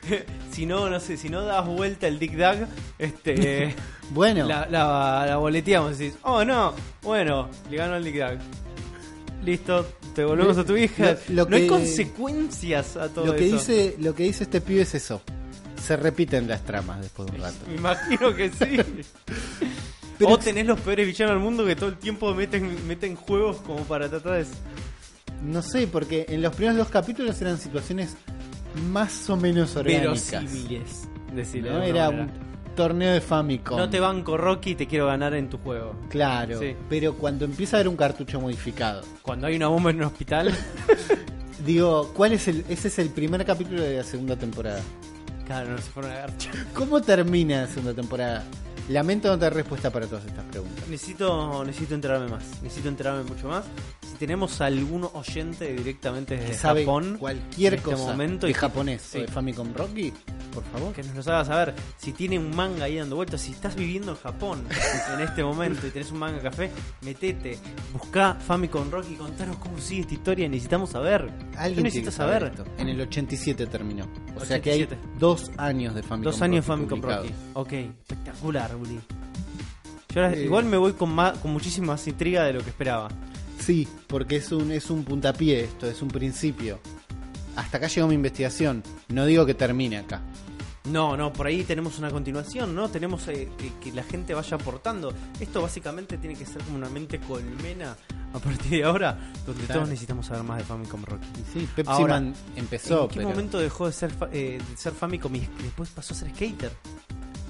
si 0.50 0.64
no, 0.64 0.88
no 0.88 0.98
sé, 0.98 1.18
si 1.18 1.28
no 1.28 1.42
das 1.42 1.66
vuelta 1.66 2.06
el 2.08 2.18
Dick 2.18 2.36
Dag, 2.36 2.66
este, 2.98 3.74
Bueno, 4.10 4.46
la, 4.46 4.66
la, 4.70 5.24
la 5.26 5.36
boleteamos 5.36 6.00
y 6.00 6.04
decís, 6.04 6.18
oh 6.22 6.44
no, 6.44 6.72
bueno, 7.02 7.48
le 7.70 7.76
ganó 7.76 7.96
el 7.96 8.04
Dick 8.04 8.16
Dag. 8.18 8.38
Listo, 9.44 9.86
te 10.14 10.24
volvemos 10.24 10.56
a 10.58 10.64
tu 10.64 10.76
hija. 10.76 11.16
Lo- 11.28 11.44
lo 11.44 11.50
no 11.50 11.56
hay 11.56 11.66
consecuencias 11.66 12.96
a 12.96 13.08
todo 13.10 13.26
lo 13.26 13.36
que 13.36 13.46
eso. 13.46 13.56
dice 13.56 13.96
lo 14.00 14.14
que 14.14 14.22
dice 14.24 14.44
este 14.44 14.60
pibe 14.62 14.82
es 14.82 14.94
eso. 14.94 15.20
Se 15.82 15.96
repiten 15.96 16.48
las 16.48 16.64
tramas 16.64 17.00
después 17.02 17.28
de 17.30 17.36
un 17.36 17.42
rato. 17.42 17.56
Me 17.68 17.74
imagino 17.76 18.34
que 18.34 18.48
sí. 18.50 18.80
Pero 20.18 20.30
o 20.32 20.38
tenés 20.38 20.66
los 20.66 20.80
peores 20.80 21.06
villanos 21.06 21.34
del 21.34 21.42
mundo 21.42 21.64
que 21.66 21.76
todo 21.76 21.88
el 21.90 21.96
tiempo 21.96 22.34
meten, 22.34 22.86
meten 22.86 23.16
juegos 23.16 23.58
como 23.58 23.80
para 23.84 24.08
tratar 24.08 24.32
de... 24.44 24.46
No 25.42 25.60
sé, 25.62 25.86
porque 25.86 26.24
en 26.28 26.40
los 26.42 26.54
primeros 26.54 26.78
dos 26.78 26.88
capítulos 26.88 27.40
eran 27.42 27.58
situaciones 27.58 28.14
más 28.90 29.28
o 29.30 29.36
menos 29.36 29.76
orgánicas. 29.76 30.30
verosímiles. 30.32 31.08
Decirle 31.34 31.70
¿no? 31.70 31.76
de 31.80 31.84
alguna 31.86 31.98
Era 31.98 32.10
manera. 32.10 32.32
un 32.68 32.74
torneo 32.74 33.12
de 33.12 33.20
Famicom. 33.20 33.76
No 33.78 33.90
te 33.90 34.00
banco 34.00 34.36
Rocky, 34.36 34.74
te 34.74 34.86
quiero 34.86 35.06
ganar 35.06 35.34
en 35.34 35.48
tu 35.50 35.58
juego. 35.58 35.94
Claro, 36.08 36.58
Sí. 36.58 36.74
pero 36.88 37.14
cuando 37.14 37.44
empieza 37.44 37.76
a 37.76 37.80
haber 37.80 37.88
un 37.88 37.96
cartucho 37.96 38.40
modificado, 38.40 39.02
Cuando 39.22 39.46
hay 39.46 39.56
una 39.56 39.68
bomba 39.68 39.90
en 39.90 39.96
un 39.96 40.04
hospital, 40.04 40.54
digo, 41.64 42.12
¿cuál 42.14 42.32
es 42.32 42.48
el? 42.48 42.64
Ese 42.68 42.88
es 42.88 42.98
el 42.98 43.08
primer 43.10 43.44
capítulo 43.44 43.82
de 43.82 43.96
la 43.98 44.04
segunda 44.04 44.36
temporada. 44.36 44.80
claro, 45.46 45.70
no 45.70 45.78
se 45.78 45.90
fueron 45.90 46.12
a 46.12 46.16
garcha. 46.16 46.50
¿Cómo 46.74 47.00
termina 47.02 47.62
la 47.62 47.66
segunda 47.68 47.94
temporada? 47.94 48.44
Lamento 48.88 49.28
no 49.28 49.38
tener 49.38 49.54
respuesta 49.54 49.90
para 49.90 50.06
todas 50.06 50.24
estas 50.26 50.44
preguntas. 50.44 50.86
Necesito, 50.88 51.64
necesito 51.64 51.94
enterarme 51.94 52.28
más. 52.28 52.62
Necesito 52.62 52.88
enterarme 52.88 53.24
mucho 53.24 53.48
más. 53.48 53.64
Si 54.16 54.20
tenemos 54.20 54.62
algún 54.62 55.06
oyente 55.12 55.74
directamente 55.74 56.38
desde 56.38 56.54
sabe 56.54 56.86
Japón, 56.86 57.18
cualquier 57.20 57.74
en 57.74 57.78
este 57.80 57.90
cosa 57.90 58.06
momento 58.06 58.46
de 58.46 58.52
y 58.52 58.54
japonés 58.54 59.02
sí. 59.02 59.18
o 59.18 59.20
de 59.20 59.26
Famicom 59.28 59.74
Rocky, 59.74 60.10
por 60.54 60.64
favor. 60.64 60.94
que 60.94 61.02
nos 61.02 61.26
lo 61.26 61.32
haga 61.34 61.44
saber. 61.44 61.74
Si 61.98 62.14
tiene 62.14 62.38
un 62.38 62.56
manga 62.56 62.84
ahí 62.84 62.96
dando 62.96 63.16
vueltas, 63.16 63.42
si 63.42 63.52
estás 63.52 63.76
viviendo 63.76 64.12
en 64.12 64.16
Japón 64.16 64.64
en 65.14 65.20
este 65.20 65.44
momento 65.44 65.86
y 65.86 65.90
tenés 65.90 66.12
un 66.12 66.18
manga 66.18 66.40
café, 66.40 66.70
metete, 67.02 67.58
buscá 67.92 68.34
Famicom 68.36 68.90
Rocky 68.90 69.12
y 69.12 69.16
contanos 69.16 69.58
cómo 69.58 69.78
sigue 69.78 70.00
esta 70.00 70.14
historia. 70.14 70.48
Necesitamos 70.48 70.88
saber. 70.88 71.30
Alguien 71.58 71.84
que 71.84 72.10
saber. 72.10 72.44
esto. 72.44 72.64
En 72.78 72.88
el 72.88 72.98
87 72.98 73.66
terminó. 73.66 74.06
O 74.34 74.46
sea 74.46 74.62
que 74.62 74.70
hay 74.70 74.82
87. 74.84 75.18
dos 75.18 75.50
años 75.58 75.94
de 75.94 76.02
Famicom 76.02 76.32
Dos 76.32 76.40
años 76.40 76.66
Rocky 76.66 76.88
Famicom. 76.88 77.02
Rocky. 77.02 77.34
Ok, 77.52 77.72
espectacular, 77.72 78.74
Uli. 78.76 78.98
Yo 80.14 80.22
ahora 80.24 80.34
Eh. 80.34 80.44
igual 80.44 80.64
me 80.64 80.78
voy 80.78 80.94
con, 80.94 81.14
más, 81.14 81.36
con 81.36 81.52
muchísima 81.52 81.88
más 81.88 82.06
intriga 82.08 82.44
de 82.44 82.54
lo 82.54 82.62
que 82.62 82.70
esperaba. 82.70 83.08
Sí, 83.66 83.88
porque 84.06 84.36
es 84.36 84.52
un, 84.52 84.70
es 84.70 84.90
un 84.90 85.02
puntapié 85.04 85.64
esto, 85.64 85.86
es 85.88 86.00
un 86.00 86.08
principio. 86.08 86.78
Hasta 87.56 87.78
acá 87.78 87.88
llegó 87.88 88.06
mi 88.06 88.14
investigación. 88.14 88.82
No 89.08 89.26
digo 89.26 89.44
que 89.44 89.54
termine 89.54 89.98
acá. 89.98 90.22
No, 90.84 91.16
no, 91.16 91.32
por 91.32 91.48
ahí 91.48 91.64
tenemos 91.64 91.98
una 91.98 92.10
continuación, 92.10 92.74
¿no? 92.76 92.88
Tenemos 92.88 93.26
eh, 93.26 93.48
que, 93.58 93.72
que 93.82 93.92
la 93.92 94.04
gente 94.04 94.34
vaya 94.34 94.56
aportando. 94.56 95.12
Esto 95.40 95.60
básicamente 95.62 96.16
tiene 96.16 96.36
que 96.36 96.46
ser 96.46 96.62
como 96.62 96.76
una 96.76 96.88
mente 96.88 97.18
colmena 97.18 97.96
a 98.32 98.38
partir 98.38 98.70
de 98.70 98.84
ahora, 98.84 99.18
donde 99.44 99.64
Claro. 99.64 99.80
todos 99.80 99.88
necesitamos 99.88 100.26
saber 100.26 100.44
más 100.44 100.58
de 100.58 100.64
Famicom 100.64 101.02
Rocky. 101.04 101.26
Y 101.40 101.58
sí, 101.60 101.68
Pepsi 101.74 101.90
Ahora, 101.90 102.14
Man 102.20 102.34
empezó, 102.54 103.02
¿En 103.04 103.08
qué 103.08 103.16
pero... 103.16 103.28
momento 103.30 103.58
dejó 103.58 103.86
de 103.86 103.92
ser, 103.92 104.12
eh, 104.32 104.60
de 104.70 104.76
ser 104.76 104.92
Famicom 104.92 105.34
y 105.34 105.40
después 105.62 105.88
pasó 105.90 106.14
a 106.14 106.16
ser 106.18 106.30
Skater? 106.30 106.70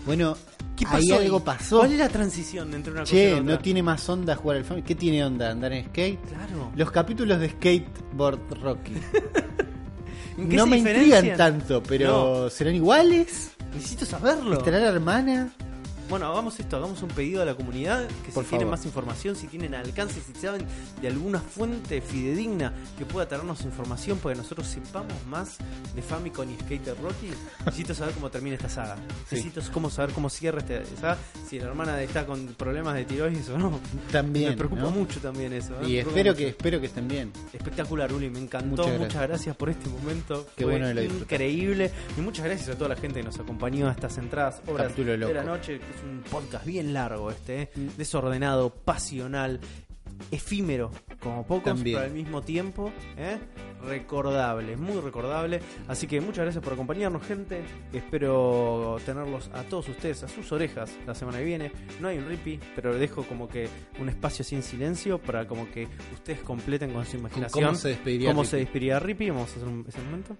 Bueno, 0.07 0.37
¿Qué 0.77 0.85
ahí 0.89 1.09
pasó 1.09 1.21
algo 1.21 1.37
ahí? 1.39 1.43
pasó. 1.45 1.79
¿Cuál 1.81 1.93
es 1.93 1.99
la 1.99 2.09
transición 2.09 2.73
entre 2.75 2.93
una 2.93 3.01
cosa 3.03 3.15
y 3.15 3.19
Che, 3.19 3.31
la 3.33 3.41
otra? 3.41 3.53
no 3.55 3.59
tiene 3.59 3.83
más 3.83 4.09
onda 4.09 4.37
jugar 4.37 4.59
al 4.59 4.65
Famicom. 4.65 4.87
¿Qué 4.87 4.95
tiene 4.95 5.25
onda? 5.25 5.51
¿Andar 5.51 5.73
en 5.73 5.87
skate? 5.87 6.21
Claro. 6.29 6.71
Los 6.77 6.91
capítulos 6.91 7.41
de 7.41 7.49
Skateboard 7.51 8.41
Rocky. 8.63 8.93
¿En 10.39 10.49
qué 10.51 10.57
no 10.57 10.67
me 10.67 10.77
diferencian? 10.77 11.25
intrigan 11.25 11.37
tanto, 11.37 11.83
pero 11.83 12.51
¿serán 12.51 12.75
iguales? 12.75 13.53
Necesito 13.75 14.05
saberlo. 14.07 14.59
¿Estará 14.59 14.79
la 14.79 14.89
hermana? 14.89 15.49
Bueno, 16.09 16.27
hagamos 16.27 16.59
esto, 16.61 16.77
hagamos 16.77 17.03
un 17.03 17.09
pedido 17.09 17.43
a 17.43 17.45
la 17.45 17.55
comunidad 17.57 18.07
que 18.25 18.31
Por 18.31 18.45
si 18.45 18.51
tienen 18.51 18.71
más 18.71 18.85
información, 18.87 19.35
si 19.35 19.49
tienen 19.49 19.75
alcance, 19.75 20.21
si 20.21 20.33
saben 20.41 20.65
de 21.01 21.09
alguna 21.09 21.41
fuente 21.41 22.01
fidedigna 22.01 22.73
que 22.97 23.05
pueda 23.05 23.27
traernos 23.27 23.63
información 23.63 24.19
para 24.19 24.35
que 24.35 24.43
nosotros 24.43 24.69
sepamos 24.69 25.15
más 25.29 25.59
de 25.97 26.03
Famicom 26.03 26.49
y 26.49 26.55
Skater 26.61 26.97
Rocky. 27.03 27.31
Necesito 27.65 27.93
saber 27.95 28.15
cómo 28.15 28.31
termina 28.31 28.55
esta 28.55 28.69
saga. 28.69 28.97
Sí. 29.29 29.37
Necesito 29.37 29.61
cómo 29.73 29.91
saber 29.91 30.15
cómo 30.15 30.31
cierra 30.31 30.61
esta 30.61 30.85
saga. 31.01 31.19
Si 31.49 31.59
la 31.59 31.67
hermana 31.67 32.01
está 32.01 32.25
con 32.25 32.47
problemas 32.55 32.95
de 32.95 33.05
tiroides 33.05 33.49
o 33.49 33.59
no. 33.59 33.81
También. 34.13 34.51
me 34.51 34.57
preocupa 34.57 34.83
¿no? 34.83 34.91
mucho 34.93 35.19
también 35.21 35.53
eso. 35.53 35.75
¿eh? 35.83 35.89
Y 35.89 35.97
espero 35.99 36.31
mucho. 36.31 36.37
que, 36.39 36.49
espero 36.49 36.81
que 36.81 36.87
estén 36.87 37.09
bien. 37.09 37.33
Espectacular, 37.53 38.13
Uli, 38.13 38.31
me 38.31 38.39
encantó. 38.39 38.85
Muchas 38.85 38.99
Muchas 39.01 39.23
gracias. 39.23 39.57
por 39.57 39.71
este 39.71 39.89
momento. 39.89 40.47
Qué 40.57 40.63
Fue 40.65 40.73
bueno 40.75 40.87
que 40.89 40.95
lo 40.95 41.01
disfrutaste. 41.01 41.35
increíble. 41.35 41.91
Y 42.17 42.21
muchas 42.21 42.45
gracias 42.45 42.69
a 42.69 42.75
toda 42.77 42.91
la 42.91 42.97
gente 42.97 43.19
que 43.21 43.25
nos 43.25 43.39
acompañó 43.41 43.89
a 43.89 43.93
estas 43.93 44.17
entradas 44.19 44.61
horas 44.69 44.87
Capítulo 44.89 45.13
de 45.13 45.19
loco. 45.19 45.33
la 45.33 45.43
noche. 45.43 45.81
Es 45.97 46.03
un 46.03 46.23
podcast 46.31 46.65
bien 46.67 46.93
largo 46.93 47.31
este, 47.31 47.63
¿eh? 47.63 47.71
Mm. 47.75 47.87
desordenado, 47.97 48.71
pasional, 48.71 49.61
efímero, 50.31 50.91
como 51.21 51.47
pocos, 51.47 51.65
También. 51.75 51.97
pero 51.97 52.07
al 52.07 52.13
mismo 52.13 52.43
tiempo 52.43 52.93
¿eh? 53.17 53.39
recordable, 53.83 54.77
muy 54.77 55.01
recordable. 55.01 55.61
Así 55.89 56.07
que 56.07 56.21
muchas 56.21 56.45
gracias 56.45 56.63
por 56.63 56.73
acompañarnos, 56.75 57.23
gente. 57.23 57.63
Espero 57.93 58.97
tenerlos 59.07 59.51
a 59.55 59.63
todos 59.63 59.89
ustedes 59.89 60.23
a 60.23 60.29
sus 60.29 60.51
orejas 60.53 60.91
la 61.07 61.15
semana 61.15 61.39
que 61.39 61.45
viene. 61.45 61.73
No 62.01 62.09
hay 62.09 62.19
un 62.19 62.27
ripi, 62.29 62.59
pero 62.75 62.93
le 62.93 62.99
dejo 62.99 63.23
como 63.25 63.49
que 63.49 63.69
un 63.99 64.09
espacio 64.09 64.45
sin 64.45 64.63
silencio 64.63 65.19
para 65.19 65.47
como 65.47 65.71
que 65.71 65.89
ustedes 66.13 66.41
completen 66.41 66.93
con 66.93 67.05
su 67.07 67.17
imaginación 67.17 67.65
¿Cómo 67.65 67.77
se 67.77 67.89
despediría 67.89 68.31
cómo 68.31 68.43
Rippy? 68.43 68.51
se 68.51 68.57
despediría 68.59 68.99
Rippy. 68.99 69.31
Vamos 69.31 69.51
a 69.53 69.57
hacer 69.57 69.69
un, 69.69 69.85
ese 69.89 70.01
momento. 70.03 70.37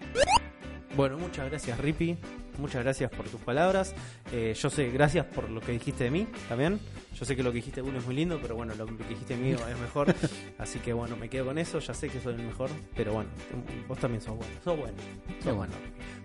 Bueno, 0.95 1.17
muchas 1.17 1.49
gracias 1.49 1.79
Rippy. 1.79 2.17
Muchas 2.57 2.83
gracias 2.83 3.11
por 3.11 3.27
tus 3.27 3.39
palabras. 3.41 3.93
Eh, 4.31 4.53
yo 4.59 4.69
sé, 4.69 4.89
gracias 4.89 5.25
por 5.25 5.49
lo 5.49 5.61
que 5.61 5.71
dijiste 5.73 6.03
de 6.05 6.11
mí 6.11 6.27
también. 6.49 6.79
Yo 7.17 7.25
sé 7.25 7.35
que 7.35 7.41
lo 7.43 7.51
que 7.51 7.55
dijiste 7.57 7.81
de 7.81 7.89
uno 7.89 7.97
es 7.99 8.05
muy 8.05 8.15
lindo, 8.15 8.37
pero 8.41 8.55
bueno, 8.55 8.73
lo 8.75 8.85
que 8.85 9.03
dijiste 9.09 9.35
de 9.35 9.41
mí 9.43 9.51
es 9.51 9.79
mejor. 9.79 10.13
Así 10.57 10.79
que 10.79 10.93
bueno, 10.93 11.15
me 11.17 11.29
quedo 11.29 11.45
con 11.45 11.57
eso. 11.57 11.79
Ya 11.79 11.93
sé 11.93 12.09
que 12.09 12.19
soy 12.19 12.35
el 12.35 12.43
mejor, 12.43 12.69
pero 12.95 13.13
bueno, 13.13 13.29
vos 13.87 13.97
también 13.99 14.21
sos 14.21 14.35
bueno. 14.37 14.53
Sos 14.63 14.77
bueno. 14.77 14.97
Sos 15.43 15.55
bueno. 15.55 15.73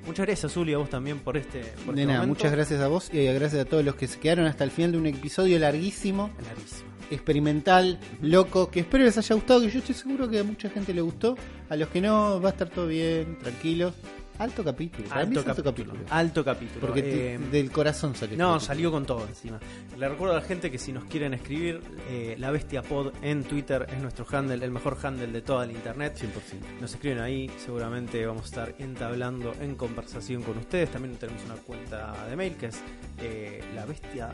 Muchas 0.06 0.26
gracias, 0.26 0.56
Uli, 0.56 0.74
a 0.74 0.78
vos 0.78 0.90
también 0.90 1.20
por 1.20 1.36
este, 1.36 1.60
por 1.86 1.94
De 1.94 2.02
este 2.02 2.06
nada, 2.12 2.20
momento. 2.20 2.26
muchas 2.38 2.52
gracias 2.52 2.80
a 2.80 2.88
vos 2.88 3.08
y 3.12 3.24
gracias 3.24 3.62
a 3.62 3.64
todos 3.64 3.84
los 3.84 3.94
que 3.94 4.08
se 4.08 4.18
quedaron 4.18 4.46
hasta 4.46 4.64
el 4.64 4.70
final 4.70 4.92
de 4.92 4.98
un 4.98 5.06
episodio 5.06 5.58
larguísimo, 5.60 6.30
Clarísimo. 6.38 6.90
experimental, 7.10 8.00
loco, 8.20 8.70
que 8.70 8.80
espero 8.80 9.04
les 9.04 9.16
haya 9.16 9.34
gustado, 9.34 9.60
que 9.60 9.70
yo 9.70 9.78
estoy 9.78 9.94
seguro 9.94 10.28
que 10.28 10.40
a 10.40 10.44
mucha 10.44 10.68
gente 10.70 10.92
le 10.92 11.00
gustó. 11.02 11.36
A 11.68 11.76
los 11.76 11.88
que 11.88 12.00
no, 12.00 12.40
va 12.40 12.48
a 12.50 12.52
estar 12.52 12.68
todo 12.68 12.86
bien, 12.88 13.38
tranquilos. 13.38 13.94
Alto 14.42 14.64
capítulo. 14.64 15.08
Alto 15.12 15.18
alto 15.40 15.44
capítulo. 15.44 15.92
capítulo. 15.92 15.94
Alto 16.10 16.44
capítulo. 16.44 16.80
Porque 16.80 17.02
te- 17.02 17.34
Eh, 17.34 17.38
del 17.38 17.70
corazón 17.70 18.14
salió. 18.14 18.36
No, 18.36 18.58
salió 18.58 18.90
con 18.90 19.06
todo 19.06 19.26
encima. 19.26 19.60
Le 19.96 20.08
recuerdo 20.08 20.34
a 20.36 20.40
la 20.40 20.44
gente 20.44 20.70
que 20.70 20.78
si 20.78 20.92
nos 20.92 21.04
quieren 21.04 21.32
escribir, 21.34 21.80
eh, 22.10 22.34
La 22.38 22.50
Bestia 22.50 22.82
Pod 22.82 23.12
en 23.22 23.44
Twitter 23.44 23.86
es 23.88 24.00
nuestro 24.02 24.26
handle, 24.30 24.64
el 24.64 24.70
mejor 24.72 24.98
handle 25.02 25.28
de 25.28 25.42
toda 25.42 25.64
la 25.66 25.72
internet. 25.72 26.14
100%. 26.16 26.66
Nos 26.80 26.92
escriben 26.92 27.20
ahí, 27.20 27.50
seguramente 27.64 28.24
vamos 28.26 28.42
a 28.42 28.46
estar 28.46 28.74
entablando 28.78 29.52
en 29.60 29.76
conversación 29.76 30.42
con 30.42 30.58
ustedes. 30.58 30.90
También 30.90 31.16
tenemos 31.16 31.42
una 31.44 31.54
cuenta 31.56 32.26
de 32.28 32.34
mail 32.36 32.54
que 32.56 32.66
es 32.66 32.80
eh, 33.20 33.62
La 33.76 33.84
Bestia. 33.86 34.30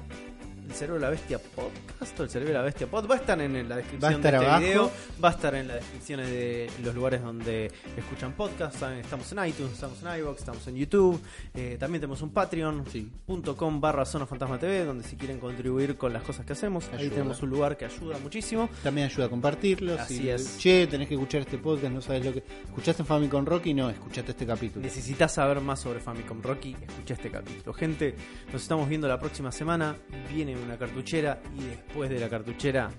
El 0.69 0.75
cerebro 0.75 0.95
de 0.97 1.01
la 1.01 1.11
bestia 1.11 1.39
podcast 1.39 2.21
o 2.21 2.23
el 2.25 2.29
cerebro 2.29 2.53
de 2.53 2.59
la 2.59 2.65
bestia 2.65 2.87
pod 2.87 3.11
va 3.11 3.15
a 3.15 3.19
estar 3.19 3.41
en 3.41 3.69
la 3.69 3.77
descripción 3.77 4.21
de 4.21 4.29
este 4.29 4.37
abajo. 4.37 4.61
video, 4.61 4.91
va 5.25 5.29
a 5.29 5.33
estar 5.33 5.55
en 5.55 5.67
las 5.67 5.77
descripciones 5.79 6.29
de 6.31 6.71
los 6.85 6.95
lugares 6.95 7.23
donde 7.23 7.73
escuchan 7.97 8.35
podcast. 8.35 8.83
Estamos 8.83 9.33
en 9.33 9.47
iTunes, 9.47 9.73
estamos 9.73 10.03
en 10.03 10.21
iVoox, 10.21 10.39
estamos 10.39 10.67
en 10.69 10.77
YouTube. 10.77 11.19
Eh, 11.55 11.79
también 11.81 12.03
tenemos 12.03 12.21
un 12.21 12.31
Patreon, 12.31 12.85
Sí. 12.93 13.11
.com 13.57 13.81
barra 13.81 14.05
Zona 14.05 14.27
Fantasma 14.27 14.59
TV, 14.59 14.85
donde 14.85 15.05
si 15.05 15.17
quieren 15.17 15.41
contribuir 15.41 15.97
con 15.97 16.13
las 16.13 16.23
cosas 16.23 16.45
que 16.45 16.53
hacemos, 16.53 16.85
ahí 16.93 17.09
tenemos 17.09 17.43
un 17.43 17.49
lugar 17.49 17.79
que 17.79 17.87
ayuda 17.87 18.19
muchísimo. 18.19 18.69
También 18.83 19.07
ayuda 19.07 19.25
a 19.25 19.29
compartirlo. 19.31 19.95
Así 19.99 20.19
si, 20.19 20.29
es. 20.29 20.59
Che, 20.59 20.87
tenés 20.87 21.09
que 21.09 21.15
escuchar 21.15 21.41
este 21.41 21.57
podcast, 21.57 21.95
no 21.95 22.03
sabes 22.03 22.27
lo 22.27 22.33
que. 22.35 22.43
¿Escuchaste 22.67 23.05
Famicom 23.05 23.47
Rocky? 23.47 23.73
No, 23.73 23.89
escuchaste 23.89 24.33
este 24.33 24.45
capítulo. 24.47 24.85
Necesitas 24.85 25.33
saber 25.33 25.63
más 25.63 25.81
sobre 25.81 25.99
Famicom 26.01 26.43
Rocky, 26.43 26.77
escucha 26.87 27.15
este 27.15 27.31
capítulo. 27.31 27.73
Gente, 27.73 28.15
nos 28.53 28.61
estamos 28.61 28.87
viendo 28.87 29.09
la 29.09 29.19
próxima 29.19 29.51
semana. 29.51 29.97
Viene 30.31 30.58
una 30.65 30.77
cartuchera 30.79 31.41
y 31.59 31.65
después 31.65 32.11
de 32.11 32.19
la 32.21 32.29
cartuchera, 32.29 32.91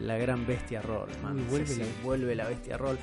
la 0.00 0.16
gran 0.18 0.46
bestia 0.46 0.82
roll. 0.82 1.08
man. 1.22 1.36
Uy, 1.38 1.44
vuelve 1.50 1.66
Sí, 1.66 1.78
la 1.80 1.84
bestia. 1.86 2.02
vuelve 2.04 2.34
la 2.34 2.48
bestia 2.48 2.76
roll. 2.76 2.98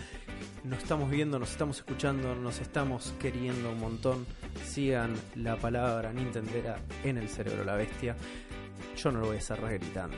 Nos 0.63 0.79
estamos 0.79 1.09
viendo, 1.09 1.39
nos 1.39 1.51
estamos 1.51 1.77
escuchando, 1.77 2.35
nos 2.35 2.59
estamos 2.59 3.13
queriendo 3.19 3.71
un 3.71 3.79
montón. 3.79 4.25
Sigan 4.65 5.13
la 5.35 5.55
palabra 5.55 6.11
Nintendera 6.13 6.77
en 7.03 7.17
el 7.17 7.29
cerebro 7.29 7.63
la 7.63 7.75
bestia. 7.75 8.15
Yo 8.95 9.11
no 9.11 9.19
lo 9.21 9.27
voy 9.27 9.37
a 9.37 9.41
cerrar 9.41 9.73
gritando. 9.73 10.17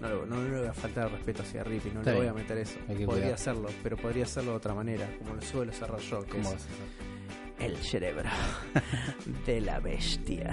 No, 0.00 0.08
lo- 0.08 0.26
no, 0.26 0.42
le 0.42 0.58
voy 0.58 0.68
a 0.68 0.72
faltar 0.72 1.06
el 1.06 1.12
respeto 1.12 1.42
hacia 1.42 1.62
Rippy, 1.64 1.90
no 1.90 2.00
Está 2.00 2.10
le 2.10 2.16
voy 2.16 2.26
bien. 2.26 2.34
a 2.36 2.38
meter 2.38 2.58
eso. 2.58 2.78
Podría 2.86 3.06
cuidar. 3.06 3.32
hacerlo, 3.34 3.68
pero 3.82 3.96
podría 3.96 4.24
hacerlo 4.24 4.50
de 4.52 4.56
otra 4.56 4.74
manera, 4.74 5.08
como 5.18 5.34
lo 5.34 5.42
suelo 5.42 5.72
cerrar 5.72 6.00
yo. 6.00 6.22
que 6.24 6.30
¿Cómo 6.32 6.50
es 6.52 6.66
el 7.60 7.76
cerebro 7.76 8.28
de 9.46 9.60
la 9.60 9.78
bestia. 9.78 10.50